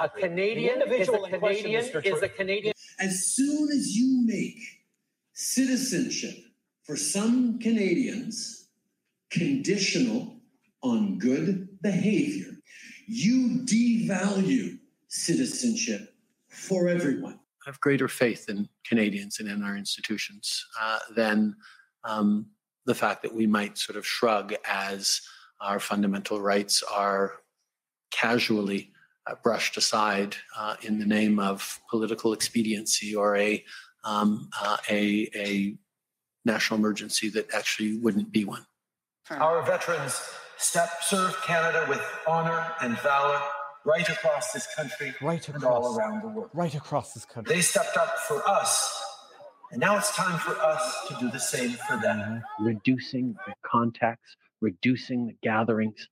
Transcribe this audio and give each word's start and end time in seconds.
A 0.00 0.08
Canadian 0.08 0.82
is 0.82 1.08
a 1.08 1.18
Canadian 1.18 1.84
is 2.04 2.22
a 2.22 2.28
Canadian. 2.28 2.74
As 2.98 3.26
soon 3.26 3.70
as 3.70 3.96
you 3.96 4.22
make 4.26 4.58
citizenship 5.32 6.36
for 6.82 6.96
some 6.96 7.58
Canadians 7.58 8.68
conditional 9.30 10.36
on 10.82 11.18
good 11.18 11.68
behavior, 11.82 12.52
you 13.06 13.60
devalue 13.64 14.78
citizenship 15.08 16.14
for 16.48 16.88
everyone. 16.88 17.38
I 17.66 17.70
have 17.70 17.80
greater 17.80 18.08
faith 18.08 18.48
in 18.48 18.68
Canadians 18.86 19.40
and 19.40 19.48
in 19.48 19.62
our 19.62 19.76
institutions 19.76 20.64
uh, 20.80 20.98
than 21.14 21.56
um, 22.04 22.46
the 22.86 22.94
fact 22.94 23.22
that 23.22 23.34
we 23.34 23.46
might 23.46 23.78
sort 23.78 23.96
of 23.96 24.06
shrug 24.06 24.54
as 24.66 25.20
our 25.60 25.80
fundamental 25.80 26.40
rights 26.40 26.82
are 26.82 27.40
casually 28.10 28.92
brushed 29.42 29.76
aside 29.76 30.36
uh, 30.56 30.76
in 30.82 30.98
the 30.98 31.06
name 31.06 31.38
of 31.38 31.80
political 31.90 32.32
expediency 32.32 33.14
or 33.14 33.36
a, 33.36 33.64
um, 34.04 34.48
uh, 34.60 34.76
a, 34.88 35.28
a 35.34 35.74
national 36.44 36.78
emergency 36.78 37.28
that 37.30 37.52
actually 37.54 37.98
wouldn't 37.98 38.32
be 38.32 38.44
one. 38.44 38.64
Our 39.30 39.62
veterans 39.62 40.20
step, 40.56 40.90
served 41.02 41.36
Canada 41.42 41.86
with 41.88 42.00
honor 42.26 42.66
and 42.80 42.98
valor 43.00 43.40
right 43.84 44.08
across 44.08 44.52
this 44.52 44.66
country 44.74 45.14
right 45.22 45.46
across, 45.48 45.62
and 45.62 45.64
all 45.64 45.96
around 45.96 46.22
the 46.22 46.28
world. 46.28 46.50
Right 46.52 46.74
across 46.74 47.14
this 47.14 47.24
country. 47.24 47.54
They 47.54 47.60
stepped 47.60 47.96
up 47.96 48.18
for 48.20 48.46
us, 48.48 49.02
and 49.70 49.80
now 49.80 49.96
it's 49.96 50.14
time 50.14 50.38
for 50.38 50.56
us 50.58 51.06
to 51.08 51.16
do 51.20 51.30
the 51.30 51.40
same 51.40 51.70
for 51.70 51.96
them. 51.96 52.42
Reducing 52.60 53.36
the 53.46 53.54
contacts, 53.64 54.36
reducing 54.60 55.26
the 55.26 55.36
gatherings 55.42 56.08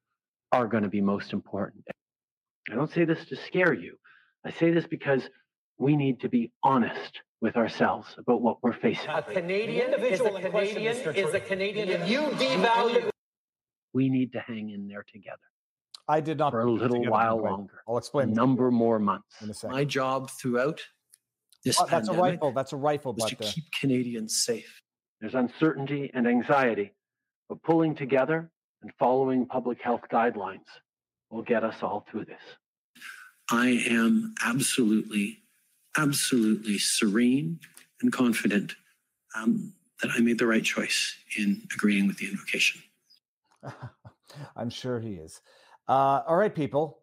are 0.52 0.66
going 0.66 0.84
to 0.84 0.88
be 0.88 1.00
most 1.00 1.32
important. 1.32 1.84
I 2.70 2.74
don't 2.74 2.92
say 2.92 3.04
this 3.04 3.24
to 3.26 3.36
scare 3.36 3.72
you. 3.72 3.96
I 4.44 4.50
say 4.50 4.70
this 4.70 4.86
because 4.86 5.28
we 5.78 5.96
need 5.96 6.20
to 6.20 6.28
be 6.28 6.52
honest 6.62 7.20
with 7.40 7.56
ourselves 7.56 8.14
about 8.18 8.40
what 8.40 8.62
we're 8.62 8.72
facing. 8.72 9.08
A 9.08 9.22
Canadian 9.22 9.94
is 9.94 10.20
a 10.20 10.30
Canadian 10.40 10.96
is 11.14 11.34
a 11.34 11.40
Canadian. 11.40 11.88
If 11.88 12.08
you 12.08 12.20
devalue, 12.20 13.10
we 13.92 14.08
need 14.08 14.32
to 14.32 14.40
hang 14.40 14.70
in 14.70 14.88
there 14.88 15.04
together. 15.12 15.38
I 16.08 16.20
did 16.20 16.38
not 16.38 16.52
for 16.52 16.60
a 16.60 16.70
little 16.70 17.04
while 17.04 17.42
longer. 17.42 17.82
I'll 17.88 17.98
explain. 17.98 18.30
A 18.30 18.32
number 18.32 18.70
more 18.70 18.98
months. 18.98 19.42
In 19.42 19.50
a 19.50 19.54
second. 19.54 19.74
My 19.74 19.84
job 19.84 20.30
throughout 20.30 20.80
this 21.64 21.80
oh, 21.80 21.86
that's 21.90 22.08
a 22.08 22.12
rifle. 22.12 22.52
That's 22.52 22.72
a 22.72 22.76
rifle. 22.76 23.12
was 23.12 23.28
to 23.30 23.36
But, 23.36 23.46
uh, 23.46 23.50
keep 23.50 23.64
Canadians 23.80 24.44
safe. 24.44 24.80
There's 25.20 25.34
uncertainty 25.34 26.10
and 26.14 26.26
anxiety, 26.28 26.94
but 27.48 27.62
pulling 27.62 27.94
together 27.96 28.50
and 28.82 28.92
following 28.98 29.46
public 29.46 29.80
health 29.82 30.02
guidelines 30.12 30.66
will 31.30 31.42
get 31.42 31.64
us 31.64 31.82
all 31.82 32.06
through 32.10 32.24
this. 32.24 32.40
I 33.50 33.68
am 33.88 34.34
absolutely, 34.44 35.38
absolutely 35.96 36.78
serene 36.78 37.60
and 38.00 38.12
confident 38.12 38.74
um, 39.36 39.72
that 40.02 40.10
I 40.16 40.20
made 40.20 40.38
the 40.38 40.46
right 40.46 40.64
choice 40.64 41.14
in 41.38 41.62
agreeing 41.72 42.06
with 42.06 42.18
the 42.18 42.26
invocation. 42.26 42.82
I'm 44.56 44.70
sure 44.70 45.00
he 45.00 45.14
is. 45.14 45.40
Uh, 45.88 46.22
all 46.26 46.36
right, 46.36 46.54
people. 46.54 47.02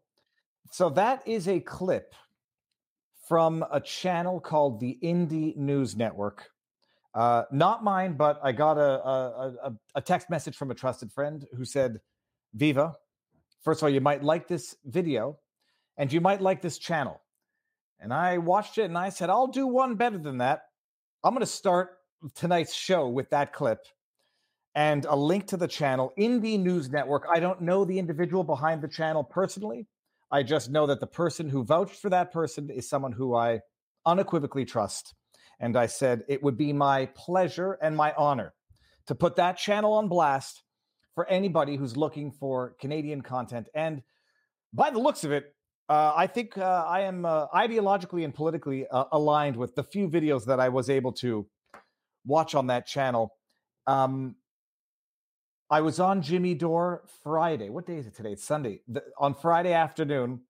So 0.71 0.89
that 0.91 1.25
is 1.27 1.47
a 1.47 1.59
clip 1.59 2.13
from 3.27 3.63
a 3.71 3.79
channel 3.79 4.39
called 4.39 4.79
the 4.79 4.97
Indie 5.01 5.55
News 5.55 5.95
Network. 5.95 6.49
Uh, 7.15 7.43
not 7.51 7.83
mine, 7.83 8.13
but 8.13 8.39
I 8.43 8.51
got 8.51 8.77
a, 8.77 9.07
a, 9.07 9.53
a, 9.63 9.73
a 9.95 10.01
text 10.01 10.29
message 10.29 10.55
from 10.57 10.71
a 10.71 10.75
trusted 10.75 11.11
friend 11.11 11.45
who 11.55 11.63
said, 11.63 12.01
Viva, 12.53 12.95
first 13.63 13.79
of 13.79 13.83
all, 13.83 13.89
you 13.89 14.01
might 14.01 14.23
like 14.23 14.47
this 14.47 14.75
video 14.85 15.37
and 15.97 16.11
you 16.11 16.21
might 16.21 16.41
like 16.41 16.61
this 16.61 16.77
channel. 16.77 17.21
And 17.99 18.13
I 18.13 18.37
watched 18.37 18.77
it 18.77 18.85
and 18.85 18.97
I 18.97 19.09
said, 19.09 19.29
I'll 19.29 19.47
do 19.47 19.67
one 19.67 19.95
better 19.95 20.17
than 20.17 20.39
that. 20.39 20.63
I'm 21.23 21.33
going 21.33 21.41
to 21.41 21.45
start 21.45 21.97
tonight's 22.35 22.73
show 22.73 23.07
with 23.07 23.29
that 23.29 23.53
clip 23.53 23.79
and 24.75 25.05
a 25.05 25.15
link 25.15 25.47
to 25.47 25.57
the 25.57 25.67
channel, 25.67 26.11
in 26.17 26.41
the 26.41 26.57
News 26.57 26.89
Network. 26.89 27.25
I 27.31 27.39
don't 27.39 27.61
know 27.61 27.85
the 27.85 27.99
individual 27.99 28.43
behind 28.43 28.81
the 28.81 28.87
channel 28.87 29.23
personally. 29.23 29.87
I 30.31 30.41
just 30.41 30.71
know 30.71 30.87
that 30.87 30.99
the 30.99 31.07
person 31.07 31.47
who 31.47 31.63
vouched 31.63 32.01
for 32.01 32.09
that 32.09 32.31
person 32.31 32.69
is 32.71 32.89
someone 32.89 33.11
who 33.11 33.35
I 33.35 33.61
unequivocally 34.05 34.65
trust. 34.65 35.13
And 35.59 35.77
I 35.77 35.85
said 35.85 36.23
it 36.27 36.41
would 36.41 36.57
be 36.57 36.73
my 36.73 37.05
pleasure 37.15 37.77
and 37.81 37.95
my 37.95 38.13
honor 38.17 38.53
to 39.05 39.15
put 39.15 39.35
that 39.35 39.57
channel 39.57 39.93
on 39.93 40.07
blast 40.07 40.63
for 41.15 41.27
anybody 41.29 41.75
who's 41.75 41.95
looking 41.95 42.31
for 42.31 42.75
Canadian 42.79 43.21
content. 43.21 43.67
And 43.73 44.01
by 44.73 44.89
the 44.89 44.99
looks 44.99 45.23
of 45.23 45.31
it, 45.31 45.53
uh, 45.89 46.13
I 46.15 46.27
think 46.27 46.57
uh, 46.57 46.85
I 46.87 47.01
am 47.01 47.25
uh, 47.25 47.47
ideologically 47.49 48.23
and 48.23 48.33
politically 48.33 48.87
uh, 48.87 49.05
aligned 49.11 49.57
with 49.57 49.75
the 49.75 49.83
few 49.83 50.07
videos 50.07 50.45
that 50.45 50.59
I 50.59 50.69
was 50.69 50.89
able 50.89 51.11
to 51.13 51.45
watch 52.25 52.55
on 52.55 52.67
that 52.67 52.87
channel. 52.87 53.35
Um, 53.85 54.35
I 55.69 55.81
was 55.81 55.99
on 55.99 56.21
Jimmy 56.21 56.55
Dore 56.55 57.03
Friday. 57.23 57.69
What 57.69 57.85
day 57.85 57.97
is 57.97 58.07
it 58.07 58.15
today? 58.15 58.33
It's 58.33 58.43
Sunday. 58.43 58.81
The, 58.87 59.03
on 59.17 59.33
Friday 59.33 59.73
afternoon, 59.73 60.41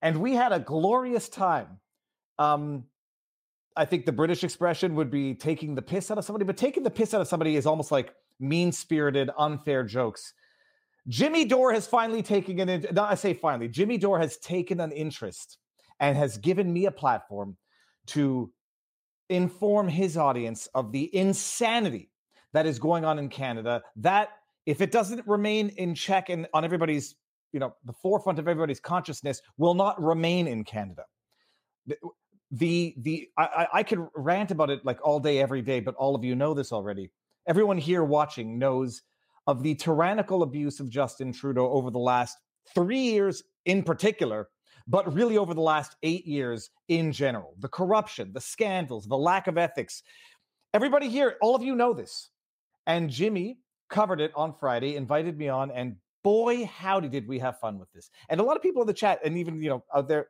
and 0.00 0.20
we 0.20 0.34
had 0.34 0.52
a 0.52 0.60
glorious 0.60 1.28
time. 1.28 1.80
Um, 2.38 2.84
I 3.76 3.84
think 3.84 4.06
the 4.06 4.12
British 4.12 4.44
expression 4.44 4.94
would 4.94 5.10
be 5.10 5.34
taking 5.34 5.74
the 5.74 5.82
piss 5.82 6.10
out 6.10 6.18
of 6.18 6.24
somebody, 6.24 6.44
but 6.44 6.56
taking 6.56 6.82
the 6.82 6.90
piss 6.90 7.12
out 7.12 7.20
of 7.20 7.28
somebody 7.28 7.56
is 7.56 7.66
almost 7.66 7.92
like 7.92 8.14
mean 8.40 8.72
spirited, 8.72 9.30
unfair 9.38 9.84
jokes. 9.84 10.32
Jimmy 11.08 11.44
Dore 11.44 11.72
has 11.72 11.86
finally 11.86 12.22
taken 12.22 12.68
an. 12.68 12.86
No, 12.92 13.04
I 13.04 13.14
say 13.14 13.34
finally. 13.34 13.68
Jimmy 13.68 13.98
Dore 13.98 14.18
has 14.18 14.36
taken 14.38 14.80
an 14.80 14.92
interest 14.92 15.58
and 15.98 16.16
has 16.16 16.38
given 16.38 16.72
me 16.72 16.86
a 16.86 16.90
platform 16.90 17.56
to 18.08 18.52
inform 19.28 19.88
his 19.88 20.16
audience 20.16 20.66
of 20.74 20.92
the 20.92 21.14
insanity 21.14 22.10
that 22.52 22.66
is 22.66 22.78
going 22.78 23.04
on 23.04 23.18
in 23.18 23.28
Canada. 23.28 23.82
That 23.96 24.30
if 24.66 24.80
it 24.80 24.90
doesn't 24.90 25.26
remain 25.26 25.70
in 25.70 25.94
check 25.94 26.28
and 26.28 26.46
on 26.52 26.64
everybody's, 26.64 27.14
you 27.52 27.60
know, 27.60 27.74
the 27.84 27.92
forefront 27.92 28.38
of 28.38 28.48
everybody's 28.48 28.80
consciousness, 28.80 29.40
will 29.56 29.74
not 29.74 30.00
remain 30.02 30.46
in 30.46 30.64
Canada. 30.64 31.04
The 31.86 31.96
the, 32.52 32.94
the 32.98 33.28
I, 33.36 33.68
I 33.72 33.82
could 33.84 34.04
rant 34.14 34.50
about 34.50 34.70
it 34.70 34.84
like 34.84 34.98
all 35.04 35.20
day, 35.20 35.38
every 35.38 35.62
day, 35.62 35.80
but 35.80 35.94
all 35.94 36.16
of 36.16 36.24
you 36.24 36.34
know 36.34 36.52
this 36.52 36.72
already. 36.72 37.10
Everyone 37.50 37.78
here 37.78 38.04
watching 38.04 38.60
knows 38.60 39.02
of 39.48 39.64
the 39.64 39.74
tyrannical 39.74 40.44
abuse 40.44 40.78
of 40.78 40.88
Justin 40.88 41.32
Trudeau 41.32 41.68
over 41.68 41.90
the 41.90 41.98
last 41.98 42.38
three 42.76 43.00
years 43.00 43.42
in 43.64 43.82
particular, 43.82 44.48
but 44.86 45.12
really 45.12 45.36
over 45.36 45.52
the 45.52 45.60
last 45.60 45.96
eight 46.04 46.24
years 46.24 46.70
in 46.86 47.10
general. 47.10 47.56
The 47.58 47.66
corruption, 47.66 48.32
the 48.32 48.40
scandals, 48.40 49.08
the 49.08 49.18
lack 49.18 49.48
of 49.48 49.58
ethics. 49.58 50.04
Everybody 50.74 51.08
here, 51.08 51.38
all 51.42 51.56
of 51.56 51.62
you 51.64 51.74
know 51.74 51.92
this. 51.92 52.30
And 52.86 53.10
Jimmy 53.10 53.58
covered 53.88 54.20
it 54.20 54.30
on 54.36 54.54
Friday, 54.54 54.94
invited 54.94 55.36
me 55.36 55.48
on, 55.48 55.72
and 55.72 55.96
boy, 56.22 56.66
howdy 56.66 57.08
did 57.08 57.26
we 57.26 57.40
have 57.40 57.58
fun 57.58 57.80
with 57.80 57.90
this. 57.90 58.10
And 58.28 58.40
a 58.40 58.44
lot 58.44 58.56
of 58.58 58.62
people 58.62 58.80
in 58.80 58.86
the 58.86 58.94
chat, 58.94 59.18
and 59.24 59.36
even, 59.36 59.60
you 59.60 59.70
know, 59.70 59.84
out 59.92 60.06
there, 60.06 60.28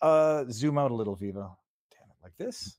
uh, 0.00 0.46
zoom 0.50 0.78
out 0.78 0.90
a 0.90 0.94
little, 0.94 1.16
Viva. 1.16 1.50
Damn 1.90 2.08
it, 2.08 2.16
like 2.22 2.36
this. 2.38 2.78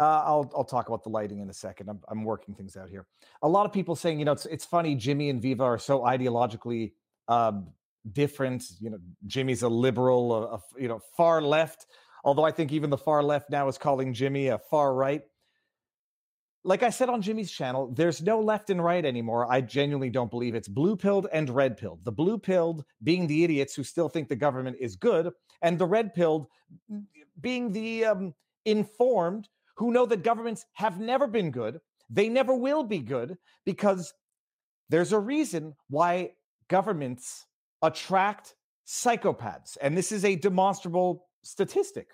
Uh, 0.00 0.22
I'll 0.24 0.50
I'll 0.56 0.64
talk 0.64 0.88
about 0.88 1.02
the 1.04 1.10
lighting 1.10 1.40
in 1.40 1.50
a 1.50 1.52
second. 1.52 1.90
I'm 1.90 2.00
I'm 2.08 2.24
working 2.24 2.54
things 2.54 2.74
out 2.74 2.88
here. 2.88 3.06
A 3.42 3.48
lot 3.48 3.66
of 3.66 3.72
people 3.72 3.94
saying, 3.94 4.18
you 4.18 4.24
know, 4.24 4.32
it's 4.32 4.46
it's 4.46 4.64
funny. 4.64 4.94
Jimmy 4.94 5.28
and 5.28 5.42
Viva 5.42 5.62
are 5.62 5.78
so 5.78 6.00
ideologically 6.00 6.92
um, 7.28 7.68
different. 8.12 8.64
You 8.80 8.90
know, 8.90 8.98
Jimmy's 9.26 9.62
a 9.62 9.68
liberal, 9.68 10.32
a, 10.32 10.54
a, 10.54 10.60
you 10.78 10.88
know, 10.88 11.00
far 11.18 11.42
left. 11.42 11.86
Although 12.24 12.44
I 12.44 12.50
think 12.50 12.72
even 12.72 12.88
the 12.88 12.96
far 12.96 13.22
left 13.22 13.50
now 13.50 13.68
is 13.68 13.76
calling 13.76 14.14
Jimmy 14.14 14.48
a 14.48 14.58
far 14.58 14.94
right. 14.94 15.20
Like 16.64 16.82
I 16.82 16.90
said 16.90 17.10
on 17.10 17.20
Jimmy's 17.20 17.50
channel, 17.50 17.90
there's 17.94 18.22
no 18.22 18.40
left 18.40 18.70
and 18.70 18.82
right 18.82 19.04
anymore. 19.04 19.50
I 19.50 19.60
genuinely 19.60 20.10
don't 20.10 20.30
believe 20.30 20.54
it's 20.54 20.68
blue 20.68 20.96
pilled 20.96 21.26
and 21.32 21.48
red 21.50 21.76
pilled. 21.76 22.04
The 22.04 22.12
blue 22.12 22.38
pilled 22.38 22.84
being 23.02 23.26
the 23.26 23.44
idiots 23.44 23.74
who 23.74 23.84
still 23.84 24.08
think 24.08 24.28
the 24.28 24.36
government 24.36 24.76
is 24.80 24.96
good, 24.96 25.30
and 25.60 25.78
the 25.78 25.86
red 25.86 26.14
pilled 26.14 26.46
being 27.40 27.72
the 27.72 28.06
um, 28.06 28.34
informed 28.64 29.48
who 29.80 29.90
know 29.90 30.04
that 30.04 30.22
governments 30.22 30.66
have 30.74 31.00
never 31.00 31.26
been 31.26 31.50
good. 31.50 31.80
They 32.10 32.28
never 32.28 32.54
will 32.54 32.82
be 32.82 32.98
good 32.98 33.38
because 33.64 34.12
there's 34.90 35.12
a 35.12 35.18
reason 35.18 35.74
why 35.88 36.32
governments 36.68 37.46
attract 37.80 38.54
psychopaths. 38.86 39.78
And 39.80 39.96
this 39.96 40.12
is 40.12 40.26
a 40.26 40.36
demonstrable 40.36 41.24
statistic. 41.42 42.08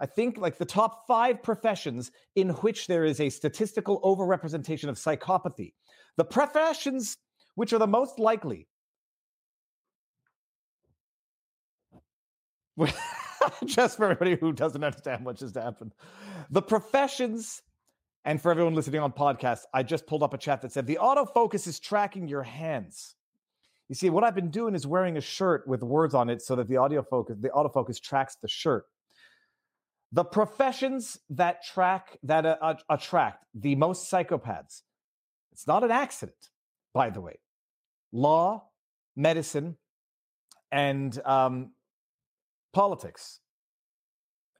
I 0.00 0.06
think 0.06 0.36
like 0.36 0.58
the 0.58 0.64
top 0.64 1.06
five 1.06 1.44
professions 1.44 2.10
in 2.34 2.48
which 2.48 2.88
there 2.88 3.04
is 3.04 3.20
a 3.20 3.30
statistical 3.30 4.00
overrepresentation 4.00 4.88
of 4.88 4.96
psychopathy, 4.96 5.74
the 6.16 6.24
professions 6.24 7.18
which 7.54 7.72
are 7.72 7.78
the 7.78 7.86
most 7.86 8.18
likely. 8.18 8.66
just 13.64 13.96
for 13.96 14.04
everybody 14.04 14.36
who 14.36 14.52
doesn't 14.52 14.82
understand 14.82 15.24
what 15.24 15.36
just 15.36 15.54
happened. 15.54 15.94
The 16.50 16.62
professions, 16.62 17.62
and 18.24 18.40
for 18.40 18.50
everyone 18.50 18.74
listening 18.74 19.00
on 19.00 19.12
podcast, 19.12 19.60
I 19.72 19.82
just 19.82 20.06
pulled 20.06 20.22
up 20.22 20.34
a 20.34 20.38
chat 20.38 20.62
that 20.62 20.72
said 20.72 20.86
the 20.86 20.98
autofocus 21.00 21.66
is 21.66 21.78
tracking 21.80 22.28
your 22.28 22.42
hands. 22.42 23.14
You 23.88 23.94
see, 23.94 24.10
what 24.10 24.24
I've 24.24 24.34
been 24.34 24.50
doing 24.50 24.74
is 24.74 24.86
wearing 24.86 25.16
a 25.16 25.20
shirt 25.20 25.66
with 25.68 25.82
words 25.82 26.14
on 26.14 26.28
it 26.28 26.42
so 26.42 26.56
that 26.56 26.68
the 26.68 26.76
audio 26.76 27.02
focus, 27.02 27.36
the 27.40 27.50
autofocus 27.50 28.00
tracks 28.00 28.36
the 28.40 28.48
shirt. 28.48 28.84
The 30.12 30.24
professions 30.24 31.18
that 31.30 31.64
track 31.64 32.18
that 32.22 32.46
uh, 32.46 32.74
attract 32.88 33.44
the 33.54 33.74
most 33.74 34.10
psychopaths. 34.10 34.82
It's 35.52 35.66
not 35.66 35.84
an 35.84 35.90
accident, 35.90 36.50
by 36.94 37.10
the 37.10 37.20
way. 37.20 37.38
Law, 38.12 38.68
medicine, 39.14 39.76
and 40.70 41.20
um, 41.24 41.70
politics. 42.76 43.40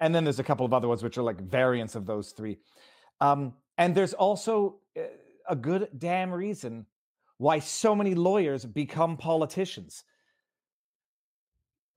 And 0.00 0.14
then 0.14 0.24
there's 0.24 0.38
a 0.38 0.48
couple 0.50 0.64
of 0.64 0.72
other 0.72 0.88
ones 0.88 1.02
which 1.02 1.18
are 1.18 1.22
like 1.22 1.38
variants 1.38 1.94
of 1.94 2.06
those 2.06 2.32
three. 2.32 2.56
Um, 3.20 3.52
and 3.76 3.94
there's 3.94 4.14
also 4.14 4.76
uh, 4.96 5.02
a 5.48 5.54
good 5.54 5.88
damn 5.98 6.32
reason 6.32 6.86
why 7.36 7.58
so 7.58 7.94
many 7.94 8.14
lawyers 8.14 8.64
become 8.64 9.18
politicians. 9.18 10.02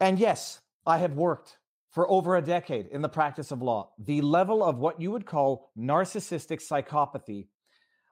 And 0.02 0.20
yes, 0.20 0.60
I 0.86 0.98
have 0.98 1.14
worked 1.14 1.58
for 1.92 2.10
over 2.12 2.36
a 2.36 2.42
decade 2.42 2.88
in 2.88 3.02
the 3.02 3.10
practice 3.10 3.52
of 3.52 3.62
law. 3.62 3.92
The 3.98 4.20
level 4.20 4.62
of 4.62 4.78
what 4.78 5.00
you 5.00 5.12
would 5.12 5.26
call 5.26 5.72
narcissistic 5.78 6.60
psychopathy. 6.62 7.48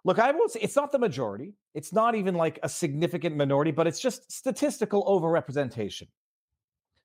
Look, 0.05 0.17
I 0.17 0.31
won't 0.31 0.51
say 0.51 0.61
it's 0.61 0.77
not 0.77 0.93
the 0.93 0.99
majority. 0.99 1.55
It's 1.73 1.91
not 1.91 2.15
even 2.15 2.35
like 2.35 2.57
a 2.63 2.69
significant 2.69 3.35
minority, 3.35 3.71
but 3.71 3.85
it's 3.85 3.99
just 3.99 4.31
statistical 4.31 5.03
overrepresentation. 5.05 6.07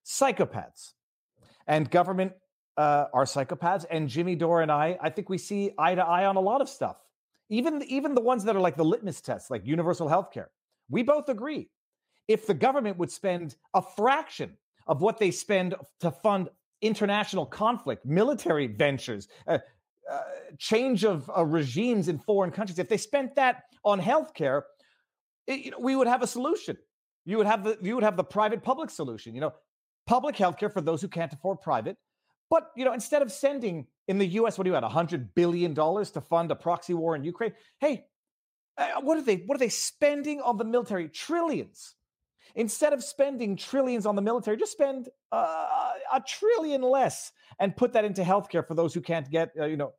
Psychopaths. 0.05 0.93
And 1.67 1.91
government 1.91 2.33
uh, 2.77 3.07
are 3.13 3.25
psychopaths. 3.25 3.85
And 3.91 4.09
Jimmy 4.09 4.35
Dore 4.35 4.63
and 4.63 4.73
I, 4.73 4.99
I 5.01 5.11
think 5.11 5.29
we 5.29 5.39
see 5.39 5.73
eye 5.79 5.95
to 5.95 6.05
eye 6.05 6.27
on 6.27 6.37
a 6.37 6.41
lot 6.41 6.61
of 6.61 6.69
stuff. 6.69 6.97
Even 7.49 7.83
even 7.83 8.15
the 8.15 8.21
ones 8.21 8.45
that 8.45 8.57
are 8.57 8.61
like 8.61 8.77
the 8.77 8.85
litmus 8.85 9.21
tests 9.21 9.51
like 9.51 9.67
universal 9.67 10.09
health 10.09 10.31
care. 10.33 10.51
We 10.89 11.03
both 11.03 11.29
agree. 11.29 11.69
If 12.29 12.47
the 12.47 12.55
government 12.55 12.97
would 12.99 13.11
spend 13.11 13.57
a 13.75 13.83
fraction 13.83 14.57
of 14.87 15.03
what 15.03 15.19
they 15.19 15.31
spend 15.31 15.75
to 16.01 16.11
fund 16.11 16.49
international 16.81 17.47
conflict 17.47 18.05
military 18.05 18.67
ventures 18.67 19.29
uh, 19.47 19.59
uh, 20.11 20.21
change 20.59 21.05
of 21.05 21.31
uh, 21.37 21.45
regimes 21.45 22.09
in 22.09 22.19
foreign 22.19 22.51
countries 22.51 22.79
if 22.79 22.89
they 22.89 22.97
spent 22.97 23.35
that 23.37 23.63
on 23.85 24.01
healthcare 24.01 24.63
it, 25.47 25.61
you 25.61 25.71
know, 25.71 25.79
we 25.79 25.95
would 25.95 26.09
have 26.09 26.23
a 26.23 26.27
solution. 26.27 26.77
You 27.25 27.37
would 27.39 27.47
have 27.47 27.63
the 27.65 27.79
you 27.81 27.95
would 27.95 28.05
have 28.05 28.17
the 28.17 28.25
private 28.25 28.63
public 28.63 28.91
solution 28.91 29.35
you 29.35 29.41
know 29.41 29.53
public 30.07 30.37
healthcare 30.37 30.73
for 30.73 30.81
those 30.81 31.01
who 31.01 31.09
can't 31.09 31.33
afford 31.33 31.61
private 31.61 31.97
but 32.53 32.71
you 32.77 32.85
know, 32.85 32.93
instead 32.93 33.23
of 33.23 33.33
sending 33.33 33.87
in 34.09 34.19
the 34.19 34.27
U.S., 34.27 34.59
what 34.59 34.65
do 34.65 34.71
you 34.71 34.77
at 34.77 34.85
hundred 34.85 35.35
billion 35.35 35.73
dollars 35.73 36.11
to 36.11 36.21
fund 36.21 36.51
a 36.51 36.55
proxy 36.55 36.93
war 36.93 37.17
in 37.17 37.25
Ukraine? 37.25 37.55
Hey, 37.81 38.05
uh, 38.77 39.01
what 39.01 39.17
are 39.17 39.23
they? 39.23 39.37
What 39.47 39.57
are 39.57 39.59
they 39.59 39.71
spending 39.71 40.43
on 40.43 40.59
the 40.59 40.65
military? 40.65 41.09
Trillions. 41.09 41.95
Instead 42.55 42.93
of 42.93 43.03
spending 43.03 43.57
trillions 43.57 44.05
on 44.05 44.17
the 44.17 44.21
military, 44.21 44.59
just 44.59 44.73
spend 44.73 45.09
uh, 45.33 45.93
a 46.13 46.21
trillion 46.29 46.83
less 46.83 47.33
and 47.59 47.75
put 47.75 47.95
that 47.95 48.05
into 48.05 48.23
healthcare 48.23 48.67
for 48.69 48.75
those 48.75 48.93
who 48.93 49.01
can't 49.01 49.31
get, 49.31 49.53
uh, 49.59 49.65
you 49.65 49.79
know, 49.79 49.95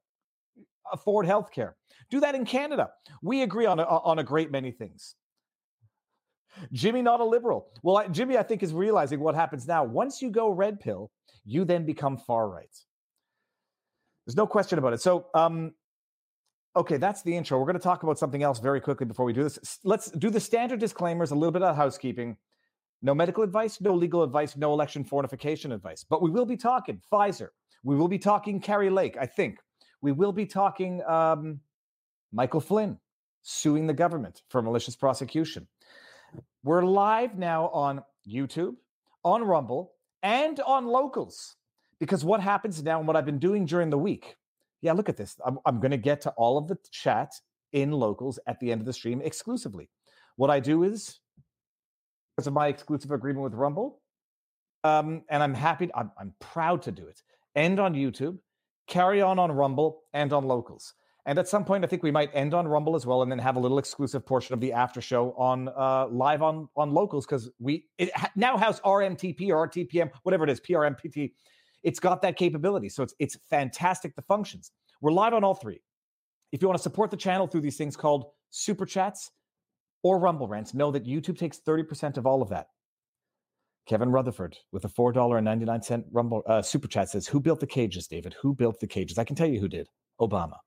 afford 0.92 1.26
healthcare. 1.26 1.72
Do 2.12 2.20
that 2.20 2.36
in 2.36 2.46
Canada. 2.46 2.92
We 3.24 3.42
agree 3.42 3.66
on 3.66 3.80
a, 3.80 3.84
on 3.84 4.20
a 4.20 4.24
great 4.24 4.52
many 4.52 4.70
things. 4.70 5.16
Jimmy, 6.72 7.02
not 7.02 7.20
a 7.20 7.26
liberal. 7.26 7.68
Well, 7.82 7.98
I, 7.98 8.08
Jimmy, 8.08 8.38
I 8.38 8.44
think, 8.44 8.64
is 8.64 8.74
realizing 8.74 9.20
what 9.20 9.36
happens 9.36 9.68
now. 9.68 9.84
Once 9.84 10.22
you 10.22 10.30
go 10.30 10.50
red 10.50 10.80
pill, 10.80 11.12
you 11.46 11.66
then 11.66 11.86
become 11.86 12.18
far 12.18 12.50
right. 12.50 12.76
There's 14.26 14.38
no 14.38 14.48
question 14.48 14.80
about 14.80 14.94
it. 14.94 15.02
So, 15.02 15.28
um, 15.34 15.74
okay, 16.76 16.98
that's 16.98 17.24
the 17.24 17.36
intro. 17.36 17.60
We're 17.60 17.66
going 17.66 17.78
to 17.78 17.84
talk 17.84 18.04
about 18.04 18.18
something 18.18 18.44
else 18.44 18.60
very 18.60 18.80
quickly 18.80 19.06
before 19.06 19.26
we 19.26 19.34
do 19.34 19.44
this. 19.44 19.80
Let's 19.84 20.10
do 20.12 20.30
the 20.30 20.40
standard 20.40 20.80
disclaimers, 20.80 21.32
a 21.32 21.36
little 21.36 21.52
bit 21.52 21.62
of 21.62 21.76
housekeeping. 21.76 22.38
No 23.02 23.14
medical 23.14 23.44
advice, 23.44 23.82
no 23.82 23.94
legal 23.94 24.24
advice, 24.24 24.56
no 24.56 24.72
election 24.72 25.04
fortification 25.04 25.74
advice. 25.74 26.06
But 26.10 26.22
we 26.22 26.30
will 26.30 26.46
be 26.46 26.56
talking 26.56 27.02
Pfizer. 27.12 27.50
We 27.84 27.98
will 27.98 28.08
be 28.08 28.18
talking 28.18 28.62
Kari 28.62 28.90
Lake, 28.90 29.18
I 29.20 29.26
think. 29.26 29.58
We 30.02 30.14
will 30.14 30.32
be 30.32 30.46
talking 30.46 31.04
um, 31.04 31.60
Michael 32.32 32.62
Flynn 32.62 32.98
suing 33.42 33.88
the 33.88 33.94
government 33.94 34.42
for 34.50 34.62
malicious 34.62 34.96
prosecution. 34.96 35.68
We're 36.64 36.84
live 36.84 37.38
now 37.38 37.68
on 37.70 38.04
YouTube, 38.28 38.76
on 39.24 39.44
Rumble, 39.44 39.94
and 40.22 40.60
on 40.62 40.88
locals. 40.88 41.56
Because 42.00 42.24
what 42.26 42.42
happens 42.42 42.82
now 42.84 43.00
and 43.00 43.08
what 43.08 43.16
I've 43.16 43.26
been 43.26 43.40
doing 43.40 43.66
during 43.66 43.90
the 43.90 43.98
week, 43.98 44.36
yeah, 44.82 44.94
look 44.94 45.10
at 45.10 45.18
this. 45.18 45.36
I'm, 45.46 45.60
I'm 45.66 45.80
going 45.80 45.92
to 45.92 45.98
get 45.98 46.22
to 46.22 46.32
all 46.32 46.58
of 46.58 46.68
the 46.68 46.78
chat 46.92 47.32
in 47.72 47.92
locals 47.92 48.40
at 48.48 48.60
the 48.60 48.72
end 48.72 48.82
of 48.82 48.86
the 48.86 48.94
stream 48.94 49.22
exclusively. 49.22 49.90
What 50.36 50.50
I 50.50 50.60
do 50.60 50.84
is, 50.84 51.20
because 52.36 52.48
of 52.48 52.54
my 52.54 52.68
exclusive 52.68 53.12
agreement 53.12 53.44
with 53.44 53.54
Rumble, 53.54 54.02
um, 54.84 55.24
and 55.30 55.42
I'm 55.42 55.54
happy, 55.54 55.90
I'm, 55.96 56.12
I'm 56.20 56.34
proud 56.40 56.82
to 56.84 56.92
do 56.92 57.08
it, 57.08 57.22
end 57.56 57.80
on 57.80 57.94
YouTube, 57.94 58.40
carry 58.88 59.22
on 59.22 59.40
on 59.40 59.52
Rumble, 59.52 60.04
and 60.14 60.34
on 60.34 60.46
locals. 60.46 60.94
And 61.26 61.40
at 61.40 61.48
some 61.48 61.64
point, 61.64 61.86
I 61.86 61.88
think 61.88 62.04
we 62.04 62.12
might 62.12 62.30
end 62.34 62.54
on 62.54 62.68
Rumble 62.68 62.96
as 62.96 63.06
well, 63.06 63.22
and 63.22 63.32
then 63.32 63.40
have 63.40 63.56
a 63.56 63.60
little 63.60 63.78
exclusive 63.78 64.26
portion 64.26 64.54
of 64.54 64.60
the 64.60 64.74
after 64.74 65.00
show 65.00 65.32
on 65.38 65.70
uh, 65.70 66.08
live 66.08 66.42
on 66.42 66.68
on 66.76 66.94
locals 66.94 67.26
because 67.26 67.50
we 67.60 67.86
it 67.98 68.12
now 68.36 68.58
has 68.58 68.82
RMTP 68.82 69.50
or 69.50 69.68
RTPM, 69.68 70.12
whatever 70.24 70.44
it 70.44 70.50
is, 70.50 70.60
PRMPT. 70.60 71.32
It's 71.82 72.00
got 72.00 72.22
that 72.24 72.36
capability, 72.36 72.90
so 72.90 73.04
it's 73.04 73.14
it's 73.20 73.38
fantastic. 73.50 74.16
The 74.16 74.22
functions. 74.24 74.72
We're 75.02 75.12
live 75.12 75.34
on 75.34 75.46
all 75.46 75.56
three. 75.56 75.82
If 76.52 76.62
you 76.62 76.68
want 76.68 76.78
to 76.78 76.84
support 76.84 77.10
the 77.10 77.18
channel 77.18 77.48
through 77.48 77.62
these 77.62 77.78
things 77.78 77.96
called 77.96 78.26
super 78.50 78.86
chats 78.86 79.32
or 80.04 80.20
Rumble 80.20 80.48
rants, 80.48 80.74
know 80.74 80.92
that 80.92 81.06
YouTube 81.06 81.38
takes 81.38 81.60
thirty 81.60 81.84
percent 81.84 82.18
of 82.18 82.26
all 82.26 82.42
of 82.42 82.50
that. 82.50 82.68
Kevin 83.86 84.12
Rutherford 84.12 84.58
with 84.74 84.84
a 84.84 84.90
four 84.90 85.14
dollar 85.14 85.38
and 85.38 85.46
ninety 85.46 85.64
nine 85.64 85.82
cent 85.82 86.06
Rumble 86.12 86.44
uh, 86.48 86.62
super 86.62 86.90
chat 86.90 87.08
says, 87.08 87.28
"Who 87.28 87.40
built 87.40 87.62
the 87.62 87.68
cages, 87.68 88.08
David? 88.08 88.36
Who 88.42 88.54
built 88.54 88.82
the 88.82 88.88
cages? 88.88 89.18
I 89.18 89.24
can 89.24 89.38
tell 89.38 89.48
you 89.48 89.62
who 89.62 89.70
did. 89.70 89.88
Obama." 90.20 90.58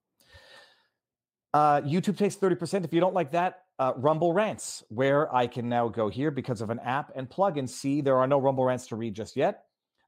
Uh, 1.57 1.81
YouTube 1.81 2.19
takes 2.19 2.37
30%. 2.37 2.85
If 2.85 2.93
you 2.93 3.01
don't 3.01 3.15
like 3.15 3.31
that, 3.31 3.61
uh, 3.79 3.95
Rumble 3.97 4.35
Rants, 4.35 4.85
where 4.91 5.35
I 5.35 5.47
can 5.47 5.71
now 5.71 5.89
go 5.89 6.11
here 6.11 6.31
because 6.31 6.61
of 6.61 6.69
an 6.69 6.79
app 6.81 7.13
and 7.17 7.31
plug 7.31 7.57
and 7.57 7.71
see 7.71 8.03
there 8.03 8.19
are 8.19 8.27
no 8.27 8.39
Rumble 8.39 8.67
Rants 8.67 8.87
to 8.89 8.97
read 8.97 9.15
just 9.15 9.37
yet. 9.37 9.63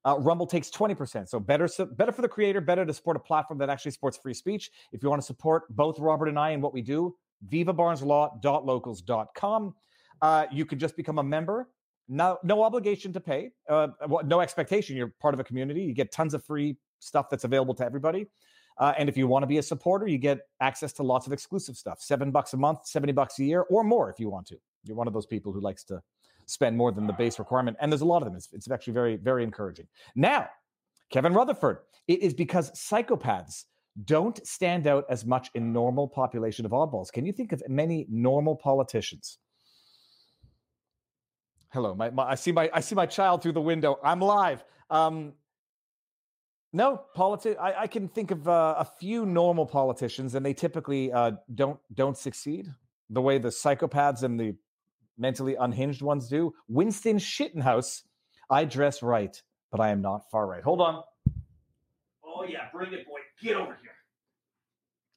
Uh, 0.05 0.19
Rumble 0.19 0.47
takes 0.47 0.69
20%. 0.69 1.27
So 1.27 1.41
better, 1.41 1.67
better 1.93 2.13
for 2.13 2.21
the 2.21 2.29
creator, 2.29 2.61
better 2.61 2.85
to 2.85 2.93
support 2.93 3.17
a 3.17 3.21
platform 3.21 3.59
that 3.61 3.71
actually 3.71 3.93
supports 3.93 4.19
free 4.19 4.35
speech. 4.35 4.71
If 4.93 5.03
you 5.03 5.09
want 5.09 5.23
to 5.23 5.27
support 5.27 5.75
both 5.75 5.99
Robert 5.99 6.29
and 6.29 6.39
I 6.39 6.51
and 6.51 6.63
what 6.63 6.75
we 6.75 6.83
do, 6.83 7.17
vivabarneslaw.locals.com. 7.51 9.75
Uh, 10.21 10.47
you 10.53 10.67
can 10.67 10.79
just 10.79 10.99
become 10.99 11.19
a 11.19 11.23
member. 11.23 11.71
No, 12.11 12.37
no 12.43 12.63
obligation 12.63 13.11
to 13.15 13.21
pay. 13.21 13.53
Uh, 13.71 13.89
no 14.23 14.41
expectation. 14.41 14.99
You're 14.99 15.15
part 15.19 15.33
of 15.33 15.41
a 15.41 15.45
community. 15.45 15.81
You 15.81 15.95
get 15.95 16.13
tons 16.13 16.35
of 16.35 16.45
free 16.45 16.77
stuff 16.99 17.31
that's 17.31 17.45
available 17.45 17.73
to 17.77 17.87
everybody. 17.87 18.27
Uh, 18.79 18.95
and 18.97 19.09
if 19.09 19.17
you 19.17 19.27
want 19.27 19.43
to 19.43 19.47
be 19.47 19.59
a 19.59 19.63
supporter, 19.63 20.07
you 20.07 20.19
get 20.19 20.41
access 20.61 20.93
to 20.95 21.03
lots 21.03 21.27
of 21.27 21.33
exclusive 21.33 21.77
stuff. 21.77 22.01
Seven 22.01 22.31
bucks 22.31 22.53
a 22.53 22.57
month, 22.57 22.87
70 22.87 23.13
bucks 23.13 23.39
a 23.39 23.45
year, 23.45 23.63
or 23.71 23.83
more 23.83 24.11
if 24.11 24.21
you 24.21 24.31
want 24.31 24.47
to. 24.47 24.57
You're 24.85 24.97
one 24.97 25.09
of 25.09 25.13
those 25.13 25.27
people 25.27 25.53
who 25.53 25.61
likes 25.61 25.83
to 25.85 26.01
spend 26.47 26.77
more 26.77 26.93
than 26.93 27.07
the 27.07 27.13
base 27.13 27.39
requirement. 27.39 27.77
And 27.81 27.91
there's 27.91 28.03
a 28.03 28.07
lot 28.07 28.23
of 28.23 28.27
them. 28.27 28.37
It's, 28.37 28.49
it's 28.53 28.71
actually 28.71 28.93
very, 28.95 29.17
very 29.17 29.45
encouraging. 29.45 29.87
Now, 30.15 30.49
Kevin 31.11 31.35
Rutherford, 31.35 31.79
it 32.07 32.23
is 32.23 32.35
because 32.35 32.71
psychopaths 32.73 33.65
don't 34.05 34.45
stand 34.47 34.87
out 34.87 35.05
as 35.11 35.27
much 35.27 35.51
in 35.55 35.73
normal 35.73 36.07
population 36.07 36.65
of 36.65 36.73
oddballs. 36.73 37.11
Can 37.11 37.27
you 37.27 37.33
think 37.33 37.53
of 37.53 37.63
many 37.69 38.07
normal 38.09 38.55
politicians? 38.55 39.39
Hello, 41.71 41.95
my, 41.95 42.11
my 42.11 42.31
I 42.31 42.35
see 42.35 42.53
my 42.53 42.71
I 42.73 42.81
see 42.81 42.95
my 42.95 43.05
child 43.05 43.43
through 43.43 43.53
the 43.53 43.61
window. 43.61 43.99
I'm 44.03 44.21
live. 44.21 44.65
Um, 44.89 45.35
no, 46.73 47.03
politics. 47.15 47.57
I, 47.61 47.83
I, 47.83 47.87
can 47.87 48.09
think 48.09 48.31
of 48.31 48.47
uh, 48.47 48.75
a 48.79 48.85
few 48.85 49.25
normal 49.25 49.65
politicians, 49.65 50.35
and 50.35 50.45
they 50.45 50.53
typically 50.53 51.13
uh, 51.13 51.33
don't 51.55 51.81
don't 51.95 52.17
succeed 52.17 52.69
the 53.11 53.23
way 53.23 53.39
the 53.39 53.49
psychopaths 53.49 54.23
and 54.23 54.39
the 54.39 54.55
mentally 55.17 55.55
unhinged 55.55 56.03
ones 56.03 56.29
do. 56.29 56.55
Winston 56.69 57.19
Shittenhouse. 57.19 58.03
I 58.51 58.65
dress 58.65 59.03
right, 59.03 59.41
but 59.71 59.81
I 59.81 59.91
am 59.91 60.01
not 60.01 60.31
far 60.31 60.47
right. 60.47 60.63
Hold 60.63 60.81
on. 60.81 61.03
Oh 62.25 62.45
yeah, 62.49 62.69
bring 62.73 62.93
it, 62.93 63.07
boy. 63.07 63.19
Get 63.43 63.57
over 63.57 63.77
here. 63.81 63.93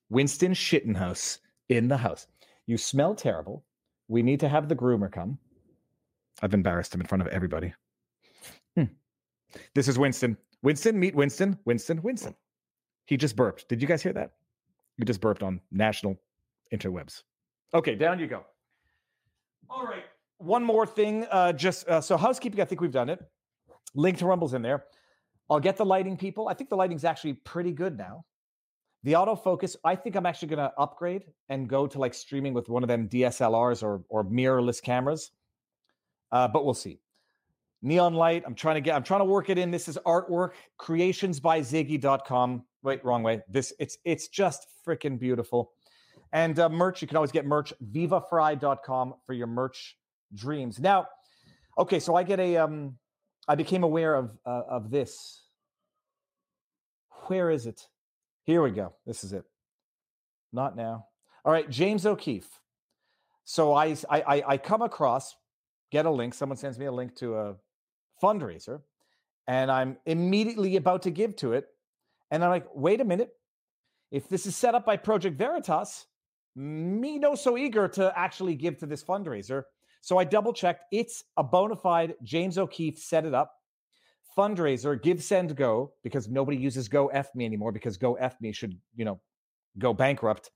Winston 0.09 0.53
Shittenhouse 0.53 1.39
in 1.69 1.87
the 1.87 1.97
house. 1.97 2.27
You 2.65 2.77
smell 2.77 3.15
terrible. 3.15 3.63
We 4.07 4.21
need 4.21 4.39
to 4.41 4.49
have 4.49 4.67
the 4.67 4.75
groomer 4.75 5.11
come. 5.11 5.37
I've 6.41 6.53
embarrassed 6.53 6.93
him 6.93 7.01
in 7.01 7.07
front 7.07 7.21
of 7.21 7.27
everybody. 7.27 7.73
Hmm. 8.75 8.85
This 9.73 9.87
is 9.87 9.97
Winston. 9.97 10.37
Winston, 10.63 10.99
meet 10.99 11.15
Winston. 11.15 11.57
Winston, 11.65 12.01
Winston. 12.01 12.35
He 13.05 13.17
just 13.17 13.35
burped. 13.35 13.67
Did 13.67 13.81
you 13.81 13.87
guys 13.87 14.01
hear 14.01 14.13
that? 14.13 14.31
He 14.97 15.05
just 15.05 15.21
burped 15.21 15.43
on 15.43 15.59
national 15.71 16.17
interwebs. 16.73 17.23
Okay, 17.73 17.95
down 17.95 18.19
you 18.19 18.27
go. 18.27 18.45
All 19.69 19.85
right. 19.85 20.03
One 20.37 20.63
more 20.63 20.85
thing. 20.85 21.25
Uh, 21.31 21.53
just 21.53 21.87
uh, 21.87 22.01
so 22.01 22.17
housekeeping, 22.17 22.61
I 22.61 22.65
think 22.65 22.81
we've 22.81 22.91
done 22.91 23.09
it. 23.09 23.19
Link 23.95 24.17
to 24.19 24.25
Rumble's 24.25 24.53
in 24.53 24.61
there. 24.61 24.85
I'll 25.49 25.59
get 25.59 25.77
the 25.77 25.85
lighting, 25.85 26.17
people. 26.17 26.47
I 26.47 26.53
think 26.53 26.69
the 26.69 26.75
lighting's 26.75 27.03
actually 27.03 27.33
pretty 27.33 27.71
good 27.73 27.97
now. 27.97 28.25
The 29.03 29.13
autofocus, 29.13 29.75
I 29.83 29.95
think 29.95 30.15
I'm 30.15 30.25
actually 30.25 30.49
going 30.49 30.59
to 30.59 30.71
upgrade 30.77 31.23
and 31.49 31.67
go 31.67 31.87
to 31.87 31.97
like 31.99 32.13
streaming 32.13 32.53
with 32.53 32.69
one 32.69 32.83
of 32.83 32.87
them 32.87 33.09
DSLRs 33.09 33.83
or 33.83 34.03
or 34.09 34.23
mirrorless 34.23 34.81
cameras. 34.81 35.31
uh, 36.31 36.47
but 36.47 36.63
we'll 36.65 36.73
see. 36.73 36.99
Neon 37.81 38.13
light. 38.13 38.43
I'm 38.45 38.55
trying 38.55 38.75
to 38.75 38.81
get. 38.81 38.95
I'm 38.95 39.03
trying 39.03 39.21
to 39.21 39.25
work 39.25 39.49
it 39.49 39.57
in. 39.57 39.71
This 39.71 39.87
is 39.87 39.97
artwork. 40.05 40.51
creations 40.77 41.39
by 41.39 41.61
Creationsbyziggy.com. 41.61 42.63
Wait, 42.83 43.03
wrong 43.03 43.23
way. 43.23 43.41
This 43.49 43.73
it's 43.79 43.97
it's 44.05 44.27
just 44.27 44.67
freaking 44.85 45.19
beautiful. 45.19 45.71
And 46.33 46.57
uh, 46.59 46.69
merch. 46.69 47.01
You 47.01 47.07
can 47.07 47.17
always 47.17 47.31
get 47.31 47.45
merch. 47.45 47.73
Vivafrei.com 47.91 49.15
for 49.25 49.33
your 49.33 49.47
merch 49.47 49.97
dreams. 50.33 50.79
Now, 50.79 51.07
okay. 51.77 51.99
So 51.99 52.15
I 52.15 52.23
get 52.23 52.39
a. 52.39 52.57
Um, 52.57 52.97
I 53.47 53.55
became 53.55 53.83
aware 53.83 54.15
of 54.15 54.37
uh, 54.45 54.61
of 54.69 54.91
this. 54.91 55.43
Where 57.27 57.49
is 57.49 57.65
it? 57.65 57.87
Here 58.43 58.61
we 58.61 58.71
go. 58.71 58.93
This 59.05 59.23
is 59.23 59.33
it. 59.33 59.43
Not 60.53 60.75
now. 60.75 61.05
All 61.43 61.51
right, 61.51 61.69
James 61.69 62.05
O'Keefe. 62.05 62.49
So 63.43 63.73
I 63.73 63.95
I 64.09 64.43
I 64.47 64.57
come 64.57 64.83
across 64.83 65.35
get 65.91 66.05
a 66.05 66.11
link. 66.11 66.33
Someone 66.33 66.57
sends 66.57 66.79
me 66.79 66.85
a 66.85 66.91
link 66.91 67.15
to 67.17 67.37
a 67.37 67.55
fundraiser 68.21 68.81
and 69.47 69.71
I'm 69.71 69.97
immediately 70.05 70.75
about 70.75 71.03
to 71.03 71.11
give 71.11 71.35
to 71.37 71.53
it. 71.53 71.67
And 72.29 72.43
I'm 72.43 72.49
like, 72.49 72.67
wait 72.73 73.01
a 73.01 73.05
minute. 73.05 73.31
If 74.11 74.29
this 74.29 74.45
is 74.45 74.55
set 74.55 74.75
up 74.75 74.85
by 74.85 74.97
Project 74.97 75.37
Veritas, 75.37 76.05
me 76.55 77.17
no 77.17 77.35
so 77.35 77.57
eager 77.57 77.87
to 77.89 78.17
actually 78.17 78.55
give 78.55 78.77
to 78.79 78.85
this 78.85 79.03
fundraiser. 79.03 79.63
So 80.01 80.17
I 80.17 80.23
double 80.23 80.53
checked. 80.53 80.85
It's 80.91 81.23
a 81.37 81.43
bona 81.43 81.75
fide 81.75 82.15
James 82.23 82.57
O'Keefe 82.57 82.97
set 82.97 83.25
it 83.25 83.33
up 83.33 83.53
fundraiser, 84.37 85.01
give, 85.01 85.23
send, 85.23 85.55
go, 85.55 85.93
because 86.03 86.27
nobody 86.27 86.57
uses 86.57 86.87
Go 86.87 87.07
F 87.07 87.33
me 87.35 87.45
anymore 87.45 87.71
because 87.71 87.97
Go 87.97 88.15
F 88.15 88.39
me 88.41 88.51
should, 88.51 88.77
you 88.95 89.05
know, 89.05 89.19
go 89.77 89.93
bankrupt. 89.93 90.51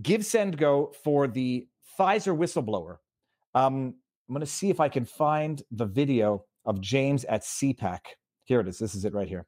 Give, 0.00 0.24
send, 0.24 0.56
go 0.56 0.92
for 1.04 1.26
the 1.26 1.66
Pfizer 1.98 2.36
whistleblower. 2.36 2.98
Um, 3.54 3.94
I'm 4.28 4.34
going 4.34 4.40
to 4.40 4.46
see 4.46 4.70
if 4.70 4.80
I 4.80 4.88
can 4.88 5.04
find 5.04 5.62
the 5.70 5.86
video 5.86 6.44
of 6.68 6.80
James 6.82 7.24
at 7.24 7.42
CPAC. 7.42 8.00
Here 8.44 8.60
it 8.60 8.68
is. 8.68 8.78
This 8.78 8.94
is 8.94 9.04
it 9.06 9.14
right 9.14 9.26
here. 9.26 9.46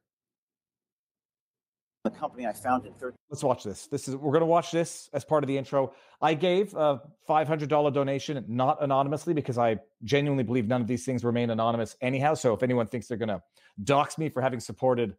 The 2.03 2.09
company 2.09 2.47
I 2.47 2.51
founded. 2.51 2.93
13- 2.99 3.11
Let's 3.29 3.43
watch 3.43 3.63
this. 3.63 3.85
This 3.85 4.07
is 4.07 4.15
we're 4.15 4.31
going 4.31 4.41
to 4.41 4.47
watch 4.47 4.71
this 4.71 5.07
as 5.13 5.23
part 5.23 5.43
of 5.43 5.47
the 5.47 5.55
intro. 5.55 5.93
I 6.19 6.33
gave 6.33 6.73
a 6.73 6.99
$500 7.29 7.93
donation, 7.93 8.43
not 8.47 8.81
anonymously, 8.81 9.35
because 9.35 9.59
I 9.59 9.77
genuinely 10.03 10.43
believe 10.43 10.67
none 10.67 10.81
of 10.81 10.87
these 10.87 11.05
things 11.05 11.23
remain 11.23 11.51
anonymous 11.51 11.95
anyhow. 12.01 12.33
So 12.33 12.55
if 12.55 12.63
anyone 12.63 12.87
thinks 12.87 13.07
they're 13.07 13.17
going 13.17 13.29
to 13.29 13.41
dox 13.83 14.17
me 14.17 14.29
for 14.29 14.41
having 14.41 14.59
supported, 14.59 15.15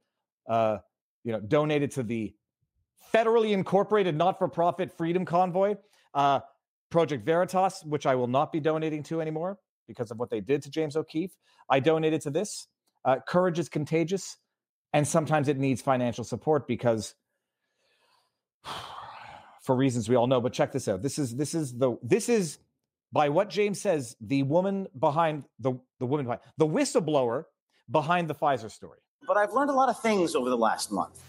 uh, 0.48 0.78
you 1.22 1.30
know, 1.30 1.38
donated 1.38 1.92
to 1.92 2.02
the 2.02 2.34
federally 3.14 3.52
incorporated 3.52 4.16
not-for-profit 4.16 4.90
Freedom 4.90 5.24
Convoy, 5.24 5.76
uh, 6.14 6.40
Project 6.90 7.24
Veritas, 7.24 7.84
which 7.84 8.06
I 8.06 8.16
will 8.16 8.26
not 8.26 8.50
be 8.50 8.58
donating 8.58 9.04
to 9.04 9.20
anymore 9.20 9.58
because 9.92 10.10
of 10.10 10.18
what 10.18 10.30
they 10.30 10.40
did 10.40 10.62
to 10.62 10.70
James 10.70 10.96
O'Keefe. 10.96 11.36
I 11.68 11.80
donated 11.80 12.22
to 12.22 12.30
this. 12.30 12.66
Uh, 13.04 13.16
courage 13.26 13.58
is 13.58 13.68
contagious, 13.68 14.38
and 14.92 15.06
sometimes 15.06 15.48
it 15.48 15.58
needs 15.58 15.82
financial 15.82 16.24
support 16.24 16.66
because, 16.66 17.14
for 19.62 19.76
reasons 19.76 20.08
we 20.08 20.16
all 20.16 20.26
know. 20.26 20.40
But 20.40 20.52
check 20.52 20.72
this 20.72 20.88
out. 20.88 21.02
This 21.02 21.18
is 21.18 21.36
this 21.36 21.54
is 21.54 21.76
the 21.76 21.96
this 22.02 22.28
is 22.28 22.58
by 23.12 23.28
what 23.28 23.50
James 23.50 23.80
says 23.80 24.16
the 24.20 24.42
woman 24.44 24.86
behind 24.98 25.44
the 25.58 25.74
the 25.98 26.06
woman 26.06 26.26
behind 26.26 26.40
the 26.56 26.66
whistleblower 26.66 27.44
behind 27.90 28.28
the 28.28 28.34
Pfizer 28.34 28.70
story. 28.70 28.98
But 29.26 29.36
I've 29.36 29.52
learned 29.52 29.70
a 29.70 29.74
lot 29.74 29.88
of 29.88 30.00
things 30.00 30.34
over 30.34 30.48
the 30.48 30.56
last 30.56 30.90
month. 30.90 31.22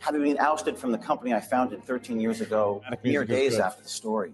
Having 0.00 0.22
been 0.22 0.38
ousted 0.38 0.78
from 0.78 0.92
the 0.92 0.98
company 0.98 1.34
I 1.34 1.40
founded 1.40 1.84
13 1.84 2.20
years 2.20 2.40
ago, 2.40 2.82
mere 3.02 3.24
days 3.24 3.52
good. 3.52 3.62
after 3.62 3.82
the 3.82 3.88
story. 3.88 4.32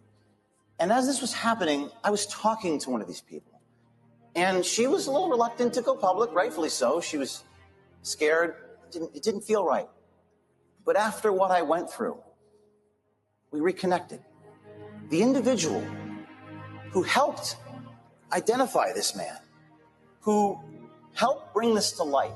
And 0.79 0.93
as 0.93 1.07
this 1.07 1.21
was 1.21 1.33
happening, 1.33 1.91
I 2.03 2.11
was 2.11 2.27
talking 2.27 2.79
to 2.81 2.91
one 2.91 3.01
of 3.01 3.07
these 3.07 3.21
people. 3.21 3.54
And 4.37 4.65
she 4.65 4.87
was 4.87 5.07
a 5.07 5.13
little 5.13 5.29
reluctant 5.29 5.73
to 5.75 5.83
go 5.83 5.95
public, 5.95 6.33
rightfully 6.33 6.69
so. 6.69 7.01
She 7.01 7.17
was 7.17 7.45
scared. 8.03 8.57
It 8.85 8.93
didn't, 8.93 9.11
it 9.15 9.23
didn't 9.23 9.43
feel 9.43 9.65
right. 9.65 9.89
But 10.85 10.97
after 10.97 11.33
what 11.33 11.51
I 11.51 11.63
went 11.63 11.91
through, 11.91 12.19
we 13.51 13.61
reconnected. 13.61 14.21
The 15.11 15.23
individual 15.23 15.85
who 16.91 17.03
helped 17.03 17.57
identify 18.33 18.93
this 18.93 19.17
man, 19.17 19.39
who 20.21 20.59
helped 21.13 21.55
bring 21.55 21.75
this 21.75 21.93
to 21.93 22.03
light, 22.03 22.35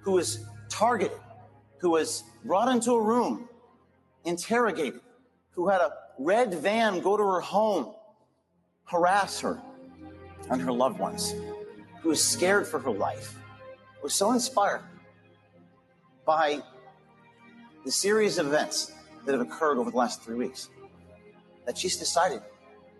who 0.00 0.12
was 0.12 0.44
targeted, 0.68 1.18
who 1.78 1.90
was 1.90 2.24
brought 2.44 2.68
into 2.68 2.92
a 2.92 3.00
room, 3.00 3.48
interrogated, 4.24 5.00
who 5.50 5.68
had 5.68 5.80
a 5.80 5.92
red 6.18 6.54
van 6.54 7.00
go 7.00 7.16
to 7.16 7.22
her 7.22 7.40
home, 7.40 7.94
harass 8.84 9.40
her, 9.40 9.60
and 10.50 10.60
her 10.60 10.72
loved 10.72 10.98
ones, 10.98 11.34
who 12.00 12.10
was 12.10 12.22
scared 12.22 12.66
for 12.66 12.78
her 12.78 12.90
life, 12.90 13.38
was 14.02 14.14
so 14.14 14.32
inspired 14.32 14.82
by 16.24 16.62
the 17.84 17.90
series 17.90 18.38
of 18.38 18.46
events 18.46 18.92
that 19.24 19.32
have 19.32 19.40
occurred 19.40 19.78
over 19.78 19.90
the 19.90 19.96
last 19.96 20.22
three 20.22 20.36
weeks 20.36 20.68
that 21.64 21.76
she's 21.76 21.96
decided 21.96 22.42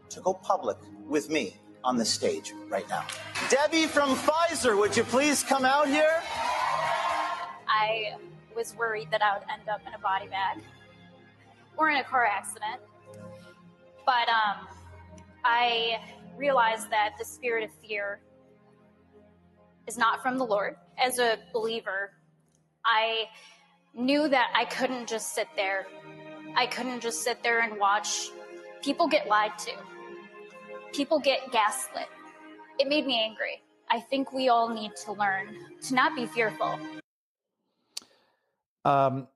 to 0.08 0.20
go 0.20 0.34
public 0.34 0.76
with 1.08 1.30
me 1.30 1.56
on 1.84 1.96
the 1.96 2.04
stage 2.04 2.52
right 2.68 2.88
now. 2.88 3.04
Debbie 3.48 3.86
from 3.86 4.16
Pfizer, 4.16 4.76
would 4.76 4.96
you 4.96 5.04
please 5.04 5.42
come 5.42 5.64
out 5.64 5.86
here? 5.86 6.22
I 7.68 8.16
was 8.56 8.74
worried 8.76 9.08
that 9.12 9.22
I 9.22 9.38
would 9.38 9.46
end 9.52 9.68
up 9.68 9.80
in 9.86 9.94
a 9.94 9.98
body 9.98 10.26
bag 10.28 10.62
or 11.76 11.90
in 11.90 11.96
a 11.96 12.04
car 12.04 12.24
accident. 12.24 12.80
But 14.04 14.28
um, 14.28 14.66
I 15.44 16.00
realize 16.36 16.86
that 16.88 17.14
the 17.18 17.24
spirit 17.24 17.64
of 17.64 17.70
fear 17.86 18.20
is 19.86 19.96
not 19.96 20.22
from 20.22 20.38
the 20.38 20.44
Lord. 20.44 20.76
As 20.98 21.18
a 21.18 21.38
believer, 21.52 22.12
I 22.84 23.24
knew 23.94 24.28
that 24.28 24.50
I 24.54 24.64
couldn't 24.66 25.08
just 25.08 25.34
sit 25.34 25.48
there. 25.56 25.86
I 26.56 26.66
couldn't 26.66 27.00
just 27.00 27.22
sit 27.22 27.42
there 27.42 27.60
and 27.60 27.78
watch 27.78 28.30
people 28.82 29.08
get 29.08 29.26
lied 29.28 29.58
to, 29.58 29.72
people 30.92 31.18
get 31.18 31.50
gaslit. 31.52 32.08
It 32.78 32.88
made 32.88 33.06
me 33.06 33.20
angry. 33.22 33.62
I 33.90 34.00
think 34.00 34.32
we 34.32 34.48
all 34.48 34.68
need 34.68 34.92
to 35.04 35.12
learn 35.12 35.56
to 35.82 35.94
not 35.94 36.14
be 36.16 36.26
fearful. 36.26 36.78
Um, 38.84 39.28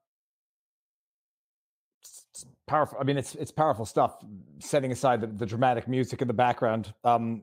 powerful. 2.70 2.98
I 3.00 3.04
mean, 3.04 3.18
it's 3.18 3.34
it's 3.34 3.50
powerful 3.50 3.84
stuff. 3.84 4.14
Setting 4.60 4.92
aside 4.92 5.20
the, 5.20 5.26
the 5.26 5.44
dramatic 5.44 5.88
music 5.88 6.22
in 6.22 6.28
the 6.28 6.34
background, 6.46 6.94
um, 7.02 7.42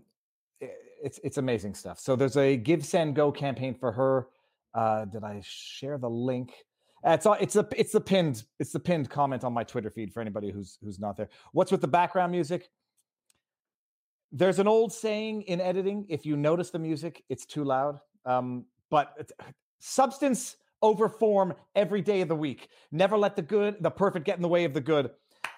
it's 0.61 1.19
it's 1.23 1.37
amazing 1.37 1.75
stuff. 1.75 1.99
So 1.99 2.15
there's 2.15 2.37
a 2.37 2.55
Give 2.55 2.83
Send 2.83 3.15
Go 3.15 3.31
campaign 3.31 3.75
for 3.75 3.91
her. 3.91 4.27
Uh, 4.73 5.03
did 5.05 5.23
I 5.25 5.41
share 5.43 5.97
the 5.97 6.09
link? 6.09 6.53
Uh, 7.05 7.11
it's 7.11 7.27
it's 7.41 7.55
a 7.57 7.67
it's 7.75 7.91
the 7.91 7.99
pinned 7.99 8.43
it's 8.57 8.71
the 8.71 8.79
pinned 8.79 9.09
comment 9.09 9.43
on 9.43 9.51
my 9.51 9.65
Twitter 9.65 9.91
feed 9.91 10.13
for 10.13 10.21
anybody 10.21 10.49
who's 10.49 10.77
who's 10.81 10.97
not 10.97 11.17
there. 11.17 11.29
What's 11.51 11.71
with 11.71 11.81
the 11.81 11.87
background 11.87 12.31
music? 12.31 12.69
There's 14.31 14.59
an 14.59 14.67
old 14.67 14.93
saying 14.93 15.41
in 15.43 15.59
editing: 15.59 16.05
if 16.07 16.25
you 16.25 16.37
notice 16.37 16.69
the 16.69 16.79
music, 16.79 17.23
it's 17.27 17.45
too 17.45 17.65
loud. 17.65 17.99
Um, 18.25 18.65
but 18.89 19.29
substance 19.79 20.55
over 20.81 21.09
form 21.09 21.53
every 21.75 22.01
day 22.01 22.21
of 22.21 22.27
the 22.27 22.35
week. 22.35 22.69
Never 22.91 23.17
let 23.17 23.35
the 23.35 23.41
good, 23.41 23.77
the 23.81 23.89
perfect 23.91 24.25
get 24.25 24.35
in 24.35 24.41
the 24.41 24.47
way 24.47 24.65
of 24.65 24.73
the 24.73 24.81
good. 24.81 25.11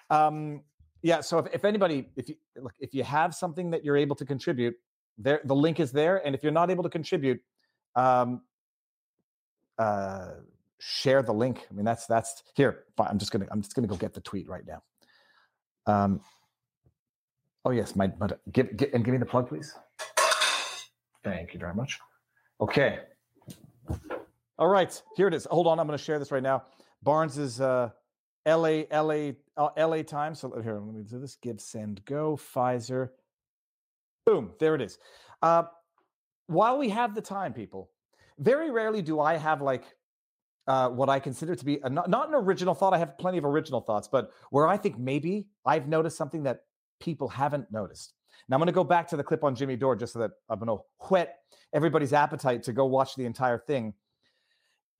Um, 0.08 0.62
yeah. 1.02 1.20
So 1.20 1.38
if, 1.38 1.46
if 1.54 1.64
anybody, 1.64 2.08
if 2.16 2.28
you 2.28 2.36
look, 2.56 2.72
if 2.78 2.94
you 2.94 3.04
have 3.04 3.34
something 3.34 3.70
that 3.70 3.84
you're 3.84 3.96
able 3.96 4.16
to 4.16 4.24
contribute, 4.24 4.74
there 5.18 5.40
the 5.44 5.54
link 5.54 5.80
is 5.80 5.92
there. 5.92 6.24
And 6.26 6.34
if 6.34 6.42
you're 6.42 6.52
not 6.52 6.70
able 6.70 6.82
to 6.82 6.90
contribute, 6.90 7.40
um, 7.96 8.42
uh, 9.78 10.32
share 10.78 11.22
the 11.22 11.32
link. 11.32 11.66
I 11.70 11.74
mean, 11.74 11.84
that's 11.84 12.06
that's 12.06 12.42
here. 12.54 12.84
Fine, 12.96 13.08
I'm 13.10 13.18
just 13.18 13.32
gonna 13.32 13.46
I'm 13.50 13.62
just 13.62 13.74
gonna 13.74 13.88
go 13.88 13.96
get 13.96 14.14
the 14.14 14.20
tweet 14.20 14.48
right 14.48 14.64
now. 14.66 14.82
Um. 15.86 16.20
Oh 17.64 17.70
yes, 17.70 17.94
my 17.94 18.06
but 18.06 18.40
give, 18.52 18.74
give 18.76 18.90
and 18.94 19.04
give 19.04 19.12
me 19.12 19.18
the 19.18 19.26
plug, 19.26 19.48
please. 19.48 19.74
Thank 21.22 21.52
you 21.52 21.60
very 21.60 21.74
much. 21.74 21.98
Okay. 22.60 23.00
All 24.60 24.68
right, 24.68 25.02
here 25.16 25.26
it 25.26 25.32
is. 25.32 25.46
Hold 25.50 25.66
on, 25.66 25.80
I'm 25.80 25.86
going 25.86 25.96
to 25.96 26.04
share 26.04 26.18
this 26.18 26.30
right 26.30 26.42
now. 26.42 26.64
Barnes 27.02 27.38
is 27.38 27.62
uh, 27.62 27.88
LA, 28.46 28.82
LA, 28.92 29.30
uh, 29.56 29.70
LA 29.74 30.02
time. 30.02 30.34
So 30.34 30.52
here, 30.62 30.78
let 30.78 30.94
me 30.94 31.02
do 31.02 31.18
this. 31.18 31.36
Give, 31.36 31.58
send, 31.58 32.04
go. 32.04 32.36
Pfizer. 32.36 33.08
Boom, 34.26 34.52
there 34.60 34.74
it 34.74 34.82
is. 34.82 34.98
Uh, 35.40 35.62
while 36.46 36.76
we 36.76 36.90
have 36.90 37.14
the 37.14 37.22
time, 37.22 37.54
people, 37.54 37.90
very 38.38 38.70
rarely 38.70 39.00
do 39.00 39.18
I 39.18 39.38
have 39.38 39.62
like 39.62 39.84
uh, 40.66 40.90
what 40.90 41.08
I 41.08 41.20
consider 41.20 41.56
to 41.56 41.64
be 41.64 41.80
a, 41.82 41.88
not, 41.88 42.10
not 42.10 42.28
an 42.28 42.34
original 42.34 42.74
thought. 42.74 42.92
I 42.92 42.98
have 42.98 43.16
plenty 43.16 43.38
of 43.38 43.46
original 43.46 43.80
thoughts, 43.80 44.08
but 44.12 44.30
where 44.50 44.68
I 44.68 44.76
think 44.76 44.98
maybe 44.98 45.46
I've 45.64 45.88
noticed 45.88 46.18
something 46.18 46.42
that 46.42 46.64
people 47.00 47.28
haven't 47.28 47.72
noticed. 47.72 48.12
Now 48.50 48.56
I'm 48.56 48.60
going 48.60 48.66
to 48.66 48.72
go 48.72 48.84
back 48.84 49.08
to 49.08 49.16
the 49.16 49.24
clip 49.24 49.42
on 49.42 49.54
Jimmy 49.54 49.76
Dore 49.76 49.96
just 49.96 50.12
so 50.12 50.18
that 50.18 50.32
I'm 50.50 50.58
going 50.58 50.76
to 50.78 50.84
whet 51.08 51.38
everybody's 51.72 52.12
appetite 52.12 52.62
to 52.64 52.74
go 52.74 52.84
watch 52.84 53.14
the 53.16 53.24
entire 53.24 53.56
thing. 53.56 53.94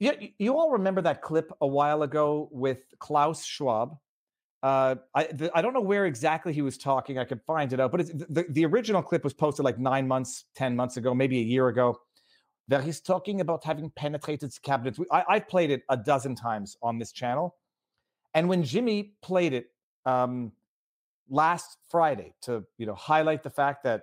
Yeah, 0.01 0.13
you 0.39 0.59
all 0.59 0.73
remember 0.73 1.03
that 1.03 1.23
clip 1.23 1.53
a 1.61 1.69
while 1.69 2.03
ago 2.05 2.49
with 2.53 2.87
Klaus 3.01 3.45
Schwab 3.45 3.99
Uh, 4.63 4.97
I 5.15 5.25
the, 5.27 5.51
I 5.57 5.63
don't 5.63 5.75
know 5.75 5.83
where 5.83 6.07
exactly 6.07 6.53
he 6.55 6.63
was 6.63 6.79
talking. 6.79 7.19
I 7.19 7.25
could 7.25 7.43
find 7.47 7.73
it 7.73 7.81
out, 7.81 7.93
but 7.93 8.07
the 8.09 8.47
the 8.51 8.67
original 8.67 9.03
clip 9.03 9.25
was 9.25 9.35
posted 9.35 9.65
like 9.65 9.79
nine 9.79 10.09
months, 10.09 10.47
ten 10.55 10.77
months 10.77 10.99
ago, 10.99 11.15
maybe 11.15 11.39
a 11.41 11.45
year 11.45 11.69
ago. 11.69 12.01
That 12.69 12.85
he's 12.85 13.01
talking 13.01 13.41
about 13.43 13.65
having 13.65 13.91
penetrated 13.91 14.53
cabinets. 14.63 15.01
I, 15.13 15.25
I've 15.29 15.49
played 15.49 15.73
it 15.73 15.83
a 15.91 15.97
dozen 15.97 16.37
times 16.37 16.77
on 16.83 16.99
this 16.99 17.13
channel, 17.13 17.57
and 18.35 18.49
when 18.51 18.65
Jimmy 18.65 19.15
played 19.23 19.55
it 19.55 19.67
um, 20.07 20.53
last 21.31 21.79
Friday 21.91 22.35
to 22.43 22.65
you 22.79 22.87
know 22.87 22.97
highlight 22.97 23.43
the 23.45 23.51
fact 23.51 23.85
that 23.85 24.03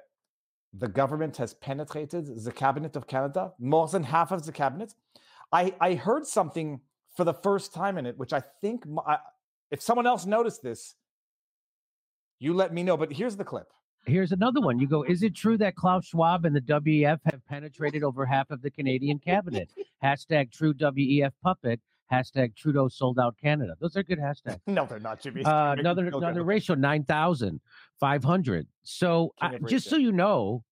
the 0.73 0.89
government 0.89 1.37
has 1.37 1.55
penetrated 1.55 2.25
the 2.43 2.53
cabinet 2.53 2.95
of 2.97 3.07
Canada, 3.07 3.53
more 3.59 3.87
than 3.89 4.03
half 4.03 4.31
of 4.31 4.45
the 4.45 4.53
cabinet. 4.53 4.95
I 5.51 5.73
I 5.79 5.95
heard 5.95 6.25
something 6.25 6.81
for 7.15 7.23
the 7.23 7.33
first 7.33 7.73
time 7.73 7.97
in 7.97 8.05
it, 8.05 8.17
which 8.17 8.33
I 8.33 8.41
think 8.61 8.83
I, 9.05 9.17
if 9.71 9.81
someone 9.81 10.07
else 10.07 10.25
noticed 10.25 10.61
this, 10.61 10.95
you 12.39 12.53
let 12.53 12.73
me 12.73 12.83
know. 12.83 12.97
But 12.97 13.11
here's 13.11 13.35
the 13.35 13.43
clip. 13.43 13.67
Here's 14.05 14.31
another 14.31 14.61
one. 14.61 14.79
You 14.79 14.87
go, 14.87 15.03
is 15.03 15.21
it 15.21 15.35
true 15.35 15.57
that 15.57 15.75
Klaus 15.75 16.05
Schwab 16.05 16.45
and 16.45 16.55
the 16.55 16.61
WEF 16.61 17.19
have 17.25 17.45
penetrated 17.49 18.03
over 18.03 18.25
half 18.25 18.49
of 18.51 18.61
the 18.61 18.71
Canadian 18.71 19.19
cabinet? 19.19 19.73
Hashtag 20.03 20.51
true 20.51 20.73
WEF 20.73 21.31
puppet. 21.43 21.81
Hashtag 22.11 22.55
Trudeau 22.55 22.87
sold 22.87 23.19
out 23.19 23.35
Canada. 23.41 23.75
Those 23.81 23.97
are 23.97 24.03
good 24.03 24.19
hashtags. 24.19 24.61
no, 24.67 24.85
they're 24.85 24.99
not, 24.99 25.19
Jimmy. 25.19 25.43
Uh, 25.43 25.73
another 25.73 26.07
another 26.07 26.43
ratio, 26.43 26.75
9,500. 26.75 28.67
So 28.83 29.33
uh, 29.41 29.49
just 29.67 29.89
so 29.89 29.97
you 29.97 30.13
know, 30.13 30.63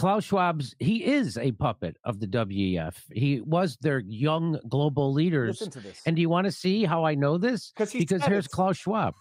Klaus 0.00 0.24
Schwab's, 0.24 0.74
he 0.78 1.04
is 1.04 1.36
a 1.36 1.52
puppet 1.52 1.98
of 2.04 2.20
the 2.20 2.26
WEF. 2.26 2.94
He 3.12 3.42
was 3.42 3.76
their 3.82 3.98
young 3.98 4.58
global 4.66 5.12
leaders. 5.12 5.60
Listen 5.60 5.70
to 5.72 5.80
this. 5.80 6.00
And 6.06 6.16
do 6.16 6.22
you 6.22 6.30
want 6.30 6.46
to 6.46 6.52
see 6.52 6.84
how 6.84 7.04
I 7.04 7.14
know 7.14 7.36
this? 7.36 7.70
Because 7.76 7.92
here's 7.92 8.46
it. 8.46 8.50
Klaus 8.50 8.78
Schwab. 8.78 9.14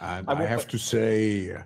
and 0.00 0.28
I, 0.30 0.34
I 0.34 0.46
have 0.46 0.68
to 0.68 0.78
say, 0.78 1.56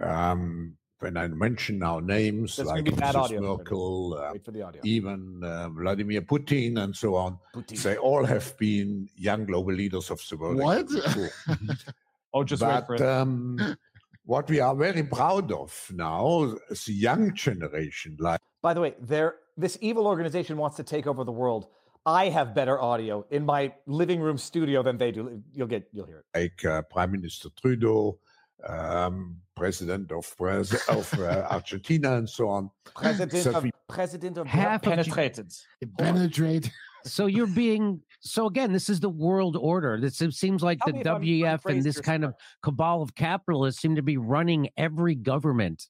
um, 0.00 0.74
when 1.00 1.18
I 1.18 1.28
mention 1.28 1.82
our 1.82 2.00
names 2.00 2.56
That's 2.56 2.70
like 2.70 2.86
gonna 2.86 2.96
be 2.96 3.00
bad 3.02 3.14
Mrs. 3.14 3.42
Merkel, 3.42 4.14
uh, 4.14 4.32
Wait 4.32 4.42
for 4.42 4.52
the 4.52 4.62
audio. 4.62 4.80
even 4.82 5.44
uh, 5.44 5.68
Vladimir 5.68 6.22
Putin, 6.22 6.82
and 6.82 6.96
so 6.96 7.14
on, 7.14 7.38
Putin. 7.54 7.82
they 7.82 7.98
all 7.98 8.24
have 8.24 8.56
been 8.56 9.06
young 9.16 9.44
global 9.44 9.74
leaders 9.74 10.10
of 10.10 10.18
the 10.30 10.36
world. 10.38 10.56
What? 10.56 10.88
Oh, 12.36 12.42
just 12.42 12.62
wait 12.64 12.84
for 12.84 12.96
it. 12.96 13.00
um, 13.00 13.56
what 14.24 14.48
we 14.48 14.60
are 14.60 14.74
very 14.74 15.02
proud 15.02 15.52
of 15.52 15.86
now, 15.92 16.54
is 16.70 16.84
the 16.86 16.92
young 16.92 17.34
generation, 17.34 18.16
like 18.18 18.40
By 18.62 18.74
the 18.74 18.80
way, 18.80 18.94
there 19.00 19.36
this 19.56 19.78
evil 19.80 20.06
organization 20.06 20.56
wants 20.56 20.76
to 20.78 20.82
take 20.82 21.06
over 21.06 21.22
the 21.24 21.32
world. 21.32 21.68
I 22.06 22.28
have 22.28 22.54
better 22.54 22.80
audio 22.80 23.24
in 23.30 23.44
my 23.46 23.72
living 23.86 24.20
room 24.20 24.36
studio 24.38 24.82
than 24.82 24.98
they 24.98 25.10
do. 25.12 25.42
You'll 25.52 25.68
get 25.68 25.88
you'll 25.92 26.06
hear 26.06 26.24
it. 26.34 26.38
like 26.38 26.64
uh, 26.64 26.82
Prime 26.82 27.12
Minister 27.12 27.48
Trudeau, 27.60 28.18
um, 28.66 29.36
President 29.56 30.10
of, 30.12 30.24
Braz- 30.36 30.88
of 30.88 31.12
uh, 31.18 31.46
Argentina, 31.50 32.16
and 32.16 32.28
so 32.28 32.48
on. 32.48 32.70
President 32.94 33.42
So 33.44 33.52
of 33.54 33.62
we- 33.64 33.70
President 33.88 34.36
of 34.38 34.46
Half 34.46 34.86
of 34.86 35.04
G- 35.04 35.10
penetrated. 35.12 36.70
So 37.04 37.26
you're 37.26 37.46
being 37.46 38.00
so 38.20 38.46
again. 38.46 38.72
This 38.72 38.88
is 38.88 39.00
the 39.00 39.08
world 39.10 39.56
order. 39.56 40.00
This 40.00 40.20
it 40.20 40.32
seems 40.34 40.62
like 40.62 40.78
Tell 40.80 40.88
the 40.88 40.92
me 40.94 41.00
if 41.00 41.06
I'm- 41.06 41.16
I'm 41.16 41.22
WEF 41.22 41.66
and 41.66 41.82
this 41.82 42.00
kind 42.00 42.24
of 42.24 42.34
cabal 42.62 43.02
of 43.02 43.14
capitalists 43.14 43.80
seem 43.82 43.94
to 43.96 44.02
be 44.02 44.16
running 44.16 44.70
every 44.76 45.14
government. 45.14 45.88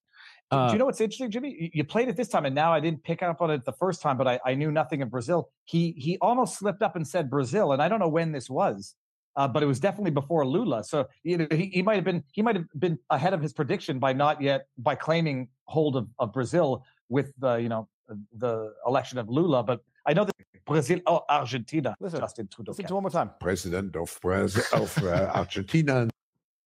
Do 0.50 0.58
Uh, 0.58 0.72
you 0.72 0.78
know 0.78 0.84
what's 0.86 1.00
interesting, 1.00 1.30
Jimmy? 1.30 1.56
You- 1.58 1.70
You 1.72 1.84
played 1.84 2.08
it 2.08 2.16
this 2.16 2.28
time, 2.28 2.44
and 2.44 2.54
now 2.54 2.72
I 2.72 2.80
didn't 2.80 3.02
pick 3.02 3.22
up 3.22 3.40
on 3.40 3.50
it 3.50 3.64
the 3.64 3.72
first 3.72 4.02
time, 4.02 4.16
but 4.16 4.26
I, 4.28 4.40
I 4.44 4.54
knew 4.54 4.70
nothing 4.70 5.02
of 5.02 5.10
Brazil. 5.10 5.50
He 5.64 5.92
he 5.92 6.18
almost 6.18 6.58
slipped 6.58 6.82
up 6.82 6.96
and 6.96 7.06
said 7.06 7.30
Brazil, 7.30 7.72
and 7.72 7.80
I 7.82 7.88
don't 7.88 7.98
know 8.00 8.08
when 8.08 8.32
this 8.32 8.50
was, 8.50 8.94
uh, 9.36 9.46
but 9.48 9.62
it 9.62 9.66
was 9.66 9.80
definitely 9.80 10.10
before 10.10 10.44
Lula. 10.46 10.82
So 10.84 11.06
you 11.22 11.38
know 11.38 11.46
he, 11.50 11.66
he 11.66 11.82
might 11.82 11.94
have 11.96 12.04
been 12.04 12.22
he 12.32 12.42
might 12.42 12.56
have 12.56 12.66
been 12.78 12.98
ahead 13.10 13.32
of 13.34 13.40
his 13.40 13.52
prediction 13.52 13.98
by 13.98 14.12
not 14.12 14.42
yet 14.42 14.66
by 14.78 14.94
claiming 14.96 15.48
hold 15.66 15.96
of, 15.96 16.08
of 16.18 16.32
Brazil 16.32 16.84
with 17.08 17.32
the 17.38 17.54
you 17.56 17.68
know 17.68 17.88
the 18.36 18.74
election 18.86 19.18
of 19.18 19.28
Lula. 19.30 19.62
But 19.62 19.80
I 20.06 20.12
know 20.12 20.24
that 20.24 20.34
Brazil 20.66 21.00
or 21.06 21.24
Argentina. 21.28 21.94
Listen, 22.00 22.20
Justin 22.20 22.48
Trudeau. 22.48 22.72
Listen 22.72 22.84
can. 22.84 22.88
to 22.88 22.94
one 22.94 23.02
more 23.02 23.10
time. 23.10 23.30
President 23.40 23.96
of, 23.96 24.20
Braz- 24.20 24.72
of 24.80 24.96
uh, 25.04 25.30
Argentina, 25.34 26.02
and 26.02 26.12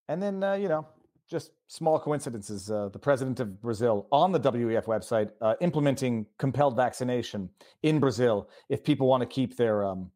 And 0.09 0.23
then, 0.23 0.43
uh, 0.43 0.55
you 0.55 0.69
know, 0.69 0.87
just 1.29 1.53
small 1.67 1.99
coincidences. 1.99 2.71
Uh, 2.71 2.89
the 2.89 2.99
president 2.99 3.41
of 3.41 3.61
Brazil 3.61 4.07
on 4.11 4.33
the 4.33 4.41
WEF 4.41 4.85
website 4.85 5.31
uh, 5.41 5.55
implementing 5.61 6.27
compelled 6.39 6.77
vaccination 6.77 7.51
in 7.83 7.99
Brazil 7.99 8.49
if 8.69 8.83
people 8.83 9.07
want 9.07 9.21
to 9.21 9.27
keep 9.27 9.57
their 9.57 9.85
um, 9.85 10.11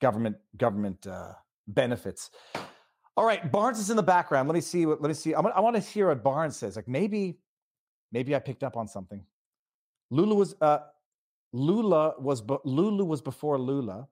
government 0.00 0.36
government 0.56 1.06
uh, 1.06 1.32
benefits. 1.68 2.30
All 3.16 3.26
right, 3.26 3.52
Barnes 3.52 3.78
is 3.78 3.90
in 3.90 3.96
the 3.96 4.02
background. 4.02 4.48
Let 4.48 4.54
me 4.54 4.62
see 4.62 4.86
what. 4.86 5.02
Let 5.02 5.08
me 5.08 5.14
see. 5.14 5.34
I 5.34 5.40
want, 5.40 5.54
I 5.54 5.60
want 5.60 5.76
to 5.76 5.82
hear 5.82 6.08
what 6.08 6.22
Barnes 6.22 6.56
says. 6.56 6.76
Like 6.76 6.88
maybe, 6.88 7.38
maybe 8.10 8.34
I 8.34 8.38
picked 8.38 8.62
up 8.62 8.76
on 8.76 8.88
something. 8.88 9.22
Lula 10.10 10.34
was. 10.34 10.54
Uh, 10.60 10.78
Lula 11.52 12.14
was. 12.18 12.40
Be- 12.40 12.58
Lulu 12.64 13.04
was 13.04 13.20
before 13.20 13.58
Lula. 13.58 14.08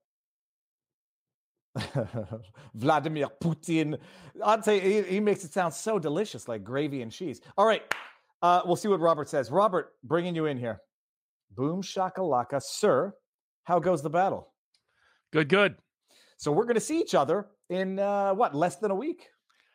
Vladimir 2.74 3.28
Putin. 3.42 3.98
I'd 4.44 4.64
say 4.64 4.80
he, 4.80 5.02
he 5.02 5.20
makes 5.20 5.44
it 5.44 5.52
sound 5.52 5.72
so 5.72 5.98
delicious, 5.98 6.48
like 6.48 6.64
gravy 6.64 7.02
and 7.02 7.12
cheese. 7.12 7.40
All 7.56 7.66
right, 7.66 7.82
uh, 8.42 8.62
we'll 8.64 8.76
see 8.76 8.88
what 8.88 9.00
Robert 9.00 9.28
says. 9.28 9.50
Robert, 9.50 9.92
bringing 10.02 10.34
you 10.34 10.46
in 10.46 10.56
here. 10.56 10.80
Boom 11.56 11.82
shakalaka, 11.82 12.62
sir. 12.62 13.14
How 13.64 13.78
goes 13.78 14.02
the 14.02 14.10
battle? 14.10 14.52
Good, 15.32 15.48
good. 15.48 15.76
So 16.38 16.50
we're 16.50 16.64
going 16.64 16.74
to 16.74 16.80
see 16.80 17.00
each 17.00 17.14
other 17.14 17.46
in 17.68 17.98
uh, 17.98 18.32
what 18.34 18.54
less 18.54 18.76
than 18.76 18.90
a 18.90 18.94
week. 18.94 19.28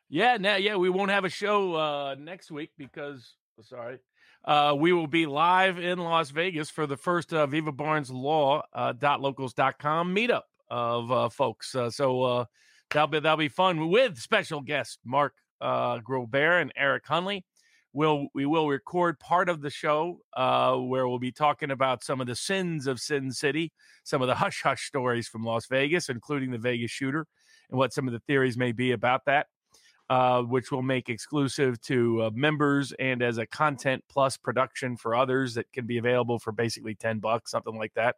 Yeah, 0.09 0.37
now, 0.37 0.55
yeah, 0.55 0.75
we 0.75 0.89
won't 0.89 1.11
have 1.11 1.25
a 1.25 1.29
show 1.29 1.73
uh, 1.75 2.15
next 2.19 2.51
week 2.51 2.71
because, 2.77 3.35
sorry, 3.61 3.99
uh, 4.45 4.75
we 4.77 4.93
will 4.93 5.07
be 5.07 5.25
live 5.25 5.79
in 5.79 5.99
Las 5.99 6.29
Vegas 6.29 6.69
for 6.69 6.85
the 6.85 6.97
first 6.97 7.33
uh, 7.33 7.47
Viva 7.47 7.71
Barnes 7.71 8.11
Law 8.11 8.63
uh, 8.73 8.93
dot 8.93 9.19
locals.com 9.19 10.15
meetup 10.15 10.43
of 10.69 11.11
uh, 11.11 11.29
folks. 11.29 11.73
Uh, 11.73 11.89
so 11.89 12.21
uh, 12.21 12.45
that'll 12.91 13.07
be 13.07 13.19
that'll 13.19 13.37
be 13.37 13.49
fun 13.49 13.89
with 13.89 14.19
special 14.19 14.61
guests 14.61 14.99
Mark 15.03 15.33
uh, 15.61 15.99
Grobert 15.99 16.61
and 16.61 16.71
Eric 16.75 17.05
Hunley. 17.05 17.43
We'll 17.91 18.27
we 18.35 18.45
will 18.45 18.67
record 18.67 19.19
part 19.19 19.49
of 19.49 19.61
the 19.61 19.69
show 19.69 20.19
uh, 20.35 20.75
where 20.75 21.07
we'll 21.07 21.17
be 21.17 21.31
talking 21.31 21.71
about 21.71 22.03
some 22.03 22.21
of 22.21 22.27
the 22.27 22.35
sins 22.35 22.87
of 22.87 22.99
Sin 22.99 23.31
City, 23.31 23.71
some 24.03 24.21
of 24.21 24.27
the 24.27 24.35
hush 24.35 24.61
hush 24.61 24.85
stories 24.85 25.27
from 25.27 25.43
Las 25.43 25.65
Vegas, 25.67 26.09
including 26.09 26.51
the 26.51 26.57
Vegas 26.59 26.91
shooter, 26.91 27.25
and 27.69 27.79
what 27.79 27.93
some 27.93 28.07
of 28.07 28.13
the 28.13 28.19
theories 28.19 28.57
may 28.57 28.73
be 28.73 28.91
about 28.91 29.25
that 29.25 29.47
uh, 30.09 30.41
which 30.41 30.71
will 30.71 30.81
make 30.81 31.09
exclusive 31.09 31.79
to 31.81 32.23
uh, 32.23 32.29
members 32.33 32.93
and 32.99 33.21
as 33.21 33.37
a 33.37 33.45
content 33.45 34.03
plus 34.09 34.37
production 34.37 34.97
for 34.97 35.15
others 35.15 35.53
that 35.55 35.71
can 35.73 35.85
be 35.85 35.97
available 35.97 36.39
for 36.39 36.51
basically 36.51 36.95
10 36.95 37.19
bucks, 37.19 37.51
something 37.51 37.77
like 37.77 37.93
that. 37.95 38.15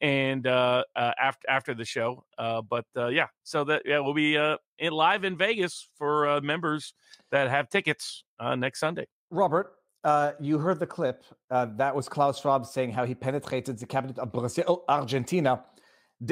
And 0.00 0.46
uh, 0.46 0.84
uh, 0.96 1.12
after 1.18 1.48
after 1.48 1.72
the 1.72 1.84
show, 1.84 2.24
uh, 2.36 2.62
but 2.62 2.84
yeah, 2.94 3.28
so 3.42 3.64
that 3.64 3.82
yeah, 3.86 4.00
we'll 4.00 4.12
be 4.12 4.34
in, 4.34 4.92
live 4.92 5.24
in 5.24 5.38
Vegas 5.38 5.88
for 5.96 6.40
members 6.42 6.94
that 7.30 7.48
have 7.48 7.70
tickets 7.70 8.24
next 8.56 8.80
Sunday. 8.80 9.06
Robert, 9.30 9.72
uh, 10.04 10.32
you 10.38 10.58
heard 10.58 10.78
the 10.78 10.86
clip. 10.86 11.24
Uh, 11.50 11.66
that 11.76 11.96
was 11.96 12.08
Klaus 12.08 12.40
Schwab 12.40 12.66
saying 12.66 12.92
how 12.92 13.06
he 13.06 13.14
penetrated 13.14 13.78
the 13.78 13.86
cabinet 13.86 14.18
of 14.18 14.30
Brazil, 14.30 14.84
Argentina. 14.88 15.64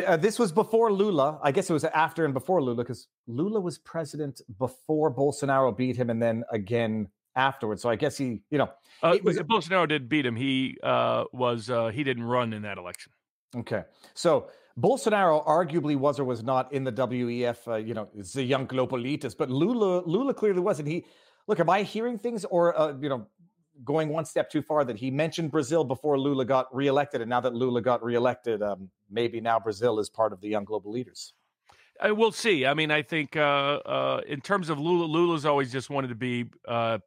Uh, 0.06 0.16
this 0.16 0.38
was 0.38 0.52
before 0.52 0.92
Lula. 0.92 1.38
I 1.42 1.52
guess 1.52 1.68
it 1.68 1.72
was 1.72 1.84
after 1.84 2.24
and 2.24 2.34
before 2.34 2.62
Lula 2.62 2.76
because 2.76 3.08
Lula 3.26 3.60
was 3.60 3.78
president 3.78 4.40
before 4.58 5.14
Bolsonaro 5.14 5.76
beat 5.76 5.96
him 5.96 6.10
and 6.10 6.22
then 6.22 6.44
again 6.50 7.08
afterwards. 7.34 7.82
So 7.82 7.90
I 7.90 7.96
guess 7.96 8.16
he, 8.16 8.42
you 8.50 8.58
know, 8.58 8.70
Uh, 9.02 9.16
was 9.22 9.38
Bolsonaro 9.38 9.88
did 9.88 10.08
beat 10.08 10.24
him. 10.24 10.36
He 10.36 10.78
uh, 10.82 11.24
was 11.32 11.70
uh, 11.70 11.88
he 11.88 12.04
didn't 12.04 12.24
run 12.24 12.52
in 12.52 12.62
that 12.62 12.78
election. 12.78 13.12
Okay. 13.56 13.82
So 14.14 14.48
Bolsonaro 14.78 15.44
arguably 15.46 15.96
was 15.96 16.18
or 16.18 16.24
was 16.24 16.42
not 16.42 16.72
in 16.72 16.84
the 16.84 16.92
WEF, 16.92 17.68
uh, 17.68 17.76
you 17.76 17.94
know, 17.94 18.08
it's 18.16 18.32
the 18.32 18.42
young 18.42 18.66
global 18.66 18.98
elitist, 18.98 19.36
but 19.36 19.50
Lula, 19.50 20.02
Lula 20.06 20.32
clearly 20.32 20.60
wasn't. 20.60 20.88
He, 20.88 21.04
look, 21.46 21.60
am 21.60 21.68
I 21.68 21.82
hearing 21.82 22.18
things 22.18 22.44
or, 22.46 22.78
uh, 22.78 22.94
you 22.98 23.08
know, 23.08 23.26
going 23.84 24.08
one 24.08 24.24
step 24.24 24.50
too 24.50 24.62
far 24.62 24.84
that 24.84 24.96
he 24.96 25.10
mentioned 25.10 25.50
Brazil 25.50 25.84
before 25.84 26.18
Lula 26.18 26.44
got 26.44 26.74
reelected. 26.74 27.20
And 27.20 27.30
now 27.30 27.40
that 27.40 27.54
Lula 27.54 27.80
got 27.80 28.02
reelected, 28.02 28.62
um, 28.62 28.90
maybe 29.10 29.40
now 29.40 29.58
Brazil 29.58 29.98
is 29.98 30.08
part 30.08 30.32
of 30.32 30.40
the 30.40 30.48
young 30.48 30.64
global 30.64 30.92
leaders. 30.92 31.34
Uh, 32.00 32.14
we'll 32.14 32.32
see. 32.32 32.66
I 32.66 32.74
mean, 32.74 32.90
I 32.90 33.02
think 33.02 33.36
uh, 33.36 33.40
uh, 33.40 34.20
in 34.26 34.40
terms 34.40 34.68
of 34.68 34.78
Lula, 34.78 35.04
Lula's 35.04 35.46
always 35.46 35.70
just 35.70 35.90
wanted 35.90 36.08
to 36.08 36.14
be 36.14 36.46
uh, 36.66 36.98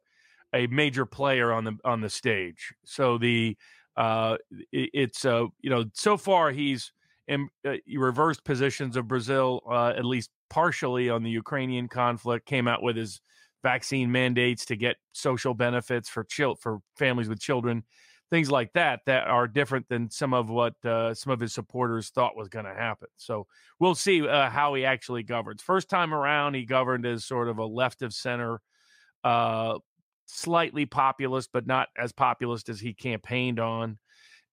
a 0.54 0.66
major 0.68 1.04
player 1.04 1.52
on 1.52 1.64
the 1.64 1.76
on 1.84 2.00
the 2.00 2.08
stage. 2.08 2.72
So 2.84 3.18
the 3.18 3.56
uh, 3.96 4.36
it, 4.72 4.90
it's 4.94 5.24
uh, 5.24 5.46
you 5.60 5.70
know 5.70 5.84
so 5.92 6.16
far 6.16 6.50
he's 6.50 6.92
in, 7.28 7.48
reversed 7.94 8.44
positions 8.44 8.96
of 8.96 9.08
Brazil 9.08 9.62
at 9.70 10.04
least 10.04 10.30
partially 10.48 11.10
on 11.10 11.22
the 11.22 11.30
Ukrainian 11.30 11.88
conflict. 11.88 12.46
Came 12.46 12.68
out 12.68 12.82
with 12.82 12.96
his 12.96 13.20
vaccine 13.62 14.12
mandates 14.12 14.64
to 14.66 14.76
get 14.76 14.96
social 15.12 15.54
benefits 15.54 16.08
for 16.08 16.24
chil- 16.24 16.56
for 16.56 16.78
families 16.96 17.28
with 17.28 17.40
children. 17.40 17.84
things 18.30 18.50
like 18.50 18.72
that 18.72 19.00
that 19.06 19.26
are 19.28 19.46
different 19.46 19.88
than 19.88 20.10
some 20.10 20.34
of 20.34 20.50
what 20.50 20.74
uh, 20.84 21.14
some 21.14 21.32
of 21.32 21.40
his 21.40 21.52
supporters 21.52 22.10
thought 22.10 22.36
was 22.36 22.48
going 22.48 22.64
to 22.64 22.74
happen. 22.74 23.08
So 23.16 23.46
we'll 23.78 23.94
see 23.94 24.26
uh, 24.26 24.50
how 24.50 24.74
he 24.74 24.84
actually 24.84 25.22
governs. 25.22 25.62
First 25.62 25.88
time 25.88 26.12
around, 26.12 26.54
he 26.54 26.64
governed 26.64 27.06
as 27.06 27.24
sort 27.24 27.48
of 27.48 27.58
a 27.58 27.64
left 27.64 28.02
of 28.02 28.12
center, 28.12 28.60
uh, 29.22 29.78
slightly 30.26 30.86
populist, 30.86 31.50
but 31.52 31.66
not 31.66 31.88
as 31.96 32.12
populist 32.12 32.68
as 32.68 32.80
he 32.80 32.94
campaigned 32.94 33.60
on. 33.60 33.98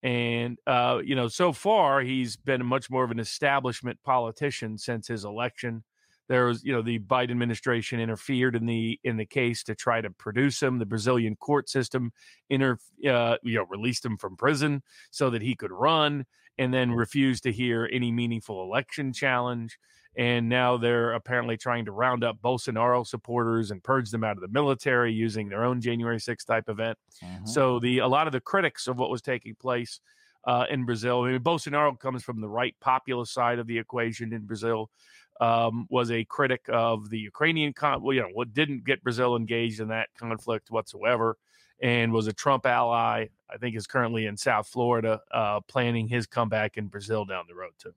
And 0.03 0.59
uh, 0.67 0.99
you 1.03 1.15
know, 1.15 1.27
so 1.27 1.51
far 1.53 2.01
he's 2.01 2.35
been 2.35 2.65
much 2.65 2.89
more 2.91 3.03
of 3.03 3.11
an 3.11 3.19
establishment 3.19 3.99
politician 4.03 4.77
since 4.77 5.07
his 5.07 5.25
election 5.25 5.83
there 6.29 6.45
was 6.45 6.63
you 6.63 6.73
know 6.73 6.81
the 6.81 6.99
Biden 6.99 7.31
administration 7.31 7.99
interfered 7.99 8.55
in 8.55 8.65
the 8.65 8.99
in 9.03 9.17
the 9.17 9.25
case 9.25 9.63
to 9.63 9.75
try 9.75 10.01
to 10.01 10.09
produce 10.09 10.61
him. 10.61 10.79
The 10.79 10.85
Brazilian 10.85 11.35
court 11.35 11.69
system 11.69 12.11
inter 12.49 12.77
uh, 13.07 13.37
you 13.43 13.55
know 13.55 13.65
released 13.69 14.05
him 14.05 14.17
from 14.17 14.37
prison 14.37 14.83
so 15.11 15.29
that 15.29 15.41
he 15.41 15.55
could 15.55 15.71
run, 15.71 16.25
and 16.57 16.73
then 16.73 16.91
refused 16.91 17.43
to 17.43 17.51
hear 17.51 17.89
any 17.91 18.11
meaningful 18.11 18.63
election 18.63 19.13
challenge. 19.13 19.77
And 20.15 20.47
now 20.47 20.77
they're 20.77 21.13
apparently 21.13 21.57
trying 21.57 21.85
to 21.85 21.91
round 21.91 22.23
up 22.23 22.37
Bolsonaro 22.39 23.05
supporters 23.05 23.71
and 23.71 23.83
purge 23.83 24.11
them 24.11 24.23
out 24.23 24.37
of 24.37 24.41
the 24.41 24.47
military 24.47 25.11
using 25.11 25.49
their 25.49 25.63
own 25.63 25.81
January 25.81 26.17
6th 26.17 26.45
type 26.45 26.69
event. 26.69 26.99
Mm-hmm. 27.23 27.47
So 27.47 27.79
the 27.79 27.97
a 27.99 28.07
lot 28.07 28.27
of 28.27 28.33
the 28.33 28.39
critics 28.39 28.87
of 28.87 28.97
what 28.97 29.09
was 29.09 29.23
taking 29.23 29.55
place 29.55 29.99
uh, 30.45 30.65
in 30.69 30.85
Brazil. 30.85 31.23
I 31.23 31.31
mean, 31.31 31.41
Bolsonaro 31.41 31.97
comes 31.99 32.23
from 32.23 32.41
the 32.41 32.49
right 32.49 32.75
populist 32.79 33.33
side 33.33 33.59
of 33.59 33.67
the 33.67 33.77
equation 33.77 34.33
in 34.33 34.45
Brazil 34.45 34.89
um, 35.39 35.87
was 35.89 36.11
a 36.11 36.23
critic 36.25 36.61
of 36.69 37.09
the 37.09 37.19
Ukrainian 37.19 37.73
con. 37.73 38.01
Well, 38.01 38.13
you 38.13 38.21
know, 38.21 38.29
what 38.33 38.53
didn't 38.53 38.85
get 38.85 39.03
Brazil 39.03 39.35
engaged 39.35 39.79
in 39.79 39.89
that 39.89 40.09
conflict 40.17 40.71
whatsoever, 40.71 41.37
and 41.81 42.11
was 42.11 42.27
a 42.27 42.33
Trump 42.33 42.65
ally. 42.65 43.27
I 43.49 43.57
think 43.57 43.75
is 43.75 43.87
currently 43.87 44.25
in 44.25 44.37
South 44.37 44.67
Florida, 44.67 45.21
uh, 45.31 45.59
planning 45.61 46.07
his 46.07 46.25
comeback 46.25 46.77
in 46.77 46.87
Brazil 46.87 47.25
down 47.25 47.45
the 47.47 47.55
road 47.55 47.73
too. 47.77 47.93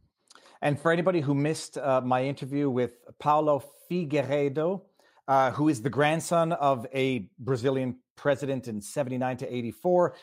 And 0.63 0.79
for 0.79 0.91
anybody 0.91 1.21
who 1.21 1.35
missed 1.35 1.79
uh, 1.79 2.01
my 2.01 2.25
interview 2.25 2.71
with 2.71 2.93
Paulo 3.19 3.63
Figueiredo, 3.91 4.83
uh, 5.29 5.51
who 5.51 5.69
is 5.69 5.83
the 5.83 5.91
grandson 5.91 6.53
of 6.53 6.87
a 6.95 7.29
Brazilian 7.39 7.99
president 8.17 8.69
in 8.69 8.81
79 8.81 9.37
to 9.39 9.55
84, 9.55 10.15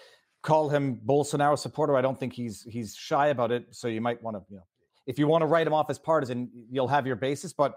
call 0.41 0.69
him 0.69 0.99
Bolsonaro 1.05 1.57
supporter. 1.57 1.95
I 1.95 2.01
don't 2.01 2.19
think 2.19 2.33
he's 2.33 2.63
he's 2.63 2.95
shy 2.95 3.27
about 3.27 3.51
it. 3.51 3.67
So 3.71 3.87
you 3.87 4.01
might 4.01 4.21
want 4.21 4.37
to 4.37 4.43
you 4.49 4.57
know 4.57 4.63
if 5.05 5.19
you 5.19 5.27
want 5.27 5.41
to 5.41 5.45
write 5.45 5.67
him 5.67 5.73
off 5.73 5.89
as 5.89 5.99
partisan, 5.99 6.49
you'll 6.69 6.87
have 6.87 7.05
your 7.05 7.15
basis. 7.15 7.53
But 7.53 7.75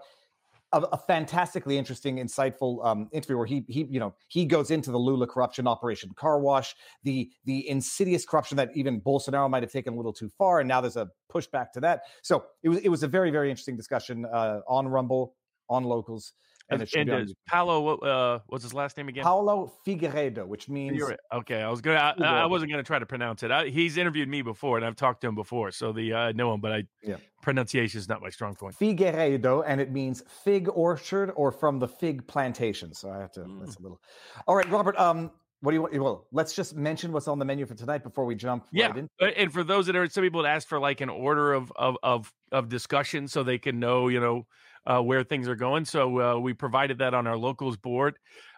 a, 0.73 0.79
a 0.79 0.97
fantastically 0.97 1.77
interesting, 1.77 2.17
insightful 2.17 2.85
um, 2.85 3.09
interview 3.11 3.37
where 3.37 3.45
he 3.45 3.63
he 3.67 3.87
you 3.89 3.99
know 3.99 4.13
he 4.27 4.45
goes 4.45 4.71
into 4.71 4.91
the 4.91 4.97
Lula 4.97 5.27
corruption 5.27 5.67
operation, 5.67 6.11
car 6.15 6.39
wash, 6.39 6.75
the 7.03 7.29
the 7.45 7.67
insidious 7.69 8.25
corruption 8.25 8.57
that 8.57 8.69
even 8.75 8.99
Bolsonaro 9.01 9.49
might 9.49 9.63
have 9.63 9.71
taken 9.71 9.93
a 9.93 9.97
little 9.97 10.13
too 10.13 10.29
far, 10.37 10.59
and 10.59 10.67
now 10.67 10.81
there's 10.81 10.97
a 10.97 11.07
pushback 11.33 11.71
to 11.73 11.79
that. 11.81 12.01
So 12.21 12.45
it 12.63 12.69
was 12.69 12.79
it 12.79 12.89
was 12.89 13.03
a 13.03 13.07
very 13.07 13.31
very 13.31 13.49
interesting 13.49 13.77
discussion 13.77 14.25
uh, 14.25 14.59
on 14.67 14.87
Rumble, 14.87 15.35
on 15.69 15.83
locals. 15.83 16.33
And, 16.69 16.85
and, 16.95 17.09
and 17.09 17.35
Paulo, 17.47 17.97
uh, 17.99 18.39
what's 18.47 18.63
his 18.63 18.73
last 18.73 18.97
name 18.97 19.07
again? 19.07 19.23
Paulo 19.23 19.71
Figueiredo, 19.85 20.45
which 20.45 20.67
means 20.67 21.01
okay. 21.33 21.61
I 21.61 21.69
was 21.69 21.79
gonna, 21.79 22.13
I, 22.19 22.41
I 22.41 22.45
wasn't 22.45 22.71
gonna 22.71 22.83
try 22.83 22.99
to 22.99 23.05
pronounce 23.05 23.41
it. 23.43 23.51
I, 23.51 23.69
he's 23.69 23.95
interviewed 23.95 24.27
me 24.27 24.41
before, 24.41 24.75
and 24.75 24.85
I've 24.85 24.97
talked 24.97 25.21
to 25.21 25.27
him 25.27 25.35
before, 25.35 25.71
so 25.71 25.93
the 25.93 26.13
uh, 26.13 26.17
I 26.17 26.31
know 26.33 26.53
him, 26.53 26.59
but 26.59 26.73
I 26.73 26.83
yeah. 27.01 27.15
pronunciation 27.41 27.99
is 27.99 28.09
not 28.09 28.21
my 28.21 28.29
strong 28.29 28.53
point. 28.53 28.75
Figueiredo, 28.77 29.63
and 29.65 29.79
it 29.79 29.91
means 29.91 30.23
fig 30.43 30.67
orchard 30.73 31.31
or 31.37 31.53
from 31.53 31.79
the 31.79 31.87
fig 31.87 32.27
plantation. 32.27 32.93
So 32.93 33.09
I 33.09 33.19
have 33.19 33.31
to. 33.33 33.41
Mm. 33.41 33.59
That's 33.61 33.77
a 33.77 33.81
little. 33.81 34.01
All 34.45 34.55
right, 34.55 34.69
Robert. 34.69 34.99
Um, 34.99 35.31
what 35.61 35.71
do 35.71 35.75
you 35.75 35.81
want? 35.83 35.97
Well, 35.97 36.27
let's 36.33 36.53
just 36.53 36.75
mention 36.75 37.13
what's 37.13 37.29
on 37.29 37.39
the 37.39 37.45
menu 37.45 37.65
for 37.65 37.75
tonight 37.75 38.03
before 38.03 38.25
we 38.25 38.35
jump. 38.35 38.65
Yeah, 38.73 38.87
right 38.87 38.97
in. 38.97 39.09
and 39.37 39.53
for 39.53 39.63
those 39.63 39.85
that 39.87 39.95
are 39.95 40.07
some 40.09 40.23
people 40.23 40.43
that 40.43 40.49
ask 40.49 40.67
for 40.67 40.79
like 40.79 40.99
an 40.99 41.09
order 41.09 41.53
of 41.53 41.71
of 41.77 41.97
of 42.03 42.33
of 42.51 42.67
discussion 42.67 43.29
so 43.29 43.41
they 43.43 43.57
can 43.57 43.79
know, 43.79 44.09
you 44.09 44.19
know 44.19 44.45
uh, 44.87 45.01
where 45.01 45.23
things 45.23 45.47
are 45.47 45.55
going. 45.55 45.85
So 45.85 46.19
uh, 46.19 46.39
we 46.39 46.53
provided 46.53 46.97
that 46.99 47.13
on 47.13 47.27
our 47.27 47.37
locals 47.37 47.77
board. 47.77 48.17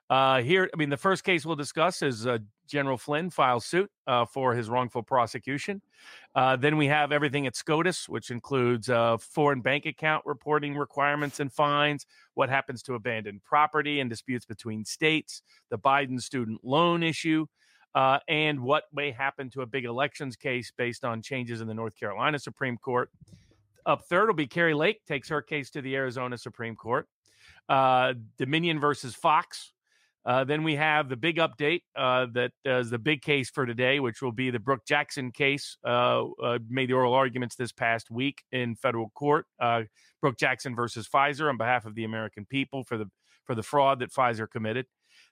Uh, 0.10 0.42
here, 0.42 0.70
I 0.74 0.78
mean, 0.78 0.90
the 0.90 0.98
first 0.98 1.24
case 1.24 1.46
we'll 1.46 1.56
discuss 1.56 2.02
is 2.02 2.26
uh, 2.26 2.40
General 2.68 2.98
Flynn 2.98 3.30
files 3.30 3.66
suit 3.66 3.92
uh, 4.08 4.26
for 4.26 4.56
his 4.56 4.70
wrongful 4.70 5.04
prosecution. 5.04 5.82
Uh, 6.34 6.56
then 6.56 6.78
we 6.78 6.88
have 6.88 7.12
everything 7.12 7.46
at 7.46 7.56
SCOTUS, 7.56 8.10
which 8.10 8.32
includes 8.32 8.90
foreign 9.20 9.62
bank 9.62 9.86
account 9.86 10.26
reporting 10.26 10.76
requirements 10.76 11.40
and 11.40 11.52
fines, 11.52 12.06
what 12.34 12.50
happens 12.50 12.82
to 12.84 12.96
abandoned 12.96 13.44
property 13.44 14.00
and 14.00 14.10
disputes 14.10 14.46
between 14.46 14.84
states, 14.86 15.44
the 15.70 15.78
Biden 15.78 16.20
student 16.22 16.60
loan 16.64 17.04
issue, 17.04 17.46
uh, 17.96 18.20
and 18.28 18.60
what 18.60 18.86
may 18.94 19.12
happen 19.12 19.50
to 19.52 19.62
a 19.62 19.66
big 19.66 19.86
elections 19.86 20.36
case 20.36 20.72
based 20.76 21.04
on 21.04 21.22
changes 21.22 21.62
in 21.62 21.68
the 21.68 21.74
North 21.74 22.00
Carolina 22.00 22.40
Supreme 22.40 22.78
Court. 22.78 23.10
Up 23.86 24.04
third 24.10 24.28
will 24.28 24.36
be 24.36 24.48
Kari 24.48 24.74
Lake, 24.74 25.02
takes 25.06 25.30
her 25.30 25.42
case 25.42 25.70
to 25.72 25.82
the 25.82 25.96
Arizona 25.96 26.38
Supreme 26.38 26.76
Court. 26.76 27.08
Uh, 27.68 28.14
Dominion 28.38 28.80
versus 28.80 29.16
Fox. 29.16 29.74
Uh, 30.26 30.44
then 30.44 30.64
we 30.64 30.76
have 30.76 31.08
the 31.08 31.16
big 31.16 31.38
update 31.38 31.82
uh, 31.96 32.28
that 32.34 32.52
is 32.66 32.90
the 32.90 33.00
big 33.00 33.22
case 33.22 33.50
for 33.50 33.66
today, 33.66 34.00
which 34.00 34.22
will 34.22 34.32
be 34.32 34.50
the 34.50 34.60
Brook 34.60 34.82
Jackson 34.86 35.32
case. 35.32 35.78
Uh, 35.86 36.26
uh, 36.44 36.60
made 36.70 36.90
the 36.90 36.94
oral 36.94 37.14
arguments 37.14 37.56
this 37.56 37.72
past 37.72 38.12
week 38.12 38.44
in 38.52 38.76
federal 38.76 39.10
court. 39.16 39.46
Uh, 39.60 39.84
Brook 40.22 40.38
Jackson 40.38 40.76
versus 40.76 41.08
Pfizer 41.08 41.50
on 41.50 41.58
behalf 41.58 41.86
of 41.86 41.96
the 41.96 42.04
American 42.04 42.46
people 42.46 42.84
for 42.84 42.98
the 42.98 43.06
for 43.46 43.56
the 43.56 43.64
fraud 43.64 44.00
that 44.00 44.14
Pfizer 44.14 44.48
committed. 44.50 44.86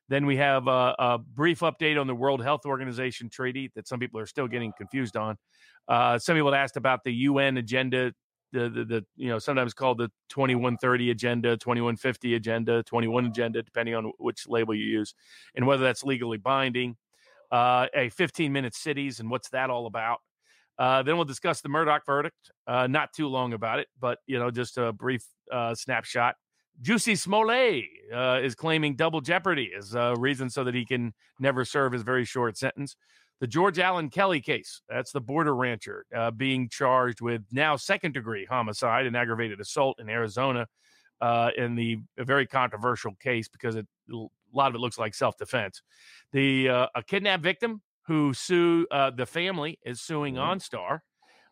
Then 0.09 0.25
we 0.25 0.37
have 0.37 0.67
a, 0.67 0.95
a 0.97 1.19
brief 1.19 1.59
update 1.59 1.99
on 1.99 2.07
the 2.07 2.15
World 2.15 2.41
Health 2.41 2.65
Organization 2.65 3.29
treaty 3.29 3.71
that 3.75 3.87
some 3.87 3.99
people 3.99 4.19
are 4.19 4.25
still 4.25 4.47
getting 4.47 4.71
confused 4.77 5.17
on. 5.17 5.37
Uh, 5.87 6.17
some 6.17 6.35
people 6.35 6.55
asked 6.55 6.77
about 6.77 7.03
the 7.03 7.13
UN 7.13 7.57
agenda 7.57 8.13
the, 8.51 8.69
the, 8.69 8.85
the 8.85 9.05
you 9.15 9.29
know 9.29 9.39
sometimes 9.39 9.73
called 9.73 9.97
the 9.97 10.09
2130 10.29 11.11
agenda 11.11 11.57
2150 11.57 12.35
agenda 12.35 12.83
21 12.83 13.25
agenda 13.25 13.61
depending 13.61 13.95
on 13.95 14.11
which 14.19 14.47
label 14.47 14.73
you 14.73 14.85
use 14.85 15.13
and 15.55 15.65
whether 15.65 15.83
that's 15.83 16.03
legally 16.03 16.37
binding 16.37 16.95
uh, 17.51 17.87
a 17.93 18.09
15 18.09 18.51
minute 18.51 18.73
cities 18.73 19.19
and 19.19 19.29
what's 19.29 19.49
that 19.49 19.69
all 19.69 19.85
about 19.85 20.19
uh, 20.79 21.01
then 21.03 21.15
we'll 21.15 21.25
discuss 21.25 21.61
the 21.61 21.69
Murdaugh 21.69 21.99
verdict 22.05 22.51
uh, 22.67 22.87
not 22.87 23.11
too 23.13 23.27
long 23.27 23.53
about 23.53 23.79
it 23.79 23.87
but 23.99 24.19
you 24.27 24.39
know 24.39 24.49
just 24.51 24.77
a 24.77 24.93
brief 24.93 25.23
uh, 25.51 25.75
snapshot. 25.75 26.35
Jussie 26.81 27.17
Smollett 27.17 27.85
uh, 28.13 28.39
is 28.43 28.53
claiming 28.53 28.95
double 28.95 29.19
jeopardy 29.19 29.71
as 29.75 29.95
a 29.95 30.13
reason 30.17 30.49
so 30.49 30.63
that 30.63 30.75
he 30.75 30.85
can 30.85 31.13
never 31.39 31.65
serve 31.65 31.91
his 31.91 32.03
very 32.03 32.23
short 32.23 32.55
sentence 32.55 32.95
the 33.39 33.47
George 33.47 33.79
Alan 33.79 34.09
Kelly 34.09 34.41
case. 34.41 34.81
That's 34.89 35.11
the 35.11 35.21
border 35.21 35.55
rancher 35.55 36.05
uh, 36.15 36.31
being 36.31 36.69
charged 36.69 37.21
with 37.21 37.43
now 37.51 37.75
second 37.75 38.13
degree 38.13 38.45
homicide 38.45 39.05
and 39.05 39.15
aggravated 39.15 39.59
assault 39.59 39.99
in 39.99 40.09
Arizona 40.09 40.67
uh, 41.21 41.51
in 41.55 41.75
the 41.75 41.99
very 42.17 42.47
controversial 42.47 43.15
case 43.21 43.47
because 43.47 43.75
it, 43.75 43.87
a 44.11 44.25
lot 44.53 44.69
of 44.69 44.75
it 44.75 44.79
looks 44.79 44.97
like 44.97 45.13
self 45.13 45.37
defense. 45.37 45.81
The 46.31 46.69
uh, 46.69 46.87
a 46.95 47.03
kidnapped 47.03 47.43
victim 47.43 47.81
who 48.07 48.33
sue 48.33 48.87
uh, 48.89 49.11
the 49.11 49.25
family 49.25 49.79
is 49.85 50.01
suing 50.01 50.35
mm-hmm. 50.35 50.57
OnStar. 50.57 50.99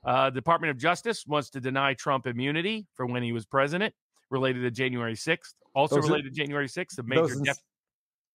Uh, 0.03 0.29
Department 0.29 0.71
of 0.71 0.77
Justice 0.77 1.25
wants 1.25 1.49
to 1.51 1.59
deny 1.59 1.93
Trump 1.95 2.27
immunity 2.27 2.87
for 2.93 3.05
when 3.05 3.23
he 3.23 3.31
was 3.31 3.45
president 3.45 3.93
related 4.29 4.61
to 4.61 4.71
January 4.71 5.15
6th. 5.15 5.53
Also 5.73 5.95
those 5.95 6.05
related 6.05 6.33
to 6.33 6.41
January 6.41 6.67
6th, 6.67 6.95
the 6.95 7.03
major 7.03 7.35
death 7.43 7.59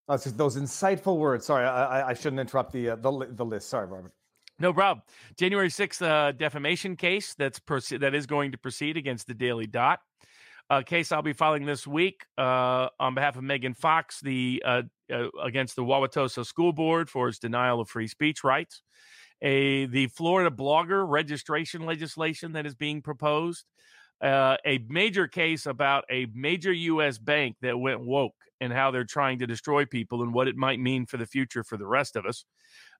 Oh, 0.09 0.17
those 0.17 0.57
insightful 0.57 1.19
words. 1.19 1.47
Sorry, 1.47 1.65
I, 1.65 2.09
I 2.09 2.15
shouldn't 2.15 2.41
interrupt 2.41 2.73
the, 2.73 2.91
uh, 2.91 2.97
the 2.97 3.29
the 3.31 3.45
list. 3.45 3.69
Sorry, 3.69 3.87
Robert. 3.87 4.13
No 4.61 4.75
problem. 4.75 5.03
January 5.39 5.69
6th 5.69 6.03
uh, 6.03 6.33
defamation 6.33 6.95
case 6.95 7.35
that's 7.35 7.59
proce- 7.59 7.99
that 7.99 8.15
is 8.15 8.27
going 8.27 8.53
to 8.53 8.59
proceed 8.59 8.99
against 8.99 9.27
the 9.27 9.35
Daily 9.35 9.67
Dot. 9.67 10.01
A 10.69 10.85
case 10.85 11.11
I'll 11.11 11.23
be 11.23 11.33
filing 11.33 11.65
this 11.65 11.87
week 11.87 12.27
uh, 12.39 12.89
on 13.01 13.15
behalf 13.15 13.37
of 13.37 13.43
Megan 13.43 13.75
Fox, 13.75 14.21
the 14.21 14.63
uh, 14.65 14.83
uh, 15.13 15.29
against 15.43 15.77
the 15.77 15.83
Wauwatosa 15.83 16.47
School 16.47 16.73
Board 16.73 17.11
for 17.11 17.29
its 17.29 17.39
denial 17.39 17.81
of 17.81 17.89
free 17.89 18.07
speech 18.07 18.45
rights. 18.45 18.83
A 19.43 19.87
the 19.87 20.09
Florida 20.09 20.55
blogger 20.55 21.09
registration 21.09 21.87
legislation 21.87 22.53
that 22.53 22.67
is 22.67 22.75
being 22.75 23.01
proposed. 23.01 23.65
Uh, 24.21 24.59
a 24.67 24.79
major 24.89 25.27
case 25.27 25.65
about 25.65 26.05
a 26.11 26.27
major 26.35 26.73
U.S. 26.73 27.17
bank 27.17 27.57
that 27.63 27.79
went 27.79 28.03
woke 28.03 28.35
and 28.61 28.73
how 28.73 28.91
they're 28.91 29.05
trying 29.05 29.39
to 29.39 29.47
destroy 29.47 29.85
people 29.85 30.23
and 30.23 30.35
what 30.35 30.49
it 30.49 30.57
might 30.57 30.79
mean 30.81 31.07
for 31.07 31.17
the 31.17 31.27
future 31.27 31.65
for 31.65 31.77
the 31.77 31.87
rest 31.87 32.17
of 32.17 32.27
us. 32.27 32.45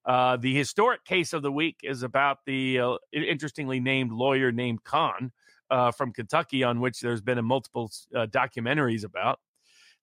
Uh, 0.05 0.37
the 0.37 0.55
historic 0.55 1.05
case 1.05 1.33
of 1.33 1.43
the 1.43 1.53
week 1.53 1.81
is 1.83 2.03
about 2.03 2.39
the 2.47 2.81
uh, 2.81 2.97
interestingly 3.13 3.81
named 3.81 4.13
lawyer 4.13 4.51
named 4.51 4.83
Conn 4.85 5.33
uh, 5.71 5.91
from 5.91 6.13
Kentucky, 6.13 6.65
on 6.65 6.81
which 6.81 7.01
there's 7.01 7.21
been 7.21 7.39
a 7.39 7.43
multiple 7.43 7.91
uh, 8.15 8.27
documentaries 8.27 9.05
about. 9.05 9.39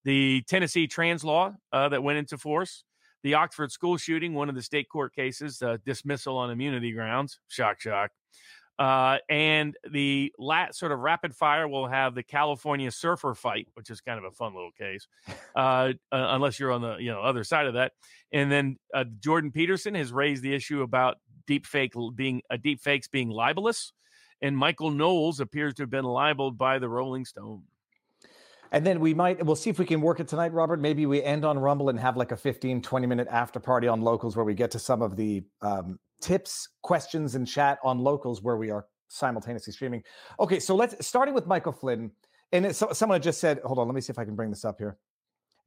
The 0.04 0.44
Tennessee 0.48 0.88
trans 0.88 1.24
law 1.24 1.56
uh, 1.74 1.90
that 1.90 2.04
went 2.04 2.20
into 2.20 2.38
force, 2.38 2.84
the 3.24 3.34
Oxford 3.34 3.72
school 3.72 3.98
shooting, 3.98 4.34
one 4.34 4.50
of 4.50 4.56
the 4.56 4.62
state 4.62 4.88
court 4.88 5.14
cases, 5.14 5.62
uh, 5.62 5.78
dismissal 5.86 6.38
on 6.38 6.52
immunity 6.52 6.92
grounds. 6.92 7.40
Shock, 7.48 7.82
shock. 7.82 8.12
Uh, 8.80 9.18
and 9.28 9.76
the 9.92 10.32
lat 10.38 10.76
sort 10.76 10.92
of 10.92 11.00
rapid 11.00 11.36
fire 11.36 11.68
will 11.68 11.88
have 11.88 12.14
the 12.14 12.22
California 12.22 12.92
surfer 12.92 13.34
fight, 13.34 13.68
which 13.74 13.90
is 13.90 14.02
kind 14.02 14.20
of 14.20 14.26
a 14.26 14.32
fun 14.32 14.54
little 14.54 14.72
case, 14.72 15.08
uh, 15.56 15.94
unless 16.12 16.60
you're 16.60 16.72
on 16.72 16.82
the 16.82 16.98
you 16.98 17.12
know 17.12 17.22
other 17.22 17.44
side 17.44 17.66
of 17.66 17.74
that. 17.74 17.94
And 18.32 18.52
then 18.52 18.78
uh, 18.94 19.06
Jordan 19.20 19.52
Peterson 19.52 19.96
has 19.96 20.12
raised 20.12 20.44
the 20.44 20.54
issue 20.54 20.84
about 20.84 21.18
deep 21.48 21.66
fake 21.66 21.94
being 22.16 22.42
uh, 22.52 22.58
deep 22.58 22.80
fakes 22.80 23.08
being 23.08 23.30
libelous, 23.30 23.94
and 24.42 24.56
Michael 24.56 24.92
Knowles 24.92 25.40
appears 25.40 25.74
to 25.76 25.84
have 25.84 25.90
been 25.90 26.06
libeled 26.06 26.58
by 26.58 26.78
the 26.78 26.90
Rolling 26.90 27.26
Stone. 27.26 27.64
And 28.72 28.86
then 28.86 29.00
we 29.00 29.14
might, 29.14 29.44
we'll 29.46 29.56
see 29.56 29.70
if 29.70 29.80
we 29.80 29.86
can 29.86 30.02
work 30.02 30.20
it 30.20 30.28
tonight, 30.28 30.52
Robert. 30.52 30.82
Maybe 30.82 31.06
we 31.06 31.24
end 31.24 31.46
on 31.46 31.58
Rumble 31.58 31.88
and 31.88 31.98
have 31.98 32.18
like 32.18 32.34
a 32.34 32.38
15, 32.38 32.82
20 32.82 33.08
minute 33.08 33.28
after 33.32 33.60
party 33.62 33.88
on 33.88 34.02
locals 34.02 34.36
where 34.36 34.44
we 34.44 34.54
get 34.54 34.72
to 34.72 34.80
some 34.80 35.02
of 35.02 35.16
the 35.16 35.44
um, 35.62 35.98
tips, 36.22 36.70
questions, 36.82 37.36
and 37.36 37.48
chat 37.48 37.80
on 37.84 38.00
locals 38.00 38.42
where 38.42 38.58
we 38.58 38.70
are 38.70 38.86
simultaneously 39.08 39.74
streaming. 39.74 40.04
Okay, 40.40 40.60
so 40.60 40.76
let's 40.76 41.06
starting 41.06 41.34
with 41.34 41.48
Michael 41.48 41.72
Flynn. 41.72 42.12
And 42.52 42.76
so, 42.76 42.94
someone 42.94 43.22
just 43.22 43.40
said, 43.40 43.60
hold 43.66 43.80
on, 43.80 43.88
let 43.88 43.96
me 43.96 44.02
see 44.02 44.12
if 44.12 44.20
I 44.20 44.26
can 44.26 44.36
bring 44.36 44.50
this 44.50 44.64
up 44.64 44.78
here. 44.78 44.98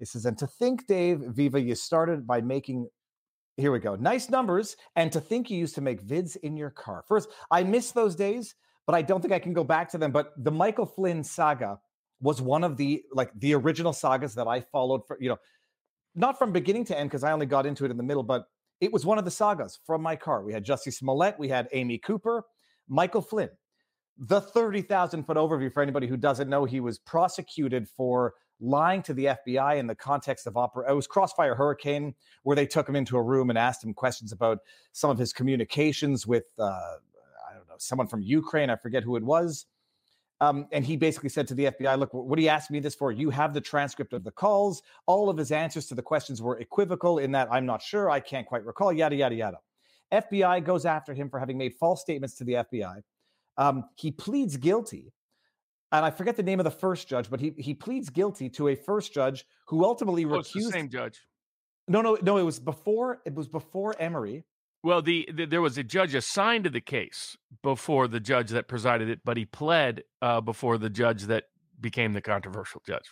It 0.00 0.08
says, 0.08 0.24
and 0.24 0.38
to 0.38 0.46
think, 0.46 0.86
Dave 0.86 1.20
Viva, 1.20 1.60
you 1.60 1.74
started 1.74 2.26
by 2.26 2.40
making 2.40 2.88
here 3.56 3.72
we 3.72 3.78
go. 3.78 3.94
Nice 3.96 4.30
numbers. 4.30 4.76
And 4.96 5.12
to 5.12 5.20
think 5.20 5.50
you 5.50 5.58
used 5.58 5.74
to 5.76 5.80
make 5.80 6.02
vids 6.02 6.36
in 6.36 6.56
your 6.56 6.70
car. 6.70 7.04
First, 7.06 7.28
I 7.50 7.62
miss 7.62 7.92
those 7.92 8.16
days, 8.16 8.54
but 8.86 8.94
I 8.94 9.02
don't 9.02 9.20
think 9.20 9.34
I 9.34 9.38
can 9.38 9.52
go 9.52 9.62
back 9.62 9.90
to 9.90 9.98
them. 9.98 10.10
But 10.10 10.32
the 10.42 10.50
Michael 10.50 10.86
Flynn 10.86 11.22
saga 11.22 11.78
was 12.20 12.40
one 12.40 12.64
of 12.64 12.76
the 12.76 13.02
like 13.12 13.30
the 13.38 13.54
original 13.54 13.92
sagas 13.92 14.34
that 14.34 14.46
I 14.46 14.60
followed 14.60 15.06
for, 15.06 15.18
you 15.20 15.28
know, 15.28 15.38
not 16.14 16.38
from 16.38 16.52
beginning 16.52 16.84
to 16.86 16.98
end, 16.98 17.10
because 17.10 17.22
I 17.22 17.32
only 17.32 17.46
got 17.46 17.66
into 17.66 17.84
it 17.84 17.90
in 17.90 17.96
the 17.96 18.02
middle, 18.02 18.22
but 18.22 18.46
it 18.80 18.92
was 18.92 19.04
one 19.04 19.18
of 19.18 19.24
the 19.24 19.30
sagas 19.30 19.78
from 19.84 20.02
my 20.02 20.16
car. 20.16 20.42
We 20.42 20.52
had 20.52 20.64
Jussie 20.64 20.92
Smollett, 20.92 21.38
we 21.38 21.48
had 21.48 21.68
Amy 21.72 21.98
Cooper, 21.98 22.44
Michael 22.88 23.22
Flynn. 23.22 23.50
The 24.18 24.40
30,000 24.40 25.24
foot 25.24 25.36
overview 25.36 25.72
for 25.72 25.82
anybody 25.82 26.06
who 26.06 26.16
doesn't 26.16 26.48
know, 26.48 26.64
he 26.64 26.80
was 26.80 26.98
prosecuted 26.98 27.88
for 27.88 28.34
lying 28.60 29.02
to 29.02 29.14
the 29.14 29.24
FBI 29.26 29.78
in 29.78 29.86
the 29.86 29.94
context 29.94 30.46
of 30.46 30.56
opera. 30.56 30.90
It 30.90 30.94
was 30.94 31.06
Crossfire 31.06 31.54
Hurricane, 31.54 32.14
where 32.42 32.54
they 32.54 32.66
took 32.66 32.88
him 32.88 32.96
into 32.96 33.16
a 33.16 33.22
room 33.22 33.48
and 33.48 33.58
asked 33.58 33.82
him 33.82 33.94
questions 33.94 34.32
about 34.32 34.58
some 34.92 35.10
of 35.10 35.18
his 35.18 35.32
communications 35.32 36.26
with, 36.26 36.44
uh, 36.58 36.64
I 36.64 37.54
don't 37.54 37.68
know, 37.68 37.76
someone 37.78 38.06
from 38.06 38.20
Ukraine. 38.20 38.68
I 38.68 38.76
forget 38.76 39.02
who 39.02 39.16
it 39.16 39.24
was. 39.24 39.66
Um, 40.42 40.66
and 40.72 40.84
he 40.84 40.96
basically 40.96 41.28
said 41.28 41.46
to 41.48 41.54
the 41.54 41.66
FBI, 41.66 41.98
Look, 41.98 42.14
what 42.14 42.38
are 42.38 42.42
you 42.42 42.48
asking 42.48 42.74
me 42.74 42.80
this 42.80 42.94
for? 42.94 43.12
You 43.12 43.30
have 43.30 43.52
the 43.52 43.60
transcript 43.60 44.12
of 44.12 44.24
the 44.24 44.30
calls. 44.30 44.82
All 45.06 45.28
of 45.28 45.36
his 45.36 45.52
answers 45.52 45.86
to 45.88 45.94
the 45.94 46.02
questions 46.02 46.40
were 46.40 46.58
equivocal 46.58 47.18
in 47.18 47.32
that 47.32 47.48
I'm 47.52 47.66
not 47.66 47.82
sure, 47.82 48.10
I 48.10 48.20
can't 48.20 48.46
quite 48.46 48.64
recall, 48.64 48.92
yada, 48.92 49.16
yada, 49.16 49.34
yada. 49.34 49.58
FBI 50.12 50.64
goes 50.64 50.86
after 50.86 51.14
him 51.14 51.28
for 51.28 51.38
having 51.38 51.58
made 51.58 51.74
false 51.74 52.00
statements 52.00 52.36
to 52.36 52.44
the 52.44 52.54
FBI. 52.54 53.02
Um, 53.58 53.84
he 53.96 54.10
pleads 54.10 54.56
guilty. 54.56 55.12
And 55.92 56.04
I 56.04 56.10
forget 56.10 56.36
the 56.36 56.42
name 56.42 56.60
of 56.60 56.64
the 56.64 56.70
first 56.70 57.08
judge, 57.08 57.28
but 57.28 57.40
he, 57.40 57.52
he 57.58 57.74
pleads 57.74 58.10
guilty 58.10 58.48
to 58.50 58.68
a 58.68 58.76
first 58.76 59.12
judge 59.12 59.44
who 59.66 59.84
ultimately 59.84 60.24
oh, 60.24 60.28
recused. 60.28 60.66
the 60.66 60.70
same 60.70 60.88
judge. 60.88 61.20
No, 61.88 62.00
no, 62.00 62.16
no. 62.22 62.38
It 62.38 62.44
was 62.44 62.60
before. 62.60 63.20
It 63.26 63.34
was 63.34 63.48
before 63.48 63.96
Emery. 63.98 64.44
Well, 64.82 65.02
the, 65.02 65.28
the, 65.32 65.44
there 65.44 65.60
was 65.60 65.76
a 65.76 65.84
judge 65.84 66.14
assigned 66.14 66.64
to 66.64 66.70
the 66.70 66.80
case 66.80 67.36
before 67.62 68.08
the 68.08 68.20
judge 68.20 68.50
that 68.50 68.66
presided 68.66 69.10
it, 69.10 69.20
but 69.24 69.36
he 69.36 69.44
pled 69.44 70.02
uh, 70.22 70.40
before 70.40 70.78
the 70.78 70.88
judge 70.88 71.24
that 71.24 71.44
became 71.80 72.12
the 72.12 72.22
controversial 72.22 72.82
judge. 72.86 73.04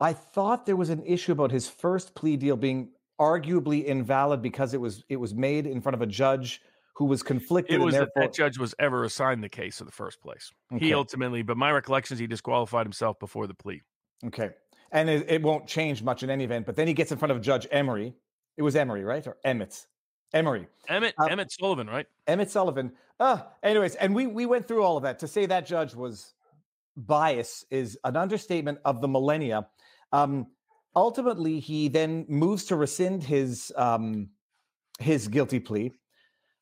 I 0.00 0.12
thought 0.12 0.66
there 0.66 0.76
was 0.76 0.90
an 0.90 1.02
issue 1.04 1.32
about 1.32 1.50
his 1.50 1.68
first 1.68 2.14
plea 2.14 2.36
deal 2.36 2.56
being 2.56 2.90
arguably 3.20 3.84
invalid 3.84 4.42
because 4.42 4.74
it 4.74 4.80
was 4.80 5.04
it 5.08 5.16
was 5.16 5.34
made 5.34 5.66
in 5.66 5.80
front 5.80 5.94
of 5.94 6.02
a 6.02 6.06
judge 6.06 6.60
who 6.96 7.04
was 7.04 7.22
conflicted. 7.22 7.76
It 7.76 7.84
was 7.84 7.94
therefore... 7.94 8.12
that, 8.16 8.20
that 8.22 8.34
judge 8.34 8.58
was 8.58 8.74
ever 8.78 9.04
assigned 9.04 9.42
the 9.42 9.48
case 9.48 9.80
in 9.80 9.86
the 9.86 9.92
first 9.92 10.20
place. 10.20 10.50
Okay. 10.72 10.86
He 10.86 10.94
ultimately, 10.94 11.42
but 11.42 11.56
my 11.56 11.70
recollection 11.70 12.14
is 12.14 12.20
he 12.20 12.26
disqualified 12.26 12.86
himself 12.86 13.18
before 13.18 13.46
the 13.46 13.54
plea. 13.54 13.82
Okay, 14.26 14.50
and 14.92 15.10
it, 15.10 15.26
it, 15.28 15.42
won't 15.42 15.66
change 15.66 16.02
much 16.02 16.22
in 16.22 16.30
any 16.30 16.44
event. 16.44 16.66
But 16.66 16.76
then 16.76 16.86
he 16.86 16.94
gets 16.94 17.12
in 17.12 17.18
front 17.18 17.32
of 17.32 17.40
Judge 17.40 17.66
Emery. 17.70 18.14
It 18.56 18.62
was 18.62 18.76
Emery, 18.76 19.04
right, 19.04 19.26
or 19.26 19.36
Emmett? 19.44 19.86
Emery. 20.32 20.66
Emmett 20.88 21.14
uh, 21.18 21.26
Emmet 21.26 21.52
Sullivan, 21.52 21.88
right? 21.88 22.06
Emmet 22.26 22.50
Sullivan. 22.50 22.92
Uh, 23.20 23.38
anyways, 23.62 23.94
and 23.96 24.14
we 24.14 24.26
we 24.26 24.46
went 24.46 24.66
through 24.66 24.82
all 24.82 24.96
of 24.96 25.02
that. 25.04 25.18
To 25.20 25.28
say 25.28 25.46
that 25.46 25.66
judge 25.66 25.94
was 25.94 26.34
bias 26.96 27.64
is 27.70 27.98
an 28.04 28.16
understatement 28.16 28.78
of 28.84 29.00
the 29.00 29.08
millennia. 29.08 29.66
Um, 30.12 30.48
ultimately, 30.96 31.60
he 31.60 31.88
then 31.88 32.26
moves 32.28 32.64
to 32.66 32.76
rescind 32.76 33.22
his 33.22 33.72
um, 33.76 34.30
his 34.98 35.28
guilty 35.28 35.60
plea. 35.60 35.92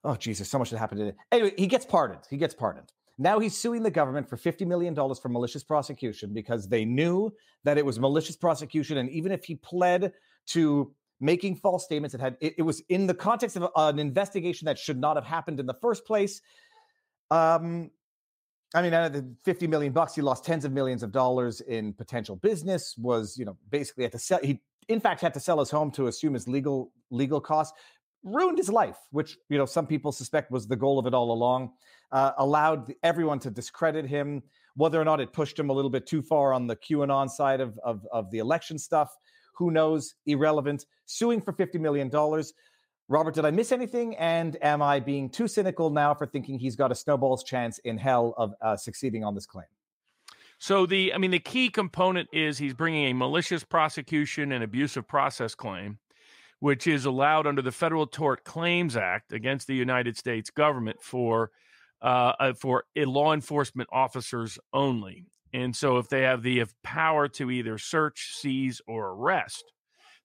Oh 0.04 0.16
Jesus, 0.16 0.50
so 0.50 0.58
much 0.58 0.70
that 0.70 0.78
happened. 0.78 1.00
it. 1.00 1.16
Anyway, 1.30 1.52
he 1.56 1.66
gets 1.66 1.86
pardoned. 1.86 2.20
He 2.28 2.36
gets 2.36 2.54
pardoned. 2.54 2.92
Now 3.18 3.38
he's 3.38 3.56
suing 3.56 3.82
the 3.82 3.90
government 3.90 4.28
for 4.28 4.36
$50 4.36 4.66
million 4.66 4.94
for 4.94 5.28
malicious 5.28 5.62
prosecution 5.62 6.32
because 6.32 6.68
they 6.68 6.84
knew 6.84 7.32
that 7.62 7.78
it 7.78 7.86
was 7.86 8.00
malicious 8.00 8.36
prosecution. 8.36 8.98
And 8.98 9.08
even 9.10 9.32
if 9.32 9.44
he 9.44 9.54
pled 9.54 10.12
to 10.48 10.92
making 11.22 11.56
false 11.56 11.84
statements. 11.84 12.14
It 12.14 12.20
had 12.20 12.36
it, 12.40 12.54
it 12.58 12.62
was 12.62 12.82
in 12.88 13.06
the 13.06 13.14
context 13.14 13.56
of 13.56 13.70
an 13.76 13.98
investigation 13.98 14.66
that 14.66 14.78
should 14.78 14.98
not 14.98 15.16
have 15.16 15.24
happened 15.24 15.60
in 15.60 15.66
the 15.66 15.74
first 15.74 16.04
place. 16.04 16.42
Um, 17.30 17.90
I 18.74 18.82
mean, 18.82 18.92
out 18.92 19.06
of 19.06 19.12
the 19.12 19.34
50 19.44 19.66
million 19.66 19.92
bucks, 19.92 20.14
he 20.14 20.22
lost 20.22 20.44
tens 20.44 20.64
of 20.64 20.72
millions 20.72 21.02
of 21.02 21.12
dollars 21.12 21.60
in 21.60 21.92
potential 21.92 22.36
business. 22.36 22.94
Was 22.98 23.38
you 23.38 23.44
know 23.44 23.56
basically 23.70 24.04
had 24.04 24.12
to 24.12 24.18
sell. 24.18 24.40
He 24.42 24.60
in 24.88 25.00
fact 25.00 25.20
had 25.20 25.32
to 25.34 25.40
sell 25.40 25.60
his 25.60 25.70
home 25.70 25.90
to 25.92 26.08
assume 26.08 26.34
his 26.34 26.48
legal 26.48 26.92
legal 27.10 27.40
costs. 27.40 27.78
Ruined 28.24 28.58
his 28.58 28.68
life, 28.68 28.98
which 29.10 29.36
you 29.48 29.58
know 29.58 29.66
some 29.66 29.86
people 29.86 30.12
suspect 30.12 30.50
was 30.50 30.66
the 30.66 30.76
goal 30.76 30.98
of 30.98 31.06
it 31.06 31.14
all 31.14 31.32
along. 31.32 31.72
Uh, 32.10 32.32
allowed 32.38 32.92
everyone 33.02 33.38
to 33.40 33.50
discredit 33.50 34.06
him. 34.06 34.42
Whether 34.74 35.00
or 35.00 35.04
not 35.04 35.20
it 35.20 35.32
pushed 35.32 35.58
him 35.58 35.70
a 35.70 35.72
little 35.72 35.90
bit 35.90 36.06
too 36.06 36.22
far 36.22 36.52
on 36.52 36.66
the 36.66 36.76
QAnon 36.76 37.28
side 37.28 37.60
of 37.60 37.78
of, 37.84 38.06
of 38.12 38.30
the 38.30 38.38
election 38.38 38.78
stuff, 38.78 39.14
who 39.62 39.70
knows? 39.70 40.16
Irrelevant. 40.26 40.86
Suing 41.06 41.40
for 41.40 41.52
$50 41.52 41.78
million. 41.78 42.10
Robert, 43.08 43.34
did 43.34 43.44
I 43.44 43.52
miss 43.52 43.70
anything? 43.70 44.16
And 44.16 44.56
am 44.60 44.82
I 44.82 44.98
being 44.98 45.30
too 45.30 45.46
cynical 45.46 45.88
now 45.88 46.14
for 46.14 46.26
thinking 46.26 46.58
he's 46.58 46.74
got 46.74 46.90
a 46.90 46.96
snowball's 46.96 47.44
chance 47.44 47.78
in 47.78 47.96
hell 47.96 48.34
of 48.36 48.54
uh, 48.60 48.76
succeeding 48.76 49.22
on 49.22 49.36
this 49.36 49.46
claim? 49.46 49.66
So 50.58 50.84
the, 50.84 51.14
I 51.14 51.18
mean, 51.18 51.30
the 51.30 51.38
key 51.38 51.68
component 51.68 52.28
is 52.32 52.58
he's 52.58 52.74
bringing 52.74 53.06
a 53.06 53.12
malicious 53.12 53.62
prosecution 53.62 54.50
and 54.50 54.64
abusive 54.64 55.06
process 55.06 55.54
claim, 55.54 55.98
which 56.58 56.88
is 56.88 57.04
allowed 57.04 57.46
under 57.46 57.62
the 57.62 57.72
Federal 57.72 58.08
Tort 58.08 58.42
Claims 58.42 58.96
Act 58.96 59.32
against 59.32 59.68
the 59.68 59.76
United 59.76 60.16
States 60.16 60.50
government 60.50 61.00
for 61.00 61.52
uh, 62.00 62.32
uh 62.40 62.52
for 62.54 62.84
law 62.96 63.32
enforcement 63.32 63.88
officers 63.92 64.58
only. 64.72 65.26
And 65.52 65.76
so, 65.76 65.98
if 65.98 66.08
they 66.08 66.22
have 66.22 66.42
the 66.42 66.64
power 66.82 67.28
to 67.28 67.50
either 67.50 67.78
search, 67.78 68.32
seize, 68.34 68.80
or 68.86 69.10
arrest, 69.10 69.64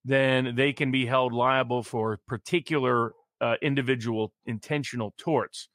then 0.05 0.55
they 0.55 0.71
can 0.71 0.91
be 0.91 1.05
held 1.05 1.33
liable 1.33 1.83
for 1.83 2.19
particular 2.27 3.13
uh, 3.41 3.55
individual 3.61 4.31
intentional 4.45 5.13
torts. 5.17 5.69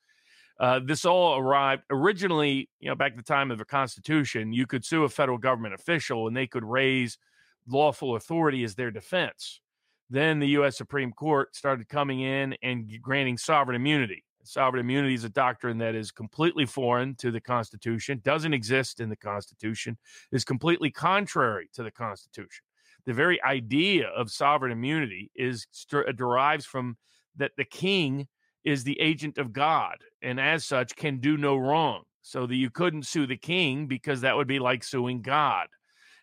Uh, 0.58 0.80
this 0.84 1.04
all 1.04 1.38
arrived 1.38 1.82
originally, 1.90 2.68
you 2.80 2.88
know, 2.88 2.94
back 2.94 3.16
the 3.16 3.22
time 3.22 3.50
of 3.50 3.58
the 3.58 3.64
Constitution. 3.64 4.52
You 4.52 4.66
could 4.66 4.84
sue 4.84 5.04
a 5.04 5.08
federal 5.08 5.38
government 5.38 5.74
official, 5.74 6.28
and 6.28 6.36
they 6.36 6.46
could 6.46 6.64
raise 6.64 7.18
lawful 7.66 8.16
authority 8.16 8.64
as 8.64 8.74
their 8.74 8.90
defense. 8.90 9.60
Then 10.08 10.38
the 10.38 10.48
U.S. 10.48 10.76
Supreme 10.76 11.12
Court 11.12 11.54
started 11.56 11.88
coming 11.88 12.20
in 12.20 12.54
and 12.62 12.90
granting 13.00 13.38
sovereign 13.38 13.76
immunity. 13.76 14.24
Sovereign 14.44 14.80
immunity 14.80 15.14
is 15.14 15.24
a 15.24 15.28
doctrine 15.28 15.78
that 15.78 15.94
is 15.94 16.10
completely 16.10 16.66
foreign 16.66 17.14
to 17.16 17.30
the 17.30 17.40
Constitution, 17.40 18.20
doesn't 18.24 18.54
exist 18.54 19.00
in 19.00 19.08
the 19.08 19.16
Constitution, 19.16 19.96
is 20.32 20.44
completely 20.44 20.90
contrary 20.90 21.68
to 21.74 21.82
the 21.82 21.90
Constitution. 21.90 22.64
The 23.06 23.12
very 23.12 23.42
idea 23.42 24.08
of 24.08 24.30
sovereign 24.30 24.72
immunity 24.72 25.30
is 25.34 25.66
uh, 25.92 26.12
derives 26.12 26.66
from 26.66 26.96
that 27.36 27.52
the 27.56 27.64
king 27.64 28.28
is 28.64 28.84
the 28.84 29.00
agent 29.00 29.38
of 29.38 29.52
God 29.52 29.96
and 30.22 30.38
as 30.38 30.64
such 30.64 30.96
can 30.96 31.18
do 31.18 31.36
no 31.36 31.56
wrong. 31.56 32.02
So 32.24 32.46
that 32.46 32.54
you 32.54 32.70
couldn't 32.70 33.06
sue 33.06 33.26
the 33.26 33.36
king 33.36 33.88
because 33.88 34.20
that 34.20 34.36
would 34.36 34.46
be 34.46 34.60
like 34.60 34.84
suing 34.84 35.22
God. 35.22 35.66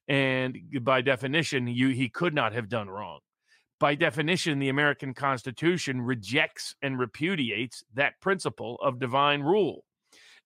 And 0.08 0.58
by 0.82 1.01
definition, 1.01 1.67
you 1.67 1.89
he 1.89 2.08
could 2.08 2.34
not 2.34 2.53
have 2.53 2.69
done 2.69 2.89
wrong 2.89 3.19
by 3.80 3.96
definition, 3.96 4.60
the 4.60 4.70
American 4.70 5.13
Constitution 5.13 6.02
rejects 6.02 6.76
and 6.82 7.00
repudiates 7.00 7.84
that 7.94 8.20
principle 8.20 8.76
of 8.82 9.00
divine 9.00 9.42
rule. 9.42 9.86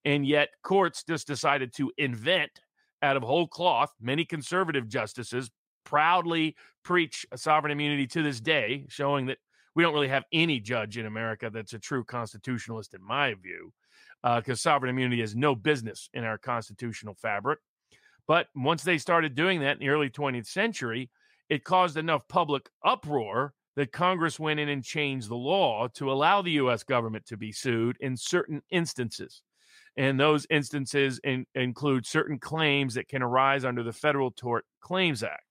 And 0.04 0.26
yet, 0.26 0.50
courts 0.62 1.02
just 1.02 1.26
decided 1.26 1.74
to 1.76 1.90
invent 1.98 2.60
out 3.02 3.16
of 3.16 3.22
whole 3.22 3.48
cloth. 3.48 3.92
Many 4.00 4.24
conservative 4.24 4.88
justices 4.88 5.50
proudly 5.84 6.56
preach 6.84 7.26
sovereign 7.34 7.72
immunity 7.72 8.06
to 8.08 8.22
this 8.22 8.40
day, 8.40 8.86
showing 8.88 9.26
that 9.26 9.38
we 9.74 9.82
don't 9.82 9.94
really 9.94 10.08
have 10.08 10.24
any 10.32 10.60
judge 10.60 10.96
in 10.96 11.06
America 11.06 11.50
that's 11.52 11.72
a 11.72 11.78
true 11.78 12.04
constitutionalist, 12.04 12.94
in 12.94 13.02
my 13.02 13.34
view, 13.34 13.72
because 14.22 14.60
uh, 14.60 14.70
sovereign 14.70 14.90
immunity 14.90 15.20
has 15.20 15.34
no 15.34 15.54
business 15.54 16.08
in 16.14 16.24
our 16.24 16.38
constitutional 16.38 17.14
fabric. 17.14 17.58
But 18.26 18.46
once 18.54 18.84
they 18.84 18.98
started 18.98 19.34
doing 19.34 19.60
that 19.60 19.72
in 19.72 19.80
the 19.80 19.88
early 19.88 20.08
20th 20.08 20.46
century, 20.46 21.10
it 21.48 21.64
caused 21.64 21.96
enough 21.96 22.26
public 22.28 22.68
uproar 22.84 23.54
that 23.76 23.92
Congress 23.92 24.38
went 24.38 24.60
in 24.60 24.68
and 24.68 24.84
changed 24.84 25.28
the 25.28 25.36
law 25.36 25.88
to 25.94 26.12
allow 26.12 26.42
the 26.42 26.52
U.S. 26.52 26.84
government 26.84 27.26
to 27.26 27.36
be 27.36 27.52
sued 27.52 27.96
in 28.00 28.16
certain 28.16 28.62
instances. 28.70 29.42
And 29.96 30.18
those 30.18 30.46
instances 30.50 31.20
in, 31.22 31.46
include 31.54 32.06
certain 32.06 32.38
claims 32.38 32.94
that 32.94 33.08
can 33.08 33.22
arise 33.22 33.64
under 33.64 33.82
the 33.82 33.92
Federal 33.92 34.30
Tort 34.30 34.64
Claims 34.80 35.22
Act. 35.22 35.44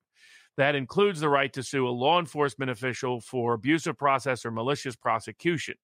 That 0.57 0.75
includes 0.75 1.19
the 1.19 1.29
right 1.29 1.51
to 1.53 1.63
sue 1.63 1.87
a 1.87 1.89
law 1.89 2.19
enforcement 2.19 2.69
official 2.69 3.19
for 3.21 3.53
abusive 3.53 3.97
process 3.97 4.45
or 4.45 4.51
malicious 4.51 4.95
prosecution. 4.95 5.75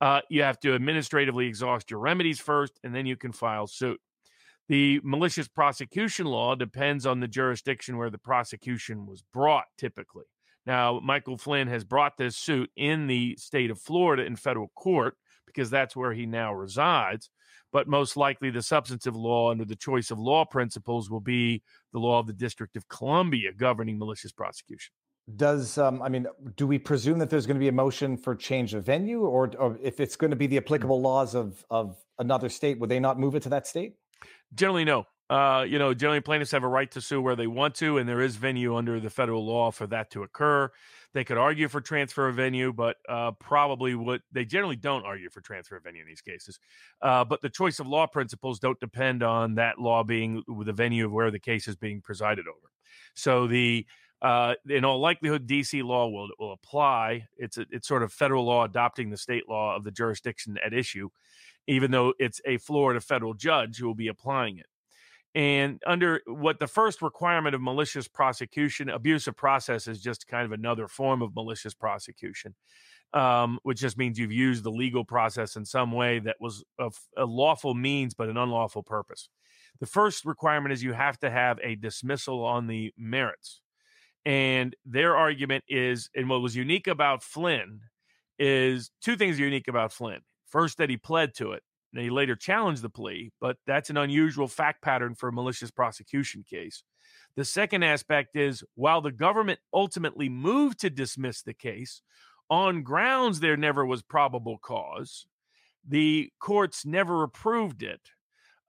Uh, 0.00 0.20
you 0.30 0.42
have 0.42 0.58
to 0.60 0.74
administratively 0.74 1.46
exhaust 1.46 1.90
your 1.90 2.00
remedies 2.00 2.40
first, 2.40 2.78
and 2.82 2.94
then 2.94 3.06
you 3.06 3.16
can 3.16 3.32
file 3.32 3.66
suit. 3.66 4.00
The 4.68 5.00
malicious 5.02 5.48
prosecution 5.48 6.26
law 6.26 6.54
depends 6.54 7.04
on 7.04 7.20
the 7.20 7.28
jurisdiction 7.28 7.96
where 7.96 8.10
the 8.10 8.18
prosecution 8.18 9.06
was 9.06 9.22
brought, 9.32 9.66
typically. 9.76 10.24
Now, 10.64 11.00
Michael 11.00 11.36
Flynn 11.36 11.68
has 11.68 11.84
brought 11.84 12.16
this 12.16 12.36
suit 12.36 12.70
in 12.76 13.06
the 13.08 13.36
state 13.36 13.70
of 13.70 13.80
Florida 13.80 14.24
in 14.24 14.36
federal 14.36 14.70
court 14.76 15.16
because 15.46 15.70
that's 15.70 15.96
where 15.96 16.12
he 16.12 16.26
now 16.26 16.54
resides. 16.54 17.30
But 17.72 17.88
most 17.88 18.16
likely, 18.16 18.50
the 18.50 18.62
substantive 18.62 19.16
law 19.16 19.50
under 19.50 19.64
the 19.64 19.76
choice 19.76 20.10
of 20.10 20.18
law 20.18 20.44
principles 20.44 21.10
will 21.10 21.20
be 21.20 21.62
the 21.92 21.98
law 21.98 22.18
of 22.18 22.26
the 22.26 22.32
District 22.32 22.76
of 22.76 22.88
Columbia 22.88 23.52
governing 23.52 23.98
malicious 23.98 24.30
prosecution. 24.30 24.92
Does 25.36 25.78
um, 25.78 26.02
I 26.02 26.08
mean, 26.08 26.26
do 26.56 26.66
we 26.66 26.78
presume 26.78 27.18
that 27.20 27.30
there's 27.30 27.46
going 27.46 27.54
to 27.56 27.60
be 27.60 27.68
a 27.68 27.72
motion 27.72 28.16
for 28.16 28.34
change 28.34 28.74
of 28.74 28.84
venue, 28.84 29.20
or, 29.20 29.50
or 29.56 29.78
if 29.80 30.00
it's 30.00 30.16
going 30.16 30.32
to 30.32 30.36
be 30.36 30.48
the 30.48 30.58
applicable 30.58 31.00
laws 31.00 31.34
of 31.34 31.64
of 31.70 31.96
another 32.18 32.48
state, 32.48 32.78
would 32.80 32.90
they 32.90 33.00
not 33.00 33.18
move 33.18 33.34
it 33.36 33.42
to 33.44 33.48
that 33.50 33.66
state? 33.66 33.94
Generally, 34.54 34.84
no. 34.84 35.06
Uh, 35.30 35.64
you 35.66 35.78
know, 35.78 35.94
generally 35.94 36.20
plaintiffs 36.20 36.50
have 36.50 36.62
a 36.62 36.68
right 36.68 36.90
to 36.90 37.00
sue 37.00 37.20
where 37.20 37.36
they 37.36 37.46
want 37.46 37.74
to, 37.74 37.96
and 37.96 38.06
there 38.06 38.20
is 38.20 38.36
venue 38.36 38.76
under 38.76 39.00
the 39.00 39.08
federal 39.08 39.46
law 39.46 39.70
for 39.70 39.86
that 39.86 40.10
to 40.10 40.22
occur. 40.22 40.70
They 41.14 41.24
could 41.24 41.38
argue 41.38 41.68
for 41.68 41.80
transfer 41.80 42.28
of 42.28 42.36
venue, 42.36 42.72
but 42.72 42.96
uh, 43.08 43.32
probably 43.32 43.94
would 43.94 44.22
they 44.30 44.44
generally 44.44 44.76
don't 44.76 45.04
argue 45.04 45.30
for 45.30 45.40
transfer 45.40 45.76
of 45.76 45.84
venue 45.84 46.02
in 46.02 46.08
these 46.08 46.20
cases. 46.20 46.58
Uh, 47.00 47.24
but 47.24 47.40
the 47.40 47.48
choice 47.48 47.80
of 47.80 47.86
law 47.86 48.06
principles 48.06 48.58
don't 48.58 48.78
depend 48.80 49.22
on 49.22 49.54
that 49.54 49.78
law 49.78 50.02
being 50.02 50.42
the 50.64 50.72
venue 50.72 51.06
of 51.06 51.12
where 51.12 51.30
the 51.30 51.38
case 51.38 51.66
is 51.66 51.76
being 51.76 52.02
presided 52.02 52.46
over. 52.46 52.70
So 53.14 53.46
the 53.46 53.86
uh, 54.22 54.54
in 54.68 54.84
all 54.84 55.00
likelihood, 55.00 55.48
DC 55.48 55.82
law 55.82 56.08
will 56.08 56.28
will 56.38 56.52
apply. 56.52 57.26
It's 57.36 57.58
a, 57.58 57.66
it's 57.70 57.88
sort 57.88 58.02
of 58.02 58.12
federal 58.12 58.44
law 58.44 58.64
adopting 58.64 59.10
the 59.10 59.16
state 59.16 59.48
law 59.48 59.76
of 59.76 59.84
the 59.84 59.90
jurisdiction 59.90 60.56
at 60.64 60.72
issue, 60.72 61.08
even 61.66 61.90
though 61.90 62.12
it's 62.18 62.40
a 62.44 62.58
Florida 62.58 63.00
federal 63.00 63.34
judge 63.34 63.78
who 63.78 63.86
will 63.86 63.94
be 63.94 64.08
applying 64.08 64.58
it. 64.58 64.66
And 65.34 65.80
under 65.86 66.20
what 66.26 66.58
the 66.58 66.66
first 66.66 67.00
requirement 67.00 67.54
of 67.54 67.62
malicious 67.62 68.06
prosecution, 68.06 68.90
abusive 68.90 69.36
process 69.36 69.88
is 69.88 70.00
just 70.00 70.28
kind 70.28 70.44
of 70.44 70.52
another 70.52 70.88
form 70.88 71.22
of 71.22 71.34
malicious 71.34 71.72
prosecution, 71.72 72.54
um, 73.14 73.58
which 73.62 73.80
just 73.80 73.96
means 73.96 74.18
you've 74.18 74.32
used 74.32 74.62
the 74.62 74.70
legal 74.70 75.04
process 75.04 75.56
in 75.56 75.64
some 75.64 75.90
way 75.90 76.18
that 76.18 76.36
was 76.38 76.62
of 76.78 76.98
a 77.16 77.24
lawful 77.24 77.74
means 77.74 78.12
but 78.12 78.28
an 78.28 78.36
unlawful 78.36 78.82
purpose. 78.82 79.30
The 79.80 79.86
first 79.86 80.26
requirement 80.26 80.74
is 80.74 80.82
you 80.82 80.92
have 80.92 81.18
to 81.20 81.30
have 81.30 81.58
a 81.62 81.76
dismissal 81.76 82.44
on 82.44 82.66
the 82.66 82.92
merits. 82.98 83.62
And 84.24 84.76
their 84.84 85.16
argument 85.16 85.64
is, 85.66 86.10
and 86.14 86.28
what 86.28 86.42
was 86.42 86.54
unique 86.54 86.86
about 86.86 87.22
Flynn 87.22 87.80
is 88.38 88.90
two 89.02 89.16
things 89.16 89.38
unique 89.38 89.66
about 89.66 89.92
Flynn. 89.92 90.20
First, 90.52 90.78
that 90.78 90.90
he 90.90 90.98
pled 90.98 91.34
to 91.36 91.52
it. 91.52 91.62
Now, 91.94 92.02
he 92.02 92.10
later 92.10 92.36
challenged 92.36 92.82
the 92.82 92.90
plea, 92.90 93.32
but 93.40 93.56
that's 93.66 93.90
an 93.90 93.96
unusual 93.96 94.48
fact 94.48 94.82
pattern 94.82 95.14
for 95.14 95.28
a 95.28 95.32
malicious 95.32 95.70
prosecution 95.70 96.44
case. 96.48 96.82
The 97.36 97.44
second 97.44 97.82
aspect 97.82 98.36
is 98.36 98.62
while 98.74 99.00
the 99.00 99.10
government 99.10 99.60
ultimately 99.72 100.28
moved 100.28 100.80
to 100.80 100.90
dismiss 100.90 101.42
the 101.42 101.54
case 101.54 102.02
on 102.50 102.82
grounds 102.82 103.40
there 103.40 103.56
never 103.56 103.84
was 103.84 104.02
probable 104.02 104.58
cause, 104.58 105.26
the 105.88 106.30
courts 106.38 106.84
never 106.84 107.22
approved 107.22 107.82
it 107.82 108.00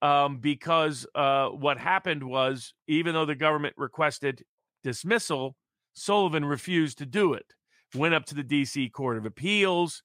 um, 0.02 0.38
because 0.38 1.06
uh, 1.16 1.50
what 1.50 1.78
happened 1.78 2.24
was 2.24 2.74
even 2.88 3.14
though 3.14 3.26
the 3.26 3.36
government 3.36 3.76
requested 3.78 4.44
dismissal, 4.84 5.56
Sullivan 5.94 6.46
refused 6.46 6.98
to 7.00 7.06
do 7.06 7.34
it. 7.34 7.46
Went 7.94 8.14
up 8.14 8.26
to 8.28 8.36
the 8.36 8.44
DC 8.44 8.92
Court 8.92 9.18
of 9.18 9.26
Appeals 9.26 10.02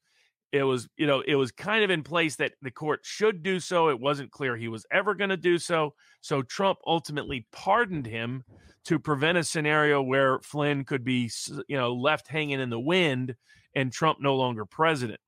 it 0.53 0.63
was 0.63 0.89
you 0.97 1.07
know 1.07 1.23
it 1.27 1.35
was 1.35 1.53
kind 1.53 1.85
of 1.85 1.91
in 1.91 2.03
place 2.03 2.37
that 2.37 2.53
the 2.63 2.71
court 2.71 3.01
should 3.03 3.43
do 3.43 3.61
so 3.61 3.89
it 3.89 4.01
wasn't 4.01 4.31
clear 4.31 4.57
he 4.57 4.69
was 4.69 4.87
ever 4.91 5.15
going 5.15 5.31
to 5.31 5.37
do 5.37 5.59
so 5.59 5.95
so 6.21 6.43
trump 6.43 6.79
ultimately 6.87 7.47
pardoned 7.53 8.07
him 8.07 8.43
to 8.85 8.99
prevent 8.99 9.37
a 9.37 9.45
scenario 9.45 10.01
where 10.01 10.39
flynn 10.41 10.85
could 10.85 11.05
be 11.05 11.31
you 11.69 11.77
know 11.77 11.93
left 11.93 12.29
hanging 12.29 12.61
in 12.61 12.71
the 12.71 12.81
wind 12.81 13.37
and 13.75 13.93
trump 13.93 14.19
no 14.21 14.35
longer 14.35 14.65
president. 14.65 15.21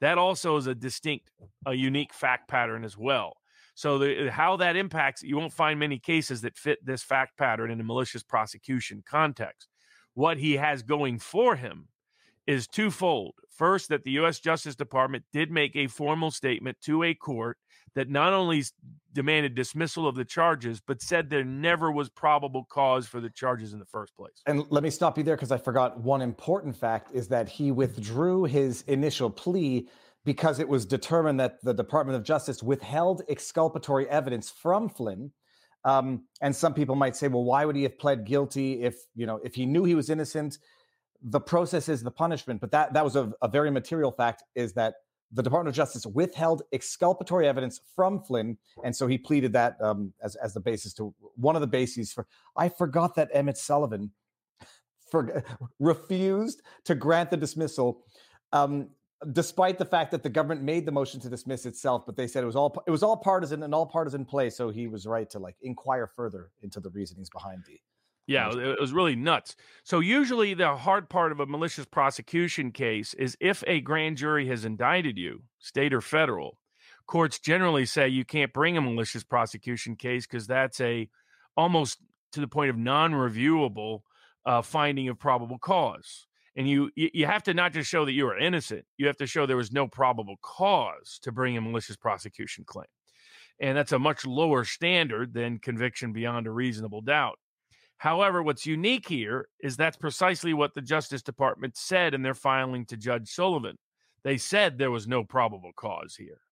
That 0.00 0.18
also 0.18 0.56
is 0.56 0.66
a 0.66 0.74
distinct 0.74 1.30
a 1.66 1.74
unique 1.74 2.12
fact 2.12 2.48
pattern 2.48 2.84
as 2.84 2.96
well. 2.96 3.38
So 3.74 3.98
the, 3.98 4.30
how 4.30 4.56
that 4.56 4.76
impacts 4.76 5.22
you 5.22 5.36
won't 5.36 5.52
find 5.52 5.80
many 5.80 5.98
cases 5.98 6.42
that 6.42 6.56
fit 6.56 6.84
this 6.84 7.02
fact 7.02 7.36
pattern 7.38 7.70
in 7.70 7.80
a 7.80 7.84
malicious 7.84 8.22
prosecution 8.22 9.02
context. 9.06 9.68
What 10.14 10.38
he 10.38 10.54
has 10.54 10.82
going 10.82 11.18
for 11.18 11.56
him 11.56 11.88
is 12.46 12.66
twofold. 12.66 13.34
First, 13.50 13.88
that 13.90 14.04
the 14.04 14.12
U.S. 14.12 14.40
Justice 14.40 14.74
Department 14.74 15.24
did 15.32 15.50
make 15.50 15.76
a 15.76 15.86
formal 15.86 16.30
statement 16.30 16.76
to 16.82 17.04
a 17.04 17.14
court 17.14 17.56
that 17.94 18.10
not 18.10 18.32
only 18.32 18.64
demanded 19.12 19.54
dismissal 19.54 20.08
of 20.08 20.16
the 20.16 20.24
charges, 20.24 20.80
but 20.80 21.00
said 21.00 21.30
there 21.30 21.44
never 21.44 21.92
was 21.92 22.08
probable 22.08 22.64
cause 22.64 23.06
for 23.06 23.20
the 23.20 23.30
charges 23.30 23.72
in 23.72 23.78
the 23.78 23.84
first 23.84 24.16
place. 24.16 24.42
And 24.46 24.64
let 24.70 24.82
me 24.82 24.90
stop 24.90 25.16
you 25.16 25.24
there 25.24 25.36
because 25.36 25.52
I 25.52 25.58
forgot 25.58 26.00
one 26.00 26.20
important 26.20 26.76
fact 26.76 27.12
is 27.14 27.28
that 27.28 27.48
he 27.48 27.70
withdrew 27.70 28.44
his 28.44 28.82
initial 28.82 29.30
plea 29.30 29.88
because 30.24 30.58
it 30.58 30.68
was 30.68 30.86
determined 30.86 31.38
that 31.38 31.62
the 31.62 31.74
Department 31.74 32.16
of 32.16 32.24
Justice 32.24 32.62
withheld 32.62 33.22
exculpatory 33.28 34.08
evidence 34.08 34.50
from 34.50 34.88
Flynn. 34.88 35.30
Um, 35.84 36.24
and 36.40 36.56
some 36.56 36.72
people 36.72 36.96
might 36.96 37.14
say, 37.14 37.28
well, 37.28 37.44
why 37.44 37.64
would 37.64 37.76
he 37.76 37.82
have 37.82 37.98
pled 37.98 38.24
guilty 38.24 38.82
if 38.82 38.96
you 39.14 39.26
know 39.26 39.38
if 39.44 39.54
he 39.54 39.66
knew 39.66 39.84
he 39.84 39.94
was 39.94 40.08
innocent? 40.08 40.58
The 41.24 41.40
process 41.40 41.88
is 41.88 42.02
the 42.02 42.10
punishment. 42.10 42.60
But 42.60 42.70
that 42.72 42.92
that 42.92 43.04
was 43.04 43.16
a, 43.16 43.32
a 43.42 43.48
very 43.48 43.70
material 43.70 44.12
fact 44.12 44.42
is 44.54 44.74
that 44.74 44.94
the 45.32 45.42
Department 45.42 45.72
of 45.72 45.76
Justice 45.76 46.06
withheld 46.06 46.62
exculpatory 46.72 47.48
evidence 47.48 47.80
from 47.96 48.22
Flynn, 48.22 48.56
and 48.84 48.94
so 48.94 49.06
he 49.06 49.18
pleaded 49.18 49.52
that 49.54 49.76
um, 49.80 50.12
as 50.22 50.36
as 50.36 50.54
the 50.54 50.60
basis 50.60 50.94
to 50.94 51.14
one 51.36 51.56
of 51.56 51.60
the 51.60 51.66
bases 51.66 52.12
for. 52.12 52.26
I 52.56 52.68
forgot 52.68 53.16
that 53.16 53.30
Emmet 53.32 53.56
Sullivan 53.56 54.12
for, 55.10 55.42
refused 55.78 56.62
to 56.84 56.94
grant 56.94 57.30
the 57.30 57.36
dismissal, 57.36 58.04
um, 58.52 58.90
despite 59.32 59.78
the 59.78 59.84
fact 59.84 60.10
that 60.10 60.22
the 60.22 60.28
government 60.28 60.62
made 60.62 60.86
the 60.86 60.92
motion 60.92 61.20
to 61.20 61.28
dismiss 61.28 61.66
itself. 61.66 62.04
But 62.06 62.16
they 62.16 62.26
said 62.26 62.42
it 62.42 62.46
was 62.46 62.56
all 62.56 62.82
it 62.86 62.90
was 62.90 63.02
all 63.02 63.16
partisan 63.16 63.62
and 63.62 63.74
all 63.74 63.86
partisan 63.86 64.24
play, 64.24 64.50
so 64.50 64.70
he 64.70 64.86
was 64.86 65.06
right 65.06 65.28
to 65.30 65.38
like 65.38 65.56
inquire 65.62 66.06
further 66.06 66.50
into 66.62 66.80
the 66.80 66.90
reasonings 66.90 67.30
behind 67.30 67.64
the 67.66 67.80
yeah, 68.26 68.50
it 68.50 68.80
was 68.80 68.92
really 68.92 69.16
nuts. 69.16 69.54
So 69.82 70.00
usually 70.00 70.54
the 70.54 70.76
hard 70.76 71.10
part 71.10 71.32
of 71.32 71.40
a 71.40 71.46
malicious 71.46 71.84
prosecution 71.84 72.72
case 72.72 73.12
is 73.14 73.36
if 73.40 73.62
a 73.66 73.80
grand 73.80 74.16
jury 74.16 74.46
has 74.48 74.64
indicted 74.64 75.18
you, 75.18 75.42
state 75.58 75.92
or 75.92 76.00
federal, 76.00 76.58
courts 77.06 77.38
generally 77.38 77.84
say 77.84 78.08
you 78.08 78.24
can't 78.24 78.52
bring 78.52 78.76
a 78.76 78.80
malicious 78.80 79.24
prosecution 79.24 79.96
case 79.96 80.26
because 80.26 80.46
that's 80.46 80.80
a 80.80 81.08
almost 81.56 81.98
to 82.32 82.40
the 82.40 82.48
point 82.48 82.70
of 82.70 82.78
non-reviewable 82.78 84.00
uh, 84.46 84.62
finding 84.62 85.08
of 85.08 85.18
probable 85.18 85.58
cause. 85.58 86.26
And 86.56 86.68
you 86.68 86.90
you 86.94 87.26
have 87.26 87.42
to 87.44 87.54
not 87.54 87.72
just 87.72 87.90
show 87.90 88.04
that 88.04 88.12
you 88.12 88.28
are 88.28 88.38
innocent, 88.38 88.84
you 88.96 89.08
have 89.08 89.16
to 89.18 89.26
show 89.26 89.44
there 89.44 89.56
was 89.56 89.72
no 89.72 89.88
probable 89.88 90.36
cause 90.40 91.18
to 91.22 91.32
bring 91.32 91.56
a 91.56 91.60
malicious 91.60 91.96
prosecution 91.96 92.64
claim. 92.64 92.86
And 93.60 93.76
that's 93.76 93.92
a 93.92 93.98
much 93.98 94.24
lower 94.24 94.64
standard 94.64 95.34
than 95.34 95.58
conviction 95.58 96.12
beyond 96.12 96.46
a 96.46 96.50
reasonable 96.50 97.00
doubt. 97.00 97.38
However, 98.04 98.42
what's 98.42 98.66
unique 98.66 99.08
here 99.08 99.48
is 99.60 99.78
that's 99.78 99.96
precisely 99.96 100.52
what 100.52 100.74
the 100.74 100.82
Justice 100.82 101.22
Department 101.22 101.74
said 101.74 102.12
in 102.12 102.20
their 102.20 102.34
filing 102.34 102.84
to 102.84 102.98
Judge 102.98 103.30
Sullivan. 103.30 103.78
They 104.24 104.36
said 104.36 104.76
there 104.76 104.90
was 104.90 105.08
no 105.08 105.24
probable 105.24 105.72
cause 105.74 106.14
here. 106.14 106.42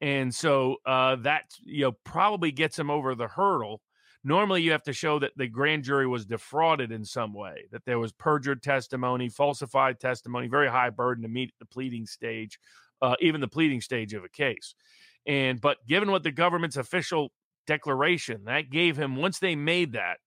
And 0.00 0.34
so 0.34 0.78
uh, 0.84 1.14
that 1.22 1.44
you 1.62 1.82
know 1.82 1.92
probably 2.02 2.50
gets 2.50 2.74
them 2.74 2.90
over 2.90 3.14
the 3.14 3.28
hurdle. 3.28 3.82
Normally, 4.24 4.62
you 4.62 4.72
have 4.72 4.82
to 4.82 4.92
show 4.92 5.20
that 5.20 5.30
the 5.36 5.46
grand 5.46 5.84
jury 5.84 6.08
was 6.08 6.26
defrauded 6.26 6.90
in 6.90 7.04
some 7.04 7.32
way, 7.32 7.66
that 7.70 7.84
there 7.84 8.00
was 8.00 8.10
perjured 8.10 8.60
testimony, 8.60 9.28
falsified 9.28 10.00
testimony, 10.00 10.48
very 10.48 10.68
high 10.68 10.90
burden 10.90 11.22
to 11.22 11.28
meet 11.28 11.54
the 11.60 11.66
pleading 11.66 12.06
stage, 12.06 12.58
uh, 13.00 13.14
even 13.20 13.40
the 13.40 13.46
pleading 13.46 13.80
stage 13.80 14.12
of 14.12 14.24
a 14.24 14.28
case. 14.28 14.74
And 15.24 15.60
but 15.60 15.86
given 15.86 16.10
what 16.10 16.24
the 16.24 16.32
government's 16.32 16.76
official 16.76 17.30
declaration 17.64 18.46
that 18.46 18.70
gave 18.70 18.96
him, 18.96 19.14
once 19.14 19.38
they 19.38 19.54
made 19.54 19.92
that, 19.92 20.18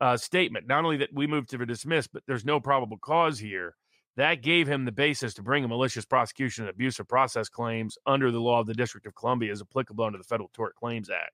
uh, 0.00 0.16
statement. 0.16 0.66
Not 0.66 0.84
only 0.84 0.98
that 0.98 1.12
we 1.12 1.26
moved 1.26 1.50
to 1.50 1.66
dismiss, 1.66 2.06
but 2.06 2.22
there's 2.26 2.44
no 2.44 2.60
probable 2.60 2.98
cause 2.98 3.38
here. 3.38 3.74
That 4.16 4.42
gave 4.42 4.68
him 4.68 4.84
the 4.84 4.92
basis 4.92 5.34
to 5.34 5.42
bring 5.42 5.64
a 5.64 5.68
malicious 5.68 6.04
prosecution 6.04 6.64
and 6.64 6.70
abusive 6.70 7.08
process 7.08 7.48
claims 7.48 7.98
under 8.06 8.30
the 8.30 8.40
law 8.40 8.60
of 8.60 8.66
the 8.66 8.74
District 8.74 9.06
of 9.06 9.14
Columbia 9.14 9.50
as 9.50 9.60
applicable 9.60 10.04
under 10.04 10.18
the 10.18 10.24
Federal 10.24 10.50
Tort 10.54 10.76
Claims 10.76 11.10
Act. 11.10 11.32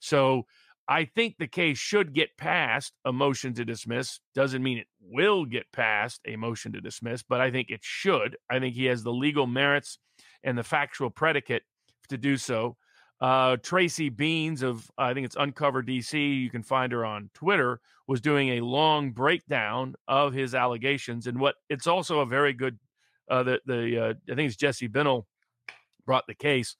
So 0.00 0.46
I 0.88 1.04
think 1.04 1.36
the 1.38 1.46
case 1.46 1.78
should 1.78 2.14
get 2.14 2.36
past 2.36 2.92
a 3.04 3.12
motion 3.12 3.54
to 3.54 3.64
dismiss. 3.64 4.20
Doesn't 4.34 4.62
mean 4.62 4.78
it 4.78 4.86
will 5.00 5.44
get 5.44 5.70
past 5.72 6.20
a 6.26 6.36
motion 6.36 6.72
to 6.72 6.80
dismiss, 6.80 7.22
but 7.22 7.40
I 7.40 7.50
think 7.50 7.70
it 7.70 7.80
should. 7.82 8.36
I 8.50 8.58
think 8.58 8.74
he 8.74 8.86
has 8.86 9.02
the 9.02 9.12
legal 9.12 9.46
merits 9.46 9.98
and 10.42 10.56
the 10.56 10.62
factual 10.62 11.10
predicate 11.10 11.62
to 12.08 12.18
do 12.18 12.36
so. 12.36 12.76
Uh, 13.24 13.56
Tracy 13.56 14.10
Beanz 14.10 14.62
of 14.62 14.90
I 14.98 15.14
think 15.14 15.24
it's 15.24 15.36
Uncover 15.36 15.82
DC. 15.82 16.42
You 16.42 16.50
can 16.50 16.62
find 16.62 16.92
her 16.92 17.06
on 17.06 17.30
Twitter. 17.32 17.80
Was 18.06 18.20
doing 18.20 18.50
a 18.50 18.60
long 18.60 19.12
breakdown 19.12 19.94
of 20.06 20.34
his 20.34 20.54
allegations 20.54 21.26
and 21.26 21.40
what 21.40 21.54
it's 21.70 21.86
also 21.86 22.20
a 22.20 22.26
very 22.26 22.52
good. 22.52 22.78
Uh, 23.30 23.42
the 23.42 23.60
the 23.64 23.98
uh, 23.98 24.12
I 24.30 24.34
think 24.34 24.48
it's 24.48 24.56
Jesse 24.56 24.90
Binnall 24.90 25.24
brought 26.04 26.26
the 26.26 26.34
case, 26.34 26.76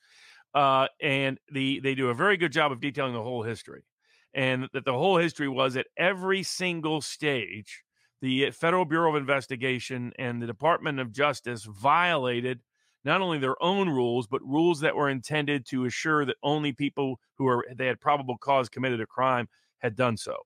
uh, 0.54 0.88
and 1.00 1.40
the 1.50 1.80
they 1.80 1.94
do 1.94 2.10
a 2.10 2.14
very 2.14 2.36
good 2.36 2.52
job 2.52 2.72
of 2.72 2.80
detailing 2.80 3.14
the 3.14 3.22
whole 3.22 3.42
history, 3.42 3.86
and 4.34 4.68
that 4.74 4.84
the 4.84 4.92
whole 4.92 5.16
history 5.16 5.48
was 5.48 5.78
at 5.78 5.86
every 5.96 6.42
single 6.42 7.00
stage, 7.00 7.84
the 8.20 8.50
Federal 8.50 8.84
Bureau 8.84 9.08
of 9.08 9.16
Investigation 9.16 10.12
and 10.18 10.42
the 10.42 10.46
Department 10.46 11.00
of 11.00 11.10
Justice 11.10 11.64
violated 11.64 12.60
not 13.04 13.20
only 13.20 13.38
their 13.38 13.62
own 13.62 13.88
rules, 13.88 14.26
but 14.26 14.42
rules 14.42 14.80
that 14.80 14.96
were 14.96 15.10
intended 15.10 15.66
to 15.66 15.84
assure 15.84 16.24
that 16.24 16.36
only 16.42 16.72
people 16.72 17.20
who 17.36 17.46
are 17.46 17.64
they 17.74 17.86
had 17.86 18.00
probable 18.00 18.36
cause 18.38 18.68
committed 18.68 19.00
a 19.00 19.06
crime 19.06 19.48
had 19.78 19.96
done 19.96 20.16
so. 20.16 20.36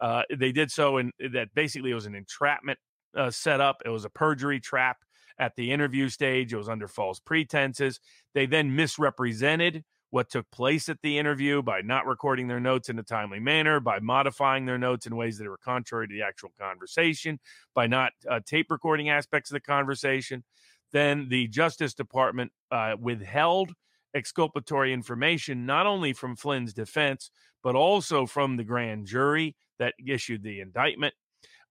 Uh, 0.00 0.22
they 0.36 0.52
did 0.52 0.70
so, 0.70 0.96
and 0.98 1.12
that 1.32 1.48
basically 1.54 1.90
it 1.90 1.94
was 1.94 2.06
an 2.06 2.14
entrapment 2.14 2.78
uh, 3.16 3.30
setup. 3.30 3.82
It 3.84 3.90
was 3.90 4.04
a 4.04 4.10
perjury 4.10 4.60
trap 4.60 4.98
at 5.38 5.54
the 5.56 5.70
interview 5.72 6.08
stage. 6.08 6.52
It 6.52 6.56
was 6.56 6.68
under 6.68 6.88
false 6.88 7.20
pretenses. 7.20 8.00
They 8.34 8.46
then 8.46 8.74
misrepresented 8.74 9.84
what 10.10 10.30
took 10.30 10.50
place 10.50 10.88
at 10.88 11.02
the 11.02 11.18
interview 11.18 11.62
by 11.62 11.82
not 11.82 12.06
recording 12.06 12.48
their 12.48 12.60
notes 12.60 12.88
in 12.88 12.98
a 12.98 13.02
timely 13.02 13.40
manner, 13.40 13.78
by 13.78 13.98
modifying 14.00 14.64
their 14.64 14.78
notes 14.78 15.06
in 15.06 15.14
ways 15.14 15.36
that 15.36 15.46
were 15.46 15.58
contrary 15.58 16.08
to 16.08 16.14
the 16.14 16.22
actual 16.22 16.50
conversation, 16.58 17.38
by 17.74 17.86
not 17.86 18.12
uh, 18.28 18.40
tape 18.44 18.70
recording 18.70 19.10
aspects 19.10 19.50
of 19.50 19.54
the 19.54 19.60
conversation 19.60 20.44
then 20.92 21.28
the 21.28 21.48
Justice 21.48 21.94
Department 21.94 22.52
uh, 22.70 22.96
withheld 22.98 23.72
exculpatory 24.14 24.92
information 24.92 25.66
not 25.66 25.86
only 25.86 26.12
from 26.12 26.36
Flynn's 26.36 26.72
defense, 26.72 27.30
but 27.62 27.74
also 27.74 28.26
from 28.26 28.56
the 28.56 28.64
grand 28.64 29.06
jury 29.06 29.54
that 29.78 29.94
issued 30.04 30.42
the 30.42 30.60
indictment. 30.60 31.14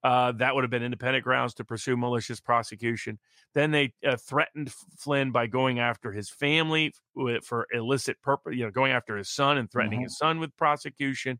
Uh, 0.03 0.31
that 0.33 0.53
would 0.53 0.63
have 0.63 0.71
been 0.71 0.83
independent 0.83 1.23
grounds 1.23 1.55
to 1.55 1.65
pursue 1.65 1.97
malicious 1.97 2.39
prosecution. 2.39 3.17
Then 3.55 3.71
they 3.71 3.93
uh, 4.07 4.15
threatened 4.15 4.71
Flynn 4.97 5.31
by 5.31 5.47
going 5.47 5.79
after 5.79 6.11
his 6.11 6.29
family 6.29 6.93
for 7.43 7.67
illicit 7.73 8.21
purpose, 8.21 8.53
you 8.55 8.63
know, 8.63 8.71
going 8.71 8.91
after 8.91 9.17
his 9.17 9.29
son 9.29 9.57
and 9.57 9.69
threatening 9.69 9.99
mm-hmm. 9.99 10.05
his 10.05 10.17
son 10.17 10.39
with 10.39 10.55
prosecution. 10.55 11.39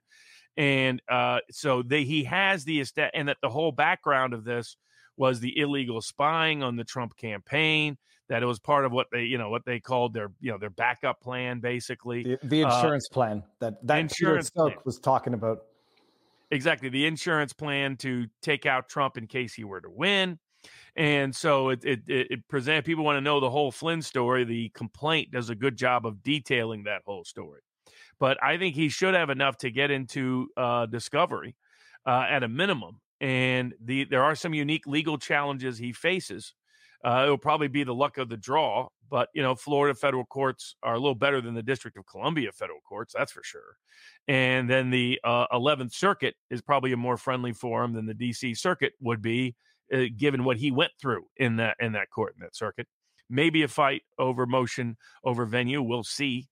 And 0.58 1.02
uh, 1.08 1.40
so 1.52 1.84
they, 1.84 2.04
he 2.04 2.24
has 2.24 2.66
the 2.66 2.84
and 3.14 3.30
that 3.30 3.38
the 3.42 3.50
whole 3.50 3.72
background 3.72 4.34
of 4.34 4.44
this 4.44 4.76
was 5.18 5.40
the 5.40 5.58
illegal 5.60 6.02
spying 6.02 6.64
on 6.64 6.76
the 6.76 6.84
Trump 6.84 7.18
campaign. 7.18 7.98
That 8.30 8.44
it 8.44 8.46
was 8.46 8.60
part 8.60 8.84
of 8.84 8.92
what 8.92 9.08
they, 9.10 9.24
you 9.24 9.38
know, 9.38 9.50
what 9.50 9.64
they 9.66 9.80
called 9.80 10.14
their, 10.14 10.32
you 10.42 10.52
know, 10.52 10.58
their 10.58 10.70
backup 10.70 11.22
plan, 11.22 11.62
basically. 11.62 12.24
The, 12.24 12.40
the 12.44 12.64
uh, 12.64 12.76
insurance 12.76 13.08
uh, 13.10 13.14
plan 13.14 13.44
that 13.60 13.86
that 13.88 14.00
insurance 14.00 14.50
Peter 14.50 14.66
Strzok 14.66 14.86
was 14.86 15.00
talking 15.00 15.34
about. 15.34 15.64
Exactly, 16.52 16.90
the 16.90 17.06
insurance 17.06 17.54
plan 17.54 17.96
to 17.98 18.28
take 18.42 18.66
out 18.66 18.90
Trump 18.90 19.18
in 19.18 19.28
case 19.28 19.54
he 19.54 19.64
were 19.64 19.80
to 19.80 19.90
win. 19.90 20.40
And 20.98 21.34
so 21.34 21.70
it 21.70 21.86
it, 21.86 22.02
it, 22.08 22.28
it 22.32 22.48
present 22.50 22.86
people 22.86 23.06
want 23.06 23.16
to 23.16 23.22
know 23.22 23.40
the 23.40 23.50
whole 23.50 23.72
Flynn 23.72 24.02
story. 24.02 24.44
The 24.44 24.70
complaint 24.70 25.32
does 25.32 25.50
a 25.50 25.56
good 25.56 25.78
job 25.78 26.06
of 26.06 26.22
detailing 26.22 26.84
that 26.84 27.04
whole 27.06 27.24
story. 27.24 27.62
But 28.20 28.44
I 28.44 28.58
think 28.58 28.76
he 28.76 28.90
should 28.90 29.14
have 29.14 29.30
enough 29.30 29.58
to 29.60 29.72
get 29.72 29.92
into 29.92 30.50
uh, 30.58 30.88
discovery 30.88 31.56
uh, 32.06 32.26
at 32.30 32.44
a 32.44 32.48
minimum 32.48 33.00
and 33.20 33.74
the 33.84 34.06
there 34.06 34.24
are 34.24 34.36
some 34.36 34.54
unique 34.54 34.86
legal 34.86 35.18
challenges 35.18 35.78
he 35.78 35.94
faces. 35.94 36.54
Uh, 37.06 37.22
it'll 37.24 37.38
probably 37.38 37.68
be 37.68 37.84
the 37.84 37.94
luck 37.94 38.18
of 38.18 38.28
the 38.28 38.38
draw, 38.38 38.88
but 39.10 39.30
you 39.34 39.42
know, 39.42 39.56
Florida 39.56 39.94
federal 39.96 40.26
courts 40.26 40.76
are 40.84 40.96
a 40.96 41.00
little 41.00 41.16
better 41.16 41.42
than 41.42 41.54
the 41.54 41.64
District 41.64 41.96
of 41.98 42.06
Columbia 42.08 42.52
federal 42.52 42.80
courts, 42.82 43.14
that's 43.16 43.32
for 43.32 43.44
sure. 43.44 43.78
And 44.28 44.70
then 44.70 44.90
the 44.90 45.20
uh, 45.24 45.48
11th 45.54 45.94
Circuit 45.94 46.36
is 46.50 46.62
probably 46.62 46.92
a 46.92 46.98
more 46.98 47.18
friendly 47.18 47.54
forum 47.54 47.94
than 47.94 48.08
the 48.08 48.14
DC 48.14 48.58
Circuit 48.58 48.94
would 49.00 49.22
be, 49.22 49.56
uh, 49.94 50.06
given 50.18 50.44
what 50.44 50.58
he 50.58 50.72
went 50.72 50.92
through 51.00 51.26
in 51.38 51.58
that 51.58 51.78
in 51.80 51.94
that 51.94 52.10
court 52.10 52.34
in 52.36 52.42
that 52.42 52.56
circuit. 52.56 52.88
Maybe 53.30 53.64
a 53.64 53.68
fight 53.68 54.04
over 54.18 54.46
motion 54.46 54.98
over 55.24 55.46
venue, 55.46 55.82
we'll 55.82 56.04
see. 56.04 56.48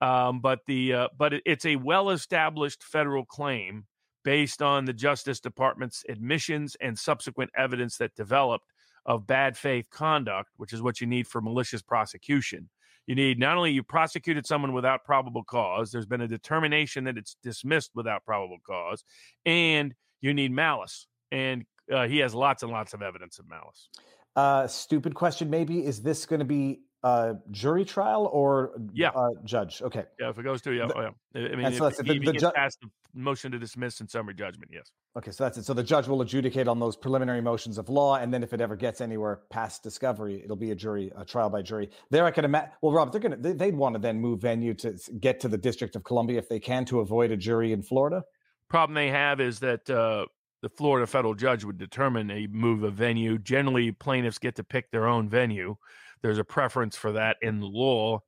Um, 0.00 0.40
but 0.40 0.60
the 0.66 0.92
uh, 0.92 1.08
but 1.16 1.34
it, 1.34 1.42
it's 1.46 1.64
a 1.64 1.76
well 1.76 2.10
established 2.10 2.82
federal 2.82 3.24
claim 3.24 3.86
based 4.24 4.62
on 4.62 4.84
the 4.84 4.92
Justice 4.92 5.40
Department's 5.40 6.02
admissions 6.08 6.76
and 6.80 6.98
subsequent 6.98 7.50
evidence 7.56 7.98
that 7.98 8.14
developed 8.14 8.72
of 9.06 9.26
bad 9.26 9.56
faith 9.56 9.88
conduct, 9.90 10.50
which 10.56 10.72
is 10.72 10.82
what 10.82 11.00
you 11.00 11.06
need 11.06 11.26
for 11.26 11.40
malicious 11.40 11.82
prosecution. 11.82 12.68
You 13.06 13.14
need 13.14 13.38
not 13.38 13.56
only 13.56 13.70
you 13.70 13.82
prosecuted 13.82 14.46
someone 14.46 14.72
without 14.72 15.04
probable 15.04 15.44
cause, 15.44 15.92
there's 15.92 16.06
been 16.06 16.22
a 16.22 16.28
determination 16.28 17.04
that 17.04 17.18
it's 17.18 17.36
dismissed 17.42 17.90
without 17.94 18.24
probable 18.24 18.58
cause, 18.66 19.04
and 19.44 19.94
you 20.22 20.32
need 20.32 20.52
malice. 20.52 21.06
And 21.30 21.66
uh, 21.92 22.06
he 22.06 22.18
has 22.18 22.34
lots 22.34 22.62
and 22.62 22.72
lots 22.72 22.94
of 22.94 23.02
evidence 23.02 23.38
of 23.38 23.46
malice. 23.46 23.90
Uh, 24.34 24.66
stupid 24.66 25.14
question, 25.14 25.50
maybe. 25.50 25.84
Is 25.84 26.02
this 26.02 26.24
going 26.24 26.38
to 26.38 26.46
be 26.46 26.80
uh, 27.04 27.34
jury 27.50 27.84
trial 27.84 28.30
or 28.32 28.72
yeah, 28.94 29.10
uh, 29.10 29.28
judge. 29.44 29.82
Okay. 29.82 30.04
Yeah, 30.18 30.30
if 30.30 30.38
it 30.38 30.42
goes 30.42 30.62
to 30.62 30.72
yeah, 30.72 30.86
the, 30.86 30.96
oh, 30.96 31.10
yeah. 31.34 31.48
I 31.52 31.54
mean, 31.54 31.66
if, 31.66 31.76
so 31.76 31.86
if, 31.86 31.98
the, 31.98 32.18
the 32.18 32.32
ju- 32.32 32.50
the 32.50 32.88
motion 33.12 33.52
to 33.52 33.58
dismiss 33.58 34.00
in 34.00 34.08
summary 34.08 34.32
judgment, 34.32 34.70
yes. 34.72 34.90
Okay, 35.14 35.30
so 35.30 35.44
that's 35.44 35.58
it. 35.58 35.66
So 35.66 35.74
the 35.74 35.82
judge 35.82 36.08
will 36.08 36.22
adjudicate 36.22 36.66
on 36.66 36.80
those 36.80 36.96
preliminary 36.96 37.42
motions 37.42 37.76
of 37.76 37.90
law, 37.90 38.16
and 38.16 38.32
then 38.32 38.42
if 38.42 38.54
it 38.54 38.62
ever 38.62 38.74
gets 38.74 39.02
anywhere 39.02 39.42
past 39.50 39.82
discovery, 39.82 40.40
it'll 40.42 40.56
be 40.56 40.70
a 40.70 40.74
jury, 40.74 41.12
a 41.14 41.26
trial 41.26 41.50
by 41.50 41.60
jury. 41.60 41.90
There, 42.10 42.24
I 42.24 42.30
can 42.30 42.46
imagine. 42.46 42.70
Well, 42.80 42.92
Rob, 42.92 43.12
they're 43.12 43.20
gonna 43.20 43.36
they, 43.36 43.52
they'd 43.52 43.76
want 43.76 43.96
to 43.96 44.00
then 44.00 44.18
move 44.18 44.40
venue 44.40 44.72
to 44.74 44.98
get 45.20 45.40
to 45.40 45.48
the 45.48 45.58
District 45.58 45.94
of 45.96 46.04
Columbia 46.04 46.38
if 46.38 46.48
they 46.48 46.58
can 46.58 46.86
to 46.86 47.00
avoid 47.00 47.30
a 47.30 47.36
jury 47.36 47.72
in 47.72 47.82
Florida. 47.82 48.22
Problem 48.70 48.94
they 48.94 49.10
have 49.10 49.40
is 49.40 49.60
that. 49.60 49.88
Uh, 49.88 50.24
the 50.62 50.70
Florida 50.70 51.06
federal 51.06 51.34
judge 51.34 51.62
would 51.62 51.76
determine 51.76 52.30
a 52.30 52.46
move 52.46 52.84
of 52.84 52.94
venue. 52.94 53.36
Generally, 53.36 53.92
plaintiffs 53.92 54.38
get 54.38 54.56
to 54.56 54.64
pick 54.64 54.90
their 54.90 55.06
own 55.06 55.28
venue. 55.28 55.76
There's 56.24 56.38
a 56.38 56.44
preference 56.44 56.96
for 56.96 57.12
that 57.12 57.36
in 57.42 57.60
the 57.60 57.66
law. 57.66 58.20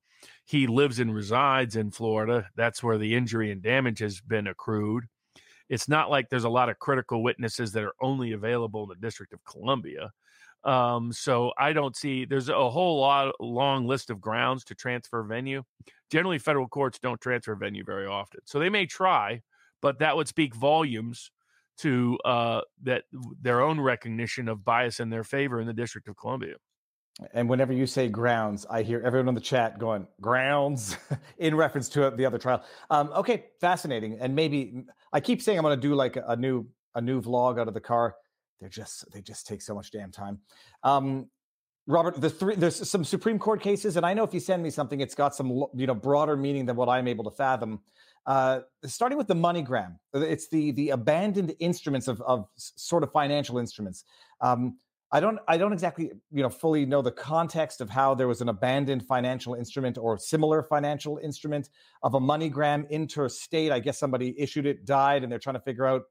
He 0.45 0.67
lives 0.67 0.99
and 0.99 1.11
resides 1.11 1.75
in 1.75 1.89
Florida. 1.89 2.47
That's 2.55 2.83
where 2.83 2.99
the 2.99 3.15
injury 3.15 3.49
and 3.49 3.59
damage 3.59 3.97
has 4.01 4.21
been 4.21 4.45
accrued. 4.45 5.05
It's 5.67 5.89
not 5.89 6.11
like 6.11 6.29
there's 6.29 6.43
a 6.43 6.49
lot 6.49 6.69
of 6.69 6.77
critical 6.77 7.23
witnesses 7.23 7.71
that 7.71 7.83
are 7.83 7.95
only 7.99 8.33
available 8.33 8.83
in 8.83 8.89
the 8.89 9.03
District 9.03 9.33
of 9.33 9.43
Columbia. 9.45 10.11
Um, 10.63 11.11
so 11.11 11.53
I 11.57 11.73
don't 11.73 11.95
see 11.95 12.25
there's 12.25 12.49
a 12.49 12.69
whole 12.69 12.99
lot 12.99 13.33
long 13.39 13.87
list 13.87 14.11
of 14.11 14.21
grounds 14.21 14.63
to 14.65 14.75
transfer 14.75 15.23
venue. 15.23 15.63
Generally, 16.11 16.37
federal 16.37 16.67
courts 16.67 16.99
don't 16.99 17.19
transfer 17.19 17.55
venue 17.55 17.83
very 17.83 18.05
often, 18.05 18.41
so 18.45 18.59
they 18.59 18.69
may 18.69 18.85
try, 18.85 19.41
but 19.81 19.97
that 19.97 20.15
would 20.15 20.27
speak 20.27 20.53
volumes 20.53 21.31
to 21.79 22.19
uh, 22.25 22.61
that 22.83 23.05
their 23.41 23.61
own 23.61 23.81
recognition 23.81 24.47
of 24.49 24.63
bias 24.63 24.99
in 24.99 25.09
their 25.09 25.23
favor 25.23 25.59
in 25.59 25.65
the 25.65 25.73
District 25.73 26.07
of 26.07 26.15
Columbia. 26.15 26.57
And 27.33 27.49
whenever 27.49 27.73
you 27.73 27.87
say 27.87 28.09
grounds, 28.09 28.65
I 28.69 28.83
hear 28.83 29.01
everyone 29.03 29.27
in 29.29 29.35
the 29.35 29.41
chat 29.41 29.79
going 29.79 30.07
grounds 30.21 30.97
in 31.37 31.55
reference 31.55 31.89
to 31.89 32.11
the 32.11 32.25
other 32.25 32.37
trial. 32.37 32.63
Um, 32.89 33.09
okay, 33.15 33.45
fascinating. 33.59 34.17
And 34.19 34.35
maybe 34.35 34.83
I 35.11 35.19
keep 35.19 35.41
saying 35.41 35.57
I'm 35.57 35.63
going 35.63 35.79
to 35.79 35.87
do 35.87 35.95
like 35.95 36.15
a 36.15 36.35
new 36.35 36.67
a 36.93 37.01
new 37.01 37.21
vlog 37.21 37.59
out 37.59 37.67
of 37.67 37.73
the 37.73 37.81
car. 37.81 38.15
They're 38.59 38.69
just 38.69 39.11
they 39.11 39.21
just 39.21 39.47
take 39.47 39.61
so 39.61 39.73
much 39.73 39.91
damn 39.91 40.11
time. 40.11 40.39
Um, 40.83 41.29
Robert, 41.87 42.19
the 42.19 42.29
three 42.29 42.55
there's 42.55 42.87
some 42.87 43.03
Supreme 43.03 43.39
Court 43.39 43.61
cases, 43.61 43.97
and 43.97 44.05
I 44.05 44.13
know 44.13 44.23
if 44.23 44.33
you 44.33 44.39
send 44.39 44.61
me 44.61 44.69
something, 44.69 44.99
it's 44.99 45.15
got 45.15 45.33
some 45.33 45.65
you 45.73 45.87
know 45.87 45.95
broader 45.95 46.35
meaning 46.35 46.65
than 46.65 46.75
what 46.75 46.89
I'm 46.89 47.07
able 47.07 47.23
to 47.23 47.31
fathom. 47.31 47.79
Uh, 48.25 48.59
starting 48.85 49.17
with 49.17 49.27
the 49.27 49.35
MoneyGram, 49.35 49.97
it's 50.13 50.49
the 50.49 50.71
the 50.71 50.89
abandoned 50.89 51.55
instruments 51.59 52.07
of 52.07 52.21
of 52.21 52.47
sort 52.57 53.03
of 53.03 53.11
financial 53.11 53.57
instruments. 53.57 54.03
Um, 54.41 54.77
I 55.11 55.21
don't 55.21 55.39
I 55.47 55.57
don't 55.57 55.71
exactly 55.71 56.11
you 56.31 56.43
know 56.43 56.49
fully 56.49 56.85
know 56.85 57.01
the 57.01 57.11
context 57.11 57.79
of 57.79 57.89
how 57.89 58.13
there 58.13 58.27
was 58.27 58.41
an 58.41 58.49
abandoned 58.49 59.05
financial 59.05 59.53
instrument 59.53 59.97
or 59.97 60.17
similar 60.17 60.63
financial 60.63 61.17
instrument 61.17 61.69
of 62.03 62.13
a 62.13 62.19
MoneyGram 62.19 62.89
interstate. 62.89 63.71
I 63.71 63.79
guess 63.79 63.97
somebody 63.97 64.35
issued 64.37 64.65
it, 64.65 64.85
died, 64.85 65.23
and 65.23 65.31
they're 65.31 65.39
trying 65.39 65.55
to 65.55 65.61
figure 65.61 65.85
out 65.85 66.03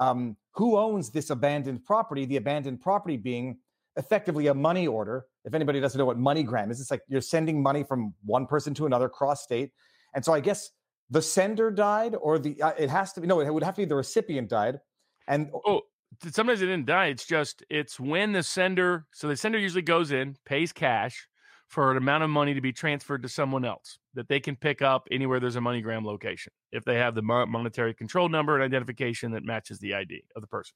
um, 0.00 0.36
who 0.54 0.76
owns 0.76 1.10
this 1.10 1.30
abandoned 1.30 1.84
property. 1.84 2.24
The 2.24 2.36
abandoned 2.36 2.80
property 2.80 3.16
being 3.16 3.58
effectively 3.96 4.48
a 4.48 4.54
money 4.54 4.88
order. 4.88 5.26
If 5.44 5.54
anybody 5.54 5.78
doesn't 5.78 5.98
know 5.98 6.06
what 6.06 6.18
MoneyGram 6.18 6.70
is, 6.70 6.80
it's 6.80 6.90
like 6.90 7.02
you're 7.08 7.20
sending 7.20 7.62
money 7.62 7.84
from 7.84 8.12
one 8.24 8.46
person 8.46 8.74
to 8.74 8.86
another 8.86 9.08
cross 9.08 9.42
state. 9.42 9.70
And 10.14 10.24
so 10.24 10.32
I 10.32 10.40
guess 10.40 10.70
the 11.10 11.22
sender 11.22 11.70
died, 11.70 12.16
or 12.20 12.40
the 12.40 12.60
uh, 12.60 12.72
it 12.76 12.90
has 12.90 13.12
to 13.12 13.20
be 13.20 13.28
no, 13.28 13.40
it 13.40 13.54
would 13.54 13.62
have 13.62 13.74
to 13.76 13.82
be 13.82 13.84
the 13.84 13.94
recipient 13.94 14.48
died. 14.48 14.80
And 15.28 15.50
oh, 15.64 15.82
sometimes 16.30 16.62
it 16.62 16.66
didn't 16.66 16.86
die. 16.86 17.06
It's 17.06 17.26
just 17.26 17.64
it's 17.70 17.98
when 17.98 18.32
the 18.32 18.42
sender. 18.42 19.06
So 19.12 19.28
the 19.28 19.36
sender 19.36 19.58
usually 19.58 19.82
goes 19.82 20.12
in, 20.12 20.36
pays 20.44 20.72
cash 20.72 21.28
for 21.68 21.90
an 21.90 21.96
amount 21.96 22.22
of 22.22 22.28
money 22.28 22.52
to 22.52 22.60
be 22.60 22.72
transferred 22.72 23.22
to 23.22 23.28
someone 23.28 23.64
else 23.64 23.98
that 24.12 24.28
they 24.28 24.38
can 24.38 24.56
pick 24.56 24.82
up 24.82 25.08
anywhere 25.10 25.40
there's 25.40 25.56
a 25.56 25.60
MoneyGram 25.60 26.04
location 26.04 26.52
if 26.70 26.84
they 26.84 26.96
have 26.96 27.14
the 27.14 27.22
monetary 27.22 27.94
control 27.94 28.28
number 28.28 28.54
and 28.54 28.62
identification 28.62 29.32
that 29.32 29.42
matches 29.42 29.78
the 29.78 29.94
ID 29.94 30.22
of 30.36 30.42
the 30.42 30.48
person, 30.48 30.74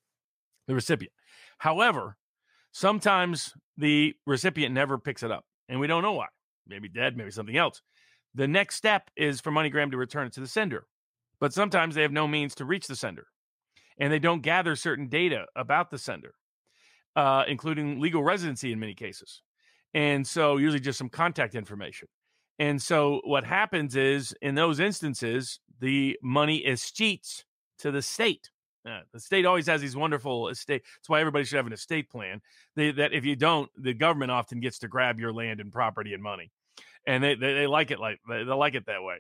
the 0.67 0.75
recipient. 0.75 1.13
However, 1.59 2.17
sometimes 2.73 3.53
the 3.77 4.15
recipient 4.27 4.75
never 4.75 4.97
picks 4.97 5.23
it 5.23 5.31
up, 5.31 5.45
and 5.69 5.79
we 5.81 5.87
don't 5.87 6.03
know 6.03 6.15
why. 6.15 6.29
Maybe 6.67 6.89
dead, 6.89 7.15
maybe 7.15 7.31
something 7.31 7.59
else. 7.59 7.83
The 8.35 8.49
next 8.49 8.77
step 8.77 9.11
is 9.17 9.43
for 9.43 9.53
MoneyGram 9.53 9.91
to 9.91 9.99
return 9.99 10.27
it 10.27 10.33
to 10.35 10.41
the 10.41 10.49
sender. 10.49 10.87
But 11.41 11.53
sometimes 11.53 11.95
they 11.95 12.03
have 12.03 12.13
no 12.13 12.27
means 12.27 12.55
to 12.55 12.65
reach 12.65 12.87
the 12.87 12.97
sender 12.97 13.27
and 13.99 14.13
they 14.13 14.19
don't 14.19 14.43
gather 14.43 14.77
certain 14.77 15.09
data 15.09 15.47
about 15.55 15.91
the 15.91 15.99
sender, 15.99 16.35
uh, 17.15 17.45
including 17.49 18.01
legal 18.01 18.23
residency 18.23 18.73
in 18.73 18.81
many 18.81 18.95
cases. 18.95 19.43
And 19.95 20.27
so, 20.27 20.57
usually 20.57 20.81
just 20.81 20.99
some 20.99 21.09
contact 21.09 21.55
information. 21.55 22.09
And 22.59 22.81
so, 22.81 23.21
what 23.25 23.45
happens 23.45 23.97
is 23.97 24.35
in 24.43 24.55
those 24.55 24.81
instances, 24.81 25.61
the 25.81 26.19
money 26.23 26.59
is 26.59 26.81
escheats 26.81 27.45
to 27.79 27.91
the 27.91 28.03
state. 28.03 28.51
Uh, 28.87 29.01
the 29.13 29.21
state 29.21 29.45
always 29.45 29.67
has 29.67 29.81
these 29.81 29.97
wonderful 29.97 30.49
estate. 30.49 30.83
That's 30.99 31.09
why 31.09 31.21
everybody 31.21 31.45
should 31.45 31.57
have 31.57 31.67
an 31.67 31.73
estate 31.73 32.09
plan. 32.09 32.41
They, 32.77 32.93
that 32.93 33.13
if 33.13 33.25
you 33.25 33.35
don't, 33.35 33.69
the 33.77 33.95
government 33.95 34.31
often 34.31 34.61
gets 34.61 34.79
to 34.81 34.89
grab 34.89 35.19
your 35.19 35.33
land 35.33 35.61
and 35.61 35.73
property 35.73 36.15
and 36.15 36.23
money, 36.23 36.53
and 37.07 37.23
they 37.23 37.35
they, 37.35 37.55
they 37.55 37.67
like 37.67 37.91
it 37.91 37.99
like 37.99 38.21
they, 38.29 38.45
they 38.45 38.53
like 38.53 38.75
it 38.75 38.87
that 38.87 39.03
way. 39.03 39.17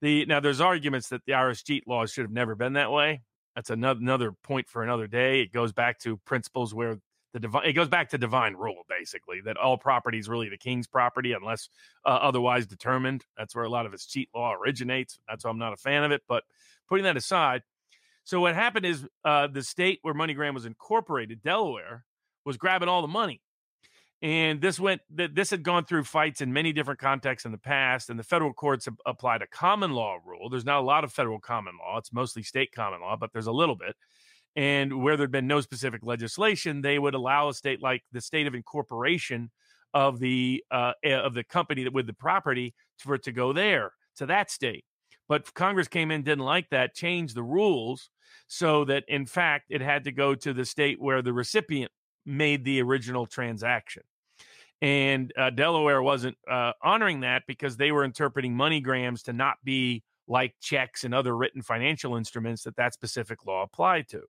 The 0.00 0.24
now 0.26 0.40
there's 0.40 0.60
arguments 0.60 1.08
that 1.08 1.24
the 1.26 1.32
IRS 1.32 1.64
cheat 1.64 1.88
laws 1.88 2.12
should 2.12 2.24
have 2.24 2.32
never 2.32 2.54
been 2.54 2.74
that 2.74 2.92
way. 2.92 3.22
That's 3.58 3.70
another 3.70 3.98
another 3.98 4.30
point 4.44 4.68
for 4.68 4.84
another 4.84 5.08
day. 5.08 5.40
It 5.40 5.52
goes 5.52 5.72
back 5.72 5.98
to 6.02 6.16
principles 6.18 6.72
where 6.72 7.00
the 7.32 7.40
divine 7.40 7.66
it 7.66 7.72
goes 7.72 7.88
back 7.88 8.10
to 8.10 8.16
divine 8.16 8.54
rule 8.54 8.84
basically 8.88 9.40
that 9.46 9.56
all 9.56 9.76
property 9.76 10.16
is 10.16 10.28
really 10.28 10.48
the 10.48 10.56
king's 10.56 10.86
property 10.86 11.32
unless 11.32 11.68
uh, 12.06 12.10
otherwise 12.10 12.68
determined. 12.68 13.24
That's 13.36 13.56
where 13.56 13.64
a 13.64 13.68
lot 13.68 13.84
of 13.84 13.90
his 13.90 14.06
cheat 14.06 14.28
law 14.32 14.54
originates. 14.54 15.18
That's 15.28 15.44
why 15.44 15.50
I'm 15.50 15.58
not 15.58 15.72
a 15.72 15.76
fan 15.76 16.04
of 16.04 16.12
it. 16.12 16.22
But 16.28 16.44
putting 16.88 17.02
that 17.02 17.16
aside, 17.16 17.62
so 18.22 18.40
what 18.40 18.54
happened 18.54 18.86
is 18.86 19.04
uh, 19.24 19.48
the 19.48 19.64
state 19.64 19.98
where 20.02 20.14
MoneyGram 20.14 20.54
was 20.54 20.64
incorporated, 20.64 21.42
Delaware, 21.42 22.04
was 22.44 22.58
grabbing 22.58 22.88
all 22.88 23.02
the 23.02 23.08
money 23.08 23.40
and 24.20 24.60
this 24.60 24.80
went 24.80 25.00
this 25.10 25.50
had 25.50 25.62
gone 25.62 25.84
through 25.84 26.02
fights 26.02 26.40
in 26.40 26.52
many 26.52 26.72
different 26.72 26.98
contexts 26.98 27.46
in 27.46 27.52
the 27.52 27.58
past 27.58 28.10
and 28.10 28.18
the 28.18 28.24
federal 28.24 28.52
courts 28.52 28.88
applied 29.06 29.42
a 29.42 29.46
common 29.46 29.92
law 29.92 30.18
rule. 30.26 30.48
There's 30.48 30.64
not 30.64 30.80
a 30.80 30.84
lot 30.84 31.04
of 31.04 31.12
federal 31.12 31.38
common 31.38 31.74
law. 31.78 31.98
It's 31.98 32.12
mostly 32.12 32.42
state 32.42 32.72
common 32.72 33.00
law 33.00 33.16
but 33.16 33.32
there's 33.32 33.46
a 33.46 33.52
little 33.52 33.76
bit. 33.76 33.94
And 34.56 35.04
where 35.04 35.16
there'd 35.16 35.30
been 35.30 35.46
no 35.46 35.60
specific 35.60 36.00
legislation 36.02 36.82
they 36.82 36.98
would 36.98 37.14
allow 37.14 37.48
a 37.48 37.54
state 37.54 37.80
like 37.80 38.02
the 38.10 38.20
state 38.20 38.48
of 38.48 38.54
incorporation 38.54 39.50
of 39.94 40.18
the 40.18 40.64
uh, 40.70 40.92
eh, 41.04 41.16
of 41.16 41.34
the 41.34 41.44
company 41.44 41.84
that 41.84 41.92
with 41.92 42.06
the 42.06 42.12
property 42.12 42.74
for 42.98 43.14
it 43.14 43.22
to 43.22 43.32
go 43.32 43.52
there 43.52 43.92
to 44.16 44.26
that 44.26 44.50
state. 44.50 44.84
But 45.28 45.54
congress 45.54 45.86
came 45.86 46.10
in 46.10 46.24
didn't 46.24 46.44
like 46.44 46.70
that 46.70 46.94
changed 46.94 47.36
the 47.36 47.44
rules 47.44 48.10
so 48.48 48.84
that 48.86 49.04
in 49.06 49.26
fact 49.26 49.66
it 49.70 49.80
had 49.80 50.02
to 50.04 50.12
go 50.12 50.34
to 50.34 50.52
the 50.52 50.64
state 50.64 51.00
where 51.00 51.22
the 51.22 51.32
recipient 51.32 51.92
made 52.28 52.64
the 52.64 52.82
original 52.82 53.26
transaction. 53.26 54.02
And 54.80 55.32
uh, 55.36 55.50
Delaware 55.50 56.02
wasn't 56.02 56.36
uh, 56.48 56.72
honoring 56.82 57.20
that 57.20 57.42
because 57.48 57.76
they 57.76 57.90
were 57.90 58.04
interpreting 58.04 58.54
MoneyGrams 58.54 59.24
to 59.24 59.32
not 59.32 59.56
be 59.64 60.04
like 60.28 60.54
checks 60.60 61.04
and 61.04 61.14
other 61.14 61.36
written 61.36 61.62
financial 61.62 62.14
instruments 62.14 62.62
that 62.62 62.76
that 62.76 62.94
specific 62.94 63.44
law 63.46 63.62
applied 63.62 64.08
to. 64.08 64.22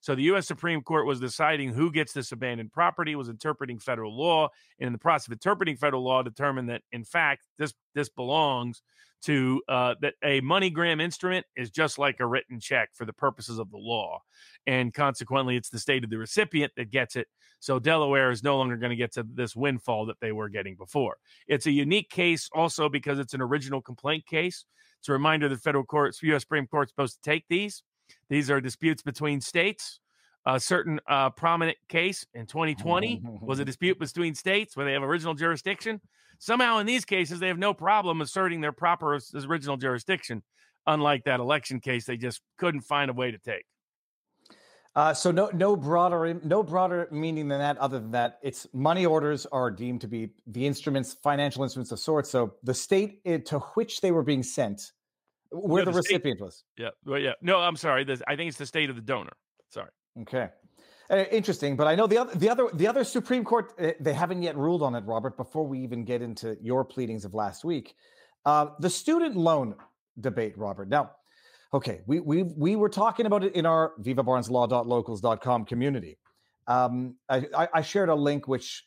So 0.00 0.14
the 0.14 0.24
U.S. 0.24 0.46
Supreme 0.46 0.82
Court 0.82 1.06
was 1.06 1.18
deciding 1.18 1.72
who 1.72 1.90
gets 1.90 2.12
this 2.12 2.32
abandoned 2.32 2.72
property, 2.72 3.14
was 3.14 3.30
interpreting 3.30 3.78
federal 3.78 4.14
law, 4.14 4.50
and 4.78 4.86
in 4.88 4.92
the 4.92 4.98
process 4.98 5.28
of 5.28 5.32
interpreting 5.32 5.76
federal 5.76 6.04
law, 6.04 6.22
determined 6.22 6.68
that 6.68 6.82
in 6.92 7.04
fact 7.04 7.46
this 7.56 7.72
this 7.94 8.10
belongs 8.10 8.82
to 9.24 9.62
uh, 9.68 9.94
that 10.00 10.14
a 10.22 10.40
MoneyGram 10.40 11.00
instrument 11.00 11.46
is 11.56 11.70
just 11.70 11.98
like 11.98 12.20
a 12.20 12.26
written 12.26 12.60
check 12.60 12.90
for 12.92 13.04
the 13.04 13.12
purposes 13.12 13.58
of 13.58 13.70
the 13.70 13.78
law, 13.78 14.20
and 14.66 14.92
consequently, 14.92 15.56
it's 15.56 15.70
the 15.70 15.78
state 15.78 16.04
of 16.04 16.10
the 16.10 16.18
recipient 16.18 16.72
that 16.76 16.90
gets 16.90 17.16
it. 17.16 17.28
So 17.60 17.78
Delaware 17.78 18.30
is 18.30 18.42
no 18.42 18.58
longer 18.58 18.76
going 18.76 18.90
to 18.90 18.96
get 18.96 19.12
to 19.14 19.26
this 19.34 19.56
windfall 19.56 20.06
that 20.06 20.20
they 20.20 20.32
were 20.32 20.48
getting 20.48 20.76
before. 20.76 21.16
It's 21.48 21.66
a 21.66 21.70
unique 21.70 22.10
case 22.10 22.48
also 22.54 22.88
because 22.88 23.18
it's 23.18 23.34
an 23.34 23.40
original 23.40 23.80
complaint 23.80 24.26
case. 24.26 24.64
It's 24.98 25.08
a 25.08 25.12
reminder 25.12 25.48
that 25.48 25.60
federal 25.60 25.84
courts, 25.84 26.22
U.S. 26.22 26.42
Supreme 26.42 26.66
Court, 26.66 26.88
is 26.88 26.90
supposed 26.90 27.22
to 27.22 27.30
take 27.30 27.44
these. 27.48 27.82
These 28.28 28.50
are 28.50 28.60
disputes 28.60 29.02
between 29.02 29.40
states. 29.40 30.00
A 30.46 30.60
certain 30.60 31.00
uh, 31.08 31.30
prominent 31.30 31.78
case 31.88 32.26
in 32.34 32.46
2020 32.46 33.22
was 33.40 33.60
a 33.60 33.64
dispute 33.64 33.98
between 33.98 34.34
states 34.34 34.76
where 34.76 34.84
they 34.84 34.92
have 34.92 35.02
original 35.02 35.34
jurisdiction. 35.34 36.00
Somehow, 36.38 36.78
in 36.78 36.86
these 36.86 37.06
cases, 37.06 37.40
they 37.40 37.48
have 37.48 37.58
no 37.58 37.72
problem 37.72 38.20
asserting 38.20 38.60
their 38.60 38.72
proper 38.72 39.18
original 39.34 39.76
jurisdiction. 39.76 40.42
Unlike 40.86 41.24
that 41.24 41.40
election 41.40 41.80
case, 41.80 42.04
they 42.04 42.18
just 42.18 42.42
couldn't 42.58 42.82
find 42.82 43.10
a 43.10 43.14
way 43.14 43.30
to 43.30 43.38
take. 43.38 43.64
Uh, 44.96 45.12
so 45.12 45.30
no, 45.30 45.50
no 45.54 45.74
broader, 45.74 46.38
no 46.44 46.62
broader 46.62 47.08
meaning 47.10 47.48
than 47.48 47.58
that. 47.58 47.78
Other 47.78 47.98
than 47.98 48.12
that, 48.12 48.38
it's 48.42 48.66
money 48.72 49.06
orders 49.06 49.46
are 49.46 49.70
deemed 49.70 50.02
to 50.02 50.08
be 50.08 50.30
the 50.46 50.66
instruments, 50.66 51.14
financial 51.14 51.64
instruments 51.64 51.90
of 51.90 51.98
sorts. 51.98 52.30
So 52.30 52.54
the 52.62 52.74
state 52.74 53.24
to 53.46 53.58
which 53.74 54.02
they 54.02 54.12
were 54.12 54.22
being 54.22 54.42
sent, 54.42 54.92
where 55.50 55.84
the, 55.84 55.90
the 55.90 56.02
state, 56.02 56.16
recipient 56.16 56.40
was. 56.40 56.64
Yeah, 56.76 56.90
well, 57.04 57.18
yeah. 57.18 57.32
No, 57.40 57.58
I'm 57.58 57.76
sorry. 57.76 58.06
I 58.28 58.36
think 58.36 58.48
it's 58.48 58.58
the 58.58 58.66
state 58.66 58.90
of 58.90 58.96
the 58.96 59.02
donor. 59.02 59.32
Sorry. 59.70 59.90
Okay. 60.22 60.48
Uh, 61.10 61.24
interesting, 61.30 61.76
but 61.76 61.86
I 61.86 61.94
know 61.94 62.06
the 62.06 62.18
other, 62.18 62.34
the 62.34 62.48
other, 62.48 62.68
the 62.72 62.86
other 62.86 63.04
Supreme 63.04 63.44
Court. 63.44 63.72
Uh, 63.78 63.90
they 64.00 64.14
haven't 64.14 64.42
yet 64.42 64.56
ruled 64.56 64.82
on 64.82 64.94
it, 64.94 65.04
Robert. 65.04 65.36
Before 65.36 65.66
we 65.66 65.78
even 65.80 66.04
get 66.04 66.22
into 66.22 66.56
your 66.62 66.84
pleadings 66.84 67.26
of 67.26 67.34
last 67.34 67.62
week, 67.62 67.94
uh, 68.46 68.68
the 68.80 68.88
student 68.88 69.36
loan 69.36 69.74
debate, 70.18 70.56
Robert. 70.56 70.88
Now, 70.88 71.10
Okay, 71.74 72.02
we 72.06 72.20
we 72.20 72.44
we 72.44 72.76
were 72.76 72.88
talking 72.88 73.26
about 73.26 73.42
it 73.42 73.56
in 73.56 73.66
our 73.66 73.94
vivabarneslaw.locals.com 74.00 75.64
community. 75.64 76.18
Um, 76.68 77.16
I, 77.28 77.68
I, 77.74 77.82
shared 77.82 78.08
a 78.08 78.14
link 78.14 78.46
which 78.46 78.86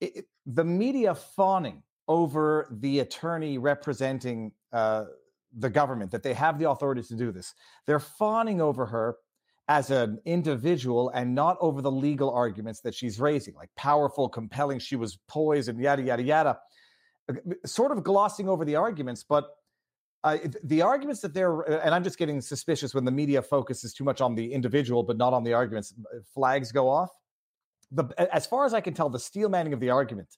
it, 0.00 0.24
the 0.46 0.64
media 0.64 1.14
fawning 1.14 1.82
over 2.08 2.68
the 2.80 3.00
attorney 3.00 3.58
representing 3.58 4.50
uh, 4.72 5.04
the 5.56 5.68
government 5.68 6.10
that 6.10 6.22
they 6.22 6.32
have 6.32 6.58
the 6.58 6.70
authority 6.70 7.02
to 7.02 7.14
do 7.14 7.32
this. 7.32 7.54
They're 7.86 8.00
fawning 8.00 8.62
over 8.62 8.86
her 8.86 9.16
as 9.68 9.90
an 9.90 10.18
individual 10.24 11.10
and 11.10 11.34
not 11.34 11.56
over 11.60 11.80
the 11.80 11.90
legal 11.90 12.30
arguments 12.30 12.80
that 12.80 12.94
she's 12.94 13.20
raising, 13.20 13.54
like 13.54 13.70
powerful, 13.76 14.28
compelling. 14.28 14.78
She 14.78 14.96
was 14.96 15.18
poised 15.28 15.68
and 15.68 15.80
yada 15.80 16.02
yada 16.02 16.22
yada. 16.22 16.58
Uh, 17.28 17.34
sort 17.64 17.92
of 17.92 18.02
glossing 18.02 18.48
over 18.48 18.64
the 18.64 18.76
arguments, 18.76 19.24
but 19.28 19.50
uh, 20.24 20.38
the 20.64 20.82
arguments 20.82 21.20
that 21.20 21.34
they're, 21.34 21.68
uh, 21.68 21.80
and 21.84 21.94
I'm 21.94 22.04
just 22.04 22.18
getting 22.18 22.40
suspicious 22.40 22.94
when 22.94 23.04
the 23.04 23.10
media 23.10 23.42
focuses 23.42 23.92
too 23.92 24.04
much 24.04 24.20
on 24.20 24.34
the 24.34 24.52
individual, 24.52 25.02
but 25.02 25.16
not 25.16 25.32
on 25.32 25.42
the 25.42 25.52
arguments. 25.52 25.94
Uh, 25.98 26.18
flags 26.34 26.70
go 26.72 26.88
off. 26.88 27.10
The, 27.90 28.04
as 28.34 28.46
far 28.46 28.64
as 28.64 28.74
I 28.74 28.80
can 28.80 28.94
tell, 28.94 29.08
the 29.10 29.18
steel 29.18 29.48
manning 29.48 29.72
of 29.72 29.80
the 29.80 29.90
argument 29.90 30.28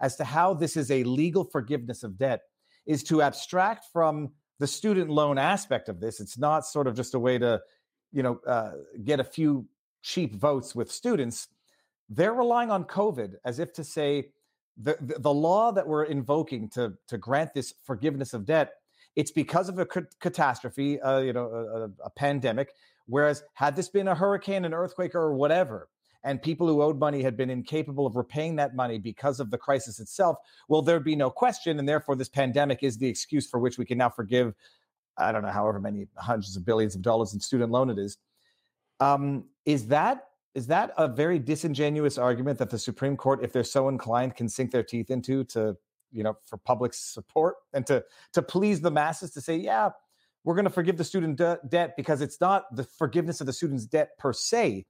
as 0.00 0.16
to 0.16 0.24
how 0.24 0.54
this 0.54 0.76
is 0.76 0.90
a 0.90 1.04
legal 1.04 1.44
forgiveness 1.44 2.02
of 2.02 2.18
debt 2.18 2.40
is 2.86 3.02
to 3.04 3.22
abstract 3.22 3.86
from 3.92 4.32
the 4.58 4.66
student 4.66 5.10
loan 5.10 5.38
aspect 5.38 5.88
of 5.88 6.00
this. 6.00 6.20
It's 6.20 6.38
not 6.38 6.66
sort 6.66 6.86
of 6.86 6.94
just 6.94 7.14
a 7.14 7.18
way 7.18 7.38
to, 7.38 7.60
you 8.14 8.22
know, 8.22 8.40
uh, 8.46 8.72
get 9.04 9.20
a 9.20 9.24
few 9.24 9.66
cheap 10.02 10.34
votes 10.34 10.74
with 10.74 10.90
students. 10.90 11.48
They're 12.08 12.34
relying 12.34 12.70
on 12.70 12.84
COVID 12.84 13.34
as 13.44 13.58
if 13.58 13.72
to 13.74 13.84
say 13.84 14.30
the, 14.76 14.96
the, 15.00 15.18
the 15.18 15.34
law 15.34 15.72
that 15.72 15.86
we're 15.86 16.04
invoking 16.04 16.68
to, 16.70 16.94
to 17.08 17.18
grant 17.18 17.52
this 17.54 17.74
forgiveness 17.84 18.32
of 18.32 18.46
debt 18.46 18.74
it's 19.16 19.30
because 19.30 19.68
of 19.68 19.78
a 19.78 19.86
catastrophe, 19.86 21.00
uh, 21.00 21.20
you 21.20 21.32
know, 21.32 21.46
a, 21.46 22.06
a 22.06 22.10
pandemic. 22.10 22.72
Whereas 23.06 23.42
had 23.54 23.76
this 23.76 23.88
been 23.88 24.08
a 24.08 24.14
hurricane, 24.14 24.64
an 24.64 24.74
earthquake, 24.74 25.14
or 25.14 25.34
whatever, 25.34 25.88
and 26.24 26.40
people 26.40 26.66
who 26.66 26.82
owed 26.82 26.98
money 26.98 27.22
had 27.22 27.36
been 27.36 27.50
incapable 27.50 28.06
of 28.06 28.16
repaying 28.16 28.56
that 28.56 28.74
money 28.74 28.98
because 28.98 29.40
of 29.40 29.50
the 29.50 29.58
crisis 29.58 30.00
itself, 30.00 30.38
well, 30.68 30.80
there'd 30.80 31.04
be 31.04 31.16
no 31.16 31.30
question. 31.30 31.78
And 31.78 31.88
therefore, 31.88 32.16
this 32.16 32.30
pandemic 32.30 32.82
is 32.82 32.96
the 32.96 33.06
excuse 33.06 33.48
for 33.48 33.60
which 33.60 33.76
we 33.76 33.84
can 33.84 33.98
now 33.98 34.08
forgive, 34.08 34.54
I 35.16 35.32
don't 35.32 35.42
know, 35.42 35.50
however 35.50 35.80
many 35.80 36.06
hundreds 36.16 36.56
of 36.56 36.64
billions 36.64 36.94
of 36.94 37.02
dollars 37.02 37.34
in 37.34 37.40
student 37.40 37.70
loan 37.70 37.90
it 37.90 37.98
is. 37.98 38.18
Um, 39.00 39.44
is 39.64 39.88
that 39.88 40.28
is 40.54 40.68
that 40.68 40.92
a 40.96 41.08
very 41.08 41.38
disingenuous 41.38 42.16
argument 42.16 42.58
that 42.58 42.70
the 42.70 42.78
Supreme 42.78 43.16
Court, 43.16 43.42
if 43.42 43.52
they're 43.52 43.64
so 43.64 43.88
inclined, 43.88 44.36
can 44.36 44.48
sink 44.48 44.70
their 44.70 44.84
teeth 44.84 45.10
into 45.10 45.44
to 45.44 45.76
you 46.12 46.22
know 46.22 46.36
for 46.44 46.56
public 46.56 46.94
support 46.94 47.56
and 47.72 47.86
to 47.86 48.04
to 48.32 48.42
please 48.42 48.80
the 48.80 48.90
masses 48.90 49.32
to 49.32 49.40
say 49.40 49.56
yeah 49.56 49.90
we're 50.44 50.54
going 50.54 50.66
to 50.66 50.70
forgive 50.70 50.96
the 50.96 51.04
student 51.04 51.36
de- 51.36 51.58
debt 51.68 51.96
because 51.96 52.20
it's 52.20 52.40
not 52.40 52.64
the 52.76 52.84
forgiveness 52.84 53.40
of 53.40 53.46
the 53.46 53.52
student's 53.52 53.86
debt 53.86 54.10
per 54.18 54.32
se. 54.32 54.84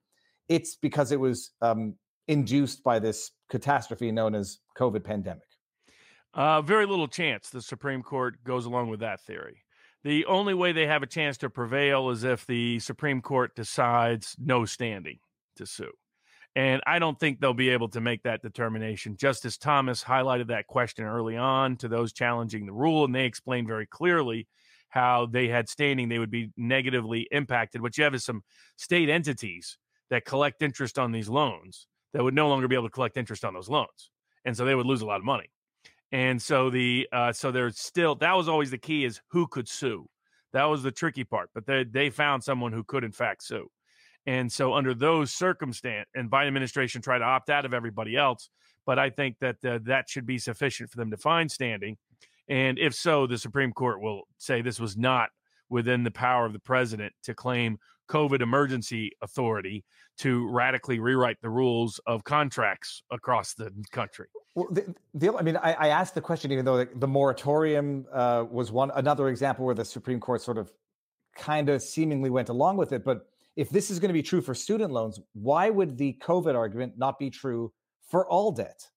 It's 0.48 0.74
because 0.74 1.12
it 1.12 1.20
was 1.20 1.52
um, 1.62 1.94
induced 2.26 2.82
by 2.82 2.98
this 2.98 3.30
catastrophe 3.48 4.10
known 4.10 4.34
as 4.34 4.58
covid 4.76 5.04
pandemic. 5.04 5.46
Uh, 6.34 6.60
very 6.60 6.86
little 6.86 7.06
chance 7.06 7.50
the 7.50 7.62
supreme 7.62 8.02
court 8.02 8.42
goes 8.42 8.66
along 8.66 8.88
with 8.88 8.98
that 9.00 9.20
theory 9.20 9.63
the 10.04 10.26
only 10.26 10.54
way 10.54 10.72
they 10.72 10.86
have 10.86 11.02
a 11.02 11.06
chance 11.06 11.38
to 11.38 11.50
prevail 11.50 12.10
is 12.10 12.24
if 12.24 12.46
the 12.46 12.78
supreme 12.78 13.20
court 13.20 13.54
decides 13.56 14.36
no 14.38 14.64
standing 14.64 15.18
to 15.56 15.66
sue 15.66 15.92
and 16.56 16.80
I 16.86 16.98
don't 16.98 17.18
think 17.18 17.40
they'll 17.40 17.52
be 17.52 17.70
able 17.70 17.88
to 17.90 18.00
make 18.00 18.22
that 18.22 18.42
determination. 18.42 19.16
Justice 19.16 19.58
Thomas 19.58 20.04
highlighted 20.04 20.48
that 20.48 20.66
question 20.66 21.04
early 21.04 21.36
on 21.36 21.76
to 21.78 21.88
those 21.88 22.12
challenging 22.12 22.66
the 22.66 22.72
rule, 22.72 23.04
and 23.04 23.14
they 23.14 23.24
explained 23.24 23.66
very 23.66 23.86
clearly 23.86 24.46
how 24.88 25.26
they 25.26 25.48
had 25.48 25.68
standing, 25.68 26.08
they 26.08 26.20
would 26.20 26.30
be 26.30 26.52
negatively 26.56 27.26
impacted. 27.32 27.80
What 27.80 27.98
you 27.98 28.04
have 28.04 28.14
is 28.14 28.24
some 28.24 28.44
state 28.76 29.08
entities 29.08 29.76
that 30.10 30.24
collect 30.24 30.62
interest 30.62 31.00
on 31.00 31.10
these 31.10 31.28
loans 31.28 31.88
that 32.12 32.22
would 32.22 32.34
no 32.34 32.48
longer 32.48 32.68
be 32.68 32.76
able 32.76 32.86
to 32.86 32.92
collect 32.92 33.16
interest 33.16 33.44
on 33.44 33.54
those 33.54 33.68
loans. 33.68 34.10
And 34.44 34.56
so 34.56 34.64
they 34.64 34.74
would 34.76 34.86
lose 34.86 35.02
a 35.02 35.06
lot 35.06 35.18
of 35.18 35.24
money. 35.24 35.46
And 36.14 36.40
so 36.40 36.70
the 36.70 37.08
uh, 37.12 37.32
so 37.32 37.50
there's 37.50 37.80
still 37.80 38.14
that 38.14 38.36
was 38.36 38.48
always 38.48 38.70
the 38.70 38.78
key 38.78 39.04
is 39.04 39.20
who 39.32 39.48
could 39.48 39.68
sue. 39.68 40.08
That 40.52 40.66
was 40.66 40.84
the 40.84 40.92
tricky 40.92 41.24
part, 41.24 41.50
but 41.52 41.66
they 41.66 41.82
they 41.82 42.08
found 42.08 42.44
someone 42.44 42.72
who 42.72 42.84
could 42.84 43.02
in 43.02 43.10
fact 43.10 43.42
sue. 43.42 43.68
And 44.24 44.50
so 44.50 44.74
under 44.74 44.94
those 44.94 45.32
circumstances, 45.32 46.06
and 46.14 46.30
Biden 46.30 46.46
administration 46.46 47.02
tried 47.02 47.18
to 47.18 47.24
opt 47.24 47.50
out 47.50 47.64
of 47.64 47.74
everybody 47.74 48.16
else, 48.16 48.48
but 48.86 48.96
I 48.96 49.10
think 49.10 49.40
that 49.40 49.56
uh, 49.64 49.80
that 49.86 50.08
should 50.08 50.24
be 50.24 50.38
sufficient 50.38 50.88
for 50.88 50.98
them 50.98 51.10
to 51.10 51.16
find 51.16 51.50
standing. 51.50 51.96
And 52.48 52.78
if 52.78 52.94
so, 52.94 53.26
the 53.26 53.36
Supreme 53.36 53.72
Court 53.72 54.00
will 54.00 54.22
say 54.38 54.62
this 54.62 54.78
was 54.78 54.96
not 54.96 55.30
within 55.68 56.04
the 56.04 56.12
power 56.12 56.46
of 56.46 56.52
the 56.52 56.60
president 56.60 57.12
to 57.24 57.34
claim 57.34 57.78
COVID 58.08 58.40
emergency 58.40 59.12
authority 59.22 59.84
to 60.18 60.48
radically 60.48 61.00
rewrite 61.00 61.40
the 61.42 61.50
rules 61.50 62.00
of 62.06 62.22
contracts 62.24 63.02
across 63.10 63.54
the 63.54 63.72
country. 63.90 64.26
Well, 64.54 64.68
the, 64.70 64.94
the, 65.14 65.36
I 65.36 65.42
mean, 65.42 65.56
I, 65.56 65.72
I, 65.72 65.88
asked 65.88 66.14
the 66.14 66.20
question, 66.20 66.52
even 66.52 66.64
though 66.64 66.76
the, 66.76 66.88
the 66.96 67.08
moratorium 67.08 68.06
uh, 68.12 68.44
was 68.48 68.70
one 68.70 68.92
another 68.94 69.28
example 69.28 69.64
where 69.66 69.74
the 69.74 69.84
Supreme 69.84 70.20
Court 70.20 70.40
sort 70.40 70.58
of 70.58 70.70
kind 71.36 71.68
of 71.68 71.82
seemingly 71.82 72.30
went 72.30 72.48
along 72.48 72.76
with 72.76 72.92
it. 72.92 73.04
But 73.04 73.26
if 73.56 73.68
this 73.70 73.90
is 73.90 73.98
going 73.98 74.10
to 74.10 74.14
be 74.14 74.22
true 74.22 74.40
for 74.40 74.54
student 74.54 74.92
loans, 74.92 75.18
why 75.32 75.70
would 75.70 75.98
the 75.98 76.16
COVID 76.22 76.54
argument 76.54 76.94
not 76.96 77.18
be 77.18 77.30
true 77.30 77.72
for 78.08 78.28
all 78.28 78.52
debt? 78.52 78.88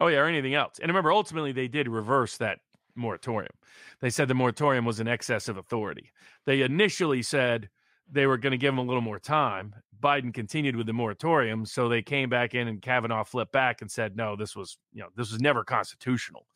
Oh 0.00 0.06
yeah, 0.06 0.18
or 0.18 0.26
anything 0.26 0.54
else. 0.54 0.78
And 0.78 0.88
remember, 0.88 1.12
ultimately 1.12 1.52
they 1.52 1.68
did 1.68 1.88
reverse 1.88 2.36
that 2.38 2.60
moratorium. 2.94 3.52
They 4.00 4.10
said 4.10 4.28
the 4.28 4.34
moratorium 4.34 4.84
was 4.84 5.00
an 5.00 5.08
excess 5.08 5.48
of 5.48 5.56
authority. 5.56 6.12
They 6.46 6.62
initially 6.62 7.22
said 7.22 7.68
they 8.10 8.26
were 8.26 8.38
going 8.38 8.52
to 8.52 8.58
give 8.58 8.72
them 8.72 8.78
a 8.78 8.82
little 8.82 9.02
more 9.02 9.18
time. 9.18 9.74
Biden 10.00 10.32
continued 10.32 10.76
with 10.76 10.86
the 10.86 10.92
moratorium, 10.92 11.66
so 11.66 11.88
they 11.88 12.02
came 12.02 12.28
back 12.28 12.54
in 12.54 12.68
and 12.68 12.80
Kavanaugh 12.80 13.24
flipped 13.24 13.52
back 13.52 13.82
and 13.82 13.90
said, 13.90 14.16
"No, 14.16 14.34
this 14.36 14.56
was 14.56 14.78
you 14.92 15.02
know 15.02 15.08
this 15.16 15.30
was 15.30 15.40
never 15.40 15.62
constitutional." 15.62 16.46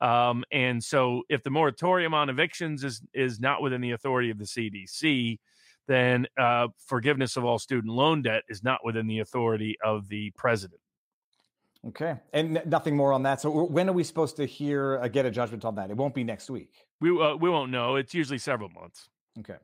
Um, 0.00 0.44
and 0.50 0.82
so, 0.82 1.22
if 1.28 1.42
the 1.42 1.50
moratorium 1.50 2.14
on 2.14 2.28
evictions 2.30 2.82
is 2.82 3.02
is 3.12 3.40
not 3.40 3.62
within 3.62 3.80
the 3.80 3.92
authority 3.92 4.30
of 4.30 4.38
the 4.38 4.44
CDC, 4.44 5.38
then 5.86 6.26
uh, 6.38 6.68
forgiveness 6.78 7.36
of 7.36 7.44
all 7.44 7.58
student 7.58 7.92
loan 7.92 8.22
debt 8.22 8.42
is 8.48 8.62
not 8.62 8.84
within 8.84 9.06
the 9.06 9.20
authority 9.20 9.76
of 9.84 10.08
the 10.08 10.30
president. 10.30 10.80
Okay, 11.88 12.16
and 12.32 12.56
n- 12.56 12.68
nothing 12.68 12.96
more 12.96 13.12
on 13.12 13.22
that. 13.24 13.40
So, 13.40 13.64
when 13.64 13.88
are 13.88 13.92
we 13.92 14.04
supposed 14.04 14.36
to 14.36 14.46
hear 14.46 14.98
uh, 14.98 15.08
get 15.08 15.26
a 15.26 15.30
judgment 15.30 15.64
on 15.64 15.74
that? 15.74 15.90
It 15.90 15.96
won't 15.96 16.14
be 16.14 16.24
next 16.24 16.48
week. 16.48 16.86
We 17.00 17.10
uh, 17.10 17.36
we 17.36 17.50
won't 17.50 17.70
know. 17.70 17.96
It's 17.96 18.14
usually 18.14 18.38
several 18.38 18.70
months. 18.70 19.10
Okay. 19.38 19.56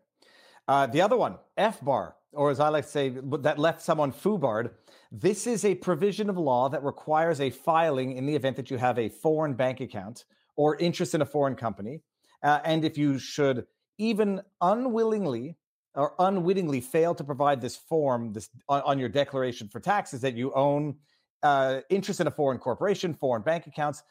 Uh, 0.70 0.86
the 0.86 1.00
other 1.00 1.16
one, 1.16 1.36
FBAR, 1.58 2.12
or 2.32 2.48
as 2.52 2.60
I 2.60 2.68
like 2.68 2.84
to 2.84 2.90
say, 2.90 3.08
that 3.08 3.58
left 3.58 3.82
someone 3.82 4.12
FUBARD. 4.12 4.70
This 5.10 5.48
is 5.48 5.64
a 5.64 5.74
provision 5.74 6.30
of 6.30 6.38
law 6.38 6.68
that 6.68 6.84
requires 6.84 7.40
a 7.40 7.50
filing 7.50 8.12
in 8.12 8.24
the 8.24 8.36
event 8.36 8.54
that 8.54 8.70
you 8.70 8.76
have 8.76 8.96
a 8.96 9.08
foreign 9.08 9.54
bank 9.54 9.80
account 9.80 10.26
or 10.54 10.76
interest 10.76 11.12
in 11.12 11.22
a 11.22 11.26
foreign 11.26 11.56
company. 11.56 12.02
Uh, 12.44 12.60
and 12.64 12.84
if 12.84 12.96
you 12.96 13.18
should 13.18 13.66
even 13.98 14.42
unwillingly 14.60 15.56
or 15.96 16.14
unwittingly 16.20 16.80
fail 16.80 17.16
to 17.16 17.24
provide 17.24 17.60
this 17.60 17.74
form 17.76 18.32
this 18.32 18.48
on, 18.68 18.80
on 18.82 18.96
your 18.96 19.08
declaration 19.08 19.68
for 19.68 19.80
taxes 19.80 20.20
that 20.20 20.36
you 20.36 20.52
own 20.52 20.94
uh, 21.42 21.80
interest 21.90 22.20
in 22.20 22.28
a 22.28 22.30
foreign 22.30 22.58
corporation, 22.58 23.12
foreign 23.12 23.42
bank 23.42 23.66
accounts, 23.66 24.04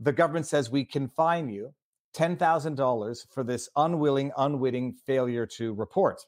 the 0.00 0.12
government 0.12 0.46
says 0.46 0.70
we 0.70 0.86
can 0.86 1.06
fine 1.06 1.50
you 1.50 1.74
$10,000 2.18 3.26
for 3.32 3.44
this 3.44 3.68
unwilling, 3.76 4.32
unwitting 4.36 4.92
failure 4.92 5.46
to 5.46 5.72
report. 5.74 6.24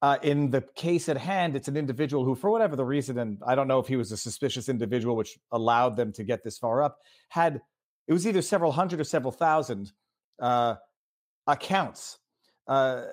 Uh, 0.00 0.18
in 0.22 0.50
the 0.50 0.60
case 0.76 1.08
at 1.08 1.16
hand, 1.16 1.56
it's 1.56 1.66
an 1.66 1.76
individual 1.76 2.24
who, 2.24 2.34
for 2.34 2.50
whatever 2.50 2.76
the 2.76 2.84
reason, 2.84 3.18
and 3.18 3.38
I 3.44 3.54
don't 3.54 3.66
know 3.66 3.80
if 3.80 3.88
he 3.88 3.96
was 3.96 4.12
a 4.12 4.16
suspicious 4.16 4.68
individual, 4.68 5.16
which 5.16 5.38
allowed 5.50 5.96
them 5.96 6.12
to 6.12 6.24
get 6.24 6.44
this 6.44 6.58
far 6.58 6.82
up, 6.82 6.98
had 7.30 7.60
it 8.06 8.12
was 8.12 8.26
either 8.26 8.42
several 8.42 8.72
hundred 8.72 9.00
or 9.00 9.04
several 9.04 9.32
thousand 9.32 9.92
uh, 10.40 10.76
accounts 11.46 12.18
uh, 12.68 13.04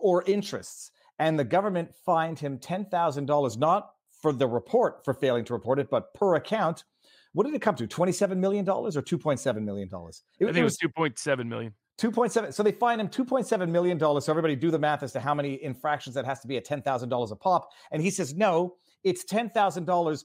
or 0.00 0.24
interests. 0.24 0.90
And 1.18 1.38
the 1.38 1.44
government 1.44 1.94
fined 2.04 2.38
him 2.38 2.58
$10,000, 2.58 3.58
not 3.58 3.90
for 4.20 4.32
the 4.32 4.46
report 4.46 5.04
for 5.04 5.14
failing 5.14 5.44
to 5.44 5.52
report 5.52 5.78
it, 5.78 5.88
but 5.90 6.12
per 6.14 6.34
account 6.34 6.84
what 7.32 7.46
did 7.46 7.54
it 7.54 7.62
come 7.62 7.74
to? 7.76 7.86
$27 7.86 8.36
million 8.36 8.68
or 8.68 8.90
$2.7 8.90 9.62
million? 9.62 9.88
It, 9.88 9.94
I 9.94 10.52
think 10.52 10.56
it 10.58 10.62
was, 10.62 10.78
was 10.82 10.92
2.7 10.92 11.46
million. 11.46 11.72
2.7. 11.98 12.52
So 12.52 12.62
they 12.62 12.72
fine 12.72 13.00
him 13.00 13.08
$2.7 13.08 13.68
million. 13.68 13.98
So 13.98 14.20
everybody 14.28 14.56
do 14.56 14.70
the 14.70 14.78
math 14.78 15.02
as 15.02 15.12
to 15.12 15.20
how 15.20 15.34
many 15.34 15.62
infractions 15.62 16.14
that 16.14 16.24
has 16.24 16.40
to 16.40 16.48
be 16.48 16.56
at 16.56 16.66
$10,000 16.66 17.30
a 17.30 17.36
pop. 17.36 17.68
And 17.90 18.02
he 18.02 18.10
says, 18.10 18.34
no, 18.34 18.76
it's 19.04 19.24
$10,000 19.24 20.24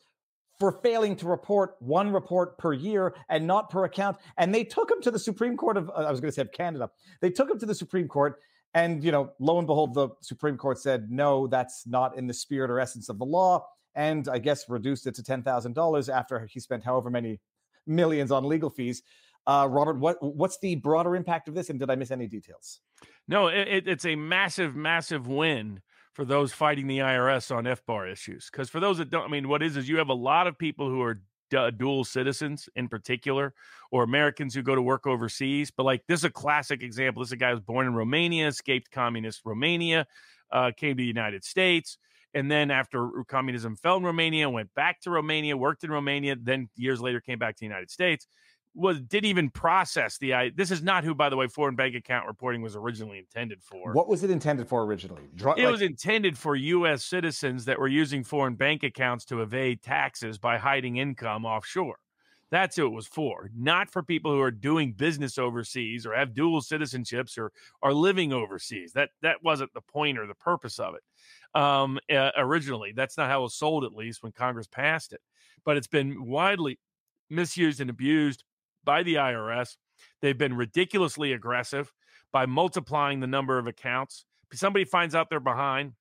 for 0.59 0.71
failing 0.81 1.15
to 1.17 1.27
report 1.27 1.75
one 1.79 2.11
report 2.11 2.57
per 2.57 2.73
year 2.73 3.15
and 3.29 3.45
not 3.45 3.69
per 3.69 3.85
account. 3.85 4.17
And 4.37 4.53
they 4.53 4.63
took 4.63 4.89
him 4.89 5.01
to 5.03 5.11
the 5.11 5.19
Supreme 5.19 5.55
Court 5.55 5.77
of, 5.77 5.89
I 5.91 6.09
was 6.09 6.19
going 6.19 6.31
to 6.31 6.35
say 6.35 6.41
of 6.41 6.51
Canada. 6.51 6.89
They 7.21 7.29
took 7.29 7.49
him 7.49 7.59
to 7.59 7.65
the 7.65 7.75
Supreme 7.75 8.07
Court. 8.07 8.39
And, 8.73 9.03
you 9.03 9.11
know, 9.11 9.31
lo 9.39 9.59
and 9.59 9.67
behold, 9.67 9.93
the 9.93 10.09
Supreme 10.21 10.57
Court 10.57 10.79
said, 10.79 11.09
no, 11.09 11.47
that's 11.47 11.85
not 11.87 12.17
in 12.17 12.27
the 12.27 12.33
spirit 12.33 12.69
or 12.69 12.79
essence 12.79 13.07
of 13.07 13.17
the 13.17 13.25
law 13.25 13.65
and 13.97 14.29
I 14.29 14.37
guess 14.37 14.69
reduced 14.69 15.07
it 15.07 15.15
to 15.15 15.23
ten 15.23 15.43
thousand 15.43 15.73
dollars 15.73 16.07
after 16.07 16.45
he 16.45 16.61
spent 16.61 16.83
however 16.83 17.09
many 17.09 17.41
millions 17.85 18.31
on 18.31 18.45
legal 18.45 18.69
fees. 18.69 19.01
Uh, 19.45 19.67
Robert, 19.69 19.97
what 19.97 20.17
what's 20.21 20.59
the 20.59 20.75
broader 20.75 21.15
impact 21.15 21.49
of 21.49 21.55
this, 21.55 21.69
and 21.69 21.79
did 21.79 21.89
I 21.89 21.95
miss 21.95 22.11
any 22.11 22.27
details? 22.27 22.79
No, 23.27 23.47
it, 23.47 23.87
it's 23.87 24.05
a 24.05 24.15
massive, 24.15 24.75
massive 24.75 25.27
win 25.27 25.81
for 26.13 26.23
those 26.23 26.53
fighting 26.53 26.87
the 26.87 26.99
IRS 26.99 27.53
on 27.53 27.65
FBAR 27.65 28.11
issues. 28.11 28.49
Because 28.51 28.69
for 28.69 28.79
those 28.79 28.99
that 28.99 29.09
don't, 29.09 29.25
I 29.25 29.27
mean, 29.27 29.49
what 29.49 29.61
is 29.61 29.75
is 29.75 29.89
you 29.89 29.97
have 29.97 30.09
a 30.09 30.13
lot 30.13 30.47
of 30.47 30.57
people 30.57 30.89
who 30.89 31.01
are 31.01 31.21
d- 31.49 31.71
dual 31.77 32.05
citizens 32.05 32.69
in 32.75 32.87
particular, 32.87 33.53
or 33.91 34.03
Americans 34.03 34.53
who 34.53 34.61
go 34.61 34.75
to 34.75 34.81
work 34.81 35.07
overseas. 35.07 35.71
But 35.71 35.83
like 35.83 36.03
this 36.07 36.19
is 36.19 36.25
a 36.25 36.29
classic 36.29 36.83
example. 36.83 37.23
This 37.23 37.29
is 37.29 37.33
a 37.33 37.37
guy 37.37 37.49
who 37.49 37.55
was 37.55 37.61
born 37.61 37.87
in 37.87 37.95
Romania, 37.95 38.47
escaped 38.47 38.91
communist 38.91 39.41
Romania, 39.43 40.05
uh, 40.51 40.71
came 40.75 40.91
to 40.91 41.01
the 41.01 41.05
United 41.05 41.43
States 41.43 41.97
and 42.33 42.51
then 42.51 42.71
after 42.71 43.09
communism 43.27 43.75
fell 43.75 43.97
in 43.97 44.03
Romania, 44.03 44.49
went 44.49 44.73
back 44.73 45.01
to 45.01 45.09
Romania, 45.09 45.57
worked 45.57 45.83
in 45.83 45.91
Romania, 45.91 46.35
then 46.39 46.69
years 46.75 47.01
later 47.01 47.19
came 47.19 47.39
back 47.39 47.55
to 47.55 47.59
the 47.59 47.65
United 47.65 47.89
States. 47.89 48.27
Was 48.75 49.01
didn't 49.01 49.25
even 49.25 49.49
process 49.49 50.19
the 50.19 50.35
I. 50.35 50.51
This 50.55 50.69
is 50.69 50.83
not 50.83 51.03
who, 51.03 51.15
by 51.15 51.29
the 51.29 51.35
way, 51.35 51.47
foreign 51.47 51.75
bank 51.75 51.95
account 51.95 52.27
reporting 52.27 52.61
was 52.61 52.75
originally 52.75 53.17
intended 53.17 53.63
for. 53.63 53.91
What 53.93 54.07
was 54.07 54.23
it 54.23 54.29
intended 54.29 54.67
for 54.67 54.83
originally? 54.83 55.23
Dr- 55.35 55.57
it 55.57 55.63
like- 55.63 55.71
was 55.71 55.81
intended 55.81 56.37
for 56.37 56.55
U.S. 56.55 57.03
citizens 57.03 57.65
that 57.65 57.79
were 57.79 57.87
using 57.87 58.23
foreign 58.23 58.53
bank 58.53 58.83
accounts 58.83 59.25
to 59.25 59.41
evade 59.41 59.81
taxes 59.81 60.37
by 60.37 60.59
hiding 60.59 60.97
income 60.97 61.43
offshore. 61.43 61.97
That's 62.49 62.77
who 62.77 62.85
it 62.85 62.93
was 62.93 63.07
for, 63.07 63.49
not 63.55 63.89
for 63.89 64.01
people 64.01 64.31
who 64.31 64.41
are 64.41 64.51
doing 64.51 64.93
business 64.93 65.37
overseas 65.37 66.05
or 66.05 66.15
have 66.15 66.33
dual 66.33 66.61
citizenships 66.61 67.37
or 67.37 67.51
are 67.83 67.93
living 67.93 68.31
overseas. 68.31 68.93
That 68.93 69.09
that 69.21 69.43
wasn't 69.43 69.73
the 69.73 69.81
point 69.81 70.17
or 70.17 70.27
the 70.27 70.35
purpose 70.35 70.79
of 70.79 70.95
it 70.95 71.59
um, 71.59 71.99
uh, 72.09 72.31
originally. 72.37 72.93
That's 72.95 73.17
not 73.17 73.29
how 73.29 73.41
it 73.41 73.43
was 73.43 73.55
sold, 73.55 73.83
at 73.83 73.93
least 73.93 74.23
when 74.23 74.31
Congress 74.31 74.67
passed 74.67 75.11
it. 75.11 75.21
But 75.65 75.75
it's 75.75 75.87
been 75.87 76.25
widely 76.25 76.79
misused 77.29 77.81
and 77.81 77.89
abused 77.89 78.45
by 78.83 79.03
the 79.03 79.15
IRS. 79.15 79.75
They've 80.21 80.37
been 80.37 80.55
ridiculously 80.55 81.33
aggressive 81.33 81.91
by 82.31 82.45
multiplying 82.45 83.19
the 83.19 83.27
number 83.27 83.57
of 83.57 83.67
accounts. 83.67 84.25
If 84.51 84.59
somebody 84.59 84.85
finds 84.85 85.15
out 85.15 85.29
they're 85.29 85.39
behind, 85.41 85.93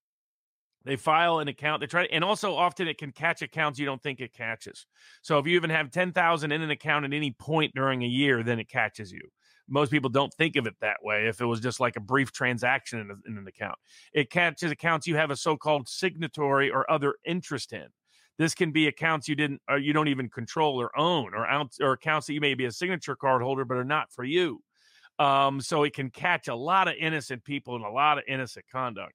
they 0.87 0.97
file 0.97 1.41
an 1.41 1.49
account. 1.49 1.81
They 1.81 1.87
try, 1.87 2.05
and 2.05 2.25
also 2.25 2.55
often 2.55 2.89
it 2.89 2.99
can 2.99 3.13
catch 3.13 3.43
accounts 3.43 3.79
you 3.79 3.87
don't 3.87 4.03
think 4.03 4.21
it 4.21 4.33
catches. 4.33 4.87
So 5.23 5.39
if 5.39 5.47
you 5.47 5.57
even 5.57 5.71
have 5.71 5.91
ten 5.91 6.13
thousand 6.13 6.53
in 6.53 6.63
an 6.63 6.71
account 6.71 7.05
at 7.05 7.13
any 7.13 7.33
point 7.33 7.75
during 7.75 8.03
a 8.03 8.09
year, 8.09 8.43
then 8.43 8.59
it 8.59 8.69
catches 8.69 9.13
you 9.13 9.29
most 9.69 9.91
people 9.91 10.11
don't 10.11 10.33
think 10.35 10.57
of 10.57 10.67
it 10.67 10.75
that 10.81 10.99
way 11.03 11.27
if 11.27 11.41
it 11.41 11.47
was 11.47 11.61
just 11.61 11.81
like 11.81 11.97
a 11.97 12.01
brief 12.01 12.33
transaction 12.33 13.01
in, 13.01 13.11
a, 13.11 13.15
in 13.27 13.39
an 13.39 13.47
account. 13.47 13.77
It 14.13 14.31
catches 14.31 14.71
accounts 14.71 15.07
you 15.07 15.17
have 15.17 15.31
a 15.31 15.37
so-called 15.37 15.89
signatory 15.89 16.71
or 16.71 16.91
other 16.91 17.17
interest 17.25 17.73
in. 17.73 17.87
This 18.39 18.55
can 18.55 18.71
be 18.71 18.87
accounts 18.87 19.29
you 19.29 19.35
didn't 19.35 19.63
or 19.69 19.79
you 19.79 19.93
don't 19.93 20.09
even 20.09 20.29
control 20.29 20.81
or 20.81 20.97
own 20.99 21.35
or, 21.35 21.47
out, 21.47 21.73
or 21.81 21.93
accounts 21.93 22.27
that 22.27 22.35
you 22.35 22.41
may 22.41 22.55
be 22.55 22.67
a 22.67 22.73
signature 22.73 23.17
card 23.17 23.43
holder 23.43 23.65
but 23.65 23.77
are 23.77 23.85
not 23.85 24.13
for 24.13 24.25
you. 24.25 24.63
Um, 25.19 25.61
so 25.63 25.83
it 25.85 25.95
can 25.95 26.11
catch 26.11 26.49
a 26.49 26.55
lot 26.55 26.89
of 26.89 26.95
innocent 27.01 27.43
people 27.43 27.75
and 27.77 27.85
a 27.85 27.91
lot 27.91 28.19
of 28.19 28.25
innocent 28.29 28.67
conduct. 28.71 29.15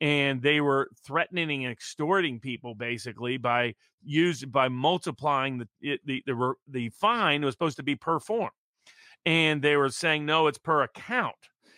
And 0.00 0.42
they 0.42 0.60
were 0.60 0.90
threatening 1.06 1.64
and 1.64 1.72
extorting 1.72 2.40
people 2.40 2.74
basically 2.74 3.36
by 3.36 3.74
use 4.02 4.44
by 4.44 4.68
multiplying 4.68 5.58
the 5.58 5.98
the 6.04 6.22
the, 6.26 6.54
the 6.68 6.88
fine 6.90 7.44
was 7.44 7.54
supposed 7.54 7.76
to 7.76 7.82
be 7.82 7.96
per 7.96 8.20
form. 8.20 8.50
And 9.24 9.62
they 9.62 9.76
were 9.76 9.88
saying 9.88 10.26
no 10.26 10.46
it's 10.48 10.58
per 10.58 10.82
account 10.82 11.36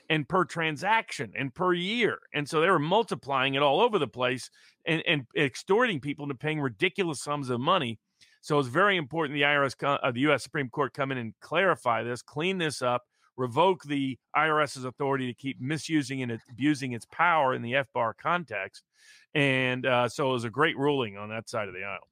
and 0.09 0.29
per 0.29 0.45
transaction 0.45 1.33
and 1.37 1.55
per 1.55 1.73
year. 1.73 2.19
And 2.35 2.49
so 2.49 2.61
they 2.61 2.71
were 2.71 2.79
multiplying 2.79 3.55
it 3.55 3.63
all 3.63 3.81
over 3.81 3.99
the 3.99 4.09
place 4.09 4.51
and, 4.87 5.03
and 5.07 5.27
extorting 5.37 6.01
people 6.01 6.25
into 6.25 6.35
paying 6.35 6.61
ridiculous 6.61 7.23
sums 7.23 7.51
of 7.51 7.61
money. 7.61 7.99
So 8.41 8.59
it's 8.59 8.69
very 8.69 8.97
important 8.97 9.35
the 9.35 9.43
irs 9.43 9.75
uh, 9.83 10.11
the 10.13 10.21
us 10.21 10.45
supreme 10.45 10.69
court 10.69 10.95
come 10.95 11.11
in 11.11 11.19
and 11.19 11.35
clarify 11.41 12.05
this 12.05 12.23
clean 12.23 12.59
this 12.59 12.81
up 12.81 13.03
revoke 13.37 13.83
the 13.85 14.19
irs's 14.37 14.85
authority 14.85 15.27
to 15.27 15.35
keep 15.35 15.61
misusing 15.61 16.23
and 16.23 16.39
abusing 16.51 16.93
its 16.93 17.07
power 17.07 17.55
in 17.55 17.63
the 17.63 17.73
fbar 17.73 18.13
context 18.17 18.83
and 19.35 19.87
uh, 19.87 20.09
so 20.09 20.31
it 20.31 20.33
was 20.33 20.45
a 20.45 20.51
great 20.51 20.77
ruling 20.77 21.17
on 21.17 21.29
that 21.29 21.49
side 21.49 21.69
of 21.69 21.75
the 21.75 21.85
aisle 21.85 22.07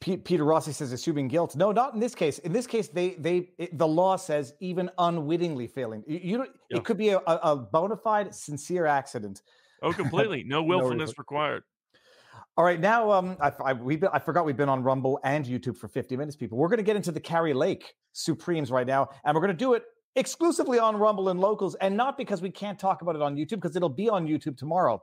Peter 0.00 0.44
Rossi 0.44 0.70
says 0.70 0.92
assuming 0.92 1.26
guilt. 1.26 1.56
No, 1.56 1.72
not 1.72 1.92
in 1.92 1.98
this 1.98 2.14
case. 2.14 2.38
In 2.38 2.52
this 2.52 2.68
case, 2.68 2.86
they 2.86 3.10
they 3.14 3.50
it, 3.58 3.76
the 3.76 3.86
law 3.86 4.14
says 4.14 4.54
even 4.60 4.88
unwittingly 4.96 5.66
failing. 5.66 6.04
You, 6.06 6.20
you 6.22 6.46
yeah. 6.70 6.76
it 6.76 6.84
could 6.84 6.96
be 6.96 7.08
a, 7.08 7.18
a 7.18 7.56
bona 7.56 7.96
fide, 7.96 8.32
sincere 8.32 8.86
accident. 8.86 9.42
Oh, 9.82 9.92
completely. 9.92 10.44
No 10.48 10.62
willfulness 10.62 11.10
no 11.10 11.14
required. 11.18 11.64
All 12.56 12.64
right, 12.64 12.80
now 12.80 13.10
um, 13.12 13.36
I, 13.40 13.52
I, 13.64 13.72
we 13.72 14.00
I 14.12 14.18
forgot 14.18 14.44
we've 14.44 14.56
been 14.56 14.68
on 14.68 14.82
Rumble 14.82 15.20
and 15.22 15.44
YouTube 15.44 15.76
for 15.76 15.86
50 15.86 16.16
minutes, 16.16 16.36
people. 16.36 16.58
We're 16.58 16.68
going 16.68 16.78
to 16.78 16.84
get 16.84 16.96
into 16.96 17.12
the 17.12 17.20
Kari 17.20 17.54
Lake 17.54 17.94
Supremes 18.12 18.72
right 18.72 18.86
now, 18.86 19.10
and 19.24 19.34
we're 19.34 19.40
going 19.40 19.52
to 19.52 19.56
do 19.56 19.74
it 19.74 19.84
exclusively 20.16 20.78
on 20.78 20.96
Rumble 20.96 21.28
and 21.28 21.40
Locals, 21.40 21.74
and 21.76 21.96
not 21.96 22.16
because 22.16 22.42
we 22.42 22.50
can't 22.50 22.78
talk 22.78 23.02
about 23.02 23.16
it 23.16 23.22
on 23.22 23.36
YouTube, 23.36 23.56
because 23.56 23.76
it'll 23.76 23.88
be 23.88 24.08
on 24.08 24.26
YouTube 24.26 24.56
tomorrow, 24.56 25.02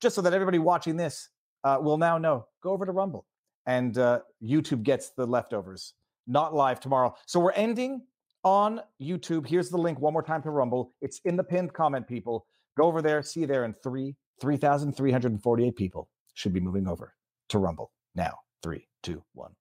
just 0.00 0.14
so 0.14 0.22
that 0.22 0.32
everybody 0.32 0.58
watching 0.58 0.96
this 0.96 1.28
uh, 1.64 1.78
will 1.80 1.98
now 1.98 2.18
know. 2.18 2.46
Go 2.62 2.70
over 2.70 2.86
to 2.86 2.92
Rumble, 2.92 3.26
and 3.66 3.96
uh, 3.98 4.20
YouTube 4.42 4.82
gets 4.82 5.10
the 5.10 5.26
leftovers. 5.26 5.94
Not 6.26 6.54
live 6.54 6.80
tomorrow, 6.80 7.14
so 7.26 7.40
we're 7.40 7.52
ending 7.52 8.02
on 8.44 8.80
YouTube. 9.02 9.46
Here's 9.46 9.68
the 9.68 9.78
link 9.78 9.98
one 10.00 10.12
more 10.12 10.22
time 10.22 10.42
to 10.42 10.50
Rumble. 10.50 10.92
It's 11.00 11.20
in 11.24 11.36
the 11.36 11.44
pinned 11.44 11.72
comment, 11.72 12.06
people. 12.06 12.46
Go 12.76 12.84
over 12.84 13.02
there, 13.02 13.22
see 13.22 13.40
you 13.40 13.46
there 13.46 13.64
in 13.64 13.74
three, 13.74 14.14
3,348 14.40 15.76
people 15.76 16.08
should 16.34 16.52
be 16.52 16.60
moving 16.60 16.88
over 16.88 17.14
to 17.48 17.58
Rumble 17.58 17.92
now. 18.14 18.38
Three, 18.62 18.86
two, 19.02 19.22
one. 19.34 19.52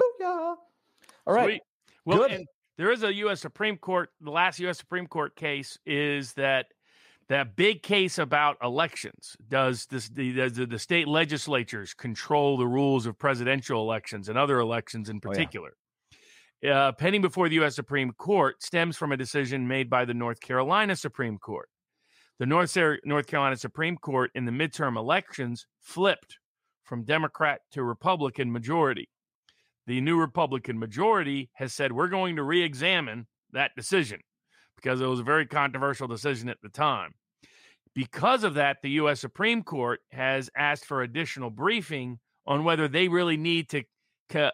Booyah. 0.00 0.56
All 1.26 1.34
right. 1.34 1.44
Sweet. 1.44 1.62
Well, 2.04 2.28
Good. 2.28 2.46
There 2.78 2.92
is 2.92 3.02
a 3.02 3.12
U.S. 3.12 3.40
Supreme 3.40 3.76
Court. 3.76 4.10
The 4.20 4.30
last 4.30 4.60
U.S. 4.60 4.78
Supreme 4.78 5.06
Court 5.06 5.34
case 5.36 5.78
is 5.84 6.32
that 6.34 6.66
that 7.28 7.56
big 7.56 7.82
case 7.82 8.18
about 8.18 8.56
elections. 8.62 9.36
Does 9.48 9.84
this 9.86 10.08
the, 10.08 10.48
the, 10.48 10.64
the 10.64 10.78
state 10.78 11.08
legislatures 11.08 11.92
control 11.92 12.56
the 12.56 12.66
rules 12.66 13.04
of 13.04 13.18
presidential 13.18 13.82
elections 13.82 14.28
and 14.28 14.38
other 14.38 14.60
elections 14.60 15.10
in 15.10 15.20
particular? 15.20 15.72
Oh, 15.74 16.16
yeah. 16.62 16.86
uh, 16.86 16.92
pending 16.92 17.20
before 17.20 17.48
the 17.48 17.56
U.S. 17.56 17.74
Supreme 17.74 18.12
Court 18.12 18.62
stems 18.62 18.96
from 18.96 19.12
a 19.12 19.16
decision 19.16 19.68
made 19.68 19.90
by 19.90 20.04
the 20.04 20.14
North 20.14 20.40
Carolina 20.40 20.96
Supreme 20.96 21.36
Court. 21.36 21.68
The 22.38 22.46
North, 22.46 22.76
North 23.04 23.26
Carolina 23.26 23.56
Supreme 23.56 23.96
Court 23.96 24.30
in 24.36 24.44
the 24.44 24.52
midterm 24.52 24.96
elections 24.96 25.66
flipped 25.80 26.38
from 26.84 27.04
Democrat 27.04 27.60
to 27.72 27.82
Republican 27.82 28.50
majority. 28.50 29.08
The 29.88 30.02
new 30.02 30.20
Republican 30.20 30.78
majority 30.78 31.48
has 31.54 31.72
said 31.72 31.92
we're 31.92 32.08
going 32.08 32.36
to 32.36 32.42
re 32.42 32.62
examine 32.62 33.26
that 33.52 33.70
decision 33.74 34.20
because 34.76 35.00
it 35.00 35.06
was 35.06 35.18
a 35.18 35.24
very 35.24 35.46
controversial 35.46 36.06
decision 36.06 36.50
at 36.50 36.58
the 36.62 36.68
time. 36.68 37.14
Because 37.94 38.44
of 38.44 38.52
that, 38.54 38.76
the 38.82 38.90
U.S. 38.90 39.18
Supreme 39.18 39.62
Court 39.62 40.00
has 40.12 40.50
asked 40.54 40.84
for 40.84 41.00
additional 41.00 41.48
briefing 41.48 42.18
on 42.46 42.64
whether 42.64 42.86
they 42.86 43.08
really 43.08 43.38
need 43.38 43.70
to 43.70 43.84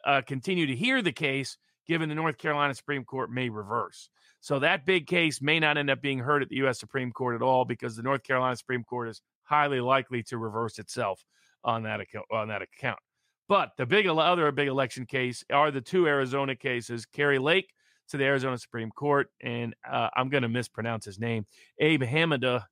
uh, 0.06 0.22
continue 0.24 0.66
to 0.66 0.76
hear 0.76 1.02
the 1.02 1.10
case, 1.10 1.58
given 1.88 2.08
the 2.08 2.14
North 2.14 2.38
Carolina 2.38 2.72
Supreme 2.72 3.04
Court 3.04 3.28
may 3.28 3.48
reverse. 3.48 4.10
So 4.38 4.60
that 4.60 4.86
big 4.86 5.08
case 5.08 5.42
may 5.42 5.58
not 5.58 5.76
end 5.76 5.90
up 5.90 6.00
being 6.00 6.20
heard 6.20 6.42
at 6.42 6.48
the 6.48 6.58
U.S. 6.58 6.78
Supreme 6.78 7.10
Court 7.10 7.34
at 7.34 7.42
all 7.42 7.64
because 7.64 7.96
the 7.96 8.04
North 8.04 8.22
Carolina 8.22 8.54
Supreme 8.54 8.84
Court 8.84 9.08
is 9.08 9.20
highly 9.42 9.80
likely 9.80 10.22
to 10.28 10.38
reverse 10.38 10.78
itself 10.78 11.24
on 11.64 11.82
that. 11.82 11.98
On 12.30 12.46
that 12.46 12.62
account. 12.62 13.00
But 13.48 13.72
the 13.76 13.86
big 13.86 14.06
other 14.06 14.50
big 14.52 14.68
election 14.68 15.06
case 15.06 15.44
are 15.52 15.70
the 15.70 15.80
two 15.80 16.06
Arizona 16.06 16.54
cases: 16.56 17.06
Kari 17.06 17.38
Lake 17.38 17.72
to 18.08 18.16
the 18.16 18.24
Arizona 18.24 18.58
Supreme 18.58 18.90
Court, 18.90 19.28
and 19.40 19.74
uh, 19.88 20.08
I'm 20.16 20.28
going 20.28 20.42
to 20.42 20.48
mispronounce 20.48 21.04
his 21.04 21.18
name, 21.18 21.46
Abe 21.78 22.02
Hamadeh. 22.02 22.62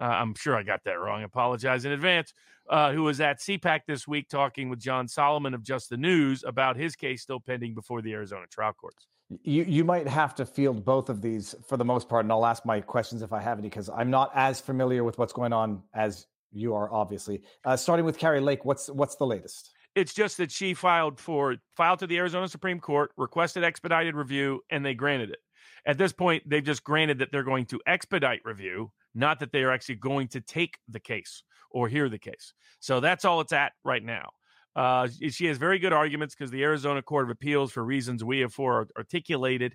Uh, 0.00 0.04
I'm 0.04 0.34
sure 0.34 0.56
I 0.56 0.62
got 0.62 0.84
that 0.84 1.00
wrong. 1.00 1.24
Apologize 1.24 1.84
in 1.84 1.92
advance. 1.92 2.32
Uh, 2.68 2.92
who 2.92 3.02
was 3.02 3.18
at 3.18 3.40
CPAC 3.40 3.80
this 3.86 4.06
week 4.06 4.28
talking 4.28 4.68
with 4.68 4.78
John 4.78 5.08
Solomon 5.08 5.54
of 5.54 5.62
Just 5.62 5.88
the 5.88 5.96
News 5.96 6.44
about 6.46 6.76
his 6.76 6.94
case 6.96 7.22
still 7.22 7.40
pending 7.40 7.74
before 7.74 8.02
the 8.02 8.12
Arizona 8.12 8.44
trial 8.50 8.74
courts. 8.74 9.06
You 9.42 9.64
you 9.64 9.84
might 9.84 10.06
have 10.06 10.34
to 10.34 10.44
field 10.44 10.84
both 10.84 11.08
of 11.08 11.22
these 11.22 11.54
for 11.66 11.78
the 11.78 11.84
most 11.84 12.08
part, 12.08 12.26
and 12.26 12.32
I'll 12.32 12.44
ask 12.44 12.66
my 12.66 12.80
questions 12.80 13.22
if 13.22 13.32
I 13.32 13.40
have 13.40 13.58
any 13.58 13.68
because 13.68 13.88
I'm 13.88 14.10
not 14.10 14.30
as 14.34 14.60
familiar 14.60 15.02
with 15.02 15.18
what's 15.18 15.32
going 15.32 15.54
on 15.54 15.82
as 15.94 16.26
you 16.52 16.74
are. 16.74 16.92
Obviously, 16.92 17.42
uh, 17.64 17.76
starting 17.76 18.04
with 18.04 18.18
Kari 18.18 18.40
Lake, 18.40 18.66
what's 18.66 18.88
what's 18.90 19.16
the 19.16 19.26
latest? 19.26 19.72
It's 19.98 20.14
just 20.14 20.36
that 20.36 20.52
she 20.52 20.74
filed 20.74 21.18
for 21.18 21.56
filed 21.76 21.98
to 21.98 22.06
the 22.06 22.18
Arizona 22.18 22.46
Supreme 22.46 22.78
Court, 22.78 23.10
requested 23.16 23.64
expedited 23.64 24.14
review, 24.14 24.60
and 24.70 24.84
they 24.84 24.94
granted 24.94 25.30
it. 25.30 25.40
At 25.84 25.98
this 25.98 26.12
point, 26.12 26.44
they've 26.48 26.62
just 26.62 26.84
granted 26.84 27.18
that 27.18 27.32
they're 27.32 27.42
going 27.42 27.66
to 27.66 27.80
expedite 27.84 28.40
review, 28.44 28.92
not 29.14 29.40
that 29.40 29.50
they 29.50 29.62
are 29.64 29.72
actually 29.72 29.96
going 29.96 30.28
to 30.28 30.40
take 30.40 30.78
the 30.88 31.00
case 31.00 31.42
or 31.70 31.88
hear 31.88 32.08
the 32.08 32.18
case. 32.18 32.54
So 32.78 33.00
that's 33.00 33.24
all 33.24 33.40
it's 33.40 33.52
at 33.52 33.72
right 33.84 34.02
now. 34.02 34.30
Uh, 34.76 35.08
she 35.30 35.46
has 35.46 35.58
very 35.58 35.80
good 35.80 35.92
arguments 35.92 36.36
because 36.36 36.52
the 36.52 36.62
Arizona 36.62 37.02
Court 37.02 37.24
of 37.24 37.30
Appeals, 37.30 37.72
for 37.72 37.84
reasons 37.84 38.22
we 38.22 38.38
have 38.40 38.54
for 38.54 38.86
articulated, 38.96 39.74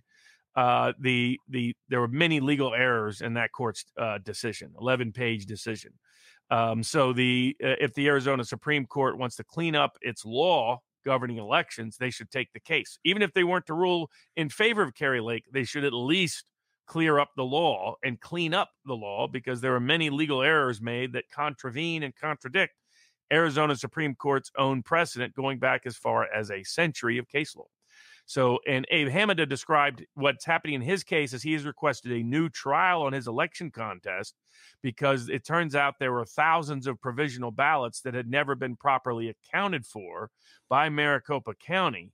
uh, 0.56 0.94
the 1.00 1.38
the 1.50 1.76
there 1.90 2.00
were 2.00 2.08
many 2.08 2.40
legal 2.40 2.74
errors 2.74 3.20
in 3.22 3.34
that 3.34 3.52
court's 3.52 3.84
uh, 4.00 4.20
decision, 4.24 4.74
eleven 4.80 5.12
page 5.12 5.46
decision. 5.46 5.92
Um, 6.54 6.84
so 6.84 7.14
the 7.14 7.58
uh, 7.64 7.76
if 7.82 7.96
the 7.96 8.08
Arizona 8.08 8.44
Supreme 8.44 8.86
Court 8.86 9.18
wants 9.18 9.36
to 9.38 9.44
clean 9.44 9.76
up 9.76 9.98
its 10.02 10.24
law 10.24 10.82
governing 11.04 11.38
elections, 11.38 11.98
they 11.98 12.12
should 12.12 12.30
take 12.30 12.54
the 12.54 12.60
case. 12.60 13.00
Even 13.04 13.24
if 13.24 13.34
they 13.34 13.44
weren't 13.44 13.66
to 13.66 13.74
rule 13.74 14.12
in 14.36 14.50
favor 14.50 14.84
of 14.84 14.94
Kari 14.94 15.20
Lake, 15.20 15.46
they 15.52 15.64
should 15.64 15.84
at 15.84 15.94
least 15.94 16.46
clear 16.86 17.18
up 17.18 17.32
the 17.36 17.44
law 17.44 17.96
and 18.04 18.22
clean 18.22 18.54
up 18.54 18.70
the 18.86 18.94
law 18.94 19.28
because 19.28 19.62
there 19.62 19.74
are 19.74 19.80
many 19.80 20.12
legal 20.12 20.44
errors 20.44 20.80
made 20.80 21.14
that 21.14 21.24
contravene 21.34 22.04
and 22.04 22.16
contradict 22.16 22.74
Arizona 23.32 23.76
Supreme 23.76 24.14
Court's 24.14 24.52
own 24.56 24.84
precedent 24.84 25.34
going 25.34 25.58
back 25.58 25.82
as 25.88 25.98
far 25.98 26.28
as 26.32 26.52
a 26.52 26.62
century 26.62 27.18
of 27.18 27.28
case 27.28 27.56
law. 27.56 27.66
So, 28.26 28.60
and 28.68 28.86
Abe 28.90 29.10
Hamadeh 29.10 29.50
described 29.50 30.06
what's 30.14 30.46
happening 30.46 30.76
in 30.76 30.82
his 30.82 31.04
case 31.04 31.34
as 31.34 31.44
he 31.44 31.54
has 31.54 31.66
requested 31.66 32.12
a 32.12 32.24
new 32.24 32.50
trial 32.50 33.02
on 33.04 33.14
his 33.14 33.28
election 33.28 33.70
contest 33.70 34.34
because 34.82 35.30
it 35.30 35.46
turns 35.46 35.76
out 35.76 35.96
there 36.00 36.12
were 36.12 36.26
thousands 36.26 36.88
of 36.88 37.02
provisional 37.02 37.52
ballots 37.52 38.02
that 38.02 38.14
had 38.14 38.30
never 38.30 38.56
been 38.56 38.76
properly 38.76 39.30
accounted 39.30 39.86
for 39.86 40.30
by 40.70 40.90
Maricopa 40.90 41.54
County. 41.56 42.12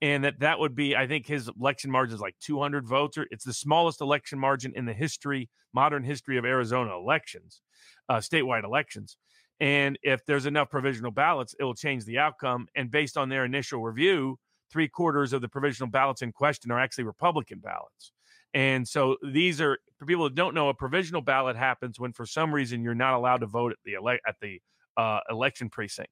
And 0.00 0.24
that 0.24 0.40
that 0.40 0.58
would 0.58 0.74
be, 0.74 0.96
I 0.96 1.06
think 1.06 1.26
his 1.26 1.48
election 1.48 1.88
margin 1.88 2.16
is 2.16 2.20
like 2.20 2.34
200 2.40 2.86
votes. 2.88 3.16
Or 3.16 3.26
it's 3.30 3.44
the 3.44 3.52
smallest 3.52 4.00
election 4.00 4.36
margin 4.38 4.72
in 4.74 4.84
the 4.84 4.92
history, 4.92 5.48
modern 5.72 6.02
history 6.02 6.38
of 6.38 6.44
Arizona 6.44 6.96
elections, 6.96 7.60
uh, 8.08 8.16
statewide 8.16 8.64
elections. 8.64 9.16
And 9.60 9.96
if 10.02 10.26
there's 10.26 10.46
enough 10.46 10.70
provisional 10.70 11.12
ballots, 11.12 11.54
it 11.56 11.62
will 11.62 11.76
change 11.76 12.04
the 12.04 12.18
outcome. 12.18 12.66
And 12.74 12.90
based 12.90 13.16
on 13.16 13.28
their 13.28 13.44
initial 13.44 13.80
review, 13.80 14.40
three 14.72 14.88
quarters 14.88 15.32
of 15.32 15.40
the 15.40 15.48
provisional 15.48 15.90
ballots 15.90 16.22
in 16.22 16.32
question 16.32 16.70
are 16.70 16.80
actually 16.80 17.04
Republican 17.04 17.58
ballots. 17.58 18.12
And 18.54 18.86
so 18.86 19.16
these 19.22 19.60
are 19.60 19.78
for 19.98 20.06
people 20.06 20.24
that 20.24 20.34
don't 20.34 20.54
know, 20.54 20.68
a 20.68 20.74
provisional 20.74 21.22
ballot 21.22 21.56
happens 21.56 21.98
when 21.98 22.12
for 22.12 22.26
some 22.26 22.54
reason 22.54 22.82
you're 22.82 22.94
not 22.94 23.14
allowed 23.14 23.38
to 23.38 23.46
vote 23.46 23.72
at 23.72 23.78
the 23.84 23.94
ele- 23.94 24.18
at 24.26 24.36
the 24.40 24.60
uh, 24.96 25.20
election 25.30 25.70
precinct. 25.70 26.10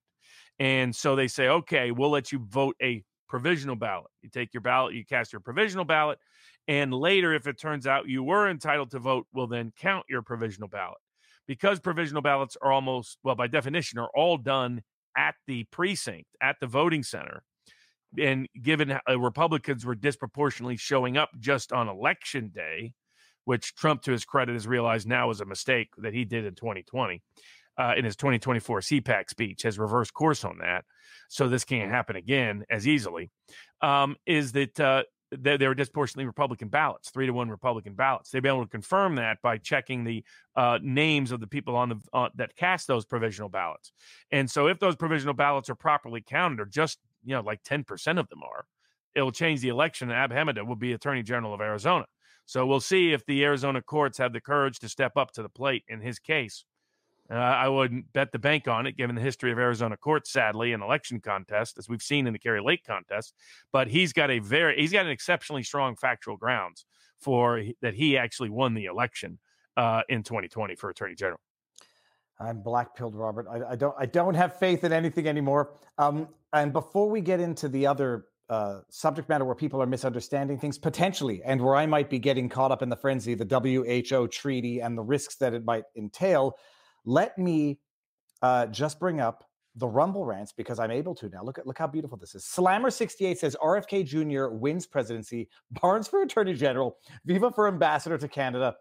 And 0.59 0.95
so 0.95 1.17
they 1.17 1.29
say, 1.29 1.49
okay, 1.49 1.91
we'll 1.91 2.11
let 2.11 2.33
you 2.33 2.39
vote 2.39 2.77
a 2.83 3.03
provisional 3.29 3.77
ballot. 3.77 4.11
You 4.23 4.31
take 4.31 4.55
your 4.55 4.61
ballot, 4.61 4.95
you 4.95 5.05
cast 5.05 5.33
your 5.33 5.41
provisional 5.41 5.85
ballot, 5.85 6.19
and 6.69 6.95
later, 6.95 7.35
if 7.35 7.47
it 7.47 7.59
turns 7.59 7.87
out 7.87 8.09
you 8.09 8.23
were 8.23 8.49
entitled 8.49 8.91
to 8.93 8.99
vote, 8.99 9.27
we'll 9.33 9.47
then 9.47 9.73
count 9.79 10.07
your 10.09 10.23
provisional 10.23 10.69
ballot 10.69 10.99
because 11.47 11.81
provisional 11.81 12.23
ballots 12.23 12.57
are 12.63 12.71
almost, 12.71 13.19
well, 13.25 13.35
by 13.35 13.49
definition, 13.49 13.99
are 13.99 14.11
all 14.15 14.37
done 14.37 14.83
at 15.17 15.35
the 15.47 15.65
precinct, 15.65 16.29
at 16.41 16.57
the 16.61 16.67
voting 16.67 17.03
center. 17.03 17.43
And 18.19 18.49
given 18.61 18.93
uh, 18.93 19.21
Republicans 19.21 19.85
were 19.85 19.95
disproportionately 19.95 20.77
showing 20.77 21.17
up 21.17 21.31
just 21.39 21.73
on 21.73 21.89
election 21.89 22.51
day, 22.55 22.93
which 23.45 23.75
Trump, 23.75 24.03
to 24.03 24.13
his 24.13 24.25
credit, 24.25 24.55
has 24.55 24.67
realized 24.67 25.09
now 25.09 25.29
was 25.29 25.41
a 25.41 25.45
mistake 25.45 25.91
that 25.99 26.13
he 26.13 26.25
did 26.25 26.45
in 26.45 26.55
2020. 26.55 27.23
Uh, 27.79 27.95
in 27.97 28.05
his 28.05 28.17
2024 28.17 28.81
CPAC 28.81 29.31
speech, 29.31 29.63
has 29.63 29.79
reversed 29.79 30.13
course 30.13 30.45
on 30.45 30.59
that. 30.59 30.85
So 31.29 31.49
this 31.49 31.65
can't 31.65 31.91
happen 31.91 32.15
again 32.15 32.65
as 32.69 32.87
easily. 32.87 33.31
Um, 33.81 34.17
is 34.27 34.53
that 34.53 34.79
uh, 34.79 35.05
they, 35.37 35.57
they 35.57 35.67
were 35.67 35.75
disproportionately 35.75 36.27
Republican 36.27 36.69
ballots, 36.69 37.11
three 37.11 37.27
to 37.27 37.33
one 37.33 37.49
Republican 37.49 37.95
ballots. 37.95 38.31
They've 38.31 38.43
been 38.43 38.53
able 38.53 38.65
to 38.65 38.71
confirm 38.71 39.17
that 39.17 39.39
by 39.43 39.59
checking 39.59 40.05
the 40.05 40.25
uh, 40.57 40.79
names 40.83 41.33
of 41.33 41.41
the 41.41 41.47
people 41.47 41.77
on 41.77 41.89
the 41.91 41.97
uh, 42.13 42.29
that 42.35 42.57
cast 42.57 42.87
those 42.87 43.05
provisional 43.05 43.49
ballots. 43.49 43.93
And 44.31 44.51
so, 44.51 44.67
if 44.67 44.79
those 44.79 44.97
provisional 44.97 45.35
ballots 45.35 45.71
are 45.71 45.75
properly 45.75 46.21
counted, 46.21 46.61
or 46.61 46.67
just 46.67 46.99
you 47.25 47.35
know 47.35 47.43
like 47.43 47.63
ten 47.63 47.85
percent 47.85 48.19
of 48.19 48.29
them 48.29 48.43
are, 48.43 48.65
it'll 49.15 49.33
change 49.33 49.61
the 49.61 49.69
election. 49.69 50.11
And 50.11 50.33
Abe 50.33 50.37
Hamadeh 50.37 50.67
will 50.67 50.77
be 50.77 50.93
Attorney 50.93 51.23
General 51.23 51.55
of 51.55 51.61
Arizona. 51.61 52.07
So 52.47 52.67
we'll 52.67 52.81
see 52.81 53.13
if 53.13 53.25
the 53.27 53.45
Arizona 53.45 53.81
courts 53.81 54.19
have 54.19 54.33
the 54.33 54.41
courage 54.41 54.81
to 54.81 54.89
step 54.89 55.13
up 55.17 55.31
to 55.33 55.43
the 55.43 55.49
plate 55.49 55.85
in 55.89 56.01
his 56.01 56.19
case 56.19 56.65
uh, 57.31 57.37
I 57.37 57.69
wouldn't 57.69 58.13
bet 58.13 58.33
the 58.33 58.41
bank 58.41 58.67
on 58.67 58.87
it, 58.87 58.97
given 58.97 59.15
the 59.15 59.23
history 59.23 59.53
of 59.53 59.59
Arizona 59.59 59.97
courts, 59.97 60.33
sadly, 60.33 60.73
in 60.73 60.83
election 60.83 61.21
contests, 61.21 61.79
as 61.79 61.89
we've 61.89 62.03
seen 62.03 62.27
in 62.27 62.33
the 62.33 62.41
Kari 62.41 62.61
Lake 62.61 62.85
contest. 62.85 63.35
But 63.73 63.87
he's 63.87 64.13
got 64.13 64.31
a 64.31 64.41
very, 64.41 64.77
he's 64.77 64.93
got 64.93 65.07
an 65.07 65.13
exceptionally 65.13 65.63
strong 65.63 65.95
factual 65.95 66.37
grounds 66.37 66.87
for 67.21 67.63
that 67.83 67.95
he 67.95 68.19
actually 68.19 68.51
won 68.51 68.75
the 68.75 68.87
election 68.87 69.39
uh, 69.77 70.03
in 70.09 70.25
2020 70.25 70.75
for 70.75 70.91
Attorney 70.91 71.15
General. 71.15 71.41
I'm 72.41 72.63
black 72.63 72.97
pilled, 72.97 73.15
Robert. 73.15 73.47
I, 73.51 73.73
I, 73.73 73.77
don't. 73.77 73.95
I 73.99 74.07
don't 74.07 74.35
have 74.35 74.59
faith 74.59 74.85
in 74.85 74.93
anything 74.93 75.29
anymore. 75.29 75.75
Um, 75.99 76.29
and 76.53 76.73
before 76.73 77.09
we 77.11 77.21
get 77.21 77.39
into 77.39 77.69
the 77.69 77.87
other 77.87 78.27
uh, 78.49 78.81
subject 78.89 79.29
matter 79.29 79.45
where 79.45 79.55
people 79.55 79.81
are 79.83 79.87
misunderstanding 79.87 80.59
things 80.59 80.79
potentially, 80.79 81.43
and 81.45 81.61
where 81.61 81.77
I 81.77 81.87
might 81.87 82.09
be 82.09 82.19
getting 82.19 82.49
caught 82.49 82.73
up 82.73 82.83
in 82.83 82.89
the 82.89 82.97
frenzy, 82.97 83.35
the 83.35 83.45
WHO 83.45 84.29
treaty 84.29 84.81
and 84.81 84.97
the 84.97 85.03
risks 85.03 85.37
that 85.37 85.55
it 85.55 85.65
might 85.65 85.85
entail, 85.97 86.57
let 87.05 87.37
me 87.39 87.79
uh, 88.43 88.67
just 88.67 88.99
bring 88.99 89.21
up 89.21 89.45
the 89.77 89.87
Rumble 89.87 90.25
rants 90.25 90.53
because 90.53 90.79
I'm 90.79 90.91
able 90.91 91.15
to 91.17 91.29
now. 91.29 91.43
Look 91.45 91.59
at 91.59 91.67
look 91.67 91.79
how 91.79 91.87
beautiful 91.87 92.17
this 92.19 92.35
is. 92.35 92.45
Slammer68 92.45 93.39
says 93.39 93.57
RFK 93.63 94.05
Jr. 94.05 94.55
wins 94.55 94.87
presidency, 94.87 95.49
Barnes 95.71 96.09
for 96.09 96.23
Attorney 96.23 96.55
General, 96.55 96.97
Viva 97.25 97.53
for 97.53 97.69
Ambassador 97.69 98.19
to 98.19 98.29
Canada. 98.29 98.75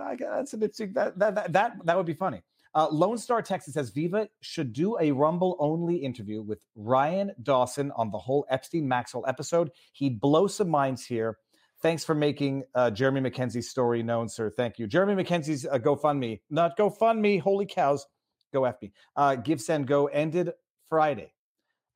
I 0.00 0.14
guess 0.16 0.28
that's 0.30 0.52
a 0.54 0.58
bit 0.58 0.76
that 0.94 1.18
that 1.18 1.34
that 1.34 1.52
that, 1.52 1.72
that 1.84 1.96
would 1.96 2.06
be 2.06 2.14
funny. 2.14 2.42
Uh, 2.74 2.88
Lone 2.90 3.16
Star 3.16 3.40
Texas 3.40 3.72
says 3.72 3.88
Viva 3.88 4.28
should 4.42 4.74
do 4.74 4.98
a 5.00 5.10
Rumble 5.10 5.56
only 5.58 5.96
interview 5.96 6.42
with 6.42 6.58
Ryan 6.74 7.32
Dawson 7.42 7.90
on 7.96 8.10
the 8.10 8.18
whole 8.18 8.46
Epstein 8.50 8.86
Maxwell 8.86 9.24
episode. 9.26 9.70
He'd 9.92 10.20
blow 10.20 10.46
some 10.46 10.68
minds 10.68 11.06
here. 11.06 11.38
Thanks 11.80 12.04
for 12.04 12.14
making 12.14 12.64
uh, 12.74 12.90
Jeremy 12.90 13.30
McKenzie's 13.30 13.70
story 13.70 14.02
known, 14.02 14.28
sir. 14.28 14.50
Thank 14.50 14.78
you. 14.78 14.86
Jeremy 14.86 15.22
McKenzie's 15.22 15.66
uh, 15.66 15.78
GoFundMe, 15.78 16.40
not 16.50 16.76
GoFundMe, 16.76 17.40
holy 17.40 17.66
cows, 17.66 18.06
go 18.52 18.62
FB. 18.62 18.92
Uh, 19.14 19.36
Give, 19.36 19.60
Send, 19.60 19.86
Go 19.86 20.06
ended 20.06 20.52
Friday 20.88 21.32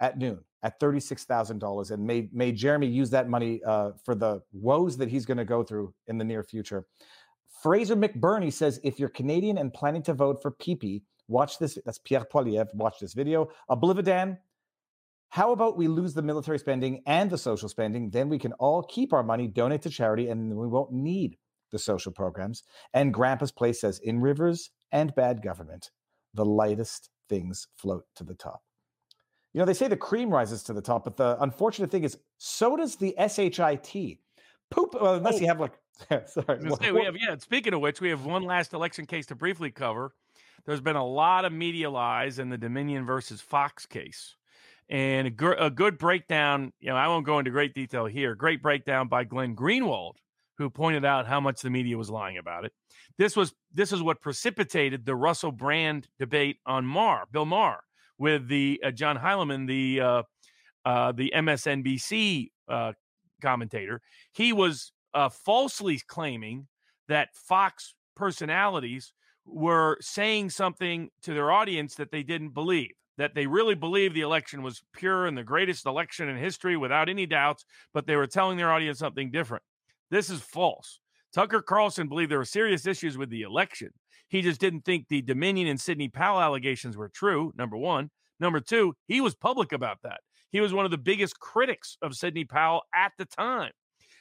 at 0.00 0.18
noon 0.18 0.40
at 0.62 0.78
$36,000 0.80 1.90
and 1.90 2.06
made, 2.06 2.34
made 2.34 2.56
Jeremy 2.56 2.86
use 2.86 3.10
that 3.10 3.28
money 3.28 3.62
uh, 3.66 3.92
for 4.04 4.14
the 4.14 4.42
woes 4.52 4.96
that 4.98 5.08
he's 5.08 5.24
going 5.24 5.38
to 5.38 5.44
go 5.44 5.62
through 5.62 5.94
in 6.06 6.18
the 6.18 6.24
near 6.24 6.42
future. 6.42 6.84
Fraser 7.62 7.96
McBurney 7.96 8.52
says 8.52 8.80
if 8.82 8.98
you're 8.98 9.08
Canadian 9.08 9.58
and 9.58 9.72
planning 9.72 10.02
to 10.04 10.14
vote 10.14 10.40
for 10.40 10.52
PP, 10.52 11.02
watch 11.28 11.58
this. 11.58 11.78
That's 11.84 11.98
Pierre 11.98 12.26
Poilievre. 12.32 12.74
Watch 12.74 12.98
this 13.00 13.12
video. 13.12 13.48
Oblividan, 13.70 14.38
how 15.28 15.52
about 15.52 15.76
we 15.76 15.86
lose 15.86 16.14
the 16.14 16.22
military 16.22 16.58
spending 16.58 17.02
and 17.06 17.30
the 17.30 17.38
social 17.38 17.68
spending? 17.68 18.10
Then 18.10 18.28
we 18.28 18.38
can 18.38 18.52
all 18.54 18.82
keep 18.82 19.12
our 19.12 19.22
money, 19.22 19.46
donate 19.46 19.82
to 19.82 19.90
charity, 19.90 20.28
and 20.28 20.56
we 20.56 20.66
won't 20.66 20.92
need 20.92 21.36
the 21.70 21.78
social 21.78 22.12
programs. 22.12 22.62
And 22.94 23.14
Grandpa's 23.14 23.52
Place 23.52 23.80
says 23.80 24.00
in 24.00 24.20
rivers 24.20 24.70
and 24.90 25.14
bad 25.14 25.42
government, 25.42 25.90
the 26.34 26.44
lightest 26.44 27.10
things 27.28 27.68
float 27.76 28.04
to 28.16 28.24
the 28.24 28.34
top. 28.34 28.62
You 29.52 29.58
know, 29.58 29.64
they 29.64 29.74
say 29.74 29.88
the 29.88 29.96
cream 29.96 30.30
rises 30.30 30.62
to 30.64 30.72
the 30.72 30.82
top, 30.82 31.04
but 31.04 31.16
the 31.16 31.40
unfortunate 31.42 31.90
thing 31.90 32.04
is, 32.04 32.16
so 32.38 32.76
does 32.76 32.96
the 32.96 33.14
SHIT. 33.18 34.18
Poop, 34.70 34.94
well, 35.00 35.14
unless 35.14 35.34
oh. 35.34 35.38
you 35.38 35.46
have 35.48 35.60
like 35.60 35.74
Sorry. 36.26 36.70
Say, 36.80 36.92
we 36.92 37.04
have 37.04 37.16
yeah. 37.16 37.36
Speaking 37.38 37.74
of 37.74 37.80
which, 37.80 38.00
we 38.00 38.10
have 38.10 38.24
one 38.24 38.42
last 38.42 38.72
election 38.72 39.06
case 39.06 39.26
to 39.26 39.34
briefly 39.34 39.70
cover. 39.70 40.12
There's 40.66 40.80
been 40.80 40.96
a 40.96 41.06
lot 41.06 41.44
of 41.44 41.52
media 41.52 41.90
lies 41.90 42.38
in 42.38 42.48
the 42.48 42.58
Dominion 42.58 43.06
versus 43.06 43.40
Fox 43.40 43.86
case, 43.86 44.36
and 44.88 45.26
a, 45.26 45.30
gr- 45.30 45.52
a 45.52 45.70
good 45.70 45.98
breakdown. 45.98 46.72
You 46.80 46.90
know, 46.90 46.96
I 46.96 47.08
won't 47.08 47.26
go 47.26 47.38
into 47.38 47.50
great 47.50 47.74
detail 47.74 48.06
here. 48.06 48.34
Great 48.34 48.62
breakdown 48.62 49.08
by 49.08 49.24
Glenn 49.24 49.56
Greenwald, 49.56 50.14
who 50.58 50.70
pointed 50.70 51.04
out 51.04 51.26
how 51.26 51.40
much 51.40 51.62
the 51.62 51.70
media 51.70 51.96
was 51.96 52.10
lying 52.10 52.38
about 52.38 52.64
it. 52.64 52.72
This 53.18 53.36
was 53.36 53.54
this 53.72 53.92
is 53.92 54.02
what 54.02 54.20
precipitated 54.20 55.04
the 55.04 55.14
Russell 55.14 55.52
Brand 55.52 56.08
debate 56.18 56.58
on 56.66 56.86
Maher, 56.86 57.24
Bill 57.30 57.46
Maher, 57.46 57.80
with 58.18 58.48
the 58.48 58.80
uh, 58.84 58.90
John 58.90 59.18
Heilemann, 59.18 59.66
the 59.66 60.00
uh, 60.00 60.22
uh, 60.84 61.12
the 61.12 61.32
MSNBC 61.34 62.50
uh, 62.68 62.92
commentator. 63.42 64.00
He 64.32 64.52
was 64.52 64.92
uh, 65.14 65.28
falsely 65.28 66.00
claiming 66.06 66.66
that 67.08 67.34
Fox 67.34 67.94
personalities 68.16 69.12
were 69.44 69.96
saying 70.00 70.50
something 70.50 71.08
to 71.22 71.34
their 71.34 71.50
audience 71.50 71.94
that 71.96 72.10
they 72.10 72.22
didn't 72.22 72.54
believe, 72.54 72.92
that 73.18 73.34
they 73.34 73.46
really 73.46 73.74
believed 73.74 74.14
the 74.14 74.20
election 74.20 74.62
was 74.62 74.82
pure 74.94 75.26
and 75.26 75.36
the 75.36 75.42
greatest 75.42 75.86
election 75.86 76.28
in 76.28 76.36
history 76.36 76.76
without 76.76 77.08
any 77.08 77.26
doubts, 77.26 77.64
but 77.92 78.06
they 78.06 78.16
were 78.16 78.26
telling 78.26 78.56
their 78.56 78.72
audience 78.72 78.98
something 78.98 79.30
different. 79.30 79.64
This 80.10 80.30
is 80.30 80.40
false. 80.40 81.00
Tucker 81.32 81.62
Carlson 81.62 82.08
believed 82.08 82.30
there 82.30 82.38
were 82.38 82.44
serious 82.44 82.86
issues 82.86 83.16
with 83.16 83.30
the 83.30 83.42
election. 83.42 83.90
He 84.28 84.42
just 84.42 84.60
didn't 84.60 84.84
think 84.84 85.08
the 85.08 85.22
Dominion 85.22 85.68
and 85.68 85.80
Sidney 85.80 86.08
Powell 86.08 86.40
allegations 86.40 86.96
were 86.96 87.08
true, 87.08 87.52
number 87.56 87.76
one. 87.76 88.10
Number 88.38 88.60
two, 88.60 88.94
he 89.06 89.20
was 89.20 89.34
public 89.34 89.72
about 89.72 89.98
that. 90.02 90.20
He 90.50 90.60
was 90.60 90.72
one 90.72 90.84
of 90.84 90.90
the 90.90 90.98
biggest 90.98 91.38
critics 91.38 91.96
of 92.02 92.14
Sidney 92.14 92.44
Powell 92.44 92.82
at 92.94 93.12
the 93.18 93.24
time. 93.24 93.72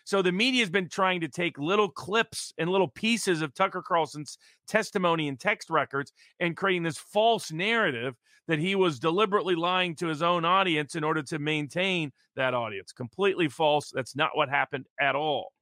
So 0.04 0.22
the 0.22 0.32
media 0.32 0.62
has 0.62 0.70
been 0.70 0.90
trying 0.90 1.22
to 1.22 1.28
take 1.28 1.58
little 1.58 1.90
clips 1.90 2.54
and 2.58 2.70
little 2.70 2.88
pieces 2.88 3.42
of 3.42 3.54
Tucker 3.54 3.82
Carlson's 3.82 4.38
testimony 4.68 5.28
and 5.28 5.40
text 5.40 5.70
records 5.70 6.14
and 6.40 6.58
creating 6.58 6.84
this 6.84 6.98
false 6.98 7.52
narrative 7.52 8.16
that 8.48 8.60
he 8.60 8.76
was 8.76 9.00
deliberately 9.00 9.56
lying 9.56 9.96
to 9.96 10.08
his 10.08 10.24
own 10.24 10.44
audience 10.44 10.96
in 10.96 11.04
order 11.04 11.22
to 11.22 11.38
maintain 11.38 12.12
that 12.36 12.54
audience. 12.54 12.92
Completely 12.92 13.48
false. 13.48 13.92
That's 13.94 14.16
not 14.16 14.32
what 14.36 14.50
happened 14.50 14.86
at 15.00 15.16
all. 15.16 15.54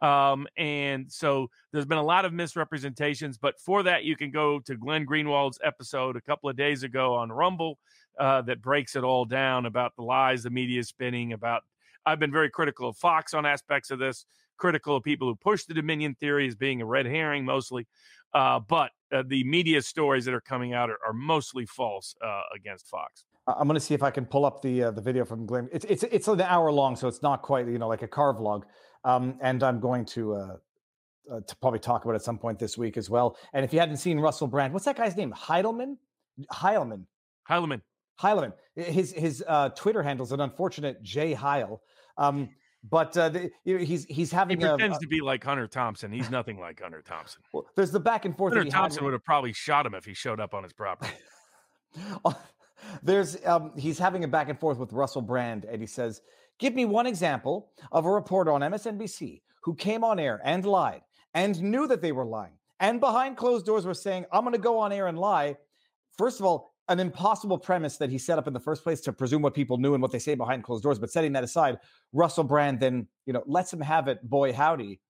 Um, 0.00 0.46
and 0.56 1.10
so 1.10 1.50
there's 1.72 1.86
been 1.86 1.98
a 1.98 2.04
lot 2.04 2.24
of 2.24 2.32
misrepresentations, 2.32 3.36
but 3.36 3.58
for 3.58 3.82
that, 3.82 4.04
you 4.04 4.16
can 4.16 4.30
go 4.30 4.60
to 4.60 4.76
Glenn 4.76 5.04
Greenwald's 5.04 5.58
episode 5.64 6.16
a 6.16 6.20
couple 6.20 6.48
of 6.48 6.56
days 6.56 6.84
ago 6.84 7.14
on 7.14 7.32
Rumble 7.32 7.78
uh, 8.18 8.42
that 8.42 8.62
breaks 8.62 8.94
it 8.94 9.04
all 9.04 9.24
down 9.24 9.66
about 9.66 9.96
the 9.96 10.02
lies 10.02 10.42
the 10.42 10.50
media 10.50 10.80
is 10.80 10.88
spinning 10.88 11.32
about 11.32 11.64
I've 12.06 12.18
been 12.18 12.32
very 12.32 12.50
critical 12.50 12.88
of 12.88 12.96
Fox 12.96 13.34
on 13.34 13.46
aspects 13.46 13.90
of 13.90 13.98
this, 13.98 14.26
critical 14.56 14.96
of 14.96 15.02
people 15.02 15.28
who 15.28 15.36
push 15.36 15.64
the 15.64 15.74
Dominion 15.74 16.14
theory 16.14 16.46
as 16.46 16.54
being 16.54 16.80
a 16.80 16.86
red 16.86 17.06
herring 17.06 17.44
mostly. 17.44 17.86
Uh, 18.34 18.60
but 18.60 18.90
uh, 19.12 19.22
the 19.26 19.42
media 19.44 19.80
stories 19.80 20.24
that 20.26 20.34
are 20.34 20.40
coming 20.40 20.74
out 20.74 20.90
are, 20.90 20.98
are 21.06 21.14
mostly 21.14 21.64
false 21.64 22.14
uh, 22.24 22.42
against 22.54 22.88
Fox. 22.88 23.24
I'm 23.46 23.66
going 23.66 23.74
to 23.76 23.80
see 23.80 23.94
if 23.94 24.02
I 24.02 24.10
can 24.10 24.26
pull 24.26 24.44
up 24.44 24.60
the 24.60 24.84
uh, 24.84 24.90
the 24.90 25.00
video 25.00 25.24
from 25.24 25.46
Glenn. 25.46 25.68
It's 25.72 25.86
it's 25.86 26.02
it's 26.02 26.28
an 26.28 26.40
hour 26.42 26.70
long, 26.70 26.96
so 26.96 27.08
it's 27.08 27.22
not 27.22 27.40
quite 27.40 27.66
you 27.66 27.78
know 27.78 27.88
like 27.88 28.02
a 28.02 28.08
car 28.08 28.34
vlog. 28.34 28.64
Um, 29.04 29.38
and 29.40 29.62
I'm 29.62 29.80
going 29.80 30.04
to 30.06 30.34
uh, 30.34 30.56
uh, 31.32 31.40
to 31.46 31.56
probably 31.56 31.78
talk 31.78 32.04
about 32.04 32.14
at 32.14 32.22
some 32.22 32.38
point 32.38 32.58
this 32.58 32.76
week 32.76 32.96
as 32.96 33.08
well. 33.08 33.36
And 33.52 33.64
if 33.64 33.72
you 33.72 33.80
hadn't 33.80 33.98
seen 33.98 34.18
Russell 34.18 34.48
Brand, 34.48 34.72
what's 34.72 34.84
that 34.84 34.96
guy's 34.96 35.16
name? 35.16 35.32
Heidelman, 35.32 35.96
Heilman, 36.52 37.04
Heilemann. 37.48 37.80
Heilemann. 38.20 38.52
His 38.74 39.12
his 39.12 39.44
uh, 39.46 39.70
Twitter 39.70 40.02
handle 40.02 40.24
is 40.24 40.32
an 40.32 40.40
unfortunate 40.40 41.02
J 41.02 41.34
Heil. 41.34 41.82
Um, 42.16 42.50
but 42.84 43.16
uh, 43.16 43.28
the, 43.28 43.50
you 43.64 43.78
know, 43.78 43.84
he's 43.84 44.04
he's 44.04 44.30
having 44.30 44.60
he 44.60 44.66
pretends 44.66 44.98
a, 44.98 45.00
to 45.00 45.06
be 45.06 45.20
like 45.20 45.42
Hunter 45.42 45.66
Thompson. 45.66 46.12
He's 46.12 46.30
nothing 46.30 46.58
like 46.58 46.80
Hunter 46.80 47.02
Thompson. 47.02 47.42
Well, 47.52 47.66
there's 47.74 47.90
the 47.90 48.00
back 48.00 48.24
and 48.24 48.36
forth. 48.36 48.54
Hunter 48.54 48.70
Thompson 48.70 49.04
would 49.04 49.12
have 49.12 49.24
probably 49.24 49.52
shot 49.52 49.84
him 49.84 49.94
if 49.94 50.04
he 50.04 50.14
showed 50.14 50.40
up 50.40 50.54
on 50.54 50.62
his 50.62 50.72
property. 50.72 51.12
there's 53.02 53.44
um, 53.44 53.72
he's 53.76 53.98
having 53.98 54.24
a 54.24 54.28
back 54.28 54.48
and 54.48 54.58
forth 54.58 54.78
with 54.78 54.92
Russell 54.92 55.22
Brand, 55.22 55.64
and 55.64 55.80
he 55.80 55.86
says, 55.86 56.22
"Give 56.58 56.74
me 56.74 56.84
one 56.84 57.06
example 57.06 57.70
of 57.90 58.06
a 58.06 58.10
reporter 58.10 58.52
on 58.52 58.60
MSNBC 58.60 59.42
who 59.62 59.74
came 59.74 60.04
on 60.04 60.18
air 60.18 60.40
and 60.44 60.64
lied 60.64 61.02
and 61.34 61.60
knew 61.60 61.86
that 61.88 62.00
they 62.00 62.12
were 62.12 62.24
lying, 62.24 62.54
and 62.78 63.00
behind 63.00 63.36
closed 63.36 63.66
doors 63.66 63.86
were 63.86 63.94
saying, 63.94 64.24
"I'm 64.32 64.42
going 64.42 64.52
to 64.52 64.58
go 64.58 64.78
on 64.78 64.92
air 64.92 65.08
and 65.08 65.18
lie." 65.18 65.56
First 66.16 66.40
of 66.40 66.46
all, 66.46 66.74
an 66.88 67.00
impossible 67.00 67.58
premise 67.58 67.96
that 67.98 68.10
he 68.10 68.18
set 68.18 68.38
up 68.38 68.46
in 68.46 68.52
the 68.52 68.60
first 68.60 68.82
place 68.82 69.00
to 69.02 69.12
presume 69.12 69.42
what 69.42 69.54
people 69.54 69.76
knew 69.78 69.94
and 69.94 70.02
what 70.02 70.10
they 70.10 70.18
say 70.18 70.34
behind 70.34 70.64
closed 70.64 70.82
doors. 70.82 70.98
But 70.98 71.10
setting 71.10 71.32
that 71.32 71.44
aside, 71.44 71.78
Russell 72.12 72.44
Brand 72.44 72.80
then 72.80 73.06
you 73.26 73.32
know 73.32 73.42
lets 73.46 73.72
him 73.72 73.80
have 73.80 74.08
it. 74.08 74.28
Boy, 74.28 74.52
howdy! 74.52 75.00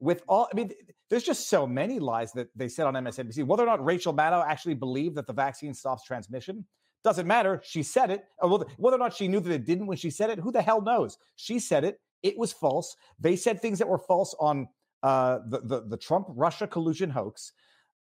With 0.00 0.22
all, 0.28 0.48
I 0.52 0.56
mean, 0.56 0.70
there's 1.10 1.24
just 1.24 1.48
so 1.48 1.66
many 1.66 1.98
lies 1.98 2.32
that 2.32 2.48
they 2.54 2.68
said 2.68 2.86
on 2.86 2.94
MSNBC. 2.94 3.44
Whether 3.44 3.64
or 3.64 3.66
not 3.66 3.84
Rachel 3.84 4.14
Maddow 4.14 4.44
actually 4.46 4.74
believed 4.74 5.16
that 5.16 5.26
the 5.26 5.32
vaccine 5.32 5.74
stops 5.74 6.04
transmission 6.04 6.64
doesn't 7.02 7.26
matter. 7.26 7.60
She 7.64 7.82
said 7.82 8.10
it. 8.10 8.24
Whether 8.40 8.96
or 8.96 8.98
not 8.98 9.14
she 9.14 9.28
knew 9.28 9.40
that 9.40 9.52
it 9.52 9.64
didn't 9.64 9.86
when 9.86 9.96
she 9.96 10.10
said 10.10 10.30
it, 10.30 10.38
who 10.38 10.52
the 10.52 10.62
hell 10.62 10.80
knows? 10.80 11.18
She 11.36 11.58
said 11.58 11.84
it. 11.84 12.00
It 12.22 12.36
was 12.38 12.52
false. 12.52 12.96
They 13.18 13.36
said 13.36 13.60
things 13.60 13.78
that 13.78 13.88
were 13.88 13.98
false 13.98 14.34
on 14.40 14.68
uh, 15.02 15.38
the, 15.48 15.60
the 15.60 15.80
the 15.88 15.96
Trump 15.96 16.26
Russia 16.30 16.66
collusion 16.66 17.10
hoax 17.10 17.52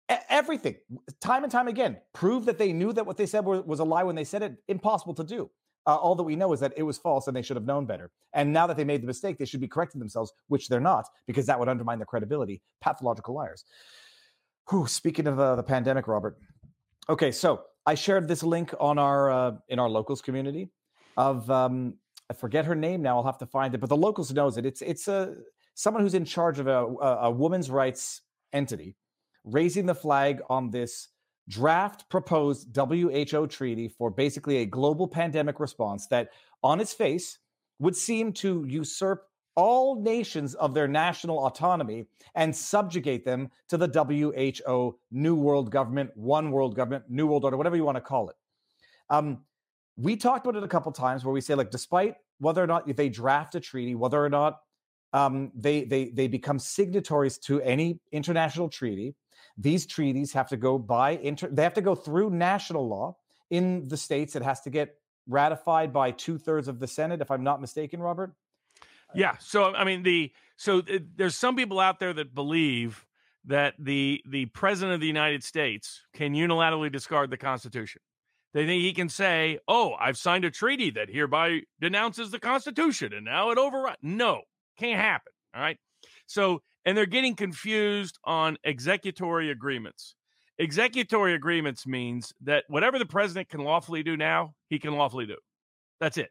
everything. 0.10 0.76
Time 1.22 1.43
and 1.43 1.51
time 1.51 1.68
again 1.68 1.97
prove 2.14 2.45
that 2.45 2.58
they 2.58 2.74
knew 2.74 2.93
that 2.93 3.06
what 3.06 3.18
they 3.18 3.26
said 3.26 3.45
was 3.45 3.80
a 3.80 3.84
lie 3.84 4.03
when 4.03 4.16
they 4.16 4.24
said 4.24 4.43
it 4.43 4.56
impossible 4.68 5.14
to 5.16 5.24
do. 5.24 5.49
Uh, 5.88 5.95
all 5.95 6.16
that 6.16 6.24
we 6.24 6.36
know 6.36 6.51
is 6.51 6.60
that 6.60 6.74
it 6.76 6.84
was 6.84 6.97
false 6.97 7.28
and 7.28 7.38
they 7.38 7.43
should 7.43 7.56
have 7.56 7.66
known 7.66 7.86
better. 7.86 8.10
And 8.34 8.51
now 8.51 8.66
that 8.68 8.76
they 8.76 8.84
made 8.84 9.01
the 9.03 9.08
mistake 9.08 9.38
they 9.38 9.45
should 9.45 9.62
be 9.62 9.68
correcting 9.68 9.99
themselves 9.99 10.34
which 10.47 10.68
they're 10.68 10.80
not 10.80 11.08
because 11.28 11.45
that 11.45 11.60
would 11.60 11.70
undermine 11.70 11.99
their 11.99 12.06
credibility. 12.06 12.62
Pathological 12.82 13.36
liars. 13.36 13.66
Whew, 14.70 14.88
speaking 14.88 15.28
of 15.28 15.39
uh, 15.39 15.56
the 15.56 15.64
pandemic 15.64 16.08
robert. 16.08 16.38
Okay 17.10 17.32
so 17.32 17.64
i 17.86 17.95
shared 17.95 18.28
this 18.28 18.43
link 18.43 18.74
on 18.80 18.97
our 18.97 19.32
uh, 19.32 19.51
in 19.70 19.80
our 19.80 19.89
locals 19.89 20.22
community 20.22 20.70
of 21.18 21.49
um, 21.51 21.93
i 22.30 22.34
forget 22.34 22.66
her 22.66 22.76
name 22.76 23.01
now 23.01 23.18
i'll 23.18 23.24
have 23.24 23.38
to 23.38 23.45
find 23.45 23.76
it 23.76 23.80
but 23.80 23.89
the 23.89 23.97
locals 23.97 24.34
knows 24.34 24.58
it. 24.58 24.66
It's 24.66 24.82
it's 24.82 25.08
a 25.08 25.36
someone 25.76 26.01
who's 26.01 26.16
in 26.16 26.26
charge 26.26 26.58
of 26.58 26.68
a, 26.68 26.86
a, 26.86 27.18
a 27.26 27.32
woman's 27.32 27.70
rights 27.70 28.22
entity 28.53 28.95
raising 29.46 29.86
the 29.86 29.96
flag 29.96 30.41
on 30.50 30.70
this 30.70 31.10
draft 31.48 32.10
proposed 32.10 32.76
WHO 32.76 33.48
treaty 33.48 33.88
for 33.88 34.10
basically 34.10 34.58
a 34.58 34.66
global 34.66 35.08
pandemic 35.08 35.60
response 35.60 36.08
that, 36.08 36.30
on 36.64 36.82
its 36.82 36.93
face, 36.93 37.38
would 37.80 37.96
seem 37.96 38.34
to 38.34 38.66
usurp 38.68 39.28
all 39.56 40.02
nations 40.02 40.54
of 40.56 40.74
their 40.74 40.88
national 40.88 41.46
autonomy 41.46 42.06
and 42.36 42.54
subjugate 42.54 43.24
them 43.24 43.50
to 43.70 43.78
the 43.78 43.88
WHO, 43.88 45.00
New 45.12 45.36
World 45.36 45.72
Government, 45.72 46.12
One 46.16 46.52
World 46.52 46.76
Government, 46.76 47.06
New 47.10 47.28
World 47.28 47.46
Order, 47.46 47.56
whatever 47.56 47.76
you 47.76 47.86
want 47.86 47.96
to 47.96 48.02
call 48.02 48.30
it. 48.30 48.36
Um, 49.10 49.43
we 49.98 50.18
talked 50.18 50.46
about 50.46 50.58
it 50.58 50.64
a 50.64 50.68
couple 50.68 50.91
times 50.91 51.24
where 51.24 51.34
we 51.34 51.39
say, 51.39 51.56
like, 51.56 51.72
despite 51.72 52.16
whether 52.39 52.62
or 52.62 52.68
not 52.68 52.93
they 52.98 53.08
draft 53.08 53.56
a 53.56 53.62
treaty, 53.62 53.96
whether 53.96 54.24
or 54.24 54.30
not 54.30 54.60
um, 55.14 55.52
they 55.56 55.86
they 55.86 56.10
they 56.10 56.28
become 56.28 56.60
signatories 56.60 57.38
to 57.38 57.62
any 57.62 58.02
international 58.12 58.68
treaty, 58.68 59.16
these 59.58 59.86
treaties 59.86 60.34
have 60.34 60.50
to 60.50 60.58
go 60.58 60.78
by 60.78 61.12
inter- 61.12 61.50
they 61.50 61.64
have 61.64 61.74
to 61.76 61.82
go 61.82 61.96
through 61.96 62.30
national 62.30 62.88
law 62.88 63.18
in 63.50 63.88
the 63.88 63.98
states. 63.98 64.36
It 64.36 64.42
has 64.42 64.62
to 64.62 64.70
get 64.70 64.96
ratified 65.28 65.94
by 65.94 66.12
two 66.12 66.38
thirds 66.38 66.68
of 66.68 66.80
the 66.80 66.88
Senate, 66.88 67.22
if 67.22 67.32
I'm 67.32 67.44
not 67.44 67.62
mistaken, 67.62 68.02
Robert. 68.02 68.34
Uh, 69.10 69.14
yeah. 69.16 69.38
So 69.40 69.74
I 69.74 69.84
mean, 69.84 70.04
the 70.04 70.32
so 70.58 70.82
th- 70.82 71.04
there's 71.16 71.36
some 71.36 71.56
people 71.56 71.80
out 71.80 72.00
there 72.00 72.14
that 72.14 72.34
believe 72.34 73.06
that 73.46 73.76
the 73.80 74.22
the 74.28 74.46
president 74.48 74.96
of 74.96 75.02
the 75.02 75.08
United 75.08 75.44
States 75.44 76.02
can 76.14 76.34
unilaterally 76.34 76.92
discard 76.92 77.30
the 77.30 77.38
Constitution. 77.38 78.02
They 78.54 78.66
think 78.66 78.82
he 78.82 78.94
can 78.94 79.10
say, 79.10 79.60
"Oh, 79.68 79.94
I've 80.00 80.18
signed 80.18 80.46
a 80.46 80.52
treaty 80.52 80.90
that 80.92 81.10
hereby 81.10 81.62
denounces 81.80 82.32
the 82.32 82.40
Constitution, 82.40 83.14
and 83.14 83.26
now 83.26 83.52
it 83.52 83.58
overrides." 83.58 84.00
No, 84.02 84.44
can't 84.78 85.00
happen. 85.00 85.34
All 85.54 85.62
right. 85.62 85.78
So, 86.26 86.62
and 86.86 86.98
they're 86.98 87.06
getting 87.06 87.36
confused 87.36 88.20
on 88.24 88.58
executory 88.64 89.50
agreements. 89.50 90.16
Executory 90.60 91.34
agreements 91.34 91.86
means 91.86 92.32
that 92.42 92.64
whatever 92.70 92.98
the 92.98 93.06
president 93.06 93.50
can 93.50 93.62
lawfully 93.62 94.04
do 94.04 94.16
now, 94.16 94.54
he 94.70 94.80
can 94.80 94.94
lawfully 94.94 95.26
do. 95.26 95.36
That's 96.00 96.18
it. 96.18 96.30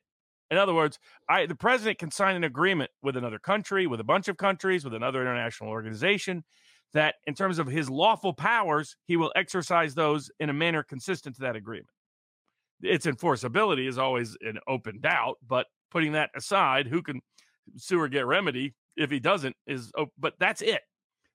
In 0.51 0.57
other 0.59 0.75
words, 0.75 0.99
I, 1.29 1.47
the 1.47 1.55
president 1.55 1.99
can 1.99 2.11
sign 2.11 2.37
an 2.37 2.45
agreement 2.45 2.91
with 3.03 3.17
another 3.17 3.39
country, 3.39 3.87
with 3.87 4.01
a 4.01 4.05
bunch 4.05 4.29
of 4.29 4.37
countries, 4.37 4.85
with 4.85 4.95
another 4.95 5.21
international 5.21 5.71
organization, 5.71 6.45
that 6.93 7.17
in 7.27 7.35
terms 7.35 7.59
of 7.59 7.67
his 7.67 7.91
lawful 7.91 8.33
powers, 8.33 8.97
he 9.07 9.17
will 9.17 9.33
exercise 9.35 9.95
those 9.95 10.31
in 10.39 10.51
a 10.51 10.53
manner 10.53 10.83
consistent 10.83 11.35
to 11.37 11.43
that 11.43 11.57
agreement. 11.57 11.89
Its 12.83 13.07
enforceability 13.07 13.89
is 13.89 13.99
always 13.99 14.37
an 14.43 14.59
open 14.69 15.01
doubt, 15.01 15.37
but 15.47 15.67
putting 15.91 16.13
that 16.13 16.31
aside, 16.37 16.87
who 16.87 17.03
can 17.03 17.21
sue 17.77 18.01
or 18.01 18.09
get 18.09 18.27
remedy 18.27 18.75
if 18.97 19.11
he 19.11 19.21
doesn't 19.21 19.57
is, 19.67 19.91
oh, 19.97 20.07
but 20.19 20.35
that's 20.39 20.63
it. 20.63 20.81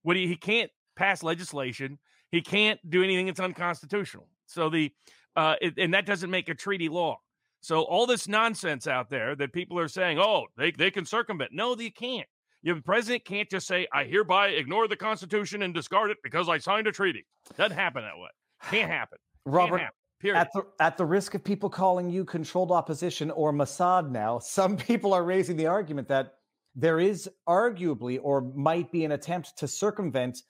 What 0.03 0.15
he, 0.15 0.27
he 0.27 0.35
can't 0.35 0.71
pass 0.95 1.23
legislation, 1.23 1.99
he 2.31 2.41
can't 2.41 2.79
do 2.89 3.03
anything 3.03 3.25
that's 3.25 3.39
unconstitutional. 3.39 4.27
So 4.45 4.69
the, 4.69 4.91
uh, 5.35 5.55
it, 5.61 5.73
and 5.77 5.93
that 5.93 6.05
doesn't 6.05 6.29
make 6.29 6.49
a 6.49 6.55
treaty 6.55 6.89
law. 6.89 7.19
So 7.61 7.81
all 7.81 8.05
this 8.05 8.27
nonsense 8.27 8.87
out 8.87 9.09
there 9.09 9.35
that 9.35 9.53
people 9.53 9.77
are 9.79 9.87
saying, 9.87 10.19
oh, 10.19 10.45
they, 10.57 10.71
they 10.71 10.91
can 10.91 11.05
circumvent. 11.05 11.51
No, 11.53 11.75
they 11.75 11.89
can't. 11.89 12.27
The 12.63 12.81
president 12.81 13.25
can't 13.25 13.49
just 13.49 13.67
say, 13.67 13.87
I 13.93 14.03
hereby 14.03 14.49
ignore 14.49 14.87
the 14.87 14.95
Constitution 14.95 15.61
and 15.61 15.73
discard 15.73 16.11
it 16.11 16.17
because 16.23 16.49
I 16.49 16.57
signed 16.57 16.87
a 16.87 16.91
treaty. 16.91 17.25
Doesn't 17.57 17.77
happen 17.77 18.03
that 18.03 18.17
way. 18.17 18.29
Can't 18.69 18.91
happen. 18.99 19.17
Robert, 19.45 19.69
Can't 19.69 19.81
happen. 19.81 19.95
Period. 20.19 20.39
At 20.39 20.49
the, 20.53 20.63
at 20.81 20.97
the 20.97 21.05
risk 21.05 21.33
of 21.35 21.43
people 21.43 21.69
calling 21.69 22.09
you 22.09 22.25
controlled 22.25 22.71
opposition 22.71 23.31
or 23.31 23.53
Mossad 23.53 24.11
now, 24.11 24.39
some 24.39 24.75
people 24.91 25.13
are 25.13 25.23
raising 25.23 25.55
the 25.55 25.67
argument 25.67 26.07
that 26.09 26.33
there 26.79 26.99
is 26.99 27.29
arguably 27.47 28.19
or 28.21 28.41
might 28.55 28.91
be 28.91 29.03
an 29.03 29.11
attempt 29.11 29.57
to 29.57 29.67
circumvent 29.67 30.43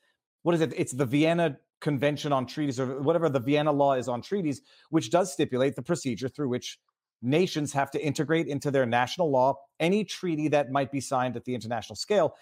what 0.44 0.56
is 0.56 0.62
it? 0.62 0.74
It's 0.78 0.94
the 0.94 1.06
Vienna 1.06 1.58
Convention 1.82 2.32
on 2.32 2.46
Treaties 2.46 2.80
or 2.80 3.02
whatever 3.02 3.30
the 3.30 3.40
Vienna 3.40 3.72
law 3.72 3.94
is 3.94 4.08
on 4.08 4.22
treaties, 4.22 4.62
which 4.90 5.12
does 5.12 5.34
stipulate 5.34 5.76
the 5.76 5.82
procedure 5.82 6.30
through 6.30 6.50
which 6.50 6.80
nations 7.22 7.74
have 7.74 7.92
to 7.92 8.02
integrate 8.02 8.48
into 8.48 8.72
their 8.72 8.86
national 8.86 9.30
law 9.30 9.56
any 9.80 10.06
treaty 10.06 10.48
that 10.48 10.72
might 10.72 10.92
be 10.92 11.02
signed 11.02 11.36
at 11.36 11.44
the 11.44 11.54
international 11.54 11.96
scale. 11.96 12.36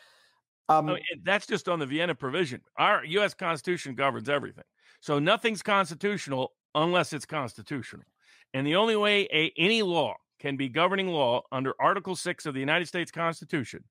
Um, 0.70 0.90
oh, 0.90 0.98
that's 1.24 1.48
just 1.48 1.68
on 1.68 1.80
the 1.80 1.86
Vienna 1.86 2.14
provision. 2.14 2.62
Our 2.78 3.04
U.S. 3.06 3.34
Constitution 3.34 3.96
governs 3.96 4.30
everything. 4.30 4.66
So 5.00 5.18
nothing's 5.18 5.64
constitutional 5.64 6.52
unless 6.76 7.14
it's 7.14 7.26
constitutional. 7.26 8.04
And 8.54 8.68
the 8.68 8.76
only 8.76 8.96
way 8.96 9.28
a, 9.34 9.52
any 9.58 9.82
law 9.82 10.16
can 10.40 10.58
be 10.58 10.70
governing 10.70 11.08
law 11.08 11.42
under 11.52 11.74
Article 11.80 12.16
6 12.16 12.46
of 12.46 12.54
the 12.54 12.60
United 12.60 12.88
States 12.88 13.12
Constitution 13.12 13.84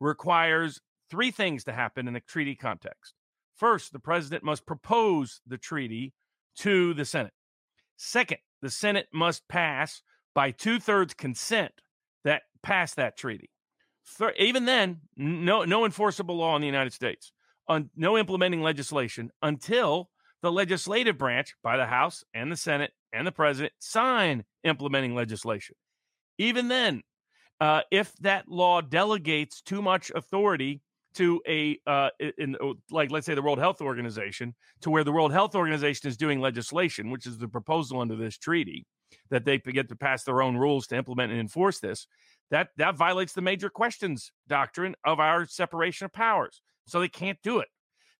requires 0.00 0.80
three 1.10 1.30
things 1.30 1.64
to 1.64 1.72
happen 1.72 2.08
in 2.08 2.16
a 2.16 2.20
treaty 2.20 2.54
context. 2.54 3.14
First, 3.56 3.92
the 3.92 3.98
president 3.98 4.42
must 4.42 4.66
propose 4.66 5.40
the 5.46 5.58
treaty 5.58 6.14
to 6.56 6.94
the 6.94 7.04
Senate. 7.04 7.32
Second, 7.96 8.38
the 8.60 8.70
Senate 8.70 9.08
must 9.12 9.46
pass 9.48 10.02
by 10.34 10.50
two 10.50 10.80
thirds 10.80 11.14
consent 11.14 11.72
that 12.24 12.42
pass 12.62 12.94
that 12.94 13.16
treaty. 13.16 13.50
Third, 14.04 14.34
even 14.38 14.64
then, 14.64 15.02
no 15.16 15.64
no 15.64 15.84
enforceable 15.84 16.36
law 16.36 16.56
in 16.56 16.62
the 16.62 16.66
United 16.66 16.92
States, 16.92 17.32
on 17.68 17.90
no 17.94 18.18
implementing 18.18 18.62
legislation 18.62 19.30
until 19.42 20.10
the 20.42 20.50
legislative 20.50 21.16
branch 21.16 21.54
by 21.62 21.76
the 21.76 21.86
House 21.86 22.24
and 22.34 22.50
the 22.50 22.56
Senate 22.56 22.92
and 23.12 23.26
the 23.26 23.32
president 23.32 23.72
sign 23.78 24.44
implementing 24.64 25.14
legislation. 25.14 25.76
Even 26.42 26.66
then, 26.66 27.02
uh, 27.60 27.82
if 27.92 28.12
that 28.16 28.48
law 28.48 28.80
delegates 28.80 29.62
too 29.62 29.80
much 29.80 30.10
authority 30.12 30.82
to 31.14 31.40
a 31.46 31.78
uh, 31.86 32.08
in 32.36 32.56
like 32.90 33.12
let's 33.12 33.26
say 33.26 33.34
the 33.34 33.42
World 33.42 33.60
Health 33.60 33.80
Organization 33.80 34.52
to 34.80 34.90
where 34.90 35.04
the 35.04 35.12
World 35.12 35.30
Health 35.30 35.54
Organization 35.54 36.08
is 36.08 36.16
doing 36.16 36.40
legislation, 36.40 37.10
which 37.10 37.26
is 37.26 37.38
the 37.38 37.46
proposal 37.46 38.00
under 38.00 38.16
this 38.16 38.36
treaty, 38.38 38.86
that 39.30 39.44
they 39.44 39.58
get 39.58 39.88
to 39.90 39.94
pass 39.94 40.24
their 40.24 40.42
own 40.42 40.56
rules 40.56 40.88
to 40.88 40.96
implement 40.96 41.30
and 41.30 41.40
enforce 41.40 41.78
this, 41.78 42.08
that 42.50 42.70
that 42.76 42.96
violates 42.96 43.34
the 43.34 43.40
major 43.40 43.70
questions 43.70 44.32
doctrine 44.48 44.96
of 45.04 45.20
our 45.20 45.46
separation 45.46 46.06
of 46.06 46.12
powers. 46.12 46.60
So 46.88 46.98
they 46.98 47.08
can't 47.08 47.38
do 47.44 47.60
it. 47.60 47.68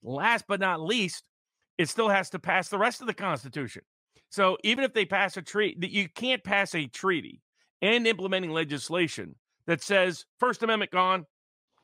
Last 0.01 0.45
but 0.47 0.61
not 0.61 0.81
least, 0.81 1.25
it 1.77 1.89
still 1.89 2.09
has 2.09 2.31
to 2.31 2.39
pass 2.39 2.69
the 2.69 2.79
rest 2.79 3.01
of 3.01 3.09
the 3.09 3.15
Constitution. 3.15 3.83
So 4.31 4.59
even 4.63 4.85
if 4.85 4.95
they 4.95 5.07
pass 5.07 5.37
a 5.37 5.43
treaty, 5.43 5.89
you 5.89 6.09
can't 6.09 6.45
pass 6.45 6.73
a 6.77 6.87
treaty 6.87 7.41
and 7.83 8.07
implementing 8.07 8.53
legislation 8.53 9.35
that 9.67 9.83
says 9.83 10.25
First 10.39 10.63
Amendment 10.63 10.93
gone. 10.93 11.27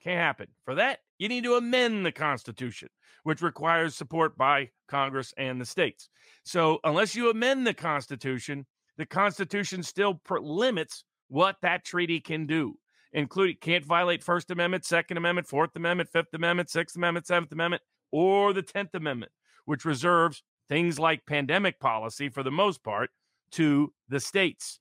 Can't 0.02 0.18
happen. 0.18 0.46
For 0.64 0.76
that, 0.76 1.00
you 1.18 1.28
need 1.28 1.44
to 1.44 1.56
amend 1.56 2.06
the 2.06 2.12
Constitution, 2.12 2.88
which 3.24 3.42
requires 3.42 3.96
support 3.96 4.38
by 4.38 4.70
Congress 4.86 5.34
and 5.36 5.60
the 5.60 5.66
states. 5.66 6.08
So 6.44 6.78
unless 6.84 7.16
you 7.16 7.30
amend 7.30 7.66
the 7.66 7.74
Constitution, 7.74 8.64
the 8.96 9.06
Constitution 9.06 9.82
still 9.82 10.14
per- 10.14 10.38
limits 10.38 11.04
what 11.26 11.56
that 11.62 11.84
treaty 11.84 12.20
can 12.20 12.46
do, 12.46 12.78
including 13.12 13.56
can't 13.60 13.84
violate 13.84 14.22
First 14.22 14.50
Amendment, 14.52 14.84
Second 14.84 15.16
Amendment, 15.16 15.48
Fourth 15.48 15.74
Amendment, 15.74 16.10
Fifth 16.10 16.32
Amendment, 16.32 16.70
Sixth 16.70 16.96
Amendment, 16.96 17.26
Seventh 17.26 17.52
Amendment, 17.52 17.82
or 18.12 18.52
the 18.52 18.62
Tenth 18.62 18.94
Amendment, 18.94 19.32
which 19.64 19.84
reserves 19.84 20.42
things 20.68 20.98
like 20.98 21.26
pandemic 21.26 21.80
policy 21.80 22.28
for 22.28 22.42
the 22.42 22.50
most 22.50 22.84
part 22.84 23.10
to 23.50 23.92
the 24.08 24.20
states. 24.20 24.78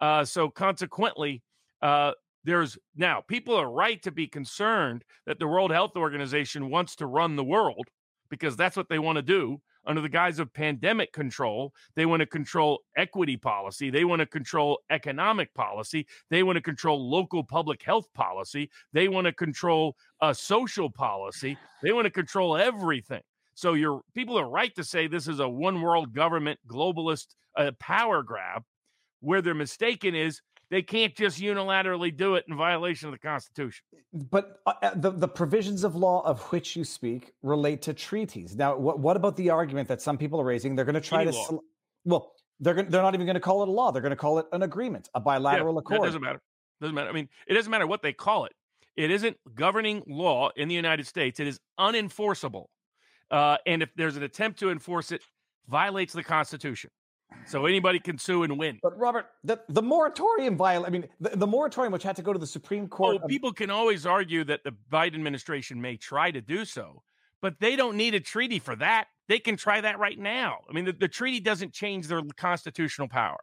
Uh, 0.00 0.24
so 0.24 0.48
consequently, 0.48 1.42
uh, 1.82 2.12
there's 2.44 2.78
now 2.96 3.20
people 3.20 3.54
are 3.54 3.70
right 3.70 4.02
to 4.02 4.10
be 4.10 4.26
concerned 4.26 5.04
that 5.26 5.38
the 5.38 5.46
World 5.46 5.70
Health 5.70 5.96
Organization 5.96 6.70
wants 6.70 6.96
to 6.96 7.06
run 7.06 7.36
the 7.36 7.44
world 7.44 7.86
because 8.30 8.56
that's 8.56 8.76
what 8.76 8.88
they 8.88 8.98
want 8.98 9.16
to 9.16 9.22
do 9.22 9.60
under 9.86 10.00
the 10.00 10.08
guise 10.08 10.38
of 10.38 10.52
pandemic 10.52 11.12
control. 11.12 11.72
They 11.96 12.06
want 12.06 12.20
to 12.20 12.26
control 12.26 12.80
equity 12.96 13.36
policy. 13.36 13.90
They 13.90 14.04
want 14.04 14.20
to 14.20 14.26
control 14.26 14.80
economic 14.90 15.52
policy. 15.54 16.06
They 16.30 16.42
want 16.42 16.56
to 16.56 16.62
control 16.62 17.10
local 17.10 17.42
public 17.42 17.82
health 17.82 18.06
policy. 18.14 18.70
They 18.92 19.08
want 19.08 19.26
to 19.26 19.32
control 19.32 19.96
uh, 20.20 20.32
social 20.32 20.90
policy. 20.90 21.56
They 21.82 21.92
want 21.92 22.06
to 22.06 22.10
control 22.10 22.56
everything. 22.56 23.22
So 23.54 23.74
your 23.74 24.02
people 24.14 24.38
are 24.38 24.48
right 24.48 24.74
to 24.76 24.84
say 24.84 25.06
this 25.06 25.28
is 25.28 25.40
a 25.40 25.48
one 25.48 25.82
world 25.82 26.14
government 26.14 26.58
globalist 26.68 27.34
uh, 27.56 27.72
power 27.78 28.22
grab. 28.22 28.62
Where 29.20 29.42
they're 29.42 29.54
mistaken 29.54 30.14
is 30.14 30.40
they 30.70 30.82
can't 30.82 31.14
just 31.14 31.40
unilaterally 31.40 32.16
do 32.16 32.36
it 32.36 32.44
in 32.48 32.56
violation 32.56 33.08
of 33.08 33.12
the 33.12 33.18
Constitution. 33.18 33.84
But 34.12 34.60
uh, 34.66 34.72
uh, 34.82 34.90
the, 34.94 35.10
the 35.10 35.28
provisions 35.28 35.84
of 35.84 35.96
law 35.96 36.22
of 36.24 36.40
which 36.52 36.76
you 36.76 36.84
speak 36.84 37.32
relate 37.42 37.82
to 37.82 37.92
treaties. 37.92 38.56
Now, 38.56 38.76
what, 38.76 38.98
what 39.00 39.16
about 39.16 39.36
the 39.36 39.50
argument 39.50 39.88
that 39.88 40.00
some 40.00 40.16
people 40.16 40.40
are 40.40 40.44
raising? 40.44 40.76
They're 40.76 40.84
going 40.84 40.94
to 40.94 41.00
try 41.00 41.22
Any 41.22 41.32
to, 41.32 41.36
law. 41.36 41.60
well, 42.04 42.32
they're 42.60 42.74
going 42.74 42.88
they're 42.88 43.02
not 43.02 43.14
even 43.14 43.26
going 43.26 43.34
to 43.34 43.40
call 43.40 43.62
it 43.62 43.68
a 43.68 43.72
law. 43.72 43.90
They're 43.90 44.02
going 44.02 44.10
to 44.10 44.16
call 44.16 44.38
it 44.38 44.46
an 44.52 44.62
agreement, 44.62 45.08
a 45.14 45.20
bilateral 45.20 45.74
Yeah, 45.74 45.80
accord. 45.80 46.00
That 46.00 46.06
doesn't 46.06 46.22
matter. 46.22 46.40
Doesn't 46.80 46.94
matter. 46.94 47.10
I 47.10 47.12
mean, 47.12 47.28
it 47.46 47.54
doesn't 47.54 47.70
matter 47.70 47.86
what 47.86 48.02
they 48.02 48.12
call 48.12 48.44
it. 48.44 48.52
It 48.96 49.10
isn't 49.10 49.36
governing 49.54 50.02
law 50.06 50.50
in 50.56 50.68
the 50.68 50.74
United 50.74 51.06
States. 51.06 51.40
It 51.40 51.46
is 51.46 51.58
unenforceable. 51.78 52.66
Uh, 53.30 53.56
and 53.66 53.82
if 53.82 53.90
there's 53.96 54.16
an 54.16 54.22
attempt 54.22 54.58
to 54.60 54.70
enforce 54.70 55.12
it, 55.12 55.22
violates 55.68 56.12
the 56.12 56.22
Constitution. 56.22 56.90
So 57.46 57.66
anybody 57.66 57.98
can 57.98 58.18
sue 58.18 58.42
and 58.44 58.58
win. 58.58 58.78
But 58.82 58.96
Robert, 58.98 59.26
the, 59.44 59.60
the 59.68 59.82
moratorium 59.82 60.56
viol 60.56 60.86
I 60.86 60.90
mean, 60.90 61.08
the, 61.20 61.30
the 61.30 61.46
moratorium 61.46 61.92
which 61.92 62.02
had 62.02 62.16
to 62.16 62.22
go 62.22 62.32
to 62.32 62.38
the 62.38 62.46
Supreme 62.46 62.88
Court. 62.88 63.18
Oh, 63.20 63.24
of- 63.24 63.28
people 63.28 63.52
can 63.52 63.70
always 63.70 64.06
argue 64.06 64.44
that 64.44 64.62
the 64.64 64.74
Biden 64.92 65.14
administration 65.14 65.80
may 65.80 65.96
try 65.96 66.30
to 66.30 66.40
do 66.40 66.64
so, 66.64 67.02
but 67.42 67.54
they 67.60 67.76
don't 67.76 67.96
need 67.96 68.14
a 68.14 68.20
treaty 68.20 68.58
for 68.58 68.76
that. 68.76 69.06
They 69.28 69.38
can 69.38 69.56
try 69.56 69.80
that 69.80 69.98
right 69.98 70.18
now. 70.18 70.58
I 70.68 70.72
mean, 70.72 70.84
the, 70.84 70.92
the 70.92 71.08
treaty 71.08 71.40
doesn't 71.40 71.72
change 71.72 72.08
their 72.08 72.22
constitutional 72.36 73.08
power. 73.08 73.38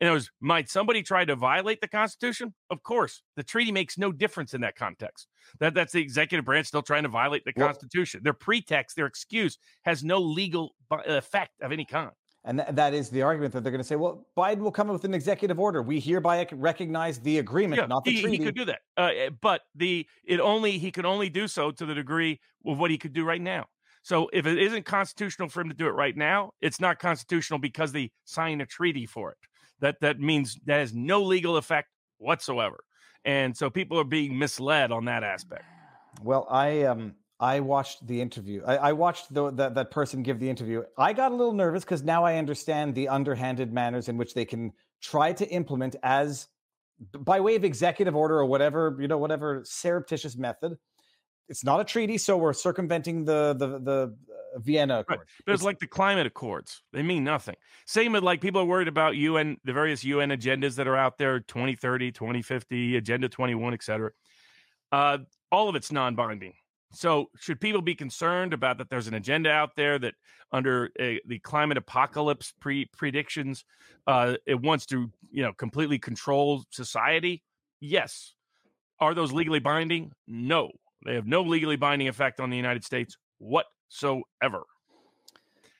And 0.00 0.08
it 0.08 0.12
was, 0.12 0.30
might 0.40 0.70
somebody 0.70 1.02
try 1.02 1.26
to 1.26 1.36
violate 1.36 1.80
the 1.80 1.88
Constitution? 1.88 2.54
Of 2.70 2.82
course, 2.82 3.22
the 3.36 3.42
treaty 3.42 3.72
makes 3.72 3.98
no 3.98 4.12
difference 4.12 4.54
in 4.54 4.62
that 4.62 4.76
context. 4.76 5.26
That 5.58 5.74
that's 5.74 5.92
the 5.92 6.00
executive 6.00 6.44
branch 6.44 6.68
still 6.68 6.82
trying 6.82 7.02
to 7.02 7.08
violate 7.08 7.44
the 7.44 7.52
Constitution. 7.52 8.20
Their 8.22 8.32
pretext, 8.32 8.96
their 8.96 9.06
excuse, 9.06 9.58
has 9.82 10.02
no 10.02 10.18
legal 10.18 10.74
uh, 10.90 10.98
effect 11.06 11.60
of 11.60 11.72
any 11.72 11.84
kind. 11.84 12.12
And 12.44 12.58
th- 12.58 12.74
that 12.74 12.94
is 12.94 13.10
the 13.10 13.22
argument 13.22 13.52
that 13.52 13.62
they're 13.62 13.72
going 13.72 13.82
to 13.82 13.86
say, 13.86 13.96
well, 13.96 14.26
Biden 14.36 14.60
will 14.60 14.72
come 14.72 14.88
up 14.88 14.94
with 14.94 15.04
an 15.04 15.12
executive 15.12 15.60
order. 15.60 15.82
We 15.82 16.00
hereby 16.00 16.46
recognize 16.52 17.18
the 17.20 17.38
agreement, 17.38 17.80
yeah, 17.80 17.86
not 17.86 18.04
the 18.04 18.12
he, 18.12 18.22
treaty. 18.22 18.38
He 18.38 18.44
could 18.44 18.56
do 18.56 18.64
that, 18.64 18.80
uh, 18.96 19.10
eh, 19.14 19.30
but 19.40 19.62
the 19.74 20.06
it 20.24 20.40
only 20.40 20.78
he 20.78 20.90
could 20.90 21.04
only 21.04 21.28
do 21.28 21.46
so 21.46 21.70
to 21.70 21.84
the 21.84 21.94
degree 21.94 22.40
of 22.64 22.78
what 22.78 22.90
he 22.90 22.96
could 22.96 23.12
do 23.12 23.24
right 23.24 23.40
now. 23.40 23.66
So 24.02 24.30
if 24.32 24.46
it 24.46 24.58
isn't 24.58 24.86
constitutional 24.86 25.50
for 25.50 25.60
him 25.60 25.68
to 25.68 25.74
do 25.74 25.86
it 25.86 25.90
right 25.90 26.16
now, 26.16 26.52
it's 26.62 26.80
not 26.80 26.98
constitutional 26.98 27.58
because 27.58 27.92
they 27.92 28.10
signed 28.24 28.62
a 28.62 28.66
treaty 28.66 29.04
for 29.04 29.32
it. 29.32 29.38
That 29.80 29.96
that 30.00 30.18
means 30.18 30.58
that 30.64 30.78
has 30.78 30.94
no 30.94 31.22
legal 31.22 31.58
effect 31.58 31.88
whatsoever. 32.16 32.80
And 33.24 33.54
so 33.54 33.68
people 33.68 34.00
are 34.00 34.04
being 34.04 34.38
misled 34.38 34.92
on 34.92 35.04
that 35.04 35.22
aspect. 35.22 35.64
Well, 36.22 36.46
I 36.50 36.84
um 36.84 37.16
I 37.40 37.60
watched 37.60 38.06
the 38.06 38.20
interview. 38.20 38.62
I, 38.66 38.76
I 38.76 38.92
watched 38.92 39.32
the, 39.32 39.50
the, 39.50 39.70
that 39.70 39.90
person 39.90 40.22
give 40.22 40.38
the 40.38 40.50
interview. 40.50 40.82
I 40.98 41.14
got 41.14 41.32
a 41.32 41.34
little 41.34 41.54
nervous 41.54 41.84
because 41.84 42.02
now 42.02 42.22
I 42.22 42.36
understand 42.36 42.94
the 42.94 43.08
underhanded 43.08 43.72
manners 43.72 44.10
in 44.10 44.18
which 44.18 44.34
they 44.34 44.44
can 44.44 44.72
try 45.00 45.32
to 45.32 45.48
implement 45.48 45.96
as 46.02 46.48
by 47.18 47.40
way 47.40 47.56
of 47.56 47.64
executive 47.64 48.14
order 48.14 48.38
or 48.38 48.44
whatever 48.44 48.94
you 49.00 49.08
know 49.08 49.16
whatever 49.16 49.62
surreptitious 49.64 50.36
method. 50.36 50.76
It's 51.48 51.64
not 51.64 51.80
a 51.80 51.84
treaty, 51.84 52.18
so 52.18 52.36
we're 52.36 52.52
circumventing 52.52 53.24
the 53.24 53.54
the 53.58 53.66
the 53.78 54.16
uh, 54.54 54.58
Vienna 54.58 55.00
Accord. 55.00 55.20
Right. 55.20 55.26
But 55.46 55.52
it's, 55.52 55.60
it's, 55.60 55.64
like 55.64 55.78
the 55.78 55.86
climate 55.86 56.26
accords; 56.26 56.82
they 56.92 57.02
mean 57.02 57.24
nothing. 57.24 57.56
Same 57.86 58.12
with 58.12 58.22
like 58.22 58.42
people 58.42 58.60
are 58.60 58.66
worried 58.66 58.86
about 58.86 59.16
UN, 59.16 59.56
the 59.64 59.72
various 59.72 60.04
UN 60.04 60.28
agendas 60.28 60.76
that 60.76 60.86
are 60.86 60.96
out 60.96 61.16
there: 61.16 61.40
2030, 61.40 62.12
2050, 62.12 62.96
Agenda 62.96 63.28
21, 63.30 63.72
etc. 63.72 64.10
Uh, 64.92 65.18
all 65.50 65.70
of 65.70 65.74
it's 65.74 65.90
non-binding 65.90 66.52
so, 66.92 67.30
should 67.38 67.60
people 67.60 67.82
be 67.82 67.94
concerned 67.94 68.52
about 68.52 68.78
that? 68.78 68.90
There's 68.90 69.06
an 69.06 69.14
agenda 69.14 69.50
out 69.50 69.76
there 69.76 69.98
that, 69.98 70.14
under 70.52 70.90
a, 70.98 71.20
the 71.26 71.38
climate 71.38 71.78
apocalypse 71.78 72.52
pre- 72.60 72.90
predictions, 72.96 73.64
uh, 74.08 74.34
it 74.46 74.60
wants 74.60 74.86
to, 74.86 75.10
you 75.30 75.42
know, 75.42 75.52
completely 75.52 75.98
control 75.98 76.64
society. 76.70 77.44
Yes. 77.80 78.34
Are 78.98 79.14
those 79.14 79.32
legally 79.32 79.60
binding? 79.60 80.12
No, 80.26 80.70
they 81.06 81.14
have 81.14 81.26
no 81.26 81.42
legally 81.42 81.76
binding 81.76 82.08
effect 82.08 82.40
on 82.40 82.50
the 82.50 82.56
United 82.56 82.84
States 82.84 83.16
whatsoever. 83.38 84.64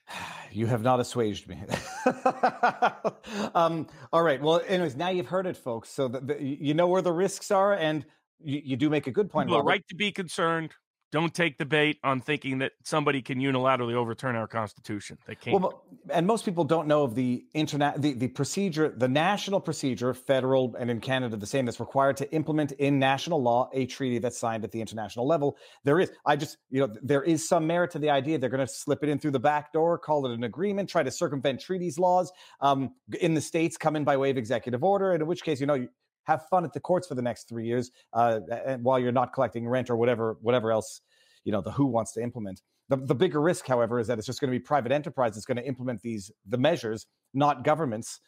You 0.53 0.65
have 0.65 0.83
not 0.83 0.99
assuaged 0.99 1.47
me. 1.47 1.57
um, 3.55 3.87
all 4.11 4.21
right. 4.21 4.41
Well, 4.41 4.61
anyways, 4.67 4.97
now 4.97 5.07
you've 5.07 5.29
heard 5.29 5.47
it, 5.47 5.55
folks. 5.55 5.87
So 5.87 6.09
the, 6.09 6.19
the, 6.19 6.43
you 6.43 6.73
know 6.73 6.89
where 6.89 7.01
the 7.01 7.13
risks 7.13 7.51
are, 7.51 7.73
and 7.73 8.05
you, 8.43 8.61
you 8.61 8.75
do 8.75 8.89
make 8.89 9.07
a 9.07 9.11
good 9.11 9.29
point. 9.29 9.47
People 9.47 9.61
are 9.61 9.63
right 9.63 9.87
to 9.87 9.95
be 9.95 10.11
concerned 10.11 10.73
don't 11.11 11.33
take 11.33 11.57
the 11.57 11.65
bait 11.65 11.99
on 12.03 12.21
thinking 12.21 12.59
that 12.59 12.71
somebody 12.83 13.21
can 13.21 13.39
unilaterally 13.39 13.93
overturn 13.93 14.35
our 14.35 14.47
constitution. 14.47 15.17
They 15.27 15.35
can't. 15.35 15.61
Well, 15.61 15.83
and 16.09 16.25
most 16.25 16.45
people 16.45 16.63
don't 16.63 16.87
know 16.87 17.03
of 17.03 17.15
the 17.15 17.45
internet, 17.53 18.01
the, 18.01 18.13
the 18.13 18.29
procedure, 18.29 18.93
the 18.95 19.07
national 19.07 19.59
procedure, 19.59 20.13
federal 20.13 20.75
and 20.79 20.89
in 20.89 21.01
Canada 21.01 21.35
the 21.35 21.45
same, 21.45 21.65
that's 21.65 21.79
required 21.79 22.17
to 22.17 22.31
implement 22.33 22.71
in 22.73 22.97
national 22.97 23.41
law 23.41 23.69
a 23.73 23.85
treaty 23.85 24.19
that's 24.19 24.37
signed 24.37 24.63
at 24.63 24.71
the 24.71 24.79
international 24.79 25.27
level. 25.27 25.57
There 25.83 25.99
is, 25.99 26.11
I 26.25 26.35
just, 26.37 26.57
you 26.69 26.79
know, 26.79 26.93
there 27.01 27.23
is 27.23 27.47
some 27.47 27.67
merit 27.67 27.91
to 27.91 27.99
the 27.99 28.09
idea 28.09 28.37
they're 28.37 28.49
going 28.49 28.65
to 28.65 28.73
slip 28.73 29.03
it 29.03 29.09
in 29.09 29.19
through 29.19 29.31
the 29.31 29.39
back 29.39 29.73
door, 29.73 29.97
call 29.97 30.25
it 30.25 30.33
an 30.33 30.45
agreement, 30.45 30.89
try 30.89 31.03
to 31.03 31.11
circumvent 31.11 31.59
treaties 31.59 31.99
laws. 31.99 32.31
Um, 32.61 32.95
in 33.19 33.33
the 33.33 33.41
states, 33.41 33.77
come 33.77 33.95
in 33.95 34.03
by 34.03 34.15
way 34.15 34.29
of 34.29 34.37
executive 34.37 34.83
order, 34.83 35.11
and 35.11 35.21
in 35.21 35.27
which 35.27 35.43
case, 35.43 35.59
you 35.59 35.67
know, 35.67 35.87
have 36.23 36.47
fun 36.49 36.63
at 36.63 36.73
the 36.73 36.79
courts 36.79 37.07
for 37.07 37.15
the 37.15 37.21
next 37.21 37.47
three 37.47 37.65
years 37.65 37.91
uh, 38.13 38.39
and 38.65 38.83
while 38.83 38.99
you're 38.99 39.11
not 39.11 39.33
collecting 39.33 39.67
rent 39.67 39.89
or 39.89 39.95
whatever 39.95 40.37
whatever 40.41 40.71
else 40.71 41.01
you 41.43 41.51
know 41.51 41.61
the 41.61 41.71
who 41.71 41.85
wants 41.85 42.13
to 42.13 42.21
implement 42.21 42.61
the, 42.89 42.97
the 42.97 43.15
bigger 43.15 43.41
risk 43.41 43.67
however 43.67 43.99
is 43.99 44.07
that 44.07 44.17
it's 44.17 44.27
just 44.27 44.39
going 44.39 44.51
to 44.51 44.57
be 44.57 44.63
private 44.63 44.91
enterprise 44.91 45.35
that's 45.35 45.45
going 45.45 45.57
to 45.57 45.65
implement 45.65 46.01
these 46.01 46.31
the 46.47 46.57
measures 46.57 47.07
not 47.33 47.63
governments 47.63 48.19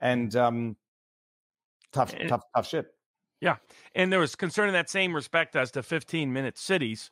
and 0.00 0.36
um 0.36 0.76
tough 1.92 2.14
and, 2.14 2.28
tough 2.28 2.42
tough 2.54 2.68
shit 2.68 2.86
yeah 3.40 3.56
and 3.94 4.12
there 4.12 4.20
was 4.20 4.34
concern 4.34 4.68
in 4.68 4.74
that 4.74 4.88
same 4.88 5.14
respect 5.14 5.56
as 5.56 5.70
to 5.70 5.82
15 5.82 6.32
minute 6.32 6.56
cities 6.58 7.10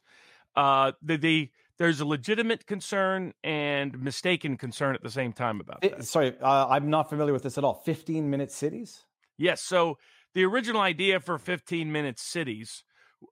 uh 0.56 0.92
the, 1.02 1.16
the 1.16 1.50
there's 1.80 2.00
a 2.00 2.04
legitimate 2.04 2.66
concern 2.66 3.32
and 3.42 3.98
mistaken 4.02 4.58
concern 4.58 4.94
at 4.94 5.02
the 5.02 5.10
same 5.10 5.32
time 5.32 5.60
about 5.60 5.80
that. 5.80 6.04
sorry, 6.04 6.34
uh, 6.42 6.66
I'm 6.68 6.90
not 6.90 7.08
familiar 7.08 7.32
with 7.32 7.42
this 7.42 7.56
at 7.56 7.64
all. 7.64 7.72
15 7.72 8.28
minute 8.28 8.52
cities? 8.52 9.06
Yes. 9.38 9.62
So 9.62 9.96
the 10.34 10.44
original 10.44 10.80
idea 10.80 11.20
for 11.20 11.38
15 11.38 11.90
minute 11.90 12.18
cities 12.18 12.84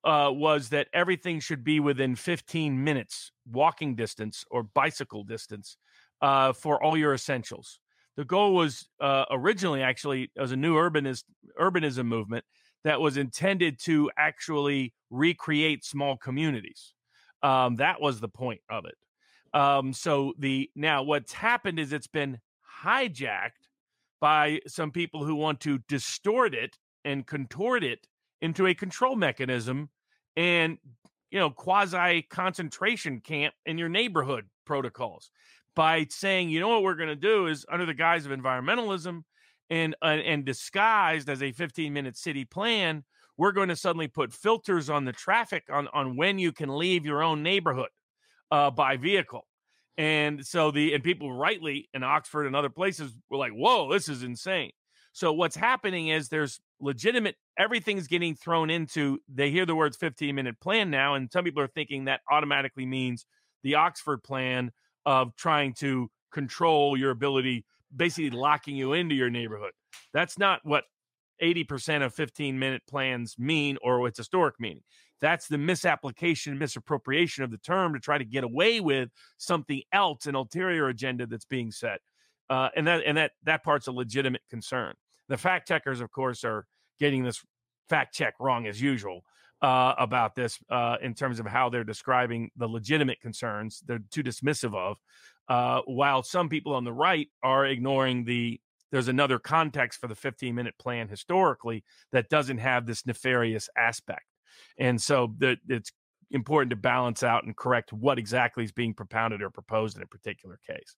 uh, 0.04 0.30
was 0.32 0.68
that 0.70 0.88
everything 0.92 1.40
should 1.40 1.64
be 1.64 1.80
within 1.80 2.14
15 2.14 2.82
minutes 2.82 3.32
walking 3.50 3.94
distance 3.94 4.44
or 4.50 4.62
bicycle 4.62 5.24
distance 5.24 5.76
uh, 6.20 6.52
for 6.52 6.82
all 6.82 6.96
your 6.96 7.14
essentials. 7.14 7.80
The 8.16 8.24
goal 8.24 8.54
was 8.54 8.88
uh, 9.00 9.24
originally 9.30 9.82
actually 9.82 10.30
as 10.36 10.52
a 10.52 10.56
new 10.56 10.74
urbanist 10.74 11.24
urbanism 11.58 12.06
movement 12.06 12.44
that 12.84 13.00
was 13.00 13.16
intended 13.16 13.78
to 13.84 14.10
actually 14.18 14.92
recreate 15.10 15.84
small 15.84 16.16
communities. 16.16 16.94
Um, 17.42 17.76
that 17.76 18.00
was 18.00 18.20
the 18.20 18.28
point 18.28 18.60
of 18.68 18.84
it. 18.84 18.96
Um, 19.56 19.92
so 19.92 20.34
the 20.38 20.70
now 20.74 21.02
what's 21.02 21.32
happened 21.32 21.78
is 21.78 21.92
it's 21.92 22.06
been 22.08 22.38
hijacked 22.82 23.68
by 24.20 24.60
some 24.66 24.90
people 24.90 25.24
who 25.24 25.34
want 25.34 25.60
to 25.60 25.78
distort 25.88 26.54
it 26.54 26.76
and 27.04 27.26
contort 27.26 27.84
it 27.84 28.06
into 28.40 28.66
a 28.66 28.74
control 28.74 29.16
mechanism 29.16 29.88
and 30.36 30.78
you 31.30 31.38
know 31.38 31.50
quasi 31.50 32.22
concentration 32.22 33.20
camp 33.20 33.54
in 33.66 33.78
your 33.78 33.88
neighborhood 33.88 34.46
protocols 34.64 35.30
by 35.74 36.06
saying 36.10 36.48
you 36.48 36.60
know 36.60 36.68
what 36.68 36.82
we're 36.82 36.94
going 36.94 37.08
to 37.08 37.16
do 37.16 37.46
is 37.46 37.66
under 37.70 37.86
the 37.86 37.94
guise 37.94 38.26
of 38.26 38.32
environmentalism 38.32 39.22
and 39.70 39.94
uh, 40.02 40.06
and 40.06 40.44
disguised 40.44 41.28
as 41.28 41.42
a 41.42 41.52
15 41.52 41.92
minute 41.92 42.16
city 42.16 42.44
plan 42.44 43.04
we're 43.38 43.52
going 43.52 43.68
to 43.68 43.76
suddenly 43.76 44.08
put 44.08 44.32
filters 44.32 44.90
on 44.90 45.04
the 45.04 45.12
traffic 45.12 45.64
on 45.72 45.88
on 45.94 46.16
when 46.16 46.38
you 46.38 46.52
can 46.52 46.76
leave 46.76 47.06
your 47.06 47.22
own 47.22 47.42
neighborhood 47.42 47.88
uh, 48.50 48.70
by 48.70 48.96
vehicle. 48.96 49.46
And 49.96 50.44
so 50.44 50.70
the 50.70 50.92
and 50.92 51.02
people 51.02 51.32
rightly 51.32 51.88
in 51.94 52.02
oxford 52.02 52.46
and 52.46 52.54
other 52.54 52.68
places 52.68 53.12
were 53.30 53.38
like 53.38 53.52
whoa 53.52 53.90
this 53.90 54.08
is 54.08 54.22
insane. 54.22 54.72
So 55.12 55.32
what's 55.32 55.56
happening 55.56 56.08
is 56.08 56.28
there's 56.28 56.60
legitimate 56.80 57.34
everything's 57.58 58.06
getting 58.06 58.34
thrown 58.34 58.70
into 58.70 59.18
they 59.28 59.50
hear 59.50 59.66
the 59.66 59.74
words 59.74 59.96
15 59.96 60.34
minute 60.34 60.60
plan 60.60 60.90
now 60.90 61.14
and 61.14 61.30
some 61.32 61.44
people 61.44 61.62
are 61.62 61.68
thinking 61.68 62.04
that 62.04 62.20
automatically 62.30 62.86
means 62.86 63.26
the 63.62 63.74
Oxford 63.74 64.22
plan 64.22 64.70
of 65.04 65.34
trying 65.36 65.74
to 65.74 66.10
control 66.32 66.96
your 66.96 67.10
ability 67.10 67.64
basically 67.94 68.30
locking 68.30 68.76
you 68.76 68.92
into 68.92 69.14
your 69.14 69.30
neighborhood. 69.30 69.72
That's 70.12 70.38
not 70.38 70.60
what 70.62 70.84
80% 71.42 72.04
of 72.04 72.14
15 72.14 72.58
minute 72.58 72.82
plans 72.88 73.36
mean 73.38 73.78
or 73.82 74.06
its 74.06 74.18
historic 74.18 74.56
meaning. 74.58 74.82
That's 75.20 75.48
the 75.48 75.58
misapplication, 75.58 76.58
misappropriation 76.58 77.44
of 77.44 77.50
the 77.50 77.58
term 77.58 77.94
to 77.94 78.00
try 78.00 78.18
to 78.18 78.24
get 78.24 78.44
away 78.44 78.80
with 78.80 79.08
something 79.36 79.82
else, 79.92 80.26
an 80.26 80.34
ulterior 80.34 80.88
agenda 80.88 81.26
that's 81.26 81.44
being 81.44 81.70
set. 81.72 82.00
Uh, 82.50 82.68
and 82.76 82.86
that 82.86 83.02
and 83.04 83.18
that 83.18 83.32
that 83.42 83.62
part's 83.62 83.88
a 83.88 83.92
legitimate 83.92 84.40
concern. 84.48 84.94
The 85.28 85.36
fact 85.36 85.68
checkers, 85.68 86.00
of 86.00 86.10
course, 86.10 86.44
are 86.44 86.66
getting 86.98 87.22
this 87.22 87.42
fact 87.88 88.14
check 88.14 88.34
wrong 88.40 88.66
as 88.66 88.80
usual 88.80 89.22
uh, 89.62 89.94
about 89.98 90.34
this 90.34 90.58
uh, 90.70 90.96
in 91.02 91.14
terms 91.14 91.40
of 91.40 91.46
how 91.46 91.68
they're 91.68 91.84
describing 91.84 92.50
the 92.56 92.68
legitimate 92.68 93.20
concerns 93.20 93.82
they're 93.86 94.00
too 94.10 94.22
dismissive 94.22 94.74
of. 94.74 94.96
Uh, 95.48 95.80
while 95.86 96.22
some 96.22 96.48
people 96.48 96.74
on 96.74 96.84
the 96.84 96.92
right 96.92 97.28
are 97.42 97.66
ignoring 97.66 98.24
the 98.24 98.60
there's 98.90 99.08
another 99.08 99.38
context 99.38 100.00
for 100.00 100.06
the 100.06 100.14
15 100.14 100.54
minute 100.54 100.74
plan 100.78 101.08
historically 101.08 101.84
that 102.12 102.28
doesn't 102.28 102.58
have 102.58 102.86
this 102.86 103.04
nefarious 103.06 103.68
aspect. 103.76 104.24
And 104.78 105.00
so 105.00 105.34
the, 105.38 105.58
it's 105.68 105.92
important 106.30 106.70
to 106.70 106.76
balance 106.76 107.22
out 107.22 107.44
and 107.44 107.56
correct 107.56 107.92
what 107.92 108.18
exactly 108.18 108.64
is 108.64 108.72
being 108.72 108.94
propounded 108.94 109.42
or 109.42 109.50
proposed 109.50 109.96
in 109.96 110.02
a 110.02 110.06
particular 110.06 110.58
case. 110.66 110.96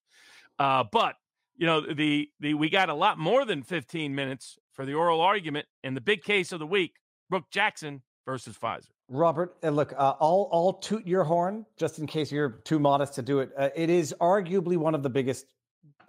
Uh, 0.58 0.84
but 0.90 1.14
you 1.60 1.66
know 1.66 1.82
the 1.82 2.28
the 2.40 2.54
we 2.54 2.68
got 2.68 2.88
a 2.88 2.94
lot 2.94 3.18
more 3.18 3.44
than 3.44 3.62
15 3.62 4.12
minutes 4.14 4.58
for 4.72 4.84
the 4.84 4.94
oral 4.94 5.20
argument 5.20 5.66
and 5.84 5.96
the 5.96 6.00
big 6.00 6.22
case 6.24 6.50
of 6.50 6.58
the 6.58 6.66
week 6.66 6.94
brook 7.28 7.44
jackson 7.52 8.02
versus 8.24 8.56
pfizer. 8.56 8.88
Robert 9.08 9.56
uh, 9.62 9.68
look 9.68 9.92
uh, 9.92 10.14
i'll 10.20 10.48
i'll 10.52 10.72
toot 10.72 11.06
your 11.06 11.22
horn 11.22 11.64
just 11.76 11.98
in 11.98 12.06
case 12.06 12.32
you're 12.32 12.60
too 12.64 12.80
modest 12.80 13.14
to 13.14 13.22
do 13.22 13.38
it. 13.40 13.50
Uh, 13.56 13.68
it 13.76 13.90
is 13.90 14.14
arguably 14.20 14.76
one 14.76 14.94
of 14.94 15.02
the 15.02 15.10
biggest 15.10 15.46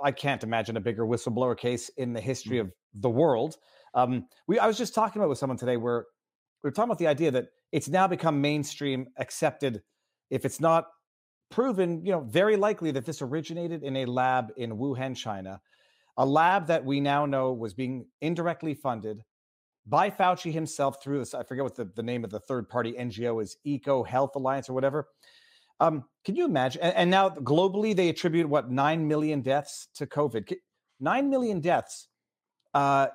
i 0.01 0.09
can't 0.09 0.43
imagine 0.43 0.77
a 0.77 0.81
bigger 0.81 1.05
whistleblower 1.05 1.55
case 1.55 1.89
in 1.97 2.13
the 2.13 2.21
history 2.21 2.57
mm-hmm. 2.57 2.67
of 2.67 2.73
the 2.95 3.09
world. 3.09 3.57
Um, 3.93 4.27
we 4.47 4.57
i 4.57 4.65
was 4.65 4.77
just 4.77 4.95
talking 4.95 5.21
about 5.21 5.27
with 5.27 5.37
someone 5.37 5.57
today 5.57 5.75
where 5.75 6.05
we 6.63 6.67
were 6.67 6.71
talking 6.71 6.89
about 6.89 6.99
the 6.99 7.07
idea 7.07 7.29
that 7.31 7.47
it's 7.73 7.89
now 7.89 8.07
become 8.07 8.39
mainstream 8.39 9.07
accepted. 9.17 9.81
If 10.29 10.45
it's 10.45 10.61
not 10.61 10.85
proven, 11.51 12.03
you 12.03 12.11
know, 12.11 12.21
very 12.21 12.55
likely 12.55 12.91
that 12.91 13.05
this 13.05 13.21
originated 13.21 13.83
in 13.83 13.97
a 13.97 14.05
lab 14.05 14.51
in 14.57 14.77
Wuhan, 14.77 15.15
China. 15.15 15.61
a 16.17 16.25
lab 16.25 16.67
that 16.67 16.83
we 16.83 16.99
now 16.99 17.25
know 17.25 17.53
was 17.53 17.73
being 17.73 18.05
indirectly 18.21 18.73
funded 18.73 19.23
by 19.85 20.09
Fauci 20.09 20.51
himself 20.51 21.01
through 21.01 21.19
this. 21.19 21.33
I 21.33 21.43
forget 21.43 21.63
what 21.63 21.75
the, 21.75 21.89
the 21.95 22.03
name 22.03 22.23
of 22.23 22.29
the 22.29 22.39
third 22.39 22.69
party 22.69 22.93
NGO 22.93 23.41
is, 23.41 23.57
Eco 23.63 24.03
Health 24.03 24.35
Alliance 24.35 24.69
or 24.69 24.73
whatever. 24.73 25.07
Um, 25.79 26.03
can 26.25 26.35
you 26.35 26.45
imagine? 26.45 26.81
And, 26.81 26.95
and, 26.95 27.11
now 27.11 27.29
globally, 27.29 27.95
they 27.95 28.09
attribute 28.09 28.47
what 28.47 28.69
nine 28.69 29.07
million 29.07 29.41
deaths 29.41 29.87
to 29.95 30.05
COVID. 30.05 30.53
Nine 30.99 31.29
million 31.29 31.59
deaths. 31.59 32.07
Uh, 32.73 33.07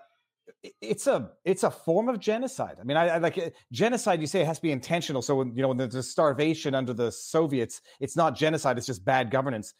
it's 0.80 1.06
a 1.06 1.30
it's 1.44 1.62
a 1.62 1.70
form 1.70 2.08
of 2.08 2.18
genocide. 2.18 2.76
I 2.80 2.84
mean, 2.84 2.96
I, 2.96 3.08
I 3.08 3.18
like 3.18 3.38
uh, 3.38 3.50
genocide. 3.72 4.20
You 4.20 4.26
say 4.26 4.40
it 4.40 4.46
has 4.46 4.58
to 4.58 4.62
be 4.62 4.72
intentional. 4.72 5.22
So 5.22 5.36
when 5.36 5.54
you 5.54 5.62
know 5.62 5.68
when 5.68 5.76
there's 5.76 6.08
starvation 6.08 6.74
under 6.74 6.92
the 6.92 7.10
Soviets, 7.10 7.80
it's 8.00 8.16
not 8.16 8.36
genocide. 8.36 8.78
It's 8.78 8.86
just 8.86 9.04
bad 9.04 9.30
governance. 9.30 9.74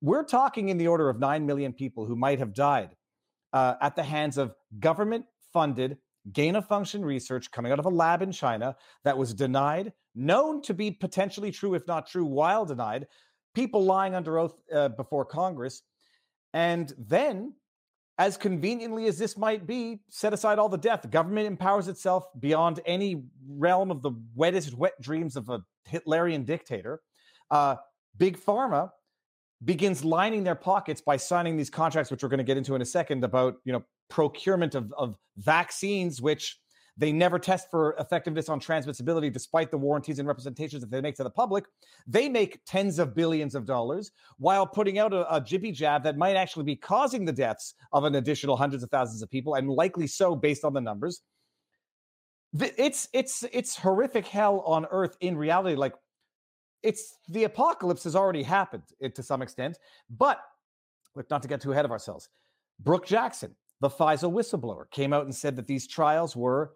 We're 0.00 0.24
talking 0.24 0.68
in 0.70 0.78
the 0.78 0.88
order 0.88 1.10
of 1.10 1.18
nine 1.18 1.46
million 1.46 1.72
people 1.72 2.06
who 2.06 2.16
might 2.16 2.38
have 2.38 2.54
died 2.54 2.90
uh, 3.52 3.74
at 3.80 3.94
the 3.94 4.02
hands 4.02 4.38
of 4.38 4.54
government 4.78 5.26
funded 5.52 5.98
gain 6.32 6.56
of 6.56 6.66
function 6.66 7.04
research 7.04 7.50
coming 7.50 7.72
out 7.72 7.78
of 7.78 7.86
a 7.86 7.90
lab 7.90 8.22
in 8.22 8.32
China 8.32 8.76
that 9.04 9.16
was 9.16 9.34
denied, 9.34 9.92
known 10.14 10.62
to 10.62 10.74
be 10.74 10.90
potentially 10.90 11.50
true, 11.50 11.74
if 11.74 11.86
not 11.86 12.08
true, 12.08 12.24
while 12.24 12.64
denied, 12.64 13.06
people 13.54 13.84
lying 13.84 14.14
under 14.14 14.38
oath 14.38 14.54
uh, 14.74 14.88
before 14.88 15.24
Congress. 15.24 15.82
And 16.52 16.92
then, 16.98 17.54
as 18.18 18.36
conveniently 18.36 19.06
as 19.06 19.18
this 19.18 19.36
might 19.36 19.66
be, 19.66 20.00
set 20.08 20.32
aside 20.32 20.58
all 20.58 20.68
the 20.68 20.78
death. 20.78 21.02
The 21.02 21.08
government 21.08 21.46
empowers 21.46 21.88
itself 21.88 22.24
beyond 22.38 22.80
any 22.86 23.24
realm 23.48 23.90
of 23.90 24.02
the 24.02 24.12
wettest 24.34 24.74
wet 24.74 25.00
dreams 25.00 25.36
of 25.36 25.48
a 25.48 25.60
Hitlerian 25.90 26.44
dictator. 26.44 27.00
Uh, 27.50 27.76
Big 28.16 28.38
Pharma 28.38 28.90
begins 29.64 30.04
lining 30.04 30.44
their 30.44 30.54
pockets 30.54 31.00
by 31.00 31.16
signing 31.16 31.56
these 31.56 31.70
contracts, 31.70 32.10
which 32.10 32.22
we're 32.22 32.28
going 32.28 32.38
to 32.38 32.44
get 32.44 32.56
into 32.56 32.74
in 32.74 32.82
a 32.82 32.86
second, 32.86 33.22
about 33.22 33.56
you 33.64 33.72
know 33.72 33.84
procurement 34.08 34.74
of, 34.74 34.92
of 34.96 35.16
vaccines, 35.36 36.22
which 36.22 36.58
they 36.98 37.12
never 37.12 37.38
test 37.38 37.70
for 37.70 37.94
effectiveness 37.98 38.48
on 38.48 38.58
transmissibility, 38.58 39.30
despite 39.32 39.70
the 39.70 39.76
warranties 39.76 40.18
and 40.18 40.26
representations 40.26 40.80
that 40.80 40.90
they 40.90 41.00
make 41.00 41.16
to 41.16 41.24
the 41.24 41.30
public. 41.30 41.66
They 42.06 42.28
make 42.28 42.60
tens 42.64 42.98
of 42.98 43.14
billions 43.14 43.54
of 43.54 43.66
dollars 43.66 44.12
while 44.38 44.66
putting 44.66 44.98
out 44.98 45.12
a, 45.12 45.34
a 45.34 45.40
jibby 45.40 45.74
jab 45.74 46.02
that 46.04 46.16
might 46.16 46.36
actually 46.36 46.64
be 46.64 46.76
causing 46.76 47.24
the 47.24 47.32
deaths 47.32 47.74
of 47.92 48.04
an 48.04 48.14
additional 48.14 48.56
hundreds 48.56 48.82
of 48.82 48.90
thousands 48.90 49.22
of 49.22 49.30
people, 49.30 49.54
and 49.54 49.68
likely 49.68 50.06
so 50.06 50.34
based 50.34 50.64
on 50.64 50.72
the 50.72 50.80
numbers. 50.80 51.20
It's 52.58 53.08
it's 53.12 53.44
it's 53.52 53.76
horrific 53.76 54.26
hell 54.26 54.60
on 54.60 54.86
earth 54.90 55.16
in 55.20 55.36
reality. 55.36 55.76
Like 55.76 55.94
it's 56.82 57.18
the 57.28 57.44
apocalypse 57.44 58.04
has 58.04 58.16
already 58.16 58.42
happened 58.42 58.84
eh, 59.02 59.08
to 59.08 59.22
some 59.22 59.42
extent, 59.42 59.78
but 60.08 60.40
look, 61.14 61.28
not 61.28 61.42
to 61.42 61.48
get 61.48 61.60
too 61.60 61.72
ahead 61.72 61.84
of 61.84 61.90
ourselves. 61.90 62.30
Brook 62.80 63.06
Jackson, 63.06 63.54
the 63.80 63.90
Pfizer 63.90 64.32
whistleblower, 64.32 64.90
came 64.90 65.12
out 65.12 65.24
and 65.24 65.34
said 65.34 65.56
that 65.56 65.66
these 65.66 65.86
trials 65.86 66.34
were 66.34 66.72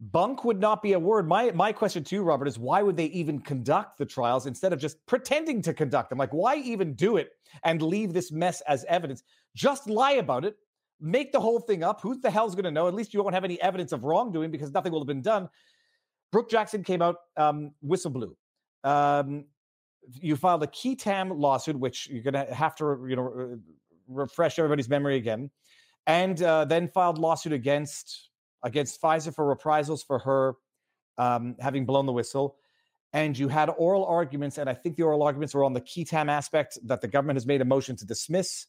bunk 0.00 0.44
would 0.44 0.60
not 0.60 0.82
be 0.82 0.92
a 0.92 0.98
word. 0.98 1.26
My 1.26 1.50
my 1.52 1.72
question 1.72 2.04
to 2.04 2.14
you, 2.14 2.22
Robert, 2.22 2.48
is 2.48 2.58
why 2.58 2.82
would 2.82 2.96
they 2.96 3.06
even 3.06 3.40
conduct 3.40 3.98
the 3.98 4.06
trials 4.06 4.46
instead 4.46 4.72
of 4.72 4.78
just 4.78 5.04
pretending 5.06 5.60
to 5.62 5.74
conduct 5.74 6.10
them? 6.10 6.18
Like, 6.18 6.32
why 6.32 6.56
even 6.56 6.94
do 6.94 7.16
it 7.16 7.30
and 7.64 7.82
leave 7.82 8.12
this 8.12 8.30
mess 8.30 8.60
as 8.62 8.84
evidence? 8.88 9.22
Just 9.54 9.88
lie 9.88 10.12
about 10.12 10.44
it, 10.44 10.56
make 11.00 11.32
the 11.32 11.40
whole 11.40 11.60
thing 11.60 11.82
up. 11.82 12.00
Who 12.00 12.18
the 12.20 12.30
hell's 12.30 12.54
going 12.54 12.64
to 12.64 12.70
know? 12.70 12.86
At 12.86 12.94
least 12.94 13.12
you 13.12 13.22
won't 13.22 13.34
have 13.34 13.44
any 13.44 13.60
evidence 13.60 13.92
of 13.92 14.04
wrongdoing 14.04 14.50
because 14.50 14.72
nothing 14.72 14.92
will 14.92 15.00
have 15.00 15.08
been 15.08 15.22
done. 15.22 15.48
Brook 16.30 16.50
Jackson 16.50 16.84
came 16.84 17.02
out 17.02 17.16
um, 17.36 17.72
whistleblew. 17.84 18.34
Um, 18.84 19.46
you 20.12 20.36
filed 20.36 20.62
a 20.62 20.66
qui 20.66 20.94
tam 20.94 21.30
lawsuit, 21.30 21.78
which 21.78 22.08
you're 22.08 22.22
going 22.22 22.34
to 22.34 22.54
have 22.54 22.76
to 22.76 23.06
you 23.08 23.16
know 23.16 23.58
refresh 24.06 24.58
everybody's 24.58 24.88
memory 24.88 25.16
again 25.16 25.50
and 26.06 26.42
uh, 26.42 26.64
then 26.64 26.88
filed 26.88 27.18
lawsuit 27.18 27.52
against 27.52 28.27
against 28.62 29.00
Pfizer 29.00 29.34
for 29.34 29.46
reprisals 29.46 30.02
for 30.02 30.18
her 30.20 30.54
um, 31.18 31.56
having 31.60 31.84
blown 31.84 32.06
the 32.06 32.12
whistle. 32.12 32.56
And 33.12 33.38
you 33.38 33.48
had 33.48 33.70
oral 33.70 34.04
arguments, 34.04 34.58
and 34.58 34.68
I 34.68 34.74
think 34.74 34.96
the 34.96 35.02
oral 35.02 35.22
arguments 35.22 35.54
were 35.54 35.64
on 35.64 35.72
the 35.72 35.80
qui 35.80 36.04
tam 36.04 36.28
aspect 36.28 36.78
that 36.84 37.00
the 37.00 37.08
government 37.08 37.36
has 37.36 37.46
made 37.46 37.60
a 37.60 37.64
motion 37.64 37.96
to 37.96 38.06
dismiss, 38.06 38.66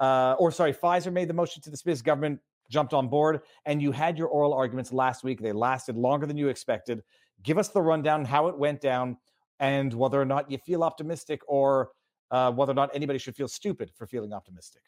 uh, 0.00 0.34
or 0.38 0.50
sorry, 0.50 0.72
Pfizer 0.72 1.12
made 1.12 1.28
the 1.28 1.34
motion 1.34 1.62
to 1.62 1.70
dismiss. 1.70 2.02
Government 2.02 2.40
jumped 2.70 2.92
on 2.92 3.08
board, 3.08 3.40
and 3.66 3.80
you 3.80 3.92
had 3.92 4.18
your 4.18 4.28
oral 4.28 4.52
arguments 4.52 4.92
last 4.92 5.22
week. 5.22 5.40
They 5.40 5.52
lasted 5.52 5.96
longer 5.96 6.26
than 6.26 6.36
you 6.36 6.48
expected. 6.48 7.02
Give 7.42 7.56
us 7.56 7.68
the 7.68 7.80
rundown, 7.80 8.24
how 8.24 8.48
it 8.48 8.58
went 8.58 8.80
down, 8.80 9.16
and 9.60 9.94
whether 9.94 10.20
or 10.20 10.26
not 10.26 10.50
you 10.50 10.58
feel 10.58 10.82
optimistic, 10.82 11.40
or 11.46 11.90
uh, 12.32 12.50
whether 12.50 12.72
or 12.72 12.74
not 12.74 12.90
anybody 12.94 13.18
should 13.18 13.36
feel 13.36 13.48
stupid 13.48 13.92
for 13.96 14.08
feeling 14.08 14.32
optimistic. 14.32 14.82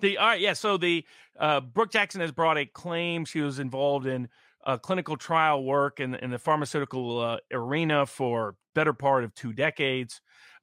The 0.00 0.18
all 0.18 0.26
right, 0.26 0.40
yeah. 0.40 0.52
So 0.52 0.76
the 0.76 1.04
uh, 1.38 1.60
Brook 1.60 1.90
Jackson 1.90 2.20
has 2.20 2.32
brought 2.32 2.58
a 2.58 2.66
claim 2.66 3.24
she 3.24 3.40
was 3.40 3.58
involved 3.58 4.06
in 4.06 4.28
uh, 4.64 4.76
clinical 4.76 5.16
trial 5.16 5.64
work 5.64 6.00
in, 6.00 6.14
in 6.16 6.30
the 6.30 6.38
pharmaceutical 6.38 7.20
uh, 7.20 7.38
arena 7.52 8.06
for 8.06 8.56
better 8.74 8.92
part 8.92 9.24
of 9.24 9.34
two 9.34 9.52
decades. 9.52 10.20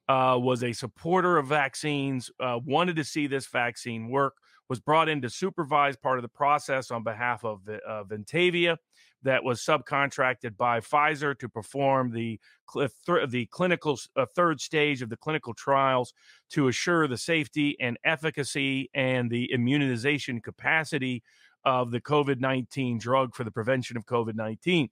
Uh, 0.08 0.38
was 0.40 0.62
a 0.62 0.72
supporter 0.72 1.36
of 1.36 1.48
vaccines. 1.48 2.30
Uh, 2.38 2.60
wanted 2.64 2.94
to 2.94 3.02
see 3.02 3.26
this 3.26 3.48
vaccine 3.48 4.08
work. 4.08 4.34
Was 4.68 4.78
brought 4.78 5.08
in 5.08 5.20
to 5.22 5.30
supervise 5.30 5.96
part 5.96 6.18
of 6.18 6.22
the 6.22 6.28
process 6.28 6.90
on 6.90 7.02
behalf 7.02 7.44
of 7.44 7.60
uh, 7.68 8.04
Ventavia 8.04 8.76
that 9.22 9.44
was 9.44 9.60
subcontracted 9.60 10.56
by 10.56 10.80
Pfizer 10.80 11.38
to 11.38 11.48
perform 11.48 12.12
the 12.12 12.38
the 12.74 13.48
clinical 13.50 13.98
uh, 14.16 14.26
third 14.34 14.60
stage 14.60 15.02
of 15.02 15.08
the 15.08 15.16
clinical 15.16 15.54
trials 15.54 16.12
to 16.50 16.68
assure 16.68 17.06
the 17.06 17.16
safety 17.16 17.76
and 17.80 17.98
efficacy 18.04 18.90
and 18.94 19.30
the 19.30 19.52
immunization 19.52 20.40
capacity 20.40 21.22
of 21.64 21.90
the 21.90 22.00
COVID 22.00 22.40
19 22.40 22.98
drug 22.98 23.34
for 23.34 23.44
the 23.44 23.50
prevention 23.50 23.96
of 23.96 24.06
COVID 24.06 24.34
19. 24.34 24.88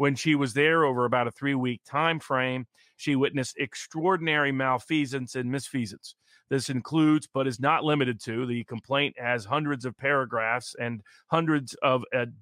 When 0.00 0.14
she 0.14 0.34
was 0.34 0.54
there 0.54 0.86
over 0.86 1.04
about 1.04 1.26
a 1.26 1.30
three 1.30 1.54
week 1.54 1.82
time 1.84 2.20
frame, 2.20 2.66
she 2.96 3.16
witnessed 3.16 3.58
extraordinary 3.58 4.50
malfeasance 4.50 5.34
and 5.34 5.52
misfeasance. 5.52 6.14
This 6.48 6.70
includes, 6.70 7.28
but 7.30 7.46
is 7.46 7.60
not 7.60 7.84
limited 7.84 8.18
to, 8.22 8.46
the 8.46 8.64
complaint 8.64 9.16
has 9.18 9.44
hundreds 9.44 9.84
of 9.84 9.98
paragraphs 9.98 10.74
and 10.80 11.02
hundreds 11.26 11.74
of 11.82 12.02
ad- 12.14 12.32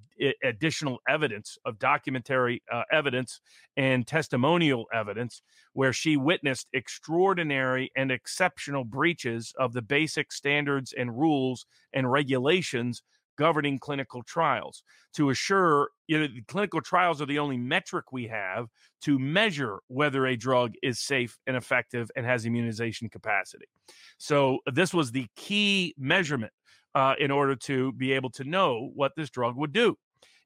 additional 0.45 1.01
evidence 1.09 1.59
of 1.65 1.81
documentary 1.81 2.63
uh, 2.73 2.85
evidence 2.93 3.41
and 3.77 4.07
testimonial 4.07 4.87
evidence 4.95 5.43
where 5.73 5.93
she 5.93 6.17
witnessed 6.17 6.69
extraordinary 6.75 7.91
and 7.97 8.13
exceptional 8.13 8.85
breaches 8.85 9.53
of 9.59 9.73
the 9.73 9.83
basic 9.83 10.31
standards 10.31 10.95
and 10.97 11.19
rules 11.19 11.67
and 11.93 12.09
regulations 12.09 13.03
governing 13.39 13.79
clinical 13.79 14.23
trials 14.23 14.83
to 15.15 15.31
assure 15.31 15.91
you 16.07 16.19
know 16.19 16.27
clinical 16.49 16.81
trials 16.81 17.23
are 17.23 17.27
the 17.27 17.39
only 17.39 17.57
metric 17.57 18.13
we 18.13 18.27
have 18.27 18.67
to 19.01 19.19
measure 19.19 19.79
whether 19.87 20.27
a 20.27 20.37
drug 20.37 20.75
is 20.83 21.01
safe 21.01 21.39
and 21.47 21.57
effective 21.57 22.11
and 22.17 22.27
has 22.27 22.45
immunization 22.45 23.09
capacity. 23.09 23.67
So 24.19 24.59
this 24.73 24.93
was 24.93 25.13
the 25.13 25.27
key 25.37 25.95
measurement 25.97 26.53
uh, 26.95 27.15
in 27.19 27.31
order 27.31 27.55
to 27.55 27.93
be 27.93 28.13
able 28.13 28.31
to 28.31 28.45
know 28.45 28.91
what 28.95 29.13
this 29.17 29.31
drug 29.31 29.57
would 29.57 29.73
do 29.73 29.97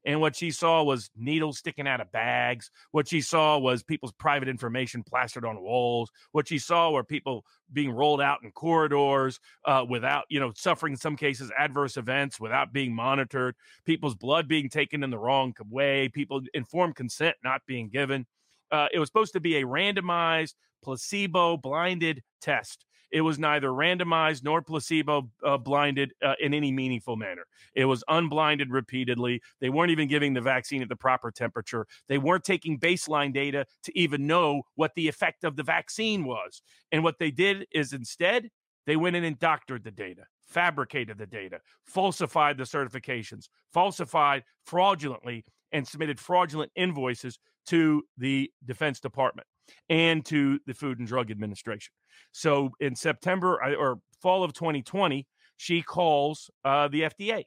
and 0.04 0.20
what 0.20 0.36
she 0.36 0.50
saw 0.50 0.82
was 0.82 1.10
needles 1.16 1.58
sticking 1.58 1.86
out 1.86 2.00
of 2.00 2.10
bags. 2.12 2.70
What 2.90 3.08
she 3.08 3.20
saw 3.20 3.58
was 3.58 3.82
people's 3.82 4.12
private 4.12 4.48
information 4.48 5.02
plastered 5.02 5.44
on 5.44 5.62
walls. 5.62 6.10
What 6.32 6.48
she 6.48 6.58
saw 6.58 6.90
were 6.90 7.04
people 7.04 7.44
being 7.72 7.90
rolled 7.90 8.20
out 8.20 8.40
in 8.42 8.50
corridors 8.50 9.38
uh, 9.64 9.84
without, 9.88 10.24
you 10.28 10.40
know, 10.40 10.52
suffering 10.56 10.94
in 10.94 10.98
some 10.98 11.16
cases 11.16 11.50
adverse 11.56 11.96
events 11.96 12.40
without 12.40 12.72
being 12.72 12.94
monitored. 12.94 13.54
People's 13.84 14.14
blood 14.14 14.48
being 14.48 14.68
taken 14.68 15.04
in 15.04 15.10
the 15.10 15.18
wrong 15.18 15.54
way. 15.70 16.08
People 16.08 16.42
informed 16.54 16.96
consent 16.96 17.36
not 17.44 17.62
being 17.66 17.88
given. 17.88 18.26
Uh, 18.70 18.88
it 18.92 18.98
was 18.98 19.08
supposed 19.08 19.34
to 19.34 19.40
be 19.40 19.56
a 19.56 19.64
randomized, 19.64 20.54
placebo 20.82 21.56
blinded 21.56 22.22
test 22.40 22.84
it 23.12 23.20
was 23.20 23.38
neither 23.38 23.68
randomized 23.68 24.42
nor 24.42 24.62
placebo 24.62 25.30
uh, 25.44 25.58
blinded 25.58 26.14
uh, 26.22 26.34
in 26.40 26.54
any 26.54 26.72
meaningful 26.72 27.16
manner. 27.16 27.44
It 27.74 27.84
was 27.84 28.02
unblinded 28.08 28.70
repeatedly. 28.70 29.42
They 29.60 29.68
weren't 29.68 29.90
even 29.90 30.08
giving 30.08 30.32
the 30.32 30.40
vaccine 30.40 30.82
at 30.82 30.88
the 30.88 30.96
proper 30.96 31.30
temperature. 31.30 31.86
They 32.08 32.18
weren't 32.18 32.44
taking 32.44 32.80
baseline 32.80 33.32
data 33.32 33.66
to 33.84 33.98
even 33.98 34.26
know 34.26 34.62
what 34.74 34.94
the 34.96 35.08
effect 35.08 35.44
of 35.44 35.56
the 35.56 35.62
vaccine 35.62 36.24
was. 36.24 36.62
And 36.90 37.04
what 37.04 37.18
they 37.18 37.30
did 37.30 37.66
is 37.70 37.92
instead, 37.92 38.48
they 38.86 38.96
went 38.96 39.14
in 39.14 39.24
and 39.24 39.38
doctored 39.38 39.84
the 39.84 39.90
data, 39.90 40.22
fabricated 40.40 41.18
the 41.18 41.26
data, 41.26 41.60
falsified 41.84 42.56
the 42.56 42.64
certifications, 42.64 43.48
falsified 43.72 44.42
fraudulently, 44.64 45.44
and 45.70 45.86
submitted 45.86 46.18
fraudulent 46.18 46.72
invoices 46.74 47.38
to 47.66 48.02
the 48.16 48.50
Defense 48.64 49.00
Department 49.00 49.46
and 49.88 50.24
to 50.26 50.58
the 50.66 50.74
Food 50.74 50.98
and 50.98 51.08
Drug 51.08 51.30
Administration. 51.30 51.92
So 52.32 52.70
in 52.80 52.96
September 52.96 53.62
or 53.62 54.00
fall 54.20 54.44
of 54.44 54.52
2020, 54.52 55.26
she 55.56 55.82
calls 55.82 56.50
uh, 56.64 56.88
the 56.88 57.02
FDA. 57.02 57.44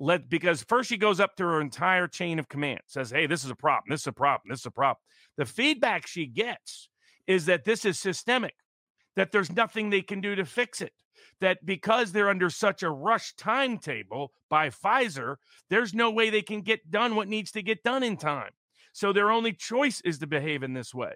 Let 0.00 0.28
because 0.28 0.64
first 0.64 0.88
she 0.88 0.96
goes 0.96 1.20
up 1.20 1.36
to 1.36 1.44
her 1.44 1.60
entire 1.60 2.08
chain 2.08 2.40
of 2.40 2.48
command, 2.48 2.80
says, 2.86 3.10
"Hey, 3.10 3.26
this 3.26 3.44
is 3.44 3.50
a 3.50 3.54
problem. 3.54 3.90
This 3.90 4.00
is 4.00 4.06
a 4.08 4.12
problem. 4.12 4.50
This 4.50 4.60
is 4.60 4.66
a 4.66 4.70
problem." 4.72 4.98
The 5.36 5.46
feedback 5.46 6.06
she 6.06 6.26
gets 6.26 6.88
is 7.26 7.46
that 7.46 7.64
this 7.64 7.84
is 7.84 7.98
systemic. 7.98 8.54
that 9.16 9.30
there's 9.30 9.52
nothing 9.52 9.90
they 9.90 10.02
can 10.02 10.20
do 10.20 10.34
to 10.34 10.44
fix 10.44 10.80
it. 10.80 10.92
That 11.40 11.64
because 11.64 12.10
they're 12.10 12.28
under 12.28 12.50
such 12.50 12.82
a 12.82 12.90
rush 12.90 13.32
timetable 13.36 14.32
by 14.50 14.70
Pfizer, 14.70 15.36
there's 15.70 15.94
no 15.94 16.10
way 16.10 16.30
they 16.30 16.42
can 16.42 16.62
get 16.62 16.90
done 16.90 17.14
what 17.14 17.28
needs 17.28 17.52
to 17.52 17.62
get 17.62 17.84
done 17.84 18.02
in 18.02 18.16
time. 18.16 18.50
So 18.92 19.12
their 19.12 19.30
only 19.30 19.52
choice 19.52 20.00
is 20.00 20.18
to 20.18 20.26
behave 20.26 20.64
in 20.64 20.72
this 20.72 20.92
way. 20.92 21.12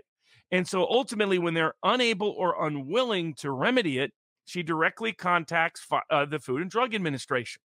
And 0.51 0.66
so 0.66 0.87
ultimately, 0.89 1.39
when 1.39 1.55
they're 1.55 1.75
unable 1.83 2.31
or 2.31 2.66
unwilling 2.66 3.35
to 3.35 3.51
remedy 3.51 3.99
it, 3.99 4.12
she 4.45 4.62
directly 4.62 5.12
contacts 5.12 5.87
uh, 6.11 6.25
the 6.25 6.39
Food 6.39 6.62
and 6.62 6.70
Drug 6.70 6.95
Administration. 6.95 7.61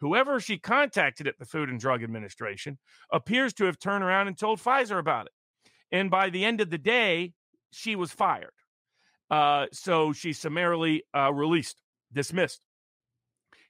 Whoever 0.00 0.40
she 0.40 0.58
contacted 0.58 1.28
at 1.28 1.38
the 1.38 1.44
Food 1.44 1.68
and 1.68 1.78
Drug 1.78 2.02
Administration 2.02 2.78
appears 3.12 3.54
to 3.54 3.64
have 3.64 3.78
turned 3.78 4.02
around 4.02 4.26
and 4.26 4.36
told 4.36 4.58
Pfizer 4.58 4.98
about 4.98 5.26
it. 5.26 5.32
And 5.92 6.10
by 6.10 6.30
the 6.30 6.44
end 6.44 6.60
of 6.60 6.70
the 6.70 6.78
day, 6.78 7.34
she 7.70 7.94
was 7.94 8.10
fired. 8.10 8.50
Uh, 9.30 9.66
so 9.72 10.12
she 10.12 10.32
summarily 10.32 11.04
uh, 11.16 11.32
released, 11.32 11.80
dismissed. 12.12 12.60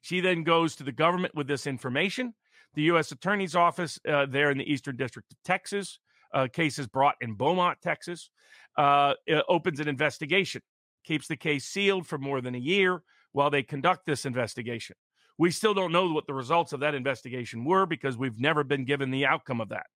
She 0.01 0.21
then 0.21 0.43
goes 0.43 0.77
to 0.77 0.85
the 0.85 0.93
government 0.93 1.35
with 1.35 1.47
this 1.47 1.67
information. 1.67 2.35
The 2.75 2.83
U.S. 2.83 3.13
Attorney's 3.13 3.55
Office 3.55 3.99
uh, 4.09 4.27
there 4.27 4.51
in 4.51 4.59
the 4.59 4.71
Eastern 4.71 4.97
District 4.97 5.31
of 5.31 5.39
Texas, 5.45 5.99
uh, 6.35 6.49
cases 6.53 6.87
brought 6.87 7.15
in 7.21 7.35
Beaumont, 7.35 7.79
Texas, 7.83 8.31
uh, 8.77 9.15
opens 9.49 9.81
an 9.81 9.89
investigation, 9.89 10.61
keeps 11.05 11.29
the 11.29 11.37
case 11.37 11.65
sealed 11.65 12.07
for 12.07 12.19
more 12.19 12.41
than 12.41 12.55
a 12.55 12.59
year 12.59 13.03
while 13.33 13.51
they 13.51 13.63
conduct 13.63 14.05
this 14.05 14.27
investigation. 14.27 14.97
We 15.39 15.51
still 15.51 15.75
don't 15.75 15.93
know 15.93 16.13
what 16.13 16.27
the 16.27 16.35
results 16.35 16.73
of 16.73 16.81
that 16.81 16.95
investigation 16.95 17.65
were 17.65 17.87
because 17.87 18.17
we've 18.17 18.39
never 18.39 18.63
been 18.65 18.85
given 18.85 19.11
the 19.11 19.27
outcome 19.27 19.61
of 19.61 19.71
that. 19.71 19.87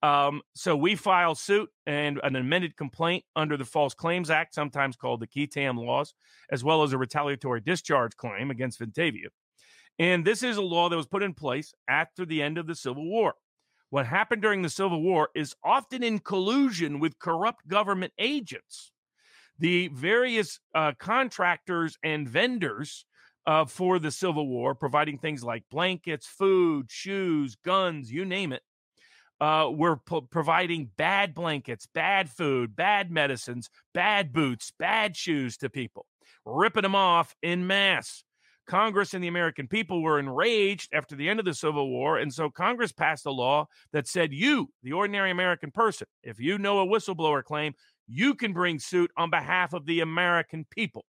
Um, 0.00 0.42
so 0.54 0.76
we 0.76 0.94
file 0.94 1.34
suit 1.34 1.68
and 1.86 2.20
an 2.22 2.36
amended 2.36 2.76
complaint 2.76 3.24
under 3.34 3.56
the 3.56 3.64
False 3.64 3.94
Claims 3.94 4.30
Act, 4.30 4.54
sometimes 4.54 4.94
called 4.94 5.20
the 5.20 5.46
tam 5.46 5.76
laws, 5.76 6.14
as 6.52 6.62
well 6.62 6.84
as 6.84 6.92
a 6.92 6.98
retaliatory 6.98 7.60
discharge 7.60 8.16
claim 8.16 8.50
against 8.50 8.78
Ventavia. 8.78 9.26
And 9.98 10.24
this 10.24 10.44
is 10.44 10.56
a 10.56 10.62
law 10.62 10.88
that 10.88 10.96
was 10.96 11.08
put 11.08 11.24
in 11.24 11.34
place 11.34 11.74
after 11.88 12.24
the 12.24 12.42
end 12.42 12.58
of 12.58 12.68
the 12.68 12.76
Civil 12.76 13.04
War. 13.04 13.34
What 13.90 14.06
happened 14.06 14.42
during 14.42 14.62
the 14.62 14.68
Civil 14.68 15.02
War 15.02 15.30
is 15.34 15.54
often 15.64 16.02
in 16.02 16.18
collusion 16.18 17.00
with 17.00 17.18
corrupt 17.18 17.68
government 17.68 18.12
agents. 18.18 18.92
The 19.58 19.88
various 19.88 20.60
uh, 20.74 20.92
contractors 20.98 21.96
and 22.02 22.28
vendors 22.28 23.06
uh, 23.46 23.64
for 23.64 23.98
the 23.98 24.10
Civil 24.10 24.46
War, 24.46 24.74
providing 24.74 25.18
things 25.18 25.42
like 25.42 25.64
blankets, 25.70 26.26
food, 26.26 26.90
shoes, 26.90 27.56
guns, 27.64 28.12
you 28.12 28.26
name 28.26 28.52
it, 28.52 28.62
uh, 29.40 29.70
were 29.72 29.96
providing 29.96 30.90
bad 30.98 31.34
blankets, 31.34 31.86
bad 31.86 32.28
food, 32.28 32.76
bad 32.76 33.10
medicines, 33.10 33.70
bad 33.94 34.32
boots, 34.32 34.70
bad 34.78 35.16
shoes 35.16 35.56
to 35.56 35.70
people, 35.70 36.04
ripping 36.44 36.82
them 36.82 36.94
off 36.94 37.34
in 37.42 37.66
mass. 37.66 38.22
Congress 38.68 39.14
and 39.14 39.24
the 39.24 39.28
American 39.28 39.66
people 39.66 40.02
were 40.02 40.18
enraged 40.18 40.90
after 40.92 41.16
the 41.16 41.28
end 41.28 41.40
of 41.40 41.46
the 41.46 41.54
Civil 41.54 41.90
War. 41.90 42.18
And 42.18 42.32
so 42.32 42.50
Congress 42.50 42.92
passed 42.92 43.26
a 43.26 43.30
law 43.30 43.66
that 43.92 44.06
said, 44.06 44.32
you, 44.32 44.70
the 44.82 44.92
ordinary 44.92 45.30
American 45.30 45.70
person, 45.70 46.06
if 46.22 46.38
you 46.38 46.58
know 46.58 46.80
a 46.80 46.86
whistleblower 46.86 47.42
claim, 47.42 47.72
you 48.06 48.34
can 48.34 48.52
bring 48.52 48.78
suit 48.78 49.10
on 49.16 49.30
behalf 49.30 49.72
of 49.72 49.86
the 49.86 50.00
American 50.00 50.66
people. 50.70 51.04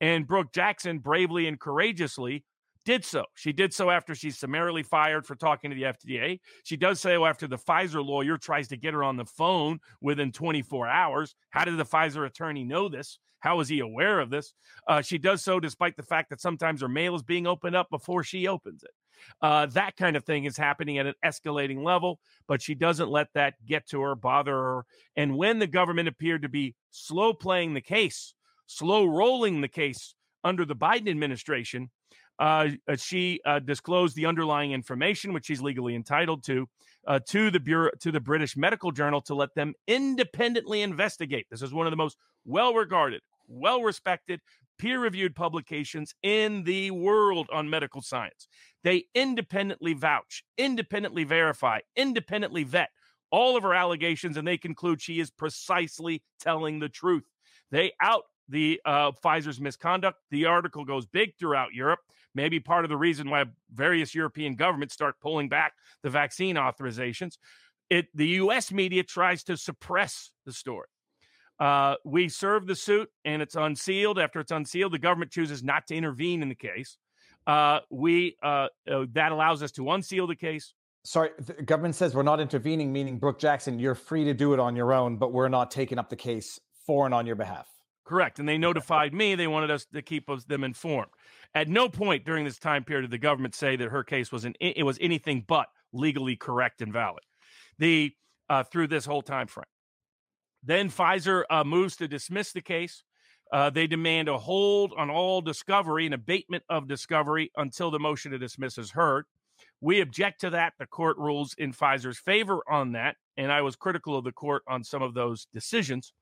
And 0.00 0.26
Brook 0.26 0.52
Jackson 0.52 0.98
bravely 0.98 1.46
and 1.46 1.58
courageously 1.58 2.44
did 2.84 3.04
so. 3.04 3.24
She 3.34 3.52
did 3.52 3.74
so 3.74 3.90
after 3.90 4.14
she's 4.14 4.38
summarily 4.38 4.82
fired 4.82 5.26
for 5.26 5.34
talking 5.34 5.70
to 5.70 5.76
the 5.76 5.82
FDA. 5.82 6.40
She 6.64 6.76
does 6.76 7.00
say, 7.00 7.14
so 7.14 7.26
after 7.26 7.46
the 7.46 7.58
Pfizer 7.58 8.04
lawyer 8.04 8.38
tries 8.38 8.68
to 8.68 8.76
get 8.76 8.94
her 8.94 9.04
on 9.04 9.16
the 9.16 9.26
phone 9.26 9.80
within 10.00 10.32
24 10.32 10.88
hours. 10.88 11.34
How 11.50 11.64
did 11.64 11.76
the 11.76 11.84
Pfizer 11.84 12.26
attorney 12.26 12.64
know 12.64 12.88
this? 12.88 13.18
How 13.40 13.60
is 13.60 13.68
he 13.68 13.80
aware 13.80 14.20
of 14.20 14.30
this? 14.30 14.54
Uh, 14.86 15.02
she 15.02 15.18
does 15.18 15.42
so 15.42 15.60
despite 15.60 15.96
the 15.96 16.02
fact 16.02 16.30
that 16.30 16.40
sometimes 16.40 16.80
her 16.80 16.88
mail 16.88 17.14
is 17.14 17.22
being 17.22 17.46
opened 17.46 17.74
up 17.74 17.88
before 17.90 18.22
she 18.22 18.46
opens 18.46 18.82
it. 18.82 18.90
Uh, 19.42 19.66
that 19.66 19.96
kind 19.96 20.16
of 20.16 20.24
thing 20.24 20.44
is 20.44 20.56
happening 20.56 20.98
at 20.98 21.06
an 21.06 21.14
escalating 21.24 21.84
level, 21.84 22.18
but 22.46 22.62
she 22.62 22.74
doesn't 22.74 23.10
let 23.10 23.28
that 23.34 23.54
get 23.66 23.86
to 23.88 24.00
her, 24.00 24.14
bother 24.14 24.54
her. 24.54 24.84
And 25.16 25.36
when 25.36 25.58
the 25.58 25.66
government 25.66 26.08
appeared 26.08 26.42
to 26.42 26.48
be 26.48 26.74
slow 26.90 27.34
playing 27.34 27.74
the 27.74 27.80
case, 27.80 28.34
slow 28.66 29.04
rolling 29.04 29.60
the 29.60 29.68
case 29.68 30.14
under 30.42 30.64
the 30.64 30.76
Biden 30.76 31.10
administration, 31.10 31.90
uh, 32.38 32.68
uh, 32.88 32.96
she 32.96 33.40
uh, 33.44 33.58
disclosed 33.58 34.16
the 34.16 34.24
underlying 34.24 34.72
information, 34.72 35.34
which 35.34 35.46
she's 35.46 35.60
legally 35.60 35.94
entitled 35.94 36.42
to, 36.44 36.66
uh, 37.06 37.20
to 37.28 37.50
the 37.50 37.60
Bureau, 37.60 37.90
to 38.00 38.10
the 38.10 38.20
British 38.20 38.56
Medical 38.56 38.90
Journal 38.90 39.20
to 39.22 39.34
let 39.34 39.54
them 39.54 39.74
independently 39.86 40.80
investigate. 40.80 41.46
This 41.50 41.60
is 41.60 41.74
one 41.74 41.86
of 41.86 41.90
the 41.90 41.98
most 41.98 42.16
well-regarded, 42.46 43.20
well-respected, 43.50 44.40
peer-reviewed 44.78 45.34
publications 45.34 46.14
in 46.22 46.64
the 46.64 46.90
world 46.90 47.48
on 47.52 47.68
medical 47.68 48.00
science. 48.00 48.48
They 48.82 49.04
independently 49.14 49.92
vouch, 49.92 50.42
independently 50.56 51.24
verify, 51.24 51.80
independently 51.96 52.64
vet 52.64 52.88
all 53.30 53.56
of 53.56 53.62
her 53.62 53.74
allegations, 53.74 54.36
and 54.36 54.46
they 54.46 54.58
conclude 54.58 55.00
she 55.00 55.20
is 55.20 55.30
precisely 55.30 56.22
telling 56.40 56.78
the 56.78 56.88
truth. 56.88 57.24
They 57.70 57.92
out 58.00 58.24
the 58.48 58.80
uh, 58.84 59.12
Pfizer's 59.12 59.60
misconduct. 59.60 60.18
The 60.30 60.46
article 60.46 60.84
goes 60.84 61.06
big 61.06 61.36
throughout 61.38 61.72
Europe. 61.72 62.00
Maybe 62.34 62.60
part 62.60 62.84
of 62.84 62.88
the 62.88 62.96
reason 62.96 63.30
why 63.30 63.44
various 63.72 64.14
European 64.14 64.56
governments 64.56 64.94
start 64.94 65.20
pulling 65.20 65.48
back 65.48 65.72
the 66.02 66.10
vaccine 66.10 66.56
authorizations. 66.56 67.38
It 67.88 68.06
the 68.14 68.26
U.S. 68.28 68.72
media 68.72 69.02
tries 69.02 69.44
to 69.44 69.56
suppress 69.56 70.30
the 70.46 70.52
story. 70.52 70.86
Uh, 71.60 71.94
we 72.04 72.28
serve 72.28 72.66
the 72.66 72.74
suit 72.74 73.10
and 73.24 73.42
it's 73.42 73.54
unsealed. 73.54 74.18
After 74.18 74.40
it's 74.40 74.50
unsealed, 74.50 74.92
the 74.92 74.98
government 74.98 75.30
chooses 75.30 75.62
not 75.62 75.86
to 75.88 75.94
intervene 75.94 76.42
in 76.42 76.48
the 76.48 76.54
case. 76.54 76.96
Uh, 77.46 77.80
we 77.90 78.36
uh, 78.42 78.68
uh 78.90 79.06
that 79.12 79.32
allows 79.32 79.62
us 79.62 79.70
to 79.72 79.90
unseal 79.90 80.26
the 80.26 80.36
case. 80.36 80.74
Sorry, 81.04 81.30
the 81.38 81.54
government 81.62 81.94
says 81.94 82.14
we're 82.14 82.22
not 82.22 82.40
intervening, 82.40 82.92
meaning 82.92 83.18
Brook 83.18 83.38
Jackson, 83.38 83.78
you're 83.78 83.94
free 83.94 84.24
to 84.24 84.34
do 84.34 84.52
it 84.52 84.60
on 84.60 84.76
your 84.76 84.92
own, 84.92 85.16
but 85.16 85.32
we're 85.32 85.48
not 85.48 85.70
taking 85.70 85.98
up 85.98 86.10
the 86.10 86.16
case 86.16 86.60
for 86.86 87.06
and 87.06 87.14
on 87.14 87.26
your 87.26 87.36
behalf. 87.36 87.66
Correct. 88.04 88.38
And 88.38 88.48
they 88.48 88.58
notified 88.58 89.14
me. 89.14 89.34
They 89.34 89.46
wanted 89.46 89.70
us 89.70 89.86
to 89.94 90.02
keep 90.02 90.28
us, 90.28 90.44
them 90.44 90.64
informed. 90.64 91.10
At 91.54 91.68
no 91.68 91.88
point 91.88 92.24
during 92.24 92.44
this 92.44 92.58
time 92.58 92.84
period 92.84 93.02
did 93.02 93.10
the 93.10 93.18
government 93.18 93.54
say 93.54 93.76
that 93.76 93.88
her 93.88 94.02
case 94.04 94.32
was 94.32 94.44
an, 94.44 94.54
it 94.60 94.84
was 94.84 94.98
anything 95.00 95.44
but 95.46 95.68
legally 95.92 96.36
correct 96.36 96.82
and 96.82 96.92
valid. 96.92 97.22
The 97.78 98.12
uh, 98.48 98.64
through 98.64 98.88
this 98.88 99.06
whole 99.06 99.22
time 99.22 99.46
frame. 99.46 99.64
Then 100.62 100.90
Pfizer 100.90 101.44
uh, 101.50 101.64
moves 101.64 101.96
to 101.96 102.08
dismiss 102.08 102.52
the 102.52 102.60
case. 102.60 103.02
Uh, 103.52 103.70
they 103.70 103.86
demand 103.86 104.28
a 104.28 104.38
hold 104.38 104.92
on 104.96 105.10
all 105.10 105.40
discovery 105.40 106.04
and 106.04 106.14
abatement 106.14 106.62
of 106.68 106.86
discovery 106.86 107.50
until 107.56 107.90
the 107.90 107.98
motion 107.98 108.30
to 108.30 108.38
dismiss 108.38 108.78
is 108.78 108.92
heard. 108.92 109.24
We 109.80 110.00
object 110.00 110.42
to 110.42 110.50
that. 110.50 110.74
The 110.78 110.86
court 110.86 111.16
rules 111.18 111.54
in 111.58 111.72
Pfizer's 111.72 112.18
favor 112.18 112.62
on 112.70 112.92
that, 112.92 113.16
and 113.36 113.50
I 113.50 113.62
was 113.62 113.76
critical 113.76 114.16
of 114.16 114.24
the 114.24 114.32
court 114.32 114.62
on 114.68 114.84
some 114.84 115.02
of 115.02 115.14
those 115.14 115.46
decisions. 115.52 116.12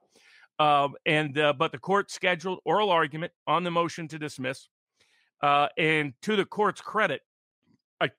Um, 0.59 0.95
and 1.07 1.39
uh, 1.39 1.53
but 1.53 1.73
the 1.73 1.79
court 1.79 2.11
scheduled 2.11 2.61
oral 2.65 2.91
argument 2.91 3.33
on 3.47 3.63
the 3.65 3.71
motion 3.71 4.09
to 4.09 4.19
dismiss. 4.19 4.69
Uh, 5.43 5.69
and 5.77 6.15
to 6.23 6.35
the 6.35 6.45
court's 6.45 6.81
credit, 6.81 7.21
I 8.01 8.11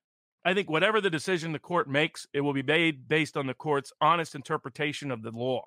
I 0.46 0.54
think 0.54 0.70
whatever 0.70 1.02
the 1.02 1.10
decision 1.10 1.52
the 1.52 1.60
court 1.60 1.90
makes, 1.90 2.28
it 2.34 2.42
will 2.42 2.54
be 2.54 2.64
made 2.64 3.08
based 3.08 3.36
on 3.36 3.48
the 3.48 3.54
court's 3.54 3.92
honest 4.00 4.36
interpretation 4.36 5.12
of 5.12 5.22
the 5.22 5.32
law. 5.32 5.66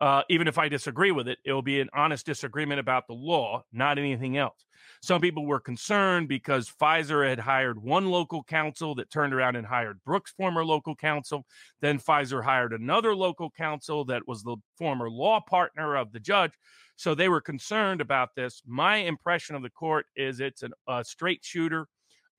Uh, 0.00 0.22
even 0.30 0.46
if 0.46 0.58
I 0.58 0.68
disagree 0.68 1.10
with 1.10 1.26
it, 1.26 1.38
it 1.44 1.52
will 1.52 1.62
be 1.62 1.80
an 1.80 1.90
honest 1.92 2.24
disagreement 2.24 2.78
about 2.78 3.08
the 3.08 3.14
law, 3.14 3.64
not 3.72 3.98
anything 3.98 4.36
else. 4.36 4.64
Some 5.02 5.20
people 5.20 5.46
were 5.46 5.60
concerned 5.60 6.28
because 6.28 6.70
Pfizer 6.80 7.28
had 7.28 7.38
hired 7.38 7.82
one 7.82 8.06
local 8.06 8.42
counsel 8.44 8.94
that 8.96 9.10
turned 9.10 9.34
around 9.34 9.56
and 9.56 9.66
hired 9.66 10.02
Brook's 10.04 10.32
former 10.32 10.64
local 10.64 10.94
counsel. 10.94 11.46
Then 11.80 11.98
Pfizer 11.98 12.42
hired 12.42 12.72
another 12.72 13.14
local 13.14 13.50
counsel 13.50 14.04
that 14.06 14.26
was 14.26 14.42
the 14.42 14.56
former 14.76 15.10
law 15.10 15.40
partner 15.40 15.96
of 15.96 16.12
the 16.12 16.20
judge. 16.20 16.52
So 16.96 17.14
they 17.14 17.28
were 17.28 17.40
concerned 17.40 18.00
about 18.00 18.30
this. 18.34 18.62
My 18.66 18.96
impression 18.96 19.54
of 19.54 19.62
the 19.62 19.70
court 19.70 20.06
is 20.16 20.40
it's 20.40 20.62
an, 20.62 20.72
a 20.88 21.04
straight 21.04 21.44
shooter, 21.44 21.86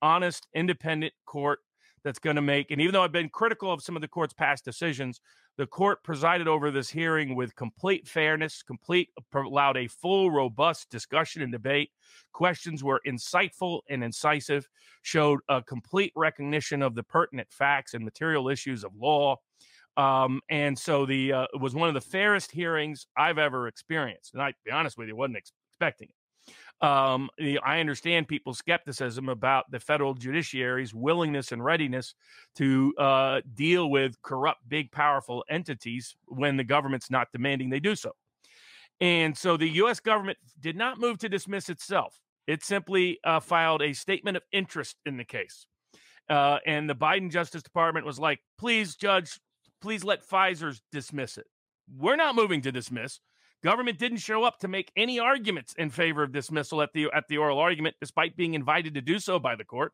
honest, 0.02 0.46
independent 0.54 1.14
court 1.24 1.60
that's 2.04 2.18
going 2.18 2.36
to 2.36 2.42
make. 2.42 2.70
And 2.70 2.80
even 2.80 2.92
though 2.92 3.02
I've 3.02 3.12
been 3.12 3.30
critical 3.30 3.72
of 3.72 3.82
some 3.82 3.96
of 3.96 4.02
the 4.02 4.08
court's 4.08 4.34
past 4.34 4.64
decisions, 4.64 5.20
the 5.60 5.66
court 5.66 6.02
presided 6.02 6.48
over 6.48 6.70
this 6.70 6.88
hearing 6.88 7.36
with 7.36 7.54
complete 7.54 8.08
fairness, 8.08 8.62
complete 8.62 9.10
allowed 9.34 9.76
a 9.76 9.88
full, 9.88 10.30
robust 10.30 10.88
discussion 10.88 11.42
and 11.42 11.52
debate. 11.52 11.90
Questions 12.32 12.82
were 12.82 12.98
insightful 13.06 13.82
and 13.90 14.02
incisive, 14.02 14.66
showed 15.02 15.40
a 15.50 15.62
complete 15.62 16.14
recognition 16.16 16.80
of 16.80 16.94
the 16.94 17.02
pertinent 17.02 17.52
facts 17.52 17.92
and 17.92 18.02
material 18.02 18.48
issues 18.48 18.84
of 18.84 18.96
law. 18.96 19.36
Um, 19.98 20.40
and 20.48 20.78
so 20.78 21.04
the 21.04 21.34
uh, 21.34 21.46
it 21.52 21.60
was 21.60 21.74
one 21.74 21.88
of 21.88 21.94
the 21.94 22.00
fairest 22.00 22.50
hearings 22.52 23.06
I've 23.14 23.36
ever 23.36 23.68
experienced. 23.68 24.32
And 24.32 24.42
I, 24.42 24.54
be 24.64 24.70
honest 24.70 24.96
with 24.96 25.08
you, 25.08 25.16
wasn't 25.16 25.36
ex- 25.36 25.52
expecting 25.72 26.08
it. 26.08 26.19
Um, 26.82 27.28
I 27.62 27.80
understand 27.80 28.26
people's 28.26 28.58
skepticism 28.58 29.28
about 29.28 29.70
the 29.70 29.78
federal 29.78 30.14
judiciary's 30.14 30.94
willingness 30.94 31.52
and 31.52 31.62
readiness 31.62 32.14
to 32.56 32.94
uh, 32.98 33.40
deal 33.54 33.90
with 33.90 34.20
corrupt, 34.22 34.66
big, 34.66 34.90
powerful 34.90 35.44
entities 35.50 36.16
when 36.26 36.56
the 36.56 36.64
government's 36.64 37.10
not 37.10 37.28
demanding 37.32 37.68
they 37.68 37.80
do 37.80 37.94
so. 37.94 38.12
And 39.00 39.36
so 39.36 39.56
the 39.56 39.68
U.S. 39.68 40.00
government 40.00 40.38
did 40.58 40.76
not 40.76 40.98
move 40.98 41.18
to 41.18 41.28
dismiss 41.28 41.68
itself. 41.68 42.18
It 42.46 42.64
simply 42.64 43.18
uh, 43.24 43.40
filed 43.40 43.82
a 43.82 43.92
statement 43.92 44.36
of 44.36 44.42
interest 44.52 44.96
in 45.04 45.16
the 45.16 45.24
case. 45.24 45.66
Uh, 46.28 46.58
and 46.66 46.88
the 46.88 46.94
Biden 46.94 47.30
Justice 47.30 47.62
Department 47.62 48.06
was 48.06 48.18
like, 48.18 48.40
please, 48.58 48.96
Judge, 48.96 49.38
please 49.80 50.04
let 50.04 50.26
Pfizer's 50.26 50.80
dismiss 50.92 51.38
it. 51.38 51.46
We're 51.94 52.16
not 52.16 52.34
moving 52.34 52.60
to 52.62 52.72
dismiss. 52.72 53.20
Government 53.62 53.98
didn't 53.98 54.18
show 54.18 54.42
up 54.44 54.58
to 54.60 54.68
make 54.68 54.90
any 54.96 55.18
arguments 55.18 55.74
in 55.76 55.90
favor 55.90 56.22
of 56.22 56.32
dismissal 56.32 56.80
at 56.82 56.92
the 56.94 57.08
at 57.14 57.24
the 57.28 57.36
oral 57.36 57.58
argument, 57.58 57.96
despite 58.00 58.36
being 58.36 58.54
invited 58.54 58.94
to 58.94 59.02
do 59.02 59.18
so 59.18 59.38
by 59.38 59.54
the 59.54 59.64
court. 59.64 59.92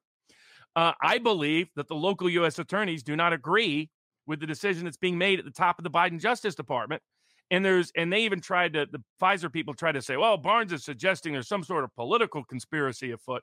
Uh, 0.76 0.92
I 1.02 1.18
believe 1.18 1.68
that 1.74 1.88
the 1.88 1.94
local 1.94 2.28
U.S. 2.30 2.58
attorneys 2.58 3.02
do 3.02 3.16
not 3.16 3.32
agree 3.32 3.90
with 4.26 4.40
the 4.40 4.46
decision 4.46 4.84
that's 4.84 4.96
being 4.96 5.18
made 5.18 5.38
at 5.38 5.44
the 5.44 5.50
top 5.50 5.78
of 5.78 5.84
the 5.84 5.90
Biden 5.90 6.20
Justice 6.20 6.54
Department. 6.54 7.02
And 7.50 7.64
there's 7.64 7.92
and 7.96 8.12
they 8.12 8.24
even 8.24 8.40
tried 8.40 8.74
to 8.74 8.86
the 8.90 9.02
Pfizer 9.20 9.52
people 9.52 9.74
tried 9.74 9.92
to 9.92 10.02
say, 10.02 10.16
well, 10.16 10.36
Barnes 10.36 10.72
is 10.72 10.84
suggesting 10.84 11.32
there's 11.32 11.48
some 11.48 11.64
sort 11.64 11.84
of 11.84 11.94
political 11.94 12.44
conspiracy 12.44 13.12
afoot. 13.12 13.42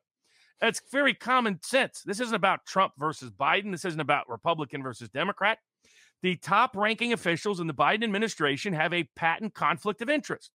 That's 0.62 0.82
very 0.92 1.14
common 1.14 1.60
sense. 1.64 2.02
This 2.06 2.20
isn't 2.20 2.36
about 2.36 2.66
Trump 2.66 2.94
versus 2.98 3.32
Biden. 3.32 3.72
This 3.72 3.86
isn't 3.86 4.00
about 4.00 4.30
Republican 4.30 4.84
versus 4.84 5.10
Democrat. 5.10 5.58
The 6.24 6.38
top 6.38 6.76
ranking 6.78 7.12
officials 7.12 7.60
in 7.60 7.68
the 7.68 7.74
Biden 7.74 8.04
administration 8.04 8.74
have 8.74 8.94
a 8.94 9.10
patent 9.16 9.54
conflict 9.54 10.02
of 10.02 10.10
interest. 10.10 10.52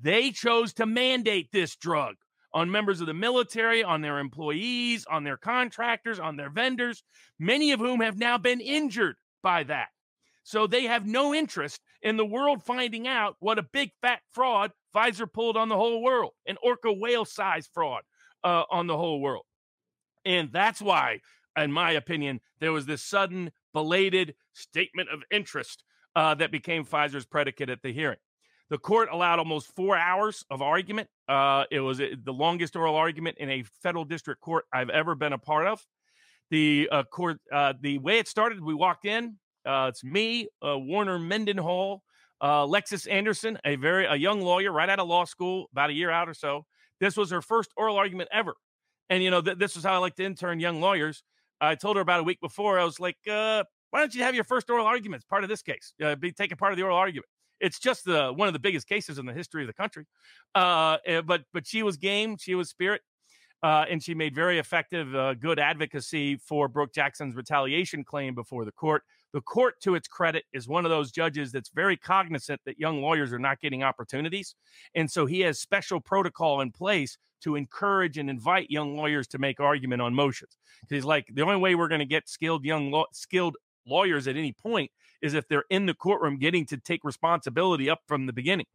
They 0.00 0.32
chose 0.32 0.72
to 0.74 0.84
mandate 0.84 1.50
this 1.52 1.76
drug 1.76 2.16
on 2.52 2.72
members 2.72 3.00
of 3.00 3.06
the 3.06 3.14
military, 3.14 3.84
on 3.84 4.00
their 4.00 4.18
employees, 4.18 5.06
on 5.08 5.22
their 5.22 5.36
contractors, 5.36 6.18
on 6.18 6.36
their 6.36 6.50
vendors, 6.50 7.04
many 7.38 7.70
of 7.70 7.78
whom 7.78 8.00
have 8.00 8.18
now 8.18 8.36
been 8.36 8.60
injured 8.60 9.14
by 9.44 9.62
that. 9.62 9.88
So 10.42 10.66
they 10.66 10.84
have 10.84 11.06
no 11.06 11.32
interest 11.32 11.80
in 12.02 12.16
the 12.16 12.26
world 12.26 12.64
finding 12.64 13.06
out 13.06 13.36
what 13.38 13.60
a 13.60 13.62
big 13.62 13.92
fat 14.02 14.20
fraud 14.32 14.72
Pfizer 14.94 15.32
pulled 15.32 15.56
on 15.56 15.68
the 15.68 15.76
whole 15.76 16.02
world, 16.02 16.32
an 16.46 16.56
orca 16.62 16.92
whale 16.92 17.24
size 17.24 17.68
fraud 17.72 18.02
uh, 18.42 18.64
on 18.70 18.88
the 18.88 18.96
whole 18.96 19.20
world. 19.20 19.44
And 20.24 20.50
that's 20.52 20.82
why, 20.82 21.20
in 21.56 21.72
my 21.72 21.92
opinion, 21.92 22.40
there 22.60 22.72
was 22.72 22.86
this 22.86 23.04
sudden, 23.04 23.52
belated 23.72 24.34
statement 24.52 25.08
of 25.10 25.22
interest 25.30 25.84
uh, 26.14 26.34
that 26.34 26.50
became 26.50 26.84
Pfizer's 26.84 27.24
predicate 27.24 27.70
at 27.70 27.82
the 27.82 27.92
hearing. 27.92 28.18
The 28.70 28.78
court 28.78 29.10
allowed 29.12 29.38
almost 29.38 29.74
four 29.74 29.96
hours 29.96 30.44
of 30.50 30.62
argument. 30.62 31.08
Uh, 31.28 31.64
it 31.70 31.80
was 31.80 32.00
uh, 32.00 32.08
the 32.24 32.32
longest 32.32 32.74
oral 32.74 32.96
argument 32.96 33.36
in 33.38 33.50
a 33.50 33.64
federal 33.82 34.04
district 34.04 34.40
court 34.40 34.64
I've 34.72 34.88
ever 34.88 35.14
been 35.14 35.34
a 35.34 35.38
part 35.38 35.66
of. 35.66 35.84
The 36.50 36.88
uh, 36.90 37.02
court, 37.04 37.38
uh, 37.52 37.74
the 37.80 37.98
way 37.98 38.18
it 38.18 38.28
started, 38.28 38.62
we 38.62 38.74
walked 38.74 39.04
in. 39.04 39.36
Uh, 39.64 39.88
it's 39.90 40.02
me, 40.02 40.48
Warner 40.62 41.18
Mendenhall, 41.18 42.02
Lexis 42.42 43.10
Anderson, 43.10 43.58
a 43.64 43.76
very 43.76 44.06
a 44.06 44.16
young 44.16 44.40
lawyer 44.40 44.72
right 44.72 44.88
out 44.88 44.98
of 44.98 45.06
law 45.06 45.24
school, 45.24 45.68
about 45.72 45.90
a 45.90 45.92
year 45.92 46.10
out 46.10 46.28
or 46.28 46.34
so. 46.34 46.64
This 46.98 47.16
was 47.16 47.30
her 47.30 47.42
first 47.42 47.70
oral 47.76 47.96
argument 47.96 48.30
ever, 48.32 48.54
and 49.08 49.22
you 49.22 49.30
know 49.30 49.40
th- 49.40 49.58
this 49.58 49.76
is 49.76 49.84
how 49.84 49.94
I 49.94 49.98
like 49.98 50.16
to 50.16 50.24
intern 50.24 50.60
young 50.60 50.80
lawyers. 50.80 51.22
I 51.62 51.74
told 51.74 51.96
her 51.96 52.02
about 52.02 52.20
a 52.20 52.24
week 52.24 52.40
before. 52.40 52.78
I 52.78 52.84
was 52.84 53.00
like, 53.00 53.16
uh, 53.28 53.64
"Why 53.90 54.00
don't 54.00 54.14
you 54.14 54.22
have 54.22 54.34
your 54.34 54.44
first 54.44 54.68
oral 54.68 54.86
argument 54.86 55.26
part 55.28 55.44
of 55.44 55.48
this 55.48 55.62
case? 55.62 55.94
Uh, 56.02 56.16
be 56.16 56.32
taking 56.32 56.56
part 56.56 56.72
of 56.72 56.76
the 56.76 56.82
oral 56.82 56.96
argument." 56.98 57.28
It's 57.60 57.78
just 57.78 58.04
the 58.04 58.32
one 58.32 58.48
of 58.48 58.54
the 58.54 58.60
biggest 58.60 58.88
cases 58.88 59.18
in 59.18 59.26
the 59.26 59.32
history 59.32 59.62
of 59.62 59.68
the 59.68 59.72
country. 59.74 60.06
Uh, 60.54 60.98
eh, 61.06 61.20
but 61.22 61.44
but 61.52 61.66
she 61.66 61.82
was 61.82 61.96
game. 61.96 62.36
She 62.36 62.54
was 62.54 62.68
spirit. 62.68 63.02
Uh, 63.62 63.84
and 63.88 64.02
she 64.02 64.12
made 64.12 64.34
very 64.34 64.58
effective, 64.58 65.14
uh, 65.14 65.34
good 65.34 65.60
advocacy 65.60 66.36
for 66.36 66.66
Brook 66.66 66.92
Jackson's 66.92 67.36
retaliation 67.36 68.02
claim 68.02 68.34
before 68.34 68.64
the 68.64 68.72
court. 68.72 69.04
The 69.32 69.40
court, 69.40 69.80
to 69.80 69.94
its 69.94 70.08
credit, 70.08 70.44
is 70.52 70.68
one 70.68 70.84
of 70.84 70.90
those 70.90 71.10
judges 71.10 71.52
that's 71.52 71.70
very 71.70 71.96
cognizant 71.96 72.60
that 72.66 72.78
young 72.78 73.00
lawyers 73.00 73.32
are 73.32 73.38
not 73.38 73.60
getting 73.60 73.82
opportunities. 73.82 74.54
And 74.94 75.10
so 75.10 75.24
he 75.24 75.40
has 75.40 75.58
special 75.58 76.00
protocol 76.00 76.60
in 76.60 76.70
place 76.70 77.16
to 77.42 77.56
encourage 77.56 78.18
and 78.18 78.30
invite 78.30 78.70
young 78.70 78.96
lawyers 78.96 79.26
to 79.28 79.38
make 79.38 79.58
argument 79.58 80.02
on 80.02 80.14
motions. 80.14 80.56
Because 80.80 80.96
he's 80.96 81.04
like, 81.04 81.26
the 81.32 81.42
only 81.42 81.56
way 81.56 81.74
we're 81.74 81.88
going 81.88 81.98
to 82.00 82.04
get 82.04 82.28
skilled 82.28 82.64
young 82.64 82.90
law- 82.90 83.06
skilled 83.12 83.56
lawyers 83.86 84.28
at 84.28 84.36
any 84.36 84.52
point 84.52 84.90
is 85.22 85.34
if 85.34 85.48
they're 85.48 85.64
in 85.70 85.86
the 85.86 85.94
courtroom 85.94 86.38
getting 86.38 86.66
to 86.66 86.76
take 86.76 87.02
responsibility 87.04 87.88
up 87.88 88.00
from 88.06 88.26
the 88.26 88.32
beginning. 88.32 88.66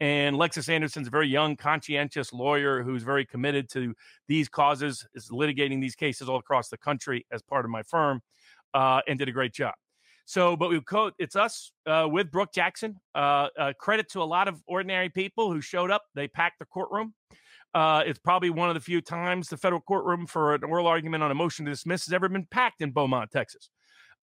And 0.00 0.36
Lexis 0.36 0.68
Anderson's 0.68 1.06
a 1.06 1.10
very 1.10 1.28
young, 1.28 1.54
conscientious 1.54 2.32
lawyer 2.32 2.82
who's 2.82 3.04
very 3.04 3.24
committed 3.24 3.70
to 3.70 3.94
these 4.26 4.48
causes, 4.48 5.06
is 5.14 5.28
litigating 5.28 5.80
these 5.80 5.94
cases 5.94 6.28
all 6.28 6.38
across 6.38 6.68
the 6.68 6.78
country 6.78 7.24
as 7.30 7.40
part 7.40 7.64
of 7.64 7.70
my 7.70 7.84
firm, 7.84 8.20
uh, 8.74 9.00
and 9.06 9.18
did 9.18 9.28
a 9.28 9.32
great 9.32 9.52
job. 9.52 9.74
So, 10.32 10.56
but 10.56 10.70
we 10.70 10.80
quote, 10.80 11.12
it's 11.18 11.36
us 11.36 11.72
uh, 11.84 12.08
with 12.10 12.30
Brook 12.30 12.54
Jackson. 12.54 12.98
Uh, 13.14 13.48
uh, 13.58 13.74
credit 13.78 14.08
to 14.12 14.22
a 14.22 14.24
lot 14.24 14.48
of 14.48 14.62
ordinary 14.66 15.10
people 15.10 15.52
who 15.52 15.60
showed 15.60 15.90
up. 15.90 16.04
They 16.14 16.26
packed 16.26 16.58
the 16.58 16.64
courtroom. 16.64 17.12
Uh, 17.74 18.02
it's 18.06 18.18
probably 18.18 18.48
one 18.48 18.70
of 18.70 18.74
the 18.74 18.80
few 18.80 19.02
times 19.02 19.50
the 19.50 19.58
federal 19.58 19.82
courtroom 19.82 20.26
for 20.26 20.54
an 20.54 20.64
oral 20.64 20.86
argument 20.86 21.22
on 21.22 21.30
a 21.30 21.34
motion 21.34 21.66
to 21.66 21.70
dismiss 21.70 22.06
has 22.06 22.14
ever 22.14 22.30
been 22.30 22.46
packed 22.46 22.80
in 22.80 22.92
Beaumont, 22.92 23.30
Texas. 23.30 23.68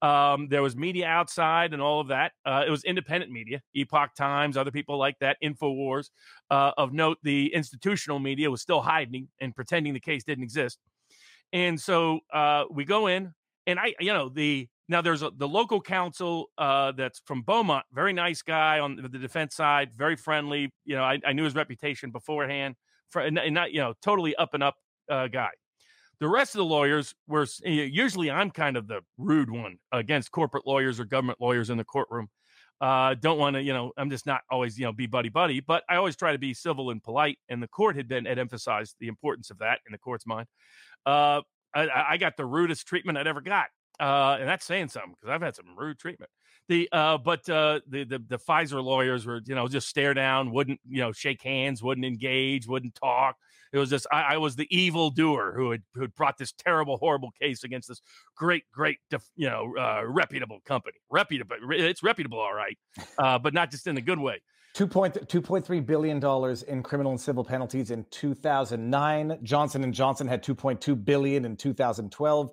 Um, 0.01 0.47
there 0.49 0.63
was 0.63 0.75
media 0.75 1.05
outside 1.05 1.73
and 1.73 1.81
all 1.81 2.01
of 2.01 2.07
that. 2.07 2.31
Uh, 2.43 2.63
it 2.65 2.71
was 2.71 2.83
independent 2.85 3.31
media, 3.31 3.61
Epoch 3.75 4.15
Times, 4.17 4.57
other 4.57 4.71
people 4.71 4.97
like 4.97 5.19
that, 5.19 5.37
Infowars. 5.43 6.09
Uh, 6.49 6.71
of 6.75 6.91
note, 6.91 7.19
the 7.21 7.53
institutional 7.53 8.17
media 8.17 8.49
was 8.49 8.63
still 8.63 8.81
hiding 8.81 9.27
and 9.41 9.55
pretending 9.55 9.93
the 9.93 9.99
case 9.99 10.23
didn't 10.23 10.43
exist. 10.43 10.79
And 11.53 11.79
so 11.79 12.21
we 12.71 12.83
go 12.83 13.05
in, 13.05 13.31
and 13.67 13.79
I, 13.79 13.93
you 13.99 14.11
know, 14.11 14.29
the 14.29 14.67
now 14.89 15.01
there's 15.01 15.21
a, 15.21 15.31
the 15.37 15.47
local 15.47 15.79
counsel 15.79 16.49
uh, 16.57 16.91
that's 16.91 17.21
from 17.25 17.43
Beaumont, 17.43 17.85
very 17.93 18.11
nice 18.11 18.41
guy 18.41 18.79
on 18.79 18.95
the 18.95 19.19
defense 19.19 19.55
side, 19.55 19.93
very 19.93 20.15
friendly. 20.15 20.73
You 20.83 20.95
know, 20.95 21.03
I, 21.03 21.19
I 21.25 21.33
knew 21.33 21.43
his 21.43 21.55
reputation 21.55 22.11
beforehand, 22.11 22.75
for, 23.09 23.21
and 23.21 23.39
not 23.53 23.71
you 23.71 23.79
know, 23.79 23.93
totally 24.01 24.35
up 24.35 24.53
and 24.53 24.63
up 24.63 24.75
uh, 25.09 25.27
guy. 25.27 25.51
The 26.19 26.27
rest 26.27 26.55
of 26.55 26.59
the 26.59 26.65
lawyers 26.65 27.15
were 27.27 27.47
usually 27.63 28.29
I'm 28.29 28.51
kind 28.51 28.75
of 28.75 28.87
the 28.87 29.01
rude 29.17 29.49
one 29.49 29.77
against 29.91 30.31
corporate 30.31 30.67
lawyers 30.67 30.99
or 30.99 31.05
government 31.05 31.39
lawyers 31.39 31.69
in 31.69 31.77
the 31.77 31.85
courtroom. 31.85 32.27
Uh, 32.81 33.13
don't 33.13 33.37
want 33.37 33.55
to, 33.55 33.61
you 33.61 33.73
know, 33.73 33.91
I'm 33.97 34.09
just 34.09 34.25
not 34.25 34.41
always, 34.49 34.77
you 34.77 34.85
know, 34.85 34.91
be 34.91 35.05
buddy 35.05 35.29
buddy, 35.29 35.59
but 35.59 35.83
I 35.89 35.95
always 35.95 36.15
try 36.15 36.31
to 36.31 36.37
be 36.37 36.53
civil 36.53 36.89
and 36.89 37.01
polite. 37.03 37.37
And 37.47 37.61
the 37.61 37.67
court 37.67 37.95
had 37.95 38.07
been 38.07 38.25
had 38.25 38.39
emphasized 38.39 38.95
the 38.99 39.07
importance 39.07 39.49
of 39.49 39.59
that 39.59 39.79
in 39.85 39.91
the 39.91 39.97
court's 39.97 40.25
mind. 40.25 40.47
Uh, 41.05 41.41
I, 41.73 41.87
I 42.11 42.17
got 42.17 42.35
the 42.37 42.45
rudest 42.45 42.87
treatment 42.87 43.17
I'd 43.17 43.27
ever 43.27 43.41
got, 43.41 43.67
uh, 43.99 44.37
and 44.39 44.47
that's 44.47 44.65
saying 44.65 44.89
something 44.89 45.15
because 45.19 45.33
I've 45.33 45.41
had 45.41 45.55
some 45.55 45.65
rude 45.77 45.99
treatment. 45.99 46.31
The 46.67 46.87
uh, 46.91 47.17
but 47.17 47.49
uh, 47.49 47.79
the, 47.87 48.03
the 48.03 48.19
the 48.27 48.37
Pfizer 48.37 48.83
lawyers 48.83 49.25
were 49.25 49.41
you 49.45 49.55
know 49.55 49.67
just 49.67 49.89
stare 49.89 50.13
down, 50.13 50.51
wouldn't 50.51 50.79
you 50.87 50.99
know 50.99 51.11
shake 51.11 51.41
hands, 51.41 51.81
wouldn't 51.81 52.05
engage, 52.05 52.67
wouldn't 52.67 52.95
talk. 52.95 53.35
It 53.71 53.77
was 53.77 53.89
just 53.89 54.07
I, 54.11 54.21
I 54.21 54.37
was 54.37 54.55
the 54.55 54.67
evil 54.75 55.09
doer 55.09 55.53
who 55.55 55.71
had 55.71 55.81
who 55.93 56.01
had 56.01 56.15
brought 56.15 56.37
this 56.37 56.51
terrible, 56.51 56.97
horrible 56.97 57.31
case 57.41 57.63
against 57.63 57.87
this 57.87 58.01
great, 58.35 58.63
great, 58.71 58.97
you 59.35 59.49
know, 59.49 59.73
uh, 59.77 60.03
reputable 60.05 60.59
company. 60.65 60.97
Reputable, 61.09 61.55
it's 61.71 62.03
reputable, 62.03 62.39
all 62.39 62.53
right, 62.53 62.77
uh, 63.17 63.39
but 63.39 63.53
not 63.53 63.71
just 63.71 63.87
in 63.87 63.97
a 63.97 64.01
good 64.01 64.19
way. 64.19 64.41
$2.3 64.75 65.85
billion 65.85 66.17
in 66.67 66.83
criminal 66.83 67.11
and 67.11 67.19
civil 67.19 67.43
penalties 67.43 67.91
in 67.91 68.05
2009. 68.11 69.39
Johnson 69.43 69.91
& 69.91 69.93
Johnson 69.93 70.27
had 70.27 70.43
2.2 70.43 71.03
billion 71.03 71.43
in 71.43 71.57
2012. 71.57 72.51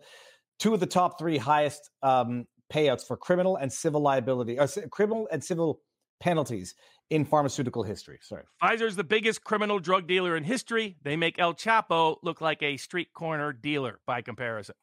Two 0.58 0.74
of 0.74 0.80
the 0.80 0.86
top 0.86 1.18
three 1.18 1.38
highest 1.38 1.90
um, 2.02 2.46
payouts 2.72 3.06
for 3.06 3.16
criminal 3.16 3.56
and 3.56 3.72
civil 3.72 4.00
liability, 4.00 4.58
or 4.58 4.66
criminal 4.90 5.28
and 5.30 5.42
civil 5.42 5.80
penalties 6.20 6.74
in 7.10 7.24
pharmaceutical 7.24 7.82
history. 7.82 8.18
Sorry. 8.22 8.42
Pfizer's 8.62 8.96
the 8.96 9.04
biggest 9.04 9.44
criminal 9.44 9.78
drug 9.78 10.06
dealer 10.06 10.36
in 10.36 10.44
history. 10.44 10.96
They 11.02 11.16
make 11.16 11.38
El 11.38 11.54
Chapo 11.54 12.16
look 12.22 12.40
like 12.40 12.62
a 12.62 12.76
street 12.76 13.12
corner 13.12 13.52
dealer 13.52 14.00
by 14.06 14.22
comparison. 14.22 14.74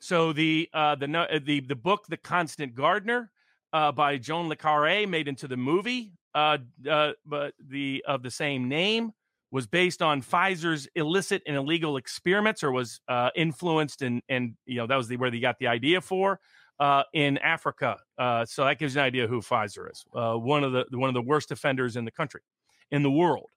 So 0.00 0.32
the 0.32 0.68
uh, 0.72 0.96
the 0.96 1.16
uh, 1.16 1.38
the 1.44 1.60
the 1.60 1.76
book 1.76 2.06
The 2.08 2.16
Constant 2.16 2.74
Gardener 2.74 3.30
uh, 3.72 3.92
by 3.92 4.18
John 4.18 4.48
le 4.48 4.56
Carré 4.56 5.08
made 5.08 5.28
into 5.28 5.48
the 5.48 5.56
movie 5.56 6.12
uh, 6.34 6.58
uh, 6.88 7.12
but 7.26 7.54
the 7.58 8.04
of 8.06 8.22
the 8.22 8.30
same 8.30 8.68
name 8.68 9.12
was 9.52 9.66
based 9.66 10.00
on 10.00 10.22
Pfizer's 10.22 10.88
illicit 10.96 11.42
and 11.46 11.54
illegal 11.54 11.98
experiments 11.98 12.64
or 12.64 12.72
was 12.72 13.00
uh, 13.06 13.28
influenced 13.36 14.02
and 14.02 14.22
and 14.28 14.54
you 14.66 14.78
know 14.78 14.86
that 14.88 14.96
was 14.96 15.06
the, 15.06 15.16
where 15.16 15.30
they 15.30 15.38
got 15.38 15.58
the 15.60 15.68
idea 15.68 16.00
for 16.00 16.40
uh, 16.80 17.04
in 17.12 17.38
Africa. 17.38 17.98
Uh, 18.18 18.44
so 18.44 18.64
that 18.64 18.78
gives 18.78 18.94
you 18.94 19.00
an 19.00 19.06
idea 19.06 19.28
who 19.28 19.40
Pfizer 19.40 19.90
is. 19.92 20.04
Uh, 20.12 20.34
one 20.34 20.64
of 20.64 20.72
the 20.72 20.86
one 20.92 21.08
of 21.08 21.14
the 21.14 21.22
worst 21.22 21.52
offenders 21.52 21.96
in 21.96 22.04
the 22.04 22.10
country, 22.10 22.40
in 22.90 23.02
the 23.02 23.10
world. 23.10 23.50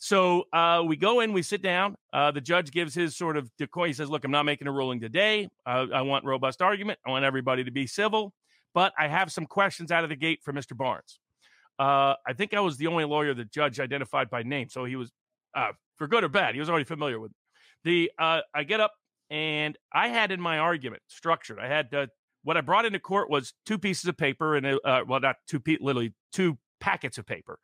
So 0.00 0.44
uh, 0.52 0.84
we 0.86 0.96
go 0.96 1.20
in, 1.20 1.32
we 1.32 1.42
sit 1.42 1.62
down. 1.62 1.96
Uh, 2.12 2.30
the 2.30 2.40
judge 2.40 2.70
gives 2.70 2.94
his 2.94 3.16
sort 3.16 3.36
of 3.36 3.50
decoy. 3.58 3.88
He 3.88 3.92
says, 3.92 4.10
"Look, 4.10 4.24
I'm 4.24 4.30
not 4.30 4.44
making 4.44 4.68
a 4.68 4.72
ruling 4.72 5.00
today. 5.00 5.48
I 5.64 6.02
want 6.02 6.24
robust 6.24 6.60
argument. 6.60 6.98
I 7.06 7.10
want 7.10 7.24
everybody 7.24 7.64
to 7.64 7.70
be 7.70 7.86
civil, 7.86 8.32
but 8.74 8.92
I 8.98 9.06
have 9.06 9.32
some 9.32 9.46
questions 9.46 9.92
out 9.92 10.02
of 10.02 10.10
the 10.10 10.16
gate 10.16 10.40
for 10.42 10.52
Mr. 10.52 10.76
Barnes." 10.76 11.20
Uh, 11.78 12.14
I 12.26 12.32
think 12.32 12.54
I 12.54 12.60
was 12.60 12.76
the 12.76 12.88
only 12.88 13.04
lawyer 13.04 13.34
the 13.34 13.44
judge 13.44 13.78
identified 13.78 14.30
by 14.30 14.42
name, 14.42 14.68
so 14.68 14.84
he 14.84 14.96
was, 14.96 15.12
for 15.96 16.06
good 16.06 16.24
or 16.24 16.28
bad, 16.28 16.54
he 16.54 16.60
was 16.60 16.68
already 16.68 16.84
familiar 16.84 17.18
with. 17.20 17.32
The 17.84 18.10
I 18.18 18.64
get 18.66 18.80
up 18.80 18.92
and 19.30 19.76
I 19.92 20.08
had 20.08 20.32
in 20.32 20.40
my 20.40 20.58
argument 20.58 21.02
structured. 21.06 21.58
I 21.58 21.68
had 21.68 21.88
what 22.42 22.56
I 22.56 22.60
brought 22.60 22.86
into 22.86 22.98
court 22.98 23.30
was 23.30 23.52
two 23.66 23.78
pieces 23.78 24.06
of 24.08 24.16
paper 24.16 24.56
and 24.56 24.66
uh, 24.66 25.02
well, 25.06 25.20
not 25.20 25.36
two, 25.46 25.60
pe- 25.60 25.78
literally 25.80 26.14
two 26.32 26.56
packets 26.80 27.18
of 27.18 27.26
paper, 27.26 27.58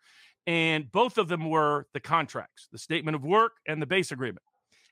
and 0.46 0.90
both 0.90 1.16
of 1.18 1.28
them 1.28 1.48
were 1.48 1.86
the 1.94 2.00
contracts, 2.00 2.68
the 2.70 2.78
statement 2.78 3.14
of 3.14 3.24
work 3.24 3.52
and 3.66 3.80
the 3.80 3.86
base 3.86 4.12
agreement. 4.12 4.44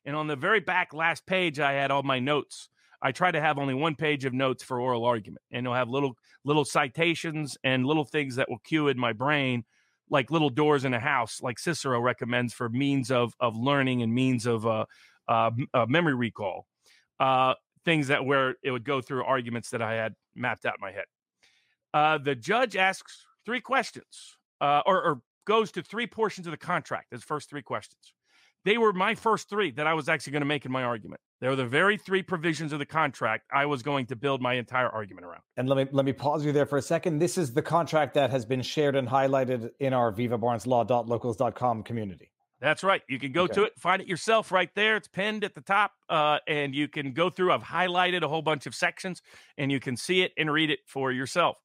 And 0.05 0.17
on 0.17 0.27
the 0.27 0.37
very 0.37 0.61
back 0.61 0.95
last 0.95 1.27
page, 1.27 1.61
I 1.61 1.73
had 1.73 1.91
all 1.91 2.03
my 2.03 2.19
notes. 2.19 2.69
I 3.03 3.13
try 3.13 3.31
to 3.31 3.41
have 3.41 3.59
only 3.59 3.75
one 3.75 3.95
page 3.95 4.25
of 4.25 4.33
notes 4.33 4.63
for 4.63 4.81
oral 4.81 5.05
argument, 5.05 5.43
and 5.51 5.65
you'll 5.65 5.75
have 5.75 5.89
little 5.89 6.17
little 6.45 6.65
citations 6.65 7.57
and 7.65 7.85
little 7.85 8.05
things 8.05 8.37
that 8.37 8.49
will 8.49 8.61
cue 8.65 8.89
in 8.89 8.99
my 8.99 9.13
brain, 9.13 9.65
like 10.13 10.31
little 10.31 10.51
doors 10.51 10.85
in 10.85 10.95
a 10.95 11.01
house, 11.01 11.41
like 11.43 11.59
Cicero 11.59 11.99
recommends 11.99 12.53
for 12.53 12.69
means 12.69 13.11
of 13.11 13.35
of 13.41 13.57
learning 13.57 14.03
and 14.03 14.15
means 14.15 14.47
of 14.47 14.67
uh, 14.67 14.85
uh, 15.27 15.51
uh 15.75 15.87
memory 15.89 16.15
recall. 16.15 16.67
Uh, 17.19 17.55
things 17.85 18.09
that 18.09 18.25
where 18.25 18.55
it 18.63 18.71
would 18.71 18.85
go 18.85 19.01
through 19.01 19.25
arguments 19.25 19.71
that 19.71 19.83
I 19.83 19.95
had 19.95 20.15
mapped 20.37 20.67
out 20.67 20.75
in 20.75 20.81
my 20.81 20.93
head. 20.93 21.05
Uh, 21.93 22.19
the 22.19 22.35
judge 22.35 22.77
asks 22.77 23.27
three 23.45 23.61
questions, 23.61 24.37
uh, 24.61 24.83
or, 24.87 25.03
or 25.03 25.23
goes 25.47 25.73
to 25.73 25.83
three 25.83 26.07
portions 26.07 26.47
of 26.47 26.53
the 26.53 26.57
contract. 26.57 27.09
His 27.11 27.25
first 27.25 27.51
three 27.51 27.63
questions. 27.63 28.15
They 28.65 28.79
were 28.79 28.93
my 28.93 29.15
first 29.15 29.49
three 29.49 29.73
that 29.73 29.87
I 29.87 29.95
was 29.95 30.09
actually 30.09 30.33
going 30.33 30.43
to 30.43 30.47
make 30.47 30.65
in 30.65 30.73
my 30.73 30.85
argument. 30.85 31.21
They 31.43 31.49
were 31.49 31.57
the 31.57 31.67
very 31.67 31.97
three 31.97 32.23
provisions 32.23 32.73
of 32.73 32.79
the 32.79 32.87
contract 32.87 33.49
I 33.53 33.67
was 33.67 33.83
going 33.83 34.07
to 34.07 34.17
build 34.17 34.41
my 34.41 34.55
entire 34.55 34.89
argument 34.89 35.27
around. 35.27 35.41
And 35.57 35.69
let 35.69 35.77
me 35.77 35.87
let 35.91 36.07
me 36.07 36.13
pause 36.13 36.45
you 36.45 36.53
there 36.53 36.67
for 36.67 36.79
a 36.79 36.83
second. 36.83 37.19
This 37.19 37.37
is 37.37 37.53
the 37.53 37.63
contract 37.63 38.15
that 38.15 38.31
has 38.31 38.45
been 38.45 38.63
shared 38.63 38.95
and 38.95 39.09
highlighted 39.09 39.71
in 39.81 39.93
our 39.93 40.13
vivabarneslaw.locals.com 40.13 41.83
community. 41.83 42.31
That's 42.61 42.85
right. 42.85 43.03
You 43.09 43.19
can 43.19 43.33
go 43.33 43.43
okay. 43.43 43.55
to 43.55 43.65
it, 43.65 43.73
find 43.77 44.01
it 44.01 44.07
yourself 44.07 44.53
right 44.53 44.71
there. 44.77 44.97
It's 44.97 45.09
pinned 45.09 45.43
at 45.43 45.57
the 45.57 45.63
top, 45.63 45.95
uh, 46.09 46.39
and 46.47 46.77
you 46.77 46.87
can 46.87 47.13
go 47.13 47.29
through. 47.29 47.51
I've 47.51 47.65
highlighted 47.65 48.23
a 48.23 48.29
whole 48.29 48.43
bunch 48.43 48.67
of 48.67 48.75
sections, 48.77 49.21
and 49.59 49.73
you 49.73 49.81
can 49.81 49.97
see 49.97 50.23
it 50.23 50.31
and 50.39 50.49
read 50.49 50.71
it 50.71 50.79
for 50.87 51.11
yourself. 51.11 51.57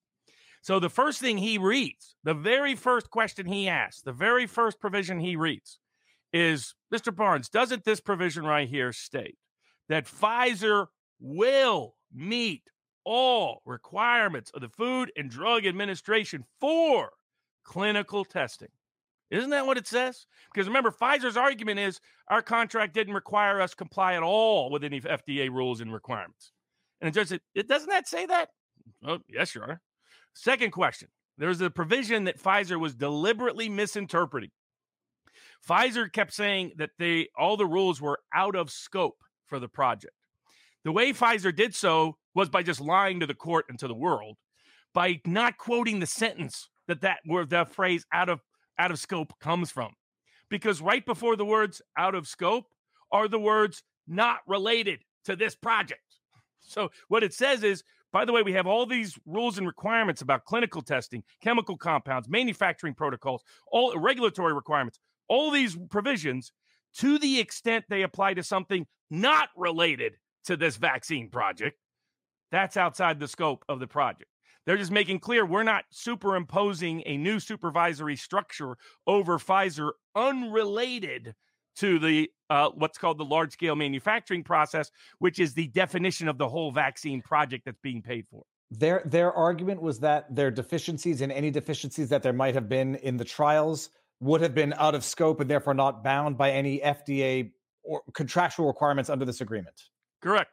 So 0.63 0.79
the 0.79 0.89
first 0.89 1.21
thing 1.21 1.37
he 1.37 1.59
reads, 1.59 2.15
the 2.23 2.33
very 2.33 2.73
first 2.73 3.11
question 3.11 3.45
he 3.45 3.69
asks, 3.69 4.01
the 4.01 4.11
very 4.11 4.47
first 4.47 4.79
provision 4.79 5.19
he 5.19 5.35
reads 5.35 5.77
is 6.33 6.73
Mr. 6.91 7.15
Barnes, 7.15 7.47
doesn't 7.47 7.85
this 7.85 7.99
provision 7.99 8.43
right 8.43 8.67
here 8.67 8.91
state 8.91 9.37
that 9.89 10.05
Pfizer 10.05 10.87
will 11.19 11.95
meet 12.13 12.63
all 13.03 13.61
requirements 13.65 14.51
of 14.53 14.61
the 14.61 14.69
Food 14.69 15.11
and 15.15 15.29
Drug 15.29 15.65
Administration 15.65 16.43
for 16.59 17.11
clinical 17.63 18.25
testing? 18.25 18.69
Isn't 19.29 19.49
that 19.49 19.65
what 19.65 19.77
it 19.77 19.87
says? 19.87 20.25
Because 20.53 20.67
remember, 20.67 20.91
Pfizer's 20.91 21.37
argument 21.37 21.79
is 21.79 21.99
our 22.29 22.41
contract 22.41 22.93
didn't 22.93 23.13
require 23.13 23.59
us 23.59 23.73
comply 23.73 24.13
at 24.13 24.23
all 24.23 24.69
with 24.69 24.83
any 24.83 25.01
FDA 25.01 25.49
rules 25.49 25.81
and 25.81 25.91
requirements. 25.91 26.51
And 27.01 27.07
the 27.07 27.19
judge 27.19 27.27
said, 27.27 27.41
it 27.53 27.67
doesn't 27.67 27.89
that 27.89 28.07
say 28.07 28.25
that? 28.25 28.49
Oh, 29.05 29.19
yes, 29.29 29.53
you 29.53 29.61
are. 29.61 29.81
Second 30.33 30.71
question. 30.71 31.09
There's 31.37 31.61
a 31.61 31.69
provision 31.69 32.23
that 32.23 32.41
Pfizer 32.41 32.79
was 32.79 32.95
deliberately 32.95 33.69
misinterpreting. 33.69 34.51
Pfizer 35.67 36.11
kept 36.11 36.33
saying 36.33 36.71
that 36.77 36.91
they 36.97 37.27
all 37.37 37.57
the 37.57 37.65
rules 37.65 38.01
were 38.01 38.19
out 38.33 38.55
of 38.55 38.71
scope 38.71 39.17
for 39.47 39.59
the 39.59 39.67
project. 39.67 40.13
The 40.83 40.91
way 40.91 41.11
Pfizer 41.11 41.55
did 41.55 41.75
so 41.75 42.17
was 42.33 42.49
by 42.49 42.63
just 42.63 42.79
lying 42.79 43.19
to 43.19 43.25
the 43.25 43.33
court 43.33 43.65
and 43.69 43.79
to 43.79 43.87
the 43.87 43.95
world 43.95 44.37
by 44.93 45.21
not 45.25 45.57
quoting 45.57 45.99
the 45.99 46.05
sentence 46.05 46.69
that 46.87 47.01
that 47.01 47.19
where 47.25 47.45
that 47.45 47.73
phrase 47.73 48.05
out 48.13 48.29
of 48.29 48.41
out 48.79 48.91
of 48.91 48.99
scope 48.99 49.33
comes 49.39 49.71
from. 49.71 49.91
Because 50.49 50.81
right 50.81 51.05
before 51.05 51.35
the 51.35 51.45
words 51.45 51.81
out 51.97 52.15
of 52.15 52.27
scope 52.27 52.65
are 53.11 53.27
the 53.27 53.39
words 53.39 53.83
not 54.07 54.39
related 54.47 54.99
to 55.25 55.35
this 55.35 55.55
project. 55.55 56.01
So 56.61 56.89
what 57.07 57.23
it 57.23 57.33
says 57.33 57.63
is 57.63 57.83
by 58.13 58.23
the 58.23 58.31
way, 58.31 58.41
we 58.41 58.53
have 58.53 58.65
all 58.65 58.85
these 58.85 59.19
rules 59.25 59.57
and 59.57 59.67
requirements 59.67 60.21
about 60.21 60.45
clinical 60.45 60.81
testing, 60.81 61.23
chemical 61.43 61.75
compounds, 61.75 62.29
manufacturing 62.29 62.93
protocols, 62.93 63.43
all 63.69 63.93
regulatory 63.99 64.53
requirements 64.53 64.97
all 65.27 65.51
these 65.51 65.77
provisions 65.89 66.51
to 66.97 67.19
the 67.19 67.39
extent 67.39 67.85
they 67.89 68.03
apply 68.03 68.33
to 68.33 68.43
something 68.43 68.85
not 69.09 69.49
related 69.55 70.13
to 70.45 70.57
this 70.57 70.77
vaccine 70.77 71.29
project. 71.29 71.77
That's 72.51 72.77
outside 72.77 73.19
the 73.19 73.27
scope 73.27 73.65
of 73.67 73.79
the 73.79 73.87
project. 73.87 74.29
They're 74.65 74.77
just 74.77 74.91
making 74.91 75.19
clear 75.19 75.45
we're 75.45 75.63
not 75.63 75.85
superimposing 75.91 77.03
a 77.05 77.17
new 77.17 77.39
supervisory 77.39 78.17
structure 78.17 78.77
over 79.05 79.39
Pfizer 79.39 79.91
unrelated 80.15 81.35
to 81.77 81.99
the 81.99 82.29
uh, 82.49 82.69
what's 82.75 82.97
called 82.97 83.17
the 83.17 83.25
large 83.25 83.53
scale 83.53 83.75
manufacturing 83.75 84.43
process, 84.43 84.91
which 85.19 85.39
is 85.39 85.53
the 85.53 85.67
definition 85.67 86.27
of 86.27 86.37
the 86.37 86.47
whole 86.47 86.71
vaccine 86.71 87.21
project 87.21 87.65
that's 87.65 87.79
being 87.81 88.01
paid 88.01 88.25
for. 88.29 88.43
Their 88.71 89.03
their 89.05 89.31
argument 89.31 89.81
was 89.81 89.99
that 89.99 90.33
their 90.35 90.51
deficiencies 90.51 91.21
and 91.21 91.31
any 91.31 91.49
deficiencies 91.49 92.09
that 92.09 92.23
there 92.23 92.33
might 92.33 92.55
have 92.55 92.67
been 92.67 92.95
in 92.95 93.15
the 93.15 93.23
trials 93.23 93.89
would 94.19 94.41
have 94.41 94.55
been 94.55 94.73
out 94.73 94.95
of 94.95 95.03
scope 95.03 95.39
and 95.39 95.49
therefore 95.49 95.75
not 95.75 96.03
bound 96.03 96.37
by 96.37 96.51
any 96.51 96.79
FDA 96.79 97.51
or 97.87 98.01
contractual 98.13 98.67
requirements 98.67 99.09
under 99.09 99.25
this 99.25 99.41
agreement. 99.41 99.75
Correct. 100.21 100.51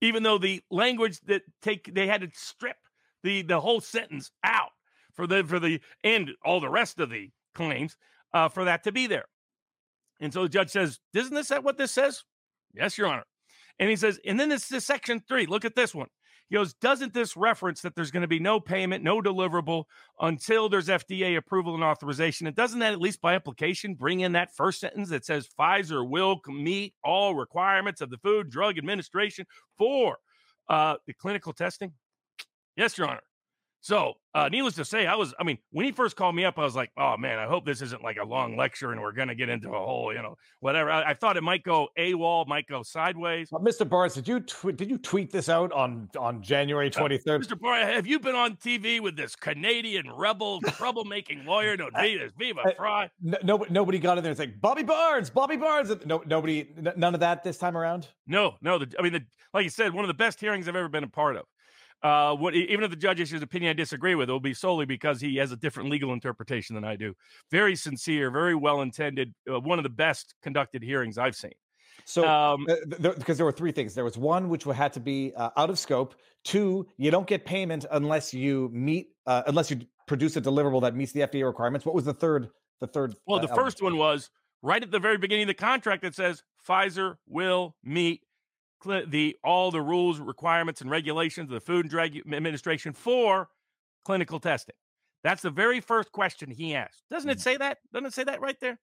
Even 0.00 0.22
though 0.22 0.38
the 0.38 0.60
language 0.70 1.20
that 1.26 1.42
take 1.62 1.94
they 1.94 2.06
had 2.06 2.20
to 2.22 2.28
strip 2.34 2.76
the 3.22 3.42
the 3.42 3.60
whole 3.60 3.80
sentence 3.80 4.30
out 4.44 4.70
for 5.14 5.26
the 5.26 5.44
for 5.44 5.60
the 5.60 5.80
and 6.02 6.30
all 6.44 6.60
the 6.60 6.68
rest 6.68 6.98
of 7.00 7.10
the 7.10 7.30
claims 7.54 7.96
uh, 8.34 8.48
for 8.48 8.64
that 8.64 8.84
to 8.84 8.92
be 8.92 9.06
there. 9.06 9.26
And 10.20 10.32
so 10.32 10.42
the 10.42 10.48
judge 10.48 10.70
says, 10.70 10.98
"Isn't 11.14 11.34
this 11.34 11.50
what 11.50 11.78
this 11.78 11.92
says?" 11.92 12.24
Yes, 12.74 12.96
Your 12.96 13.08
Honor. 13.08 13.24
And 13.78 13.90
he 13.90 13.96
says, 13.96 14.20
and 14.24 14.38
then 14.38 14.48
this 14.48 14.70
is 14.70 14.84
section 14.84 15.20
three. 15.20 15.46
Look 15.46 15.64
at 15.64 15.74
this 15.74 15.94
one. 15.94 16.08
He 16.52 16.58
goes, 16.58 16.74
doesn't 16.74 17.14
this 17.14 17.34
reference 17.34 17.80
that 17.80 17.94
there's 17.94 18.10
going 18.10 18.20
to 18.20 18.28
be 18.28 18.38
no 18.38 18.60
payment, 18.60 19.02
no 19.02 19.22
deliverable 19.22 19.84
until 20.20 20.68
there's 20.68 20.88
FDA 20.88 21.38
approval 21.38 21.74
and 21.74 21.82
authorization? 21.82 22.46
And 22.46 22.54
doesn't 22.54 22.80
that, 22.80 22.92
at 22.92 23.00
least 23.00 23.22
by 23.22 23.34
implication, 23.34 23.94
bring 23.94 24.20
in 24.20 24.32
that 24.32 24.54
first 24.54 24.78
sentence 24.78 25.08
that 25.08 25.24
says 25.24 25.48
Pfizer 25.58 26.06
will 26.06 26.42
meet 26.46 26.92
all 27.02 27.34
requirements 27.34 28.02
of 28.02 28.10
the 28.10 28.18
Food 28.18 28.50
Drug 28.50 28.76
Administration 28.76 29.46
for 29.78 30.18
uh, 30.68 30.96
the 31.06 31.14
clinical 31.14 31.54
testing? 31.54 31.94
Yes, 32.76 32.98
Your 32.98 33.08
Honor. 33.08 33.22
So, 33.82 34.14
uh, 34.32 34.48
needless 34.48 34.76
to 34.76 34.84
say, 34.84 35.06
I 35.08 35.16
was, 35.16 35.34
I 35.40 35.42
mean, 35.42 35.58
when 35.72 35.84
he 35.84 35.90
first 35.90 36.14
called 36.14 36.36
me 36.36 36.44
up, 36.44 36.56
I 36.56 36.62
was 36.62 36.76
like, 36.76 36.90
oh 36.96 37.16
man, 37.16 37.40
I 37.40 37.46
hope 37.46 37.66
this 37.66 37.82
isn't 37.82 38.00
like 38.00 38.16
a 38.16 38.24
long 38.24 38.56
lecture 38.56 38.92
and 38.92 39.00
we're 39.00 39.10
going 39.10 39.26
to 39.26 39.34
get 39.34 39.48
into 39.48 39.70
a 39.70 39.78
whole, 39.78 40.14
you 40.14 40.22
know, 40.22 40.36
whatever. 40.60 40.88
I, 40.88 41.10
I, 41.10 41.14
thought 41.14 41.36
it 41.36 41.42
might 41.42 41.64
go 41.64 41.88
AWOL, 41.98 42.46
might 42.46 42.68
go 42.68 42.84
sideways. 42.84 43.50
Uh, 43.52 43.58
Mr. 43.58 43.86
Barnes, 43.86 44.14
did 44.14 44.28
you 44.28 44.38
tw- 44.38 44.76
did 44.76 44.88
you 44.88 44.98
tweet 44.98 45.32
this 45.32 45.48
out 45.48 45.72
on 45.72 46.08
on 46.16 46.40
January 46.40 46.90
23rd? 46.90 47.26
Uh, 47.26 47.38
Mr. 47.38 47.58
Barnes, 47.58 47.92
have 47.92 48.06
you 48.06 48.20
been 48.20 48.36
on 48.36 48.54
TV 48.54 49.00
with 49.00 49.16
this 49.16 49.34
Canadian 49.34 50.08
rebel 50.12 50.60
troublemaking 50.60 51.44
lawyer? 51.44 51.76
No, 51.76 51.90
Viva, 52.00 52.30
Viva 52.38 52.74
Frei. 52.76 53.10
No, 53.20 53.66
nobody 53.68 53.98
got 53.98 54.16
in 54.16 54.22
there. 54.22 54.30
It's 54.30 54.38
like 54.38 54.60
Bobby 54.60 54.84
Barnes, 54.84 55.28
Bobby 55.28 55.56
Barnes. 55.56 55.90
No, 56.06 56.22
nobody, 56.24 56.68
n- 56.78 56.92
none 56.96 57.14
of 57.14 57.20
that 57.20 57.42
this 57.42 57.58
time 57.58 57.76
around. 57.76 58.06
No, 58.28 58.54
no. 58.62 58.78
The, 58.78 58.94
I 58.96 59.02
mean, 59.02 59.14
the, 59.14 59.22
like 59.52 59.64
you 59.64 59.70
said, 59.70 59.92
one 59.92 60.04
of 60.04 60.08
the 60.08 60.14
best 60.14 60.38
hearings 60.38 60.68
I've 60.68 60.76
ever 60.76 60.88
been 60.88 61.04
a 61.04 61.08
part 61.08 61.34
of 61.34 61.42
uh, 62.02 62.34
what 62.34 62.54
even 62.54 62.84
if 62.84 62.90
the 62.90 62.96
judge 62.96 63.20
issues 63.20 63.38
an 63.38 63.44
opinion 63.44 63.70
I 63.70 63.74
disagree 63.74 64.14
with, 64.14 64.28
it 64.28 64.32
will 64.32 64.40
be 64.40 64.54
solely 64.54 64.86
because 64.86 65.20
he 65.20 65.36
has 65.36 65.52
a 65.52 65.56
different 65.56 65.90
legal 65.90 66.12
interpretation 66.12 66.74
than 66.74 66.84
I 66.84 66.96
do. 66.96 67.14
Very 67.50 67.76
sincere, 67.76 68.30
very 68.30 68.54
well 68.54 68.82
intended, 68.82 69.34
uh, 69.50 69.60
one 69.60 69.78
of 69.78 69.82
the 69.84 69.90
best 69.90 70.34
conducted 70.42 70.82
hearings 70.82 71.18
I've 71.18 71.36
seen. 71.36 71.52
So, 72.04 72.26
um, 72.26 72.66
uh, 72.68 72.74
th- 73.00 73.16
because 73.16 73.36
there 73.36 73.46
were 73.46 73.52
three 73.52 73.70
things. 73.70 73.94
There 73.94 74.04
was 74.04 74.18
one 74.18 74.48
which 74.48 74.64
had 74.64 74.92
to 74.94 75.00
be 75.00 75.32
uh, 75.36 75.50
out 75.56 75.70
of 75.70 75.78
scope. 75.78 76.16
Two, 76.44 76.86
you 76.96 77.12
don't 77.12 77.26
get 77.26 77.44
payment 77.44 77.86
unless 77.92 78.34
you 78.34 78.68
meet, 78.72 79.10
uh, 79.26 79.42
unless 79.46 79.70
you 79.70 79.80
produce 80.08 80.36
a 80.36 80.40
deliverable 80.40 80.80
that 80.82 80.96
meets 80.96 81.12
the 81.12 81.20
FDA 81.20 81.44
requirements. 81.46 81.86
What 81.86 81.94
was 81.94 82.04
the 82.04 82.14
third? 82.14 82.48
The 82.80 82.88
third. 82.88 83.14
Well, 83.26 83.38
the 83.38 83.50
uh, 83.50 83.54
first 83.54 83.80
one 83.80 83.96
was 83.96 84.30
right 84.62 84.82
at 84.82 84.90
the 84.90 84.98
very 84.98 85.18
beginning 85.18 85.44
of 85.44 85.48
the 85.48 85.54
contract 85.54 86.02
that 86.02 86.16
says 86.16 86.42
Pfizer 86.66 87.16
will 87.28 87.76
meet 87.84 88.22
the 88.84 89.36
all 89.44 89.70
the 89.70 89.80
rules, 89.80 90.20
requirements, 90.20 90.80
and 90.80 90.90
regulations 90.90 91.50
of 91.50 91.54
the 91.54 91.60
Food 91.60 91.84
and 91.84 91.90
Drug 91.90 92.16
Administration 92.16 92.92
for 92.92 93.48
clinical 94.04 94.40
testing. 94.40 94.74
That's 95.24 95.42
the 95.42 95.50
very 95.50 95.80
first 95.80 96.10
question 96.12 96.50
he 96.50 96.74
asked. 96.74 97.02
Doesn't 97.10 97.30
it 97.30 97.38
mm. 97.38 97.42
say 97.42 97.56
that? 97.56 97.78
Doesn't 97.92 98.06
it 98.06 98.14
say 98.14 98.24
that 98.24 98.40
right 98.40 98.58
there? 98.60 98.78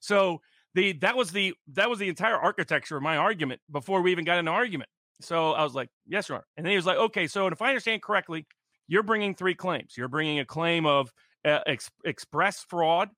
So 0.00 0.40
the 0.74 0.92
that 0.94 1.16
was 1.16 1.30
the 1.30 1.54
that 1.74 1.88
was 1.88 1.98
the 1.98 2.08
entire 2.08 2.36
architecture 2.36 2.96
of 2.96 3.02
my 3.02 3.16
argument 3.16 3.60
before 3.70 4.02
we 4.02 4.10
even 4.10 4.24
got 4.24 4.38
an 4.38 4.48
argument. 4.48 4.90
So 5.20 5.52
I 5.52 5.62
was 5.62 5.74
like, 5.74 5.88
yes, 6.06 6.26
sir. 6.26 6.42
And 6.56 6.66
then 6.66 6.70
he 6.72 6.76
was 6.76 6.86
like, 6.86 6.98
okay, 6.98 7.26
so 7.26 7.46
if 7.46 7.62
I 7.62 7.68
understand 7.68 8.02
correctly, 8.02 8.46
you're 8.88 9.04
bringing 9.04 9.34
three 9.34 9.54
claims. 9.54 9.94
You're 9.96 10.08
bringing 10.08 10.40
a 10.40 10.44
claim 10.44 10.86
of 10.86 11.12
uh, 11.44 11.60
ex- 11.66 11.90
express 12.04 12.64
fraud. 12.68 13.10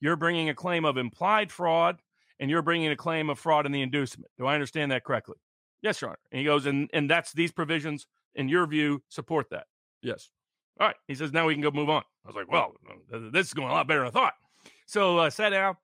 You're 0.00 0.16
bringing 0.16 0.48
a 0.48 0.54
claim 0.54 0.84
of 0.84 0.96
implied 0.96 1.52
fraud, 1.52 2.00
and 2.40 2.50
you're 2.50 2.62
bringing 2.62 2.90
a 2.90 2.96
claim 2.96 3.30
of 3.30 3.38
fraud 3.38 3.64
in 3.66 3.72
the 3.72 3.80
inducement. 3.80 4.30
Do 4.36 4.46
I 4.46 4.54
understand 4.54 4.90
that 4.90 5.04
correctly? 5.04 5.36
Yes, 5.84 6.00
Your 6.00 6.10
Honor. 6.10 6.18
And 6.32 6.38
he 6.38 6.46
goes, 6.46 6.64
and 6.64 6.88
and 6.94 7.10
that's 7.10 7.32
these 7.32 7.52
provisions, 7.52 8.06
in 8.34 8.48
your 8.48 8.66
view, 8.66 9.02
support 9.10 9.50
that. 9.50 9.66
Yes. 10.02 10.30
All 10.80 10.86
right. 10.86 10.96
He 11.06 11.14
says, 11.14 11.30
now 11.30 11.46
we 11.46 11.54
can 11.54 11.62
go 11.62 11.70
move 11.70 11.90
on. 11.90 12.02
I 12.24 12.28
was 12.28 12.34
like, 12.34 12.50
well, 12.50 12.72
this 13.30 13.48
is 13.48 13.54
going 13.54 13.68
a 13.68 13.72
lot 13.72 13.86
better 13.86 14.00
than 14.00 14.08
I 14.08 14.10
thought. 14.10 14.32
So 14.86 15.18
uh, 15.18 15.30
sat 15.30 15.50
down. 15.50 15.76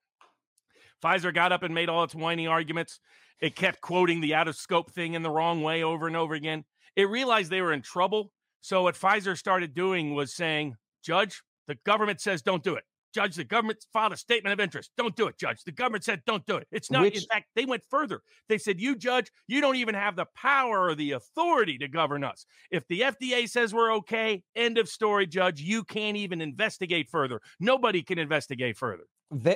Pfizer 1.03 1.33
got 1.33 1.51
up 1.51 1.61
and 1.61 1.73
made 1.73 1.87
all 1.87 2.03
its 2.03 2.15
whiny 2.15 2.47
arguments. 2.47 2.99
It 3.39 3.55
kept 3.55 3.79
quoting 3.81 4.21
the 4.21 4.33
out 4.33 4.47
of 4.47 4.55
scope 4.55 4.91
thing 4.91 5.13
in 5.13 5.21
the 5.21 5.29
wrong 5.29 5.61
way 5.61 5.83
over 5.83 6.07
and 6.07 6.15
over 6.15 6.33
again. 6.33 6.65
It 6.95 7.07
realized 7.07 7.51
they 7.51 7.61
were 7.61 7.71
in 7.71 7.83
trouble. 7.83 8.31
So 8.61 8.83
what 8.83 8.95
Pfizer 8.95 9.37
started 9.37 9.75
doing 9.75 10.15
was 10.15 10.33
saying, 10.33 10.75
Judge, 11.03 11.43
the 11.67 11.75
government 11.85 12.21
says 12.21 12.41
don't 12.41 12.63
do 12.63 12.75
it. 12.75 12.83
Judge, 13.13 13.35
the 13.35 13.43
government 13.43 13.83
filed 13.91 14.13
a 14.13 14.17
statement 14.17 14.53
of 14.53 14.59
interest. 14.59 14.91
Don't 14.97 15.15
do 15.15 15.27
it, 15.27 15.37
Judge. 15.37 15.63
The 15.63 15.71
government 15.71 16.03
said 16.03 16.21
don't 16.25 16.45
do 16.45 16.57
it. 16.57 16.67
It's 16.71 16.89
not. 16.89 17.03
Which, 17.03 17.17
in 17.17 17.23
fact, 17.23 17.47
they 17.55 17.65
went 17.65 17.83
further. 17.89 18.21
They 18.49 18.57
said, 18.57 18.79
you, 18.79 18.95
Judge, 18.95 19.31
you 19.47 19.61
don't 19.61 19.75
even 19.75 19.95
have 19.95 20.15
the 20.15 20.25
power 20.35 20.89
or 20.89 20.95
the 20.95 21.11
authority 21.11 21.77
to 21.79 21.87
govern 21.87 22.23
us. 22.23 22.45
If 22.69 22.87
the 22.87 23.01
FDA 23.01 23.49
says 23.49 23.73
we're 23.73 23.93
okay, 23.95 24.43
end 24.55 24.77
of 24.77 24.87
story, 24.87 25.27
Judge. 25.27 25.61
You 25.61 25.83
can't 25.83 26.17
even 26.17 26.41
investigate 26.41 27.09
further. 27.09 27.41
Nobody 27.59 28.01
can 28.01 28.19
investigate 28.19 28.77
further. 28.77 29.03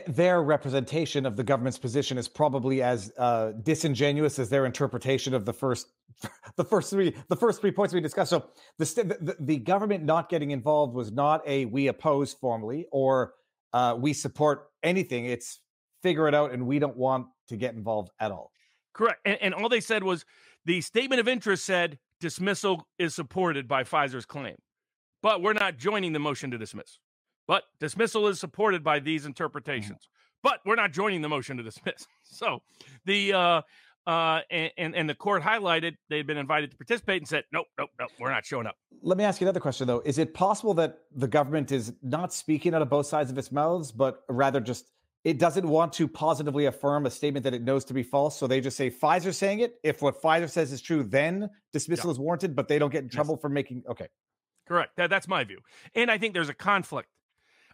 their 0.07 0.41
representation 0.41 1.26
of 1.26 1.36
the 1.36 1.44
government's 1.44 1.77
position 1.77 2.18
is 2.18 2.27
probably 2.27 2.82
as 2.82 3.11
uh, 3.18 3.52
disingenuous 3.64 4.40
as 4.40 4.49
their 4.49 4.65
interpretation 4.65 5.34
of 5.34 5.45
the 5.45 5.53
first, 5.53 5.88
the 6.56 6.64
first 6.64 6.90
three, 6.90 7.14
the 7.30 7.36
first 7.36 7.61
three 7.61 7.72
points 7.72 7.94
we 7.94 8.02
discussed. 8.02 8.30
So 8.30 8.45
the, 8.77 8.86
the, 9.22 9.36
the 9.40 9.57
government 9.57 10.03
not 10.03 10.30
getting 10.30 10.52
involved 10.52 10.94
was 10.94 11.11
not 11.11 11.41
a 11.48 11.65
we 11.65 11.88
oppose 11.88 12.34
formally 12.34 12.88
or 12.91 13.34
uh, 13.76 13.93
we 13.93 14.14
support 14.14 14.69
anything. 14.84 15.26
It's 15.26 15.60
figure 16.02 16.30
it 16.30 16.34
out, 16.34 16.52
and 16.52 16.65
we 16.65 16.80
don't 16.80 16.95
want 16.95 17.27
to 17.49 17.57
get 17.57 17.76
involved 17.76 18.10
at 18.22 18.31
all. 18.31 18.52
Correct. 18.93 19.19
And, 19.26 19.38
and 19.41 19.53
all 19.53 19.68
they 19.68 19.81
said 19.81 20.02
was 20.02 20.23
the 20.64 20.80
statement 20.80 21.19
of 21.19 21.27
interest 21.27 21.65
said 21.65 21.99
dismissal 22.22 22.88
is 22.97 23.14
supported 23.14 23.68
by 23.68 23.84
Pfizer's 23.84 24.26
claim, 24.26 24.56
but 25.22 25.41
we're 25.41 25.53
not 25.53 25.77
joining 25.77 26.14
the 26.14 26.19
motion 26.19 26.52
to 26.52 26.57
dismiss. 26.57 26.99
But 27.47 27.64
dismissal 27.81 28.27
is 28.30 28.39
supported 28.39 28.81
by 28.81 28.99
these 28.99 29.22
mm-hmm. 29.22 29.31
interpretations, 29.31 29.89
mm-hmm. 29.89 30.39
but 30.41 30.61
we're 30.65 30.76
not 30.76 30.93
joining 30.93 31.22
the 31.22 31.30
motion 31.30 31.57
to 31.57 31.64
dismiss. 31.64 32.07
So 32.23 32.64
the 33.06 33.34
uh, 33.34 33.61
uh, 34.07 34.41
and, 34.49 34.72
and, 34.77 34.95
and 34.95 35.10
the 35.10 35.15
court 35.15 35.41
highlighted 35.41 35.95
they 36.10 36.18
had 36.18 36.27
been 36.27 36.38
invited 36.38 36.72
to 36.72 36.77
participate 36.77 37.22
and 37.22 37.27
said, 37.27 37.44
nope, 37.52 37.68
nope, 37.77 37.90
nope, 37.99 38.10
we're 38.19 38.32
not 38.32 38.45
showing 38.45 38.68
up. 38.68 38.76
Let 39.02 39.18
me 39.18 39.23
ask 39.23 39.41
you 39.41 39.45
another 39.45 39.60
question 39.60 39.88
though: 39.88 40.02
Is 40.06 40.18
it 40.18 40.34
possible 40.34 40.73
that 40.76 40.99
the 41.15 41.27
government 41.27 41.72
is 41.72 41.94
not 42.02 42.34
speaking 42.34 42.73
out 42.73 42.82
of 42.82 42.90
both 42.90 43.07
sides 43.07 43.32
of 43.32 43.38
its 43.38 43.52
mouths, 43.52 43.91
but 43.91 44.23
rather 44.30 44.60
just 44.60 44.91
it 45.23 45.40
doesn't 45.40 45.68
want 45.68 45.91
to 45.94 46.07
positively 46.07 46.65
affirm 46.65 47.06
a 47.07 47.10
statement 47.10 47.44
that 47.44 47.53
it 47.53 47.64
knows 47.64 47.84
to 47.86 47.94
be 47.94 48.03
false, 48.03 48.38
so 48.38 48.45
they 48.45 48.61
just 48.61 48.77
say 48.77 48.91
Pfizer 48.91 49.34
saying 49.34 49.60
it. 49.60 49.76
If 49.84 50.02
what 50.02 50.22
Pfizer 50.22 50.49
says 50.49 50.72
is 50.72 50.82
true, 50.82 51.03
then 51.03 51.49
dismissal 51.73 52.10
yeah. 52.10 52.14
is 52.14 52.19
warranted, 52.19 52.56
but 52.56 52.68
they 52.68 52.80
don't 52.80 52.91
get 52.91 53.03
in 53.03 53.10
trouble 53.10 53.36
yes. 53.36 53.41
for 53.41 53.49
making 53.49 53.84
okay. 53.90 54.07
Correct. 54.68 54.95
That, 54.98 55.10
that's 55.10 55.27
my 55.27 55.44
view, 55.44 55.60
and 55.94 56.10
I 56.10 56.18
think 56.18 56.34
there's 56.34 56.49
a 56.49 56.53
conflict 56.53 57.10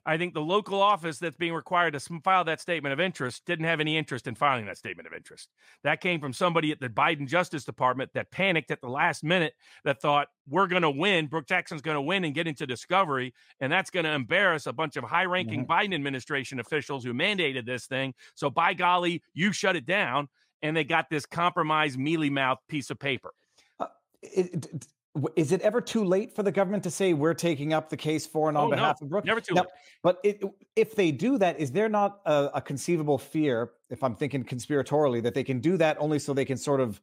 I 0.05 0.17
think 0.17 0.33
the 0.33 0.41
local 0.41 0.81
office 0.81 1.19
that's 1.19 1.35
being 1.35 1.53
required 1.53 1.93
to 1.93 1.99
file 2.23 2.43
that 2.45 2.59
statement 2.59 2.93
of 2.93 2.99
interest 2.99 3.43
didn't 3.45 3.65
have 3.65 3.79
any 3.79 3.97
interest 3.97 4.25
in 4.25 4.33
filing 4.33 4.65
that 4.65 4.77
statement 4.77 5.07
of 5.07 5.13
interest. 5.13 5.49
That 5.83 6.01
came 6.01 6.19
from 6.19 6.33
somebody 6.33 6.71
at 6.71 6.79
the 6.79 6.89
Biden 6.89 7.27
Justice 7.27 7.65
Department 7.65 8.09
that 8.15 8.31
panicked 8.31 8.71
at 8.71 8.81
the 8.81 8.89
last 8.89 9.23
minute 9.23 9.53
that 9.83 10.01
thought 10.01 10.29
we're 10.49 10.67
going 10.67 10.81
to 10.81 10.89
win, 10.89 11.27
Brook 11.27 11.47
Jackson's 11.47 11.81
going 11.81 11.95
to 11.95 12.01
win 12.01 12.23
and 12.23 12.33
get 12.33 12.47
into 12.47 12.65
discovery, 12.65 13.33
and 13.59 13.71
that's 13.71 13.91
going 13.91 14.05
to 14.05 14.11
embarrass 14.11 14.65
a 14.65 14.73
bunch 14.73 14.97
of 14.97 15.03
high-ranking 15.03 15.65
mm-hmm. 15.65 15.71
Biden 15.71 15.93
administration 15.93 16.59
officials 16.59 17.03
who 17.03 17.13
mandated 17.13 17.65
this 17.65 17.85
thing. 17.85 18.15
So 18.33 18.49
by 18.49 18.73
golly, 18.73 19.21
you 19.33 19.51
shut 19.51 19.75
it 19.75 19.85
down, 19.85 20.29
and 20.63 20.75
they 20.75 20.83
got 20.83 21.09
this 21.11 21.27
compromised 21.27 21.99
mealy 21.99 22.31
mouth 22.31 22.57
piece 22.67 22.89
of 22.89 22.97
paper. 22.97 23.33
Uh, 23.79 23.87
it, 24.23 24.65
it, 24.65 24.87
is 25.35 25.51
it 25.51 25.61
ever 25.61 25.81
too 25.81 26.03
late 26.03 26.33
for 26.33 26.43
the 26.43 26.51
government 26.51 26.83
to 26.83 26.91
say 26.91 27.13
we're 27.13 27.33
taking 27.33 27.73
up 27.73 27.89
the 27.89 27.97
case 27.97 28.25
for 28.25 28.47
and 28.47 28.57
on 28.57 28.67
oh, 28.67 28.69
behalf 28.69 29.01
no, 29.01 29.05
of 29.05 29.09
Brook? 29.09 29.25
Never 29.25 29.41
too 29.41 29.55
now, 29.55 29.61
late. 29.61 29.69
But 30.03 30.19
it, 30.23 30.41
if 30.75 30.95
they 30.95 31.11
do 31.11 31.38
that, 31.38 31.59
is 31.59 31.71
there 31.71 31.89
not 31.89 32.21
a, 32.25 32.49
a, 32.55 32.61
conceivable 32.61 33.17
fear, 33.17 33.71
if 33.89 34.03
I'm 34.03 34.15
thinking 34.15 34.43
conspiratorially, 34.45 35.21
that 35.23 35.33
they 35.33 35.43
can 35.43 35.59
do 35.59 35.75
that 35.77 35.97
only 35.99 36.17
so 36.17 36.33
they 36.33 36.45
can 36.45 36.57
sort 36.57 36.79
of 36.79 37.01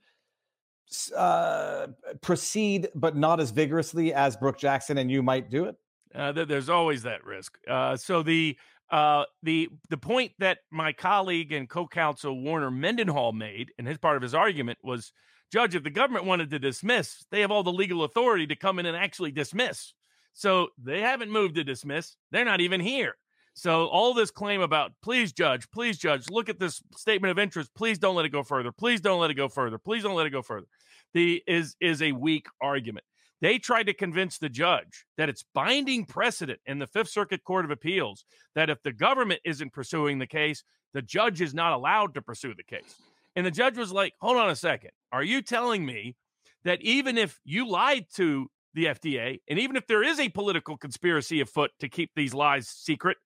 uh, 1.15 1.89
proceed, 2.23 2.89
but 2.95 3.15
not 3.15 3.41
as 3.41 3.51
vigorously 3.51 4.15
as 4.15 4.37
Brook 4.37 4.59
Jackson 4.59 4.99
and 4.99 5.11
you 5.11 5.23
might 5.23 5.51
do 5.51 5.67
it? 5.67 5.77
Uh, 6.15 6.33
there's 6.33 6.71
always 6.71 7.03
that 7.03 7.25
risk. 7.25 7.59
Uh, 7.69 7.97
so 7.97 8.23
the 8.23 8.57
uh, 8.91 9.25
the 9.43 9.69
the 9.91 9.99
point 9.99 10.33
that 10.39 10.61
my 10.71 10.93
colleague 10.93 11.53
and 11.53 11.69
co-counsel 11.69 12.41
Warner 12.41 12.71
Mendenhall 12.71 13.33
made, 13.33 13.73
and 13.79 13.87
his 13.87 13.99
part 13.99 14.17
of 14.17 14.23
his 14.23 14.35
argument 14.35 14.79
was 14.83 15.13
Judge, 15.51 15.75
if 15.75 15.83
the 15.83 15.91
government 15.91 16.27
wanted 16.27 16.51
to 16.51 16.59
dismiss, 16.59 17.25
they 17.31 17.41
have 17.41 17.51
all 17.51 17.63
the 17.63 17.73
legal 17.73 18.05
authority 18.05 18.47
to 18.47 18.57
come 18.57 18.79
in 18.79 18.87
and 18.87 18.97
actually 18.97 19.33
dismiss. 19.33 19.95
So 20.35 20.69
they 20.83 21.01
haven't 21.01 21.31
moved 21.31 21.55
to 21.57 21.65
dismiss. 21.65 22.17
They're 22.31 22.45
not 22.45 22.61
even 22.61 22.81
here. 22.81 23.17
So 23.55 23.87
all 23.87 24.15
this 24.15 24.31
claim 24.31 24.61
about 24.61 24.93
please 25.03 25.33
judge, 25.33 25.69
please 25.73 25.99
judge, 25.99 26.31
look 26.31 26.49
at 26.49 26.61
this 26.61 26.81
statement 26.97 27.33
of 27.33 27.41
interest. 27.41 27.75
Please 27.75 27.99
don't 27.99 28.15
let 28.15 28.25
it 28.25 28.29
go 28.29 28.45
further. 28.45 28.71
Please 28.71 29.01
don't 29.01 29.21
let 29.21 29.31
it 29.31 29.35
go 29.35 29.49
further. 29.49 29.79
Please 29.79 30.05
don't 30.05 30.15
let 30.15 30.27
it 30.27 30.31
go 30.31 30.43
further. 30.43 30.69
The 31.13 31.43
is 31.47 31.75
is 31.81 32.01
a 32.03 32.13
weak 32.13 32.47
argument. 32.61 33.05
They 33.41 33.59
tried 33.59 33.87
to 33.87 33.95
convince 33.95 34.39
the 34.39 34.49
judge 34.49 35.05
that 35.17 35.29
it's 35.29 35.45
binding 35.55 36.05
precedent 36.05 36.61
in 36.67 36.79
the 36.79 36.87
Fifth 36.87 37.11
Circuit 37.11 37.43
Court 37.43 37.65
of 37.65 37.71
Appeals 37.71 38.25
that 38.55 38.71
if 38.71 38.83
the 38.83 38.93
government 38.93 39.41
isn't 39.45 39.73
pursuing 39.73 40.19
the 40.19 40.27
case, 40.27 40.63
the 40.93 41.03
judge 41.03 41.41
is 41.41 41.55
not 41.55 41.73
allowed 41.73 42.15
to 42.15 42.23
pursue 42.23 42.55
the 42.55 42.63
case. 42.63 42.95
And 43.39 43.47
the 43.47 43.53
judge 43.53 43.79
was 43.79 43.93
like, 43.93 44.15
hold 44.21 44.37
on 44.37 44.51
a 44.51 44.57
second. 44.57 44.91
Are 45.13 45.23
you 45.23 45.43
telling 45.43 45.87
me 45.87 46.17
that 46.65 46.83
even 46.83 47.17
if 47.17 47.39
you 47.45 47.69
lied 47.69 48.07
to 48.17 48.51
the 48.75 48.87
FDA, 48.87 49.39
and 49.49 49.61
even 49.61 49.77
if 49.77 49.87
there 49.87 50.03
is 50.03 50.19
a 50.19 50.29
political 50.29 50.77
conspiracy 50.77 51.41
afoot 51.41 51.71
to 51.79 51.89
keep 51.89 52.11
these 52.17 52.35
lies 52.35 52.67
secret, 52.69 53.17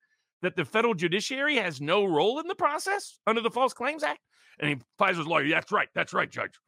that 0.42 0.54
the 0.54 0.66
federal 0.66 0.92
judiciary 0.92 1.56
has 1.56 1.80
no 1.80 2.04
role 2.04 2.40
in 2.40 2.46
the 2.46 2.54
process 2.54 3.20
under 3.26 3.40
the 3.40 3.50
False 3.50 3.72
Claims 3.72 4.02
Act? 4.02 4.20
And 4.60 4.68
he, 4.68 4.76
Pfizer's 5.00 5.26
lawyer, 5.26 5.48
that's 5.48 5.72
right, 5.72 5.88
that's 5.94 6.12
right, 6.12 6.30
Judge. 6.30 6.60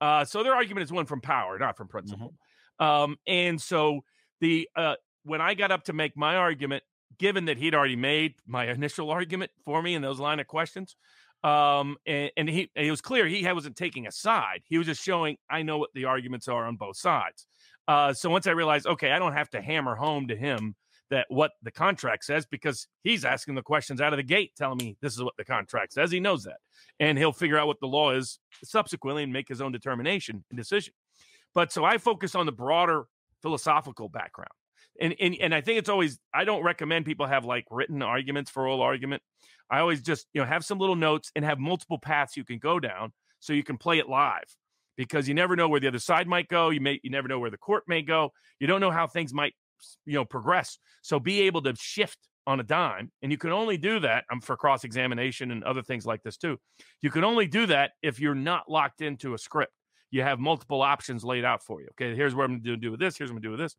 Uh, 0.00 0.24
so 0.24 0.44
their 0.44 0.54
argument 0.54 0.84
is 0.84 0.92
one 0.92 1.06
from 1.06 1.20
power, 1.20 1.58
not 1.58 1.76
from 1.76 1.88
principle. 1.88 2.34
Mm-hmm. 2.80 2.84
Um, 2.86 3.16
and 3.26 3.60
so 3.60 4.02
the 4.40 4.68
uh, 4.76 4.94
when 5.24 5.40
I 5.40 5.54
got 5.54 5.72
up 5.72 5.82
to 5.86 5.92
make 5.92 6.16
my 6.16 6.36
argument, 6.36 6.84
given 7.18 7.46
that 7.46 7.58
he'd 7.58 7.74
already 7.74 7.96
made 7.96 8.34
my 8.46 8.66
initial 8.70 9.10
argument 9.10 9.50
for 9.64 9.82
me 9.82 9.96
in 9.96 10.02
those 10.02 10.20
line 10.20 10.38
of 10.38 10.46
questions, 10.46 10.94
um, 11.44 11.96
and, 12.06 12.30
and 12.36 12.48
he 12.48 12.70
it 12.74 12.90
was 12.90 13.00
clear 13.00 13.26
he 13.26 13.50
wasn't 13.52 13.76
taking 13.76 14.06
a 14.06 14.12
side. 14.12 14.62
He 14.64 14.78
was 14.78 14.86
just 14.86 15.02
showing 15.02 15.36
I 15.50 15.62
know 15.62 15.78
what 15.78 15.90
the 15.94 16.04
arguments 16.04 16.48
are 16.48 16.64
on 16.64 16.76
both 16.76 16.96
sides. 16.96 17.46
Uh, 17.88 18.12
so 18.12 18.30
once 18.30 18.46
I 18.46 18.52
realized, 18.52 18.86
okay, 18.86 19.10
I 19.10 19.18
don't 19.18 19.32
have 19.32 19.50
to 19.50 19.60
hammer 19.60 19.96
home 19.96 20.28
to 20.28 20.36
him 20.36 20.76
that 21.10 21.26
what 21.28 21.50
the 21.62 21.70
contract 21.70 22.24
says 22.24 22.46
because 22.46 22.86
he's 23.02 23.24
asking 23.24 23.54
the 23.54 23.62
questions 23.62 24.00
out 24.00 24.12
of 24.12 24.16
the 24.16 24.22
gate, 24.22 24.52
telling 24.56 24.78
me 24.78 24.96
this 25.02 25.12
is 25.12 25.22
what 25.22 25.36
the 25.36 25.44
contract 25.44 25.92
says. 25.92 26.10
He 26.10 26.20
knows 26.20 26.44
that, 26.44 26.58
and 27.00 27.18
he'll 27.18 27.32
figure 27.32 27.58
out 27.58 27.66
what 27.66 27.80
the 27.80 27.88
law 27.88 28.12
is 28.12 28.38
subsequently 28.64 29.22
and 29.22 29.32
make 29.32 29.48
his 29.48 29.60
own 29.60 29.72
determination 29.72 30.44
and 30.50 30.56
decision. 30.56 30.94
But 31.54 31.72
so 31.72 31.84
I 31.84 31.98
focus 31.98 32.34
on 32.34 32.46
the 32.46 32.52
broader 32.52 33.04
philosophical 33.42 34.08
background 34.08 34.52
and, 35.00 35.14
and 35.18 35.36
and 35.40 35.54
I 35.54 35.60
think 35.60 35.78
it's 35.78 35.88
always 35.88 36.18
I 36.34 36.44
don't 36.44 36.62
recommend 36.62 37.06
people 37.06 37.26
have 37.26 37.44
like 37.44 37.64
written 37.70 38.02
arguments 38.02 38.50
for 38.50 38.62
oral 38.62 38.82
argument. 38.82 39.22
I 39.70 39.80
always 39.80 40.02
just 40.02 40.26
you 40.32 40.40
know 40.40 40.46
have 40.46 40.64
some 40.64 40.78
little 40.78 40.96
notes 40.96 41.30
and 41.34 41.44
have 41.44 41.58
multiple 41.58 41.98
paths 41.98 42.36
you 42.36 42.44
can 42.44 42.58
go 42.58 42.78
down 42.78 43.12
so 43.40 43.52
you 43.52 43.64
can 43.64 43.78
play 43.78 43.98
it 43.98 44.08
live 44.08 44.44
because 44.96 45.26
you 45.26 45.34
never 45.34 45.56
know 45.56 45.68
where 45.68 45.80
the 45.80 45.88
other 45.88 45.98
side 45.98 46.28
might 46.28 46.48
go. 46.48 46.70
You 46.70 46.80
may 46.80 47.00
you 47.02 47.10
never 47.10 47.28
know 47.28 47.38
where 47.38 47.50
the 47.50 47.58
court 47.58 47.84
may 47.86 48.02
go. 48.02 48.32
You 48.60 48.66
don't 48.66 48.80
know 48.80 48.90
how 48.90 49.06
things 49.06 49.32
might 49.32 49.54
you 50.04 50.14
know 50.14 50.24
progress. 50.24 50.78
So 51.02 51.18
be 51.18 51.42
able 51.42 51.62
to 51.62 51.74
shift 51.78 52.18
on 52.46 52.60
a 52.60 52.64
dime, 52.64 53.10
and 53.22 53.30
you 53.30 53.38
can 53.38 53.50
only 53.50 53.78
do 53.78 54.00
that. 54.00 54.24
Um, 54.30 54.40
for 54.40 54.56
cross 54.56 54.84
examination 54.84 55.50
and 55.50 55.64
other 55.64 55.82
things 55.82 56.04
like 56.04 56.22
this 56.22 56.36
too. 56.36 56.58
You 57.00 57.10
can 57.10 57.24
only 57.24 57.46
do 57.46 57.66
that 57.66 57.92
if 58.02 58.20
you're 58.20 58.34
not 58.34 58.70
locked 58.70 59.00
into 59.00 59.34
a 59.34 59.38
script. 59.38 59.72
You 60.10 60.22
have 60.22 60.38
multiple 60.38 60.82
options 60.82 61.24
laid 61.24 61.44
out 61.44 61.64
for 61.64 61.80
you. 61.80 61.88
Okay, 61.92 62.14
here's 62.14 62.34
what 62.34 62.44
I'm 62.44 62.60
going 62.60 62.64
to 62.64 62.76
do 62.76 62.90
with 62.90 63.00
this. 63.00 63.16
Here's 63.16 63.30
what 63.30 63.36
I'm 63.36 63.42
going 63.42 63.56
to 63.56 63.56
do 63.56 63.62
with 63.62 63.70
this 63.70 63.76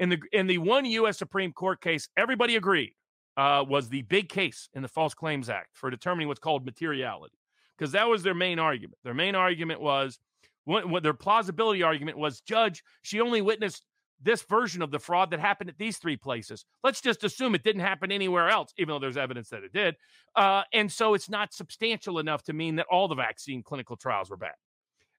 in 0.00 0.08
the 0.08 0.18
in 0.32 0.48
the 0.48 0.58
one 0.58 0.84
U.S. 0.86 1.18
Supreme 1.18 1.52
Court 1.52 1.80
case, 1.80 2.08
everybody 2.16 2.56
agreed 2.56 2.94
uh, 3.36 3.64
was 3.68 3.88
the 3.88 4.02
big 4.02 4.28
case 4.28 4.68
in 4.74 4.82
the 4.82 4.88
False 4.88 5.14
Claims 5.14 5.48
Act 5.48 5.68
for 5.74 5.90
determining 5.90 6.26
what's 6.26 6.40
called 6.40 6.64
materiality, 6.64 7.36
because 7.78 7.92
that 7.92 8.08
was 8.08 8.22
their 8.22 8.34
main 8.34 8.58
argument. 8.58 8.98
Their 9.04 9.14
main 9.14 9.34
argument 9.34 9.80
was 9.80 10.18
what, 10.64 10.88
what 10.88 11.02
their 11.02 11.14
plausibility 11.14 11.82
argument 11.82 12.18
was. 12.18 12.40
Judge, 12.40 12.82
she 13.02 13.20
only 13.20 13.42
witnessed 13.42 13.84
this 14.22 14.42
version 14.42 14.82
of 14.82 14.90
the 14.90 14.98
fraud 14.98 15.30
that 15.30 15.40
happened 15.40 15.70
at 15.70 15.78
these 15.78 15.98
three 15.98 16.16
places. 16.16 16.64
Let's 16.82 17.00
just 17.00 17.22
assume 17.22 17.54
it 17.54 17.62
didn't 17.62 17.82
happen 17.82 18.10
anywhere 18.10 18.48
else, 18.48 18.72
even 18.78 18.92
though 18.92 18.98
there's 18.98 19.16
evidence 19.16 19.50
that 19.50 19.64
it 19.64 19.72
did. 19.72 19.96
Uh, 20.34 20.62
and 20.72 20.90
so 20.90 21.14
it's 21.14 21.30
not 21.30 21.54
substantial 21.54 22.18
enough 22.18 22.42
to 22.44 22.52
mean 22.52 22.76
that 22.76 22.86
all 22.90 23.08
the 23.08 23.14
vaccine 23.14 23.62
clinical 23.62 23.96
trials 23.96 24.30
were 24.30 24.36
bad. 24.36 24.54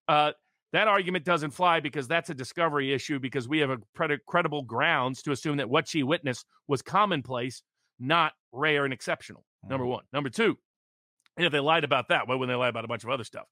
Uh, 0.07 0.31
that 0.73 0.88
argument 0.88 1.26
doesn't 1.26 1.52
fly 1.52 1.80
because 1.80 2.07
that's 2.07 2.30
a 2.30 2.34
discovery 2.34 2.93
issue 2.93 3.19
because 3.19 3.48
we 3.48 3.60
have 3.60 3.69
a 3.69 3.77
credible 4.27 4.64
grounds 4.64 5.22
to 5.23 5.31
assume 5.31 5.57
that 5.57 5.69
what 5.69 5.88
she 5.88 6.03
witnessed 6.03 6.45
was 6.68 6.81
commonplace, 6.81 7.64
not 7.99 8.34
rare 8.52 8.85
and 8.85 8.93
exceptional. 8.93 9.43
Mm. 9.65 9.69
Number 9.69 9.85
one. 9.85 10.03
Number 10.14 10.30
two, 10.30 10.57
and 11.38 11.45
if 11.45 11.52
they 11.52 11.60
lied 11.60 11.84
about 11.84 12.10
that, 12.10 12.27
why 12.27 12.35
wouldn't 12.35 12.53
they 12.53 12.60
lie 12.60 12.68
about 12.68 12.85
a 12.85 12.88
bunch 12.88 13.03
of 13.03 13.10
other 13.10 13.23
stuff? 13.23 13.45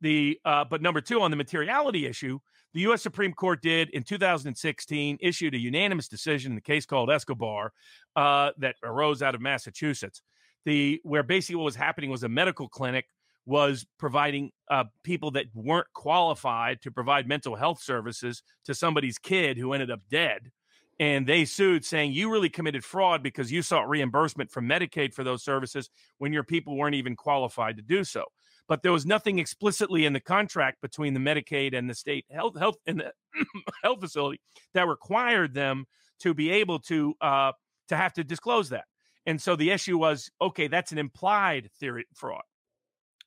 The 0.00 0.38
uh, 0.44 0.64
but 0.64 0.82
number 0.82 1.00
two 1.00 1.20
on 1.20 1.30
the 1.30 1.36
materiality 1.36 2.06
issue, 2.06 2.38
the 2.72 2.80
U.S. 2.80 3.02
Supreme 3.02 3.32
Court 3.32 3.62
did 3.62 3.90
in 3.90 4.02
2016 4.02 5.18
issued 5.20 5.54
a 5.54 5.58
unanimous 5.58 6.08
decision 6.08 6.52
in 6.52 6.56
the 6.56 6.62
case 6.62 6.86
called 6.86 7.10
Escobar 7.10 7.72
uh, 8.16 8.50
that 8.58 8.76
arose 8.82 9.22
out 9.22 9.34
of 9.34 9.40
Massachusetts. 9.40 10.22
The 10.64 11.00
where 11.04 11.22
basically 11.22 11.56
what 11.56 11.64
was 11.64 11.76
happening 11.76 12.10
was 12.10 12.22
a 12.22 12.28
medical 12.28 12.68
clinic 12.68 13.06
was 13.46 13.86
providing 13.98 14.50
uh, 14.70 14.84
people 15.04 15.30
that 15.30 15.46
weren't 15.54 15.86
qualified 15.94 16.82
to 16.82 16.90
provide 16.90 17.28
mental 17.28 17.54
health 17.54 17.80
services 17.80 18.42
to 18.64 18.74
somebody's 18.74 19.18
kid 19.18 19.56
who 19.56 19.72
ended 19.72 19.90
up 19.90 20.00
dead. 20.10 20.50
and 20.98 21.26
they 21.26 21.44
sued 21.44 21.84
saying 21.84 22.12
you 22.12 22.30
really 22.30 22.48
committed 22.48 22.84
fraud 22.84 23.22
because 23.22 23.52
you 23.52 23.62
sought 23.62 23.88
reimbursement 23.88 24.50
from 24.50 24.68
Medicaid 24.68 25.12
for 25.14 25.24
those 25.24 25.44
services 25.44 25.90
when 26.18 26.32
your 26.32 26.42
people 26.42 26.76
weren't 26.76 26.94
even 26.94 27.14
qualified 27.14 27.76
to 27.76 27.82
do 27.82 28.02
so. 28.02 28.24
But 28.68 28.82
there 28.82 28.92
was 28.92 29.06
nothing 29.06 29.38
explicitly 29.38 30.06
in 30.06 30.12
the 30.12 30.20
contract 30.20 30.80
between 30.80 31.14
the 31.14 31.20
Medicaid 31.20 31.76
and 31.76 31.88
the 31.88 31.94
state 31.94 32.24
health 32.30 32.58
health 32.58 32.76
and 32.86 32.98
the 33.00 33.12
health 33.84 34.00
facility 34.00 34.40
that 34.74 34.88
required 34.88 35.54
them 35.54 35.84
to 36.20 36.34
be 36.34 36.50
able 36.50 36.80
to 36.80 37.14
uh, 37.20 37.52
to 37.88 37.96
have 37.96 38.12
to 38.14 38.24
disclose 38.24 38.70
that. 38.70 38.84
And 39.26 39.40
so 39.40 39.54
the 39.54 39.70
issue 39.70 39.98
was 39.98 40.30
okay, 40.40 40.66
that's 40.66 40.92
an 40.92 40.98
implied 40.98 41.70
theory 41.78 42.06
fraud. 42.14 42.42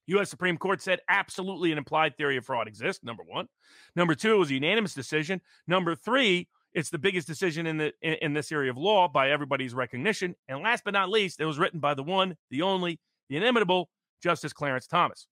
U.S. 0.09 0.29
Supreme 0.29 0.57
Court 0.57 0.81
said 0.81 0.99
absolutely 1.07 1.71
an 1.71 1.77
implied 1.77 2.17
theory 2.17 2.37
of 2.37 2.45
fraud 2.45 2.67
exists. 2.67 3.03
Number 3.03 3.23
one. 3.23 3.47
Number 3.95 4.15
two, 4.15 4.33
it 4.33 4.37
was 4.37 4.49
a 4.49 4.55
unanimous 4.55 4.93
decision. 4.93 5.41
Number 5.67 5.95
three, 5.95 6.47
it's 6.73 6.89
the 6.89 6.97
biggest 6.97 7.27
decision 7.27 7.65
in 7.65 7.77
the 7.77 7.93
in, 8.01 8.13
in, 8.21 8.33
this 8.33 8.51
area 8.51 8.69
of 8.69 8.77
law 8.77 9.07
by 9.07 9.31
everybody's 9.31 9.73
recognition. 9.73 10.35
And 10.47 10.61
last 10.61 10.83
but 10.83 10.93
not 10.93 11.09
least, 11.09 11.39
it 11.39 11.45
was 11.45 11.57
written 11.57 11.79
by 11.79 11.93
the 11.93 12.03
one, 12.03 12.37
the 12.51 12.61
only, 12.61 12.99
the 13.29 13.37
inimitable 13.37 13.89
Justice 14.21 14.53
Clarence 14.53 14.87
Thomas. 14.87 15.27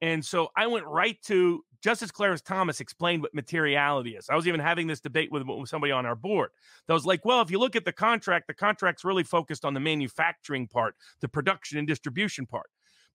And 0.00 0.24
so 0.24 0.48
I 0.56 0.66
went 0.66 0.86
right 0.86 1.16
to 1.26 1.64
Justice 1.82 2.10
Clarence 2.10 2.40
Thomas 2.40 2.80
explained 2.80 3.22
what 3.22 3.34
materiality 3.34 4.10
is. 4.10 4.28
I 4.28 4.36
was 4.36 4.46
even 4.46 4.60
having 4.60 4.86
this 4.86 5.00
debate 5.00 5.32
with, 5.32 5.44
with 5.46 5.68
somebody 5.68 5.92
on 5.92 6.06
our 6.06 6.14
board 6.14 6.50
that 6.86 6.94
was 6.94 7.04
like, 7.06 7.24
well, 7.24 7.40
if 7.42 7.50
you 7.50 7.58
look 7.58 7.76
at 7.76 7.84
the 7.84 7.92
contract, 7.92 8.46
the 8.46 8.54
contract's 8.54 9.04
really 9.04 9.24
focused 9.24 9.64
on 9.64 9.74
the 9.74 9.80
manufacturing 9.80 10.68
part, 10.68 10.94
the 11.20 11.28
production 11.28 11.78
and 11.78 11.86
distribution 11.88 12.46
part. 12.46 12.66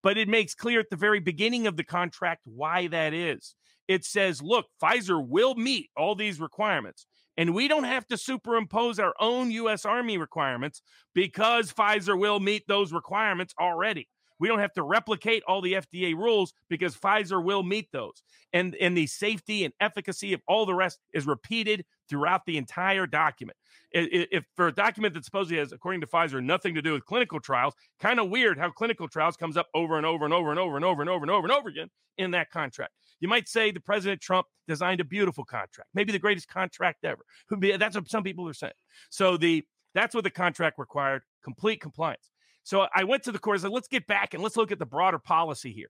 But 0.04 0.18
it 0.18 0.28
makes 0.28 0.56
clear 0.56 0.80
at 0.80 0.90
the 0.90 0.96
very 0.96 1.20
beginning 1.20 1.68
of 1.68 1.78
the 1.78 1.84
contract 1.84 2.42
why 2.46 2.88
that 2.88 3.14
is. 3.14 3.56
It 3.88 4.06
says, 4.06 4.42
look, 4.42 4.66
Pfizer 4.82 5.26
will 5.26 5.56
meet 5.56 5.90
all 5.96 6.16
these 6.16 6.40
requirements. 6.40 7.08
And 7.38 7.54
we 7.54 7.68
don't 7.68 7.84
have 7.84 8.06
to 8.08 8.18
superimpose 8.18 9.00
our 9.00 9.14
own 9.20 9.52
U.S. 9.52 9.86
Army 9.86 10.18
requirements 10.18 10.82
because 11.14 11.72
Pfizer 11.72 12.20
will 12.20 12.40
meet 12.40 12.64
those 12.68 12.92
requirements 12.92 13.54
already. 13.60 14.08
We 14.40 14.48
don't 14.48 14.60
have 14.60 14.74
to 14.74 14.84
replicate 14.84 15.44
all 15.48 15.62
the 15.62 15.74
FDA 15.74 16.14
rules 16.16 16.54
because 16.70 16.96
Pfizer 16.96 17.44
will 17.44 17.64
meet 17.64 17.92
those. 17.92 18.22
And, 18.54 18.76
and 18.76 18.98
the 18.98 19.08
safety 19.08 19.66
and 19.66 19.74
efficacy 19.80 20.34
of 20.34 20.42
all 20.48 20.66
the 20.66 20.76
rest 20.76 21.00
is 21.14 21.26
repeated 21.26 21.86
throughout 22.10 22.46
the 22.46 22.58
entire 22.58 23.08
document. 23.08 23.58
If 23.92 24.44
for 24.56 24.68
a 24.68 24.74
document 24.74 25.14
that 25.14 25.26
supposedly 25.26 25.58
has, 25.58 25.72
according 25.72 26.02
to 26.02 26.08
Pfizer, 26.08 26.44
nothing 26.44 26.76
to 26.76 26.82
do 26.82 26.94
with 26.94 27.06
clinical 27.06 27.40
trials, 27.40 27.74
kind 28.00 28.20
of 28.20 28.30
weird 28.30 28.58
how 28.58 28.70
clinical 28.70 29.08
trials 29.08 29.38
comes 29.38 29.58
up 29.58 29.68
over 29.74 29.98
and 29.98 30.06
over 30.06 30.26
and 30.26 30.34
over 30.34 30.52
and 30.52 30.60
over 30.60 30.76
and 30.76 30.86
over 30.86 31.02
and 31.02 31.10
over 31.10 31.24
and 31.24 31.32
over 31.32 31.46
and 31.46 31.52
over 31.52 31.70
again 31.70 31.90
in 32.18 32.32
that 32.32 32.50
contract. 32.52 32.92
You 33.20 33.28
might 33.28 33.48
say 33.48 33.72
the 33.72 33.80
President 33.80 34.22
Trump 34.22 34.46
designed 34.68 35.00
a 35.00 35.06
beautiful 35.06 35.46
contract, 35.46 35.90
maybe 35.94 36.12
the 36.12 36.20
greatest 36.20 36.48
contract 36.48 37.04
ever. 37.04 37.24
That's 37.50 37.96
what 37.96 38.10
some 38.10 38.24
people 38.24 38.48
are 38.48 38.54
saying. 38.54 38.74
So 39.10 39.38
the 39.38 39.64
that's 39.96 40.14
what 40.14 40.24
the 40.24 40.30
contract 40.30 40.78
required: 40.78 41.24
complete 41.44 41.82
compliance. 41.82 42.30
So 42.68 42.86
I 42.94 43.06
went 43.06 43.24
to 43.24 43.32
the 43.32 43.40
court. 43.40 43.60
I 43.60 43.62
said, 43.62 43.72
let's 43.72 43.88
get 43.88 44.08
back 44.08 44.34
and 44.34 44.44
let's 44.44 44.58
look 44.58 44.74
at 44.74 44.78
the 44.78 44.86
broader 44.86 45.20
policy 45.20 45.72
here. 45.72 45.88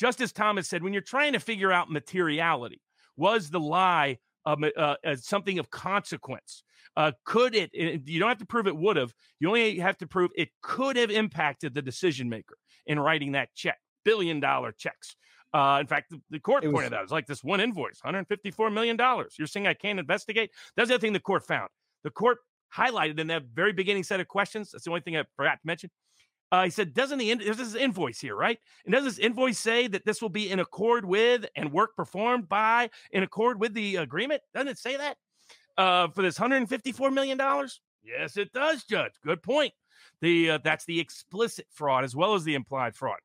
Justice 0.00 0.32
Thomas 0.32 0.66
said, 0.66 0.82
when 0.82 0.94
you're 0.94 1.02
trying 1.02 1.34
to 1.34 1.38
figure 1.38 1.70
out 1.70 1.90
materiality, 1.90 2.80
was 3.14 3.50
the 3.50 3.60
lie 3.60 4.16
um, 4.46 4.64
uh, 4.64 4.94
uh, 5.04 5.16
something 5.16 5.58
of 5.58 5.68
consequence? 5.68 6.62
Uh, 6.96 7.12
could 7.26 7.54
it, 7.54 7.72
you 7.74 8.18
don't 8.18 8.30
have 8.30 8.38
to 8.38 8.46
prove 8.46 8.66
it 8.66 8.74
would 8.74 8.96
have, 8.96 9.12
you 9.38 9.48
only 9.48 9.78
have 9.80 9.98
to 9.98 10.06
prove 10.06 10.30
it 10.34 10.48
could 10.62 10.96
have 10.96 11.10
impacted 11.10 11.74
the 11.74 11.82
decision 11.82 12.30
maker 12.30 12.56
in 12.86 12.98
writing 12.98 13.32
that 13.32 13.50
check, 13.54 13.78
billion 14.02 14.40
dollar 14.40 14.72
checks. 14.72 15.16
Uh, 15.52 15.76
in 15.78 15.86
fact, 15.86 16.08
the, 16.08 16.22
the 16.30 16.40
court 16.40 16.64
was, 16.64 16.72
pointed 16.72 16.94
out 16.94 17.02
it's 17.02 17.12
like 17.12 17.26
this 17.26 17.44
one 17.44 17.60
invoice, 17.60 18.00
$154 18.00 18.72
million. 18.72 18.96
You're 19.38 19.46
saying 19.46 19.66
I 19.66 19.74
can't 19.74 20.00
investigate? 20.00 20.52
That's 20.74 20.88
the 20.88 20.94
other 20.94 21.02
thing 21.02 21.12
the 21.12 21.20
court 21.20 21.46
found. 21.46 21.68
The 22.02 22.10
court 22.10 22.38
highlighted 22.76 23.18
in 23.18 23.28
that 23.28 23.44
very 23.54 23.72
beginning 23.72 24.02
set 24.02 24.20
of 24.20 24.28
questions. 24.28 24.70
That's 24.70 24.84
the 24.84 24.90
only 24.90 25.02
thing 25.02 25.16
I 25.16 25.24
forgot 25.36 25.54
to 25.54 25.66
mention. 25.66 25.90
Uh, 26.52 26.64
he 26.64 26.70
said, 26.70 26.94
doesn't 26.94 27.18
the 27.18 27.34
there's 27.34 27.56
this 27.56 27.74
invoice 27.74 28.20
here, 28.20 28.36
right? 28.36 28.58
And 28.84 28.94
does 28.94 29.04
this 29.04 29.18
invoice 29.18 29.58
say 29.58 29.88
that 29.88 30.04
this 30.04 30.22
will 30.22 30.28
be 30.28 30.50
in 30.50 30.60
accord 30.60 31.04
with 31.04 31.46
and 31.56 31.72
work 31.72 31.96
performed 31.96 32.48
by 32.48 32.90
in 33.10 33.22
accord 33.22 33.58
with 33.58 33.74
the 33.74 33.96
agreement? 33.96 34.40
Doesn't 34.52 34.68
it 34.68 34.78
say 34.78 34.96
that 34.96 35.16
uh, 35.76 36.08
for 36.08 36.22
this 36.22 36.38
154 36.38 37.10
million 37.10 37.38
dollars? 37.38 37.80
Yes, 38.04 38.36
it 38.36 38.52
does, 38.52 38.84
Judge. 38.84 39.12
Good 39.24 39.42
point. 39.42 39.72
The 40.20 40.52
uh, 40.52 40.58
that's 40.62 40.84
the 40.84 41.00
explicit 41.00 41.66
fraud 41.72 42.04
as 42.04 42.14
well 42.14 42.34
as 42.34 42.44
the 42.44 42.54
implied 42.54 42.94
fraud. 42.94 43.18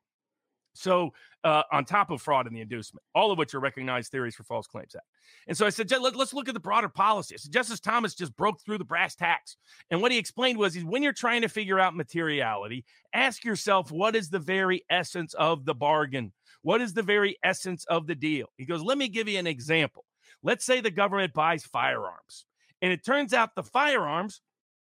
So, 0.73 1.11
uh, 1.43 1.63
on 1.71 1.85
top 1.85 2.11
of 2.11 2.21
fraud 2.21 2.47
and 2.47 2.55
the 2.55 2.61
inducement, 2.61 3.03
all 3.15 3.31
of 3.31 3.37
which 3.37 3.53
are 3.53 3.59
recognized 3.59 4.11
theories 4.11 4.35
for 4.35 4.43
False 4.43 4.67
Claims 4.67 4.95
Act. 4.95 5.05
And 5.47 5.55
so 5.55 5.65
I 5.65 5.69
said, 5.69 5.89
let, 5.89 6.15
us 6.15 6.33
look 6.33 6.47
at 6.47 6.53
the 6.53 6.59
broader 6.59 6.89
policy. 6.89 7.35
So 7.37 7.49
Justice 7.49 7.79
Thomas 7.79 8.13
just 8.13 8.35
broke 8.35 8.61
through 8.61 8.77
the 8.77 8.85
brass 8.85 9.15
tacks. 9.15 9.57
And 9.89 10.01
what 10.01 10.11
he 10.11 10.17
explained 10.17 10.57
was 10.57 10.75
is 10.75 10.83
when 10.83 11.01
you're 11.01 11.13
trying 11.13 11.41
to 11.41 11.49
figure 11.49 11.79
out 11.79 11.95
materiality, 11.95 12.85
ask 13.13 13.45
yourself, 13.45 13.91
what 13.91 14.15
is 14.15 14.29
the 14.29 14.39
very 14.39 14.83
essence 14.89 15.33
of 15.33 15.65
the 15.65 15.73
bargain? 15.73 16.33
What 16.61 16.81
is 16.81 16.93
the 16.93 17.03
very 17.03 17.37
essence 17.43 17.85
of 17.85 18.05
the 18.05 18.15
deal? 18.15 18.47
He 18.57 18.65
goes, 18.65 18.81
let 18.81 18.97
me 18.97 19.07
give 19.07 19.27
you 19.27 19.39
an 19.39 19.47
example. 19.47 20.05
Let's 20.43 20.65
say 20.65 20.81
the 20.81 20.91
government 20.91 21.33
buys 21.33 21.65
firearms, 21.65 22.45
and 22.81 22.91
it 22.91 23.05
turns 23.05 23.33
out 23.33 23.55
the 23.55 23.63
firearms 23.63 24.41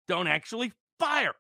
don't 0.08 0.26
actually 0.26 0.72
fire. 0.98 1.34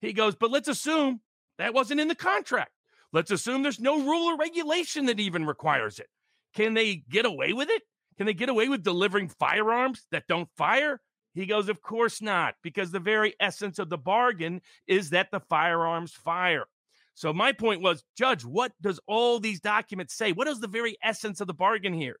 He 0.00 0.12
goes, 0.12 0.36
but 0.36 0.50
let's 0.50 0.68
assume 0.68 1.20
that 1.58 1.74
wasn't 1.74 2.00
in 2.00 2.08
the 2.08 2.14
contract. 2.14 2.70
Let's 3.12 3.30
assume 3.30 3.62
there's 3.62 3.80
no 3.80 4.00
rule 4.00 4.28
or 4.28 4.36
regulation 4.36 5.06
that 5.06 5.20
even 5.20 5.46
requires 5.46 5.98
it. 5.98 6.08
Can 6.54 6.74
they 6.74 6.96
get 6.96 7.24
away 7.24 7.52
with 7.52 7.70
it? 7.70 7.82
Can 8.16 8.26
they 8.26 8.34
get 8.34 8.48
away 8.48 8.68
with 8.68 8.82
delivering 8.82 9.28
firearms 9.28 10.06
that 10.10 10.24
don't 10.28 10.48
fire? 10.56 11.00
He 11.34 11.46
goes, 11.46 11.68
Of 11.68 11.80
course 11.80 12.20
not, 12.20 12.54
because 12.62 12.90
the 12.90 13.00
very 13.00 13.34
essence 13.40 13.78
of 13.78 13.88
the 13.88 13.98
bargain 13.98 14.60
is 14.86 15.10
that 15.10 15.30
the 15.30 15.40
firearms 15.40 16.12
fire. 16.12 16.66
So 17.14 17.32
my 17.32 17.52
point 17.52 17.82
was, 17.82 18.04
Judge, 18.16 18.44
what 18.44 18.72
does 18.80 19.00
all 19.06 19.40
these 19.40 19.60
documents 19.60 20.14
say? 20.14 20.32
What 20.32 20.46
is 20.46 20.60
the 20.60 20.68
very 20.68 20.96
essence 21.02 21.40
of 21.40 21.48
the 21.48 21.54
bargain 21.54 21.92
here? 21.92 22.16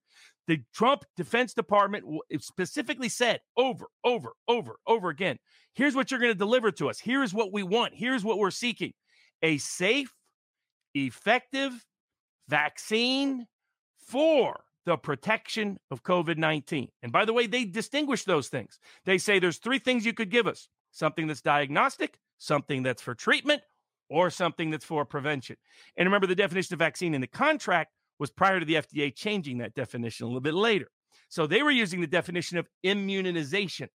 The 0.48 0.62
Trump 0.74 1.04
Defense 1.16 1.54
Department 1.54 2.04
specifically 2.40 3.08
said 3.08 3.40
over, 3.56 3.86
over, 4.02 4.32
over, 4.48 4.76
over 4.86 5.08
again 5.10 5.38
here's 5.78 5.94
what 5.94 6.10
you're 6.10 6.20
going 6.20 6.32
to 6.32 6.38
deliver 6.38 6.72
to 6.72 6.90
us. 6.90 6.98
Here's 6.98 7.32
what 7.32 7.52
we 7.52 7.62
want. 7.62 7.94
Here's 7.94 8.24
what 8.24 8.38
we're 8.38 8.50
seeking 8.50 8.92
a 9.42 9.56
safe, 9.58 10.12
effective 10.94 11.86
vaccine 12.48 13.46
for 13.98 14.60
the 14.86 14.96
protection 14.96 15.78
of 15.90 16.02
COVID 16.02 16.38
19. 16.38 16.88
And 17.02 17.12
by 17.12 17.24
the 17.24 17.32
way, 17.32 17.46
they 17.46 17.64
distinguish 17.64 18.24
those 18.24 18.48
things. 18.48 18.78
They 19.04 19.18
say 19.18 19.38
there's 19.38 19.58
three 19.58 19.78
things 19.78 20.06
you 20.06 20.14
could 20.14 20.30
give 20.30 20.46
us 20.46 20.68
something 20.92 21.26
that's 21.26 21.42
diagnostic, 21.42 22.18
something 22.38 22.82
that's 22.82 23.02
for 23.02 23.14
treatment, 23.14 23.62
or 24.08 24.30
something 24.30 24.70
that's 24.70 24.84
for 24.84 25.04
prevention. 25.04 25.56
And 25.96 26.06
remember, 26.06 26.26
the 26.26 26.34
definition 26.34 26.74
of 26.74 26.78
vaccine 26.78 27.14
in 27.14 27.20
the 27.20 27.26
contract 27.26 27.92
was 28.18 28.30
prior 28.30 28.58
to 28.58 28.66
the 28.66 28.74
FDA 28.74 29.14
changing 29.14 29.58
that 29.58 29.74
definition 29.74 30.24
a 30.24 30.28
little 30.28 30.40
bit 30.40 30.54
later. 30.54 30.88
So 31.28 31.46
they 31.46 31.62
were 31.62 31.70
using 31.70 32.00
the 32.00 32.06
definition 32.06 32.58
of 32.58 32.66
immunization. 32.82 33.88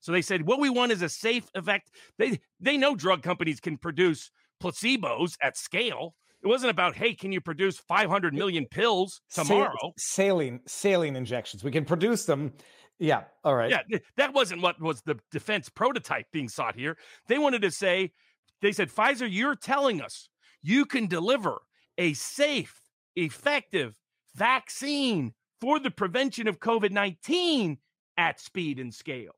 So 0.00 0.12
they 0.12 0.22
said 0.22 0.46
what 0.46 0.60
we 0.60 0.68
want 0.68 0.92
is 0.92 1.00
a 1.00 1.08
safe 1.08 1.48
effect. 1.54 1.90
They 2.18 2.40
they 2.60 2.76
know 2.76 2.94
drug 2.94 3.22
companies 3.22 3.60
can 3.60 3.78
produce 3.78 4.30
placebos 4.62 5.36
at 5.40 5.56
scale. 5.56 6.14
It 6.44 6.48
wasn't 6.48 6.70
about, 6.70 6.94
hey, 6.94 7.14
can 7.14 7.32
you 7.32 7.40
produce 7.40 7.78
500 7.78 8.34
million 8.34 8.66
pills 8.66 9.22
tomorrow? 9.32 9.94
saline, 9.96 10.60
saline 10.66 11.16
injections. 11.16 11.64
We 11.64 11.70
can 11.70 11.86
produce 11.86 12.26
them. 12.26 12.52
Yeah. 12.98 13.22
All 13.44 13.54
right. 13.54 13.70
Yeah. 13.70 13.98
That 14.18 14.34
wasn't 14.34 14.60
what 14.60 14.78
was 14.78 15.00
the 15.02 15.18
defense 15.30 15.70
prototype 15.70 16.26
being 16.32 16.50
sought 16.50 16.76
here. 16.76 16.98
They 17.28 17.38
wanted 17.38 17.62
to 17.62 17.70
say, 17.70 18.12
they 18.60 18.72
said, 18.72 18.90
Pfizer, 18.90 19.26
you're 19.28 19.56
telling 19.56 20.02
us 20.02 20.28
you 20.62 20.84
can 20.84 21.06
deliver 21.06 21.62
a 21.96 22.12
safe, 22.12 22.78
effective 23.16 23.96
vaccine 24.34 25.32
for 25.62 25.78
the 25.78 25.90
prevention 25.90 26.46
of 26.46 26.60
COVID 26.60 26.90
19 26.90 27.78
at 28.18 28.38
speed 28.38 28.78
and 28.78 28.92
scale. 28.92 29.32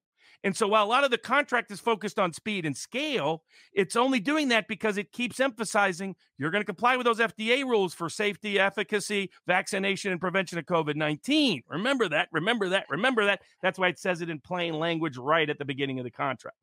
And 0.47 0.57
so 0.57 0.69
while 0.69 0.85
a 0.85 0.87
lot 0.87 1.03
of 1.03 1.11
the 1.11 1.19
contract 1.19 1.73
is 1.73 1.81
focused 1.81 2.21
on 2.21 2.33
speed 2.33 2.65
and 2.67 2.77
scale, 2.77 3.43
it's 3.73 3.97
only 3.97 4.21
doing 4.21 4.47
that 4.51 4.69
because 4.69 4.97
it 4.97 5.11
keeps 5.11 5.41
emphasizing 5.41 6.15
you're 6.39 6.53
going 6.53 6.63
to 6.63 6.65
comply 6.67 6.97
with 6.97 7.05
those 7.05 7.19
FDA 7.19 7.65
rules 7.65 7.95
for 7.95 8.09
safety, 8.09 8.57
efficacy, 8.57 9.33
vaccination, 9.49 10.13
and 10.13 10.21
prevention 10.21 10.57
of 10.57 10.65
COVID 10.67 10.95
19. 10.95 11.65
Remember 11.69 12.09
that, 12.11 12.29
remember 12.31 12.69
that, 12.69 12.85
remember 12.89 13.25
that. 13.25 13.41
That's 13.61 13.77
why 13.77 13.89
it 13.89 13.99
says 13.99 14.21
it 14.21 14.31
in 14.31 14.39
plain 14.39 14.75
language 14.75 15.17
right 15.17 15.51
at 15.51 15.59
the 15.59 15.65
beginning 15.65 15.99
of 15.99 16.05
the 16.05 16.13
contract. 16.13 16.59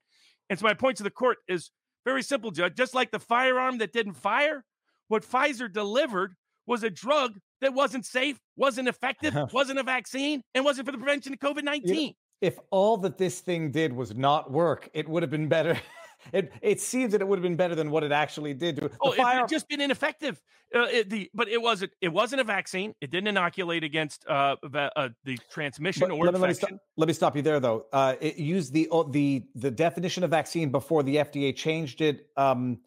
And 0.50 0.58
so 0.58 0.64
my 0.64 0.76
point 0.76 0.96
to 0.98 1.04
the 1.04 1.12
court 1.12 1.40
is 1.50 1.70
very 2.06 2.24
simple, 2.24 2.52
Judge. 2.52 2.76
Just 2.78 2.96
like 2.96 3.12
the 3.12 3.20
firearm 3.20 3.80
that 3.80 3.92
didn't 3.92 4.14
fire, 4.14 4.64
what 5.10 5.30
Pfizer 5.30 5.70
delivered 5.70 6.36
was 6.66 6.84
a 6.84 6.90
drug 6.90 7.34
that 7.60 7.74
wasn't 7.74 8.06
safe, 8.06 8.40
wasn't 8.56 8.88
effective, 8.88 9.36
wasn't 9.52 9.78
a 9.78 9.84
vaccine, 9.84 10.42
and 10.56 10.64
wasn't 10.64 10.86
for 10.86 10.94
the 10.94 10.98
prevention 10.98 11.34
of 11.34 11.40
COVID 11.40 11.64
19 11.64 12.14
if 12.44 12.60
all 12.72 12.98
that 12.98 13.18
this 13.18 13.40
thing 13.40 13.72
did 13.72 13.94
was 13.94 14.14
not 14.14 14.52
work, 14.52 14.90
it 14.94 15.08
would 15.08 15.24
have 15.24 15.32
been 15.32 15.48
better. 15.48 15.80
It 16.32 16.54
it 16.62 16.80
seems 16.80 17.12
that 17.12 17.20
it 17.20 17.28
would 17.28 17.38
have 17.38 17.44
been 17.44 17.58
better 17.58 17.76
than 17.76 17.92
what 17.92 18.02
it 18.02 18.14
actually 18.14 18.54
did. 18.54 18.78
The 18.78 18.90
oh, 19.02 19.12
fire- 19.12 19.40
it 19.40 19.40
had 19.42 19.50
just 19.50 19.68
been 19.68 19.82
ineffective. 19.82 20.42
Uh, 20.74 20.84
it, 20.90 21.10
the 21.10 21.30
but 21.34 21.50
it 21.50 21.62
wasn't. 21.62 21.92
It 22.00 22.14
wasn't 22.14 22.40
a 22.40 22.46
vaccine. 22.46 22.96
It 23.02 23.12
didn't 23.12 23.28
inoculate 23.28 23.84
against 23.84 24.26
uh, 24.30 24.56
the, 24.64 24.90
uh, 24.98 25.10
the 25.26 25.38
transmission 25.52 26.08
But 26.08 26.12
or 26.12 26.24
let, 26.24 26.34
me, 26.34 26.40
let, 26.40 26.48
me 26.48 26.54
stop, 26.54 26.70
let 26.96 27.08
me 27.10 27.14
stop 27.14 27.36
you 27.36 27.42
there, 27.42 27.60
though. 27.60 27.88
Uh, 27.92 28.16
it 28.22 28.38
used 28.38 28.72
the 28.72 28.88
oh, 28.90 29.04
the 29.04 29.44
the 29.56 29.70
definition 29.70 30.24
of 30.24 30.30
vaccine 30.30 30.72
before 30.72 31.04
the 31.04 31.18
FDA 31.18 31.54
changed 31.54 32.00
it, 32.00 32.30
um, 32.38 32.80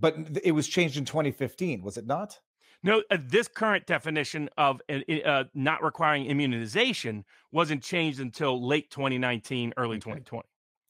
but 0.00 0.16
it 0.42 0.52
was 0.52 0.66
changed 0.66 0.96
in 0.96 1.04
2015, 1.04 1.82
was 1.82 1.98
it 1.98 2.06
not? 2.06 2.38
No, 2.82 3.02
uh, 3.10 3.18
this 3.26 3.48
current 3.48 3.86
definition 3.86 4.48
of 4.56 4.80
uh, 4.88 5.00
uh, 5.24 5.44
not 5.54 5.82
requiring 5.82 6.26
immunization 6.26 7.24
wasn't 7.50 7.82
changed 7.82 8.20
until 8.20 8.66
late 8.66 8.90
2019, 8.90 9.74
early 9.76 9.96
2020. 9.96 10.44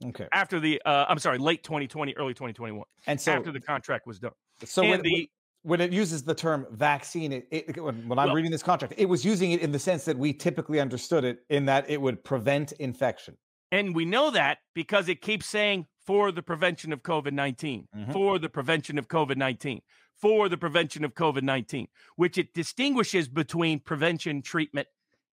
Okay. 0.07 0.29
After 0.33 0.61
the, 0.61 0.81
uh, 0.85 1.07
I'm 1.09 1.19
sorry, 1.19 1.39
late 1.39 1.65
2020, 1.65 2.17
early 2.17 2.35
2021. 2.35 2.85
And 3.07 3.21
so 3.21 3.33
after 3.33 3.51
the 3.51 3.61
contract 3.61 4.07
was 4.07 4.19
done. 4.19 4.33
So 4.65 4.83
and 4.83 4.91
when, 4.91 5.03
the, 5.03 5.31
when 5.63 5.81
it 5.81 5.93
uses 5.93 6.23
the 6.23 6.35
term 6.35 6.67
vaccine, 6.71 7.33
it, 7.33 7.49
it, 7.51 7.83
when, 7.83 8.07
when 8.07 8.19
I'm 8.19 8.27
Well- 8.27 8.35
reading 8.35 8.51
this 8.51 8.63
contract, 8.63 8.95
it 8.97 9.07
was 9.07 9.25
using 9.25 9.53
it 9.53 9.61
in 9.61 9.73
the 9.73 9.79
sense 9.79 10.05
that 10.05 10.17
we 10.17 10.33
typically 10.33 10.81
understood 10.81 11.25
it, 11.25 11.39
in 11.49 11.65
that 11.67 11.89
it 11.89 12.01
would 12.01 12.23
prevent 12.23 12.73
infection. 12.73 13.37
And 13.73 13.95
we 13.95 14.05
know 14.05 14.31
that 14.31 14.59
because 14.75 15.09
it 15.09 15.21
keeps 15.21 15.47
saying 15.47 15.87
for 16.09 16.33
the 16.33 16.43
prevention 16.43 16.91
of 16.91 17.03
COVID 17.03 17.35
19, 17.35 17.87
Mhm. 17.95 18.13
for 18.15 18.39
the 18.39 18.49
prevention 18.49 18.97
of 18.97 19.09
COVID 19.09 19.37
19, 19.37 19.83
for 20.17 20.49
the 20.49 20.57
prevention 20.57 21.05
of 21.05 21.13
COVID 21.13 21.43
19, 21.43 21.87
which 22.17 22.39
it 22.39 22.55
distinguishes 22.55 23.29
between 23.29 23.79
prevention, 23.79 24.41
treatment, 24.41 24.89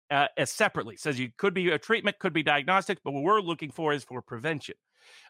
uh, 0.09 0.27
as 0.35 0.51
separately. 0.51 0.97
Says 0.97 1.17
you 1.17 1.31
could 1.37 1.53
be 1.53 1.69
a 1.69 1.79
treatment, 1.79 2.19
could 2.19 2.33
be 2.33 2.43
diagnostic, 2.43 2.97
but 3.05 3.13
what 3.13 3.23
we're 3.23 3.39
looking 3.39 3.71
for 3.71 3.93
is 3.93 4.03
for 4.03 4.21
prevention. 4.21 4.75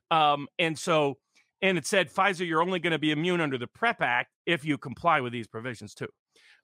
Um, 0.10 0.48
and 0.58 0.80
so, 0.80 1.20
and 1.62 1.78
it 1.78 1.86
said 1.86 2.12
Pfizer, 2.12 2.48
you're 2.48 2.64
only 2.64 2.80
going 2.80 2.94
to 2.94 2.98
be 2.98 3.12
immune 3.12 3.40
under 3.40 3.60
the 3.60 3.68
PREP 3.68 4.02
Act 4.02 4.32
if 4.48 4.66
you 4.66 4.80
comply 4.80 5.22
with 5.22 5.32
these 5.32 5.46
provisions 5.48 5.94
too. 5.94 6.10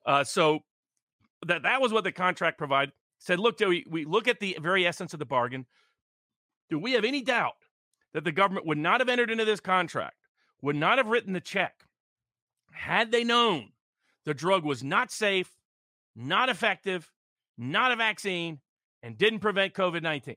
Uh, 0.08 0.24
so 0.24 0.62
that 1.46 1.62
that 1.62 1.82
was 1.82 1.94
what 1.94 2.04
the 2.04 2.12
contract 2.12 2.58
provided. 2.58 2.96
Said, 3.20 3.40
look, 3.40 3.60
Joey, 3.60 3.86
we 3.88 4.06
look 4.06 4.28
at 4.28 4.40
the 4.40 4.58
very 4.60 4.88
essence 4.88 5.14
of 5.14 5.20
the 5.20 5.26
bargain. 5.28 5.68
Do 6.72 6.80
we 6.80 6.94
have 6.94 7.06
any 7.06 7.22
doubt 7.22 7.54
that 8.14 8.24
the 8.24 8.32
government 8.32 8.66
would 8.66 8.78
not 8.78 9.00
have 9.02 9.10
entered 9.10 9.30
into 9.30 9.46
this 9.46 9.60
contract, 9.60 10.16
would 10.62 10.76
not 10.76 10.98
have 10.98 11.08
written 11.08 11.34
the 11.34 11.40
check, 11.42 11.86
had 12.72 13.12
they 13.12 13.24
known 13.24 13.70
the 14.26 14.34
drug 14.34 14.64
was 14.64 14.84
not 14.84 15.12
safe, 15.12 15.52
not 16.16 16.50
effective, 16.50 17.12
not 17.58 17.92
a 17.92 17.96
vaccine, 17.96 18.60
and 19.04 19.18
didn't 19.18 19.40
prevent 19.40 19.74
COVID 19.74 20.02
19? 20.02 20.36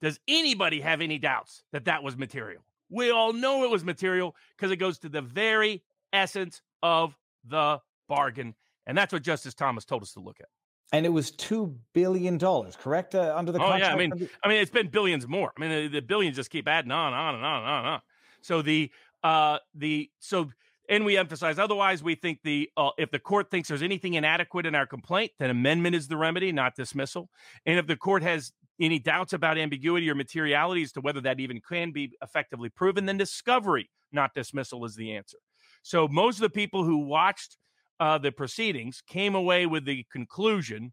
Does 0.00 0.18
anybody 0.26 0.80
have 0.80 1.00
any 1.00 1.18
doubts 1.18 1.62
that 1.72 1.84
that 1.84 2.02
was 2.02 2.16
material? 2.16 2.62
We 2.90 3.10
all 3.10 3.32
know 3.32 3.64
it 3.64 3.70
was 3.70 3.84
material 3.84 4.34
because 4.56 4.70
it 4.70 4.76
goes 4.76 4.98
to 4.98 5.08
the 5.08 5.22
very 5.22 5.82
essence 6.12 6.60
of 6.82 7.16
the 7.44 7.80
bargain. 8.08 8.54
And 8.86 8.98
that's 8.98 9.12
what 9.12 9.22
Justice 9.22 9.54
Thomas 9.54 9.84
told 9.84 10.02
us 10.02 10.12
to 10.14 10.20
look 10.20 10.38
at. 10.40 10.48
And 10.92 11.06
it 11.06 11.08
was 11.08 11.30
two 11.30 11.74
billion 11.94 12.36
dollars, 12.36 12.76
correct? 12.76 13.14
Uh, 13.14 13.34
under 13.34 13.50
the 13.50 13.58
oh 13.58 13.62
contract. 13.62 13.84
yeah, 13.84 13.92
I 13.92 13.96
mean, 13.96 14.28
I 14.44 14.48
mean, 14.48 14.58
it's 14.58 14.70
been 14.70 14.88
billions 14.88 15.26
more. 15.26 15.52
I 15.56 15.60
mean, 15.60 15.70
the, 15.70 15.88
the 15.88 16.02
billions 16.02 16.36
just 16.36 16.50
keep 16.50 16.68
adding 16.68 16.92
on, 16.92 17.14
on 17.14 17.34
and 17.34 17.44
on 17.44 17.58
and 17.62 17.66
on 17.66 17.78
and 17.78 17.88
on. 17.88 18.00
So 18.42 18.60
the 18.60 18.90
uh 19.22 19.58
the 19.74 20.10
so 20.18 20.50
and 20.88 21.04
we 21.04 21.16
emphasize 21.16 21.58
otherwise 21.58 22.02
we 22.02 22.14
think 22.14 22.40
the 22.42 22.68
uh, 22.76 22.90
if 22.98 23.10
the 23.10 23.18
court 23.18 23.50
thinks 23.50 23.68
there's 23.68 23.82
anything 23.82 24.14
inadequate 24.14 24.66
in 24.66 24.74
our 24.74 24.86
complaint 24.86 25.32
then 25.38 25.50
amendment 25.50 25.94
is 25.94 26.08
the 26.08 26.16
remedy 26.16 26.52
not 26.52 26.74
dismissal 26.74 27.30
and 27.66 27.78
if 27.78 27.86
the 27.86 27.96
court 27.96 28.22
has 28.22 28.52
any 28.80 28.98
doubts 28.98 29.32
about 29.32 29.58
ambiguity 29.58 30.10
or 30.10 30.14
materiality 30.14 30.82
as 30.82 30.92
to 30.92 31.00
whether 31.00 31.20
that 31.20 31.38
even 31.38 31.60
can 31.60 31.92
be 31.92 32.12
effectively 32.22 32.68
proven 32.68 33.06
then 33.06 33.16
discovery 33.16 33.88
not 34.10 34.34
dismissal 34.34 34.84
is 34.84 34.96
the 34.96 35.14
answer 35.14 35.38
so 35.82 36.08
most 36.08 36.36
of 36.36 36.42
the 36.42 36.50
people 36.50 36.84
who 36.84 36.98
watched 36.98 37.56
uh, 38.02 38.18
the 38.18 38.32
proceedings 38.32 39.00
came 39.06 39.36
away 39.36 39.64
with 39.64 39.84
the 39.84 40.04
conclusion 40.10 40.92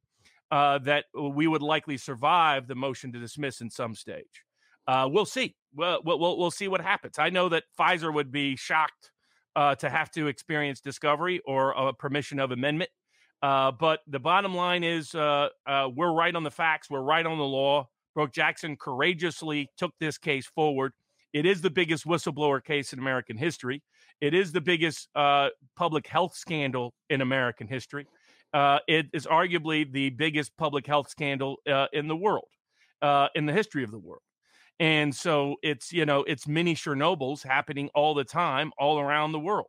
uh, 0.52 0.78
that 0.78 1.06
we 1.20 1.48
would 1.48 1.64
likely 1.64 1.98
survive 1.98 2.68
the 2.68 2.76
motion 2.76 3.12
to 3.12 3.20
dismiss 3.20 3.62
in 3.62 3.70
some 3.72 3.96
stage. 3.96 4.44
Uh, 4.88 5.10
we'll 5.12 5.26
see. 5.26 5.56
We'll, 5.74 6.00
we'll, 6.06 6.38
we'll 6.38 6.52
see 6.52 6.68
what 6.68 6.82
happens. 6.82 7.18
I 7.18 7.32
know 7.32 7.50
that 7.50 7.64
Pfizer 7.80 8.14
would 8.14 8.32
be 8.32 8.56
shocked 8.56 9.10
uh, 9.56 9.74
to 9.76 9.90
have 9.90 10.12
to 10.12 10.28
experience 10.28 10.82
discovery 10.82 11.42
or 11.48 11.72
a 11.72 11.94
permission 11.94 12.40
of 12.40 12.52
amendment. 12.52 12.92
Uh, 13.42 13.72
but 13.72 14.02
the 14.06 14.20
bottom 14.20 14.54
line 14.54 14.84
is 14.84 15.16
uh, 15.16 15.50
uh, 15.66 15.90
we're 15.92 16.14
right 16.14 16.36
on 16.36 16.44
the 16.44 16.52
facts. 16.52 16.92
We're 16.92 17.02
right 17.02 17.26
on 17.26 17.40
the 17.40 17.44
law. 17.44 17.90
Brook 18.14 18.34
Jackson 18.34 18.76
courageously 18.76 19.72
took 19.78 19.94
this 20.00 20.20
case 20.20 20.46
forward. 20.46 20.94
It 21.34 21.48
is 21.48 21.62
the 21.62 21.72
biggest 21.72 22.06
whistleblower 22.06 22.64
case 22.64 22.94
in 22.94 23.00
American 23.00 23.38
history. 23.38 23.82
It 24.22 24.34
is 24.34 24.52
the 24.52 24.62
biggest 24.62 25.08
uh, 25.16 25.50
public 25.76 26.08
health 26.08 26.36
scandal 26.36 26.94
in 27.10 27.22
American 27.22 27.68
history. 27.68 28.06
Uh, 28.54 28.80
it 28.88 29.08
is 29.14 29.26
arguably 29.26 29.92
the 29.92 30.10
biggest 30.10 30.56
public 30.58 30.86
health 30.88 31.10
scandal 31.10 31.58
uh, 31.68 31.88
in 31.94 32.08
the 32.08 32.16
world, 32.16 32.48
uh, 33.02 33.28
in 33.36 33.46
the 33.46 33.54
history 33.54 33.84
of 33.84 33.92
the 33.92 34.00
world. 34.00 34.22
And 34.80 35.14
so 35.14 35.58
it's 35.62 35.92
you 35.92 36.06
know 36.06 36.24
it's 36.24 36.48
mini 36.48 36.74
Chernobyls 36.74 37.44
happening 37.44 37.90
all 37.94 38.14
the 38.14 38.24
time, 38.24 38.72
all 38.78 39.00
around 39.00 39.34
the 39.34 39.40
world, 39.40 39.68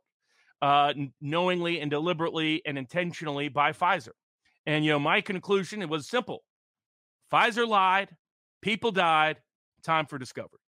uh, 0.61 0.93
knowingly 1.19 1.81
and 1.81 1.91
deliberately 1.91 2.61
and 2.65 2.77
intentionally 2.77 3.49
by 3.49 3.73
Pfizer. 3.73 4.13
And 4.65 4.85
you 4.85 4.91
know 4.91 4.99
my 4.99 5.19
conclusion 5.21 5.81
it 5.81 5.89
was 5.89 6.07
simple: 6.07 6.43
Pfizer 7.31 7.67
lied, 7.67 8.09
people 8.61 8.91
died. 8.91 9.37
Time 9.83 10.05
for 10.05 10.17
discovery. 10.17 10.60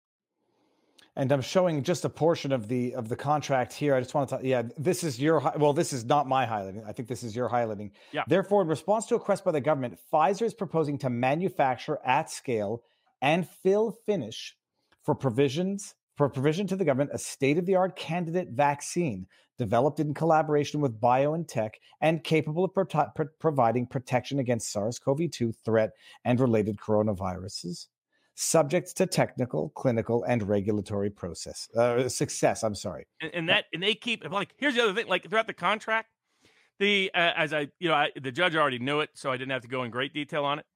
And 1.15 1.31
I'm 1.31 1.43
showing 1.43 1.83
just 1.83 2.05
a 2.05 2.09
portion 2.09 2.53
of 2.53 2.69
the 2.69 2.95
of 2.95 3.09
the 3.09 3.17
contract 3.17 3.73
here. 3.73 3.95
I 3.95 4.01
just 4.01 4.15
want 4.15 4.31
to 4.31 4.37
tell, 4.37 4.45
yeah, 4.45 4.63
this 4.79 5.05
is 5.05 5.21
your 5.21 5.41
well, 5.59 5.73
this 5.73 5.93
is 5.93 6.05
not 6.05 6.27
my 6.27 6.47
highlighting. 6.47 6.87
I 6.87 6.93
think 6.93 7.09
this 7.09 7.23
is 7.23 7.37
your 7.37 7.51
highlighting. 7.51 7.91
Yeah. 8.13 8.23
Therefore, 8.27 8.63
in 8.63 8.69
response 8.69 9.07
to 9.07 9.17
a 9.17 9.19
request 9.19 9.45
by 9.45 9.53
the 9.53 9.61
government, 9.61 9.99
Pfizer 10.13 10.43
is 10.43 10.55
proposing 10.55 10.97
to 10.99 11.11
manufacture 11.11 11.99
at 12.05 12.31
scale 12.31 12.83
and 13.21 13.47
fill 13.49 13.99
finish 14.07 14.57
for 15.05 15.15
provisions 15.15 15.95
for 16.17 16.29
provision 16.29 16.67
to 16.67 16.77
the 16.77 16.85
government 16.85 17.11
a 17.13 17.19
state-of-the-art 17.19 17.97
candidate 17.97 18.49
vaccine 18.51 19.27
developed 19.59 20.01
in 20.01 20.15
collaboration 20.15 20.81
with 20.81 21.01
BioNTech 21.01 21.35
and 21.35 21.49
tech 21.49 21.81
and 22.01 22.25
capable 22.25 22.65
of 22.65 22.73
prote- 22.73 23.15
pro- 23.15 23.29
providing 23.39 23.87
protection 23.87 24.39
against 24.39 24.73
SARS-CoV-2 24.73 25.55
threat 25.65 25.91
and 26.25 26.41
related 26.41 26.77
coronaviruses 26.77 27.87
subject 28.43 28.97
to 28.97 29.07
technical, 29.07 29.71
clinical, 29.71 30.25
and 30.25 30.43
regulatory 30.43 31.11
process 31.11 31.69
uh, 31.77 32.09
success. 32.09 32.63
I'm 32.63 32.75
sorry. 32.75 33.07
and, 33.21 33.31
and 33.35 33.49
that 33.49 33.67
and 33.73 33.83
they 33.83 33.95
keep 33.95 34.29
like 34.31 34.55
here's 34.57 34.75
the 34.75 34.83
other 34.83 34.95
thing 34.95 35.07
like 35.07 35.29
throughout 35.29 35.47
the 35.47 35.55
contract 35.55 36.09
the 36.79 37.11
uh, 37.15 37.33
as 37.37 37.53
i 37.53 37.69
you 37.79 37.89
know 37.89 37.95
I, 37.95 38.11
the 38.21 38.33
judge 38.33 38.57
already 38.57 38.79
knew 38.79 39.01
it 39.01 39.11
so 39.15 39.31
i 39.31 39.37
didn't 39.37 39.53
have 39.53 39.63
to 39.63 39.69
go 39.69 39.85
in 39.85 39.91
great 39.91 40.13
detail 40.13 40.45
on 40.45 40.59
it 40.59 40.67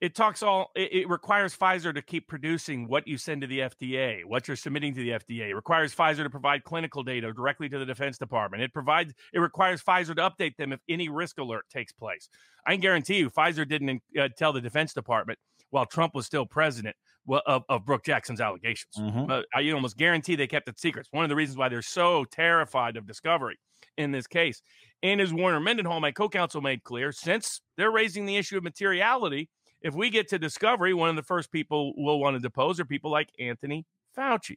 it 0.00 0.14
talks 0.14 0.42
all 0.42 0.70
it, 0.74 0.92
it 0.92 1.08
requires 1.08 1.56
pfizer 1.56 1.94
to 1.94 2.02
keep 2.02 2.28
producing 2.28 2.86
what 2.88 3.08
you 3.08 3.16
send 3.16 3.40
to 3.40 3.46
the 3.46 3.60
fda 3.60 4.24
what 4.24 4.46
you're 4.46 4.56
submitting 4.56 4.94
to 4.94 5.00
the 5.00 5.10
fda 5.10 5.48
it 5.48 5.54
requires 5.54 5.94
pfizer 5.94 6.22
to 6.22 6.30
provide 6.30 6.64
clinical 6.64 7.02
data 7.02 7.32
directly 7.32 7.68
to 7.68 7.78
the 7.78 7.86
defense 7.86 8.18
department 8.18 8.62
it 8.62 8.72
provides 8.72 9.14
it 9.32 9.38
requires 9.38 9.82
pfizer 9.82 10.14
to 10.14 10.28
update 10.28 10.56
them 10.56 10.72
if 10.72 10.80
any 10.88 11.08
risk 11.08 11.38
alert 11.38 11.64
takes 11.70 11.92
place 11.92 12.28
i 12.66 12.72
can 12.72 12.80
guarantee 12.80 13.16
you 13.16 13.30
pfizer 13.30 13.66
didn't 13.66 14.02
uh, 14.20 14.28
tell 14.36 14.52
the 14.52 14.60
defense 14.60 14.92
department 14.92 15.38
while 15.70 15.86
trump 15.86 16.14
was 16.14 16.26
still 16.26 16.44
president 16.44 16.96
of, 17.28 17.62
of 17.68 17.84
brook 17.84 18.04
jackson's 18.04 18.40
allegations 18.40 18.94
Mhm. 18.98 19.26
but 19.26 19.46
I 19.54 19.60
you 19.60 19.74
almost 19.74 19.96
guarantee 19.96 20.36
they 20.36 20.46
kept 20.46 20.68
it 20.68 20.78
secret. 20.78 21.02
It's 21.02 21.12
one 21.12 21.24
of 21.24 21.28
the 21.28 21.36
reasons 21.36 21.56
why 21.56 21.68
they're 21.68 21.82
so 21.82 22.24
terrified 22.24 22.96
of 22.96 23.06
discovery 23.06 23.58
in 23.96 24.10
this 24.12 24.26
case. 24.26 24.60
And 25.02 25.20
as 25.20 25.32
Warner 25.32 25.60
Mendenhall, 25.60 26.00
my 26.00 26.10
co-counsel, 26.12 26.60
made 26.62 26.82
clear, 26.82 27.12
since 27.12 27.60
they're 27.76 27.90
raising 27.90 28.26
the 28.26 28.36
issue 28.36 28.56
of 28.56 28.64
materiality, 28.64 29.48
if 29.82 29.94
we 29.94 30.08
get 30.10 30.28
to 30.28 30.38
discovery, 30.38 30.94
one 30.94 31.10
of 31.10 31.16
the 31.16 31.22
first 31.22 31.52
people 31.52 31.92
we'll 31.96 32.18
want 32.18 32.34
to 32.36 32.40
depose 32.40 32.80
are 32.80 32.84
people 32.86 33.10
like 33.10 33.28
Anthony 33.38 33.84
Fauci 34.16 34.56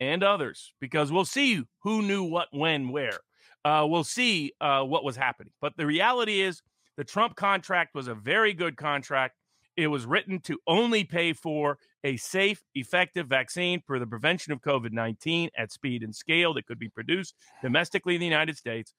and 0.00 0.22
others, 0.22 0.72
because 0.80 1.12
we'll 1.12 1.24
see 1.26 1.62
who 1.82 2.02
knew 2.02 2.24
what, 2.24 2.48
when, 2.52 2.88
where. 2.88 3.18
Uh, 3.64 3.86
we'll 3.88 4.02
see 4.04 4.52
uh, 4.60 4.82
what 4.82 5.04
was 5.04 5.14
happening. 5.16 5.52
But 5.60 5.76
the 5.76 5.86
reality 5.86 6.40
is, 6.40 6.62
the 6.96 7.04
Trump 7.04 7.36
contract 7.36 7.94
was 7.94 8.08
a 8.08 8.14
very 8.14 8.52
good 8.54 8.76
contract. 8.76 9.36
It 9.76 9.86
was 9.86 10.04
written 10.04 10.40
to 10.40 10.58
only 10.66 11.04
pay 11.04 11.32
for 11.32 11.78
a 12.04 12.16
safe, 12.16 12.62
effective 12.74 13.26
vaccine 13.26 13.82
for 13.86 13.98
the 13.98 14.06
prevention 14.06 14.52
of 14.52 14.60
COVID 14.60 14.92
19 14.92 15.50
at 15.56 15.72
speed 15.72 16.02
and 16.02 16.14
scale 16.14 16.54
that 16.54 16.66
could 16.66 16.78
be 16.78 16.88
produced 16.88 17.34
domestically 17.62 18.14
in 18.14 18.20
the 18.20 18.26
United 18.26 18.56
States. 18.56 18.92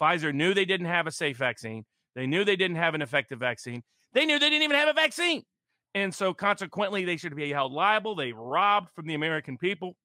Pfizer 0.00 0.32
knew 0.32 0.54
they 0.54 0.64
didn't 0.64 0.86
have 0.86 1.06
a 1.06 1.12
safe 1.12 1.36
vaccine. 1.36 1.84
They 2.14 2.26
knew 2.26 2.44
they 2.44 2.56
didn't 2.56 2.76
have 2.76 2.94
an 2.94 3.02
effective 3.02 3.38
vaccine. 3.38 3.82
They 4.12 4.24
knew 4.24 4.38
they 4.38 4.50
didn't 4.50 4.64
even 4.64 4.76
have 4.76 4.88
a 4.88 4.92
vaccine. 4.92 5.42
And 5.94 6.14
so, 6.14 6.32
consequently, 6.32 7.04
they 7.04 7.16
should 7.16 7.34
be 7.34 7.50
held 7.50 7.72
liable. 7.72 8.14
They 8.14 8.32
robbed 8.32 8.90
from 8.94 9.06
the 9.06 9.14
American 9.14 9.58
people. 9.58 9.96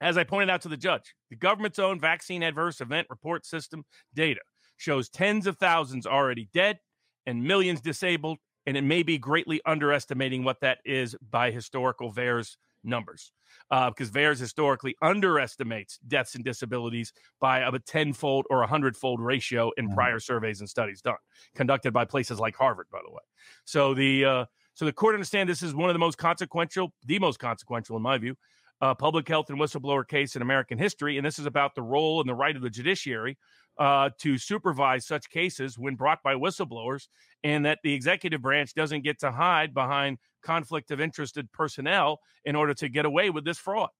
As 0.00 0.16
I 0.16 0.24
pointed 0.24 0.50
out 0.50 0.62
to 0.62 0.68
the 0.68 0.76
judge, 0.76 1.14
the 1.28 1.36
government's 1.36 1.78
own 1.78 2.00
vaccine 2.00 2.42
adverse 2.42 2.80
event 2.80 3.06
report 3.10 3.44
system 3.44 3.84
data 4.14 4.40
shows 4.78 5.10
tens 5.10 5.46
of 5.46 5.58
thousands 5.58 6.06
already 6.06 6.48
dead 6.54 6.78
and 7.26 7.44
millions 7.44 7.80
disabled. 7.80 8.38
And 8.66 8.76
it 8.76 8.82
may 8.82 9.02
be 9.02 9.18
greatly 9.18 9.60
underestimating 9.64 10.44
what 10.44 10.60
that 10.60 10.78
is 10.84 11.16
by 11.30 11.50
historical 11.50 12.12
VAERS 12.12 12.56
numbers 12.84 13.32
because 13.68 14.08
uh, 14.08 14.12
VAERS 14.12 14.38
historically 14.38 14.96
underestimates 15.02 15.98
deaths 16.08 16.34
and 16.34 16.44
disabilities 16.44 17.12
by 17.40 17.60
a 17.60 17.78
tenfold 17.80 18.46
or 18.50 18.62
a 18.62 18.66
hundredfold 18.66 19.20
ratio 19.20 19.70
in 19.76 19.86
mm-hmm. 19.86 19.94
prior 19.94 20.18
surveys 20.18 20.60
and 20.60 20.68
studies 20.68 21.00
done, 21.00 21.16
conducted 21.54 21.92
by 21.92 22.04
places 22.04 22.40
like 22.40 22.56
Harvard, 22.56 22.86
by 22.90 22.98
the 23.04 23.10
way. 23.10 23.22
So 23.64 23.94
the 23.94 24.24
uh, 24.24 24.44
so 24.74 24.84
the 24.84 24.92
court 24.92 25.14
understand 25.14 25.48
this 25.48 25.62
is 25.62 25.74
one 25.74 25.90
of 25.90 25.94
the 25.94 26.00
most 26.00 26.18
consequential, 26.18 26.92
the 27.04 27.18
most 27.18 27.38
consequential 27.38 27.96
in 27.96 28.02
my 28.02 28.18
view, 28.18 28.36
uh, 28.80 28.94
public 28.94 29.28
health 29.28 29.50
and 29.50 29.58
whistleblower 29.58 30.06
case 30.06 30.36
in 30.36 30.42
American 30.42 30.78
history, 30.78 31.16
and 31.16 31.26
this 31.26 31.38
is 31.38 31.46
about 31.46 31.74
the 31.74 31.82
role 31.82 32.20
and 32.20 32.28
the 32.28 32.34
right 32.34 32.56
of 32.56 32.62
the 32.62 32.70
judiciary 32.70 33.36
uh, 33.78 34.10
to 34.18 34.36
supervise 34.36 35.06
such 35.06 35.30
cases 35.30 35.78
when 35.78 35.94
brought 35.94 36.22
by 36.22 36.34
whistleblowers, 36.34 37.08
and 37.44 37.64
that 37.64 37.78
the 37.82 37.92
executive 37.92 38.42
branch 38.42 38.74
doesn't 38.74 39.02
get 39.02 39.20
to 39.20 39.30
hide 39.30 39.72
behind 39.74 40.18
conflict 40.42 40.90
of 40.90 41.00
interested 41.00 41.50
personnel 41.52 42.20
in 42.44 42.56
order 42.56 42.74
to 42.74 42.88
get 42.88 43.04
away 43.04 43.30
with 43.30 43.44
this 43.44 43.58
fraud. 43.58 43.90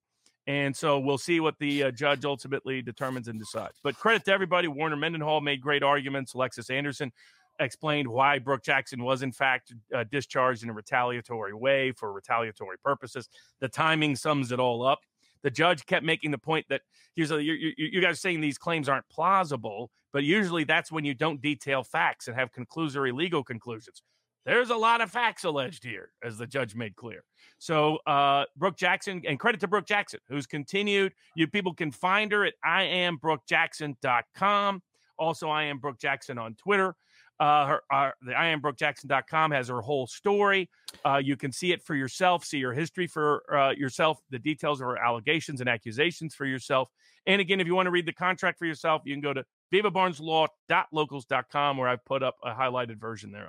And 0.46 0.74
so 0.74 0.98
we'll 0.98 1.18
see 1.18 1.38
what 1.38 1.58
the 1.58 1.84
uh, 1.84 1.90
judge 1.90 2.24
ultimately 2.24 2.82
determines 2.82 3.28
and 3.28 3.38
decides. 3.38 3.74
But 3.82 3.96
credit 3.96 4.24
to 4.24 4.32
everybody. 4.32 4.68
Warner 4.68 4.96
Mendenhall 4.96 5.40
made 5.40 5.60
great 5.60 5.82
arguments. 5.82 6.34
Alexis 6.34 6.70
Anderson 6.70 7.12
explained 7.60 8.08
why 8.08 8.38
Brook 8.38 8.64
Jackson 8.64 9.02
was, 9.02 9.22
in 9.22 9.32
fact, 9.32 9.74
uh, 9.94 10.04
discharged 10.10 10.62
in 10.62 10.70
a 10.70 10.72
retaliatory 10.72 11.52
way 11.52 11.92
for 11.92 12.12
retaliatory 12.12 12.78
purposes. 12.82 13.28
The 13.60 13.68
timing 13.68 14.16
sums 14.16 14.50
it 14.50 14.58
all 14.58 14.84
up 14.84 15.00
the 15.42 15.50
judge 15.50 15.86
kept 15.86 16.04
making 16.04 16.30
the 16.30 16.38
point 16.38 16.66
that 16.68 16.82
here's 17.14 17.30
a, 17.30 17.42
you, 17.42 17.72
you 17.76 18.00
guys 18.00 18.20
saying 18.20 18.40
these 18.40 18.58
claims 18.58 18.88
aren't 18.88 19.08
plausible, 19.08 19.90
but 20.12 20.24
usually 20.24 20.64
that's 20.64 20.92
when 20.92 21.04
you 21.04 21.14
don't 21.14 21.40
detail 21.40 21.82
facts 21.82 22.28
and 22.28 22.36
have 22.36 22.50
conclusory 22.52 23.12
legal 23.12 23.44
conclusions. 23.44 24.02
There's 24.46 24.70
a 24.70 24.76
lot 24.76 25.02
of 25.02 25.10
facts 25.10 25.44
alleged 25.44 25.84
here, 25.84 26.12
as 26.24 26.38
the 26.38 26.46
judge 26.46 26.74
made 26.74 26.96
clear. 26.96 27.24
So, 27.58 27.98
uh, 28.06 28.46
Brook 28.56 28.78
Jackson, 28.78 29.20
and 29.28 29.38
credit 29.38 29.60
to 29.60 29.68
Brook 29.68 29.86
Jackson, 29.86 30.20
who's 30.28 30.46
continued. 30.46 31.12
You 31.36 31.46
people 31.46 31.74
can 31.74 31.90
find 31.90 32.32
her 32.32 32.46
at 32.46 32.54
iambrookjackson.com. 32.66 34.82
Also, 35.18 35.50
I 35.50 35.64
am 35.64 35.78
Brook 35.78 36.00
Jackson 36.00 36.38
on 36.38 36.54
Twitter. 36.54 36.94
Uh, 37.40 37.66
her, 37.66 37.80
uh, 37.90 38.10
the 38.20 38.32
iambrookjackson.com 38.32 39.50
has 39.50 39.68
her 39.68 39.80
whole 39.80 40.06
story. 40.06 40.68
Uh, 41.06 41.16
you 41.16 41.36
can 41.36 41.50
see 41.50 41.72
it 41.72 41.82
for 41.82 41.94
yourself, 41.94 42.44
see 42.44 42.60
her 42.60 42.74
history 42.74 43.06
for 43.06 43.42
uh, 43.56 43.70
yourself, 43.70 44.18
the 44.28 44.38
details 44.38 44.82
of 44.82 44.86
her 44.86 44.98
allegations 44.98 45.60
and 45.60 45.68
accusations 45.68 46.34
for 46.34 46.44
yourself. 46.44 46.90
And 47.26 47.40
again, 47.40 47.58
if 47.58 47.66
you 47.66 47.74
want 47.74 47.86
to 47.86 47.90
read 47.90 48.04
the 48.04 48.12
contract 48.12 48.58
for 48.58 48.66
yourself, 48.66 49.00
you 49.06 49.14
can 49.14 49.22
go 49.22 49.32
to 49.32 49.42
vivabarneslaw.locals.com 49.72 51.76
where 51.78 51.88
I've 51.88 52.04
put 52.04 52.22
up 52.22 52.36
a 52.44 52.52
highlighted 52.52 52.98
version 52.98 53.32
there. 53.32 53.48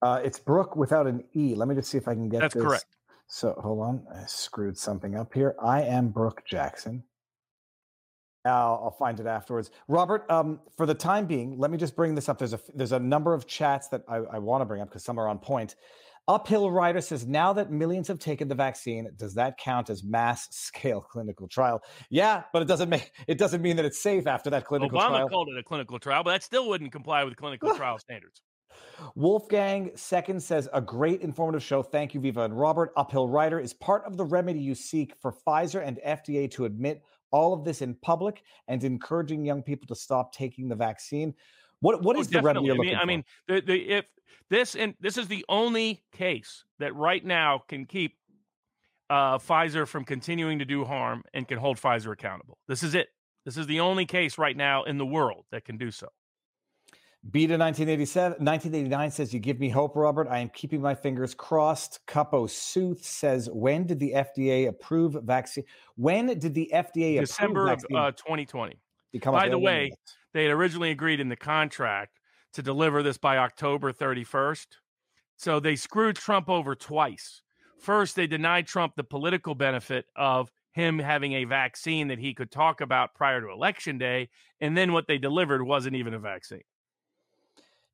Uh, 0.00 0.20
it's 0.24 0.38
Brook 0.38 0.76
without 0.76 1.06
an 1.06 1.22
E. 1.34 1.54
Let 1.54 1.68
me 1.68 1.74
just 1.74 1.90
see 1.90 1.98
if 1.98 2.08
I 2.08 2.14
can 2.14 2.30
get 2.30 2.40
That's 2.40 2.54
this. 2.54 2.62
correct. 2.62 2.86
So 3.26 3.60
hold 3.62 3.80
on. 3.80 4.06
I 4.14 4.24
screwed 4.26 4.78
something 4.78 5.16
up 5.16 5.34
here. 5.34 5.54
I 5.62 5.82
am 5.82 6.08
Brook 6.08 6.44
Jackson. 6.46 7.02
I'll, 8.48 8.80
I'll, 8.84 8.90
find 8.90 9.20
it 9.20 9.26
afterwards. 9.26 9.70
Robert, 9.88 10.30
um, 10.30 10.60
for 10.76 10.86
the 10.86 10.94
time 10.94 11.26
being, 11.26 11.58
let 11.58 11.70
me 11.70 11.78
just 11.78 11.94
bring 11.94 12.14
this 12.14 12.28
up. 12.28 12.38
There's 12.38 12.54
a 12.54 12.60
there's 12.74 12.92
a 12.92 12.98
number 12.98 13.34
of 13.34 13.46
chats 13.46 13.88
that 13.88 14.02
I, 14.08 14.16
I 14.16 14.38
want 14.38 14.62
to 14.62 14.64
bring 14.64 14.80
up 14.80 14.88
because 14.88 15.04
some 15.04 15.18
are 15.18 15.28
on 15.28 15.38
point. 15.38 15.74
Uphill 16.28 16.70
Rider 16.70 17.00
says, 17.00 17.26
now 17.26 17.54
that 17.54 17.70
millions 17.70 18.06
have 18.08 18.18
taken 18.18 18.48
the 18.48 18.54
vaccine, 18.54 19.08
does 19.16 19.34
that 19.34 19.56
count 19.56 19.88
as 19.88 20.04
mass 20.04 20.46
scale 20.50 21.00
clinical 21.00 21.48
trial? 21.48 21.82
Yeah, 22.10 22.42
but 22.52 22.60
it 22.60 22.68
doesn't 22.68 22.90
make 22.90 23.12
it 23.26 23.38
doesn't 23.38 23.62
mean 23.62 23.76
that 23.76 23.84
it's 23.84 24.00
safe 24.00 24.26
after 24.26 24.50
that 24.50 24.66
clinical 24.66 24.98
Obama 24.98 25.08
trial. 25.08 25.26
Obama 25.26 25.30
called 25.30 25.48
it 25.48 25.58
a 25.58 25.62
clinical 25.62 25.98
trial, 25.98 26.22
but 26.22 26.32
that 26.32 26.42
still 26.42 26.68
wouldn't 26.68 26.92
comply 26.92 27.24
with 27.24 27.36
clinical 27.36 27.74
trial 27.76 27.98
standards. 27.98 28.42
Wolfgang 29.14 29.92
Second 29.94 30.42
says, 30.42 30.68
a 30.72 30.80
great 30.80 31.22
informative 31.22 31.62
show. 31.62 31.82
Thank 31.82 32.14
you, 32.14 32.20
Viva 32.20 32.42
and 32.42 32.58
Robert. 32.58 32.92
Uphill 32.96 33.28
Rider 33.28 33.58
is 33.58 33.72
part 33.72 34.04
of 34.04 34.16
the 34.16 34.24
remedy 34.24 34.60
you 34.60 34.74
seek 34.74 35.14
for 35.20 35.32
Pfizer 35.32 35.84
and 35.84 35.98
FDA 36.06 36.50
to 36.52 36.64
admit 36.66 37.02
all 37.30 37.52
of 37.52 37.64
this 37.64 37.82
in 37.82 37.94
public 37.96 38.42
and 38.68 38.82
encouraging 38.84 39.44
young 39.44 39.62
people 39.62 39.86
to 39.88 39.94
stop 39.94 40.32
taking 40.32 40.68
the 40.68 40.76
vaccine. 40.76 41.34
What 41.80 42.02
what 42.02 42.16
oh, 42.16 42.22
the 42.22 42.42
remedy 42.42 42.66
you're 42.66 42.76
looking 42.76 42.96
I 42.96 43.04
mean, 43.04 43.22
for? 43.46 43.52
I 43.52 43.56
mean, 43.56 43.66
the, 43.66 43.72
the, 43.72 43.90
if 43.90 44.04
this 44.50 44.74
and 44.74 44.94
this 45.00 45.16
is 45.16 45.28
the 45.28 45.44
only 45.48 46.02
case 46.12 46.64
that 46.78 46.94
right 46.94 47.24
now 47.24 47.62
can 47.68 47.86
keep 47.86 48.16
uh, 49.10 49.38
Pfizer 49.38 49.86
from 49.86 50.04
continuing 50.04 50.58
to 50.58 50.64
do 50.64 50.84
harm 50.84 51.22
and 51.34 51.46
can 51.46 51.58
hold 51.58 51.78
Pfizer 51.78 52.12
accountable. 52.12 52.58
This 52.66 52.82
is 52.82 52.94
it. 52.94 53.08
This 53.44 53.56
is 53.56 53.66
the 53.66 53.80
only 53.80 54.04
case 54.04 54.36
right 54.36 54.56
now 54.56 54.84
in 54.84 54.98
the 54.98 55.06
world 55.06 55.44
that 55.52 55.64
can 55.64 55.78
do 55.78 55.90
so. 55.90 56.08
Beta 57.30 57.58
1987, 57.58 58.44
1989 58.44 59.10
says, 59.10 59.34
You 59.34 59.40
give 59.40 59.58
me 59.58 59.68
hope, 59.68 59.96
Robert. 59.96 60.28
I 60.28 60.38
am 60.38 60.48
keeping 60.50 60.80
my 60.80 60.94
fingers 60.94 61.34
crossed. 61.34 62.00
Capo 62.06 62.46
Sooth 62.46 63.04
says, 63.04 63.50
When 63.52 63.86
did 63.86 63.98
the 63.98 64.12
FDA 64.12 64.68
approve 64.68 65.14
vaccine? 65.24 65.64
When 65.96 66.26
did 66.38 66.54
the 66.54 66.70
FDA 66.72 67.20
December 67.20 67.68
approve 67.68 67.84
of 67.90 67.96
uh, 67.96 68.12
2020. 68.12 68.78
By 69.24 69.48
the 69.48 69.58
way, 69.58 69.90
they 70.32 70.44
had 70.44 70.52
originally 70.52 70.90
agreed 70.90 71.20
in 71.20 71.28
the 71.28 71.36
contract 71.36 72.20
to 72.52 72.62
deliver 72.62 73.02
this 73.02 73.18
by 73.18 73.38
October 73.38 73.92
31st. 73.92 74.66
So 75.36 75.60
they 75.60 75.76
screwed 75.76 76.16
Trump 76.16 76.48
over 76.48 76.74
twice. 76.74 77.42
First, 77.78 78.16
they 78.16 78.26
denied 78.26 78.66
Trump 78.66 78.94
the 78.96 79.04
political 79.04 79.54
benefit 79.54 80.06
of 80.16 80.50
him 80.72 80.98
having 80.98 81.32
a 81.34 81.44
vaccine 81.44 82.08
that 82.08 82.18
he 82.18 82.34
could 82.34 82.50
talk 82.50 82.80
about 82.80 83.14
prior 83.14 83.40
to 83.40 83.50
election 83.50 83.98
day. 83.98 84.28
And 84.60 84.76
then 84.76 84.92
what 84.92 85.06
they 85.06 85.18
delivered 85.18 85.62
wasn't 85.62 85.96
even 85.96 86.14
a 86.14 86.18
vaccine. 86.18 86.62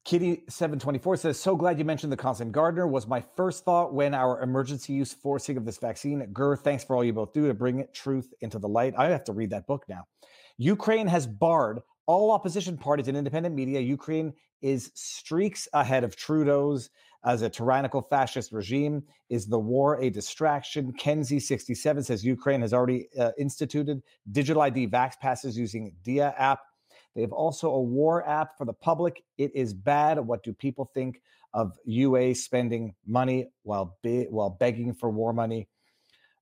Kitty724 0.06 1.18
says, 1.18 1.40
So 1.40 1.56
glad 1.56 1.78
you 1.78 1.85
mentioned 1.85 2.12
the 2.12 2.16
Constant 2.16 2.52
Gardener. 2.52 2.86
Was 2.86 3.06
my 3.06 3.24
first 3.36 3.64
thought 3.64 3.94
when 3.94 4.12
our 4.12 4.43
emergency 4.43 4.93
use 4.93 5.14
forcing 5.14 5.56
of 5.56 5.64
this 5.64 5.78
vaccine. 5.78 6.26
Gur, 6.32 6.56
thanks 6.56 6.85
for 6.85 6.94
all 6.94 7.02
you 7.02 7.12
both 7.12 7.32
do 7.32 7.47
to 7.47 7.55
bring 7.55 7.86
truth 7.94 8.32
into 8.40 8.59
the 8.59 8.68
light. 8.68 8.94
I 8.98 9.09
have 9.09 9.24
to 9.24 9.32
read 9.32 9.51
that 9.51 9.66
book 9.66 9.85
now. 9.89 10.05
Ukraine 10.59 11.06
has 11.06 11.26
barred 11.26 11.81
all 12.06 12.31
opposition 12.31 12.76
parties 12.76 13.09
and 13.09 13.16
independent 13.16 13.55
media. 13.55 13.81
Ukraine 13.81 14.35
is 14.60 14.90
streaks 14.94 15.68
ahead 15.72 16.05
of 16.05 16.16
Trudeau's 16.16 16.90
as 17.24 17.40
a 17.40 17.48
tyrannical 17.48 18.02
fascist 18.02 18.52
regime. 18.52 19.02
Is 19.31 19.47
the 19.47 19.59
war 19.59 19.98
a 20.01 20.10
distraction? 20.10 20.93
Kenzie67 20.93 22.05
says 22.05 22.24
Ukraine 22.24 22.60
has 22.60 22.74
already 22.74 23.09
uh, 23.18 23.31
instituted 23.39 24.02
digital 24.31 24.62
ID 24.62 24.89
vax 24.89 25.18
passes 25.18 25.56
using 25.56 25.94
Dia 26.02 26.35
app. 26.36 26.60
They 27.15 27.23
have 27.23 27.32
also 27.32 27.70
a 27.70 27.81
war 27.81 28.27
app 28.28 28.59
for 28.59 28.65
the 28.65 28.73
public. 28.73 29.23
It 29.39 29.55
is 29.55 29.73
bad. 29.73 30.19
What 30.19 30.43
do 30.43 30.53
people 30.53 30.91
think 30.95 31.20
of 31.53 31.73
UA 31.85 32.35
spending 32.35 32.95
money 33.07 33.51
while 33.62 33.97
be, 34.03 34.24
while 34.24 34.51
begging 34.51 34.95
for 34.95 35.11
war 35.11 35.32
money? 35.32 35.69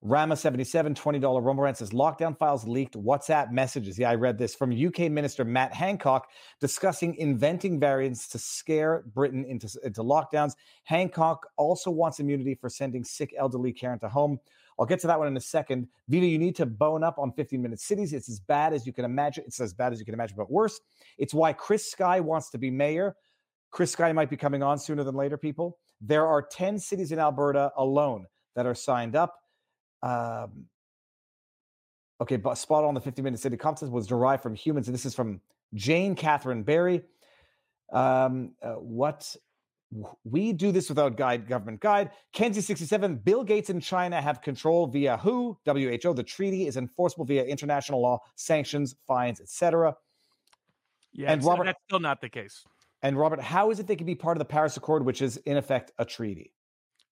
Rama 0.05 0.35
77, 0.37 0.95
$20 0.95 1.45
Rumble 1.45 1.75
says 1.75 1.91
lockdown 1.91 2.37
files 2.37 2.67
leaked 2.67 2.95
WhatsApp 2.95 3.53
messages. 3.53 3.97
Yeah, 3.97 4.11
I 4.11 4.17
read 4.17 4.37
this 4.37 4.53
from 4.53 4.73
UK 4.73 5.13
Minister 5.13 5.45
Matt 5.45 5.73
Hancock 5.73 6.29
discussing 6.61 7.15
inventing 7.15 7.79
variants 7.79 8.27
to 8.31 8.39
scare 8.41 9.05
Britain 9.15 9.45
into, 9.45 9.69
into 9.85 10.03
lockdowns. 10.03 10.55
Hancock 10.83 11.47
also 11.57 11.89
wants 11.93 12.19
immunity 12.19 12.57
for 12.57 12.69
sending 12.69 13.05
sick 13.05 13.33
elderly 13.39 13.73
care 13.73 13.93
into 13.93 14.09
home. 14.09 14.41
I'll 14.83 14.87
get 14.87 14.99
to 15.03 15.07
that 15.07 15.17
one 15.17 15.29
in 15.29 15.37
a 15.37 15.41
second. 15.41 15.87
Viva, 16.09 16.27
you 16.27 16.41
need 16.41 16.57
to 16.57 16.67
bone 16.67 17.05
up 17.05 17.17
on 17.17 17.31
15 17.31 17.63
minute 17.63 17.79
cities. 17.79 18.13
It's 18.13 18.29
as 18.29 18.41
bad 18.41 18.73
as 18.73 18.85
you 18.85 18.93
can 18.93 19.05
imagine. 19.05 19.45
It's 19.47 19.61
as 19.61 19.73
bad 19.73 19.93
as 19.93 20.01
you 20.01 20.05
can 20.05 20.13
imagine, 20.13 20.37
but 20.37 20.51
worse. 20.51 20.81
It's 21.19 21.33
why 21.33 21.53
Chris 21.53 21.89
Sky 21.89 22.19
wants 22.19 22.51
to 22.51 22.59
be 22.59 22.69
mayor. 22.69 23.15
Chris 23.71 23.93
Sky 23.93 24.11
might 24.13 24.29
be 24.29 24.37
coming 24.37 24.61
on 24.61 24.81
sooner 24.81 25.05
than 25.05 25.15
later, 25.15 25.39
people. 25.39 25.79
There 26.01 26.27
are 26.27 26.43
10 26.43 26.81
cities 26.81 27.13
in 27.13 27.21
Alberta 27.21 27.71
alone 27.77 28.27
that 28.57 28.67
are 28.67 28.75
signed 28.75 29.15
up. 29.15 29.39
Um, 30.03 30.65
okay, 32.21 32.37
but 32.37 32.57
spot 32.57 32.83
on 32.83 32.95
the 32.95 33.01
50 33.01 33.23
minute 33.23 33.39
city 33.39 33.57
contest 33.57 33.93
was 33.93 34.09
derived 34.09 34.43
from 34.43 34.57
humans. 34.57 34.89
And 34.89 34.95
this 34.95 35.07
is 35.07 35.15
from 35.15 35.41
Jane 35.75 36.17
Catherine 36.17 36.65
Barry. 36.65 37.03
Um, 37.93 38.57
uh, 38.61 38.73
what 38.73 39.37
we 40.25 40.53
do 40.53 40.73
this 40.73 40.89
without 40.89 41.17
guide, 41.17 41.47
government 41.47 41.81
guide. 41.81 42.11
Kenzie 42.33 42.61
67, 42.61 43.17
Bill 43.17 43.45
Gates 43.45 43.71
and 43.71 43.83
China 43.83 44.21
have 44.21 44.41
control 44.41 44.87
via 44.87 45.17
WHO, 45.19 45.59
WHO. 45.67 46.15
The 46.15 46.25
treaty 46.27 46.67
is 46.67 46.77
enforceable 46.77 47.25
via 47.25 47.45
international 47.45 48.01
law, 48.01 48.21
sanctions, 48.37 48.95
fines, 49.07 49.41
etc. 49.41 49.95
Yeah, 51.13 51.33
and 51.33 51.45
Robert, 51.45 51.65
that's 51.65 51.83
still 51.87 52.01
not 52.01 52.21
the 52.21 52.31
case. 52.31 52.65
And 53.03 53.19
Robert, 53.19 53.41
how 53.41 53.71
is 53.71 53.81
it 53.81 53.87
they 53.87 53.97
can 53.97 54.07
be 54.07 54.15
part 54.15 54.37
of 54.37 54.39
the 54.39 54.47
Paris 54.47 54.77
Accord, 54.77 55.05
which 55.05 55.21
is 55.21 55.37
in 55.39 55.57
effect 55.57 55.93
a 55.99 56.05
treaty? 56.05 56.55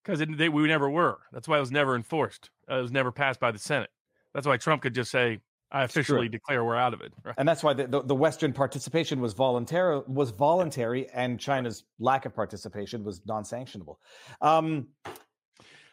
Because 0.03 0.21
we 0.21 0.67
never 0.67 0.89
were. 0.89 1.19
That's 1.33 1.47
why 1.47 1.59
it 1.59 1.61
was 1.61 1.73
never 1.73 1.95
enforced. 1.95 2.51
Uh, 2.71 2.79
it 2.79 2.83
was 2.83 2.93
never 2.93 3.13
passed 3.13 3.41
by 3.41 3.51
the 3.51 3.59
Senate. 3.59 3.91
That's 4.33 4.47
why 4.47 4.57
Trump 4.57 4.83
could 4.83 4.95
just 4.95 5.11
say, 5.11 5.41
I 5.73 5.85
officially 5.85 6.29
declare 6.29 6.65
we're 6.65 6.77
out 6.77 6.95
of 6.95 7.01
it. 7.01 7.13
Right? 7.23 7.35
And 7.39 7.49
that's 7.49 7.63
why 7.63 7.75
the, 7.75 7.87
the, 7.87 8.03
the, 8.03 8.15
Western 8.15 8.53
participation 8.53 9.21
was 9.21 9.35
voluntary, 9.35 10.03
was 10.07 10.31
voluntary, 10.31 11.09
and 11.11 11.39
China's 11.39 11.85
lack 11.99 12.27
of 12.27 12.35
participation 12.35 13.05
was 13.05 13.21
non-sanctionable. 13.27 13.97
Um, 14.41 14.89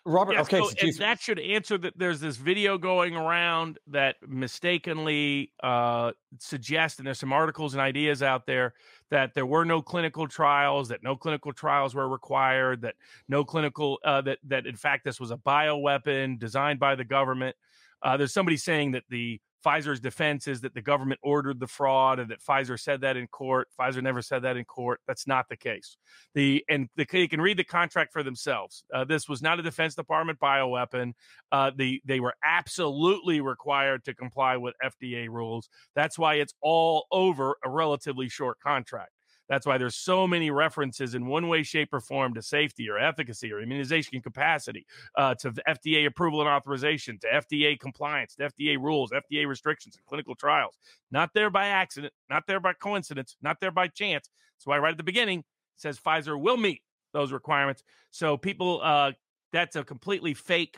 Robert. 0.08 0.34
Yeah, 0.34 0.42
okay, 0.42 0.60
so, 0.60 0.70
so, 0.92 1.00
that 1.00 1.20
should 1.20 1.40
answer 1.40 1.78
that. 1.80 1.94
There's 1.98 2.22
this 2.22 2.38
video 2.38 2.78
going 2.78 3.16
around 3.16 3.78
that 3.88 4.16
mistakenly 4.26 5.52
uh, 5.62 6.14
suggests, 6.40 6.98
and 6.98 7.06
there's 7.06 7.20
some 7.20 7.34
articles 7.34 7.74
and 7.74 7.82
ideas 7.82 8.24
out 8.24 8.46
there 8.46 8.74
that 9.12 9.34
there 9.34 9.46
were 9.46 9.66
no 9.66 9.82
clinical 9.82 10.26
trials, 10.26 10.88
that 10.90 11.04
no 11.04 11.18
clinical 11.18 11.52
trials 11.52 11.94
were 11.94 12.08
required, 12.08 12.82
that 12.82 12.96
no 13.28 13.44
clinical, 13.44 14.00
uh, 14.06 14.22
that 14.22 14.40
that 14.46 14.66
in 14.66 14.78
fact 14.78 15.04
this 15.04 15.20
was 15.20 15.32
a 15.32 15.38
bioweapon 15.38 16.40
designed 16.40 16.80
by 16.80 16.96
the 16.96 17.04
government. 17.04 17.56
Uh, 18.02 18.16
there's 18.16 18.34
somebody 18.34 18.56
saying 18.56 18.92
that 18.92 19.04
the 19.10 19.42
Pfizer's 19.66 20.00
defense 20.00 20.48
is 20.48 20.62
that 20.62 20.74
the 20.74 20.82
government 20.82 21.20
ordered 21.24 21.60
the 21.60 21.68
fraud 21.68 22.20
and 22.20 22.30
that 22.30 22.42
Pfizer 22.42 22.80
said 22.80 23.02
that 23.02 23.18
in 23.18 23.28
court. 23.28 23.68
Pfizer 23.80 24.02
never 24.02 24.22
said 24.22 24.44
that 24.44 24.58
in 24.58 24.66
court. 24.66 25.02
That's 25.08 25.28
not 25.28 25.50
the 25.50 25.58
case. 25.58 25.98
The 26.36 26.64
and 26.70 26.90
the, 26.96 27.06
they 27.12 27.28
can 27.28 27.42
read 27.42 27.58
the 27.58 27.64
contract 27.64 28.14
for 28.14 28.24
themselves. 28.24 28.84
Uh, 28.94 29.04
this 29.04 29.28
was 29.28 29.42
not 29.42 29.60
a 29.60 29.64
Defense 29.64 29.96
Department 29.96 30.40
bioweapon. 30.40 31.14
Uh, 31.52 31.72
the 31.76 32.02
they 32.06 32.20
were 32.20 32.36
absolutely 32.44 33.42
required 33.42 34.04
to 34.06 34.14
comply 34.14 34.58
with 34.58 34.76
FDA 34.84 35.28
rules. 35.28 35.70
That's 35.96 36.18
why 36.18 36.36
it's 36.36 36.54
all 36.62 37.08
over 37.12 37.58
a 37.64 37.70
relatively 37.70 38.30
short 38.30 38.60
contract. 38.60 39.12
That's 39.50 39.66
why 39.66 39.78
there's 39.78 39.96
so 39.96 40.28
many 40.28 40.52
references 40.52 41.16
in 41.16 41.26
one 41.26 41.48
way, 41.48 41.64
shape, 41.64 41.90
or 41.94 42.00
form 42.00 42.34
to 42.34 42.42
safety 42.42 42.90
or 42.90 42.98
efficacy 43.00 43.52
or 43.52 43.62
immunization 43.62 44.22
capacity, 44.22 44.86
uh, 45.18 45.36
to 45.36 45.52
FDA 45.68 46.06
approval 46.06 46.42
and 46.42 46.50
authorization, 46.50 47.18
to 47.20 47.28
FDA 47.28 47.80
compliance, 47.80 48.36
to 48.36 48.50
FDA 48.50 48.78
rules, 48.78 49.12
FDA 49.12 49.48
restrictions, 49.48 49.96
and 49.96 50.06
clinical 50.06 50.36
trials. 50.36 50.76
Not 51.12 51.32
there 51.34 51.50
by 51.50 51.68
accident, 51.68 52.14
not 52.30 52.44
there 52.48 52.60
by 52.60 52.74
coincidence, 52.74 53.38
not 53.42 53.60
there 53.60 53.72
by 53.72 53.88
chance. 53.88 54.30
That's 54.58 54.68
why 54.68 54.80
right 54.80 54.92
at 54.92 54.98
the 54.98 55.04
beginning 55.04 55.44
says 55.78 56.00
Pfizer 56.00 56.40
will 56.40 56.58
meet 56.58 56.82
those 57.14 57.32
requirements. 57.32 57.84
So 58.12 58.38
people, 58.38 58.82
uh, 58.84 59.14
that's 59.54 59.76
a 59.76 59.84
completely 59.84 60.34
fake 60.34 60.78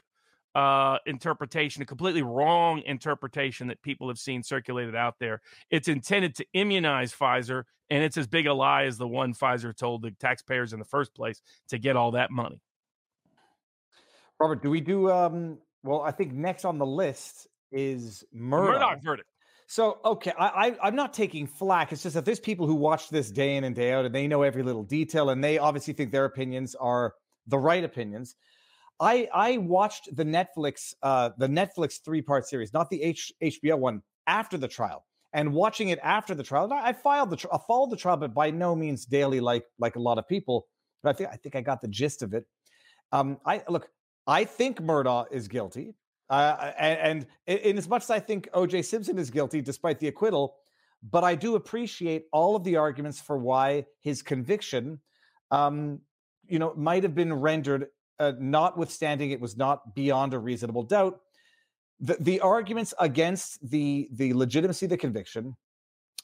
uh, 0.56 0.98
interpretation, 1.06 1.82
a 1.82 1.86
completely 1.86 2.22
wrong 2.22 2.82
interpretation 2.86 3.68
that 3.68 3.82
people 3.82 4.08
have 4.08 4.18
seen 4.18 4.44
circulated 4.44 4.96
out 4.96 5.16
there. 5.20 5.42
It's 5.70 5.88
intended 5.88 6.36
to 6.36 6.46
immunize 6.54 7.14
Pfizer, 7.14 7.64
and 7.90 8.04
it's 8.04 8.18
as 8.18 8.28
big 8.28 8.48
a 8.48 8.54
lie 8.54 8.84
as 8.84 8.98
the 8.98 9.08
one 9.08 9.34
Pfizer 9.34 9.76
told 9.76 10.02
the 10.02 10.12
taxpayers 10.12 10.74
in 10.74 10.80
the 10.80 10.86
first 10.86 11.14
place 11.14 11.42
to 11.70 11.78
get 11.78 11.96
all 11.96 12.12
that 12.12 12.32
money. 12.32 12.62
Robert, 14.40 14.64
do 14.64 14.70
we 14.70 14.82
do? 14.82 15.12
um 15.12 15.60
Well, 15.84 16.02
I 16.02 16.12
think 16.12 16.34
next 16.34 16.66
on 16.66 16.78
the 16.78 16.86
list 16.86 17.48
is 17.72 18.24
Murdaugh. 18.36 18.80
Murdaugh 18.80 19.04
verdict. 19.04 19.30
So 19.68 20.00
okay, 20.04 20.32
I, 20.38 20.48
I 20.48 20.78
I'm 20.82 20.96
not 20.96 21.14
taking 21.14 21.46
flack. 21.46 21.92
It's 21.92 22.02
just 22.02 22.16
that 22.16 22.26
there's 22.26 22.40
people 22.40 22.66
who 22.66 22.74
watch 22.74 23.10
this 23.10 23.30
day 23.30 23.56
in 23.56 23.64
and 23.64 23.76
day 23.76 23.94
out, 23.94 24.06
and 24.06 24.16
they 24.16 24.28
know 24.28 24.42
every 24.42 24.64
little 24.64 24.84
detail, 24.84 25.30
and 25.30 25.44
they 25.44 25.60
obviously 25.60 25.94
think 25.94 26.12
their 26.12 26.26
opinions 26.26 26.74
are 26.74 27.14
the 27.46 27.60
right 27.60 27.84
opinions. 27.84 28.36
I 29.00 29.30
I 29.34 29.58
watched 29.58 30.16
the 30.16 30.24
Netflix 30.24 30.94
uh 31.02 31.32
the 31.38 31.48
Netflix 31.48 32.04
three 32.04 32.22
part 32.22 32.48
series, 32.48 32.74
not 32.74 32.90
the 32.90 33.02
H, 33.02 33.32
HBO 33.42 33.78
one, 33.78 34.02
after 34.28 34.58
the 34.58 34.68
trial, 34.68 35.06
and 35.34 35.54
watching 35.54 35.90
it 35.90 36.00
after 36.04 36.36
the 36.36 36.44
trial. 36.44 36.72
I, 36.72 36.90
I 36.90 36.94
filed 36.94 37.30
the 37.30 37.38
tr- 37.38 37.54
I 37.54 37.60
followed 37.68 37.92
the 37.92 37.98
trial, 37.98 38.18
but 38.18 38.34
by 38.34 38.52
no 38.52 38.76
means 38.76 39.06
daily 39.06 39.40
like 39.40 39.66
like 39.78 39.96
a 39.96 40.00
lot 40.00 40.18
of 40.18 40.28
people. 40.28 40.68
But 41.04 41.10
I 41.10 41.14
think 41.14 41.30
I 41.30 41.36
think 41.36 41.56
I 41.56 41.62
got 41.62 41.82
the 41.82 41.88
gist 41.88 42.24
of 42.24 42.34
it. 42.34 42.46
Um, 43.12 43.38
I 43.46 43.64
look. 43.70 43.90
I 44.28 44.44
think 44.44 44.82
Murdaugh 44.82 45.26
is 45.32 45.48
guilty. 45.48 45.96
Uh, 46.30 46.72
and, 46.78 47.26
in 47.48 47.78
as 47.78 47.90
much 47.90 48.04
as 48.04 48.12
I 48.12 48.20
think 48.20 48.50
O.J. 48.54 48.84
Simpson 48.84 49.18
is 49.18 49.32
guilty, 49.32 49.62
despite 49.62 50.00
the 50.00 50.10
acquittal, 50.10 50.58
but 51.02 51.24
I 51.24 51.34
do 51.34 51.56
appreciate 51.56 52.26
all 52.32 52.56
of 52.56 52.64
the 52.64 52.76
arguments 52.76 53.20
for 53.20 53.38
why 53.38 53.86
his 54.02 54.22
conviction, 54.22 55.00
um, 55.50 56.02
you 56.48 56.60
know, 56.60 56.74
might 56.76 57.02
have 57.02 57.16
been 57.16 57.34
rendered, 57.34 57.88
uh, 58.20 58.34
notwithstanding 58.40 59.32
it 59.32 59.40
was 59.40 59.58
not 59.58 59.96
beyond 59.96 60.34
a 60.34 60.40
reasonable 60.40 60.84
doubt. 60.84 61.20
The, 62.00 62.18
the 62.20 62.40
arguments 62.40 62.94
against 63.00 63.70
the 63.70 64.10
the 64.14 64.34
legitimacy 64.34 64.86
of 64.86 64.90
the 64.90 64.98
conviction. 64.98 65.56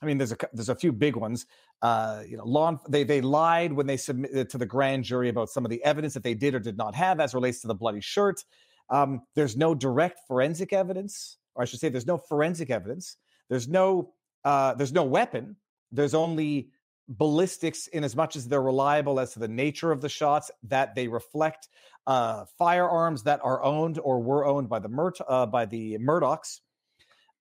I 0.02 0.06
mean, 0.06 0.18
there's 0.18 0.32
a 0.32 0.38
there's 0.54 0.70
a 0.70 0.76
few 0.76 0.92
big 0.92 1.16
ones. 1.16 1.46
Uh, 1.82 2.24
you 2.28 2.38
know, 2.38 2.46
law 2.46 2.80
they 2.88 3.04
they 3.04 3.22
lied 3.22 3.74
when 3.74 3.88
they 3.88 3.98
submitted 3.98 4.50
to 4.50 4.58
the 4.58 4.66
grand 4.66 5.04
jury 5.04 5.30
about 5.30 5.50
some 5.50 5.66
of 5.66 5.72
the 5.72 5.84
evidence 5.84 6.14
that 6.14 6.24
they 6.24 6.34
did 6.34 6.56
or 6.56 6.60
did 6.60 6.78
not 6.78 6.96
have 6.96 7.20
as 7.20 7.34
relates 7.34 7.62
to 7.62 7.68
the 7.68 7.76
bloody 7.76 8.02
shirt. 8.02 8.44
Um, 8.90 9.22
there's 9.36 9.58
no 9.58 9.74
direct 9.74 10.20
forensic 10.28 10.72
evidence, 10.72 11.38
or 11.56 11.64
I 11.64 11.66
should 11.66 11.80
say, 11.80 11.90
there's 11.90 12.06
no 12.06 12.18
forensic 12.18 12.70
evidence. 12.70 13.18
There's 13.50 13.68
no 13.68 14.14
uh, 14.44 14.76
there's 14.76 14.94
no 14.94 15.04
weapon. 15.04 15.56
There's 15.92 16.14
only 16.14 16.70
ballistics 17.07 17.88
in 17.88 18.03
as 18.03 18.15
much 18.15 18.36
as 18.36 18.48
they're 18.48 18.61
reliable 18.61 19.19
as 19.19 19.34
to 19.34 19.40
the 19.40 19.48
nature 19.48 19.91
of 19.91 20.02
the 20.02 20.10
shots 20.10 20.49
that 20.64 20.95
they 20.95 21.07
reflect 21.07 21.69
uh, 22.07 22.45
firearms 22.57 23.23
that 23.23 23.40
are 23.44 23.64
owned 23.64 23.99
or 23.99 24.22
were 24.22 24.45
owned 24.45 24.69
by 24.69 24.80
the 24.80 24.90
Murt 24.90 25.18
uh, 25.27 25.45
by 25.45 25.65
the 25.65 25.98
Murdaughs. 25.98 26.60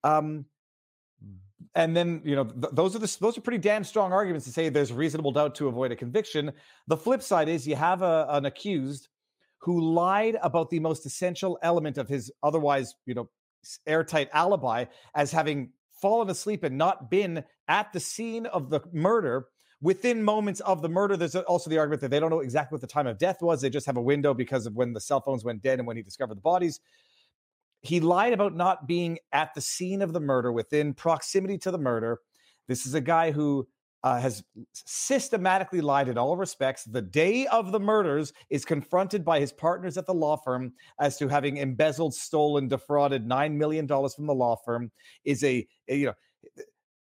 Um, 0.02 0.46
and 1.74 1.96
then 1.96 2.22
you 2.24 2.36
know 2.36 2.44
th- 2.44 2.72
those 2.72 2.94
are 2.94 2.98
the 2.98 3.16
those 3.20 3.36
are 3.36 3.40
pretty 3.40 3.58
damn 3.58 3.84
strong 3.84 4.12
arguments 4.12 4.46
to 4.46 4.52
say 4.52 4.68
there's 4.68 4.92
reasonable 4.92 5.32
doubt 5.32 5.54
to 5.56 5.68
avoid 5.68 5.92
a 5.92 5.96
conviction. 5.96 6.52
The 6.86 6.96
flip 6.96 7.22
side 7.22 7.48
is 7.48 7.66
you 7.66 7.76
have 7.76 8.02
a, 8.02 8.26
an 8.30 8.44
accused 8.44 9.08
who 9.58 9.80
lied 9.80 10.36
about 10.42 10.70
the 10.70 10.80
most 10.80 11.06
essential 11.06 11.58
element 11.62 11.98
of 11.98 12.08
his 12.08 12.30
otherwise 12.42 12.94
you 13.06 13.14
know 13.14 13.28
airtight 13.86 14.28
alibi 14.32 14.84
as 15.14 15.32
having 15.32 15.70
fallen 16.00 16.28
asleep 16.28 16.64
and 16.64 16.76
not 16.76 17.10
been 17.10 17.42
at 17.66 17.92
the 17.92 18.00
scene 18.00 18.46
of 18.46 18.68
the 18.68 18.80
murder 18.92 19.46
within 19.84 20.22
moments 20.22 20.60
of 20.60 20.82
the 20.82 20.88
murder 20.88 21.16
there's 21.16 21.36
also 21.36 21.68
the 21.68 21.78
argument 21.78 22.00
that 22.00 22.10
they 22.10 22.18
don't 22.18 22.30
know 22.30 22.40
exactly 22.40 22.74
what 22.74 22.80
the 22.80 22.86
time 22.86 23.06
of 23.06 23.18
death 23.18 23.40
was 23.40 23.60
they 23.60 23.70
just 23.70 23.86
have 23.86 23.98
a 23.98 24.02
window 24.02 24.34
because 24.34 24.66
of 24.66 24.74
when 24.74 24.92
the 24.92 25.00
cell 25.00 25.20
phones 25.20 25.44
went 25.44 25.62
dead 25.62 25.78
and 25.78 25.86
when 25.86 25.96
he 25.96 26.02
discovered 26.02 26.34
the 26.34 26.40
bodies 26.40 26.80
he 27.84 28.00
lied 28.00 28.32
about 28.32 28.56
not 28.56 28.88
being 28.88 29.18
at 29.32 29.52
the 29.54 29.60
scene 29.60 30.00
of 30.00 30.14
the 30.14 30.20
murder 30.20 30.50
within 30.50 30.94
proximity 30.94 31.58
to 31.58 31.70
the 31.70 31.78
murder. 31.78 32.18
This 32.66 32.86
is 32.86 32.94
a 32.94 33.00
guy 33.00 33.30
who 33.30 33.68
uh, 34.02 34.18
has 34.18 34.42
systematically 34.72 35.82
lied 35.82 36.08
in 36.08 36.16
all 36.16 36.36
respects. 36.36 36.84
The 36.84 37.02
day 37.02 37.46
of 37.46 37.72
the 37.72 37.80
murders 37.80 38.32
is 38.48 38.64
confronted 38.64 39.22
by 39.22 39.38
his 39.38 39.52
partners 39.52 39.98
at 39.98 40.06
the 40.06 40.14
law 40.14 40.38
firm 40.38 40.72
as 40.98 41.18
to 41.18 41.28
having 41.28 41.58
embezzled, 41.58 42.14
stolen, 42.14 42.68
defrauded 42.68 43.26
nine 43.26 43.56
million 43.58 43.86
dollars 43.86 44.14
from 44.14 44.26
the 44.26 44.34
law 44.34 44.56
firm. 44.56 44.90
Is 45.24 45.44
a, 45.44 45.66
a, 45.88 45.96
you 45.96 46.06
know 46.06 46.14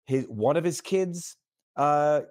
his 0.06 0.26
one 0.26 0.58
of 0.58 0.64
his 0.64 0.82
kids 0.82 1.36
uh, 1.76 2.22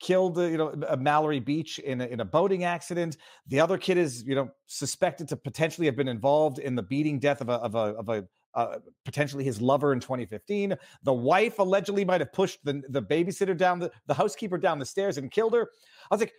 killed 0.00 0.38
uh, 0.38 0.42
you 0.42 0.56
know 0.56 0.74
Mallory 0.98 1.40
Beach 1.40 1.78
in 1.78 2.00
a, 2.00 2.06
in 2.06 2.20
a 2.20 2.24
boating 2.24 2.64
accident. 2.64 3.16
The 3.46 3.60
other 3.60 3.78
kid 3.78 3.98
is 3.98 4.24
you 4.24 4.34
know 4.34 4.50
suspected 4.66 5.28
to 5.28 5.36
potentially 5.36 5.86
have 5.86 5.96
been 5.96 6.08
involved 6.08 6.58
in 6.58 6.74
the 6.74 6.82
beating 6.82 7.18
death 7.18 7.40
of 7.40 7.48
a 7.48 7.54
of 7.54 7.74
a 7.74 7.78
of 7.78 8.08
a 8.08 8.24
uh, 8.54 8.78
potentially 9.04 9.44
his 9.44 9.60
lover 9.60 9.92
in 9.92 10.00
2015. 10.00 10.74
The 11.02 11.12
wife 11.12 11.58
allegedly 11.58 12.04
might 12.04 12.20
have 12.20 12.32
pushed 12.32 12.64
the 12.64 12.82
the 12.88 13.02
babysitter 13.02 13.56
down 13.56 13.78
the 13.78 13.90
the 14.06 14.14
housekeeper 14.14 14.58
down 14.58 14.78
the 14.78 14.86
stairs 14.86 15.18
and 15.18 15.30
killed 15.30 15.54
her. 15.54 15.68
I 16.10 16.14
was 16.14 16.20
like, 16.20 16.34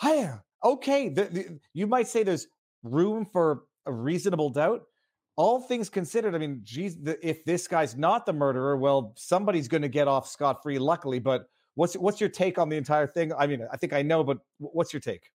hey, 0.00 0.30
okay, 0.64 1.08
the, 1.08 1.24
the, 1.24 1.60
you 1.74 1.86
might 1.86 2.08
say 2.08 2.22
there's 2.22 2.46
room 2.82 3.26
for 3.32 3.64
a 3.86 3.92
reasonable 3.92 4.50
doubt. 4.50 4.82
All 5.36 5.60
things 5.60 5.88
considered, 5.88 6.34
I 6.34 6.38
mean, 6.38 6.60
geez, 6.64 7.00
the, 7.00 7.16
if 7.26 7.44
this 7.44 7.68
guy's 7.68 7.96
not 7.96 8.26
the 8.26 8.32
murderer, 8.32 8.76
well, 8.76 9.12
somebody's 9.16 9.68
going 9.68 9.82
to 9.82 9.88
get 9.88 10.08
off 10.08 10.28
scot 10.28 10.62
free, 10.62 10.80
luckily. 10.80 11.20
But 11.20 11.48
What's 11.78 11.94
what's 11.96 12.20
your 12.20 12.28
take 12.30 12.58
on 12.58 12.68
the 12.68 12.76
entire 12.76 13.06
thing? 13.06 13.32
I 13.32 13.46
mean, 13.46 13.66
I 13.72 13.76
think 13.76 13.92
I 13.92 14.02
know, 14.02 14.24
but 14.24 14.38
what's 14.58 14.92
your 14.92 15.00
take? 15.00 15.30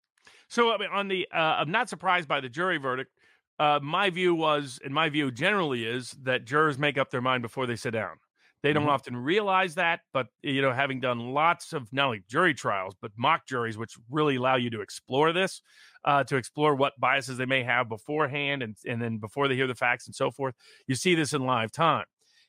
So 0.50 0.72
I 0.74 0.78
mean, 0.78 0.90
on 0.92 1.08
the, 1.08 1.28
uh, 1.32 1.38
I'm 1.38 1.72
not 1.72 1.90
surprised 1.90 2.28
by 2.28 2.40
the 2.42 2.50
jury 2.50 2.78
verdict. 2.78 3.12
Uh, 3.60 3.80
my 3.82 4.10
view 4.10 4.34
was, 4.36 4.80
and 4.84 4.94
my 4.94 5.10
view 5.10 5.32
generally 5.32 5.86
is 5.86 6.12
that 6.24 6.46
jurors 6.46 6.78
make 6.78 6.98
up 6.98 7.12
their 7.12 7.22
mind 7.22 7.44
before 7.44 7.66
they 7.68 7.76
sit 7.76 7.92
down. 7.92 8.18
They 8.64 8.72
don't 8.74 8.88
Mhm. 8.88 8.90
often 8.90 9.18
realize 9.18 9.76
that, 9.76 10.02
but 10.14 10.28
you 10.42 10.62
know, 10.62 10.72
having 10.72 11.02
done 11.02 11.20
lots 11.34 11.74
of 11.74 11.92
not 11.92 12.06
only 12.06 12.24
jury 12.28 12.54
trials 12.54 12.96
but 13.00 13.12
mock 13.18 13.46
juries, 13.46 13.78
which 13.78 13.98
really 14.10 14.38
allow 14.38 14.56
you 14.56 14.70
to 14.70 14.82
explore 14.82 15.34
this, 15.34 15.62
uh, 16.06 16.24
to 16.26 16.38
explore 16.38 16.74
what 16.74 16.94
biases 16.98 17.38
they 17.38 17.46
may 17.46 17.64
have 17.64 17.90
beforehand, 17.90 18.64
and 18.64 18.78
and 18.88 19.02
then 19.02 19.18
before 19.18 19.48
they 19.48 19.56
hear 19.56 19.68
the 19.68 19.76
facts 19.76 20.08
and 20.08 20.16
so 20.16 20.32
forth, 20.32 20.56
you 20.88 20.96
see 20.96 21.14
this 21.14 21.34
in 21.34 21.44
live 21.46 21.72
time. 21.72 22.06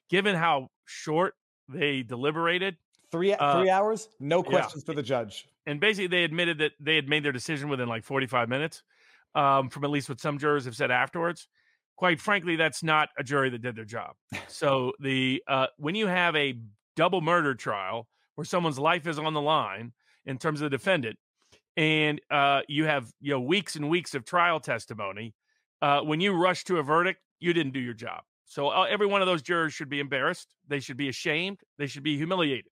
Given 0.09 0.37
how 0.37 0.69
short 0.87 1.35
they 1.69 2.03
deliberated, 2.03 2.77
Three 3.10 3.32
Uh, 3.35 3.60
three 3.60 3.70
hours, 3.70 4.09
no 4.20 4.39
yeah. 4.44 4.51
questions 4.51 4.85
for 4.85 4.94
the 4.94 5.02
judge. 5.02 5.47
and 5.66 5.81
basically 5.81 6.06
they 6.09 6.24
admitted 6.24 6.59
that 6.59 6.72
they 6.81 6.97
had 6.97 7.09
made 7.09 7.24
their 7.24 7.32
decision 7.32 7.68
within 7.68 7.89
like 7.89 8.05
45 8.05 8.48
minutes 8.48 8.82
um, 9.35 9.68
from 9.70 9.85
at 9.85 9.90
least 9.90 10.09
what 10.09 10.20
some 10.20 10.39
jurors 10.39 10.64
have 10.66 10.76
said 10.76 10.90
afterwards. 10.90 11.48
Quite 11.97 12.20
frankly 12.20 12.56
that's 12.56 12.82
not 12.82 13.09
a 13.18 13.22
jury 13.22 13.51
that 13.51 13.62
did 13.62 13.76
their 13.76 13.85
job. 13.85 14.14
So 14.48 14.93
the 15.01 15.43
uh, 15.47 15.68
when 15.76 15.94
you 15.94 16.06
have 16.09 16.35
a 16.36 16.59
double 16.97 17.20
murder 17.20 17.55
trial 17.55 18.09
where 18.35 18.44
someone's 18.44 18.78
life 18.78 19.06
is 19.06 19.18
on 19.18 19.32
the 19.32 19.40
line 19.40 19.93
in 20.26 20.39
terms 20.39 20.60
of 20.60 20.70
the 20.70 20.76
defendant 20.76 21.18
and 21.76 22.20
uh, 22.31 22.60
you 22.68 22.85
have 22.86 23.10
you 23.20 23.32
know 23.32 23.40
weeks 23.40 23.76
and 23.76 23.89
weeks 23.89 24.14
of 24.14 24.24
trial 24.24 24.60
testimony 24.60 25.35
uh, 25.82 26.01
when 26.01 26.20
you 26.20 26.32
rush 26.32 26.64
to 26.64 26.78
a 26.78 26.82
verdict 26.82 27.20
you 27.40 27.52
didn't 27.52 27.72
do 27.72 27.81
your 27.81 27.94
job. 27.94 28.22
So 28.47 28.68
uh, 28.68 28.86
every 28.89 29.06
one 29.06 29.22
of 29.22 29.26
those 29.26 29.43
jurors 29.43 29.72
should 29.72 29.89
be 29.89 30.01
embarrassed. 30.01 30.55
They 30.68 30.81
should 30.81 30.97
be 30.97 31.09
ashamed. 31.09 31.60
They 31.78 31.86
should 31.86 32.02
be 32.02 32.16
humiliated 32.16 32.66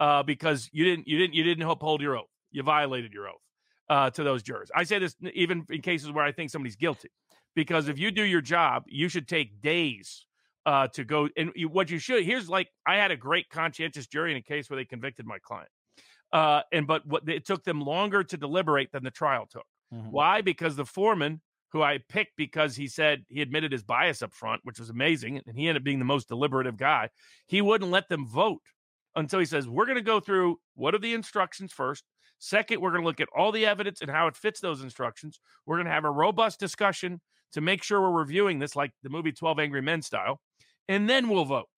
uh, 0.00 0.22
because 0.22 0.68
you 0.72 0.84
didn't 0.84 1.06
you 1.08 1.18
didn't 1.18 1.34
you 1.34 1.44
didn't 1.44 1.68
uphold 1.68 2.00
your 2.00 2.16
oath. 2.16 2.30
You 2.52 2.62
violated 2.62 3.12
your 3.12 3.28
oath. 3.28 3.40
uh, 3.88 4.10
to 4.10 4.24
those 4.24 4.42
jurors. 4.42 4.70
I 4.74 4.84
say 4.84 4.98
this 4.98 5.14
even 5.34 5.64
in 5.70 5.82
cases 5.82 6.10
where 6.10 6.24
I 6.24 6.32
think 6.32 6.50
somebody's 6.50 6.76
guilty, 6.76 7.10
because 7.54 7.88
if 7.88 7.98
you 7.98 8.10
do 8.10 8.22
your 8.22 8.40
job, 8.40 8.84
you 8.86 9.08
should 9.08 9.28
take 9.28 9.60
days 9.60 10.26
uh, 10.66 10.88
to 10.88 11.04
go. 11.04 11.28
And 11.36 11.52
you, 11.54 11.68
what 11.68 11.90
you 11.90 11.98
should 11.98 12.24
here's 12.24 12.48
like 12.48 12.68
I 12.86 12.96
had 12.96 13.10
a 13.10 13.16
great 13.16 13.48
conscientious 13.50 14.06
jury 14.06 14.30
in 14.30 14.38
a 14.38 14.42
case 14.42 14.70
where 14.70 14.76
they 14.76 14.84
convicted 14.84 15.26
my 15.26 15.38
client, 15.38 15.68
uh, 16.32 16.62
and 16.72 16.86
but 16.86 17.06
what 17.06 17.28
it 17.28 17.46
took 17.46 17.64
them 17.64 17.80
longer 17.80 18.24
to 18.24 18.36
deliberate 18.36 18.90
than 18.92 19.04
the 19.04 19.10
trial 19.10 19.46
took. 19.50 19.66
Mm-hmm. 19.92 20.10
Why? 20.10 20.40
Because 20.40 20.76
the 20.76 20.86
foreman 20.86 21.40
who 21.72 21.82
I 21.82 21.98
picked 22.08 22.36
because 22.36 22.76
he 22.76 22.86
said 22.86 23.24
he 23.28 23.42
admitted 23.42 23.72
his 23.72 23.82
bias 23.82 24.22
up 24.22 24.32
front, 24.32 24.60
which 24.64 24.78
was 24.78 24.90
amazing, 24.90 25.42
and 25.44 25.58
he 25.58 25.68
ended 25.68 25.82
up 25.82 25.84
being 25.84 25.98
the 25.98 26.04
most 26.04 26.28
deliberative 26.28 26.76
guy. 26.76 27.10
He 27.48 27.60
wouldn't 27.60 27.90
let 27.90 28.08
them 28.08 28.26
vote 28.26 28.62
until 29.16 29.38
he 29.38 29.46
says, 29.46 29.68
We're 29.68 29.86
going 29.86 29.96
to 29.96 30.02
go 30.02 30.20
through 30.20 30.58
what 30.74 30.94
are 30.94 30.98
the 30.98 31.14
instructions 31.14 31.72
first. 31.72 32.04
Second, 32.38 32.80
we're 32.80 32.90
going 32.90 33.02
to 33.02 33.06
look 33.06 33.20
at 33.20 33.28
all 33.34 33.52
the 33.52 33.66
evidence 33.66 34.00
and 34.00 34.10
how 34.10 34.26
it 34.26 34.36
fits 34.36 34.60
those 34.60 34.82
instructions. 34.82 35.40
We're 35.66 35.76
going 35.76 35.86
to 35.86 35.92
have 35.92 36.04
a 36.04 36.10
robust 36.10 36.60
discussion 36.60 37.20
to 37.52 37.60
make 37.60 37.82
sure 37.82 38.00
we're 38.00 38.10
reviewing 38.10 38.58
this 38.58 38.76
like 38.76 38.90
the 39.02 39.08
movie 39.08 39.32
12 39.32 39.60
Angry 39.60 39.80
Men 39.80 40.02
style, 40.02 40.40
and 40.88 41.08
then 41.08 41.28
we'll 41.28 41.44
vote. 41.44 41.68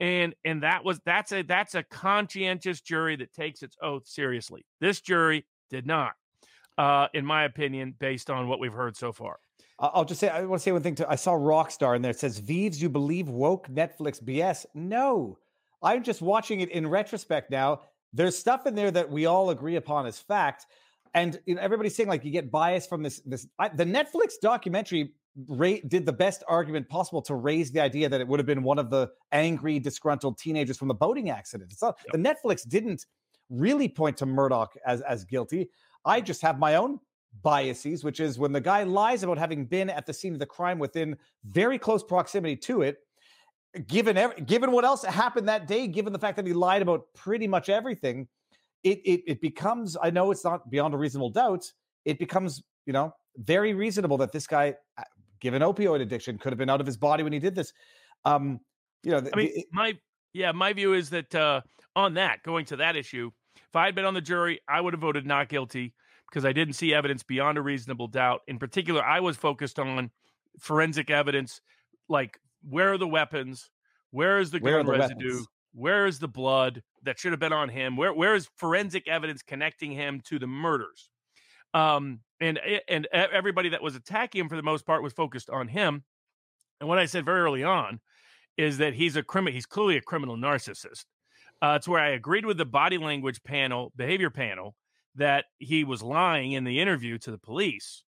And 0.00 0.34
and 0.44 0.62
that 0.62 0.84
was 0.84 1.00
that's 1.04 1.32
a 1.32 1.42
that's 1.42 1.74
a 1.74 1.82
conscientious 1.82 2.80
jury 2.80 3.16
that 3.16 3.32
takes 3.32 3.62
its 3.62 3.76
oath 3.82 4.06
seriously. 4.06 4.64
This 4.80 5.00
jury 5.00 5.44
did 5.70 5.86
not, 5.86 6.12
uh, 6.78 7.08
in 7.14 7.26
my 7.26 7.44
opinion, 7.44 7.94
based 7.98 8.30
on 8.30 8.48
what 8.48 8.60
we've 8.60 8.72
heard 8.72 8.96
so 8.96 9.12
far. 9.12 9.38
I'll 9.80 10.04
just 10.04 10.20
say 10.20 10.28
I 10.28 10.44
want 10.44 10.60
to 10.60 10.64
say 10.64 10.72
one 10.72 10.82
thing 10.82 10.94
too. 10.94 11.04
I 11.08 11.16
saw 11.16 11.32
Rockstar 11.32 11.94
in 11.94 12.02
there. 12.02 12.10
It 12.12 12.18
says, 12.18 12.38
"Vives, 12.38 12.80
you 12.80 12.88
believe 12.88 13.28
woke 13.28 13.68
Netflix 13.68 14.22
BS?" 14.22 14.66
No, 14.74 15.38
I'm 15.82 16.02
just 16.02 16.22
watching 16.22 16.60
it 16.60 16.70
in 16.70 16.86
retrospect 16.86 17.50
now. 17.50 17.82
There's 18.12 18.36
stuff 18.36 18.66
in 18.66 18.74
there 18.74 18.90
that 18.90 19.10
we 19.10 19.26
all 19.26 19.50
agree 19.50 19.76
upon 19.76 20.06
as 20.06 20.18
fact, 20.18 20.66
and 21.14 21.38
you 21.46 21.54
know, 21.54 21.60
everybody's 21.60 21.94
saying 21.94 22.08
like 22.08 22.24
you 22.24 22.30
get 22.30 22.50
bias 22.50 22.86
from 22.86 23.02
this. 23.02 23.20
This 23.24 23.46
I, 23.58 23.68
the 23.68 23.84
Netflix 23.84 24.34
documentary 24.40 25.12
ra- 25.46 25.82
did 25.86 26.06
the 26.06 26.12
best 26.12 26.42
argument 26.48 26.88
possible 26.88 27.22
to 27.22 27.34
raise 27.34 27.70
the 27.70 27.80
idea 27.80 28.08
that 28.08 28.20
it 28.20 28.26
would 28.26 28.38
have 28.38 28.46
been 28.46 28.62
one 28.62 28.78
of 28.78 28.90
the 28.90 29.10
angry, 29.32 29.78
disgruntled 29.78 30.38
teenagers 30.38 30.76
from 30.76 30.88
the 30.88 30.94
boating 30.94 31.30
accident. 31.30 31.70
It's 31.72 31.82
not, 31.82 31.98
yep. 32.06 32.12
the 32.12 32.18
Netflix 32.18 32.66
didn't 32.66 33.06
really 33.50 33.88
point 33.88 34.16
to 34.18 34.26
Murdaugh 34.26 34.68
as 34.86 35.00
as 35.02 35.24
guilty. 35.24 35.68
I 36.04 36.18
mm-hmm. 36.18 36.26
just 36.26 36.42
have 36.42 36.58
my 36.58 36.76
own 36.76 36.98
biases, 37.42 38.04
which 38.04 38.20
is 38.20 38.38
when 38.38 38.52
the 38.52 38.60
guy 38.60 38.82
lies 38.82 39.22
about 39.22 39.38
having 39.38 39.66
been 39.66 39.90
at 39.90 40.06
the 40.06 40.14
scene 40.14 40.32
of 40.32 40.38
the 40.38 40.46
crime 40.46 40.78
within 40.78 41.16
very 41.44 41.78
close 41.78 42.02
proximity 42.02 42.56
to 42.56 42.82
it 42.82 42.98
given 43.86 44.16
every, 44.16 44.40
given 44.42 44.72
what 44.72 44.84
else 44.84 45.04
happened 45.04 45.48
that 45.48 45.66
day, 45.66 45.86
given 45.86 46.12
the 46.12 46.18
fact 46.18 46.36
that 46.36 46.46
he 46.46 46.52
lied 46.52 46.82
about 46.82 47.06
pretty 47.14 47.46
much 47.46 47.68
everything, 47.68 48.28
it, 48.82 49.00
it 49.04 49.22
it 49.26 49.40
becomes. 49.40 49.96
I 50.00 50.10
know 50.10 50.30
it's 50.30 50.44
not 50.44 50.70
beyond 50.70 50.94
a 50.94 50.96
reasonable 50.96 51.30
doubt. 51.30 51.70
It 52.04 52.18
becomes 52.18 52.62
you 52.86 52.92
know 52.92 53.12
very 53.36 53.74
reasonable 53.74 54.18
that 54.18 54.32
this 54.32 54.46
guy, 54.46 54.74
uh, 54.96 55.02
given 55.40 55.62
opioid 55.62 56.00
addiction, 56.00 56.38
could 56.38 56.52
have 56.52 56.58
been 56.58 56.70
out 56.70 56.80
of 56.80 56.86
his 56.86 56.96
body 56.96 57.22
when 57.22 57.32
he 57.32 57.38
did 57.38 57.54
this. 57.54 57.72
Um, 58.24 58.60
you 59.02 59.12
know, 59.12 59.18
I 59.32 59.36
mean, 59.36 59.52
the, 59.54 59.66
my 59.72 59.98
yeah, 60.32 60.52
my 60.52 60.72
view 60.72 60.94
is 60.94 61.10
that 61.10 61.34
uh, 61.34 61.60
on 61.96 62.14
that, 62.14 62.42
going 62.42 62.64
to 62.66 62.76
that 62.76 62.96
issue, 62.96 63.30
if 63.56 63.76
I 63.76 63.86
had 63.86 63.94
been 63.94 64.04
on 64.04 64.14
the 64.14 64.20
jury, 64.20 64.60
I 64.68 64.80
would 64.80 64.94
have 64.94 65.00
voted 65.00 65.26
not 65.26 65.48
guilty 65.48 65.94
because 66.28 66.44
I 66.44 66.52
didn't 66.52 66.74
see 66.74 66.92
evidence 66.94 67.22
beyond 67.22 67.58
a 67.58 67.62
reasonable 67.62 68.08
doubt. 68.08 68.42
In 68.46 68.58
particular, 68.58 69.02
I 69.02 69.20
was 69.20 69.36
focused 69.36 69.78
on 69.78 70.10
forensic 70.58 71.10
evidence, 71.10 71.60
like 72.08 72.38
where 72.62 72.92
are 72.92 72.98
the 72.98 73.08
weapons? 73.08 73.70
Where 74.10 74.38
is 74.38 74.50
the 74.50 74.60
gun 74.60 74.86
residue? 74.86 75.28
Weapons? 75.28 75.48
Where 75.74 76.06
is 76.06 76.18
the 76.18 76.28
blood 76.28 76.82
that 77.02 77.18
should 77.18 77.32
have 77.32 77.40
been 77.40 77.52
on 77.52 77.68
him? 77.68 77.96
Where 77.96 78.12
where 78.12 78.34
is 78.34 78.48
forensic 78.56 79.06
evidence 79.06 79.42
connecting 79.42 79.92
him 79.92 80.20
to 80.26 80.38
the 80.38 80.46
murders? 80.46 81.10
Um, 81.74 82.20
and 82.40 82.58
and 82.88 83.06
everybody 83.12 83.70
that 83.70 83.82
was 83.82 83.94
attacking 83.94 84.40
him 84.40 84.48
for 84.48 84.56
the 84.56 84.62
most 84.62 84.86
part 84.86 85.02
was 85.02 85.12
focused 85.12 85.50
on 85.50 85.68
him. 85.68 86.04
And 86.80 86.88
what 86.88 86.98
I 86.98 87.06
said 87.06 87.24
very 87.24 87.40
early 87.40 87.64
on 87.64 88.00
is 88.56 88.78
that 88.78 88.94
he's 88.94 89.16
a 89.16 89.22
criminal. 89.22 89.54
He's 89.54 89.66
clearly 89.66 89.96
a 89.96 90.02
criminal 90.02 90.36
narcissist. 90.36 91.04
Uh, 91.60 91.74
it's 91.76 91.88
where 91.88 92.00
I 92.00 92.10
agreed 92.10 92.46
with 92.46 92.56
the 92.56 92.64
body 92.64 92.98
language 92.98 93.42
panel, 93.42 93.92
behavior 93.96 94.30
panel, 94.30 94.76
that 95.16 95.46
he 95.58 95.84
was 95.84 96.02
lying 96.02 96.52
in 96.52 96.64
the 96.64 96.80
interview 96.80 97.18
to 97.18 97.30
the 97.30 97.38
police, 97.38 98.04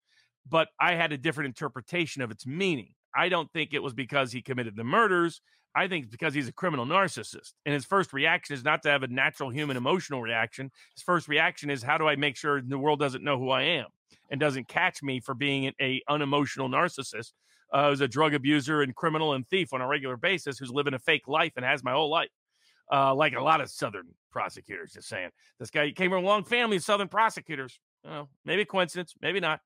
but 0.47 0.67
I 0.79 0.93
had 0.93 1.11
a 1.11 1.17
different 1.17 1.47
interpretation 1.47 2.21
of 2.21 2.31
its 2.31 2.45
meaning. 2.45 2.93
I 3.19 3.27
don't 3.27 3.51
think 3.51 3.73
it 3.73 3.83
was 3.83 3.93
because 3.93 4.31
he 4.31 4.41
committed 4.41 4.77
the 4.77 4.85
murders. 4.85 5.41
I 5.75 5.89
think 5.89 6.05
it's 6.05 6.11
because 6.11 6.33
he's 6.33 6.47
a 6.47 6.53
criminal 6.53 6.85
narcissist. 6.85 7.51
And 7.65 7.73
his 7.73 7.83
first 7.83 8.13
reaction 8.13 8.53
is 8.53 8.63
not 8.63 8.81
to 8.83 8.89
have 8.89 9.03
a 9.03 9.07
natural 9.07 9.49
human 9.49 9.75
emotional 9.75 10.21
reaction. 10.21 10.71
His 10.95 11.03
first 11.03 11.27
reaction 11.27 11.69
is, 11.69 11.83
how 11.83 11.97
do 11.97 12.07
I 12.07 12.15
make 12.15 12.37
sure 12.37 12.61
the 12.61 12.79
world 12.79 12.97
doesn't 12.97 13.21
know 13.21 13.37
who 13.37 13.49
I 13.49 13.63
am 13.63 13.87
and 14.31 14.39
doesn't 14.39 14.69
catch 14.69 15.03
me 15.03 15.19
for 15.19 15.35
being 15.35 15.73
a 15.81 16.01
unemotional 16.07 16.69
narcissist 16.69 17.33
uh, 17.73 17.89
who's 17.89 17.99
a 17.99 18.07
drug 18.07 18.33
abuser 18.33 18.81
and 18.81 18.95
criminal 18.95 19.33
and 19.33 19.45
thief 19.49 19.73
on 19.73 19.81
a 19.81 19.87
regular 19.87 20.15
basis 20.15 20.57
who's 20.57 20.71
living 20.71 20.93
a 20.93 20.99
fake 20.99 21.27
life 21.27 21.51
and 21.57 21.65
has 21.65 21.83
my 21.83 21.91
whole 21.91 22.09
life. 22.09 22.29
Uh, 22.91 23.13
like 23.13 23.33
a 23.35 23.41
lot 23.41 23.59
of 23.59 23.69
Southern 23.69 24.07
prosecutors, 24.31 24.93
just 24.93 25.09
saying. 25.09 25.29
This 25.59 25.69
guy 25.69 25.91
came 25.91 26.09
from 26.09 26.23
a 26.23 26.27
long 26.27 26.45
family 26.45 26.77
of 26.77 26.83
Southern 26.83 27.09
prosecutors. 27.09 27.79
Well, 28.03 28.29
maybe 28.45 28.63
coincidence, 28.63 29.13
maybe 29.21 29.41
not. 29.41 29.59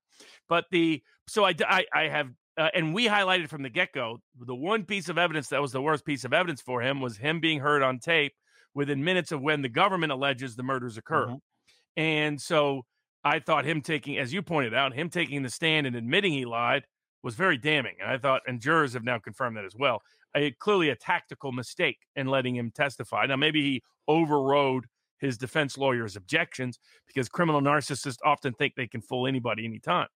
But 0.48 0.66
the 0.72 1.02
so 1.28 1.44
I, 1.44 1.54
I, 1.66 1.86
I 1.94 2.08
have 2.08 2.28
uh, 2.56 2.68
and 2.74 2.94
we 2.94 3.06
highlighted 3.06 3.48
from 3.48 3.62
the 3.62 3.70
get 3.70 3.92
go 3.92 4.18
the 4.40 4.54
one 4.54 4.84
piece 4.84 5.08
of 5.08 5.18
evidence 5.18 5.48
that 5.48 5.60
was 5.60 5.72
the 5.72 5.82
worst 5.82 6.04
piece 6.04 6.24
of 6.24 6.32
evidence 6.32 6.60
for 6.60 6.80
him 6.80 7.00
was 7.00 7.16
him 7.16 7.40
being 7.40 7.60
heard 7.60 7.82
on 7.82 7.98
tape 7.98 8.32
within 8.74 9.02
minutes 9.02 9.32
of 9.32 9.40
when 9.40 9.62
the 9.62 9.68
government 9.68 10.12
alleges 10.12 10.56
the 10.56 10.62
murders 10.62 10.96
occurred. 10.96 11.28
Mm-hmm. 11.28 12.00
And 12.00 12.40
so 12.40 12.82
I 13.24 13.38
thought 13.38 13.64
him 13.64 13.80
taking, 13.80 14.18
as 14.18 14.32
you 14.32 14.42
pointed 14.42 14.74
out, 14.74 14.94
him 14.94 15.08
taking 15.08 15.42
the 15.42 15.50
stand 15.50 15.86
and 15.86 15.96
admitting 15.96 16.32
he 16.32 16.44
lied 16.44 16.84
was 17.22 17.34
very 17.34 17.56
damning. 17.56 17.94
And 18.00 18.10
I 18.10 18.18
thought, 18.18 18.42
and 18.46 18.60
jurors 18.60 18.92
have 18.92 19.04
now 19.04 19.18
confirmed 19.18 19.56
that 19.56 19.64
as 19.64 19.74
well. 19.76 20.02
A, 20.36 20.50
clearly 20.50 20.90
a 20.90 20.96
tactical 20.96 21.52
mistake 21.52 21.98
in 22.16 22.26
letting 22.26 22.56
him 22.56 22.72
testify. 22.74 23.24
Now, 23.26 23.36
maybe 23.36 23.62
he 23.62 23.82
overrode 24.08 24.86
his 25.18 25.38
defense 25.38 25.78
lawyer's 25.78 26.16
objections 26.16 26.78
because 27.06 27.28
criminal 27.28 27.62
narcissists 27.62 28.18
often 28.24 28.52
think 28.52 28.74
they 28.74 28.88
can 28.88 29.00
fool 29.00 29.26
anybody 29.26 29.64
anytime. 29.64 30.08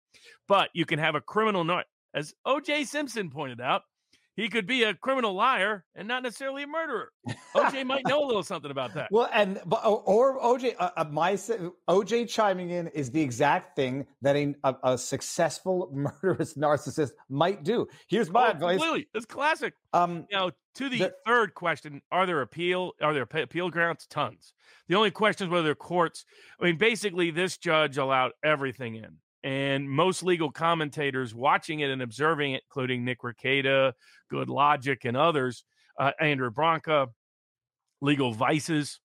But 0.48 0.70
you 0.74 0.85
can 0.85 0.98
have 0.98 1.15
a 1.15 1.20
criminal, 1.20 1.65
nar- 1.65 1.85
as 2.14 2.35
O.J. 2.44 2.85
Simpson 2.85 3.30
pointed 3.30 3.60
out, 3.60 3.82
he 4.39 4.48
could 4.48 4.68
be 4.68 4.85
a 4.85 4.94
criminal 4.94 5.35
liar 5.35 5.85
and 5.97 6.06
not 6.06 6.22
necessarily 6.22 6.62
a 6.62 6.66
murderer. 6.68 7.10
OJ 7.56 7.85
might 7.85 8.06
know 8.06 8.22
a 8.22 8.26
little 8.26 8.44
something 8.44 8.70
about 8.70 8.94
that. 8.94 9.09
Well, 9.10 9.28
and 9.32 9.60
or 9.72 10.40
OJ, 10.40 10.76
uh, 10.78 10.90
uh 10.97 11.05
my 11.10 11.32
OJ 11.32 12.28
chiming 12.28 12.70
in 12.70 12.86
is 12.89 13.10
the 13.10 13.20
exact 13.20 13.74
thing 13.74 14.06
that 14.22 14.36
a, 14.36 14.55
a, 14.62 14.76
a 14.85 14.98
successful 14.98 15.90
murderous 16.22 16.55
narcissist 16.55 17.10
might 17.28 17.64
do. 17.64 17.89
Here's 18.06 18.30
my 18.30 18.47
oh, 18.47 18.51
advice. 18.52 18.78
Completely, 18.78 19.09
it's 19.12 19.26
classic. 19.26 19.74
Um, 19.93 20.24
now 20.30 20.52
to 20.76 20.89
the, 20.89 20.98
the, 20.98 21.14
third 21.26 21.55
question: 21.55 22.01
Are 22.12 22.24
there 22.24 22.40
appeal? 22.40 22.93
Are 23.02 23.12
there 23.12 23.24
appeal 23.24 23.70
grounds? 23.70 24.06
Tons. 24.06 24.55
The 24.86 24.94
only 24.94 25.10
question 25.10 25.48
is 25.48 25.51
whether 25.51 25.74
courts. 25.74 26.24
I 26.60 26.66
mean, 26.66 26.76
basically, 26.78 27.32
this 27.32 27.59
judge 27.59 27.98
allowed 27.98 28.30
everything 28.44 28.94
in 28.94 29.16
and 29.44 29.89
most 29.89 30.23
legal 30.23 30.51
commentators 30.51 31.35
watching 31.35 31.81
it 31.81 31.90
and 31.90 32.02
observing 32.02 32.52
it, 32.52 32.62
including 32.69 33.05
Nick 33.05 33.20
Rekieta, 33.20 33.93
Good 34.31 34.48
Logic, 34.48 35.05
and 35.05 35.16
others, 35.16 35.65
uh, 35.98 36.12
Andrew 36.20 36.51
Branca, 36.51 37.09
legal 38.01 38.32
vices 38.32 39.01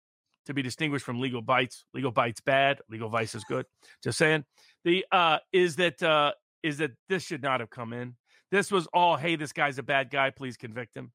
to 0.45 0.53
be 0.53 0.61
distinguished 0.61 1.05
from 1.05 1.19
legal 1.19 1.41
bites. 1.41 1.85
Legal 1.93 2.11
bites 2.11 2.41
bad, 2.41 2.79
legal 2.89 3.09
Vices 3.09 3.43
good. 3.43 3.65
Just 4.03 4.17
saying. 4.17 4.43
The 4.83 5.05
uh, 5.11 5.39
is 5.51 5.77
that 5.77 6.01
uh, 6.03 6.33
is 6.61 6.77
that 6.79 6.91
this 7.09 7.23
should 7.23 7.41
not 7.41 7.59
have 7.59 7.69
come 7.69 7.93
in. 7.93 8.15
This 8.51 8.71
was 8.71 8.87
all, 8.93 9.15
hey, 9.15 9.35
this 9.35 9.53
guy's 9.53 9.77
a 9.77 9.83
bad 9.83 10.09
guy. 10.09 10.29
Please 10.29 10.57
convict 10.57 10.95
him. 10.95 11.11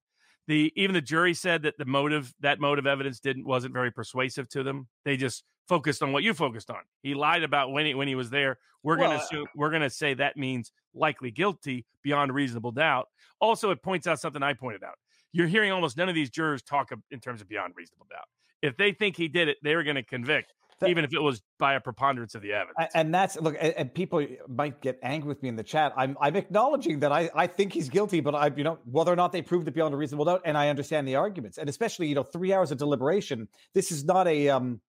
The 0.47 0.73
even 0.77 0.95
the 0.95 1.01
jury 1.01 1.35
said 1.35 1.62
that 1.62 1.77
the 1.77 1.85
motive 1.85 2.32
that 2.40 2.59
motive 2.59 2.86
evidence 2.86 3.20
didn't 3.20 3.47
wasn't 3.47 3.74
very 3.74 3.90
persuasive 3.90 4.49
to 4.51 4.62
them. 4.62 4.89
They 5.05 5.16
just 5.16 5.45
focused 5.69 6.03
on 6.03 6.12
what 6.12 6.23
you 6.23 6.35
focused 6.35 6.70
on. 6.70 6.81
He 7.03 7.15
lied 7.15 7.43
about 7.43 7.70
when 7.70 7.86
he 7.86 7.95
when 7.95 8.09
he 8.09 8.15
was 8.15 8.31
there. 8.31 8.59
We're 8.82 8.99
well, 8.99 9.11
gonna 9.11 9.23
assume 9.23 9.47
we're 9.55 9.70
gonna 9.70 9.90
say 9.90 10.15
that 10.15 10.36
means 10.36 10.73
likely 10.95 11.31
guilty 11.31 11.86
beyond 12.03 12.32
reasonable 12.32 12.73
doubt. 12.73 13.09
Also, 13.40 13.70
it 13.70 13.82
points 13.82 14.07
out 14.07 14.20
something 14.20 14.43
I 14.43 14.55
pointed 14.55 14.82
out. 14.82 14.95
You're 15.32 15.47
hearing 15.47 15.70
almost 15.70 15.97
none 15.97 16.09
of 16.09 16.15
these 16.15 16.31
jurors 16.31 16.62
talk 16.62 16.90
in 17.11 17.20
terms 17.20 17.40
of 17.40 17.49
beyond 17.49 17.74
reasonable 17.77 18.07
doubt. 18.11 18.27
If 18.62 18.77
they 18.77 18.93
think 18.93 19.16
he 19.16 19.28
did 19.28 19.49
it, 19.49 19.59
they're 19.62 19.85
going 19.85 19.97
to 19.97 20.03
convict, 20.03 20.53
that, 20.81 20.90
even 20.90 21.05
if 21.05 21.12
it 21.12 21.23
was 21.23 21.43
by 21.59 21.74
a 21.74 21.81
preponderance 21.81 22.35
of 22.35 22.43
the 22.43 22.53
evidence. 22.53 22.90
And 22.95 23.15
that's 23.15 23.36
look, 23.40 23.57
and 23.61 23.93
people 23.93 24.27
might 24.49 24.81
get 24.81 24.99
angry 25.03 25.28
with 25.28 25.43
me 25.43 25.49
in 25.49 25.57
the 25.57 25.62
chat. 25.62 25.93
I'm 25.97 26.16
I'm 26.20 26.36
acknowledging 26.36 27.01
that 27.01 27.12
I 27.12 27.31
I 27.35 27.47
think 27.47 27.73
he's 27.73 27.89
guilty, 27.89 28.20
but 28.20 28.35
I 28.35 28.51
you 28.57 28.65
know 28.65 28.78
whether 28.85 29.12
or 29.12 29.16
not 29.16 29.32
they 29.32 29.43
proved 29.43 29.69
it 29.69 29.74
beyond 29.74 29.95
a 29.95 29.97
reasonable 29.97 30.24
doubt, 30.24 30.43
and 30.45 30.57
I 30.57 30.69
understand 30.69 31.07
the 31.07 31.16
arguments, 31.16 31.59
and 31.59 31.69
especially 31.69 32.09
you 32.09 32.15
know 32.15 32.23
three 32.23 32.53
hours 32.53 32.70
of 32.70 32.78
deliberation. 32.78 33.49
This 33.74 33.93
is 33.93 34.05
not 34.05 34.27
a 34.27 34.49
um 34.49 34.81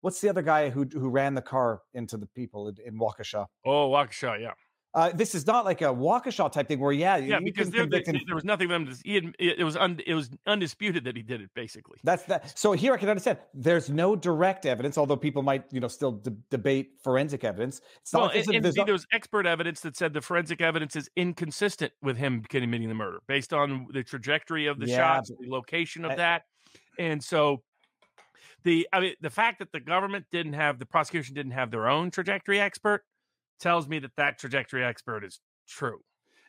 what's 0.00 0.20
the 0.20 0.28
other 0.28 0.42
guy 0.42 0.70
who 0.70 0.86
who 0.92 1.08
ran 1.08 1.34
the 1.34 1.42
car 1.42 1.82
into 1.94 2.16
the 2.16 2.26
people 2.26 2.68
in, 2.68 2.76
in 2.84 2.98
Waukesha? 2.98 3.46
Oh, 3.64 3.90
Waukesha, 3.90 4.40
yeah. 4.40 4.52
Uh, 4.96 5.10
this 5.12 5.34
is 5.34 5.46
not 5.46 5.66
like 5.66 5.82
a 5.82 5.84
Waukesha 5.84 6.50
type 6.50 6.68
thing 6.68 6.80
where, 6.80 6.90
yeah, 6.90 7.18
yeah, 7.18 7.38
because 7.38 7.68
there, 7.68 7.84
there, 7.84 8.02
there, 8.02 8.34
was 8.34 8.46
nothing 8.46 8.66
for 8.68 8.72
them 8.72 8.86
to. 8.86 8.96
He 9.04 9.16
had, 9.16 9.34
it 9.38 9.62
was 9.62 9.76
un, 9.76 10.00
it 10.06 10.14
was 10.14 10.30
undisputed 10.46 11.04
that 11.04 11.14
he 11.14 11.22
did 11.22 11.42
it. 11.42 11.50
Basically, 11.54 11.98
that's 12.02 12.22
that. 12.24 12.58
So 12.58 12.72
here 12.72 12.94
I 12.94 12.96
can 12.96 13.10
understand. 13.10 13.36
There's 13.52 13.90
no 13.90 14.16
direct 14.16 14.64
evidence, 14.64 14.96
although 14.96 15.16
people 15.18 15.42
might, 15.42 15.64
you 15.70 15.80
know, 15.80 15.88
still 15.88 16.12
de- 16.12 16.34
debate 16.48 16.92
forensic 17.04 17.44
evidence. 17.44 17.82
It's 18.00 18.14
not 18.14 18.20
well, 18.20 18.28
like 18.28 18.46
and, 18.46 18.54
and 18.56 18.64
there's, 18.64 18.74
see, 18.74 18.84
there's 18.84 19.06
expert 19.12 19.46
evidence 19.46 19.80
that 19.80 19.98
said 19.98 20.14
the 20.14 20.22
forensic 20.22 20.62
evidence 20.62 20.96
is 20.96 21.10
inconsistent 21.14 21.92
with 22.00 22.16
him 22.16 22.40
committing 22.48 22.88
the 22.88 22.94
murder 22.94 23.18
based 23.26 23.52
on 23.52 23.88
the 23.92 24.02
trajectory 24.02 24.66
of 24.66 24.80
the 24.80 24.86
yeah, 24.86 24.96
shots, 24.96 25.28
the 25.28 25.50
location 25.50 26.06
of 26.06 26.12
I, 26.12 26.16
that, 26.16 26.42
and 26.98 27.22
so 27.22 27.62
the 28.66 28.86
I 28.92 29.00
mean 29.00 29.14
the 29.20 29.30
fact 29.30 29.60
that 29.60 29.72
the 29.72 29.80
government 29.80 30.26
didn't 30.30 30.54
have 30.54 30.78
the 30.78 30.84
prosecution 30.84 31.34
didn't 31.34 31.52
have 31.52 31.70
their 31.70 31.88
own 31.88 32.10
trajectory 32.10 32.60
expert 32.60 33.04
tells 33.60 33.88
me 33.88 34.00
that 34.00 34.10
that 34.16 34.38
trajectory 34.38 34.84
expert 34.84 35.24
is 35.24 35.40
true. 35.66 36.00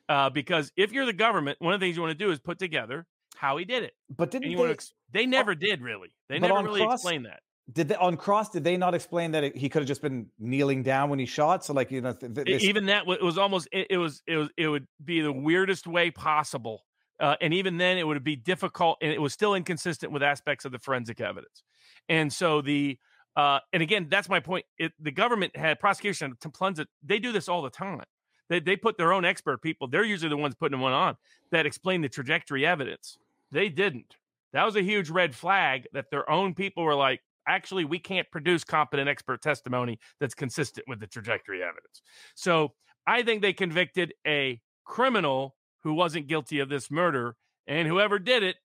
Uh, 0.09 0.29
because 0.29 0.71
if 0.75 0.91
you're 0.91 1.05
the 1.05 1.13
government, 1.13 1.57
one 1.61 1.73
of 1.73 1.79
the 1.79 1.85
things 1.85 1.95
you 1.95 2.01
want 2.01 2.17
to 2.17 2.25
do 2.25 2.31
is 2.31 2.39
put 2.39 2.59
together 2.59 3.05
how 3.35 3.57
he 3.57 3.65
did 3.65 3.83
it. 3.83 3.93
But 4.09 4.31
didn't 4.31 4.55
they, 4.55 4.69
ex- 4.69 4.93
they 5.13 5.25
never 5.25 5.53
did 5.53 5.81
really. 5.81 6.09
They 6.27 6.39
never 6.39 6.63
really 6.63 6.81
cross, 6.81 6.95
explained 6.95 7.25
that. 7.25 7.41
Did 7.71 7.89
they 7.89 7.95
on 7.95 8.17
cross? 8.17 8.49
Did 8.49 8.63
they 8.63 8.77
not 8.77 8.95
explain 8.95 9.31
that 9.33 9.43
it, 9.43 9.55
he 9.55 9.69
could 9.69 9.81
have 9.81 9.87
just 9.87 10.01
been 10.01 10.27
kneeling 10.39 10.81
down 10.81 11.09
when 11.09 11.19
he 11.19 11.25
shot? 11.25 11.63
So 11.63 11.73
like 11.73 11.91
you 11.91 12.01
know, 12.01 12.13
th- 12.13 12.33
th- 12.33 12.63
even 12.63 12.87
that 12.87 13.03
it 13.07 13.21
was 13.21 13.37
almost 13.37 13.67
it, 13.71 13.87
it, 13.91 13.97
was 13.97 14.23
it 14.25 14.37
was 14.37 14.49
it 14.57 14.67
would 14.67 14.87
be 15.03 15.21
the 15.21 15.31
weirdest 15.31 15.85
way 15.85 16.09
possible, 16.09 16.83
uh, 17.19 17.35
and 17.41 17.53
even 17.53 17.77
then 17.77 17.97
it 17.97 18.05
would 18.05 18.23
be 18.23 18.35
difficult, 18.35 18.97
and 19.01 19.11
it 19.11 19.21
was 19.21 19.33
still 19.33 19.55
inconsistent 19.55 20.11
with 20.11 20.23
aspects 20.23 20.65
of 20.65 20.71
the 20.71 20.79
forensic 20.79 21.19
evidence. 21.21 21.63
And 22.09 22.31
so 22.31 22.61
the 22.61 22.97
uh, 23.35 23.59
and 23.71 23.83
again, 23.83 24.07
that's 24.09 24.29
my 24.29 24.39
point. 24.39 24.65
It, 24.79 24.93
the 24.99 25.11
government 25.11 25.55
had 25.55 25.79
prosecution 25.79 26.35
to 26.41 26.49
plunge 26.49 26.79
it. 26.79 26.87
They 27.03 27.19
do 27.19 27.31
this 27.31 27.47
all 27.47 27.61
the 27.61 27.69
time. 27.69 28.01
They, 28.49 28.59
they 28.59 28.75
put 28.75 28.97
their 28.97 29.13
own 29.13 29.25
expert 29.25 29.61
people. 29.61 29.87
They're 29.87 30.03
usually 30.03 30.29
the 30.29 30.37
ones 30.37 30.55
putting 30.55 30.79
one 30.79 30.93
on 30.93 31.17
that 31.51 31.67
explain 31.67 32.01
the 32.01 32.09
trajectory 32.09 32.65
evidence. 32.65 33.17
They 33.51 33.69
didn't. 33.69 34.15
That 34.53 34.65
was 34.65 34.75
a 34.75 34.81
huge 34.81 35.11
red 35.11 35.35
flag 35.35 35.87
that 35.93 36.09
their 36.09 36.27
own 36.29 36.55
people 36.55 36.83
were 36.83 36.95
like, 36.95 37.21
actually, 37.47 37.85
we 37.85 37.99
can't 37.99 38.29
produce 38.31 38.63
competent 38.63 39.07
expert 39.07 39.41
testimony 39.41 39.99
that's 40.19 40.33
consistent 40.33 40.87
with 40.87 40.99
the 40.99 41.07
trajectory 41.07 41.61
evidence. 41.61 42.01
So 42.33 42.73
I 43.05 43.21
think 43.21 43.43
they 43.43 43.53
convicted 43.53 44.13
a 44.25 44.59
criminal 44.83 45.55
who 45.87 45.93
wasn't 45.93 46.27
guilty 46.27 46.59
of 46.59 46.67
this 46.67 46.91
murder, 46.91 47.37
and 47.65 47.87
whoever 47.87 48.19
did 48.19 48.43
it 48.43 48.57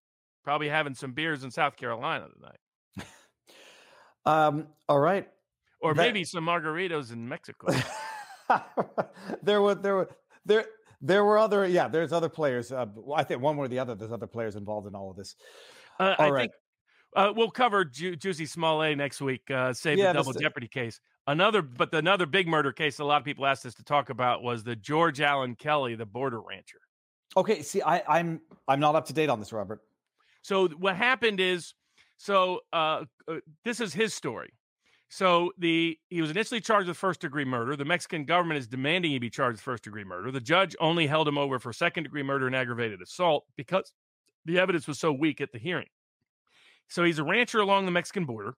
probably 0.42 0.68
having 0.68 0.92
some 0.94 1.12
beers 1.12 1.44
in 1.44 1.52
South 1.52 1.76
Carolina 1.76 2.26
tonight. 2.34 2.58
Um, 4.24 4.68
all 4.88 4.98
right. 4.98 5.28
Or 5.80 5.94
that... 5.94 6.02
maybe 6.02 6.24
some 6.24 6.46
margaritas 6.46 7.12
in 7.12 7.28
Mexico. 7.28 7.68
there 9.42 9.62
were 9.62 9.74
there 9.74 9.96
were 9.96 10.08
there 10.44 10.66
there 11.00 11.24
were 11.24 11.38
other 11.38 11.66
yeah 11.66 11.88
there's 11.88 12.12
other 12.12 12.28
players 12.28 12.70
uh, 12.70 12.86
i 13.16 13.24
think 13.24 13.40
one 13.40 13.56
way 13.56 13.64
or 13.64 13.68
the 13.68 13.78
other 13.78 13.94
there's 13.94 14.12
other 14.12 14.26
players 14.26 14.54
involved 14.56 14.86
in 14.86 14.94
all 14.94 15.10
of 15.10 15.16
this 15.16 15.34
uh, 15.98 16.14
all 16.18 16.26
I 16.26 16.30
right. 16.30 16.40
think 16.42 16.52
uh, 17.16 17.32
we'll 17.34 17.50
cover 17.50 17.84
Ju- 17.84 18.16
Jussie 18.16 18.48
Smollett 18.48 18.96
next 18.96 19.20
week. 19.20 19.42
Uh, 19.50 19.72
save 19.74 19.98
yeah, 19.98 20.12
the 20.12 20.20
double 20.20 20.32
jeopardy 20.32 20.68
case. 20.68 21.00
Another, 21.26 21.62
but 21.62 21.94
another 21.94 22.26
big 22.26 22.48
murder 22.48 22.72
case 22.72 22.98
a 22.98 23.04
lot 23.04 23.18
of 23.18 23.24
people 23.24 23.46
asked 23.46 23.66
us 23.66 23.74
to 23.74 23.84
talk 23.84 24.10
about 24.10 24.42
was 24.42 24.64
the 24.64 24.74
George 24.74 25.20
Alan 25.20 25.54
Kelly, 25.54 25.94
the 25.94 26.06
border 26.06 26.40
rancher. 26.40 26.78
Okay, 27.36 27.62
see, 27.62 27.82
I, 27.82 28.02
I'm 28.08 28.40
I'm 28.68 28.80
not 28.80 28.94
up 28.94 29.06
to 29.06 29.12
date 29.12 29.28
on 29.28 29.40
this, 29.40 29.52
Robert. 29.52 29.80
So 30.42 30.68
what 30.68 30.96
happened 30.96 31.40
is 31.40 31.74
so 32.18 32.60
uh, 32.72 33.04
uh, 33.26 33.36
this 33.64 33.80
is 33.80 33.92
his 33.92 34.14
story. 34.14 34.52
So 35.08 35.52
the 35.58 35.98
he 36.08 36.20
was 36.20 36.30
initially 36.30 36.60
charged 36.60 36.88
with 36.88 36.96
first 36.96 37.20
degree 37.20 37.44
murder. 37.44 37.76
The 37.76 37.84
Mexican 37.84 38.24
government 38.24 38.58
is 38.58 38.66
demanding 38.66 39.10
he 39.10 39.18
be 39.18 39.30
charged 39.30 39.54
with 39.54 39.60
first 39.60 39.84
degree 39.84 40.04
murder. 40.04 40.30
The 40.30 40.40
judge 40.40 40.76
only 40.80 41.06
held 41.06 41.28
him 41.28 41.38
over 41.38 41.58
for 41.58 41.72
second 41.72 42.04
degree 42.04 42.22
murder 42.22 42.46
and 42.46 42.56
aggravated 42.56 43.00
assault 43.02 43.44
because 43.56 43.92
the 44.44 44.58
evidence 44.58 44.88
was 44.88 44.98
so 44.98 45.12
weak 45.12 45.40
at 45.40 45.52
the 45.52 45.58
hearing. 45.58 45.88
So 46.88 47.04
he's 47.04 47.18
a 47.18 47.24
rancher 47.24 47.60
along 47.60 47.86
the 47.86 47.90
Mexican 47.92 48.24
border. 48.24 48.54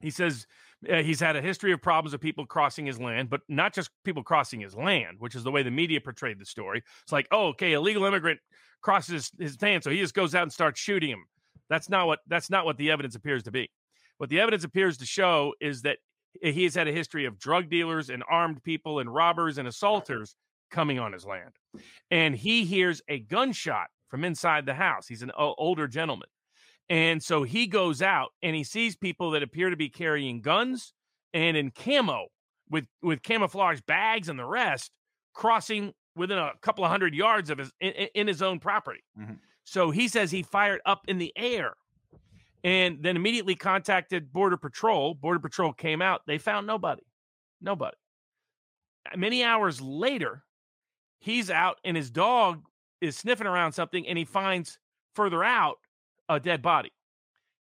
He 0.00 0.10
says 0.10 0.46
uh, 0.90 1.02
he's 1.02 1.20
had 1.20 1.36
a 1.36 1.42
history 1.42 1.72
of 1.72 1.82
problems 1.82 2.12
with 2.12 2.20
people 2.20 2.46
crossing 2.46 2.86
his 2.86 3.00
land, 3.00 3.30
but 3.30 3.40
not 3.48 3.74
just 3.74 3.90
people 4.04 4.22
crossing 4.22 4.60
his 4.60 4.76
land, 4.76 5.16
which 5.18 5.34
is 5.34 5.42
the 5.42 5.50
way 5.50 5.62
the 5.62 5.70
media 5.70 6.00
portrayed 6.00 6.38
the 6.38 6.44
story. 6.44 6.82
It's 7.02 7.12
like, 7.12 7.26
oh, 7.30 7.48
okay, 7.48 7.72
illegal 7.72 8.04
immigrant 8.04 8.40
crosses 8.80 9.30
his 9.38 9.60
land, 9.60 9.82
so 9.82 9.90
he 9.90 9.98
just 9.98 10.14
goes 10.14 10.34
out 10.34 10.42
and 10.42 10.52
starts 10.52 10.80
shooting 10.80 11.10
him. 11.10 11.24
That's 11.68 11.88
not 11.88 12.06
what 12.06 12.20
that's 12.26 12.50
not 12.50 12.64
what 12.64 12.78
the 12.78 12.90
evidence 12.90 13.14
appears 13.14 13.42
to 13.44 13.50
be. 13.50 13.70
What 14.18 14.30
the 14.30 14.40
evidence 14.40 14.64
appears 14.64 14.98
to 14.98 15.06
show 15.06 15.54
is 15.60 15.82
that 15.82 15.98
he 16.40 16.64
has 16.64 16.74
had 16.74 16.88
a 16.88 16.92
history 16.92 17.24
of 17.24 17.38
drug 17.38 17.68
dealers 17.68 18.10
and 18.10 18.22
armed 18.28 18.62
people 18.62 19.00
and 19.00 19.12
robbers 19.12 19.58
and 19.58 19.66
assaulters 19.66 20.36
coming 20.70 20.98
on 20.98 21.12
his 21.12 21.26
land. 21.26 21.56
And 22.10 22.34
he 22.34 22.64
hears 22.64 23.02
a 23.08 23.18
gunshot 23.18 23.88
from 24.08 24.24
inside 24.24 24.66
the 24.66 24.74
house. 24.74 25.06
He's 25.06 25.22
an 25.22 25.32
older 25.36 25.86
gentleman. 25.88 26.28
And 26.90 27.22
so 27.22 27.42
he 27.42 27.66
goes 27.66 28.00
out 28.00 28.30
and 28.42 28.56
he 28.56 28.64
sees 28.64 28.96
people 28.96 29.32
that 29.32 29.42
appear 29.42 29.70
to 29.70 29.76
be 29.76 29.88
carrying 29.88 30.40
guns 30.40 30.94
and 31.34 31.56
in 31.56 31.70
camo 31.70 32.28
with 32.70 32.84
with 33.02 33.22
camouflage 33.22 33.80
bags 33.82 34.28
and 34.28 34.38
the 34.38 34.46
rest 34.46 34.90
crossing 35.34 35.92
within 36.16 36.38
a 36.38 36.52
couple 36.62 36.84
of 36.84 36.90
hundred 36.90 37.14
yards 37.14 37.50
of 37.50 37.58
his 37.58 37.72
in, 37.80 37.92
in 38.14 38.26
his 38.26 38.42
own 38.42 38.58
property. 38.58 39.04
Mm-hmm. 39.18 39.34
So 39.64 39.90
he 39.90 40.08
says 40.08 40.30
he 40.30 40.42
fired 40.42 40.80
up 40.86 41.02
in 41.08 41.18
the 41.18 41.32
air 41.36 41.74
and 42.64 43.02
then 43.02 43.16
immediately 43.16 43.54
contacted 43.54 44.32
Border 44.32 44.56
Patrol. 44.56 45.14
Border 45.14 45.40
Patrol 45.40 45.72
came 45.72 46.00
out. 46.02 46.22
They 46.26 46.38
found 46.38 46.66
nobody. 46.66 47.02
Nobody. 47.60 47.96
Many 49.16 49.44
hours 49.44 49.80
later, 49.80 50.44
he's 51.20 51.50
out 51.50 51.78
and 51.84 51.96
his 51.96 52.10
dog 52.10 52.62
is 53.00 53.16
sniffing 53.16 53.46
around 53.46 53.72
something 53.72 54.06
and 54.06 54.18
he 54.18 54.24
finds 54.24 54.78
further 55.14 55.44
out 55.44 55.78
a 56.28 56.40
dead 56.40 56.62
body. 56.62 56.92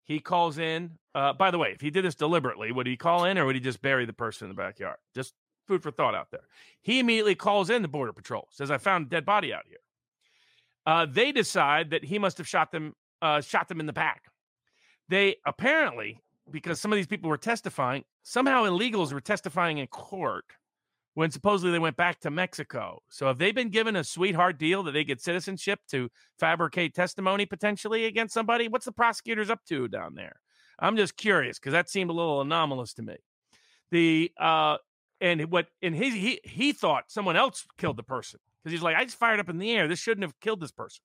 He 0.03 0.19
calls 0.19 0.57
in. 0.57 0.91
Uh, 1.14 1.34
by 1.34 1.52
the 1.52 1.57
way, 1.57 1.72
if 1.72 1.81
he 1.81 1.89
did 1.89 2.06
this 2.06 2.15
deliberately, 2.15 2.72
would 2.72 2.88
he 2.88 2.95
call 2.95 3.26
in 3.26 3.38
or 3.38 3.45
would 3.45 3.56
he 3.56 3.61
just 3.61 3.81
bury 3.81 4.06
the 4.06 4.14
person 4.14 4.45
in 4.45 4.56
the 4.56 4.61
backyard? 4.61 4.98
Just 5.15 5.34
food 5.68 5.84
for 5.84 5.91
thought 5.91 6.15
out 6.15 6.31
there. 6.31 6.48
He 6.81 6.99
immediately 6.99 7.35
calls 7.35 7.69
in 7.69 7.81
the 7.81 7.88
Border 7.88 8.14
Patrol, 8.14 8.48
says, 8.52 8.72
I 8.72 8.77
found 8.77 9.07
a 9.07 9.10
dead 9.10 9.26
body 9.26 9.53
out 9.53 9.64
here. 9.68 9.80
Uh, 10.85 11.06
they 11.06 11.31
decide 11.31 11.89
that 11.89 12.06
he 12.06 12.18
must 12.18 12.38
have 12.38 12.48
shot 12.48 12.72
them, 12.72 12.95
uh, 13.22 13.41
shot 13.41 13.68
them 13.68 13.80
in 13.80 13.85
the 13.85 13.94
back. 13.94 14.26
They 15.10 15.38
apparently, 15.45 16.22
because 16.49 16.80
some 16.80 16.94
of 16.94 16.95
these 16.95 17.07
people 17.07 17.30
were 17.30 17.38
testifying, 17.38 18.06
somehow 18.23 18.64
illegals 18.64 19.11
were 19.11 19.22
testifying 19.22 19.80
in 19.80 19.88
court 19.88 20.45
when 21.18 21.31
supposedly 21.31 21.72
they 21.72 21.80
went 21.80 21.98
back 21.98 22.19
to 22.19 22.30
Mexico. 22.30 23.02
So 23.10 23.26
have 23.26 23.39
they 23.39 23.52
been 23.52 23.72
given 23.72 23.95
a 23.95 24.03
sweetheart 24.03 24.60
deal 24.60 24.84
that 24.84 24.91
they 24.91 25.03
get 25.03 25.19
citizenship 25.19 25.80
to 25.89 26.11
fabricate 26.38 26.94
testimony 26.94 27.48
potentially 27.48 28.06
against 28.06 28.35
somebody? 28.35 28.68
What's 28.68 28.85
the 28.85 28.91
prosecutors 28.91 29.49
up 29.49 29.65
to 29.69 29.88
down 29.88 30.14
there? 30.14 30.35
I'm 30.77 30.95
just 30.95 31.18
curious 31.18 31.57
because 31.57 31.72
that 31.72 31.89
seemed 31.89 32.11
a 32.11 32.14
little 32.14 32.41
anomalous 32.41 32.94
to 32.94 33.02
me. 33.02 33.15
The 33.89 34.31
uh 34.39 34.77
and 35.19 35.49
what 35.52 35.65
and 35.81 35.95
his 35.95 36.14
he 36.14 36.39
he 36.44 36.72
thought 36.72 37.06
someone 37.07 37.35
else 37.35 37.65
killed 37.80 37.98
the 37.98 38.03
person 38.03 38.39
because 38.64 38.73
he's 38.73 38.84
like, 38.84 38.95
I 38.95 39.03
just 39.03 39.18
fired 39.18 39.39
up 39.39 39.49
in 39.49 39.57
the 39.57 39.72
air. 39.72 39.88
This 39.88 39.98
shouldn't 39.98 40.23
have 40.23 40.39
killed 40.39 40.61
this 40.61 40.72
person. 40.72 41.02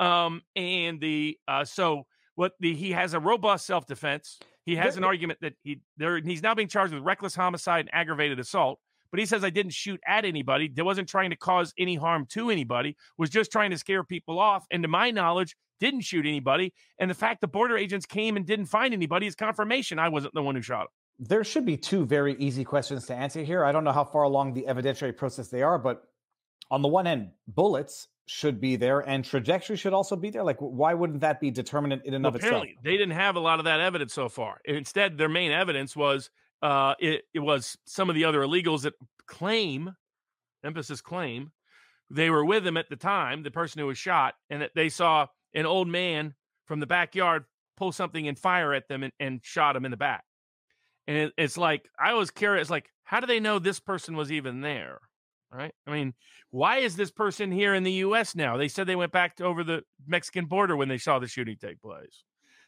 Um, 0.00 0.42
and 0.56 1.00
the 1.00 1.38
uh, 1.46 1.64
so 1.64 2.06
what 2.34 2.54
the 2.58 2.74
he 2.74 2.90
has 2.90 3.14
a 3.14 3.20
robust 3.20 3.64
self 3.64 3.86
defense. 3.86 4.40
He 4.64 4.74
has 4.74 4.96
an 4.96 5.04
argument 5.04 5.38
that 5.42 5.54
he 5.62 5.82
there 5.98 6.18
he's 6.18 6.42
now 6.42 6.56
being 6.56 6.66
charged 6.66 6.92
with 6.92 7.04
reckless 7.04 7.36
homicide 7.36 7.82
and 7.82 7.94
aggravated 7.94 8.40
assault. 8.40 8.80
But 9.10 9.20
he 9.20 9.26
says 9.26 9.44
I 9.44 9.50
didn't 9.50 9.72
shoot 9.72 10.00
at 10.06 10.24
anybody. 10.24 10.70
There 10.72 10.84
wasn't 10.84 11.08
trying 11.08 11.30
to 11.30 11.36
cause 11.36 11.72
any 11.78 11.96
harm 11.96 12.26
to 12.30 12.50
anybody. 12.50 12.96
Was 13.18 13.30
just 13.30 13.52
trying 13.52 13.70
to 13.70 13.78
scare 13.78 14.04
people 14.04 14.38
off. 14.38 14.66
And 14.70 14.82
to 14.82 14.88
my 14.88 15.10
knowledge, 15.10 15.56
didn't 15.80 16.02
shoot 16.02 16.26
anybody. 16.26 16.72
And 16.98 17.10
the 17.10 17.14
fact 17.14 17.40
the 17.40 17.48
border 17.48 17.76
agents 17.76 18.06
came 18.06 18.36
and 18.36 18.46
didn't 18.46 18.66
find 18.66 18.94
anybody 18.94 19.26
is 19.26 19.34
confirmation 19.34 19.98
I 19.98 20.08
wasn't 20.08 20.34
the 20.34 20.42
one 20.42 20.54
who 20.54 20.62
shot 20.62 20.82
him 20.82 20.88
there 21.18 21.44
should 21.44 21.64
be 21.64 21.76
two 21.76 22.04
very 22.04 22.34
easy 22.38 22.64
questions 22.64 23.06
to 23.06 23.14
answer 23.14 23.42
here. 23.42 23.64
I 23.64 23.72
don't 23.72 23.84
know 23.84 23.92
how 23.92 24.04
far 24.04 24.24
along 24.24 24.52
the 24.52 24.66
evidentiary 24.68 25.16
process 25.16 25.48
they 25.48 25.62
are, 25.62 25.78
but 25.78 26.04
on 26.70 26.82
the 26.82 26.88
one 26.88 27.06
end, 27.06 27.30
bullets 27.48 28.08
should 28.26 28.60
be 28.60 28.76
there 28.76 29.00
and 29.00 29.24
trajectory 29.24 29.76
should 29.76 29.92
also 29.92 30.16
be 30.16 30.30
there. 30.30 30.42
Like, 30.42 30.58
why 30.58 30.94
wouldn't 30.94 31.20
that 31.20 31.40
be 31.40 31.50
determinant 31.50 32.04
in 32.04 32.14
and 32.14 32.24
well, 32.24 32.30
of 32.30 32.36
apparently, 32.36 32.70
itself? 32.70 32.84
They 32.84 32.96
didn't 32.96 33.12
have 33.12 33.36
a 33.36 33.40
lot 33.40 33.60
of 33.60 33.64
that 33.64 33.80
evidence 33.80 34.12
so 34.12 34.28
far. 34.28 34.60
Instead, 34.64 35.16
their 35.16 35.28
main 35.28 35.52
evidence 35.52 35.96
was 35.96 36.30
uh, 36.62 36.94
it, 36.98 37.22
it 37.34 37.40
was 37.40 37.76
some 37.86 38.08
of 38.08 38.14
the 38.14 38.24
other 38.24 38.40
illegals 38.40 38.82
that 38.82 38.94
claim, 39.26 39.94
emphasis 40.64 41.00
claim, 41.00 41.52
they 42.10 42.30
were 42.30 42.44
with 42.44 42.66
him 42.66 42.76
at 42.76 42.88
the 42.88 42.96
time, 42.96 43.42
the 43.42 43.50
person 43.50 43.80
who 43.80 43.86
was 43.86 43.98
shot, 43.98 44.34
and 44.50 44.62
that 44.62 44.72
they 44.74 44.88
saw 44.88 45.26
an 45.54 45.66
old 45.66 45.88
man 45.88 46.34
from 46.66 46.80
the 46.80 46.86
backyard 46.86 47.44
pull 47.76 47.92
something 47.92 48.26
and 48.28 48.38
fire 48.38 48.72
at 48.72 48.88
them 48.88 49.02
and, 49.02 49.12
and 49.20 49.40
shot 49.42 49.76
him 49.76 49.84
in 49.84 49.90
the 49.90 49.96
back. 49.96 50.24
And 51.06 51.16
it, 51.16 51.32
it's 51.36 51.58
like 51.58 51.88
I 51.98 52.14
was 52.14 52.30
curious, 52.30 52.70
like, 52.70 52.90
how 53.04 53.20
do 53.20 53.26
they 53.26 53.40
know 53.40 53.58
this 53.58 53.80
person 53.80 54.16
was 54.16 54.32
even 54.32 54.60
there? 54.60 55.00
right? 55.56 55.72
I 55.86 55.92
mean, 55.92 56.14
why 56.50 56.78
is 56.78 56.96
this 56.96 57.10
person 57.10 57.50
here 57.50 57.74
in 57.74 57.82
the 57.82 57.92
U.S. 57.92 58.34
now? 58.34 58.56
They 58.56 58.68
said 58.68 58.86
they 58.86 58.96
went 58.96 59.12
back 59.12 59.36
to 59.36 59.44
over 59.44 59.64
the 59.64 59.82
Mexican 60.06 60.46
border 60.46 60.76
when 60.76 60.88
they 60.88 60.98
saw 60.98 61.18
the 61.18 61.28
shooting 61.28 61.56
take 61.60 61.80
place. 61.80 62.24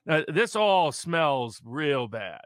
Now, 0.07 0.23
this 0.27 0.57
all 0.57 0.93
smells 0.93 1.61
real 1.65 2.09
bad, 2.09 2.41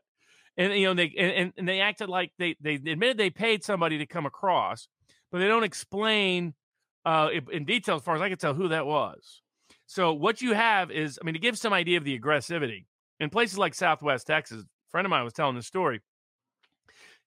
and 0.57 0.73
you 0.75 0.87
know 0.87 0.95
they 0.95 1.13
and, 1.19 1.53
and 1.57 1.69
they 1.69 1.81
acted 1.81 2.09
like 2.09 2.33
they 2.39 2.57
they 2.61 2.75
admitted 2.75 3.17
they 3.17 3.31
paid 3.31 3.65
somebody 3.65 3.99
to 3.99 4.07
come 4.07 4.27
across, 4.27 4.89
but 5.31 5.39
they 5.39 5.49
don't 5.49 5.65
explain 5.65 6.55
uh, 7.05 7.29
in 7.51 7.65
detail, 7.65 7.97
as 7.97 8.03
far 8.03 8.15
as 8.15 8.21
I 8.23 8.29
can 8.29 8.39
tell, 8.39 8.55
who 8.55 8.69
that 8.69 8.87
was. 8.87 9.43
So 9.87 10.13
what 10.13 10.41
you 10.41 10.55
have 10.55 10.91
is, 10.91 11.19
I 11.21 11.25
mean, 11.25 11.35
to 11.35 11.41
give 11.41 11.59
some 11.59 11.73
idea 11.73 11.99
of 11.99 12.05
the 12.05 12.19
aggressivity 12.19 12.87
in 13.21 13.31
places 13.31 13.59
like 13.59 13.75
Southwest 13.75 14.27
Texas. 14.27 14.63
A 14.63 14.91
friend 14.91 15.07
of 15.07 15.11
mine 15.11 15.25
was 15.25 15.33
telling 15.33 15.57
this 15.57 15.67
story. 15.67 16.01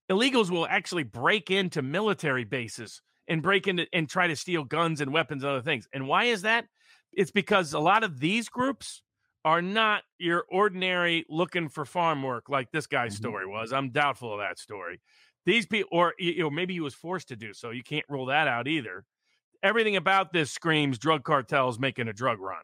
Illegals 0.10 0.52
will 0.52 0.68
actually 0.68 1.04
break 1.04 1.50
into 1.50 1.82
military 1.82 2.44
bases 2.44 3.02
and 3.28 3.42
break 3.42 3.68
into 3.68 3.88
and 3.92 4.08
try 4.08 4.28
to 4.28 4.36
steal 4.36 4.64
guns 4.64 5.02
and 5.02 5.12
weapons 5.12 5.44
and 5.44 5.52
other 5.52 5.62
things. 5.62 5.88
And 5.94 6.08
why 6.08 6.26
is 6.26 6.44
that? 6.44 6.66
It's 7.12 7.32
because 7.32 7.74
a 7.74 7.80
lot 7.80 8.04
of 8.04 8.20
these 8.20 8.50
groups 8.50 9.02
are 9.46 9.62
not 9.62 10.02
your 10.18 10.44
ordinary 10.50 11.24
looking 11.30 11.70
for 11.70 11.86
farm 11.86 12.24
work 12.24 12.50
like 12.50 12.72
this 12.72 12.88
guy's 12.88 13.14
mm-hmm. 13.14 13.24
story 13.24 13.48
was. 13.48 13.72
I'm 13.72 13.92
doubtful 13.92 14.34
of 14.34 14.40
that 14.40 14.58
story. 14.60 15.00
These 15.46 15.68
people, 15.68 15.90
or 15.92 16.16
you 16.18 16.40
know, 16.40 16.50
maybe 16.50 16.74
he 16.74 16.82
was 16.82 16.96
forced 16.96 17.28
to 17.28 17.36
do 17.36 17.54
so. 17.54 17.70
You 17.70 17.84
can't 17.84 18.06
rule 18.10 18.26
that 18.26 18.48
out 18.48 18.68
either. 18.68 19.06
Everything 19.62 19.96
about 19.96 20.34
this 20.34 20.52
screams 20.52 20.98
drug 20.98 21.24
cartels 21.24 21.80
making 21.80 22.08
a 22.08 22.14
drug 22.14 22.40
run 22.40 22.64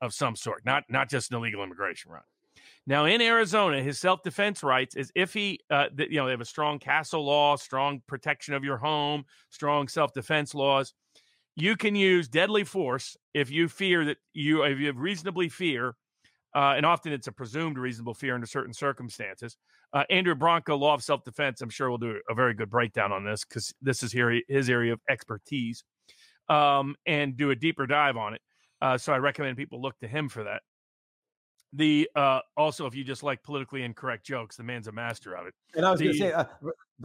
of 0.00 0.14
some 0.14 0.36
sort, 0.36 0.64
not 0.64 0.84
not 0.88 1.10
just 1.10 1.32
an 1.32 1.36
illegal 1.36 1.62
immigration 1.64 2.12
run. 2.12 2.22
Now, 2.86 3.04
in 3.04 3.20
Arizona, 3.20 3.82
his 3.82 3.98
self 3.98 4.22
defense 4.22 4.62
rights 4.62 4.94
is 4.94 5.12
if 5.16 5.34
he, 5.34 5.60
uh, 5.68 5.86
you 5.98 6.16
know, 6.16 6.26
they 6.26 6.30
have 6.30 6.40
a 6.40 6.46
strong 6.46 6.78
castle 6.78 7.24
law, 7.24 7.56
strong 7.56 8.02
protection 8.06 8.54
of 8.54 8.64
your 8.64 8.78
home, 8.78 9.24
strong 9.50 9.88
self 9.88 10.12
defense 10.12 10.54
laws. 10.54 10.94
You 11.56 11.76
can 11.76 11.96
use 11.96 12.28
deadly 12.28 12.64
force 12.64 13.16
if 13.34 13.50
you 13.50 13.68
fear 13.68 14.04
that 14.06 14.18
you, 14.32 14.62
if 14.62 14.78
you 14.78 14.92
reasonably 14.92 15.48
fear, 15.48 15.96
uh, 16.54 16.74
and 16.76 16.84
often 16.84 17.12
it's 17.12 17.26
a 17.26 17.32
presumed 17.32 17.78
reasonable 17.78 18.14
fear 18.14 18.34
under 18.34 18.46
certain 18.46 18.72
circumstances. 18.72 19.56
Uh, 19.92 20.04
Andrew 20.10 20.34
Branca, 20.34 20.74
Law 20.74 20.94
of 20.94 21.02
Self 21.02 21.24
Defense, 21.24 21.60
I'm 21.60 21.70
sure 21.70 21.90
will 21.90 21.98
do 21.98 22.20
a 22.28 22.34
very 22.34 22.54
good 22.54 22.70
breakdown 22.70 23.12
on 23.12 23.24
this 23.24 23.44
because 23.44 23.72
this 23.80 24.02
is 24.02 24.12
here 24.12 24.40
his 24.48 24.70
area 24.70 24.92
of 24.92 25.00
expertise, 25.08 25.84
um, 26.48 26.94
and 27.06 27.36
do 27.36 27.50
a 27.50 27.56
deeper 27.56 27.86
dive 27.86 28.16
on 28.16 28.34
it. 28.34 28.40
Uh, 28.80 28.96
so 28.96 29.12
I 29.12 29.18
recommend 29.18 29.56
people 29.56 29.80
look 29.80 29.98
to 30.00 30.08
him 30.08 30.28
for 30.28 30.44
that 30.44 30.62
the 31.72 32.08
uh 32.16 32.40
also 32.56 32.86
if 32.86 32.94
you 32.94 33.04
just 33.04 33.22
like 33.22 33.42
politically 33.42 33.82
incorrect 33.82 34.26
jokes 34.26 34.56
the 34.56 34.62
man's 34.62 34.88
a 34.88 34.92
master 34.92 35.34
of 35.34 35.46
it 35.46 35.54
and 35.74 35.86
i 35.86 35.90
was 35.90 36.00
going 36.00 36.12
to 36.12 36.18
say 36.18 36.32
uh, 36.32 36.44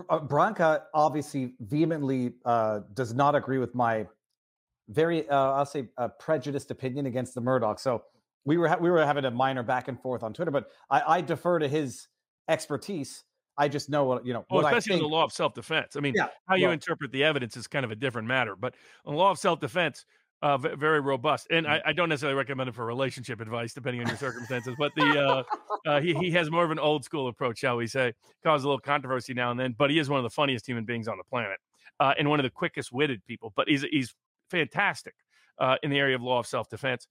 uh, 0.09 0.19
branca 0.19 0.83
obviously 0.93 1.53
vehemently 1.59 2.33
uh 2.45 2.79
does 2.95 3.13
not 3.13 3.35
agree 3.35 3.59
with 3.59 3.75
my 3.75 4.05
very 4.89 5.29
uh 5.29 5.51
i'll 5.51 5.65
say 5.65 5.87
uh, 5.97 6.07
prejudiced 6.19 6.71
opinion 6.71 7.05
against 7.05 7.35
the 7.35 7.41
Murdaugh 7.41 7.79
so 7.79 8.03
we 8.45 8.57
were 8.57 8.67
ha- 8.67 8.77
we 8.79 8.89
were 8.89 9.05
having 9.05 9.25
a 9.25 9.31
minor 9.31 9.63
back 9.63 9.87
and 9.87 9.99
forth 9.99 10.23
on 10.23 10.33
twitter 10.33 10.51
but 10.51 10.67
i 10.89 11.17
i 11.17 11.21
defer 11.21 11.59
to 11.59 11.67
his 11.67 12.07
expertise 12.47 13.23
I 13.57 13.67
just 13.67 13.89
know 13.89 14.03
what 14.03 14.25
you 14.25 14.33
know. 14.33 14.45
Well, 14.49 14.65
especially 14.65 14.95
in 14.95 15.01
the 15.01 15.07
law 15.07 15.23
of 15.23 15.31
self-defense. 15.31 15.95
I 15.95 15.99
mean, 16.01 16.13
yeah, 16.15 16.27
how 16.47 16.55
you 16.55 16.65
well, 16.65 16.73
interpret 16.73 17.11
the 17.11 17.23
evidence 17.23 17.55
is 17.55 17.67
kind 17.67 17.85
of 17.85 17.91
a 17.91 17.95
different 17.95 18.27
matter. 18.27 18.55
But 18.55 18.75
the 19.05 19.11
law 19.11 19.31
of 19.31 19.39
self-defense, 19.39 20.05
uh, 20.41 20.57
v- 20.57 20.75
very 20.75 20.99
robust, 20.99 21.47
and 21.49 21.65
I, 21.65 21.77
mm. 21.77 21.81
I, 21.85 21.93
don't 21.93 22.09
necessarily 22.09 22.37
recommend 22.37 22.69
it 22.69 22.75
for 22.75 22.85
relationship 22.85 23.39
advice, 23.39 23.73
depending 23.73 24.01
on 24.01 24.07
your 24.07 24.17
circumstances. 24.17 24.75
But 24.77 24.91
the 24.95 25.19
uh, 25.19 25.43
uh, 25.89 26.01
he 26.01 26.13
he 26.15 26.31
has 26.31 26.51
more 26.51 26.65
of 26.65 26.71
an 26.71 26.79
old 26.79 27.05
school 27.05 27.27
approach, 27.29 27.59
shall 27.59 27.77
we 27.77 27.87
say? 27.87 28.13
Causes 28.43 28.65
a 28.65 28.67
little 28.67 28.79
controversy 28.79 29.33
now 29.33 29.51
and 29.51 29.59
then, 29.59 29.73
but 29.77 29.89
he 29.89 29.99
is 29.99 30.09
one 30.09 30.19
of 30.19 30.23
the 30.23 30.29
funniest 30.29 30.67
human 30.67 30.83
beings 30.83 31.07
on 31.07 31.17
the 31.17 31.23
planet, 31.23 31.57
uh, 31.99 32.13
and 32.19 32.29
one 32.29 32.39
of 32.39 32.43
the 32.43 32.49
quickest 32.49 32.91
witted 32.91 33.25
people. 33.25 33.53
But 33.55 33.69
he's 33.69 33.83
he's 33.83 34.13
fantastic 34.49 35.13
uh, 35.59 35.77
in 35.81 35.89
the 35.89 35.97
area 35.97 36.15
of 36.15 36.21
law 36.21 36.39
of 36.39 36.47
self 36.47 36.69
defense. 36.69 37.07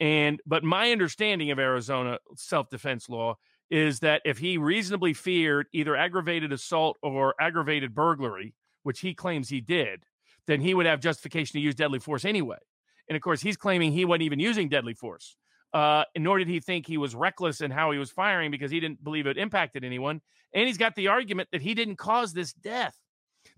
And 0.00 0.40
but 0.46 0.62
my 0.62 0.92
understanding 0.92 1.50
of 1.50 1.58
Arizona 1.58 2.18
self 2.36 2.68
defense 2.70 3.08
law 3.08 3.36
is 3.70 4.00
that 4.00 4.22
if 4.24 4.38
he 4.38 4.56
reasonably 4.56 5.12
feared 5.12 5.66
either 5.72 5.96
aggravated 5.96 6.52
assault 6.52 6.96
or 7.02 7.34
aggravated 7.40 7.94
burglary, 7.94 8.54
which 8.82 9.00
he 9.00 9.14
claims 9.14 9.48
he 9.48 9.60
did, 9.60 10.04
then 10.46 10.60
he 10.60 10.72
would 10.72 10.86
have 10.86 11.00
justification 11.00 11.52
to 11.52 11.60
use 11.60 11.74
deadly 11.74 11.98
force 11.98 12.24
anyway. 12.24 12.58
And 13.08 13.16
of 13.16 13.22
course, 13.22 13.40
he's 13.40 13.56
claiming 13.56 13.92
he 13.92 14.04
wasn't 14.04 14.22
even 14.22 14.38
using 14.40 14.68
deadly 14.68 14.94
force. 14.94 15.36
Uh, 15.74 16.04
nor 16.16 16.38
did 16.38 16.48
he 16.48 16.60
think 16.60 16.86
he 16.86 16.96
was 16.96 17.14
reckless 17.14 17.60
in 17.60 17.70
how 17.70 17.90
he 17.90 17.98
was 17.98 18.10
firing 18.10 18.50
because 18.50 18.70
he 18.70 18.80
didn't 18.80 19.04
believe 19.04 19.26
it 19.26 19.36
impacted 19.36 19.84
anyone. 19.84 20.20
And 20.54 20.66
he's 20.66 20.78
got 20.78 20.94
the 20.94 21.08
argument 21.08 21.50
that 21.52 21.60
he 21.60 21.74
didn't 21.74 21.96
cause 21.96 22.32
this 22.32 22.54
death. 22.54 22.96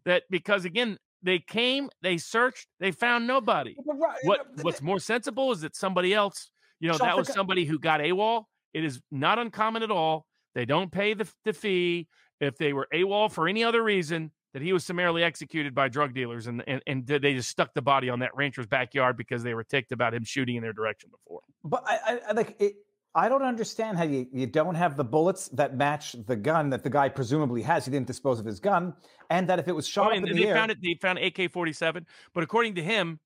That 0.04 0.24
because 0.30 0.64
again, 0.64 0.98
they 1.22 1.38
came, 1.38 1.90
they 2.02 2.18
searched, 2.18 2.66
they 2.78 2.90
found 2.90 3.26
nobody. 3.26 3.76
What 4.24 4.46
what's 4.62 4.82
more 4.82 4.98
sensible 4.98 5.52
is 5.52 5.60
that 5.60 5.76
somebody 5.76 6.14
else, 6.14 6.50
you 6.80 6.90
know, 6.90 6.98
that 6.98 7.16
was 7.16 7.28
somebody 7.28 7.64
who 7.64 7.78
got 7.78 8.00
AWOL. 8.00 8.44
It 8.72 8.84
is 8.84 9.00
not 9.10 9.38
uncommon 9.38 9.82
at 9.82 9.90
all. 9.90 10.26
They 10.54 10.64
don't 10.64 10.90
pay 10.90 11.14
the, 11.14 11.28
the 11.44 11.52
fee. 11.52 12.08
If 12.40 12.56
they 12.56 12.72
were 12.72 12.88
AWOL 12.92 13.30
for 13.30 13.48
any 13.48 13.62
other 13.62 13.82
reason, 13.82 14.30
that 14.52 14.62
he 14.62 14.72
was 14.72 14.84
summarily 14.84 15.22
executed 15.22 15.74
by 15.74 15.88
drug 15.88 16.14
dealers 16.14 16.46
and, 16.46 16.62
and, 16.66 16.82
and 16.86 17.06
they 17.06 17.34
just 17.34 17.48
stuck 17.48 17.72
the 17.74 17.82
body 17.82 18.10
on 18.10 18.18
that 18.20 18.34
rancher's 18.34 18.66
backyard 18.66 19.16
because 19.16 19.42
they 19.42 19.54
were 19.54 19.62
ticked 19.62 19.92
about 19.92 20.12
him 20.12 20.24
shooting 20.24 20.56
in 20.56 20.62
their 20.62 20.72
direction 20.72 21.10
before. 21.10 21.40
But 21.64 21.84
I, 21.86 22.20
I 22.28 22.32
like 22.32 22.56
it. 22.58 22.74
I 23.14 23.28
don't 23.28 23.42
understand 23.42 23.98
how 23.98 24.04
you, 24.04 24.26
you 24.32 24.46
don't 24.46 24.76
have 24.76 24.96
the 24.96 25.04
bullets 25.04 25.48
that 25.48 25.76
match 25.76 26.14
the 26.26 26.36
gun 26.36 26.70
that 26.70 26.84
the 26.84 26.90
guy 26.90 27.08
presumably 27.08 27.62
has. 27.62 27.84
He 27.84 27.90
didn't 27.90 28.06
dispose 28.06 28.38
of 28.38 28.46
his 28.46 28.60
gun, 28.60 28.94
and 29.30 29.48
that 29.48 29.58
if 29.58 29.66
it 29.66 29.74
was 29.74 29.86
shot, 29.86 30.12
I 30.12 30.20
mean, 30.20 30.36
they 30.36 30.44
the 30.44 30.52
found 30.52 30.70
it. 30.70 30.78
They 30.80 30.94
found 31.00 31.18
AK 31.18 31.50
forty 31.50 31.72
seven, 31.72 32.06
but 32.34 32.44
according 32.44 32.76
to 32.76 32.82
him, 32.82 33.18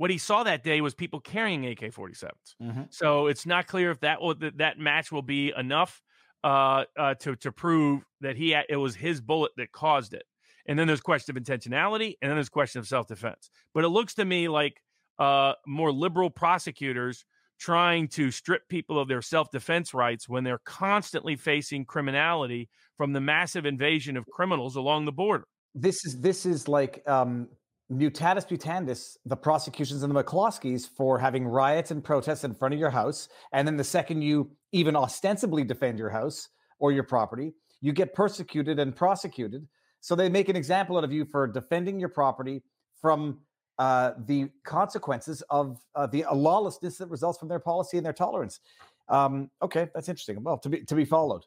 what 0.00 0.10
he 0.10 0.16
saw 0.16 0.42
that 0.42 0.64
day 0.64 0.80
was 0.80 0.94
people 0.94 1.20
carrying 1.20 1.66
AK 1.66 1.80
47s. 1.92 2.32
Mm-hmm. 2.62 2.82
So 2.88 3.26
it's 3.26 3.44
not 3.44 3.66
clear 3.66 3.90
if 3.90 4.00
that 4.00 4.22
will, 4.22 4.34
that, 4.36 4.56
that 4.56 4.78
match 4.78 5.12
will 5.12 5.20
be 5.20 5.52
enough 5.54 6.00
uh, 6.42 6.84
uh, 6.98 7.14
to 7.16 7.36
to 7.36 7.52
prove 7.52 8.02
that 8.22 8.34
he 8.34 8.54
it 8.54 8.76
was 8.76 8.94
his 8.94 9.20
bullet 9.20 9.52
that 9.58 9.72
caused 9.72 10.14
it. 10.14 10.24
And 10.66 10.78
then 10.78 10.86
there's 10.86 11.02
question 11.02 11.36
of 11.36 11.42
intentionality, 11.42 12.14
and 12.22 12.30
then 12.30 12.36
there's 12.36 12.48
question 12.48 12.78
of 12.78 12.88
self 12.88 13.08
defense. 13.08 13.50
But 13.74 13.84
it 13.84 13.88
looks 13.88 14.14
to 14.14 14.24
me 14.24 14.48
like 14.48 14.80
uh, 15.18 15.52
more 15.66 15.92
liberal 15.92 16.30
prosecutors 16.30 17.26
trying 17.60 18.08
to 18.08 18.30
strip 18.30 18.66
people 18.68 18.98
of 18.98 19.08
their 19.08 19.22
self 19.22 19.50
defense 19.50 19.94
rights 19.94 20.28
when 20.28 20.42
they're 20.42 20.60
constantly 20.64 21.36
facing 21.36 21.84
criminality 21.84 22.68
from 22.96 23.12
the 23.12 23.20
massive 23.20 23.66
invasion 23.66 24.16
of 24.16 24.26
criminals 24.26 24.76
along 24.76 25.04
the 25.04 25.12
border. 25.12 25.44
This 25.74 26.04
is 26.04 26.20
this 26.20 26.46
is 26.46 26.66
like 26.66 27.02
um, 27.06 27.48
mutatis 27.92 28.48
mutandis, 28.48 29.16
the 29.24 29.36
prosecutions 29.36 30.02
and 30.02 30.14
the 30.14 30.24
McCloskeys 30.24 30.88
for 30.96 31.18
having 31.18 31.46
riots 31.46 31.90
and 31.90 32.02
protests 32.02 32.44
in 32.44 32.54
front 32.54 32.74
of 32.74 32.80
your 32.80 32.90
house, 32.90 33.28
and 33.52 33.68
then 33.68 33.76
the 33.76 33.84
second 33.84 34.22
you 34.22 34.50
even 34.72 34.96
ostensibly 34.96 35.62
defend 35.62 35.98
your 35.98 36.10
house 36.10 36.48
or 36.78 36.92
your 36.92 37.04
property, 37.04 37.52
you 37.80 37.92
get 37.92 38.14
persecuted 38.14 38.78
and 38.78 38.96
prosecuted 38.96 39.66
so 40.00 40.14
they 40.14 40.28
make 40.28 40.48
an 40.48 40.56
example 40.56 40.96
out 40.96 41.04
of 41.04 41.12
you 41.12 41.24
for 41.24 41.46
defending 41.46 42.00
your 42.00 42.08
property 42.08 42.62
from 43.00 43.38
uh, 43.80 44.12
the 44.26 44.46
consequences 44.62 45.42
of 45.48 45.80
uh, 45.94 46.06
the 46.06 46.22
lawlessness 46.30 46.98
that 46.98 47.08
results 47.08 47.38
from 47.38 47.48
their 47.48 47.58
policy 47.58 47.96
and 47.96 48.04
their 48.04 48.12
tolerance. 48.12 48.60
Um, 49.08 49.50
okay, 49.62 49.88
that's 49.94 50.10
interesting. 50.10 50.42
Well, 50.42 50.58
to 50.58 50.68
be 50.68 50.84
to 50.84 50.94
be 50.94 51.06
followed. 51.06 51.46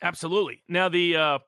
Absolutely. 0.00 0.62
Now 0.66 0.88
the 0.88 1.14
uh, 1.14 1.38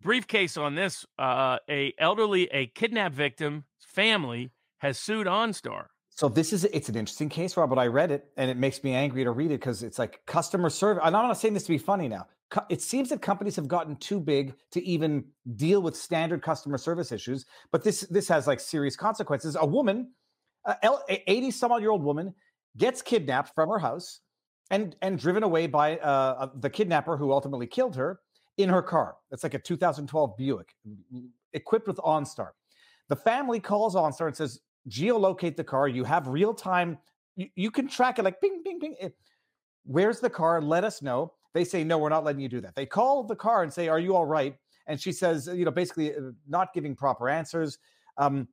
briefcase 0.00 0.56
on 0.56 0.76
this: 0.76 1.04
uh, 1.18 1.58
a 1.68 1.92
elderly, 1.98 2.44
a 2.52 2.68
kidnap 2.68 3.12
victim 3.12 3.64
family 3.80 4.52
has 4.78 4.96
sued 4.96 5.26
OnStar. 5.26 5.86
So 6.10 6.28
this 6.28 6.52
is 6.52 6.62
it's 6.66 6.88
an 6.88 6.94
interesting 6.94 7.28
case, 7.28 7.56
Robert. 7.56 7.78
I 7.78 7.88
read 7.88 8.12
it 8.12 8.26
and 8.36 8.48
it 8.48 8.56
makes 8.56 8.84
me 8.84 8.94
angry 8.94 9.24
to 9.24 9.32
read 9.32 9.50
it 9.50 9.58
because 9.58 9.82
it's 9.82 9.98
like 9.98 10.20
customer 10.24 10.70
service. 10.70 11.02
I'm 11.04 11.12
not 11.12 11.36
saying 11.36 11.54
this 11.54 11.64
to 11.64 11.70
be 11.70 11.78
funny 11.78 12.06
now 12.06 12.28
it 12.68 12.82
seems 12.82 13.08
that 13.10 13.22
companies 13.22 13.56
have 13.56 13.68
gotten 13.68 13.96
too 13.96 14.20
big 14.20 14.54
to 14.72 14.84
even 14.84 15.24
deal 15.56 15.80
with 15.80 15.96
standard 15.96 16.42
customer 16.42 16.78
service 16.78 17.12
issues 17.12 17.46
but 17.70 17.84
this 17.84 18.00
this 18.02 18.28
has 18.28 18.46
like 18.46 18.60
serious 18.60 18.96
consequences. 18.96 19.56
A 19.58 19.66
woman 19.66 20.12
80 20.82 21.50
some 21.50 21.72
odd 21.72 21.80
year 21.80 21.90
old 21.90 22.02
woman 22.02 22.34
gets 22.76 23.02
kidnapped 23.02 23.54
from 23.54 23.68
her 23.68 23.78
house 23.78 24.20
and 24.70 24.96
and 25.02 25.18
driven 25.18 25.42
away 25.42 25.66
by 25.66 25.98
uh, 25.98 26.48
the 26.56 26.70
kidnapper 26.70 27.16
who 27.16 27.32
ultimately 27.32 27.66
killed 27.66 27.96
her 27.96 28.20
in 28.58 28.68
her 28.68 28.82
car. 28.82 29.16
It's 29.30 29.42
like 29.42 29.54
a 29.54 29.58
2012 29.58 30.36
buick 30.36 30.74
equipped 31.52 31.86
with 31.86 31.96
onstar. 31.98 32.50
The 33.08 33.16
family 33.16 33.58
calls 33.58 33.94
onstar 33.94 34.26
and 34.26 34.36
says 34.36 34.60
geolocate 34.88 35.56
the 35.56 35.64
car. 35.64 35.88
You 35.88 36.04
have 36.04 36.28
real 36.28 36.54
time 36.54 36.98
you, 37.36 37.48
you 37.54 37.70
can 37.70 37.88
track 37.88 38.18
it 38.18 38.24
like 38.24 38.40
ping 38.40 38.62
ping 38.62 38.80
ping 38.80 38.96
it, 39.00 39.16
where's 39.84 40.20
the 40.20 40.30
car? 40.30 40.60
Let 40.60 40.84
us 40.84 41.02
know 41.02 41.32
they 41.54 41.64
say, 41.64 41.84
no, 41.84 41.98
we're 41.98 42.08
not 42.08 42.24
letting 42.24 42.40
you 42.40 42.48
do 42.48 42.60
that. 42.60 42.74
They 42.74 42.86
call 42.86 43.24
the 43.24 43.36
car 43.36 43.62
and 43.62 43.72
say, 43.72 43.88
are 43.88 43.98
you 43.98 44.14
all 44.14 44.26
right? 44.26 44.54
And 44.86 45.00
she 45.00 45.12
says, 45.12 45.48
you 45.52 45.64
know, 45.64 45.70
basically 45.70 46.14
uh, 46.14 46.32
not 46.48 46.72
giving 46.72 46.94
proper 46.96 47.28
answers. 47.28 47.78
Um, 48.18 48.48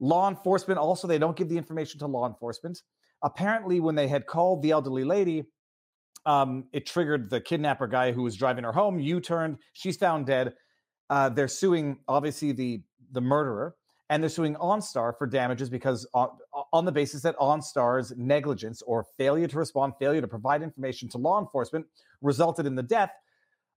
law 0.00 0.28
enforcement 0.28 0.78
also, 0.78 1.06
they 1.06 1.18
don't 1.18 1.36
give 1.36 1.48
the 1.48 1.56
information 1.56 1.98
to 2.00 2.06
law 2.06 2.26
enforcement. 2.26 2.82
Apparently, 3.22 3.80
when 3.80 3.94
they 3.94 4.08
had 4.08 4.26
called 4.26 4.62
the 4.62 4.70
elderly 4.70 5.04
lady, 5.04 5.44
um, 6.26 6.64
it 6.72 6.86
triggered 6.86 7.30
the 7.30 7.40
kidnapper 7.40 7.86
guy 7.86 8.12
who 8.12 8.22
was 8.22 8.36
driving 8.36 8.64
her 8.64 8.72
home. 8.72 8.98
U 8.98 9.20
turned. 9.20 9.58
She's 9.72 9.96
found 9.96 10.26
dead. 10.26 10.54
Uh, 11.08 11.28
they're 11.28 11.48
suing, 11.48 11.98
obviously, 12.08 12.52
the 12.52 12.82
the 13.12 13.20
murderer 13.20 13.76
and 14.08 14.22
they're 14.22 14.30
suing 14.30 14.54
OnStar 14.54 15.16
for 15.18 15.26
damages 15.26 15.68
because 15.68 16.06
on, 16.14 16.28
on, 16.72 16.84
the 16.84 16.92
basis 16.92 17.22
that 17.22 17.36
OnStar's 17.38 18.12
negligence 18.16 18.82
or 18.82 19.04
failure 19.18 19.48
to 19.48 19.58
respond, 19.58 19.94
failure 19.98 20.20
to 20.20 20.28
provide 20.28 20.62
information 20.62 21.08
to 21.10 21.18
law 21.18 21.40
enforcement 21.40 21.86
resulted 22.22 22.66
in 22.66 22.74
the 22.74 22.82
death. 22.82 23.10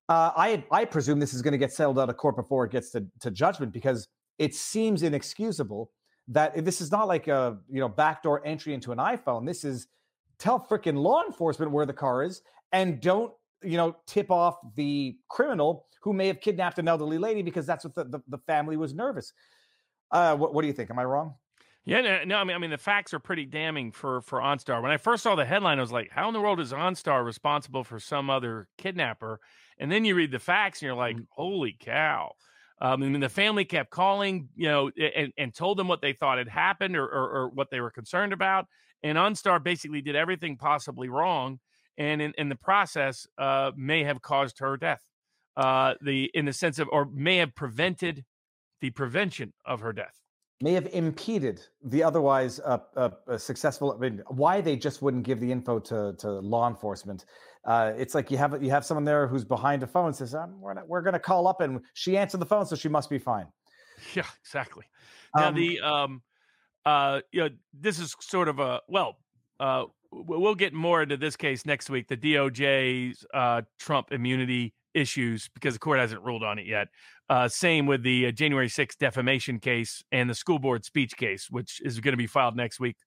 Uh, 0.08 0.32
I 0.36 0.64
I 0.72 0.86
presume 0.86 1.20
this 1.20 1.34
is 1.34 1.42
going 1.42 1.52
to 1.52 1.58
get 1.58 1.72
settled 1.72 2.00
out 2.00 2.10
of 2.10 2.18
court 2.18 2.36
before 2.36 2.66
it 2.66 2.72
gets 2.72 2.92
to, 2.92 3.06
to 3.22 3.32
judgment 3.32 3.74
because 3.74 4.08
it 4.38 4.56
seems 4.56 5.04
inexcusable 5.04 5.92
that 6.28 6.64
this 6.64 6.80
is 6.82 6.92
not 6.92 7.08
like 7.08 7.28
a 7.28 7.58
you 7.70 7.80
know 7.80 7.90
backdoor 7.90 8.46
entry 8.46 8.74
into 8.74 8.92
an 8.92 8.98
iPhone. 8.98 9.46
This 9.46 9.64
is 9.64 9.88
tell 10.38 10.60
freaking 10.60 10.98
law 10.98 11.24
enforcement 11.26 11.72
where 11.72 11.86
the 11.86 11.94
car 11.94 12.24
is 12.24 12.42
and 12.72 13.02
don't 13.02 13.34
you 13.64 13.78
know 13.78 13.96
tip 14.08 14.32
off 14.32 14.58
the 14.76 15.18
criminal 15.28 15.86
who 16.02 16.14
may 16.14 16.28
have 16.28 16.40
kidnapped 16.40 16.80
an 16.80 16.88
elderly 16.88 17.18
lady 17.18 17.42
because 17.42 17.66
that's 17.66 17.84
what 17.84 17.94
the, 17.94 18.06
the, 18.06 18.20
the 18.30 18.38
family 18.38 18.78
was 18.78 18.94
nervous. 18.94 19.34
Uh, 20.12 20.36
what, 20.36 20.54
what 20.54 20.62
do 20.62 20.68
you 20.68 20.74
think? 20.74 20.90
Am 20.90 21.00
I 21.00 21.06
wrong? 21.06 21.36
Yeah, 21.86 22.02
no, 22.02 22.24
no, 22.24 22.38
I 22.38 22.44
mean, 22.44 22.56
I 22.56 22.60
mean, 22.60 22.70
the 22.70 22.78
facts 22.78 23.14
are 23.14 23.20
pretty 23.20 23.46
damning 23.46 23.92
for 23.92 24.22
for 24.22 24.40
OnStar. 24.40 24.82
When 24.82 24.92
I 24.92 24.98
first 24.98 25.24
saw 25.24 25.36
the 25.36 25.46
headline, 25.46 25.80
I 25.80 25.82
was 25.82 25.92
like, 25.92 26.12
"How 26.12 26.28
in 26.28 26.34
the 26.34 26.42
world 26.42 26.60
is 26.60 26.72
OnStar 26.72 27.26
responsible 27.26 27.84
for 27.84 28.00
some 28.00 28.30
other 28.30 28.68
kidnapper?" 28.78 29.40
And 29.80 29.92
then 29.92 30.06
you 30.06 30.14
read 30.14 30.32
the 30.32 30.40
facts, 30.40 30.82
and 30.82 30.88
you're 30.88 30.96
like, 30.96 31.16
mm. 31.16 31.26
"Holy 31.32 31.76
cow!" 31.80 32.34
Um, 32.82 33.04
I 33.04 33.08
mean, 33.08 33.22
the 33.22 33.30
family 33.30 33.66
kept 33.66 33.90
calling, 33.90 34.50
you 34.56 34.68
know, 34.68 34.92
and, 35.16 35.34
and 35.38 35.54
told 35.54 35.78
them 35.78 35.88
what 35.88 36.02
they 36.02 36.14
thought 36.14 36.38
had 36.38 36.48
happened 36.48 36.96
or, 36.96 37.06
or, 37.06 37.30
or 37.30 37.50
what 37.50 37.72
they 37.72 37.82
were 37.82 37.92
concerned 37.92 38.32
about. 38.32 38.68
And 39.04 39.18
OnStar 39.18 39.62
basically 39.62 40.02
did 40.02 40.16
everything 40.16 40.58
possibly 40.58 41.10
wrong, 41.10 41.60
and 41.98 42.22
in, 42.22 42.34
in 42.38 42.50
the 42.50 42.56
process, 42.56 43.26
uh, 43.38 43.72
may 43.76 44.04
have 44.04 44.22
caused 44.22 44.60
her 44.60 44.78
death. 44.78 45.02
Uh, 45.58 45.96
the 46.02 46.30
in 46.34 46.46
the 46.46 46.54
sense 46.54 46.78
of, 46.78 46.88
or 46.92 47.06
may 47.06 47.38
have 47.38 47.56
prevented 47.56 48.26
the 48.82 48.90
prevention 48.92 49.54
of 49.66 49.80
her 49.82 49.94
death 49.94 50.20
may 50.62 50.74
have 50.74 50.88
impeded 50.88 51.62
the 51.84 52.04
otherwise 52.04 52.60
uh, 52.60 52.80
uh, 52.98 53.10
uh, 53.28 53.38
successful. 53.38 53.94
I 53.94 53.98
mean, 53.98 54.22
why 54.28 54.62
they 54.62 54.76
just 54.76 55.02
wouldn't 55.02 55.24
give 55.24 55.40
the 55.40 55.52
info 55.52 55.80
to 55.80 56.16
to 56.18 56.32
law 56.32 56.68
enforcement? 56.68 57.26
Uh, 57.66 57.94
it's 57.98 58.16
like 58.16 58.32
you 58.32 58.38
have 58.38 58.62
you 58.62 58.70
have 58.70 58.86
someone 58.86 59.06
there 59.06 59.28
who's 59.28 59.46
behind 59.46 59.84
a 59.84 59.88
phone 59.88 60.08
and 60.08 60.16
says, 60.16 60.36
um, 60.36 60.60
"We're 60.60 60.74
not, 60.74 60.88
we're 60.88 61.02
going 61.02 61.14
to 61.14 61.20
call 61.20 61.48
up," 61.48 61.62
and 61.62 61.82
she 61.94 62.18
answered 62.18 62.40
the 62.40 62.46
phone, 62.46 62.66
so 62.66 62.76
she 62.76 62.90
must 62.90 63.10
be 63.10 63.20
fine. 63.20 63.48
Yeah, 64.16 64.24
exactly. 64.42 64.86
Now 65.36 65.50
um, 65.50 65.56
the 65.56 65.82
um, 65.82 66.22
uh, 66.86 67.20
you 67.34 67.42
know, 67.42 67.50
this 67.74 68.00
is 68.00 68.16
sort 68.22 68.48
of 68.48 68.60
a 68.60 68.80
well, 68.88 69.18
uh, 69.60 69.86
we'll 70.12 70.56
get 70.56 70.74
more 70.74 71.04
into 71.04 71.18
this 71.18 71.36
case 71.36 71.66
next 71.66 71.90
week. 71.90 72.08
The 72.08 72.18
DOJ's 72.18 73.26
uh, 73.34 73.64
Trump 73.78 74.12
immunity 74.12 74.74
issues 74.94 75.50
because 75.54 75.74
the 75.74 75.80
court 75.80 76.00
hasn't 76.00 76.22
ruled 76.24 76.44
on 76.44 76.60
it 76.60 76.66
yet. 76.66 76.88
Uh, 77.30 77.48
same 77.48 77.86
with 77.86 78.04
the 78.04 78.28
uh, 78.28 78.32
January 78.32 78.68
6th 78.68 78.98
defamation 78.98 79.60
case 79.60 80.04
and 80.12 80.30
the 80.30 80.36
school 80.36 80.60
board 80.60 80.86
speech 80.86 81.16
case, 81.16 81.48
which 81.50 81.82
is 81.84 82.00
going 82.00 82.14
to 82.14 82.18
be 82.18 82.28
filed 82.28 82.56
next 82.56 82.80
week. 82.80 82.98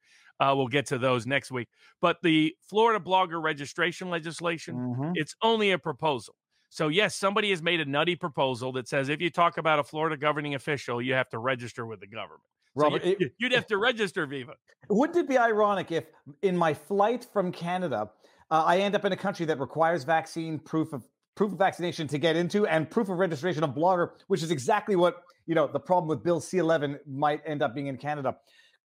Uh, 0.40 0.54
we'll 0.56 0.68
get 0.68 0.86
to 0.86 0.98
those 0.98 1.26
next 1.26 1.50
week. 1.50 1.68
But 2.00 2.18
the 2.22 2.54
Florida 2.68 3.02
blogger 3.04 3.42
registration 3.42 4.10
legislation, 4.10 4.74
mm-hmm. 4.76 5.12
it's 5.14 5.34
only 5.42 5.70
a 5.72 5.78
proposal. 5.78 6.34
So, 6.70 6.88
yes, 6.88 7.14
somebody 7.14 7.50
has 7.50 7.62
made 7.62 7.80
a 7.80 7.84
nutty 7.84 8.16
proposal 8.16 8.72
that 8.72 8.88
says 8.88 9.08
if 9.08 9.20
you 9.20 9.28
talk 9.28 9.58
about 9.58 9.78
a 9.78 9.84
Florida 9.84 10.16
governing 10.16 10.54
official, 10.54 11.02
you 11.02 11.12
have 11.14 11.28
to 11.30 11.38
register 11.38 11.84
with 11.84 12.00
the 12.00 12.06
government. 12.06 12.40
Robert, 12.74 13.02
so 13.02 13.14
you, 13.18 13.30
would 13.42 13.52
have 13.52 13.66
to 13.66 13.76
register 13.76 14.24
Viva. 14.24 14.54
Wouldn't 14.88 15.18
it 15.18 15.28
be 15.28 15.36
ironic 15.36 15.92
if, 15.92 16.04
in 16.40 16.56
my 16.56 16.72
flight 16.72 17.26
from 17.30 17.52
Canada, 17.52 18.10
uh, 18.50 18.64
I 18.66 18.78
end 18.78 18.94
up 18.94 19.04
in 19.04 19.12
a 19.12 19.16
country 19.16 19.44
that 19.46 19.60
requires 19.60 20.04
vaccine 20.04 20.58
proof 20.58 20.92
of 20.92 21.06
proof 21.34 21.52
of 21.52 21.58
vaccination 21.58 22.06
to 22.08 22.18
get 22.18 22.36
into 22.36 22.66
and 22.66 22.90
proof 22.90 23.08
of 23.08 23.18
registration 23.18 23.64
of 23.64 23.70
blogger, 23.70 24.10
which 24.28 24.42
is 24.42 24.50
exactly 24.50 24.96
what 24.96 25.22
you 25.46 25.54
know 25.54 25.66
the 25.66 25.80
problem 25.80 26.08
with 26.08 26.22
Bill 26.22 26.40
C11 26.40 26.98
might 27.06 27.42
end 27.46 27.62
up 27.62 27.74
being 27.74 27.86
in 27.86 27.96
Canada. 27.96 28.36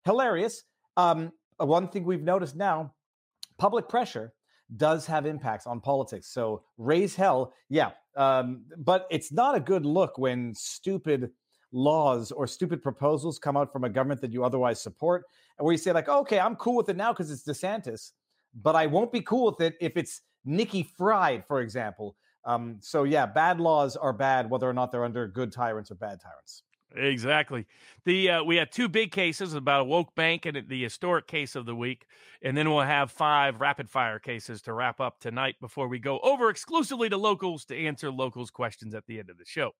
Hilarious. 0.05 0.63
Um, 0.97 1.31
one 1.57 1.87
thing 1.87 2.03
we've 2.03 2.23
noticed 2.23 2.55
now, 2.55 2.93
public 3.57 3.87
pressure 3.87 4.33
does 4.77 5.05
have 5.05 5.25
impacts 5.25 5.67
on 5.67 5.79
politics. 5.79 6.27
So 6.27 6.63
raise 6.77 7.15
hell, 7.15 7.53
yeah, 7.69 7.91
um, 8.15 8.63
but 8.77 9.07
it's 9.11 9.31
not 9.31 9.55
a 9.55 9.59
good 9.59 9.85
look 9.85 10.17
when 10.17 10.53
stupid 10.55 11.31
laws 11.71 12.31
or 12.31 12.47
stupid 12.47 12.81
proposals 12.81 13.39
come 13.39 13.55
out 13.55 13.71
from 13.71 13.83
a 13.83 13.89
government 13.89 14.21
that 14.21 14.31
you 14.31 14.43
otherwise 14.43 14.81
support, 14.81 15.25
and 15.57 15.65
where 15.65 15.71
you 15.71 15.77
say 15.77 15.91
like, 15.91 16.09
okay, 16.09 16.39
I'm 16.39 16.55
cool 16.55 16.75
with 16.75 16.89
it 16.89 16.97
now 16.97 17.13
because 17.13 17.31
it's 17.31 17.43
DeSantis, 17.43 18.11
but 18.55 18.75
I 18.75 18.87
won't 18.87 19.11
be 19.11 19.21
cool 19.21 19.45
with 19.45 19.61
it 19.61 19.75
if 19.79 19.95
it's 19.95 20.21
Nikki 20.43 20.83
Fried, 20.97 21.45
for 21.47 21.61
example, 21.61 22.15
um, 22.45 22.77
so 22.81 23.03
yeah, 23.03 23.25
bad 23.25 23.59
laws 23.59 23.95
are 23.95 24.13
bad, 24.13 24.49
whether 24.49 24.69
or 24.69 24.73
not 24.73 24.91
they're 24.91 25.05
under 25.05 25.27
good 25.27 25.51
tyrants 25.51 25.91
or 25.91 25.95
bad 25.95 26.19
tyrants. 26.21 26.63
Exactly. 26.95 27.65
The 28.03 28.29
uh, 28.29 28.43
we 28.43 28.57
have 28.57 28.69
two 28.69 28.89
big 28.89 29.11
cases 29.11 29.53
about 29.53 29.81
a 29.81 29.83
woke 29.85 30.13
bank 30.13 30.45
and 30.45 30.67
the 30.67 30.83
historic 30.83 31.25
case 31.25 31.55
of 31.55 31.65
the 31.65 31.75
week, 31.75 32.05
and 32.41 32.57
then 32.57 32.69
we'll 32.69 32.81
have 32.81 33.11
five 33.11 33.61
rapid 33.61 33.89
fire 33.89 34.19
cases 34.19 34.61
to 34.63 34.73
wrap 34.73 34.99
up 34.99 35.19
tonight 35.19 35.55
before 35.61 35.87
we 35.87 35.99
go 35.99 36.19
over 36.19 36.49
exclusively 36.49 37.07
to 37.07 37.15
locals 37.15 37.63
to 37.65 37.77
answer 37.77 38.11
locals 38.11 38.51
questions 38.51 38.93
at 38.93 39.05
the 39.07 39.19
end 39.19 39.29
of 39.29 39.37
the 39.37 39.45
show. 39.45 39.71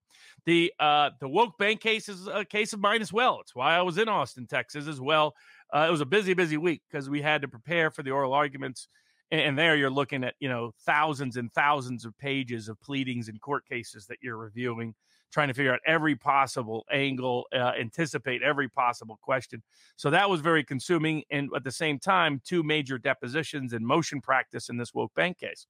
The 0.46 0.72
uh, 0.80 1.10
the 1.20 1.28
woke 1.28 1.58
bank 1.58 1.82
case 1.82 2.08
is 2.08 2.28
a 2.28 2.46
case 2.46 2.72
of 2.72 2.80
mine 2.80 3.02
as 3.02 3.12
well. 3.12 3.40
It's 3.42 3.56
why 3.56 3.76
I 3.76 3.82
was 3.82 3.98
in 3.98 4.08
Austin, 4.08 4.48
Texas, 4.48 4.88
as 4.88 5.02
well. 5.02 5.36
Uh, 5.74 5.86
it 5.90 5.92
was 5.92 6.02
a 6.02 6.06
busy, 6.06 6.34
busy 6.34 6.58
week 6.58 6.82
because 6.90 7.10
we 7.10 7.22
had 7.22 7.42
to 7.42 7.48
prepare 7.50 7.92
for 7.92 8.04
the 8.04 8.12
oral 8.12 8.34
arguments 8.34 8.88
and 9.32 9.58
there 9.58 9.76
you're 9.76 9.90
looking 9.90 10.24
at 10.24 10.36
you 10.40 10.50
know 10.50 10.72
thousands 10.86 11.38
and 11.38 11.52
thousands 11.54 12.06
of 12.06 12.18
pages 12.18 12.68
of 12.68 12.80
pleadings 12.82 13.30
and 13.30 13.42
court 13.42 13.66
cases 13.66 14.06
that 14.08 14.18
you're 14.22 14.38
reviewing 14.38 14.94
trying 15.32 15.48
to 15.48 15.54
figure 15.54 15.74
out 15.74 15.80
every 15.86 16.16
possible 16.16 16.86
angle 16.92 17.48
uh, 17.54 17.72
anticipate 17.80 18.44
every 18.44 18.68
possible 18.68 19.18
question. 19.22 19.64
So 19.96 20.10
that 20.10 20.30
was 20.30 20.42
very 20.42 20.64
consuming 20.64 21.24
and 21.32 21.50
at 21.56 21.64
the 21.64 21.72
same 21.72 22.00
time 22.00 22.42
two 22.44 22.64
major 22.64 22.98
depositions 22.98 23.74
and 23.74 23.86
motion 23.86 24.22
practice 24.22 24.70
in 24.70 24.78
this 24.78 24.94
woke 24.94 25.14
bank 25.16 25.40
case. 25.40 25.68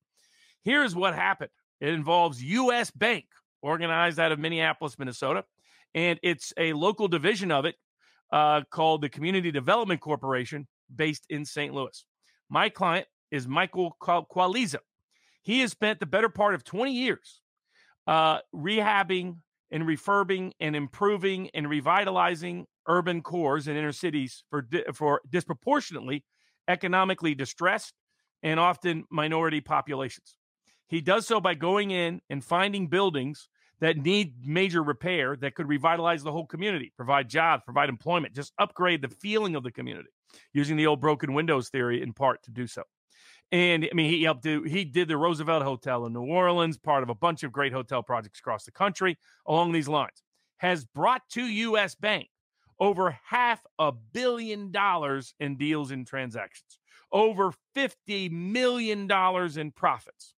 Here's 0.63 0.95
what 0.95 1.15
happened. 1.15 1.51
It 1.79 1.89
involves 1.89 2.41
us 2.43 2.91
bank 2.91 3.25
organized 3.61 4.19
out 4.19 4.31
of 4.31 4.39
minneapolis 4.39 4.97
minnesota 4.97 5.45
and 5.93 6.19
it's 6.23 6.51
a 6.57 6.73
local 6.73 7.07
division 7.07 7.51
of 7.51 7.65
it 7.65 7.75
uh, 8.31 8.61
called 8.71 9.01
the 9.01 9.09
community 9.09 9.51
development 9.51 10.01
corporation 10.01 10.67
based 10.95 11.25
in 11.29 11.45
st 11.45 11.73
louis. 11.73 12.05
My 12.49 12.69
client 12.69 13.07
is 13.31 13.47
Michael 13.47 13.95
Qualiza. 14.01 14.79
He 15.41 15.61
has 15.61 15.71
spent 15.71 15.99
the 15.99 16.05
better 16.05 16.29
part 16.29 16.53
of 16.53 16.63
20 16.63 16.93
years 16.93 17.41
uh, 18.07 18.39
rehabbing 18.53 19.37
and 19.71 19.83
refurbing 19.83 20.51
and 20.59 20.75
improving 20.75 21.49
and 21.53 21.69
revitalizing 21.69 22.65
urban 22.87 23.21
cores 23.21 23.67
and 23.67 23.77
inner 23.77 23.91
cities 23.91 24.43
for, 24.49 24.67
for 24.93 25.21
disproportionately 25.29 26.23
economically 26.67 27.35
distressed 27.35 27.93
and 28.43 28.59
often 28.59 29.05
minority 29.09 29.61
populations. 29.61 30.35
He 30.87 31.01
does 31.01 31.25
so 31.25 31.39
by 31.39 31.53
going 31.53 31.91
in 31.91 32.21
and 32.29 32.43
finding 32.43 32.87
buildings 32.87 33.47
that 33.79 33.97
need 33.97 34.35
major 34.45 34.83
repair 34.83 35.35
that 35.37 35.55
could 35.55 35.67
revitalize 35.67 36.21
the 36.21 36.31
whole 36.31 36.45
community, 36.45 36.93
provide 36.95 37.29
jobs, 37.29 37.63
provide 37.63 37.89
employment, 37.89 38.35
just 38.35 38.53
upgrade 38.59 39.01
the 39.01 39.09
feeling 39.09 39.55
of 39.55 39.63
the 39.63 39.71
community 39.71 40.09
using 40.53 40.77
the 40.77 40.87
old 40.87 41.01
broken 41.01 41.33
windows 41.33 41.69
theory 41.69 42.01
in 42.01 42.13
part 42.13 42.43
to 42.43 42.51
do 42.51 42.67
so. 42.67 42.83
And 43.51 43.87
I 43.91 43.93
mean, 43.93 44.09
he 44.09 44.23
helped 44.23 44.43
do, 44.43 44.63
he 44.63 44.85
did 44.85 45.09
the 45.09 45.17
Roosevelt 45.17 45.63
Hotel 45.63 46.05
in 46.05 46.13
New 46.13 46.23
Orleans, 46.23 46.77
part 46.77 47.03
of 47.03 47.09
a 47.09 47.15
bunch 47.15 47.43
of 47.43 47.51
great 47.51 47.73
hotel 47.73 48.01
projects 48.01 48.39
across 48.39 48.63
the 48.63 48.71
country 48.71 49.17
along 49.45 49.73
these 49.73 49.89
lines. 49.89 50.23
Has 50.57 50.85
brought 50.85 51.27
to 51.31 51.41
US 51.41 51.95
Bank 51.95 52.29
over 52.79 53.17
half 53.25 53.61
a 53.77 53.91
billion 53.91 54.71
dollars 54.71 55.33
in 55.39 55.57
deals 55.57 55.91
and 55.91 56.07
transactions, 56.07 56.79
over 57.11 57.53
$50 57.75 58.31
million 58.31 59.09
in 59.59 59.71
profits. 59.71 60.33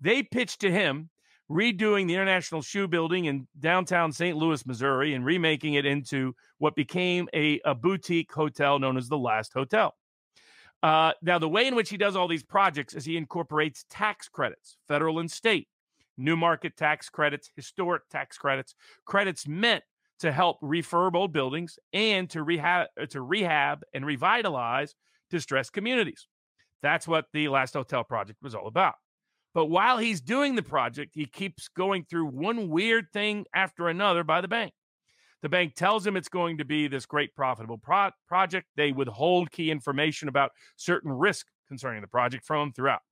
They 0.00 0.22
pitched 0.22 0.60
to 0.60 0.70
him 0.70 1.10
redoing 1.50 2.06
the 2.06 2.14
International 2.14 2.62
Shoe 2.62 2.88
Building 2.88 3.26
in 3.26 3.46
downtown 3.58 4.12
St. 4.12 4.36
Louis, 4.36 4.64
Missouri, 4.64 5.14
and 5.14 5.24
remaking 5.24 5.74
it 5.74 5.84
into 5.84 6.34
what 6.58 6.74
became 6.74 7.28
a, 7.34 7.60
a 7.64 7.74
boutique 7.74 8.32
hotel 8.32 8.78
known 8.78 8.96
as 8.96 9.08
the 9.08 9.18
Last 9.18 9.52
Hotel. 9.52 9.94
Uh, 10.84 11.14
now, 11.22 11.38
the 11.38 11.48
way 11.48 11.66
in 11.66 11.74
which 11.74 11.88
he 11.88 11.96
does 11.96 12.14
all 12.14 12.28
these 12.28 12.42
projects 12.42 12.92
is 12.92 13.06
he 13.06 13.16
incorporates 13.16 13.86
tax 13.88 14.28
credits, 14.28 14.76
federal 14.86 15.18
and 15.18 15.30
state, 15.30 15.66
new 16.18 16.36
market 16.36 16.76
tax 16.76 17.08
credits, 17.08 17.50
historic 17.56 18.02
tax 18.10 18.36
credits, 18.36 18.74
credits 19.06 19.48
meant 19.48 19.82
to 20.18 20.30
help 20.30 20.60
refurb 20.60 21.14
old 21.14 21.32
buildings 21.32 21.78
and 21.94 22.28
to 22.28 22.42
rehab, 22.42 22.88
uh, 23.00 23.06
to 23.06 23.22
rehab 23.22 23.80
and 23.94 24.04
revitalize 24.04 24.94
distressed 25.30 25.72
communities. 25.72 26.28
That's 26.82 27.08
what 27.08 27.24
the 27.32 27.48
last 27.48 27.72
hotel 27.72 28.04
project 28.04 28.40
was 28.42 28.54
all 28.54 28.66
about. 28.66 28.96
But 29.54 29.66
while 29.66 29.96
he's 29.96 30.20
doing 30.20 30.54
the 30.54 30.62
project, 30.62 31.12
he 31.14 31.24
keeps 31.24 31.66
going 31.68 32.04
through 32.04 32.26
one 32.26 32.68
weird 32.68 33.06
thing 33.10 33.46
after 33.54 33.88
another 33.88 34.22
by 34.22 34.42
the 34.42 34.48
bank. 34.48 34.74
The 35.44 35.50
bank 35.50 35.74
tells 35.74 36.06
him 36.06 36.16
it's 36.16 36.30
going 36.30 36.56
to 36.56 36.64
be 36.64 36.88
this 36.88 37.04
great 37.04 37.34
profitable 37.34 37.76
pro- 37.76 38.12
project. 38.26 38.66
They 38.76 38.92
withhold 38.92 39.50
key 39.50 39.70
information 39.70 40.28
about 40.28 40.52
certain 40.76 41.12
risk 41.12 41.48
concerning 41.68 42.00
the 42.00 42.08
project 42.08 42.46
from 42.46 42.68
him 42.68 42.72
throughout. 42.72 43.02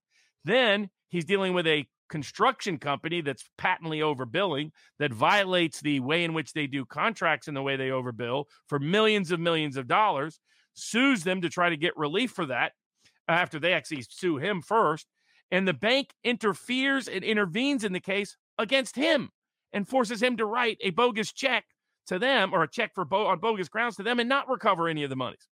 Then 0.42 0.88
he's 1.10 1.26
dealing 1.26 1.52
with 1.52 1.66
a 1.66 1.86
construction 2.08 2.78
company 2.78 3.20
that's 3.20 3.44
patently 3.58 3.98
overbilling, 3.98 4.70
that 4.98 5.12
violates 5.12 5.82
the 5.82 6.00
way 6.00 6.24
in 6.24 6.32
which 6.32 6.54
they 6.54 6.66
do 6.66 6.86
contracts 6.86 7.48
and 7.48 7.56
the 7.56 7.60
way 7.60 7.76
they 7.76 7.90
overbill 7.90 8.46
for 8.66 8.78
millions 8.78 9.30
of 9.30 9.38
millions 9.38 9.76
of 9.76 9.86
dollars, 9.86 10.40
sues 10.72 11.24
them 11.24 11.42
to 11.42 11.50
try 11.50 11.68
to 11.68 11.76
get 11.76 11.94
relief 11.98 12.30
for 12.30 12.46
that 12.46 12.72
after 13.28 13.58
they 13.58 13.74
actually 13.74 14.06
sue 14.08 14.38
him 14.38 14.62
first. 14.62 15.06
And 15.50 15.68
the 15.68 15.74
bank 15.74 16.14
interferes 16.24 17.08
and 17.08 17.24
intervenes 17.24 17.84
in 17.84 17.92
the 17.92 18.00
case 18.00 18.38
against 18.56 18.96
him 18.96 19.28
and 19.70 19.86
forces 19.86 20.22
him 20.22 20.38
to 20.38 20.46
write 20.46 20.78
a 20.80 20.90
bogus 20.92 21.30
check 21.30 21.66
to 22.06 22.18
them 22.18 22.52
or 22.52 22.62
a 22.62 22.68
check 22.68 22.94
for 22.94 23.04
bo- 23.04 23.26
on 23.26 23.38
bogus 23.38 23.68
grounds 23.68 23.96
to 23.96 24.02
them 24.02 24.20
and 24.20 24.28
not 24.28 24.48
recover 24.48 24.88
any 24.88 25.04
of 25.04 25.10
the 25.10 25.16
monies. 25.16 25.48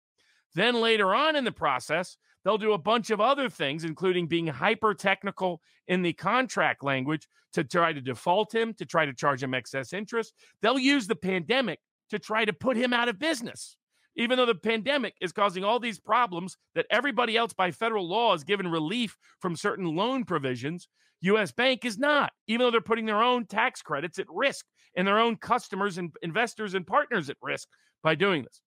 Then 0.54 0.76
later 0.76 1.14
on 1.14 1.36
in 1.36 1.44
the 1.44 1.52
process, 1.52 2.18
they'll 2.44 2.58
do 2.58 2.74
a 2.74 2.78
bunch 2.78 3.10
of 3.10 3.20
other 3.20 3.50
things, 3.50 3.84
including 3.84 4.28
being 4.28 4.48
hyper 4.48 4.94
technical 4.94 5.62
in 5.88 6.02
the 6.02 6.14
contract 6.14 6.84
language 6.84 7.28
to 7.54 7.64
try 7.64 7.94
to 7.94 8.02
default 8.02 8.54
him, 8.54 8.74
to 8.76 8.86
try 8.86 9.06
to 9.06 9.14
charge 9.14 9.44
him 9.44 9.54
excess 9.54 9.94
interest. 9.94 10.34
They'll 10.62 10.80
use 10.80 11.08
the 11.08 11.16
pandemic 11.16 11.80
to 12.10 12.20
try 12.20 12.46
to 12.46 12.54
put 12.54 12.78
him 12.78 12.94
out 12.94 13.10
of 13.10 13.20
business. 13.20 13.78
Even 14.16 14.38
though 14.38 14.46
the 14.46 14.56
pandemic 14.56 15.16
is 15.20 15.32
causing 15.32 15.64
all 15.64 15.80
these 15.80 16.00
problems 16.00 16.58
that 16.74 16.86
everybody 16.90 17.36
else 17.36 17.54
by 17.54 17.72
federal 17.72 18.08
law 18.08 18.34
is 18.34 18.44
given 18.44 18.68
relief 18.68 19.18
from 19.40 19.56
certain 19.56 19.96
loan 19.96 20.24
provisions, 20.24 20.88
US 21.22 21.52
Bank 21.52 21.84
is 21.86 21.98
not, 21.98 22.32
even 22.48 22.66
though 22.66 22.72
they're 22.72 22.82
putting 22.82 23.06
their 23.06 23.22
own 23.22 23.46
tax 23.46 23.82
credits 23.82 24.20
at 24.20 24.28
risk 24.30 24.66
and 24.96 25.08
their 25.08 25.20
own 25.20 25.36
customers 25.36 25.98
and 25.98 26.12
investors 26.22 26.74
and 26.74 26.88
partners 26.88 27.30
at 27.30 27.38
risk 27.42 27.68
by 28.04 28.16
doing 28.16 28.44
this. 28.44 28.62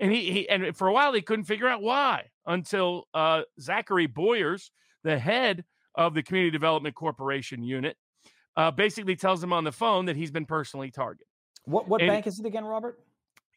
And 0.00 0.12
he, 0.12 0.30
he 0.32 0.48
and 0.48 0.76
for 0.76 0.88
a 0.88 0.92
while 0.92 1.12
he 1.12 1.22
couldn't 1.22 1.44
figure 1.44 1.68
out 1.68 1.82
why 1.82 2.26
until 2.46 3.04
uh, 3.14 3.42
Zachary 3.60 4.06
Boyers, 4.06 4.70
the 5.04 5.18
head 5.18 5.64
of 5.94 6.14
the 6.14 6.22
Community 6.22 6.50
Development 6.50 6.94
Corporation 6.94 7.62
unit, 7.62 7.96
uh, 8.56 8.70
basically 8.70 9.16
tells 9.16 9.42
him 9.42 9.52
on 9.52 9.64
the 9.64 9.72
phone 9.72 10.06
that 10.06 10.16
he's 10.16 10.30
been 10.30 10.46
personally 10.46 10.90
targeted. 10.90 11.26
What 11.64 11.88
what 11.88 12.00
And- 12.00 12.08
bank 12.08 12.26
is 12.26 12.40
it 12.40 12.46
again, 12.46 12.64
Robert? 12.64 12.98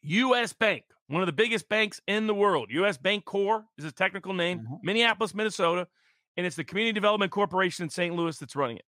U.S. 0.04 0.52
Bank, 0.52 0.82
one 1.12 1.22
of 1.22 1.26
the 1.26 1.32
biggest 1.32 1.68
banks 1.68 2.00
in 2.06 2.26
the 2.26 2.34
world. 2.34 2.68
U.S. 2.70 2.96
Bank 2.96 3.24
Corp 3.24 3.64
is 3.76 3.84
its 3.84 3.94
technical 3.94 4.32
name, 4.32 4.60
Mm-hmm. 4.60 4.74
Minneapolis, 4.82 5.34
Minnesota, 5.34 5.86
and 6.36 6.46
it's 6.46 6.56
the 6.56 6.64
Community 6.64 6.92
Development 6.92 7.30
Corporation 7.30 7.84
in 7.84 7.90
St. 7.90 8.14
Louis 8.14 8.36
that's 8.38 8.56
running 8.56 8.78
it. 8.78 8.84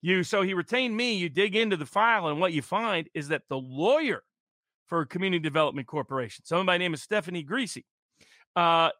You 0.00 0.24
so 0.24 0.42
he 0.42 0.54
retained 0.54 0.96
me. 0.96 1.14
You 1.14 1.28
dig 1.28 1.54
into 1.54 1.76
the 1.76 1.86
file, 1.86 2.26
and 2.26 2.40
what 2.40 2.52
you 2.52 2.62
find 2.62 3.08
is 3.14 3.28
that 3.28 3.42
the 3.48 3.56
lawyer 3.56 4.22
for 4.86 5.04
Community 5.06 5.40
Development 5.40 5.86
Corporation, 5.86 6.44
someone 6.44 6.66
by 6.66 6.74
the 6.74 6.80
name 6.80 6.94
of 6.94 7.00
Stephanie 7.00 7.44
Greasy, 7.44 7.84
uh, 8.56 8.90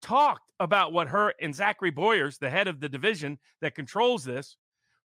talked 0.00 0.48
about 0.60 0.92
what 0.92 1.08
her 1.08 1.34
and 1.40 1.54
Zachary 1.54 1.90
Boyers, 1.90 2.38
the 2.38 2.48
head 2.48 2.68
of 2.68 2.78
the 2.78 2.88
division 2.88 3.38
that 3.60 3.74
controls 3.74 4.22
this, 4.22 4.56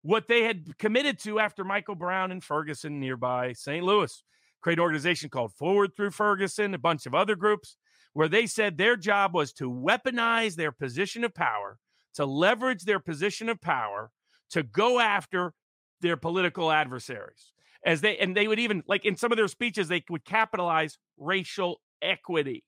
what 0.02 0.28
they 0.28 0.44
had 0.44 0.76
committed 0.78 1.18
to 1.20 1.40
after 1.40 1.64
Michael 1.64 1.94
Brown 1.94 2.30
and 2.30 2.44
Ferguson 2.44 3.00
nearby 3.00 3.54
St. 3.54 3.84
Louis. 3.84 4.22
Create 4.60 4.78
an 4.78 4.82
organization 4.82 5.30
called 5.30 5.52
Forward 5.54 5.94
Through 5.94 6.10
Ferguson, 6.10 6.74
a 6.74 6.78
bunch 6.78 7.06
of 7.06 7.14
other 7.14 7.36
groups, 7.36 7.76
where 8.12 8.28
they 8.28 8.46
said 8.46 8.76
their 8.76 8.96
job 8.96 9.34
was 9.34 9.52
to 9.54 9.70
weaponize 9.70 10.54
their 10.54 10.72
position 10.72 11.22
of 11.22 11.34
power, 11.34 11.78
to 12.14 12.26
leverage 12.26 12.84
their 12.84 12.98
position 12.98 13.48
of 13.48 13.60
power 13.60 14.10
to 14.50 14.62
go 14.62 14.98
after 14.98 15.52
their 16.00 16.16
political 16.16 16.70
adversaries. 16.70 17.52
As 17.84 18.00
they 18.00 18.16
and 18.18 18.36
they 18.36 18.48
would 18.48 18.58
even 18.58 18.82
like 18.88 19.04
in 19.04 19.16
some 19.16 19.32
of 19.32 19.36
their 19.36 19.48
speeches, 19.48 19.88
they 19.88 20.02
would 20.10 20.24
capitalize 20.24 20.98
racial 21.18 21.80
equity. 22.02 22.64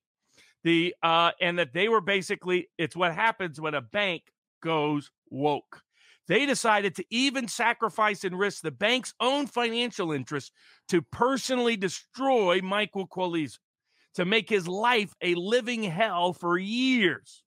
The 0.65 0.95
uh 1.03 1.33
and 1.41 1.59
that 1.59 1.73
they 1.73 1.89
were 1.89 2.01
basically 2.01 2.69
it's 2.79 2.95
what 2.95 3.15
happens 3.15 3.61
when 3.61 3.75
a 3.75 3.81
bank 3.81 4.23
goes 4.63 5.11
woke. 5.31 5.83
They 6.29 6.45
decided 6.45 6.95
to 6.97 7.05
even 7.11 7.49
sacrifice 7.49 8.23
and 8.23 8.39
risk 8.39 8.63
the 8.63 8.71
bank's 8.71 9.15
own 9.19 9.47
financial 9.47 10.13
interests 10.13 10.53
to 10.89 11.01
personally 11.01 11.77
destroy 11.77 12.61
Michael 12.63 13.09
Qualiza, 13.09 13.59
to 14.15 14.27
make 14.27 14.49
his 14.49 14.69
life 14.69 15.15
a 15.23 15.35
living 15.35 15.83
hell 15.83 16.35
for 16.35 16.59
years. 16.59 17.43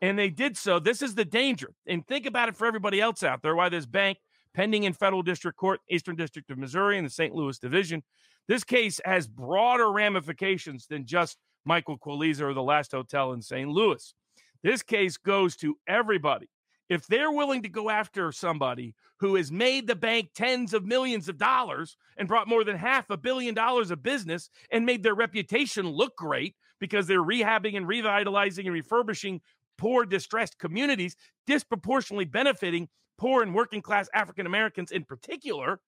And 0.00 0.18
they 0.18 0.30
did 0.30 0.56
so. 0.56 0.78
This 0.78 1.02
is 1.02 1.14
the 1.14 1.24
danger. 1.24 1.72
And 1.86 2.06
think 2.06 2.26
about 2.26 2.48
it 2.48 2.56
for 2.56 2.66
everybody 2.66 3.00
else 3.00 3.22
out 3.22 3.42
there 3.42 3.54
why 3.54 3.68
this 3.68 3.86
bank, 3.86 4.18
pending 4.54 4.84
in 4.84 4.94
federal 4.94 5.22
district 5.22 5.58
court, 5.58 5.80
Eastern 5.90 6.16
District 6.16 6.50
of 6.50 6.58
Missouri, 6.58 6.98
in 6.98 7.04
the 7.04 7.10
St. 7.10 7.34
Louis 7.34 7.58
division, 7.58 8.02
this 8.48 8.64
case 8.64 9.00
has 9.04 9.28
broader 9.28 9.92
ramifications 9.92 10.86
than 10.86 11.06
just 11.06 11.36
Michael 11.64 11.98
Qualiza 11.98 12.40
or 12.40 12.54
the 12.54 12.62
last 12.62 12.92
hotel 12.92 13.32
in 13.32 13.42
St. 13.42 13.68
Louis. 13.68 14.14
This 14.62 14.82
case 14.82 15.16
goes 15.16 15.54
to 15.56 15.76
everybody. 15.86 16.48
If 16.88 17.06
they're 17.06 17.32
willing 17.32 17.62
to 17.62 17.68
go 17.68 17.90
after 17.90 18.32
somebody 18.32 18.94
who 19.18 19.36
has 19.36 19.52
made 19.52 19.86
the 19.86 19.94
bank 19.94 20.30
tens 20.34 20.74
of 20.74 20.84
millions 20.84 21.28
of 21.28 21.38
dollars 21.38 21.96
and 22.16 22.28
brought 22.28 22.48
more 22.48 22.64
than 22.64 22.76
half 22.76 23.08
a 23.08 23.16
billion 23.16 23.54
dollars 23.54 23.90
of 23.90 24.02
business 24.02 24.50
and 24.70 24.84
made 24.84 25.02
their 25.02 25.14
reputation 25.14 25.86
look 25.88 26.16
great 26.16 26.56
because 26.80 27.06
they're 27.06 27.22
rehabbing 27.22 27.76
and 27.76 27.86
revitalizing 27.86 28.66
and 28.66 28.74
refurbishing 28.74 29.40
poor, 29.78 30.04
distressed 30.04 30.58
communities, 30.58 31.16
disproportionately 31.46 32.24
benefiting 32.24 32.88
poor 33.18 33.42
and 33.42 33.54
working 33.54 33.80
class 33.80 34.08
African 34.12 34.46
Americans 34.46 34.90
in 34.90 35.04
particular, 35.04 35.80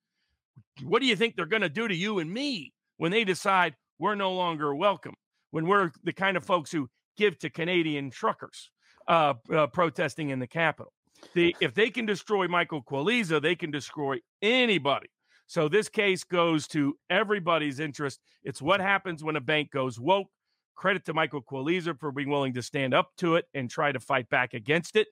what 0.85 1.01
do 1.01 1.07
you 1.07 1.17
think 1.17 1.35
they're 1.35 1.47
going 1.47 1.63
to 1.63 1.69
do 1.69 1.89
to 1.89 1.95
you 1.95 2.21
and 2.21 2.33
me 2.33 2.73
when 2.97 3.11
they 3.11 3.25
decide 3.25 3.75
we're 3.99 4.15
no 4.15 4.33
longer 4.33 4.75
welcome? 4.75 5.15
When 5.51 5.67
we're 5.67 5.91
the 6.03 6.13
kind 6.13 6.37
of 6.37 6.45
folks 6.45 6.71
who 6.71 6.89
give 7.17 7.39
to 7.41 7.51
Canadian 7.51 8.11
truckers 8.11 8.71
uh, 9.09 9.35
uh, 9.53 9.67
protesting 9.69 10.31
in 10.31 10.39
the 10.39 10.47
Capitol. 10.47 10.93
The, 11.35 11.57
if 11.61 11.75
they 11.75 11.91
can 11.91 12.07
destroy 12.07 12.49
Michael 12.49 12.83
Qualiza, 12.83 13.41
they 13.41 13.55
can 13.55 13.71
destroy 13.71 14.19
anybody. 14.43 15.09
So 15.47 15.69
this 15.69 15.89
case 15.89 16.25
goes 16.25 16.67
to 16.69 16.97
everybody's 17.11 17.81
interest. 17.81 18.21
It's 18.43 18.61
what 18.63 18.81
happens 18.81 19.23
when 19.23 19.37
a 19.37 19.41
bank 19.41 19.71
goes 19.71 19.99
woke. 19.99 20.29
Credit 20.75 21.05
to 21.07 21.15
Michael 21.15 21.43
Qualiza 21.43 21.99
for 21.99 22.11
being 22.13 22.29
willing 22.29 22.55
to 22.55 22.63
stand 22.63 22.95
up 22.95 23.11
to 23.19 23.37
it 23.37 23.47
and 23.55 23.71
try 23.71 23.93
to 23.93 24.01
fight 24.01 24.29
back 24.29 24.55
against 24.55 24.97
it. 24.97 25.07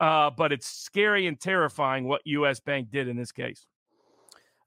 Uh, 0.00 0.30
but 0.30 0.52
it's 0.52 0.66
scary 0.66 1.26
and 1.26 1.38
terrifying 1.38 2.04
what 2.04 2.22
U.S. 2.24 2.58
Bank 2.60 2.90
did 2.90 3.06
in 3.06 3.16
this 3.16 3.30
case. 3.30 3.66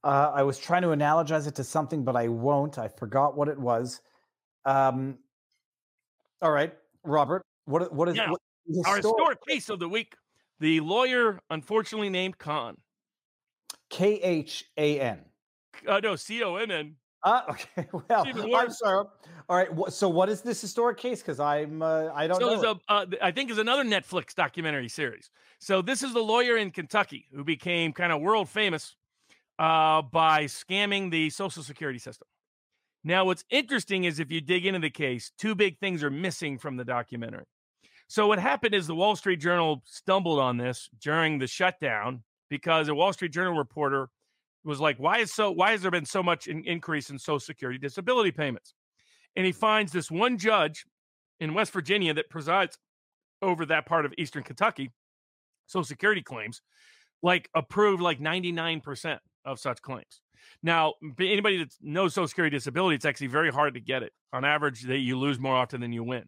Uh, 0.04 0.32
I 0.34 0.44
was 0.44 0.58
trying 0.58 0.84
to 0.84 0.90
analogize 0.90 1.48
it 1.48 1.56
to 1.56 1.64
something, 1.64 2.04
but 2.04 2.16
I 2.16 2.28
won't. 2.28 2.78
I 2.78 2.88
forgot 2.88 3.36
what 3.36 3.48
it 3.48 3.60
was. 3.60 4.00
Um, 4.66 5.18
all 6.42 6.52
right, 6.52 6.74
Robert. 7.04 7.42
What 7.66 7.92
what 7.92 8.08
is 8.08 8.16
Yeah. 8.16 8.30
what, 8.32 8.40
Our 8.86 8.98
historic 8.98 9.40
case 9.46 9.70
of 9.70 9.80
the 9.80 9.90
week: 9.90 10.16
the 10.60 10.80
lawyer, 10.80 11.40
unfortunately 11.50 12.10
named 12.10 12.38
Khan. 12.38 12.78
K 13.90 14.16
H 14.16 14.66
A 14.78 15.00
N. 15.00 15.26
Uh, 15.88 16.00
no, 16.00 16.16
C 16.16 16.44
O 16.44 16.56
N 16.56 16.72
N. 16.72 16.96
Uh, 17.24 17.42
okay. 17.50 17.88
Well, 17.92 18.26
I'm 18.56 18.72
sorry. 18.72 19.06
All 19.50 19.58
right. 19.58 19.70
wh- 19.74 19.90
So, 19.90 20.10
what 20.10 20.30
is 20.30 20.42
this 20.42 20.60
historic 20.62 20.98
case? 20.98 21.22
Because 21.22 21.40
I'm 21.40 21.82
uh, 21.82 22.10
I 22.14 22.28
don't 22.28 22.40
So 22.42 22.62
know. 22.62 22.80
a, 22.90 22.92
uh, 22.92 23.06
I 23.22 23.32
think 23.32 23.50
is 23.50 23.58
another 23.58 23.84
Netflix 23.84 24.34
documentary 24.36 24.90
series. 24.90 25.30
So 25.60 25.82
this 25.82 26.04
is 26.04 26.14
the 26.14 26.22
lawyer 26.24 26.58
in 26.58 26.72
Kentucky 26.72 27.28
who 27.34 27.44
became 27.44 27.94
kind 27.94 28.12
of 28.12 28.22
world 28.22 28.50
famous 28.50 28.96
uh, 29.58 30.02
by 30.04 30.46
scamming 30.46 31.10
the 31.10 31.30
Social 31.30 31.64
Security 31.64 32.00
system. 32.00 32.28
Now, 33.04 33.26
what's 33.26 33.46
interesting 33.50 34.04
is 34.04 34.20
if 34.20 34.32
you 34.32 34.42
dig 34.42 34.66
into 34.66 34.80
the 34.80 34.90
case, 34.90 35.32
two 35.38 35.56
big 35.56 35.80
things 35.80 36.04
are 36.04 36.10
missing 36.12 36.58
from 36.58 36.76
the 36.78 36.84
documentary. 36.86 37.46
So 38.08 38.28
what 38.28 38.40
happened 38.40 38.74
is 38.74 38.88
the 38.88 38.96
Wall 38.96 39.16
Street 39.16 39.38
Journal 39.38 39.84
stumbled 39.86 40.40
on 40.40 40.58
this 40.58 40.90
during 41.02 41.40
the 41.40 41.48
shutdown 41.48 42.24
because 42.50 42.88
a 42.88 42.96
Wall 42.96 43.12
Street 43.12 43.34
Journal 43.34 43.54
reporter 43.54 44.10
was 44.64 44.80
like, 44.80 44.98
"Why 44.98 45.20
is 45.20 45.34
so? 45.34 45.52
Why 45.52 45.72
has 45.72 45.82
there 45.82 45.92
been 45.92 46.06
so 46.06 46.24
much 46.24 46.48
in- 46.48 46.64
increase 46.66 47.10
in 47.10 47.20
Social 47.20 47.40
Security 47.40 47.78
disability 47.78 48.32
payments?" 48.32 48.74
And 49.36 49.46
he 49.46 49.52
finds 49.52 49.92
this 49.92 50.10
one 50.10 50.38
judge 50.38 50.86
in 51.40 51.54
West 51.54 51.72
Virginia 51.74 52.14
that 52.14 52.30
presides 52.30 52.78
over 53.42 53.66
that 53.66 53.86
part 53.86 54.06
of 54.06 54.14
Eastern 54.18 54.44
Kentucky, 54.44 54.92
Social 55.68 55.84
Security 55.86 56.24
claims, 56.24 56.62
like 57.22 57.50
approved 57.54 58.02
like 58.02 58.20
99% 58.20 59.20
of 59.46 59.60
such 59.60 59.82
claims. 59.82 60.22
Now, 60.64 60.96
anybody 61.20 61.58
that 61.58 61.74
knows 61.82 62.14
Social 62.14 62.28
Security 62.28 62.56
disability, 62.56 62.96
it's 62.96 63.06
actually 63.06 63.28
very 63.28 63.52
hard 63.52 63.74
to 63.74 63.80
get 63.80 64.02
it. 64.02 64.14
On 64.34 64.46
average, 64.46 64.84
that 64.84 65.00
you 65.00 65.18
lose 65.18 65.40
more 65.40 65.56
often 65.56 65.82
than 65.82 65.92
you 65.92 66.04
win. 66.04 66.28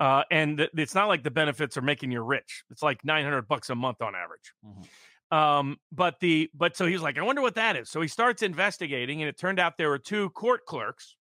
Uh, 0.00 0.24
and 0.30 0.58
th- 0.58 0.70
it's 0.76 0.94
not 0.94 1.08
like 1.08 1.22
the 1.22 1.30
benefits 1.30 1.76
are 1.76 1.82
making 1.82 2.10
you 2.10 2.22
rich. 2.22 2.64
It's 2.70 2.82
like 2.82 3.04
900 3.04 3.46
bucks 3.46 3.70
a 3.70 3.74
month 3.74 4.02
on 4.02 4.14
average. 4.14 4.52
Um, 5.30 5.76
but 5.92 6.18
the 6.20 6.50
but 6.54 6.76
so 6.76 6.86
he's 6.86 7.02
like, 7.02 7.18
I 7.18 7.22
wonder 7.22 7.42
what 7.42 7.54
that 7.54 7.76
is. 7.76 7.88
So 7.88 8.00
he 8.00 8.08
starts 8.08 8.42
investigating, 8.42 9.22
and 9.22 9.28
it 9.28 9.38
turned 9.38 9.60
out 9.60 9.76
there 9.76 9.90
were 9.90 9.98
two 9.98 10.30
court 10.30 10.64
clerks 10.66 11.16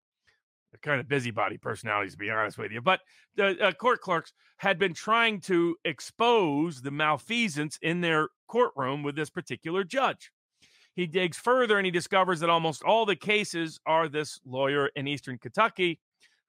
they're 0.74 0.90
kind 0.90 1.00
of 1.00 1.08
busybody 1.08 1.56
personalities, 1.56 2.12
to 2.12 2.18
be 2.18 2.30
honest 2.30 2.58
with 2.58 2.72
you. 2.72 2.80
But 2.80 3.00
the 3.36 3.58
uh, 3.64 3.72
court 3.72 4.00
clerks 4.00 4.32
had 4.56 4.78
been 4.78 4.92
trying 4.92 5.40
to 5.42 5.76
expose 5.84 6.82
the 6.82 6.90
malfeasance 6.90 7.78
in 7.80 8.00
their 8.00 8.28
courtroom 8.48 9.02
with 9.02 9.14
this 9.14 9.30
particular 9.30 9.84
judge. 9.84 10.32
He 10.96 11.06
digs 11.06 11.36
further 11.36 11.76
and 11.76 11.84
he 11.84 11.90
discovers 11.90 12.40
that 12.40 12.50
almost 12.50 12.82
all 12.82 13.06
the 13.06 13.16
cases 13.16 13.80
are 13.86 14.08
this 14.08 14.40
lawyer 14.44 14.88
in 14.96 15.06
Eastern 15.06 15.38
Kentucky 15.38 16.00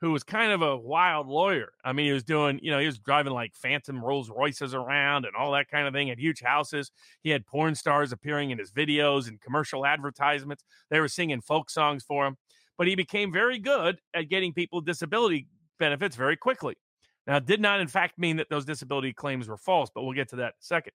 who 0.02 0.12
was 0.12 0.24
kind 0.24 0.52
of 0.52 0.62
a 0.62 0.76
wild 0.78 1.28
lawyer. 1.28 1.72
I 1.84 1.94
mean, 1.94 2.08
he 2.08 2.12
was 2.12 2.24
doing, 2.24 2.60
you 2.62 2.70
know, 2.70 2.80
he 2.80 2.86
was 2.86 3.00
driving 3.00 3.34
like 3.34 3.56
phantom 3.56 4.04
Rolls 4.04 4.30
Royces 4.30 4.74
around 4.74 5.26
and 5.26 5.36
all 5.36 5.54
that 5.54 5.70
kind 5.70 5.88
of 5.88 5.94
thing 5.94 6.10
at 6.10 6.20
huge 6.20 6.42
houses. 6.42 6.92
He 7.24 7.30
had 7.30 7.46
porn 7.46 7.76
stars 7.76 8.12
appearing 8.12 8.52
in 8.52 8.58
his 8.58 8.72
videos 8.72 9.28
and 9.28 9.40
commercial 9.40 9.86
advertisements. 9.86 10.64
They 10.90 11.00
were 11.00 11.08
singing 11.08 11.42
folk 11.42 11.70
songs 11.70 12.04
for 12.04 12.28
him 12.28 12.38
but 12.78 12.88
he 12.88 12.96
became 12.96 13.32
very 13.32 13.60
good 13.60 14.00
at 14.14 14.30
getting 14.30 14.54
people 14.54 14.82
disability 14.82 15.48
benefits 15.80 16.16
very 16.16 16.36
quickly. 16.38 16.76
Now, 17.28 17.38
it 17.38 17.46
did 17.46 17.62
not, 17.62 17.80
in 17.80 17.88
fact, 17.88 18.20
mean 18.20 18.38
that 18.38 18.50
those 18.50 18.66
disability 18.66 19.14
claims 19.14 19.48
were 19.48 19.58
false, 19.58 19.90
but 19.94 20.04
we'll 20.04 20.14
get 20.14 20.30
to 20.30 20.36
that 20.38 20.46
in 20.46 20.50
a 20.50 20.62
second. 20.62 20.94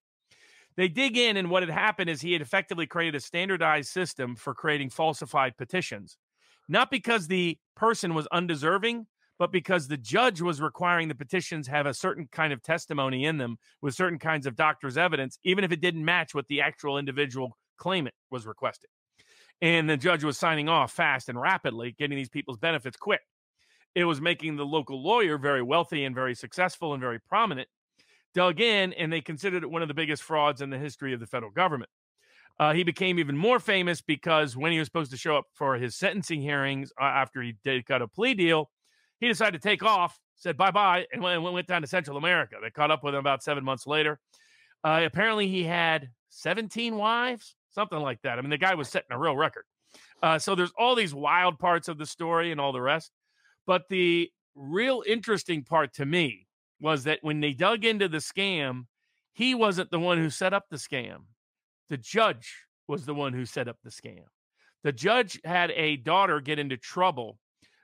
They 0.76 0.88
dig 0.88 1.16
in, 1.16 1.36
and 1.36 1.50
what 1.50 1.62
had 1.62 1.70
happened 1.70 2.08
is 2.08 2.20
he 2.20 2.32
had 2.32 2.42
effectively 2.42 2.86
created 2.86 3.16
a 3.16 3.20
standardized 3.20 3.90
system 3.90 4.36
for 4.36 4.54
creating 4.54 4.90
falsified 4.90 5.56
petitions. 5.56 6.16
Not 6.70 6.90
because 6.90 7.26
the 7.26 7.58
person 7.76 8.14
was 8.14 8.26
undeserving, 8.28 9.06
but 9.38 9.52
because 9.52 9.88
the 9.88 9.96
judge 9.96 10.40
was 10.40 10.60
requiring 10.60 11.08
the 11.08 11.14
petitions 11.14 11.66
have 11.66 11.86
a 11.86 11.94
certain 11.94 12.28
kind 12.30 12.52
of 12.52 12.62
testimony 12.62 13.24
in 13.24 13.38
them 13.38 13.56
with 13.82 13.94
certain 13.94 14.18
kinds 14.18 14.46
of 14.46 14.54
doctor's 14.54 14.96
evidence, 14.96 15.38
even 15.44 15.64
if 15.64 15.72
it 15.72 15.80
didn't 15.80 16.04
match 16.04 16.34
what 16.34 16.46
the 16.48 16.60
actual 16.60 16.98
individual 16.98 17.56
claimant 17.78 18.14
was 18.30 18.46
requesting. 18.46 18.90
And 19.62 19.88
the 19.90 19.96
judge 19.96 20.24
was 20.24 20.38
signing 20.38 20.68
off 20.68 20.92
fast 20.92 21.28
and 21.28 21.40
rapidly, 21.40 21.94
getting 21.98 22.16
these 22.16 22.28
people's 22.28 22.58
benefits 22.58 22.96
quick. 22.96 23.20
It 23.94 24.04
was 24.04 24.20
making 24.20 24.56
the 24.56 24.64
local 24.64 25.02
lawyer 25.02 25.38
very 25.38 25.62
wealthy 25.62 26.04
and 26.04 26.14
very 26.14 26.34
successful 26.34 26.92
and 26.92 27.00
very 27.00 27.18
prominent, 27.18 27.68
dug 28.34 28.60
in, 28.60 28.92
and 28.92 29.12
they 29.12 29.20
considered 29.20 29.64
it 29.64 29.70
one 29.70 29.82
of 29.82 29.88
the 29.88 29.94
biggest 29.94 30.22
frauds 30.22 30.60
in 30.60 30.70
the 30.70 30.78
history 30.78 31.12
of 31.12 31.20
the 31.20 31.26
federal 31.26 31.50
government. 31.50 31.90
Uh, 32.58 32.74
he 32.74 32.82
became 32.82 33.18
even 33.18 33.36
more 33.36 33.58
famous 33.58 34.00
because 34.02 34.56
when 34.56 34.72
he 34.72 34.78
was 34.78 34.86
supposed 34.86 35.10
to 35.10 35.16
show 35.16 35.36
up 35.36 35.46
for 35.54 35.76
his 35.76 35.96
sentencing 35.96 36.42
hearings 36.42 36.92
uh, 37.00 37.04
after 37.04 37.40
he 37.42 37.56
did 37.64 37.86
got 37.86 38.02
a 38.02 38.08
plea 38.08 38.34
deal, 38.34 38.70
he 39.18 39.28
decided 39.28 39.60
to 39.60 39.68
take 39.68 39.82
off, 39.82 40.18
said 40.36 40.56
bye 40.56 40.70
bye, 40.70 41.06
and 41.12 41.22
went, 41.22 41.42
went 41.42 41.66
down 41.66 41.80
to 41.80 41.86
Central 41.86 42.16
America. 42.16 42.56
They 42.62 42.70
caught 42.70 42.90
up 42.90 43.02
with 43.02 43.14
him 43.14 43.20
about 43.20 43.42
seven 43.42 43.64
months 43.64 43.86
later. 43.86 44.20
Uh, 44.84 45.02
apparently, 45.04 45.48
he 45.48 45.64
had 45.64 46.10
17 46.30 46.96
wives, 46.96 47.56
something 47.70 47.98
like 47.98 48.20
that. 48.22 48.38
I 48.38 48.42
mean, 48.42 48.50
the 48.50 48.58
guy 48.58 48.74
was 48.74 48.88
setting 48.88 49.12
a 49.12 49.18
real 49.18 49.36
record. 49.36 49.64
Uh, 50.22 50.38
so 50.38 50.54
there's 50.54 50.72
all 50.76 50.94
these 50.94 51.14
wild 51.14 51.58
parts 51.58 51.88
of 51.88 51.98
the 51.98 52.06
story 52.06 52.52
and 52.52 52.60
all 52.60 52.72
the 52.72 52.80
rest. 52.80 53.10
But 53.66 53.88
the 53.88 54.30
real 54.54 55.02
interesting 55.06 55.64
part 55.64 55.94
to 55.94 56.06
me 56.06 56.46
was 56.80 57.04
that 57.04 57.20
when 57.22 57.40
they 57.40 57.52
dug 57.52 57.84
into 57.84 58.08
the 58.08 58.18
scam, 58.18 58.86
he 59.32 59.54
wasn't 59.54 59.90
the 59.90 59.98
one 59.98 60.18
who 60.18 60.30
set 60.30 60.52
up 60.52 60.64
the 60.70 60.76
scam. 60.76 61.24
The 61.90 61.98
judge 61.98 62.54
was 62.88 63.04
the 63.04 63.14
one 63.14 63.32
who 63.32 63.44
set 63.44 63.68
up 63.68 63.76
the 63.84 63.90
scam. 63.90 64.24
The 64.82 64.92
judge 64.92 65.38
had 65.44 65.70
a 65.72 65.96
daughter 65.96 66.40
get 66.40 66.58
into 66.58 66.76
trouble 66.76 67.38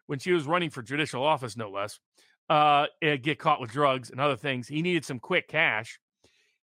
when 0.06 0.18
she 0.18 0.32
was 0.32 0.46
running 0.46 0.70
for 0.70 0.82
judicial 0.82 1.22
office, 1.22 1.56
no 1.56 1.70
less, 1.70 1.98
uh, 2.48 2.86
get 3.02 3.38
caught 3.38 3.60
with 3.60 3.72
drugs 3.72 4.10
and 4.10 4.20
other 4.20 4.36
things. 4.36 4.68
He 4.68 4.80
needed 4.80 5.04
some 5.04 5.18
quick 5.18 5.48
cash. 5.48 5.98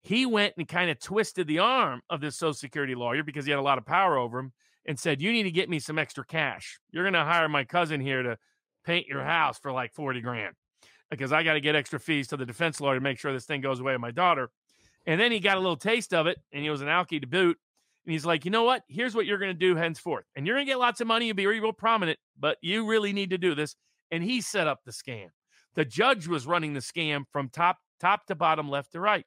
He 0.03 0.25
went 0.25 0.53
and 0.57 0.67
kind 0.67 0.89
of 0.89 0.99
twisted 0.99 1.47
the 1.47 1.59
arm 1.59 2.01
of 2.09 2.21
this 2.21 2.37
Social 2.37 2.53
Security 2.53 2.95
lawyer 2.95 3.23
because 3.23 3.45
he 3.45 3.51
had 3.51 3.59
a 3.59 3.63
lot 3.63 3.77
of 3.77 3.85
power 3.85 4.17
over 4.17 4.39
him 4.39 4.53
and 4.85 4.99
said, 4.99 5.21
You 5.21 5.31
need 5.31 5.43
to 5.43 5.51
get 5.51 5.69
me 5.69 5.79
some 5.79 5.99
extra 5.99 6.25
cash. 6.25 6.79
You're 6.91 7.03
going 7.03 7.13
to 7.13 7.23
hire 7.23 7.49
my 7.49 7.65
cousin 7.65 7.99
here 7.99 8.23
to 8.23 8.37
paint 8.85 9.07
your 9.07 9.23
house 9.23 9.59
for 9.59 9.71
like 9.71 9.93
40 9.93 10.21
grand 10.21 10.55
because 11.09 11.31
I 11.31 11.43
got 11.43 11.53
to 11.53 11.61
get 11.61 11.75
extra 11.75 11.99
fees 11.99 12.29
to 12.29 12.37
the 12.37 12.45
defense 12.45 12.79
lawyer 12.79 12.95
to 12.95 13.01
make 13.01 13.19
sure 13.19 13.33
this 13.33 13.45
thing 13.45 13.61
goes 13.61 13.79
away 13.79 13.93
with 13.93 14.01
my 14.01 14.11
daughter. 14.11 14.49
And 15.05 15.19
then 15.19 15.31
he 15.31 15.39
got 15.39 15.57
a 15.57 15.59
little 15.59 15.77
taste 15.77 16.13
of 16.13 16.27
it 16.27 16.37
and 16.51 16.63
he 16.63 16.69
was 16.69 16.81
an 16.81 16.87
alky 16.87 17.19
to 17.21 17.27
boot. 17.27 17.57
And 18.05 18.13
he's 18.13 18.25
like, 18.25 18.45
you 18.45 18.51
know 18.51 18.63
what? 18.63 18.83
Here's 18.87 19.15
what 19.15 19.25
you're 19.25 19.37
going 19.37 19.51
to 19.51 19.57
do 19.57 19.75
henceforth. 19.75 20.25
And 20.35 20.45
you're 20.45 20.55
going 20.55 20.65
to 20.65 20.71
get 20.71 20.79
lots 20.79 21.01
of 21.01 21.07
money. 21.07 21.27
You'll 21.27 21.35
be 21.35 21.47
real 21.47 21.73
prominent, 21.73 22.19
but 22.39 22.57
you 22.61 22.87
really 22.87 23.13
need 23.13 23.29
to 23.31 23.37
do 23.37 23.55
this. 23.55 23.75
And 24.09 24.23
he 24.23 24.41
set 24.41 24.67
up 24.67 24.79
the 24.85 24.91
scam. 24.91 25.27
The 25.75 25.85
judge 25.85 26.27
was 26.27 26.47
running 26.47 26.73
the 26.73 26.79
scam 26.79 27.23
from 27.31 27.49
top 27.49 27.77
top 27.99 28.25
to 28.25 28.35
bottom, 28.35 28.69
left 28.69 28.93
to 28.93 28.99
right. 28.99 29.25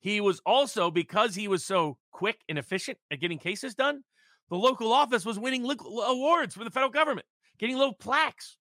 He 0.00 0.20
was 0.20 0.40
also 0.44 0.90
because 0.90 1.34
he 1.34 1.46
was 1.46 1.64
so 1.64 1.98
quick 2.10 2.40
and 2.48 2.58
efficient 2.58 2.98
at 3.10 3.20
getting 3.20 3.38
cases 3.38 3.74
done. 3.74 4.02
The 4.48 4.56
local 4.56 4.92
office 4.92 5.24
was 5.24 5.38
winning 5.38 5.64
awards 5.64 6.54
for 6.54 6.64
the 6.64 6.70
federal 6.70 6.90
government, 6.90 7.26
getting 7.58 7.76
little 7.76 7.94
plaques. 7.94 8.56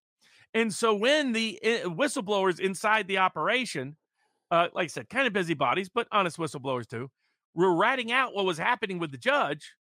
And 0.54 0.74
so 0.74 0.94
when 0.94 1.32
the 1.32 1.60
eh, 1.64 1.84
whistleblowers 1.84 2.60
inside 2.60 3.08
the 3.08 3.20
operation, 3.20 3.96
uh, 4.52 4.68
like 4.74 4.86
I 4.86 4.88
said, 4.88 5.10
kind 5.10 5.28
of 5.28 5.34
busybodies, 5.34 5.90
but 5.90 6.08
honest 6.11 6.38
whistleblowers 6.38 6.88
too, 6.88 7.10
were 7.53 7.76
ratting 7.76 8.11
out 8.11 8.34
what 8.34 8.45
was 8.45 8.58
happening 8.58 9.00
with 9.00 9.11
the 9.11 9.18
judge, 9.18 9.74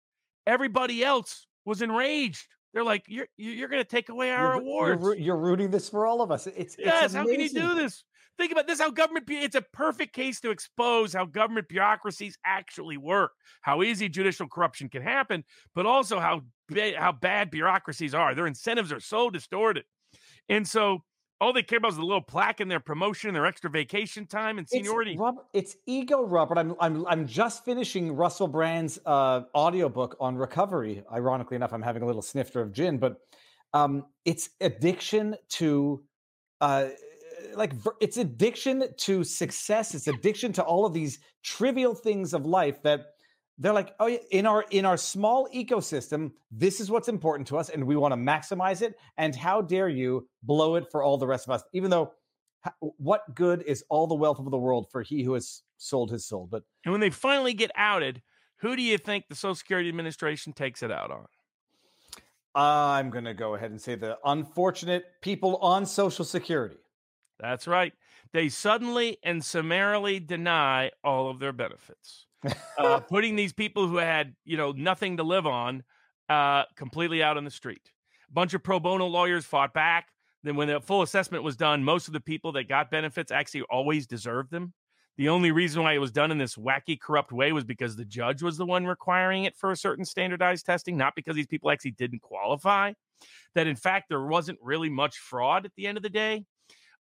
everybody 0.47 1.05
else 1.05 1.47
was 1.65 1.83
enraged. 1.83 2.47
They're 2.75 2.85
like, 2.85 3.05
"You're 3.09 3.29
you're 3.37 3.69
going 3.69 3.83
to 3.83 3.89
take 3.89 4.09
away 4.09 4.31
our 4.31 4.55
you're, 4.55 4.63
awards. 4.63 5.03
You're, 5.03 5.17
you're, 5.17 5.37
rooting 5.37 5.71
this 5.71 5.89
for 5.89 6.07
all 6.07 6.21
of 6.21 6.31
us. 6.31 6.47
It's 6.47 6.77
yes. 6.79 7.07
It's 7.07 7.15
how 7.15 7.25
can 7.25 7.41
you 7.41 7.49
do 7.49 7.75
this? 7.75 8.05
Think 8.37 8.53
about 8.53 8.67
this: 8.67 8.79
how 8.79 8.91
government. 8.91 9.25
It's 9.29 9.57
a 9.57 9.65
perfect 9.73 10.15
case 10.15 10.41
to 10.41 10.51
expose 10.51 11.15
how 11.15 11.25
government 11.25 11.69
bureaucracies 11.69 12.37
actually 12.45 12.99
work, 12.99 13.33
how 13.63 13.83
easy 13.83 14.09
judicial 14.09 14.49
corruption 14.49 14.91
can 14.91 15.03
happen, 15.03 15.45
but 15.75 15.87
also 15.87 16.21
how 16.21 16.43
how 16.97 17.13
bad 17.13 17.51
bureaucracies 17.51 18.15
are. 18.15 18.35
Their 18.35 18.47
incentives 18.47 18.93
are 18.93 19.01
so 19.01 19.31
distorted, 19.31 19.85
and 20.49 20.69
so 20.69 21.03
all 21.41 21.53
they 21.53 21.63
care 21.63 21.79
about 21.79 21.93
is 21.93 21.97
the 21.97 22.05
little 22.05 22.21
plaque 22.21 22.61
in 22.61 22.69
their 22.69 22.81
promotion, 22.81 23.33
their 23.33 23.47
extra 23.47 23.71
vacation 23.71 24.27
time 24.27 24.59
and 24.59 24.69
seniority. 24.69 25.13
It's, 25.13 25.21
Robert, 25.21 25.45
it's 25.53 25.77
ego, 25.87 26.23
Robert. 26.23 26.59
I'm, 26.59 26.75
I'm, 26.81 27.07
I'm 27.07 27.27
just 27.27 27.65
finishing 27.65 28.15
Russell 28.17 28.49
Brand's 28.49 28.99
uh, 29.07 29.43
audiobook 29.55 30.17
on 30.21 30.37
recovery. 30.37 31.05
Ironically 31.13 31.57
enough, 31.57 31.73
I'm 31.73 31.83
having 31.83 32.03
a 32.03 32.07
little 32.07 32.23
snifter 32.23 32.61
of 32.61 32.73
gin, 32.73 32.99
but 32.99 33.21
um, 33.73 34.07
it's 34.25 34.51
addiction 34.61 35.37
to, 35.51 36.03
uh, 36.61 36.87
like, 37.55 37.73
it's 38.01 38.17
addiction 38.17 38.85
to 38.97 39.23
success. 39.23 39.95
It's 39.95 40.09
addiction 40.09 40.53
to 40.55 40.63
all 40.63 40.87
of 40.87 40.93
these 40.93 41.21
trivial 41.45 41.95
things 41.95 42.35
of 42.35 42.47
life 42.47 42.83
that 42.83 43.15
they're 43.59 43.73
like 43.73 43.95
oh 44.01 44.09
in 44.09 44.47
our 44.47 44.65
in 44.71 44.85
our 44.85 44.97
small 44.97 45.49
ecosystem 45.55 46.31
this 46.51 46.81
is 46.81 46.91
what's 46.91 47.09
important 47.09 47.49
to 47.49 47.59
us 47.59 47.69
and 47.69 47.85
we 47.85 47.97
want 47.97 48.13
to 48.13 48.17
maximize 48.17 48.83
it 48.83 48.97
and 49.17 49.35
how 49.35 49.61
dare 49.61 49.89
you 49.89 50.29
blow 50.43 50.77
it 50.77 50.91
for 50.91 51.03
all 51.03 51.19
the 51.19 51.27
rest 51.27 51.47
of 51.47 51.53
us? 51.53 51.63
Even 51.73 51.91
though 51.91 52.13
what 52.81 53.35
good 53.35 53.63
is 53.63 53.85
all 53.89 54.07
the 54.07 54.15
wealth 54.15 54.39
of 54.39 54.51
the 54.51 54.59
world 54.59 54.87
for 54.91 55.03
he 55.03 55.23
who 55.23 55.35
has 55.35 55.63
sold 55.77 56.11
his 56.11 56.27
soul? 56.27 56.49
But 56.51 56.63
and 56.85 56.93
when 56.93 57.01
they 57.01 57.11
finally 57.11 57.55
get 57.55 57.71
outed 57.75 58.23
who 58.61 58.75
do 58.75 58.83
you 58.83 58.99
think 58.99 59.29
the 59.29 59.35
social 59.35 59.55
security 59.55 59.89
administration 59.89 60.53
takes 60.53 60.83
it 60.83 60.91
out 60.91 61.11
on? 61.11 61.27
I'm 62.55 63.11
going 63.11 63.25
to 63.25 63.35
go 63.35 63.55
ahead 63.55 63.71
and 63.71 63.81
say 63.81 63.95
the 63.95 64.19
unfortunate 64.25 65.05
people 65.23 65.57
on 65.59 65.87
social 65.87 66.25
security. 66.25 66.79
That's 67.39 67.69
right. 67.69 67.93
They 68.33 68.49
suddenly 68.49 69.19
and 69.23 69.45
summarily 69.45 70.19
deny 70.19 70.91
all 71.05 71.31
of 71.31 71.39
their 71.39 71.53
benefits 71.53 72.27
uh, 72.79 73.01
putting 73.09 73.37
these 73.37 73.53
people 73.53 73.87
who 73.87 73.97
had 73.97 74.35
you 74.45 74.57
know 74.57 74.73
nothing 74.73 75.17
to 75.17 75.23
live 75.23 75.47
on 75.47 75.83
uh, 76.29 76.65
completely 76.77 77.23
out 77.23 77.37
on 77.37 77.45
the 77.45 77.51
street. 77.51 77.91
A 78.29 78.33
bunch 78.33 78.55
of 78.55 78.63
pro 78.63 78.81
bono 78.81 79.07
lawyers 79.07 79.45
fought 79.45 79.73
back. 79.73 80.09
Then, 80.45 80.57
when 80.57 80.69
the 80.69 80.81
full 80.81 81.03
assessment 81.03 81.43
was 81.43 81.57
done, 81.57 81.83
most 81.83 82.07
of 82.07 82.13
the 82.13 82.21
people 82.21 82.53
that 82.53 82.69
got 82.69 82.91
benefits 82.91 83.33
actually 83.33 83.63
always 83.63 84.07
deserved 84.07 84.51
them. 84.51 84.73
The 85.17 85.31
only 85.31 85.51
reason 85.51 85.83
why 85.83 85.95
it 85.95 85.99
was 85.99 86.13
done 86.13 86.31
in 86.31 86.39
this 86.39 86.55
wacky, 86.55 86.99
corrupt 86.99 87.33
way 87.33 87.51
was 87.51 87.65
because 87.65 87.97
the 87.97 88.05
judge 88.05 88.41
was 88.41 88.57
the 88.57 88.65
one 88.65 88.87
requiring 88.87 89.45
it 89.45 89.57
for 89.57 89.73
a 89.73 89.77
certain 89.77 90.05
standardized 90.05 90.65
testing, 90.65 90.97
not 90.97 91.17
because 91.17 91.35
these 91.35 91.49
people 91.49 91.73
actually 91.73 91.91
didn't 91.93 92.23
qualify. 92.23 92.93
That, 93.57 93.67
in 93.67 93.75
fact, 93.75 94.09
there 94.09 94.25
wasn't 94.25 94.61
really 94.63 94.89
much 94.89 95.19
fraud 95.19 95.65
at 95.65 95.73
the 95.77 95.89
end 95.89 95.97
of 95.97 96.05
the 96.05 96.09
day. 96.09 96.45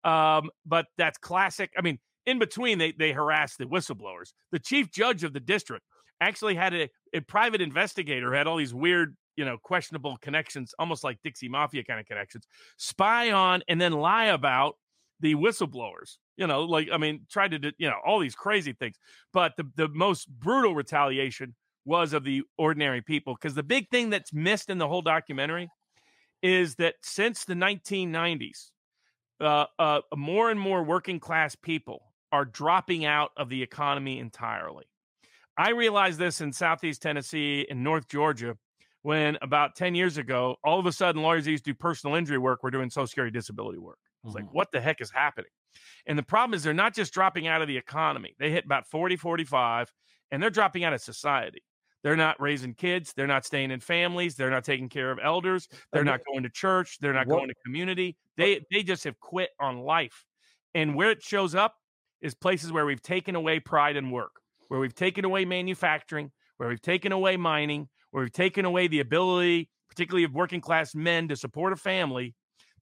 Um, 0.04 0.50
but 0.64 0.86
that's 0.96 1.18
classic. 1.18 1.72
I 1.76 1.80
mean, 1.80 1.98
in 2.26 2.38
between, 2.38 2.78
they 2.78 2.92
they 2.92 3.12
harassed 3.12 3.58
the 3.58 3.66
whistleblowers. 3.66 4.32
The 4.52 4.58
chief 4.58 4.90
judge 4.90 5.24
of 5.24 5.32
the 5.32 5.40
district 5.40 5.84
actually 6.20 6.54
had 6.54 6.74
a, 6.74 6.88
a 7.12 7.20
private 7.20 7.60
investigator 7.60 8.32
had 8.34 8.46
all 8.46 8.56
these 8.56 8.74
weird, 8.74 9.16
you 9.36 9.44
know, 9.44 9.58
questionable 9.62 10.16
connections, 10.18 10.74
almost 10.78 11.04
like 11.04 11.18
Dixie 11.22 11.48
Mafia 11.48 11.84
kind 11.84 12.00
of 12.00 12.06
connections, 12.06 12.46
spy 12.76 13.30
on 13.30 13.62
and 13.68 13.80
then 13.80 13.92
lie 13.92 14.26
about 14.26 14.76
the 15.20 15.34
whistleblowers. 15.34 16.16
You 16.36 16.46
know, 16.46 16.62
like 16.62 16.88
I 16.92 16.98
mean, 16.98 17.26
tried 17.30 17.50
to 17.52 17.72
you 17.78 17.88
know 17.88 17.98
all 18.04 18.18
these 18.18 18.34
crazy 18.34 18.72
things. 18.72 18.96
But 19.32 19.52
the 19.56 19.70
the 19.76 19.88
most 19.88 20.28
brutal 20.28 20.74
retaliation 20.74 21.54
was 21.84 22.12
of 22.14 22.24
the 22.24 22.42
ordinary 22.56 23.02
people 23.02 23.34
because 23.34 23.54
the 23.54 23.62
big 23.62 23.90
thing 23.90 24.10
that's 24.10 24.32
missed 24.32 24.70
in 24.70 24.78
the 24.78 24.88
whole 24.88 25.02
documentary 25.02 25.68
is 26.42 26.76
that 26.76 26.94
since 27.02 27.44
the 27.44 27.54
1990s, 27.54 28.70
uh, 29.40 29.66
uh, 29.78 30.00
more 30.16 30.50
and 30.50 30.58
more 30.58 30.82
working 30.82 31.20
class 31.20 31.54
people 31.54 32.02
are 32.34 32.44
dropping 32.44 33.04
out 33.04 33.30
of 33.36 33.48
the 33.48 33.62
economy 33.62 34.18
entirely. 34.18 34.84
I 35.56 35.70
realized 35.70 36.18
this 36.18 36.40
in 36.40 36.52
Southeast 36.52 37.00
Tennessee 37.00 37.64
and 37.70 37.84
North 37.84 38.08
Georgia 38.08 38.56
when 39.02 39.38
about 39.40 39.76
10 39.76 39.94
years 39.94 40.18
ago, 40.18 40.56
all 40.64 40.80
of 40.80 40.86
a 40.86 40.90
sudden 40.90 41.22
lawyers 41.22 41.46
used 41.46 41.64
to 41.66 41.70
do 41.70 41.74
personal 41.76 42.16
injury 42.16 42.38
work 42.38 42.64
were 42.64 42.72
doing 42.72 42.90
social 42.90 43.06
security 43.06 43.32
disability 43.32 43.78
work. 43.78 44.00
It's 44.24 44.34
mm-hmm. 44.34 44.46
like, 44.46 44.52
what 44.52 44.72
the 44.72 44.80
heck 44.80 45.00
is 45.00 45.12
happening? 45.12 45.50
And 46.06 46.18
the 46.18 46.24
problem 46.24 46.56
is 46.56 46.64
they're 46.64 46.74
not 46.74 46.92
just 46.92 47.14
dropping 47.14 47.46
out 47.46 47.62
of 47.62 47.68
the 47.68 47.76
economy. 47.76 48.34
They 48.40 48.50
hit 48.50 48.64
about 48.64 48.88
40, 48.88 49.14
45, 49.14 49.92
and 50.32 50.42
they're 50.42 50.50
dropping 50.50 50.82
out 50.82 50.92
of 50.92 51.02
society. 51.02 51.62
They're 52.02 52.16
not 52.16 52.40
raising 52.40 52.74
kids. 52.74 53.12
They're 53.12 53.28
not 53.28 53.44
staying 53.44 53.70
in 53.70 53.78
families. 53.78 54.34
They're 54.34 54.50
not 54.50 54.64
taking 54.64 54.88
care 54.88 55.12
of 55.12 55.20
elders. 55.22 55.68
They're 55.92 56.02
not 56.02 56.20
going 56.26 56.42
to 56.42 56.50
church. 56.50 56.98
They're 57.00 57.12
not 57.12 57.28
what? 57.28 57.36
going 57.36 57.48
to 57.48 57.54
community. 57.64 58.16
They 58.36 58.64
they 58.72 58.82
just 58.82 59.04
have 59.04 59.20
quit 59.20 59.50
on 59.60 59.78
life. 59.78 60.24
And 60.74 60.96
where 60.96 61.12
it 61.12 61.22
shows 61.22 61.54
up 61.54 61.76
is 62.24 62.34
places 62.34 62.72
where 62.72 62.86
we've 62.86 63.02
taken 63.02 63.36
away 63.36 63.60
pride 63.60 63.96
in 63.96 64.10
work, 64.10 64.40
where 64.68 64.80
we've 64.80 64.94
taken 64.94 65.24
away 65.24 65.44
manufacturing, 65.44 66.32
where 66.56 66.70
we've 66.70 66.80
taken 66.80 67.12
away 67.12 67.36
mining, 67.36 67.86
where 68.10 68.24
we've 68.24 68.32
taken 68.32 68.64
away 68.64 68.88
the 68.88 69.00
ability, 69.00 69.68
particularly 69.90 70.24
of 70.24 70.32
working 70.32 70.62
class 70.62 70.94
men, 70.94 71.28
to 71.28 71.36
support 71.36 71.74
a 71.74 71.76
family. 71.76 72.34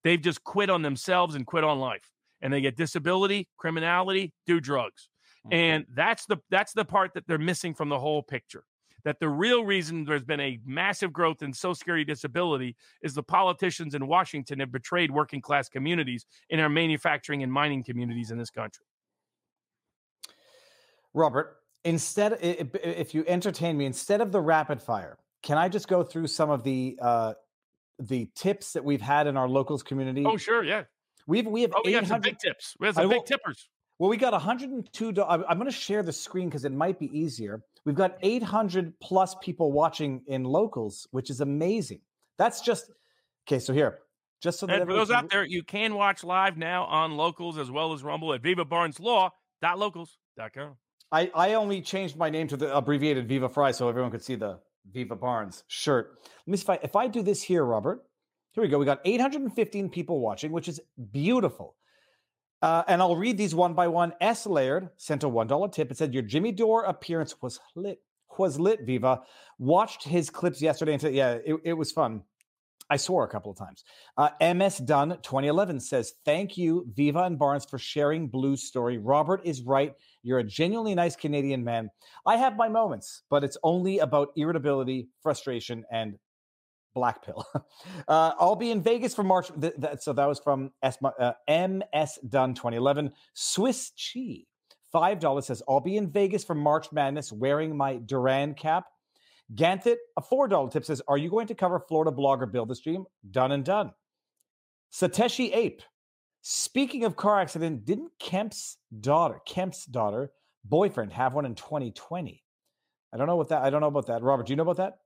They've 0.05 0.21
just 0.21 0.45
quit 0.45 0.71
on 0.71 0.83
themselves 0.83 1.35
and 1.35 1.45
quit 1.45 1.65
on 1.65 1.81
life. 1.81 2.09
And 2.41 2.53
they 2.53 2.61
get 2.61 2.77
disability, 2.77 3.49
criminality, 3.57 4.33
do 4.47 4.61
drugs. 4.61 5.09
Mm-hmm. 5.47 5.55
And 5.55 5.87
that's 5.93 6.25
the 6.27 6.39
that's 6.49 6.73
the 6.73 6.85
part 6.85 7.15
that 7.15 7.27
they're 7.27 7.39
missing 7.39 7.75
from 7.75 7.89
the 7.89 7.99
whole 7.99 8.23
picture. 8.23 8.65
that 9.05 9.19
the 9.21 9.29
real 9.29 9.65
reason 9.65 10.05
there's 10.05 10.25
been 10.25 10.41
a 10.41 10.59
massive 10.65 11.13
growth 11.13 11.43
in 11.43 11.53
Social 11.53 11.75
Security 11.75 12.05
disability 12.05 12.77
is 13.03 13.15
the 13.15 13.23
politicians 13.23 13.95
in 13.95 14.07
Washington 14.07 14.61
have 14.61 14.71
betrayed 14.71 15.11
working 15.11 15.41
class 15.41 15.69
communities 15.69 16.25
in 16.51 16.61
our 16.61 16.69
manufacturing 16.69 17.43
and 17.43 17.53
mining 17.53 17.83
communities 17.83 18.31
in 18.31 18.39
this 18.39 18.51
country. 18.51 18.85
Robert, 21.15 21.59
instead, 21.85 22.39
if 22.41 23.15
you 23.15 23.25
entertain 23.27 23.77
me, 23.77 23.87
instead 23.87 24.21
of 24.21 24.33
the 24.33 24.41
rapid 24.41 24.83
fire, 24.83 25.19
can 25.43 25.59
I 25.59 25.69
just 25.69 25.89
go 25.89 26.03
through 26.03 26.29
some 26.29 26.51
of 26.51 26.63
the 26.63 26.99
uh, 27.01 27.35
the 27.99 28.29
tips 28.35 28.73
that 28.73 28.85
we've 28.85 29.01
had 29.01 29.27
in 29.27 29.37
our 29.37 29.49
locals 29.49 29.83
community? 29.83 30.25
Oh, 30.25 30.37
sure, 30.37 30.63
yeah. 30.65 30.85
We've 31.27 31.47
we 31.47 31.63
have 31.63 31.73
oh, 31.77 31.83
we 31.85 31.93
got 31.93 32.07
some 32.07 32.21
big 32.21 32.39
tips. 32.39 32.77
We 32.81 32.87
have 32.87 32.97
some 32.97 33.11
I, 33.11 33.15
big 33.15 33.27
tippers. 33.27 33.69
Well, 33.99 34.11
we 34.11 34.17
got 34.17 34.33
102. 34.33 35.23
I'm 35.23 35.59
going 35.59 35.67
to 35.67 35.71
share 35.71 36.03
the 36.03 36.13
screen 36.13 36.49
because 36.49 36.65
it 36.65 36.73
might 36.73 36.99
be 36.99 37.17
easier. 37.17 37.63
We've 37.85 37.95
got 37.95 38.19
800 38.23 38.99
plus 39.01 39.37
people 39.41 39.71
watching 39.71 40.23
in 40.27 40.43
locals, 40.45 41.07
which 41.13 41.31
is 41.31 41.41
amazing. 41.41 42.01
That's 42.39 42.63
just 42.63 42.91
okay. 43.47 43.61
So 43.61 43.73
here, 43.73 44.01
just 44.41 44.59
so 44.59 44.67
that 44.67 44.81
and 44.81 44.89
for 44.89 44.95
those 44.95 45.13
out 45.13 45.31
there, 45.31 45.45
you 45.45 45.63
can 45.63 45.95
watch 45.95 46.25
live 46.25 46.57
now 46.57 46.83
on 46.85 47.17
locals 47.17 47.59
as 47.59 47.71
well 47.71 47.93
as 47.93 48.03
Rumble 48.03 48.35
at 48.35 48.43
VivaBarnesLaw.locals.com. 48.43 50.77
I 51.13 51.31
I 51.35 51.55
only 51.55 51.83
changed 51.83 52.17
my 52.17 52.31
name 52.31 52.49
to 52.49 52.57
the 52.57 52.75
abbreviated 52.75 53.29
Viva 53.29 53.49
Frei 53.49 53.73
so 53.73 53.89
everyone 53.89 54.11
could 54.11 54.25
see 54.25 54.35
the 54.35 54.59
Viva 54.91 55.15
Barnes 55.15 55.63
shirt. 55.69 56.19
Let 56.47 56.51
me 56.51 56.57
see 56.57 56.63
if 56.63 56.71
I 56.71 56.79
if 56.83 56.97
I 56.97 57.07
do 57.07 57.23
this 57.23 57.43
here, 57.43 57.65
Robert. 57.65 58.03
Here 58.53 58.63
we 58.63 58.69
go. 58.69 58.79
We 58.79 58.85
got 58.85 59.01
815 59.05 59.89
people 59.89 60.21
watching, 60.21 60.53
which 60.53 60.69
is 60.69 60.81
beautiful. 61.11 61.77
Uh, 62.61 62.85
and 62.87 63.01
I'll 63.03 63.17
read 63.17 63.39
these 63.39 63.55
one 63.55 63.75
by 63.75 63.89
one. 63.89 64.13
S. 64.21 64.47
Laird 64.47 64.91
sent 64.97 65.25
a 65.25 65.29
$1 65.29 65.73
tip. 65.73 65.91
It 65.91 65.97
said, 65.97 66.15
Your 66.15 66.23
Jimmy 66.23 66.53
Dore 66.53 66.85
appearance 66.85 67.35
was 67.43 67.59
lit. 67.75 68.01
Was 68.39 68.59
lit, 68.59 68.81
Viva. 68.87 69.23
Watched 69.59 70.05
his 70.05 70.31
clips 70.31 70.63
yesterday 70.63 70.93
and 70.93 71.01
said, 71.01 71.15
Yeah, 71.15 71.39
it, 71.45 71.57
it 71.65 71.73
was 71.73 71.93
fun. 71.93 72.23
I 72.89 72.97
swore 72.97 73.25
a 73.25 73.29
couple 73.29 73.51
of 73.51 73.59
times. 73.59 73.85
Uh, 74.17 74.31
MS 74.55 74.79
Dunn 74.79 75.11
2011 75.23 75.81
says, 75.81 76.13
Thank 76.25 76.57
you, 76.57 76.87
Viva 76.95 77.25
and 77.25 77.39
Barnes, 77.39 77.65
for 77.65 77.79
sharing 77.79 78.29
Blue's 78.29 78.63
story. 78.63 78.99
Robert 78.99 79.41
is 79.45 79.63
right. 79.63 79.95
You're 80.23 80.39
a 80.39 80.45
genuinely 80.45 80.95
nice 80.95 81.17
Canadian 81.17 81.65
man. 81.65 81.91
I 82.27 82.37
have 82.37 82.57
my 82.57 82.69
moments, 82.69 83.23
but 83.31 83.43
it's 83.45 83.57
only 83.63 83.99
about 83.99 84.29
irritability, 84.37 85.09
frustration, 85.23 85.85
and 85.91 86.17
black 86.95 87.25
pill. 87.25 87.45
uh, 88.09 88.33
I'll 88.39 88.57
be 88.57 88.71
in 88.71 88.83
Vegas 88.83 89.15
for 89.15 89.25
March. 89.25 89.51
Th- 89.61 89.75
th- 89.81 90.01
so 90.01 90.13
that 90.13 90.27
was 90.27 90.39
from 90.39 90.71
S- 90.83 90.99
uh, 91.03 91.33
MS 91.49 92.19
Dunn 92.29 92.55
2011. 92.55 93.13
Swiss 93.35 93.93
Chi, 93.97 94.45
$5 94.95 95.45
says, 95.45 95.63
I'll 95.69 95.81
be 95.81 95.97
in 95.97 96.11
Vegas 96.11 96.45
for 96.45 96.55
March 96.55 96.93
Madness 96.93 97.33
wearing 97.33 97.77
my 97.77 97.97
Duran 97.97 98.55
cap. 98.55 98.85
Ganthit, 99.55 99.97
a 100.17 100.23
$4 100.23 100.71
tip 100.71 100.85
says, 100.85 101.03
Are 101.09 101.19
you 101.19 101.31
going 101.31 101.47
to 101.49 101.55
cover 101.55 101.81
Florida 101.81 102.17
blogger 102.17 102.51
Build 102.51 102.69
the 102.69 102.75
Stream? 102.75 103.05
Done 103.31 103.53
and 103.53 103.65
done. 103.65 103.93
Satoshi 104.93 105.55
Ape, 105.55 105.83
speaking 106.43 107.05
of 107.05 107.17
car 107.17 107.41
accident, 107.41 107.85
didn't 107.85 108.13
Kemp's 108.19 108.77
daughter, 109.01 109.41
Kemp's 109.47 109.87
daughter, 109.87 110.31
boyfriend 110.65 111.13
have 111.13 111.35
one 111.35 111.47
in 111.47 111.55
2020? 111.55 112.45
I 113.13 113.17
don't 113.17 113.27
know 113.27 113.37
what 113.37 113.49
that, 113.49 113.63
I 113.63 113.71
don't 113.71 113.81
know 113.81 113.87
about 113.87 114.07
that. 114.09 114.23
Robert, 114.23 114.47
do 114.47 114.53
you 114.53 114.57
know 114.57 114.63
about 114.63 114.77
that? 114.77 114.99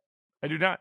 I 0.43 0.49
do 0.49 0.59
not. 0.59 0.81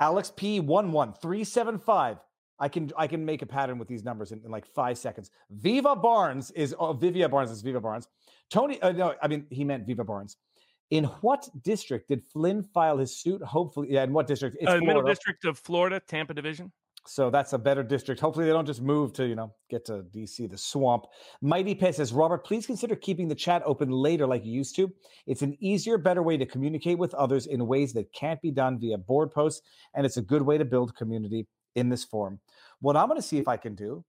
Alex 0.00 0.32
P 0.34 0.60
one 0.60 0.92
one 0.92 1.12
three 1.12 1.44
seven 1.44 1.78
five. 1.78 2.18
I 2.58 2.68
can 2.68 2.90
I 2.96 3.06
can 3.06 3.24
make 3.24 3.42
a 3.42 3.46
pattern 3.46 3.78
with 3.78 3.88
these 3.88 4.04
numbers 4.04 4.32
in, 4.32 4.42
in 4.44 4.50
like 4.50 4.66
five 4.66 4.98
seconds. 4.98 5.30
Viva 5.50 5.94
Barnes 5.94 6.50
is 6.52 6.74
oh, 6.78 6.92
Vivia 6.92 7.28
Barnes 7.28 7.50
is 7.50 7.62
Viva 7.62 7.80
Barnes. 7.80 8.08
Tony, 8.50 8.80
uh, 8.82 8.92
no, 8.92 9.14
I 9.22 9.28
mean 9.28 9.46
he 9.50 9.64
meant 9.64 9.86
Viva 9.86 10.04
Barnes. 10.04 10.36
In 10.90 11.04
what 11.20 11.48
district 11.62 12.08
did 12.08 12.22
Flynn 12.32 12.62
file 12.62 12.98
his 12.98 13.16
suit? 13.16 13.42
Hopefully, 13.42 13.88
yeah. 13.90 14.02
In 14.02 14.12
what 14.12 14.26
district? 14.26 14.56
It's 14.58 14.70
uh, 14.70 14.78
Middle 14.78 15.02
District 15.02 15.44
of 15.44 15.58
Florida, 15.58 16.00
Tampa 16.00 16.34
Division. 16.34 16.72
So 17.06 17.30
that's 17.30 17.52
a 17.54 17.58
better 17.58 17.82
district. 17.82 18.20
Hopefully, 18.20 18.46
they 18.46 18.52
don't 18.52 18.66
just 18.66 18.82
move 18.82 19.12
to, 19.14 19.26
you 19.26 19.34
know, 19.34 19.54
get 19.70 19.86
to 19.86 20.04
DC, 20.14 20.50
the 20.50 20.58
swamp. 20.58 21.06
Mighty 21.40 21.74
Pay 21.74 21.92
says, 21.92 22.12
Robert, 22.12 22.44
please 22.44 22.66
consider 22.66 22.94
keeping 22.94 23.26
the 23.26 23.34
chat 23.34 23.62
open 23.64 23.90
later 23.90 24.26
like 24.26 24.44
you 24.44 24.52
used 24.52 24.76
to. 24.76 24.92
It's 25.26 25.42
an 25.42 25.56
easier, 25.60 25.96
better 25.96 26.22
way 26.22 26.36
to 26.36 26.44
communicate 26.44 26.98
with 26.98 27.14
others 27.14 27.46
in 27.46 27.66
ways 27.66 27.94
that 27.94 28.12
can't 28.12 28.40
be 28.42 28.50
done 28.50 28.78
via 28.78 28.98
board 28.98 29.30
posts. 29.30 29.62
And 29.94 30.04
it's 30.04 30.18
a 30.18 30.22
good 30.22 30.42
way 30.42 30.58
to 30.58 30.64
build 30.64 30.94
community 30.94 31.46
in 31.74 31.88
this 31.88 32.04
form. 32.04 32.38
What 32.80 32.96
I'm 32.96 33.08
going 33.08 33.20
to 33.20 33.26
see 33.26 33.38
if 33.38 33.48
I 33.48 33.56
can 33.56 33.74
do, 33.74 34.04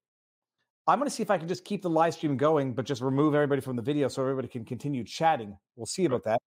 I'm 0.88 1.00
going 1.00 1.10
to 1.10 1.16
see 1.16 1.24
if 1.24 1.32
I 1.32 1.38
can 1.38 1.48
just 1.48 1.64
keep 1.64 1.82
the 1.84 1.90
live 1.90 2.14
stream 2.14 2.36
going, 2.36 2.74
but 2.74 2.86
just 2.86 3.02
remove 3.02 3.36
everybody 3.36 3.61
from 3.61 3.78
the 3.78 3.82
video 3.82 4.10
so 4.10 4.22
everybody 4.22 4.48
can 4.48 4.66
continue 4.66 5.03
chatting. 5.03 5.58
We'll 5.76 5.86
see 5.86 6.06
about 6.06 6.24
that. 6.26 6.42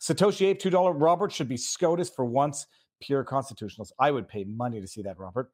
Satoshi 0.00 0.46
Ape, 0.46 0.60
$2. 0.60 0.94
Robert 0.96 1.32
should 1.32 1.48
be 1.48 1.58
SCOTUS 1.58 2.08
for 2.10 2.24
once, 2.24 2.66
pure 3.02 3.24
constitutionals. 3.24 3.92
I 3.98 4.10
would 4.10 4.28
pay 4.28 4.44
money 4.44 4.80
to 4.80 4.86
see 4.86 5.02
that, 5.02 5.18
Robert. 5.18 5.50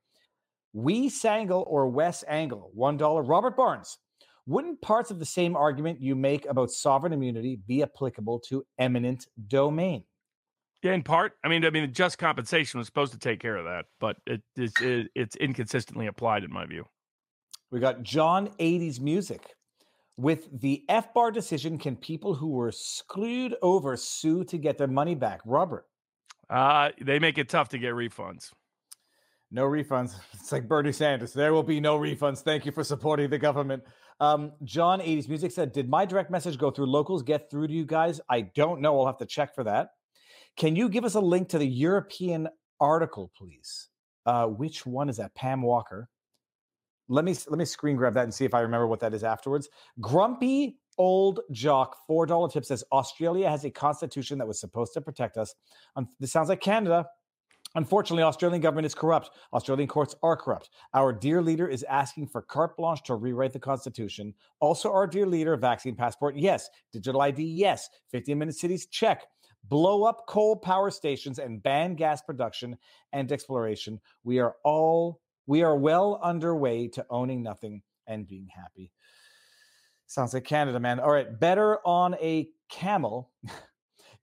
We 0.76 1.08
Sangle 1.08 1.64
or 1.66 1.88
Wes 1.88 2.22
Angle, 2.28 2.70
$1. 2.76 3.26
Robert 3.26 3.56
Barnes, 3.56 3.96
wouldn't 4.44 4.82
parts 4.82 5.10
of 5.10 5.18
the 5.18 5.24
same 5.24 5.56
argument 5.56 6.02
you 6.02 6.14
make 6.14 6.44
about 6.44 6.70
sovereign 6.70 7.14
immunity 7.14 7.58
be 7.66 7.82
applicable 7.82 8.40
to 8.50 8.62
eminent 8.78 9.26
domain? 9.48 10.05
Yeah, 10.82 10.92
in 10.92 11.02
part. 11.02 11.32
I 11.42 11.48
mean, 11.48 11.64
I 11.64 11.70
mean, 11.70 11.94
just 11.94 12.18
compensation 12.18 12.76
was 12.76 12.86
supposed 12.86 13.14
to 13.14 13.18
take 13.18 13.40
care 13.40 13.56
of 13.56 13.64
that, 13.64 13.86
but 14.00 14.18
it, 14.26 14.42
it's, 14.55 14.78
it, 14.82 15.06
it's 15.14 15.34
inconsistently 15.36 16.08
applied 16.08 16.44
in 16.44 16.52
my 16.52 16.66
view. 16.66 16.84
We 17.70 17.80
got 17.80 18.02
John 18.02 18.50
80s 18.60 19.00
music. 19.00 19.55
With 20.18 20.60
the 20.60 20.84
FBAR 20.90 21.32
decision, 21.32 21.78
can 21.78 21.96
people 21.96 22.34
who 22.34 22.48
were 22.48 22.70
screwed 22.70 23.56
over 23.62 23.96
sue 23.96 24.44
to 24.44 24.58
get 24.58 24.76
their 24.76 24.88
money 24.88 25.14
back? 25.14 25.40
Robert. 25.46 25.86
Uh, 26.50 26.90
they 27.00 27.18
make 27.18 27.38
it 27.38 27.48
tough 27.48 27.70
to 27.70 27.78
get 27.78 27.94
refunds. 27.94 28.50
No 29.57 29.65
refunds. 29.65 30.15
It's 30.35 30.52
like 30.52 30.68
Bernie 30.68 30.93
Sanders. 30.93 31.33
There 31.33 31.52
will 31.52 31.65
be 31.65 31.81
no 31.81 31.99
refunds. 31.99 32.41
Thank 32.41 32.67
you 32.67 32.70
for 32.70 32.85
supporting 32.85 33.31
the 33.31 33.39
government. 33.39 33.83
Um, 34.20 34.52
John 34.62 35.01
80s 35.01 35.28
Music 35.28 35.51
said, 35.51 35.73
Did 35.73 35.89
my 35.89 36.05
direct 36.05 36.31
message 36.31 36.57
go 36.57 36.70
through 36.70 36.86
locals, 36.86 37.25
get 37.25 37.51
through 37.51 37.68
to 37.68 37.73
you 37.73 37.85
guys? 37.85 38.20
I 38.28 38.43
don't 38.43 38.81
know. 38.81 39.01
I'll 39.01 39.07
have 39.07 39.17
to 39.17 39.26
check 39.26 39.57
for 39.57 39.65
that. 39.65 39.89
Can 40.57 40.76
you 40.76 40.89
give 40.89 41.05
us 41.05 41.15
a 41.15 41.20
link 41.20 41.49
to 41.49 41.59
the 41.59 41.67
European 41.67 42.49
article, 42.81 43.33
please? 43.36 43.89
Uh, 44.25 44.47
which 44.47 44.86
one 44.86 45.09
is 45.09 45.17
that? 45.17 45.35
Pam 45.35 45.62
Walker. 45.62 46.10
Let 47.09 47.25
me 47.25 47.35
let 47.49 47.59
me 47.59 47.65
screen 47.65 47.97
grab 47.97 48.15
that 48.15 48.25
and 48.25 48.35
see 48.35 48.44
if 48.44 48.55
I 48.55 48.60
remember 48.60 48.86
what 48.86 49.01
that 49.01 49.15
is 49.15 49.25
afterwards. 49.25 49.68
Grumpy 50.01 50.78
old 50.99 51.41
jock, 51.51 51.97
four 52.07 52.26
dollar 52.26 52.49
tip 52.49 52.65
says 52.65 52.85
Australia 52.93 53.49
has 53.51 53.65
a 53.65 53.70
constitution 53.70 54.39
that 54.39 54.47
was 54.47 54.60
supposed 54.60 54.93
to 54.94 55.01
protect 55.01 55.39
us. 55.39 55.55
Um, 55.97 56.09
this 56.20 56.31
sounds 56.31 56.51
like 56.51 56.60
Canada. 56.60 57.07
Unfortunately, 57.76 58.22
Australian 58.22 58.62
government 58.62 58.86
is 58.86 58.94
corrupt. 58.94 59.30
Australian 59.52 59.86
courts 59.86 60.14
are 60.22 60.36
corrupt. 60.36 60.70
Our 60.94 61.12
dear 61.12 61.42
leader 61.42 61.68
is 61.68 61.82
asking 61.84 62.28
for 62.28 62.40
carte 62.40 62.74
blanche 62.76 63.02
to 63.05 63.14
rewrite 63.14 63.52
the 63.52 63.58
constitution. 63.58 64.32
Also, 64.60 64.90
our 64.90 65.06
dear 65.06 65.26
leader, 65.26 65.55
vaccine 65.56 65.94
passport, 65.94 66.36
yes. 66.36 66.70
Digital 66.90 67.20
ID, 67.20 67.42
yes. 67.44 67.90
15 68.10 68.38
minute 68.38 68.56
cities, 68.56 68.86
check. 68.86 69.24
Blow 69.68 70.05
up 70.05 70.26
coal 70.26 70.56
power 70.56 70.90
stations 70.90 71.38
and 71.38 71.62
ban 71.62 71.96
gas 71.96 72.22
production 72.22 72.78
and 73.12 73.30
exploration. 73.30 74.00
We 74.24 74.38
are 74.38 74.56
all 74.64 75.20
we 75.46 75.62
are 75.62 75.76
well 75.76 76.18
underway 76.22 76.88
to 76.88 77.06
owning 77.10 77.42
nothing 77.42 77.82
and 78.06 78.26
being 78.26 78.48
happy. 78.55 78.90
Sounds 80.06 80.34
like 80.34 80.44
Canada, 80.44 80.80
man. 80.80 80.98
All 80.98 81.10
right, 81.10 81.38
better 81.38 81.78
on 81.86 82.14
a 82.14 82.48
camel. 82.70 83.30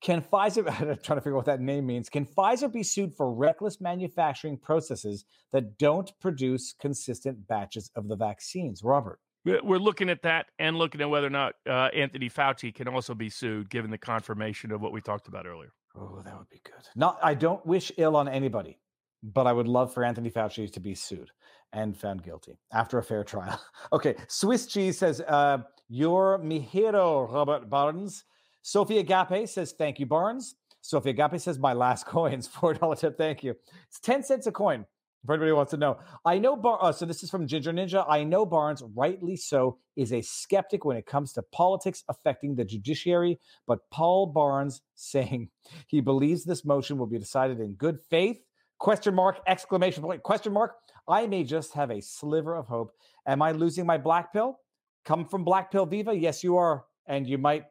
Can 0.04 0.22
Pfizer, 0.22 0.68
I'm 0.82 0.98
trying 0.98 1.18
to 1.18 1.22
figure 1.22 1.34
out 1.34 1.38
what 1.38 1.46
that 1.46 1.62
name 1.62 1.88
means. 1.88 2.10
Can 2.10 2.26
Pfizer 2.26 2.72
be 2.72 2.84
sued 2.84 3.16
for 3.16 3.34
reckless 3.34 3.82
manufacturing 3.82 4.58
processes 4.58 5.26
that 5.52 5.78
don't 5.80 6.12
produce 6.20 6.74
consistent 6.74 7.48
batches 7.48 7.90
of 7.96 8.08
the 8.10 8.16
vaccines? 8.16 8.84
Robert. 8.84 9.20
We're 9.46 9.80
looking 9.80 10.10
at 10.10 10.22
that 10.22 10.46
and 10.58 10.78
looking 10.78 11.02
at 11.02 11.10
whether 11.10 11.28
or 11.28 11.32
not 11.32 11.56
uh, 11.68 11.90
Anthony 11.94 12.30
Fauci 12.30 12.74
can 12.74 12.88
also 12.88 13.14
be 13.14 13.30
sued, 13.30 13.70
given 13.70 13.92
the 13.92 13.98
confirmation 13.98 14.72
of 14.72 14.80
what 14.80 14.94
we 14.94 15.02
talked 15.02 15.28
about 15.28 15.46
earlier. 15.46 15.74
Oh, 15.98 16.22
that 16.24 16.38
would 16.38 16.50
be 16.50 16.62
good. 16.64 16.88
Not, 16.96 17.20
I 17.22 17.34
don't 17.34 17.66
wish 17.66 17.92
ill 17.98 18.16
on 18.16 18.30
anybody, 18.30 18.80
but 19.22 19.46
I 19.46 19.52
would 19.52 19.68
love 19.68 19.94
for 19.94 20.06
Anthony 20.06 20.32
Fauci 20.32 20.72
to 20.72 20.80
be 20.80 20.96
sued 20.96 21.30
and 21.74 21.98
found 21.98 22.24
guilty 22.24 22.58
after 22.72 23.00
a 23.00 23.04
fair 23.04 23.26
trial. 23.26 23.62
okay, 23.94 24.16
Swiss 24.30 24.66
cheese 24.66 24.98
says, 24.98 25.20
uh, 25.28 25.58
"You're 25.90 26.38
mi 26.38 26.60
hero, 26.60 27.30
Robert 27.30 27.70
Barnes." 27.70 28.24
Sophie 28.64 28.98
Agape 28.98 29.48
says, 29.48 29.74
Thank 29.74 30.00
you, 30.00 30.06
Barnes. 30.06 30.56
Sophie 30.82 31.12
Agape 31.12 31.40
says, 31.40 31.60
My 31.60 31.74
last 31.74 32.06
coins, 32.08 32.48
$4 32.48 32.98
tip. 32.98 33.18
Thank 33.18 33.44
you. 33.44 33.56
It's 33.90 34.00
10 34.00 34.24
cents 34.24 34.48
a 34.48 34.52
coin. 34.52 34.86
If 35.24 35.30
anybody 35.30 35.54
wants 35.54 35.72
to 35.72 35.78
know, 35.78 36.00
I 36.26 36.38
know 36.38 36.58
Bar. 36.58 36.80
Uh, 36.82 36.92
so 36.92 37.06
this 37.06 37.24
is 37.24 37.30
from 37.30 37.48
Ginger 37.48 37.72
Ninja. 37.72 38.06
I 38.10 38.26
know 38.26 38.46
Barnes, 38.46 38.84
rightly 38.94 39.38
so, 39.38 39.78
is 39.96 40.12
a 40.12 40.22
skeptic 40.22 40.84
when 40.84 40.98
it 40.98 41.06
comes 41.06 41.32
to 41.34 41.42
politics 41.44 42.04
affecting 42.10 42.56
the 42.56 42.66
judiciary. 42.66 43.40
But 43.66 43.80
Paul 43.90 44.28
Barnes 44.28 44.82
saying 44.96 45.50
he 45.88 46.02
believes 46.02 46.44
this 46.44 46.66
motion 46.66 46.98
will 46.98 47.08
be 47.08 47.20
decided 47.20 47.60
in 47.62 47.74
good 47.76 48.00
faith. 48.10 48.42
Question 48.80 49.16
mark! 49.16 49.40
Exclamation 49.48 50.04
point! 50.04 50.24
Question 50.24 50.52
mark! 50.52 50.76
I 51.08 51.28
may 51.28 51.46
just 51.46 51.74
have 51.74 51.90
a 51.90 52.02
sliver 52.02 52.56
of 52.56 52.68
hope. 52.68 52.92
Am 53.26 53.42
I 53.42 53.52
losing 53.54 53.86
my 53.86 53.98
black 53.98 54.34
pill? 54.34 54.60
Come 55.06 55.26
from 55.26 55.44
Black 55.46 55.72
Pill 55.72 55.86
Viva? 55.86 56.14
Yes, 56.14 56.44
you 56.44 56.58
are, 56.58 56.86
and 57.08 57.28
you 57.28 57.38
might 57.38 57.66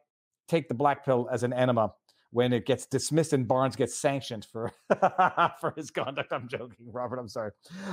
take 0.47 0.67
the 0.67 0.73
black 0.73 1.05
pill 1.05 1.27
as 1.31 1.43
an 1.43 1.53
enema 1.53 1.93
when 2.33 2.51
it 2.51 2.65
gets 2.65 2.87
dismissed 2.87 3.31
and 3.31 3.47
Barnes 3.47 3.75
gets 3.75 3.95
sanctioned 3.99 4.45
for 4.51 4.71
for 5.61 5.73
his 5.77 5.91
conduct. 5.91 6.33
I'm 6.33 6.47
joking, 6.47 6.91
Robert. 6.91 7.19
I'm 7.19 7.29
sorry. 7.29 7.51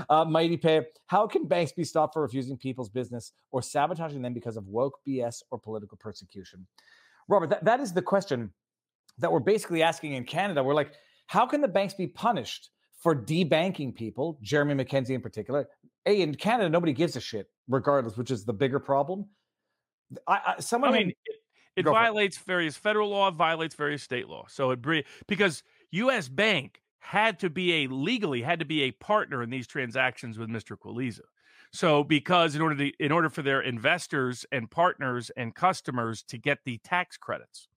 Uh, 0.09 0.25
Mighty 0.25 0.57
Pay. 0.57 0.87
How 1.07 1.27
can 1.27 1.47
banks 1.47 1.73
be 1.73 1.85
stopped 1.85 2.15
for 2.15 2.23
refusing 2.23 2.57
people's 2.57 2.89
business 2.89 3.33
or 3.53 3.61
sabotaging 3.61 4.23
them 4.23 4.33
because 4.33 4.57
of 4.57 4.67
woke 4.67 4.99
BS 5.07 5.43
or 5.51 5.59
political 5.59 5.99
persecution? 5.99 6.67
Robert, 7.29 7.51
that, 7.51 7.65
that 7.65 7.81
is 7.81 7.93
the 7.93 8.03
question 8.03 8.51
that 9.19 9.31
we're 9.31 9.41
basically 9.41 9.83
asking 9.83 10.15
in 10.15 10.25
Canada. 10.25 10.65
We're 10.65 10.75
like, 10.75 10.95
how 11.27 11.47
can 11.47 11.61
the 11.61 11.69
banks 11.69 11.95
be 11.95 12.07
punished 12.07 12.71
for 12.99 13.15
debanking 13.15 13.95
people, 13.95 14.39
Jeremy 14.43 14.83
MacKenzie 14.83 15.11
in 15.11 15.21
particular? 15.21 15.69
A, 16.07 16.23
in 16.23 16.35
Canada, 16.35 16.71
nobody 16.71 16.95
gives 16.95 17.15
a 17.15 17.21
shit, 17.21 17.47
regardless, 17.69 18.17
which 18.17 18.31
is 18.31 18.47
the 18.47 18.55
bigger 18.55 18.81
problem. 18.81 19.27
I, 20.27 20.41
I 20.57 20.61
someone 20.61 20.95
I 20.95 20.99
mean, 20.99 21.13
it, 21.77 21.87
it 21.87 21.91
violates 21.91 22.37
it. 22.37 22.45
various 22.45 22.77
federal 22.77 23.11
law, 23.11 23.31
violates 23.31 23.75
various 23.75 24.03
state 24.03 24.29
law. 24.29 24.47
So 24.49 24.71
it 24.71 25.07
because 25.27 25.63
U.S. 25.93 26.29
Bank 26.29 26.81
had 27.01 27.39
to 27.41 27.51
be 27.51 27.85
a 27.85 27.87
legally 27.89 28.43
had 28.43 28.59
to 28.59 28.65
be 28.65 28.83
a 28.83 28.91
partner 28.93 29.43
in 29.43 29.51
these 29.51 29.67
transactions 29.67 30.39
with 30.39 30.49
Mr. 30.49 30.77
Qualiza. 30.77 31.21
So 31.73 32.05
because 32.05 32.55
in 32.55 32.63
order 32.63 32.77
to 32.77 32.93
in 32.99 33.13
order 33.13 33.31
for 33.31 33.43
their 33.43 33.61
investors 33.61 34.45
and 34.53 34.71
partners 34.71 35.31
and 35.37 35.55
customers 35.55 36.23
to 36.25 36.39
get 36.39 36.59
the 36.65 36.79
tax 36.79 37.17
credits, 37.17 37.69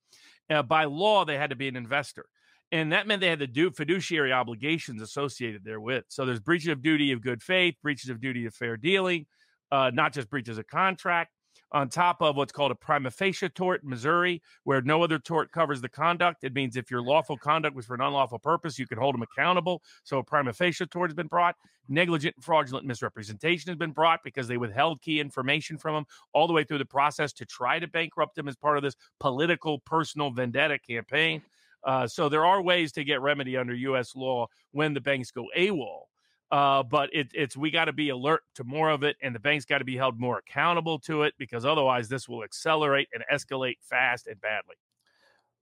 uh, 0.49 0.63
by 0.63 0.85
law 0.85 1.25
they 1.25 1.37
had 1.37 1.51
to 1.51 1.55
be 1.55 1.67
an 1.67 1.75
investor. 1.75 2.25
And 2.71 2.91
that 2.91 3.05
meant 3.05 3.21
they 3.21 3.27
had 3.27 3.39
to 3.39 3.47
do 3.47 3.69
fiduciary 3.69 4.33
obligations 4.33 4.99
associated 4.99 5.63
therewith. 5.63 6.05
So 6.07 6.25
there's 6.25 6.39
breaches 6.39 6.69
of 6.69 6.81
duty 6.81 7.11
of 7.11 7.21
good 7.21 7.43
faith, 7.43 7.75
breaches 7.83 8.09
of 8.09 8.19
duty 8.19 8.47
of 8.47 8.55
fair 8.55 8.77
dealing, 8.77 9.27
uh, 9.71 9.91
not 9.93 10.11
just 10.11 10.27
breaches 10.27 10.57
of 10.57 10.65
contract 10.65 11.29
on 11.73 11.89
top 11.89 12.21
of 12.21 12.35
what's 12.35 12.51
called 12.51 12.71
a 12.71 12.75
prima 12.75 13.09
facie 13.09 13.49
tort 13.49 13.83
in 13.83 13.89
Missouri, 13.89 14.41
where 14.63 14.81
no 14.81 15.03
other 15.03 15.17
tort 15.17 15.51
covers 15.51 15.81
the 15.81 15.89
conduct. 15.89 16.43
It 16.43 16.53
means 16.53 16.75
if 16.75 16.91
your 16.91 17.01
lawful 17.01 17.35
conduct 17.35 17.75
was 17.75 17.87
for 17.87 17.95
an 17.95 18.01
unlawful 18.01 18.39
purpose, 18.39 18.77
you 18.77 18.85
can 18.85 18.99
hold 18.99 19.15
them 19.15 19.23
accountable. 19.23 19.81
So 20.03 20.19
a 20.19 20.23
prima 20.23 20.53
facie 20.53 20.85
tort 20.85 21.09
has 21.09 21.15
been 21.15 21.27
brought. 21.27 21.55
Negligent 21.89 22.35
and 22.35 22.45
fraudulent 22.45 22.85
misrepresentation 22.85 23.69
has 23.69 23.77
been 23.77 23.91
brought 23.91 24.23
because 24.23 24.47
they 24.47 24.57
withheld 24.57 25.01
key 25.01 25.19
information 25.19 25.77
from 25.77 25.95
them 25.95 26.05
all 26.31 26.47
the 26.47 26.53
way 26.53 26.63
through 26.63 26.77
the 26.77 26.85
process 26.85 27.33
to 27.33 27.45
try 27.45 27.79
to 27.79 27.87
bankrupt 27.87 28.35
them 28.35 28.47
as 28.47 28.55
part 28.55 28.77
of 28.77 28.83
this 28.83 28.95
political, 29.19 29.79
personal 29.79 30.31
vendetta 30.31 30.79
campaign. 30.79 31.41
Uh, 31.83 32.07
so 32.07 32.29
there 32.29 32.45
are 32.45 32.61
ways 32.61 32.91
to 32.93 33.03
get 33.03 33.19
remedy 33.21 33.57
under 33.57 33.73
U.S. 33.73 34.15
law 34.15 34.47
when 34.71 34.93
the 34.93 35.01
banks 35.01 35.31
go 35.31 35.47
AWOL. 35.57 36.03
Uh, 36.51 36.83
but 36.83 37.09
it, 37.13 37.29
it's 37.33 37.57
we 37.57 37.71
got 37.71 37.85
to 37.85 37.93
be 37.93 38.09
alert 38.09 38.41
to 38.55 38.63
more 38.63 38.91
of 38.91 39.03
it, 39.03 39.15
and 39.21 39.33
the 39.33 39.39
banks 39.39 39.65
got 39.65 39.79
to 39.79 39.85
be 39.85 39.97
held 39.97 40.19
more 40.19 40.37
accountable 40.37 40.99
to 40.99 41.23
it 41.23 41.33
because 41.37 41.65
otherwise, 41.65 42.09
this 42.09 42.29
will 42.29 42.43
accelerate 42.43 43.07
and 43.13 43.23
escalate 43.31 43.77
fast 43.81 44.27
and 44.27 44.39
badly. 44.39 44.75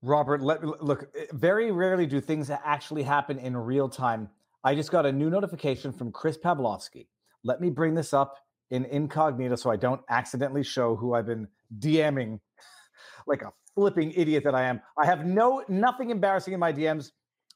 Robert, 0.01 0.41
let, 0.41 0.63
look, 0.63 1.09
eh, 1.17 1.25
very 1.31 1.71
rarely 1.71 2.07
do 2.07 2.19
things 2.19 2.49
actually 2.49 3.03
happen 3.03 3.37
in 3.37 3.55
real 3.55 3.87
time. 3.87 4.29
I 4.63 4.75
just 4.75 4.91
got 4.91 5.05
a 5.05 5.11
new 5.11 5.29
notification 5.29 5.91
from 5.91 6.11
Chris 6.11 6.37
Pavlovski. 6.37 7.07
Let 7.43 7.61
me 7.61 7.69
bring 7.69 7.93
this 7.93 8.13
up 8.13 8.37
in 8.71 8.85
incognito 8.85 9.55
so 9.55 9.69
I 9.69 9.75
don't 9.75 10.01
accidentally 10.09 10.63
show 10.63 10.95
who 10.95 11.13
I've 11.13 11.25
been 11.25 11.47
DMing 11.79 12.39
like 13.27 13.41
a 13.43 13.51
flipping 13.75 14.11
idiot 14.11 14.43
that 14.43 14.55
I 14.55 14.63
am. 14.63 14.81
I 14.97 15.05
have 15.05 15.25
no 15.25 15.63
nothing 15.67 16.09
embarrassing 16.09 16.53
in 16.53 16.59
my 16.59 16.73
DMs. 16.73 17.11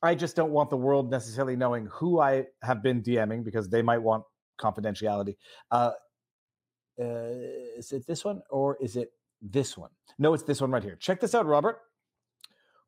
I 0.06 0.16
just 0.16 0.36
don't 0.36 0.52
want 0.52 0.70
the 0.70 0.78
world 0.78 1.12
necessarily 1.12 1.56
knowing 1.56 1.88
who 1.88 2.20
I 2.20 2.46
have 2.62 2.82
been 2.84 3.02
DMing 3.02 3.44
because 3.44 3.70
they 3.70 3.82
might 3.82 4.00
want 4.02 4.24
confidentiality. 4.60 5.36
Uh, 5.72 5.92
uh, 7.00 7.34
is 7.78 7.92
it 7.92 8.08
this 8.08 8.24
one 8.24 8.42
or 8.50 8.78
is 8.82 8.96
it 8.96 9.12
this 9.42 9.78
one? 9.78 9.90
No, 10.18 10.34
it's 10.34 10.44
this 10.44 10.62
one 10.62 10.72
right 10.72 10.84
here. 10.84 10.96
Check 10.96 11.20
this 11.20 11.36
out, 11.36 11.46
Robert. 11.46 11.80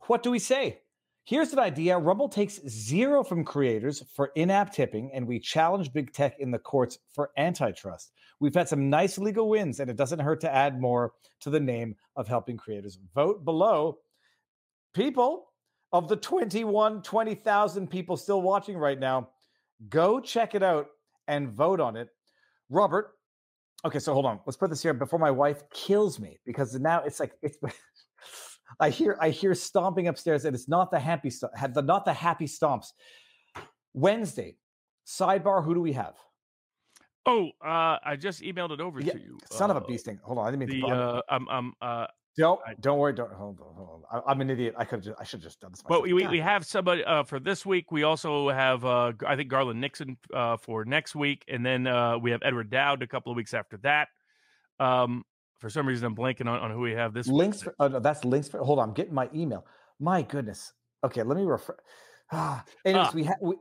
What 0.08 0.24
do 0.24 0.32
we 0.32 0.40
say? 0.40 0.80
Here's 1.28 1.52
an 1.52 1.60
idea 1.60 1.98
Rumble 1.98 2.30
takes 2.30 2.62
zero 2.70 3.22
from 3.22 3.44
creators 3.44 4.02
for 4.14 4.32
in 4.36 4.50
app 4.50 4.72
tipping, 4.72 5.12
and 5.14 5.28
we 5.28 5.40
challenge 5.40 5.92
big 5.92 6.14
tech 6.14 6.40
in 6.40 6.52
the 6.52 6.60
courts 6.60 7.00
for 7.14 7.32
antitrust. 7.36 8.14
We've 8.40 8.54
had 8.54 8.70
some 8.70 8.90
nice 8.90 9.18
legal 9.18 9.50
wins, 9.50 9.82
and 9.82 9.90
it 9.90 9.98
doesn't 9.98 10.20
hurt 10.20 10.40
to 10.42 10.54
add 10.54 10.80
more 10.80 11.12
to 11.42 11.50
the 11.50 11.60
name 11.60 11.96
of 12.16 12.30
helping 12.30 12.56
creators. 12.56 12.98
Vote 13.14 13.44
below. 13.44 13.98
People, 14.94 15.47
of 15.92 16.08
the 16.08 16.16
21, 16.16 17.02
20,000 17.02 17.90
people 17.90 18.18
still 18.18 18.42
watching 18.42 18.78
right 18.78 19.00
now, 19.00 19.30
go 19.90 20.20
check 20.20 20.56
it 20.56 20.64
out 20.64 20.88
and 21.28 21.50
vote 21.50 21.80
on 21.80 21.96
it. 21.96 22.10
Robert, 22.70 23.16
okay, 23.86 24.00
so 24.00 24.14
hold 24.14 24.26
on. 24.26 24.40
Let's 24.46 24.58
put 24.58 24.70
this 24.70 24.82
here 24.82 24.94
before 24.94 25.20
my 25.20 25.32
wife 25.32 25.64
kills 25.70 26.20
me 26.20 26.40
because 26.46 26.74
now 26.76 27.04
it's 27.04 27.20
like 27.20 27.34
it's 27.42 27.58
I 28.80 28.90
hear 28.90 29.18
I 29.22 29.30
hear 29.30 29.56
stomping 29.56 30.08
upstairs 30.08 30.46
and 30.46 30.54
it's 30.54 30.68
not 30.68 30.92
the 30.92 31.00
happy 31.00 31.32
had 31.56 31.74
the 31.74 31.82
not 31.82 32.06
the 32.06 32.14
happy 32.14 32.46
stomps. 32.46 32.88
Wednesday, 33.94 34.58
sidebar, 35.06 35.64
who 35.64 35.74
do 35.74 35.82
we 35.82 35.94
have? 35.94 36.16
Oh, 37.26 37.50
uh, 37.64 37.98
I 38.06 38.16
just 38.18 38.42
emailed 38.42 38.72
it 38.72 38.80
over 38.80 39.02
yeah, 39.02 39.14
to 39.14 39.20
you. 39.20 39.38
Son 39.52 39.70
uh, 39.70 39.76
of 39.76 39.84
a 39.84 39.86
beasting. 39.86 40.20
Hold 40.22 40.38
on, 40.38 40.48
I 40.48 40.52
didn't 40.52 40.70
mean 40.70 40.82
the, 40.82 40.88
to. 40.88 40.94
Uh, 40.94 41.22
I'm, 41.30 41.50
I'm, 41.50 41.74
uh, 41.82 42.08
don't 42.38 42.60
don't 42.80 43.00
worry. 43.00 43.14
Don't 43.14 43.32
hold 43.32 43.60
on. 43.60 43.74
Hold 43.76 44.04
on. 44.12 44.22
I, 44.26 44.32
am 44.32 44.42
an 44.42 44.50
idiot. 44.50 44.76
I 44.78 44.86
could 44.86 45.02
just 45.02 45.20
I 45.20 45.24
should 45.24 45.40
have 45.40 45.46
just 45.46 45.60
done 45.60 45.72
this. 45.72 45.84
Myself. 45.84 46.02
But 46.02 46.04
we, 46.04 46.14
we, 46.14 46.28
we 46.28 46.40
have 46.40 46.66
somebody 46.66 47.04
uh, 47.04 47.24
for 47.24 47.40
this 47.40 47.66
week. 47.66 47.92
We 47.92 48.04
also 48.04 48.50
have 48.50 48.86
uh, 48.86 49.14
I 49.26 49.36
think 49.36 49.50
Garland 49.50 49.82
Nixon 49.82 50.18
uh, 50.34 50.58
for 50.58 50.86
next 50.86 51.16
week, 51.16 51.44
and 51.48 51.66
then 51.66 51.88
uh, 51.88 52.20
we 52.20 52.32
have 52.32 52.42
Edward 52.44 52.70
Dowd 52.70 53.02
a 53.02 53.08
couple 53.08 53.32
of 53.32 53.36
weeks 53.36 53.54
after 53.54 53.78
that. 53.78 54.10
Um, 54.80 55.24
for 55.60 55.72
some 55.72 55.88
reason, 55.88 56.06
I'm 56.06 56.16
blanking 56.16 56.48
on, 56.48 56.60
on 56.60 56.72
who 56.72 56.82
we 56.82 56.92
have 56.92 57.14
this. 57.14 57.28
Links. 57.28 57.64
For, 57.64 57.74
oh 57.80 57.88
no, 57.88 58.00
that's 58.00 58.24
links 58.24 58.48
for. 58.48 58.64
Hold 58.64 58.80
on, 58.80 58.90
I'm 58.90 58.94
getting 58.94 59.16
my 59.16 59.30
email. 59.34 59.66
My 60.00 60.22
goodness. 60.22 60.74
Okay, 61.04 61.24
let 61.24 61.38
me 61.38 61.44
refer. 61.44 61.76
Ah, 62.32 62.64
anyways, 62.86 63.14
we 63.16 63.24
have. 63.24 63.38
We, 63.42 63.56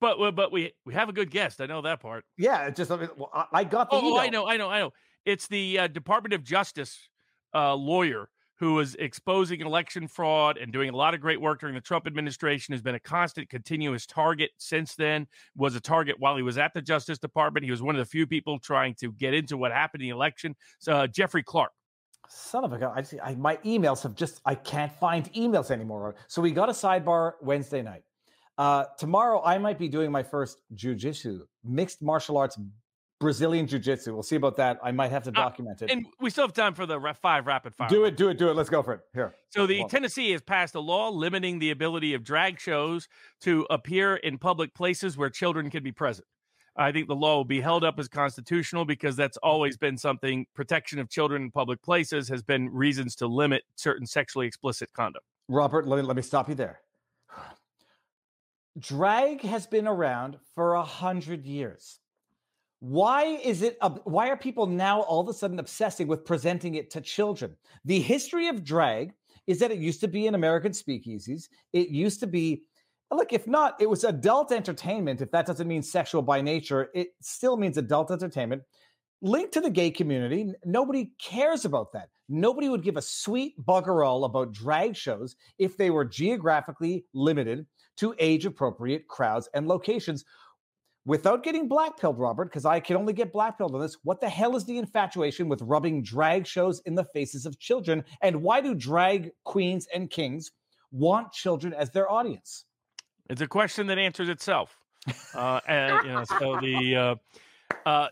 but 0.00 0.36
but 0.36 0.52
we 0.52 0.72
we 0.86 0.94
have 0.94 1.08
a 1.08 1.12
good 1.12 1.30
guest. 1.30 1.60
I 1.60 1.66
know 1.66 1.82
that 1.82 2.00
part. 2.00 2.24
Yeah, 2.38 2.70
just 2.70 2.90
well, 2.90 3.48
I 3.52 3.64
got 3.64 3.90
the. 3.90 3.96
Oh, 3.96 4.14
oh, 4.14 4.18
I 4.18 4.28
know, 4.28 4.46
I 4.46 4.56
know, 4.56 4.70
I 4.70 4.78
know. 4.78 4.92
It's 5.26 5.48
the 5.48 5.80
uh, 5.80 5.86
Department 5.88 6.32
of 6.32 6.42
Justice 6.42 7.09
uh, 7.54 7.74
lawyer 7.74 8.28
who 8.60 8.74
was 8.74 8.94
exposing 8.96 9.62
election 9.62 10.06
fraud 10.06 10.58
and 10.58 10.70
doing 10.70 10.90
a 10.90 10.96
lot 10.96 11.14
of 11.14 11.20
great 11.20 11.40
work 11.40 11.60
during 11.60 11.74
the 11.74 11.80
Trump 11.80 12.06
administration, 12.06 12.72
has 12.72 12.82
been 12.82 12.94
a 12.94 13.00
constant, 13.00 13.48
continuous 13.48 14.04
target 14.04 14.50
since 14.58 14.94
then, 14.94 15.26
was 15.56 15.74
a 15.74 15.80
target 15.80 16.16
while 16.18 16.36
he 16.36 16.42
was 16.42 16.58
at 16.58 16.74
the 16.74 16.82
Justice 16.82 17.18
Department. 17.18 17.64
He 17.64 17.70
was 17.70 17.80
one 17.80 17.94
of 17.94 17.98
the 18.00 18.04
few 18.04 18.26
people 18.26 18.58
trying 18.58 18.94
to 18.96 19.12
get 19.12 19.32
into 19.32 19.56
what 19.56 19.72
happened 19.72 20.02
in 20.02 20.10
the 20.10 20.14
election. 20.14 20.54
So, 20.78 20.92
uh, 20.92 21.06
Jeffrey 21.06 21.42
Clark. 21.42 21.72
Son 22.28 22.62
of 22.62 22.72
a 22.74 22.78
gun. 22.78 22.92
I, 22.94 23.02
see, 23.02 23.18
I, 23.18 23.34
my 23.34 23.56
emails 23.64 24.02
have 24.02 24.14
just, 24.14 24.42
I 24.44 24.54
can't 24.54 24.92
find 24.92 25.32
emails 25.32 25.70
anymore. 25.70 26.14
So 26.28 26.42
we 26.42 26.52
got 26.52 26.68
a 26.68 26.72
sidebar 26.72 27.32
Wednesday 27.40 27.80
night. 27.80 28.02
Uh, 28.58 28.84
tomorrow, 28.98 29.42
I 29.42 29.56
might 29.56 29.78
be 29.78 29.88
doing 29.88 30.12
my 30.12 30.22
first 30.22 30.60
jujitsu, 30.74 31.40
mixed 31.64 32.02
martial 32.02 32.36
arts 32.36 32.58
Brazilian 33.20 33.66
Jiu 33.66 33.78
Jitsu. 33.78 34.14
We'll 34.14 34.22
see 34.22 34.36
about 34.36 34.56
that. 34.56 34.80
I 34.82 34.92
might 34.92 35.10
have 35.10 35.22
to 35.24 35.30
uh, 35.30 35.32
document 35.32 35.82
uh, 35.82 35.84
it. 35.84 35.90
And 35.90 36.06
we 36.20 36.30
still 36.30 36.44
have 36.44 36.54
time 36.54 36.74
for 36.74 36.86
the 36.86 36.98
five 37.20 37.46
rapid 37.46 37.74
fire. 37.74 37.88
Do 37.88 38.04
it, 38.04 38.16
do 38.16 38.30
it, 38.30 38.38
do 38.38 38.48
it. 38.48 38.56
Let's 38.56 38.70
go 38.70 38.82
for 38.82 38.94
it. 38.94 39.00
Here. 39.12 39.34
So 39.50 39.66
the 39.66 39.84
Tennessee 39.88 40.32
has 40.32 40.40
passed 40.40 40.74
a 40.74 40.80
law 40.80 41.10
limiting 41.10 41.58
the 41.58 41.70
ability 41.70 42.14
of 42.14 42.24
drag 42.24 42.58
shows 42.58 43.08
to 43.42 43.66
appear 43.68 44.16
in 44.16 44.38
public 44.38 44.74
places 44.74 45.18
where 45.18 45.28
children 45.28 45.70
can 45.70 45.82
be 45.82 45.92
present. 45.92 46.26
I 46.76 46.92
think 46.92 47.08
the 47.08 47.14
law 47.14 47.36
will 47.36 47.44
be 47.44 47.60
held 47.60 47.84
up 47.84 47.98
as 47.98 48.08
constitutional 48.08 48.86
because 48.86 49.16
that's 49.16 49.36
always 49.38 49.76
been 49.76 49.98
something 49.98 50.46
protection 50.54 50.98
of 50.98 51.10
children 51.10 51.42
in 51.42 51.50
public 51.50 51.82
places 51.82 52.28
has 52.30 52.42
been 52.42 52.70
reasons 52.70 53.14
to 53.16 53.26
limit 53.26 53.64
certain 53.76 54.06
sexually 54.06 54.46
explicit 54.46 54.90
conduct. 54.94 55.26
Robert, 55.48 55.86
let 55.86 55.98
me, 55.98 56.02
let 56.02 56.16
me 56.16 56.22
stop 56.22 56.48
you 56.48 56.54
there. 56.54 56.80
Drag 58.78 59.42
has 59.42 59.66
been 59.66 59.86
around 59.86 60.38
for 60.54 60.74
a 60.74 60.82
hundred 60.82 61.44
years 61.44 61.98
why 62.80 63.24
is 63.24 63.60
it 63.60 63.76
why 64.04 64.30
are 64.30 64.36
people 64.36 64.66
now 64.66 65.02
all 65.02 65.20
of 65.20 65.28
a 65.28 65.34
sudden 65.34 65.58
obsessing 65.58 66.06
with 66.06 66.24
presenting 66.24 66.74
it 66.74 66.90
to 66.90 67.00
children? 67.02 67.54
The 67.84 68.00
history 68.00 68.48
of 68.48 68.64
drag 68.64 69.12
is 69.46 69.58
that 69.58 69.70
it 69.70 69.78
used 69.78 70.00
to 70.00 70.08
be 70.08 70.26
in 70.26 70.34
american 70.34 70.72
speakeasies. 70.72 71.48
It 71.74 71.90
used 71.90 72.20
to 72.20 72.26
be 72.26 72.62
look 73.10 73.34
if 73.34 73.46
not 73.46 73.80
it 73.80 73.90
was 73.90 74.04
adult 74.04 74.50
entertainment 74.50 75.20
if 75.20 75.30
that 75.30 75.46
doesn't 75.46 75.68
mean 75.68 75.82
sexual 75.82 76.22
by 76.22 76.40
nature 76.40 76.88
it 76.94 77.08
still 77.20 77.58
means 77.58 77.76
adult 77.76 78.10
entertainment. 78.10 78.62
Linked 79.22 79.52
to 79.52 79.60
the 79.60 79.68
gay 79.68 79.90
community 79.90 80.50
nobody 80.64 81.12
cares 81.20 81.66
about 81.66 81.92
that. 81.92 82.08
Nobody 82.30 82.70
would 82.70 82.82
give 82.82 82.96
a 82.96 83.02
sweet 83.02 83.54
bugger 83.62 84.06
all 84.06 84.24
about 84.24 84.52
drag 84.52 84.96
shows 84.96 85.36
if 85.58 85.76
they 85.76 85.90
were 85.90 86.06
geographically 86.06 87.04
limited 87.12 87.66
to 87.98 88.14
age 88.18 88.46
appropriate 88.46 89.06
crowds 89.06 89.50
and 89.52 89.68
locations 89.68 90.24
without 91.10 91.42
getting 91.42 91.68
blackpilled, 91.68 92.14
Robert, 92.18 92.44
because 92.44 92.64
I 92.64 92.78
can 92.78 92.96
only 92.96 93.12
get 93.12 93.32
blackpilled 93.32 93.74
on 93.74 93.80
this. 93.80 93.96
What 94.04 94.20
the 94.20 94.28
hell 94.28 94.54
is 94.54 94.64
the 94.64 94.78
infatuation 94.78 95.48
with 95.48 95.60
rubbing 95.60 96.04
drag 96.04 96.46
shows 96.46 96.80
in 96.86 96.94
the 96.94 97.02
faces 97.02 97.46
of 97.46 97.58
children? 97.58 98.04
And 98.22 98.40
why 98.42 98.60
do 98.60 98.76
drag 98.76 99.32
queens 99.42 99.88
and 99.92 100.08
kings 100.08 100.52
want 100.92 101.32
children 101.32 101.74
as 101.74 101.90
their 101.90 102.08
audience? 102.08 102.64
It's 103.28 103.40
a 103.40 103.48
question 103.48 103.88
that 103.88 103.98
answers 103.98 104.28
itself. 104.28 104.78
Uh, 105.34 105.60
and, 105.66 106.06
you 106.06 106.12
know, 106.12 106.24
so 106.24 106.60
the 106.60 106.94
uh, 106.94 107.14
uh, 107.86 108.08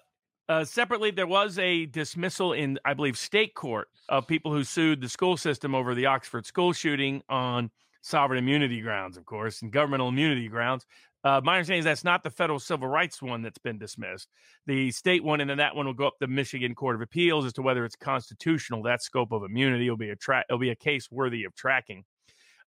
uh, 0.48 0.64
separately, 0.64 1.10
there 1.10 1.26
was 1.26 1.58
a 1.58 1.84
dismissal 1.86 2.52
in, 2.52 2.78
I 2.84 2.94
believe, 2.94 3.18
state 3.18 3.54
court 3.54 3.88
of 4.08 4.26
people 4.26 4.52
who 4.52 4.64
sued 4.64 5.02
the 5.02 5.08
school 5.08 5.36
system 5.36 5.74
over 5.74 5.94
the 5.94 6.06
Oxford 6.06 6.46
school 6.46 6.72
shooting 6.72 7.22
on 7.28 7.70
sovereign 8.00 8.38
immunity 8.38 8.80
grounds, 8.80 9.16
of 9.16 9.26
course, 9.26 9.62
and 9.62 9.70
governmental 9.70 10.08
immunity 10.08 10.48
grounds. 10.48 10.86
Uh, 11.24 11.40
my 11.42 11.56
understanding 11.56 11.80
is 11.80 11.84
that's 11.84 12.04
not 12.04 12.22
the 12.22 12.30
federal 12.30 12.60
civil 12.60 12.88
rights 12.88 13.20
one 13.20 13.42
that's 13.42 13.58
been 13.58 13.78
dismissed. 13.78 14.28
The 14.66 14.90
state 14.92 15.24
one, 15.24 15.40
and 15.40 15.50
then 15.50 15.58
that 15.58 15.74
one 15.74 15.86
will 15.86 15.94
go 15.94 16.06
up 16.06 16.18
to 16.20 16.28
Michigan 16.28 16.74
Court 16.74 16.94
of 16.94 17.02
Appeals 17.02 17.44
as 17.44 17.52
to 17.54 17.62
whether 17.62 17.84
it's 17.84 17.96
constitutional. 17.96 18.82
That 18.82 19.02
scope 19.02 19.32
of 19.32 19.42
immunity 19.42 19.90
will 19.90 19.96
be 19.96 20.10
a 20.10 20.16
tra- 20.16 20.44
it'll 20.48 20.58
be 20.58 20.70
a 20.70 20.76
case 20.76 21.10
worthy 21.10 21.44
of 21.44 21.54
tracking. 21.54 22.04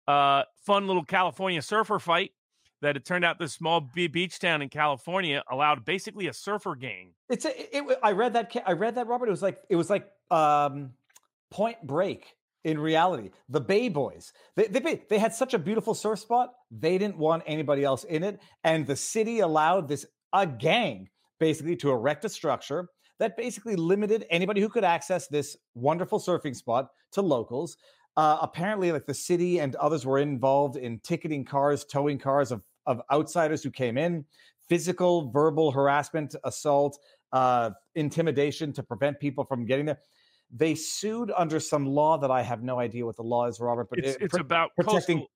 Uh, 0.07 0.43
fun 0.65 0.87
little 0.87 1.05
California 1.05 1.61
surfer 1.61 1.99
fight 1.99 2.31
that 2.81 2.95
it 2.95 3.05
turned 3.05 3.25
out 3.25 3.37
this 3.37 3.53
small 3.53 3.81
beach 3.81 4.39
town 4.39 4.61
in 4.61 4.69
California 4.69 5.43
allowed 5.51 5.85
basically 5.85 6.27
a 6.27 6.33
surfer 6.33 6.75
gang. 6.75 7.11
It's 7.29 7.45
a, 7.45 7.49
it, 7.49 7.83
it, 7.87 7.99
I 8.01 8.13
read 8.13 8.33
that 8.33 8.55
I 8.65 8.71
read 8.71 8.95
that 8.95 9.07
Robert. 9.07 9.27
It 9.27 9.31
was 9.31 9.43
like 9.43 9.61
it 9.69 9.75
was 9.75 9.89
like 9.89 10.09
um, 10.31 10.93
Point 11.51 11.85
Break 11.85 12.35
in 12.63 12.79
reality. 12.79 13.29
The 13.47 13.61
Bay 13.61 13.89
Boys 13.89 14.33
they, 14.55 14.67
they 14.67 15.01
they 15.09 15.19
had 15.19 15.33
such 15.33 15.53
a 15.53 15.59
beautiful 15.59 15.93
surf 15.93 16.19
spot. 16.19 16.53
They 16.71 16.97
didn't 16.97 17.17
want 17.17 17.43
anybody 17.45 17.83
else 17.83 18.03
in 18.03 18.23
it, 18.23 18.39
and 18.63 18.85
the 18.85 18.95
city 18.95 19.39
allowed 19.39 19.87
this 19.87 20.05
a 20.33 20.45
gang 20.45 21.09
basically 21.39 21.75
to 21.77 21.91
erect 21.91 22.25
a 22.25 22.29
structure 22.29 22.89
that 23.19 23.35
basically 23.35 23.75
limited 23.75 24.25
anybody 24.29 24.61
who 24.61 24.69
could 24.69 24.83
access 24.83 25.27
this 25.27 25.57
wonderful 25.75 26.19
surfing 26.19 26.55
spot 26.55 26.87
to 27.11 27.21
locals. 27.21 27.77
Uh, 28.15 28.37
apparently, 28.41 28.91
like 28.91 29.05
the 29.05 29.13
city 29.13 29.59
and 29.59 29.75
others 29.75 30.05
were 30.05 30.19
involved 30.19 30.75
in 30.75 30.99
ticketing 30.99 31.45
cars, 31.45 31.85
towing 31.85 32.17
cars 32.17 32.51
of 32.51 32.61
of 32.85 33.01
outsiders 33.11 33.61
who 33.61 33.69
came 33.69 33.97
in, 33.97 34.25
physical, 34.67 35.29
verbal 35.31 35.71
harassment, 35.71 36.35
assault, 36.43 36.97
uh, 37.33 37.69
intimidation 37.95 38.73
to 38.73 38.81
prevent 38.81 39.19
people 39.19 39.43
from 39.43 39.65
getting 39.65 39.85
there. 39.85 39.99
They 40.51 40.75
sued 40.75 41.31
under 41.37 41.59
some 41.59 41.85
law 41.85 42.17
that 42.17 42.31
I 42.31 42.41
have 42.41 42.63
no 42.63 42.79
idea 42.79 43.05
what 43.05 43.15
the 43.15 43.23
law 43.23 43.47
is, 43.47 43.59
Robert. 43.59 43.87
But 43.89 43.99
it's, 43.99 44.15
it, 44.15 44.21
it's 44.21 44.37
about 44.37 44.71
protecting. 44.75 45.19
Coastal, 45.19 45.31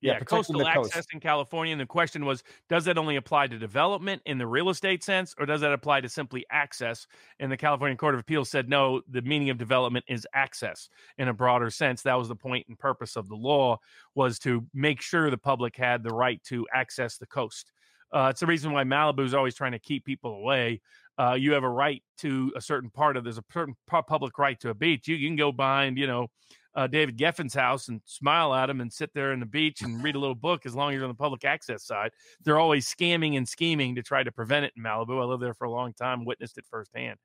yeah, 0.00 0.20
coastal 0.20 0.64
access 0.64 0.94
coast. 0.94 1.08
in 1.12 1.20
California. 1.20 1.72
And 1.72 1.80
the 1.80 1.86
question 1.86 2.24
was, 2.24 2.44
does 2.68 2.84
that 2.84 2.98
only 2.98 3.16
apply 3.16 3.48
to 3.48 3.58
development 3.58 4.22
in 4.26 4.38
the 4.38 4.46
real 4.46 4.68
estate 4.68 5.02
sense, 5.02 5.34
or 5.38 5.46
does 5.46 5.60
that 5.62 5.72
apply 5.72 6.02
to 6.02 6.08
simply 6.08 6.46
access? 6.52 7.06
And 7.40 7.50
the 7.50 7.56
California 7.56 7.96
Court 7.96 8.14
of 8.14 8.20
Appeals 8.20 8.48
said, 8.48 8.68
no, 8.68 9.02
the 9.10 9.22
meaning 9.22 9.50
of 9.50 9.58
development 9.58 10.04
is 10.06 10.24
access 10.34 10.88
in 11.16 11.26
a 11.26 11.32
broader 11.32 11.68
sense. 11.70 12.02
That 12.02 12.14
was 12.14 12.28
the 12.28 12.36
point 12.36 12.66
and 12.68 12.78
purpose 12.78 13.16
of 13.16 13.28
the 13.28 13.34
law 13.34 13.78
was 14.14 14.38
to 14.40 14.64
make 14.72 15.00
sure 15.00 15.30
the 15.30 15.36
public 15.38 15.76
had 15.76 16.04
the 16.04 16.14
right 16.14 16.40
to 16.44 16.64
access 16.72 17.16
the 17.16 17.26
coast. 17.26 17.72
Uh, 18.12 18.28
it's 18.30 18.40
the 18.40 18.46
reason 18.46 18.72
why 18.72 18.84
Malibu 18.84 19.24
is 19.24 19.34
always 19.34 19.54
trying 19.56 19.72
to 19.72 19.78
keep 19.80 20.04
people 20.04 20.34
away. 20.36 20.80
Uh, 21.18 21.34
you 21.34 21.52
have 21.52 21.64
a 21.64 21.68
right 21.68 22.02
to 22.18 22.52
a 22.54 22.60
certain 22.60 22.90
part 22.90 23.16
of 23.16 23.24
there's 23.24 23.38
a 23.38 23.44
certain 23.52 23.74
public 23.86 24.38
right 24.38 24.58
to 24.60 24.70
a 24.70 24.74
beach. 24.74 25.08
You, 25.08 25.18
can 25.26 25.36
go 25.36 25.50
behind, 25.50 25.98
you 25.98 26.06
know, 26.06 26.28
uh, 26.74 26.86
David 26.86 27.18
Geffen's 27.18 27.54
house 27.54 27.88
and 27.88 28.00
smile 28.04 28.54
at 28.54 28.70
him 28.70 28.80
and 28.80 28.92
sit 28.92 29.10
there 29.14 29.32
on 29.32 29.40
the 29.40 29.46
beach 29.46 29.82
and 29.82 30.02
read 30.02 30.14
a 30.14 30.18
little 30.18 30.36
book 30.36 30.64
as 30.64 30.76
long 30.76 30.90
as 30.90 30.94
you're 30.94 31.04
on 31.04 31.10
the 31.10 31.14
public 31.14 31.44
access 31.44 31.84
side. 31.84 32.12
They're 32.44 32.60
always 32.60 32.86
scamming 32.86 33.36
and 33.36 33.48
scheming 33.48 33.96
to 33.96 34.02
try 34.02 34.22
to 34.22 34.30
prevent 34.30 34.64
it 34.66 34.74
in 34.76 34.82
Malibu. 34.84 35.20
I 35.20 35.24
lived 35.24 35.42
there 35.42 35.54
for 35.54 35.64
a 35.64 35.72
long 35.72 35.92
time, 35.92 36.24
witnessed 36.24 36.56
it 36.56 36.66
firsthand. 36.70 37.18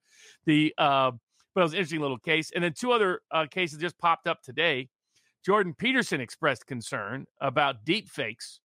The 0.45 0.73
uh, 0.77 1.11
but 1.53 1.61
it 1.61 1.63
was 1.63 1.73
an 1.73 1.77
interesting 1.77 2.01
little 2.01 2.17
case. 2.17 2.51
And 2.53 2.63
then 2.63 2.73
two 2.73 2.91
other 2.91 3.21
uh, 3.31 3.45
cases 3.45 3.79
just 3.79 3.97
popped 3.99 4.27
up 4.27 4.41
today. 4.41 4.89
Jordan 5.45 5.73
Peterson 5.77 6.21
expressed 6.21 6.65
concern 6.65 7.25
about 7.41 7.85
deep 7.85 8.09
fakes. 8.09 8.59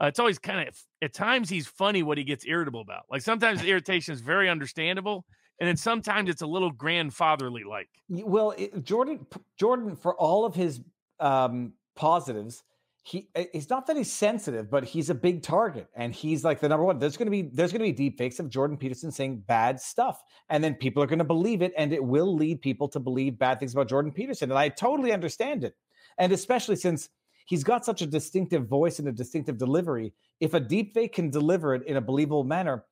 Uh, 0.00 0.06
it's 0.06 0.18
always 0.18 0.38
kind 0.38 0.66
of 0.66 0.74
at 1.02 1.12
times 1.12 1.50
he's 1.50 1.66
funny 1.66 2.02
what 2.02 2.16
he 2.16 2.24
gets 2.24 2.46
irritable 2.46 2.80
about. 2.80 3.04
Like 3.10 3.22
sometimes 3.22 3.60
the 3.60 3.68
irritation 3.68 4.14
is 4.14 4.20
very 4.20 4.48
understandable, 4.48 5.24
and 5.58 5.68
then 5.68 5.76
sometimes 5.76 6.30
it's 6.30 6.42
a 6.42 6.46
little 6.46 6.70
grandfatherly 6.70 7.64
like. 7.64 7.88
Well, 8.08 8.52
it, 8.56 8.82
Jordan, 8.82 9.26
Jordan, 9.58 9.94
for 9.96 10.14
all 10.14 10.46
of 10.46 10.54
his 10.54 10.80
um, 11.18 11.74
positives, 11.96 12.62
he 13.02 13.28
it's 13.34 13.68
not 13.68 13.86
that 13.86 13.96
he's 13.96 14.12
sensitive, 14.12 14.70
but 14.70 14.84
he's 14.84 15.10
a 15.10 15.14
big 15.14 15.42
target, 15.42 15.88
and 15.94 16.14
he's 16.14 16.44
like 16.44 16.60
the 16.60 16.68
number 16.68 16.84
one. 16.84 16.98
There's 16.98 17.16
going 17.16 17.26
to 17.26 17.30
be 17.30 17.42
there's 17.42 17.72
going 17.72 17.80
to 17.80 17.92
be 17.92 17.92
deep 17.92 18.16
fakes 18.16 18.38
of 18.38 18.48
Jordan 18.48 18.76
Peterson 18.76 19.10
saying 19.10 19.44
bad 19.46 19.80
stuff, 19.80 20.22
and 20.48 20.64
then 20.64 20.74
people 20.74 21.02
are 21.02 21.06
going 21.06 21.18
to 21.18 21.24
believe 21.24 21.60
it, 21.60 21.72
and 21.76 21.92
it 21.92 22.02
will 22.02 22.34
lead 22.34 22.62
people 22.62 22.88
to 22.88 23.00
believe 23.00 23.38
bad 23.38 23.58
things 23.58 23.74
about 23.74 23.88
Jordan 23.88 24.12
Peterson, 24.12 24.50
and 24.50 24.58
I 24.58 24.70
totally 24.70 25.12
understand 25.12 25.64
it, 25.64 25.74
and 26.18 26.32
especially 26.32 26.76
since 26.76 27.10
he's 27.50 27.64
got 27.64 27.84
such 27.84 28.00
a 28.00 28.06
distinctive 28.06 28.68
voice 28.68 29.00
and 29.00 29.08
a 29.08 29.12
distinctive 29.12 29.58
delivery. 29.58 30.12
If 30.38 30.54
a 30.54 30.60
deep 30.60 30.94
fake 30.94 31.14
can 31.14 31.30
deliver 31.30 31.74
it 31.74 31.82
in 31.84 31.96
a 31.96 32.00
believable 32.00 32.44
manner, 32.44 32.84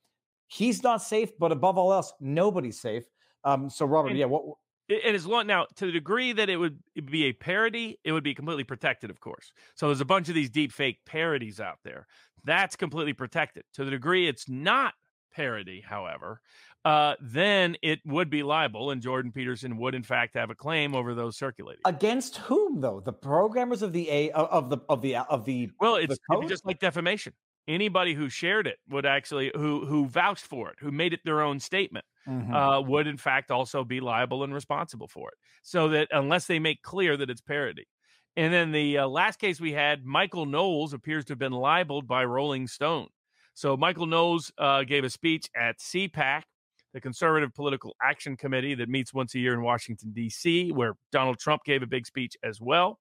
he's 0.49 0.83
not 0.83 1.01
safe, 1.01 1.31
but 1.39 1.53
above 1.53 1.79
all 1.79 1.93
else, 1.93 2.13
nobody's 2.21 2.81
safe. 2.81 3.05
Um, 3.45 3.71
so 3.71 3.87
Robert, 3.87 4.09
and, 4.09 4.19
yeah, 4.19 4.25
what 4.27 4.43
it 4.89 5.15
is 5.15 5.27
long 5.27 5.47
now 5.47 5.67
to 5.77 5.87
the 5.87 5.93
degree 5.93 6.33
that 6.33 6.49
it 6.49 6.57
would 6.57 6.81
be 7.05 7.27
a 7.27 7.33
parody, 7.33 8.01
it 8.03 8.11
would 8.11 8.25
be 8.25 8.35
completely 8.35 8.65
protected, 8.65 9.11
of 9.11 9.21
course. 9.21 9.53
So 9.77 9.87
there's 9.87 10.01
a 10.01 10.05
bunch 10.05 10.29
of 10.29 10.35
these 10.35 10.51
deep 10.51 10.73
fake 10.73 10.99
parodies 11.07 11.61
out 11.61 11.79
there. 11.85 12.09
That's 12.43 12.75
completely 12.75 13.13
protected. 13.13 13.63
To 13.75 13.85
the 13.85 13.93
degree 13.93 14.27
it's 14.27 14.49
not 14.49 14.95
parody, 15.33 15.85
however, 15.87 16.41
uh, 16.85 17.15
then 17.21 17.77
it 17.83 18.01
would 18.05 18.31
be 18.31 18.43
liable, 18.43 18.91
and 18.91 19.03
Jordan 19.03 19.33
Peterson 19.33 19.77
would, 19.79 19.95
in 19.95 20.03
fact, 20.03 20.35
have 20.37 20.51
a 20.51 20.55
claim 20.55 20.95
over 20.95 21.15
those 21.15 21.37
circulating. 21.37 21.83
Against 21.85 22.37
whom, 22.39 22.81
though? 22.81 23.01
The 23.01 23.13
programmers 23.13 23.83
of 23.83 23.93
the 23.93 24.09
a 24.11 24.31
of 24.33 24.71
the 24.71 24.79
of 24.89 25.03
the 25.03 25.17
of 25.17 25.45
the 25.45 25.71
well, 25.81 25.97
it's 25.97 26.19
just 26.49 26.65
like 26.65 26.79
defamation 26.79 27.33
anybody 27.69 28.15
who 28.15 28.29
shared 28.29 28.67
it 28.67 28.79
would 28.89 29.07
actually 29.07 29.53
who 29.55 29.85
who 29.85 30.07
vouched 30.07 30.45
for 30.45 30.71
it 30.71 30.77
who 30.81 30.91
made 30.91 31.13
it 31.13 31.21
their 31.25 31.43
own 31.43 31.61
statement 31.61 32.05
mm-hmm. 32.27 32.53
uh, 32.53 32.81
would 32.81 33.07
in 33.07 33.19
fact 33.19 33.51
also 33.51 33.85
be 33.85 34.01
liable 34.01 34.43
and 34.43 34.55
responsible 34.55 35.07
for 35.07 35.29
it 35.29 35.35
so 35.63 35.89
that 35.89 36.09
unless 36.11 36.47
they 36.47 36.59
make 36.59 36.83
clear 36.83 37.17
that 37.17 37.31
it's 37.31 37.43
parody 37.43 37.87
and 38.37 38.53
then 38.53 38.73
the 38.73 38.99
uh, 38.99 39.07
last 39.07 39.39
case 39.39 39.61
we 39.61 39.73
had 39.73 40.05
michael 40.05 40.47
knowles 40.47 40.95
appears 40.95 41.27
to 41.27 41.33
have 41.33 41.39
been 41.39 41.53
libeled 41.53 42.09
by 42.09 42.25
rolling 42.25 42.67
stone 42.67 43.09
so 43.53 43.77
michael 43.77 44.07
knowles 44.07 44.51
uh, 44.59 44.83
gave 44.83 45.05
a 45.05 45.11
speech 45.11 45.49
at 45.55 45.79
cpac 45.79 46.43
the 46.99 47.03
conservative 47.03 47.55
political 47.55 47.95
action 48.03 48.37
committee 48.37 48.75
that 48.75 48.89
meets 48.89 49.15
once 49.15 49.37
a 49.37 49.39
year 49.39 49.55
in 49.55 49.63
washington 49.63 50.11
d.c 50.13 50.73
where 50.73 50.95
donald 51.13 51.39
trump 51.39 51.63
gave 51.65 51.81
a 51.81 51.87
big 51.87 52.05
speech 52.05 52.37
as 52.43 52.61
well 52.61 52.99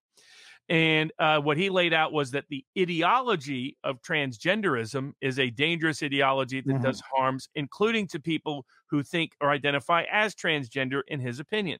and 0.69 1.13
uh, 1.17 1.39
what 1.39 1.57
he 1.57 1.69
laid 1.69 1.93
out 1.93 2.11
was 2.11 2.31
that 2.31 2.43
the 2.49 2.63
ideology 2.77 3.77
of 3.83 4.01
transgenderism 4.01 5.13
is 5.21 5.39
a 5.39 5.49
dangerous 5.49 6.03
ideology 6.03 6.61
that 6.61 6.73
mm-hmm. 6.73 6.83
does 6.83 7.01
harms, 7.15 7.47
including 7.55 8.05
to 8.07 8.19
people 8.19 8.65
who 8.89 9.01
think 9.01 9.31
or 9.39 9.49
identify 9.49 10.03
as 10.11 10.35
transgender, 10.35 11.01
in 11.07 11.21
his 11.21 11.39
opinion. 11.39 11.79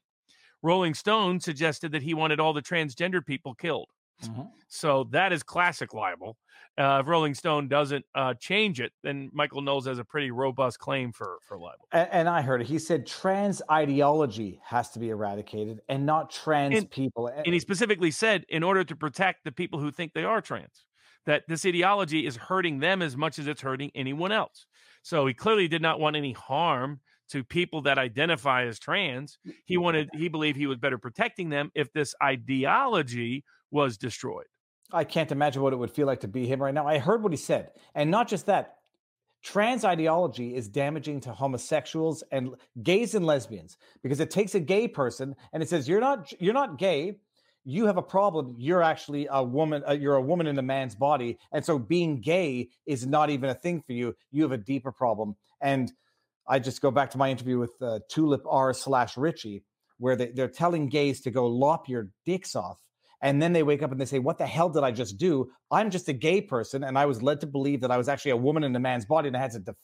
Rolling 0.62 0.94
Stone 0.94 1.40
suggested 1.40 1.92
that 1.92 2.02
he 2.02 2.14
wanted 2.14 2.40
all 2.40 2.54
the 2.54 2.62
transgender 2.62 3.24
people 3.24 3.54
killed. 3.54 3.88
Mm-hmm. 4.24 4.42
So 4.68 5.04
that 5.10 5.32
is 5.32 5.42
classic 5.42 5.94
libel. 5.94 6.36
Uh, 6.76 7.00
if 7.02 7.08
Rolling 7.08 7.34
Stone 7.34 7.66
doesn't 7.66 8.04
uh, 8.14 8.34
change 8.34 8.80
it, 8.80 8.92
then 9.02 9.30
Michael 9.32 9.62
Knowles 9.62 9.86
has 9.86 9.98
a 9.98 10.04
pretty 10.04 10.30
robust 10.30 10.78
claim 10.78 11.12
for 11.12 11.38
for 11.46 11.58
libel. 11.58 11.88
And, 11.90 12.08
and 12.12 12.28
I 12.28 12.42
heard 12.42 12.60
it. 12.60 12.68
He 12.68 12.78
said 12.78 13.06
trans 13.06 13.60
ideology 13.70 14.60
has 14.64 14.90
to 14.90 15.00
be 15.00 15.08
eradicated, 15.10 15.80
and 15.88 16.06
not 16.06 16.30
trans 16.30 16.76
and, 16.76 16.90
people. 16.90 17.26
And 17.28 17.52
he 17.52 17.58
specifically 17.58 18.12
said, 18.12 18.44
in 18.48 18.62
order 18.62 18.84
to 18.84 18.94
protect 18.94 19.44
the 19.44 19.52
people 19.52 19.80
who 19.80 19.90
think 19.90 20.12
they 20.12 20.24
are 20.24 20.40
trans, 20.40 20.84
that 21.26 21.42
this 21.48 21.66
ideology 21.66 22.26
is 22.26 22.36
hurting 22.36 22.78
them 22.78 23.02
as 23.02 23.16
much 23.16 23.38
as 23.38 23.48
it's 23.48 23.62
hurting 23.62 23.90
anyone 23.94 24.30
else. 24.30 24.66
So 25.02 25.26
he 25.26 25.34
clearly 25.34 25.66
did 25.68 25.82
not 25.82 25.98
want 25.98 26.16
any 26.16 26.32
harm 26.32 27.00
to 27.30 27.44
people 27.44 27.82
that 27.82 27.98
identify 27.98 28.64
as 28.64 28.78
trans. 28.78 29.38
He 29.64 29.76
wanted, 29.76 30.08
he 30.14 30.28
believed 30.28 30.56
he 30.56 30.66
was 30.66 30.78
better 30.78 30.96
protecting 30.96 31.50
them 31.50 31.70
if 31.74 31.92
this 31.92 32.14
ideology 32.22 33.44
was 33.70 33.96
destroyed. 33.96 34.46
I 34.92 35.04
can't 35.04 35.32
imagine 35.32 35.62
what 35.62 35.72
it 35.72 35.76
would 35.76 35.90
feel 35.90 36.06
like 36.06 36.20
to 36.20 36.28
be 36.28 36.46
him 36.46 36.62
right 36.62 36.72
now. 36.72 36.86
I 36.86 36.98
heard 36.98 37.22
what 37.22 37.32
he 37.32 37.36
said. 37.36 37.70
And 37.94 38.10
not 38.10 38.28
just 38.28 38.46
that, 38.46 38.78
trans 39.42 39.84
ideology 39.84 40.54
is 40.54 40.68
damaging 40.68 41.20
to 41.20 41.32
homosexuals 41.32 42.24
and 42.32 42.50
gays 42.82 43.14
and 43.14 43.24
lesbians 43.24 43.76
because 44.02 44.20
it 44.20 44.30
takes 44.30 44.54
a 44.54 44.60
gay 44.60 44.88
person 44.88 45.34
and 45.52 45.62
it 45.62 45.68
says 45.68 45.88
you're 45.88 46.00
not 46.00 46.32
you're 46.40 46.54
not 46.54 46.78
gay 46.78 47.18
you 47.64 47.86
have 47.86 47.96
a 47.96 48.02
problem 48.02 48.56
you're 48.58 48.82
actually 48.82 49.28
a 49.30 49.42
woman 49.42 49.82
uh, 49.88 49.92
you're 49.92 50.16
a 50.16 50.22
woman 50.22 50.46
in 50.46 50.58
a 50.58 50.62
man's 50.62 50.96
body 50.96 51.38
and 51.52 51.64
so 51.64 51.78
being 51.78 52.20
gay 52.20 52.68
is 52.86 53.06
not 53.06 53.30
even 53.30 53.48
a 53.50 53.54
thing 53.54 53.80
for 53.80 53.92
you 53.92 54.14
you 54.32 54.42
have 54.42 54.52
a 54.52 54.58
deeper 54.58 54.90
problem 54.90 55.36
and 55.60 55.92
i 56.48 56.58
just 56.58 56.82
go 56.82 56.90
back 56.90 57.10
to 57.10 57.18
my 57.18 57.30
interview 57.30 57.58
with 57.58 57.80
uh, 57.80 58.00
tulip 58.10 58.42
r 58.48 58.74
slash 58.74 59.16
richie 59.16 59.62
where 59.98 60.16
they, 60.16 60.28
they're 60.28 60.48
telling 60.48 60.88
gays 60.88 61.20
to 61.20 61.30
go 61.30 61.46
lop 61.46 61.88
your 61.88 62.08
dicks 62.26 62.56
off 62.56 62.80
and 63.20 63.42
then 63.42 63.52
they 63.52 63.62
wake 63.62 63.82
up 63.82 63.90
and 63.90 64.00
they 64.00 64.04
say, 64.04 64.18
What 64.18 64.38
the 64.38 64.46
hell 64.46 64.68
did 64.68 64.84
I 64.84 64.90
just 64.90 65.18
do? 65.18 65.50
I'm 65.70 65.90
just 65.90 66.08
a 66.08 66.12
gay 66.12 66.40
person. 66.40 66.84
And 66.84 66.98
I 66.98 67.06
was 67.06 67.22
led 67.22 67.40
to 67.40 67.46
believe 67.46 67.80
that 67.80 67.90
I 67.90 67.96
was 67.96 68.08
actually 68.08 68.32
a 68.32 68.36
woman 68.36 68.64
in 68.64 68.74
a 68.76 68.80
man's 68.80 69.04
body 69.04 69.28
and 69.28 69.36
I 69.36 69.40
had 69.40 69.52
to, 69.52 69.58
def- 69.60 69.76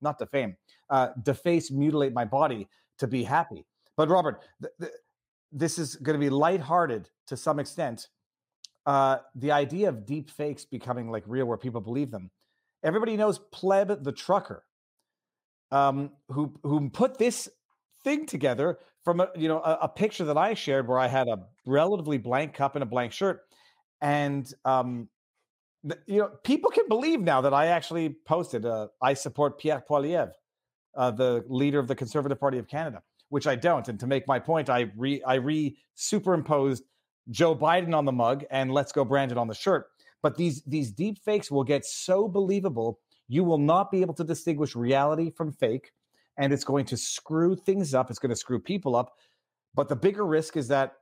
not 0.00 0.18
defame, 0.18 0.56
uh, 0.90 1.08
deface, 1.22 1.70
mutilate 1.70 2.12
my 2.12 2.24
body 2.24 2.68
to 2.98 3.06
be 3.06 3.24
happy. 3.24 3.66
But 3.96 4.08
Robert, 4.08 4.42
th- 4.62 4.72
th- 4.80 4.92
this 5.50 5.78
is 5.78 5.96
going 5.96 6.18
to 6.18 6.24
be 6.24 6.30
lighthearted 6.30 7.08
to 7.28 7.36
some 7.36 7.58
extent. 7.58 8.08
Uh, 8.86 9.18
the 9.34 9.50
idea 9.50 9.88
of 9.88 10.04
deep 10.04 10.30
fakes 10.30 10.64
becoming 10.64 11.10
like 11.10 11.24
real 11.26 11.46
where 11.46 11.56
people 11.56 11.80
believe 11.80 12.10
them. 12.10 12.30
Everybody 12.82 13.16
knows 13.16 13.40
Pleb 13.50 14.04
the 14.04 14.12
trucker, 14.12 14.64
um, 15.70 16.10
who 16.28 16.52
who 16.62 16.90
put 16.90 17.16
this 17.16 17.48
thing 18.04 18.26
together 18.26 18.78
from 19.02 19.20
a 19.20 19.28
you 19.34 19.48
know 19.48 19.58
a, 19.58 19.78
a, 19.82 19.88
picture 19.88 20.24
that 20.24 20.36
I 20.36 20.54
shared 20.54 20.86
where 20.86 20.98
I 20.98 21.08
had 21.08 21.26
a 21.28 21.38
relatively 21.66 22.18
blank 22.18 22.54
cup 22.54 22.76
and 22.76 22.82
a 22.82 22.86
blank 22.86 23.12
shirt, 23.12 23.40
And 24.00 24.50
um, 24.64 25.08
you 26.06 26.18
know, 26.18 26.30
people 26.44 26.70
can 26.70 26.88
believe 26.88 27.20
now 27.20 27.40
that 27.42 27.52
I 27.52 27.66
actually 27.66 28.16
posted. 28.26 28.64
Uh, 28.64 28.88
I 29.02 29.14
support 29.14 29.58
Pierre 29.58 29.84
Poilievre, 29.88 30.32
uh, 30.96 31.10
the 31.10 31.44
leader 31.48 31.78
of 31.78 31.88
the 31.88 31.94
Conservative 31.94 32.40
Party 32.40 32.58
of 32.58 32.68
Canada, 32.68 33.02
which 33.28 33.46
I 33.46 33.56
don't. 33.56 33.86
And 33.88 34.00
to 34.00 34.06
make 34.06 34.26
my 34.26 34.38
point, 34.38 34.70
I 34.70 34.90
re 34.96 35.22
I 35.26 35.34
re 35.34 35.76
superimposed 35.94 36.84
Joe 37.30 37.54
Biden 37.54 37.94
on 37.94 38.04
the 38.04 38.12
mug 38.12 38.44
and 38.50 38.72
Let's 38.72 38.92
Go 38.92 39.04
Brandon 39.04 39.38
on 39.38 39.48
the 39.48 39.54
shirt. 39.54 39.88
But 40.22 40.36
these 40.36 40.62
these 40.62 40.90
deep 40.90 41.18
fakes 41.18 41.50
will 41.50 41.64
get 41.64 41.84
so 41.84 42.28
believable, 42.28 43.00
you 43.28 43.44
will 43.44 43.58
not 43.58 43.90
be 43.90 44.00
able 44.00 44.14
to 44.14 44.24
distinguish 44.24 44.74
reality 44.74 45.30
from 45.30 45.52
fake, 45.52 45.92
and 46.36 46.52
it's 46.52 46.64
going 46.64 46.84
to 46.86 46.96
screw 46.96 47.56
things 47.56 47.94
up. 47.94 48.10
It's 48.10 48.18
going 48.18 48.30
to 48.30 48.36
screw 48.36 48.58
people 48.58 48.96
up. 48.96 49.14
But 49.74 49.88
the 49.88 49.96
bigger 49.96 50.26
risk 50.26 50.56
is 50.56 50.68
that 50.68 50.94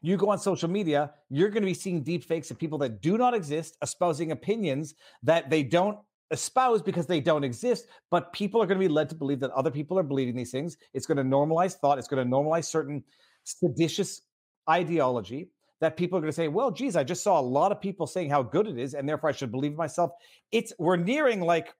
you 0.00 0.16
go 0.16 0.30
on 0.30 0.38
social 0.38 0.68
media, 0.68 1.12
you're 1.30 1.48
going 1.48 1.62
to 1.62 1.66
be 1.66 1.74
seeing 1.74 2.02
deep 2.02 2.24
fakes 2.24 2.50
of 2.50 2.58
people 2.58 2.78
that 2.78 3.00
do 3.00 3.16
not 3.16 3.34
exist, 3.34 3.76
espousing 3.82 4.32
opinions 4.32 4.94
that 5.22 5.48
they 5.48 5.62
don't 5.62 5.98
espouse 6.32 6.82
because 6.82 7.06
they 7.06 7.20
don't 7.20 7.44
exist. 7.44 7.86
But 8.10 8.32
people 8.32 8.60
are 8.60 8.66
going 8.66 8.80
to 8.80 8.86
be 8.86 8.92
led 8.92 9.08
to 9.10 9.14
believe 9.14 9.40
that 9.40 9.50
other 9.52 9.70
people 9.70 9.98
are 9.98 10.02
believing 10.02 10.34
these 10.34 10.50
things. 10.50 10.76
It's 10.92 11.06
going 11.06 11.18
to 11.18 11.24
normalize 11.24 11.74
thought. 11.74 11.98
It's 11.98 12.08
going 12.08 12.28
to 12.28 12.30
normalize 12.30 12.64
certain 12.64 13.04
seditious 13.44 14.22
ideology 14.68 15.50
that 15.80 15.96
people 15.96 16.16
are 16.16 16.20
going 16.20 16.30
to 16.30 16.36
say, 16.36 16.48
well, 16.48 16.70
geez, 16.70 16.94
I 16.94 17.02
just 17.02 17.24
saw 17.24 17.40
a 17.40 17.42
lot 17.42 17.72
of 17.72 17.80
people 17.80 18.06
saying 18.06 18.30
how 18.30 18.42
good 18.42 18.68
it 18.68 18.78
is, 18.78 18.94
and 18.94 19.08
therefore 19.08 19.30
I 19.30 19.32
should 19.32 19.50
believe 19.50 19.74
myself. 19.74 20.12
It's 20.52 20.72
we're 20.78 20.96
nearing 20.96 21.40
like 21.40 21.74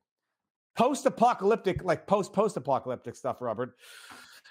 post-apocalyptic, 0.76 1.84
like 1.84 2.07
post-post-apocalyptic 2.07 3.15
stuff, 3.15 3.41
Robert. 3.41 3.75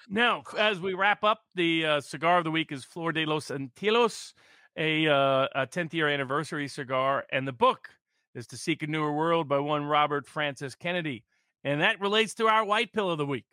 Now, 0.08 0.42
as 0.58 0.80
we 0.80 0.94
wrap 0.94 1.24
up, 1.24 1.42
the 1.54 1.86
uh, 1.86 2.00
cigar 2.00 2.38
of 2.38 2.44
the 2.44 2.50
week 2.50 2.72
is 2.72 2.84
Flor 2.84 3.12
de 3.12 3.24
los 3.24 3.48
Antillas, 3.48 4.32
a, 4.76 5.06
uh, 5.06 5.48
a 5.54 5.66
10th 5.66 5.92
year 5.92 6.08
anniversary 6.08 6.68
cigar, 6.68 7.24
and 7.30 7.46
the 7.46 7.52
book 7.52 7.90
is 8.34 8.46
To 8.48 8.56
Seek 8.56 8.82
a 8.82 8.86
Newer 8.86 9.12
World 9.12 9.48
by 9.48 9.58
one 9.58 9.84
Robert 9.84 10.26
Francis 10.26 10.74
Kennedy. 10.74 11.24
And 11.64 11.80
that 11.80 12.00
relates 12.00 12.34
to 12.34 12.48
our 12.48 12.64
white 12.64 12.92
pill 12.92 13.10
of 13.10 13.18
the 13.18 13.26
week. 13.26 13.44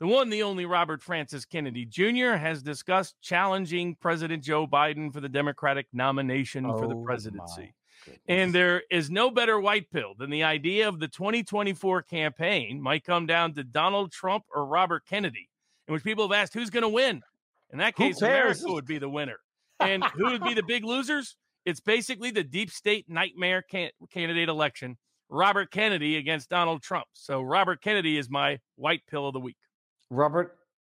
The 0.00 0.06
one, 0.06 0.30
the 0.30 0.42
only 0.42 0.66
Robert 0.66 1.02
Francis 1.02 1.44
Kennedy 1.44 1.84
Jr. 1.84 2.32
has 2.32 2.62
discussed 2.62 3.14
challenging 3.20 3.96
President 4.00 4.42
Joe 4.42 4.66
Biden 4.66 5.12
for 5.12 5.20
the 5.20 5.28
Democratic 5.28 5.86
nomination 5.92 6.66
oh, 6.66 6.78
for 6.78 6.88
the 6.88 6.96
oh 6.96 7.04
presidency. 7.04 7.74
And 8.28 8.54
there 8.54 8.82
is 8.90 9.10
no 9.10 9.30
better 9.30 9.58
white 9.60 9.90
pill 9.90 10.14
than 10.18 10.30
the 10.30 10.44
idea 10.44 10.88
of 10.88 11.00
the 11.00 11.08
2024 11.08 12.02
campaign 12.02 12.80
might 12.80 13.04
come 13.04 13.26
down 13.26 13.54
to 13.54 13.64
Donald 13.64 14.12
Trump 14.12 14.44
or 14.54 14.66
Robert 14.66 15.04
Kennedy, 15.06 15.48
in 15.88 15.94
which 15.94 16.04
people 16.04 16.28
have 16.28 16.38
asked 16.38 16.54
who's 16.54 16.70
going 16.70 16.82
to 16.82 16.88
win. 16.88 17.22
In 17.72 17.78
that 17.78 17.96
case, 17.96 18.22
America 18.22 18.64
would 18.66 18.86
be 18.86 18.98
the 18.98 19.08
winner. 19.08 19.36
And 19.80 20.04
who 20.04 20.30
would 20.30 20.44
be 20.44 20.54
the 20.54 20.62
big 20.62 20.84
losers? 20.84 21.36
It's 21.66 21.80
basically 21.80 22.30
the 22.30 22.44
deep 22.44 22.70
state 22.70 23.06
nightmare 23.08 23.60
can- 23.60 23.90
candidate 24.08 24.48
election 24.48 24.96
Robert 25.28 25.72
Kennedy 25.72 26.16
against 26.16 26.48
Donald 26.48 26.80
Trump. 26.80 27.06
So 27.12 27.42
Robert 27.42 27.82
Kennedy 27.82 28.16
is 28.16 28.30
my 28.30 28.60
white 28.76 29.02
pill 29.10 29.26
of 29.26 29.32
the 29.32 29.40
week. 29.40 29.56
Robert, 30.10 30.56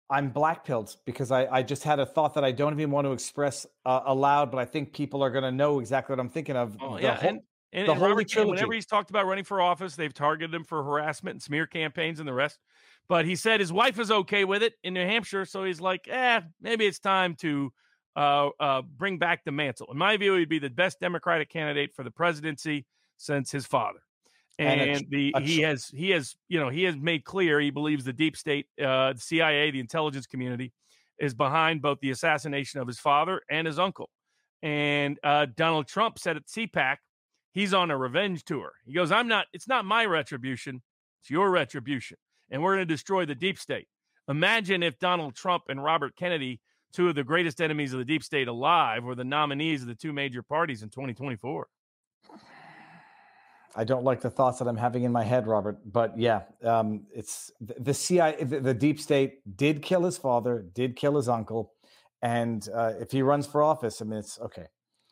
I'm 0.09 0.29
black 0.29 0.65
pilled 0.65 0.95
because 1.05 1.31
I, 1.31 1.47
I 1.47 1.63
just 1.63 1.83
had 1.83 1.99
a 1.99 2.05
thought 2.05 2.35
that 2.35 2.43
I 2.43 2.51
don't 2.51 2.73
even 2.73 2.91
want 2.91 3.05
to 3.05 3.11
express 3.11 3.65
uh, 3.85 4.01
aloud, 4.05 4.51
but 4.51 4.59
I 4.59 4.65
think 4.65 4.93
people 4.93 5.23
are 5.23 5.31
going 5.31 5.43
to 5.43 5.51
know 5.51 5.79
exactly 5.79 6.13
what 6.13 6.19
I'm 6.19 6.29
thinking 6.29 6.55
of. 6.55 6.77
Oh, 6.79 6.97
yeah. 6.97 7.15
Whole, 7.15 7.29
and, 7.29 7.39
and, 7.73 7.87
the 7.87 7.93
and 7.93 8.01
Robert, 8.01 8.27
trilogy. 8.27 8.51
whenever 8.51 8.73
he's 8.73 8.85
talked 8.85 9.09
about 9.09 9.25
running 9.25 9.43
for 9.43 9.61
office, 9.61 9.95
they've 9.95 10.13
targeted 10.13 10.53
him 10.53 10.63
for 10.63 10.83
harassment 10.83 11.35
and 11.35 11.41
smear 11.41 11.65
campaigns 11.65 12.19
and 12.19 12.27
the 12.27 12.33
rest. 12.33 12.59
But 13.07 13.25
he 13.25 13.35
said 13.35 13.59
his 13.59 13.73
wife 13.73 13.99
is 13.99 14.11
okay 14.11 14.45
with 14.45 14.61
it 14.61 14.73
in 14.83 14.93
New 14.93 15.05
Hampshire. 15.05 15.45
So 15.45 15.63
he's 15.63 15.81
like, 15.81 16.07
eh, 16.07 16.41
maybe 16.61 16.85
it's 16.85 16.99
time 16.99 17.35
to 17.35 17.73
uh, 18.15 18.49
uh, 18.59 18.81
bring 18.83 19.17
back 19.17 19.43
the 19.43 19.51
mantle. 19.51 19.87
In 19.91 19.97
my 19.97 20.17
view, 20.17 20.35
he'd 20.35 20.49
be 20.49 20.59
the 20.59 20.69
best 20.69 20.99
Democratic 20.99 21.49
candidate 21.49 21.93
for 21.95 22.03
the 22.03 22.11
presidency 22.11 22.85
since 23.17 23.51
his 23.51 23.65
father 23.65 24.04
and, 24.57 25.05
the 25.09 25.33
he 25.41 25.61
has 25.61 25.87
he 25.87 26.11
has 26.11 26.35
you 26.47 26.59
know 26.59 26.69
he 26.69 26.83
has 26.83 26.95
made 26.95 27.25
clear 27.25 27.59
he 27.59 27.71
believes 27.71 28.05
the 28.05 28.13
deep 28.13 28.37
state 28.37 28.67
uh, 28.79 29.13
the 29.13 29.19
cia 29.19 29.71
the 29.71 29.79
intelligence 29.79 30.27
community 30.27 30.71
is 31.19 31.33
behind 31.33 31.81
both 31.81 31.99
the 31.99 32.11
assassination 32.11 32.79
of 32.79 32.87
his 32.87 32.99
father 32.99 33.41
and 33.49 33.67
his 33.67 33.79
uncle. 33.79 34.09
And 34.63 35.19
uh, 35.23 35.47
donald 35.55 35.87
trump 35.87 36.19
said 36.19 36.37
at 36.37 36.45
cpac 36.47 36.97
he's 37.51 37.73
on 37.73 37.91
a 37.91 37.97
revenge 37.97 38.45
tour. 38.45 38.71
He 38.85 38.93
goes 38.93 39.11
i'm 39.11 39.27
not 39.27 39.47
it's 39.53 39.67
not 39.67 39.85
my 39.85 40.05
retribution 40.05 40.81
it's 41.21 41.29
your 41.29 41.49
retribution 41.51 42.17
and 42.49 42.63
we're 42.63 42.75
going 42.75 42.87
to 42.87 42.93
destroy 42.93 43.25
the 43.25 43.35
deep 43.35 43.59
state. 43.59 43.87
Imagine 44.29 44.83
if 44.83 44.97
donald 44.99 45.35
trump 45.35 45.63
and 45.69 45.83
robert 45.83 46.15
kennedy 46.15 46.61
two 46.93 47.09
of 47.09 47.15
the 47.15 47.23
greatest 47.25 47.59
enemies 47.59 47.91
of 47.91 47.99
the 47.99 48.05
deep 48.05 48.23
state 48.23 48.47
alive 48.47 49.03
were 49.03 49.15
the 49.15 49.23
nominees 49.23 49.81
of 49.81 49.87
the 49.89 49.95
two 49.95 50.13
major 50.13 50.41
parties 50.41 50.81
in 50.81 50.89
2024 50.89 51.67
I 53.75 53.83
don't 53.83 54.03
like 54.03 54.21
the 54.21 54.29
thoughts 54.29 54.59
that 54.59 54.67
I'm 54.67 54.77
having 54.77 55.03
in 55.03 55.11
my 55.11 55.23
head, 55.23 55.47
Robert. 55.47 55.77
But 55.91 56.17
yeah, 56.17 56.43
um, 56.63 57.01
it's 57.13 57.51
the, 57.59 57.75
the 57.79 57.93
CIA, 57.93 58.43
the, 58.43 58.59
the, 58.61 58.73
deep 58.73 58.99
state 58.99 59.57
did 59.57 59.81
kill 59.81 60.03
his 60.03 60.17
father, 60.17 60.65
did 60.73 60.95
kill 60.95 61.17
his 61.17 61.27
uncle, 61.27 61.73
and 62.21 62.67
uh, 62.73 62.93
if 62.99 63.11
he 63.11 63.21
runs 63.21 63.45
for 63.45 63.61
office, 63.61 64.01
I 64.01 64.05
mean, 64.05 64.19
it's 64.19 64.39
okay. 64.39 64.67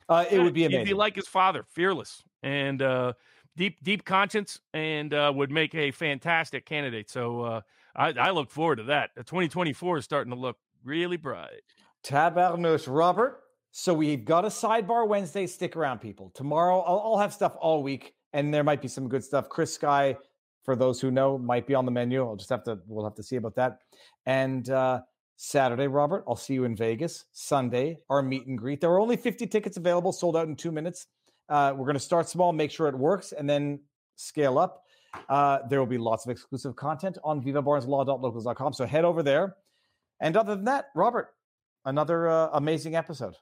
Uh, 0.07 0.25
it 0.29 0.37
yeah, 0.37 0.43
would 0.43 0.53
be 0.53 0.65
amazing. 0.65 0.85
He'd 0.85 0.91
be 0.91 0.97
like 0.97 1.15
his 1.15 1.27
father, 1.27 1.65
fearless 1.69 2.23
and 2.41 2.81
uh, 2.81 3.13
deep, 3.55 3.77
deep 3.83 4.05
conscience, 4.05 4.59
and 4.73 5.13
uh, 5.13 5.31
would 5.35 5.51
make 5.51 5.73
a 5.75 5.91
fantastic 5.91 6.65
candidate. 6.65 7.09
So 7.09 7.41
uh, 7.41 7.61
I, 7.95 8.13
I, 8.13 8.29
look 8.31 8.51
forward 8.51 8.77
to 8.77 8.83
that. 8.83 9.11
2024 9.15 9.99
is 9.99 10.05
starting 10.05 10.33
to 10.33 10.39
look 10.39 10.57
really 10.83 11.17
bright. 11.17 11.61
Tabarnouche, 12.03 12.87
Robert. 12.93 13.39
So 13.71 13.93
we've 13.93 14.25
got 14.25 14.45
a 14.45 14.49
sidebar 14.49 15.07
Wednesday. 15.07 15.47
Stick 15.47 15.75
around, 15.75 15.99
people. 15.99 16.31
Tomorrow, 16.35 16.81
I'll, 16.81 16.99
I'll 16.99 17.17
have 17.17 17.33
stuff 17.33 17.55
all 17.59 17.81
week 17.81 18.13
and 18.33 18.53
there 18.53 18.63
might 18.63 18.81
be 18.81 18.87
some 18.87 19.07
good 19.07 19.23
stuff. 19.23 19.47
Chris 19.47 19.73
Sky, 19.73 20.17
for 20.63 20.75
those 20.75 20.99
who 20.99 21.11
know, 21.11 21.37
might 21.37 21.67
be 21.67 21.75
on 21.75 21.85
the 21.85 21.91
menu. 21.91 22.25
I'll 22.25 22.35
just 22.35 22.49
have 22.49 22.63
to 22.63 22.79
we'll 22.87 23.05
have 23.05 23.15
to 23.15 23.23
see 23.23 23.35
about 23.35 23.55
that. 23.55 23.79
And 24.25 24.69
uh, 24.69 25.01
Saturday, 25.37 25.87
Robert, 25.87 26.23
I'll 26.27 26.35
see 26.35 26.53
you 26.53 26.63
in 26.63 26.75
Vegas. 26.75 27.25
Sunday, 27.31 27.99
our 28.09 28.21
meet 28.21 28.47
and 28.47 28.57
greet. 28.57 28.81
There 28.81 28.91
are 28.91 28.99
only 28.99 29.17
50 29.17 29.47
tickets 29.47 29.77
available, 29.77 30.11
sold 30.11 30.35
out 30.35 30.47
in 30.47 30.55
two 30.55 30.71
minutes. 30.71 31.07
Uh, 31.49 31.73
we're 31.75 31.85
going 31.85 31.95
to 31.95 31.99
start 31.99 32.29
small, 32.29 32.53
make 32.53 32.71
sure 32.71 32.87
it 32.87 32.97
works, 32.97 33.31
and 33.33 33.49
then 33.49 33.79
scale 34.15 34.57
up. 34.57 34.83
Uh, 35.29 35.59
there 35.69 35.79
will 35.79 35.85
be 35.85 35.97
lots 35.97 36.25
of 36.25 36.31
exclusive 36.31 36.75
content 36.75 37.17
on 37.23 37.43
vivabarneslaw.locals.com. 37.43 38.73
So 38.73 38.85
head 38.85 39.05
over 39.05 39.21
there. 39.21 39.57
And 40.21 40.37
other 40.37 40.55
than 40.55 40.65
that, 40.65 40.85
Robert, 40.95 41.29
another 41.85 42.29
uh, 42.29 42.49
amazing 42.53 42.95
episode. 42.95 43.35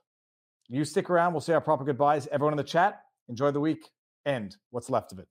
You 0.67 0.83
stick 0.83 1.09
around. 1.09 1.33
We'll 1.33 1.41
say 1.41 1.53
our 1.53 1.61
proper 1.61 1.83
goodbyes. 1.83 2.27
Everyone 2.31 2.53
in 2.53 2.57
the 2.57 2.63
chat, 2.63 3.03
enjoy 3.29 3.51
the 3.51 3.59
week 3.59 3.91
and 4.25 4.55
what's 4.69 4.89
left 4.89 5.11
of 5.11 5.19
it. 5.19 5.27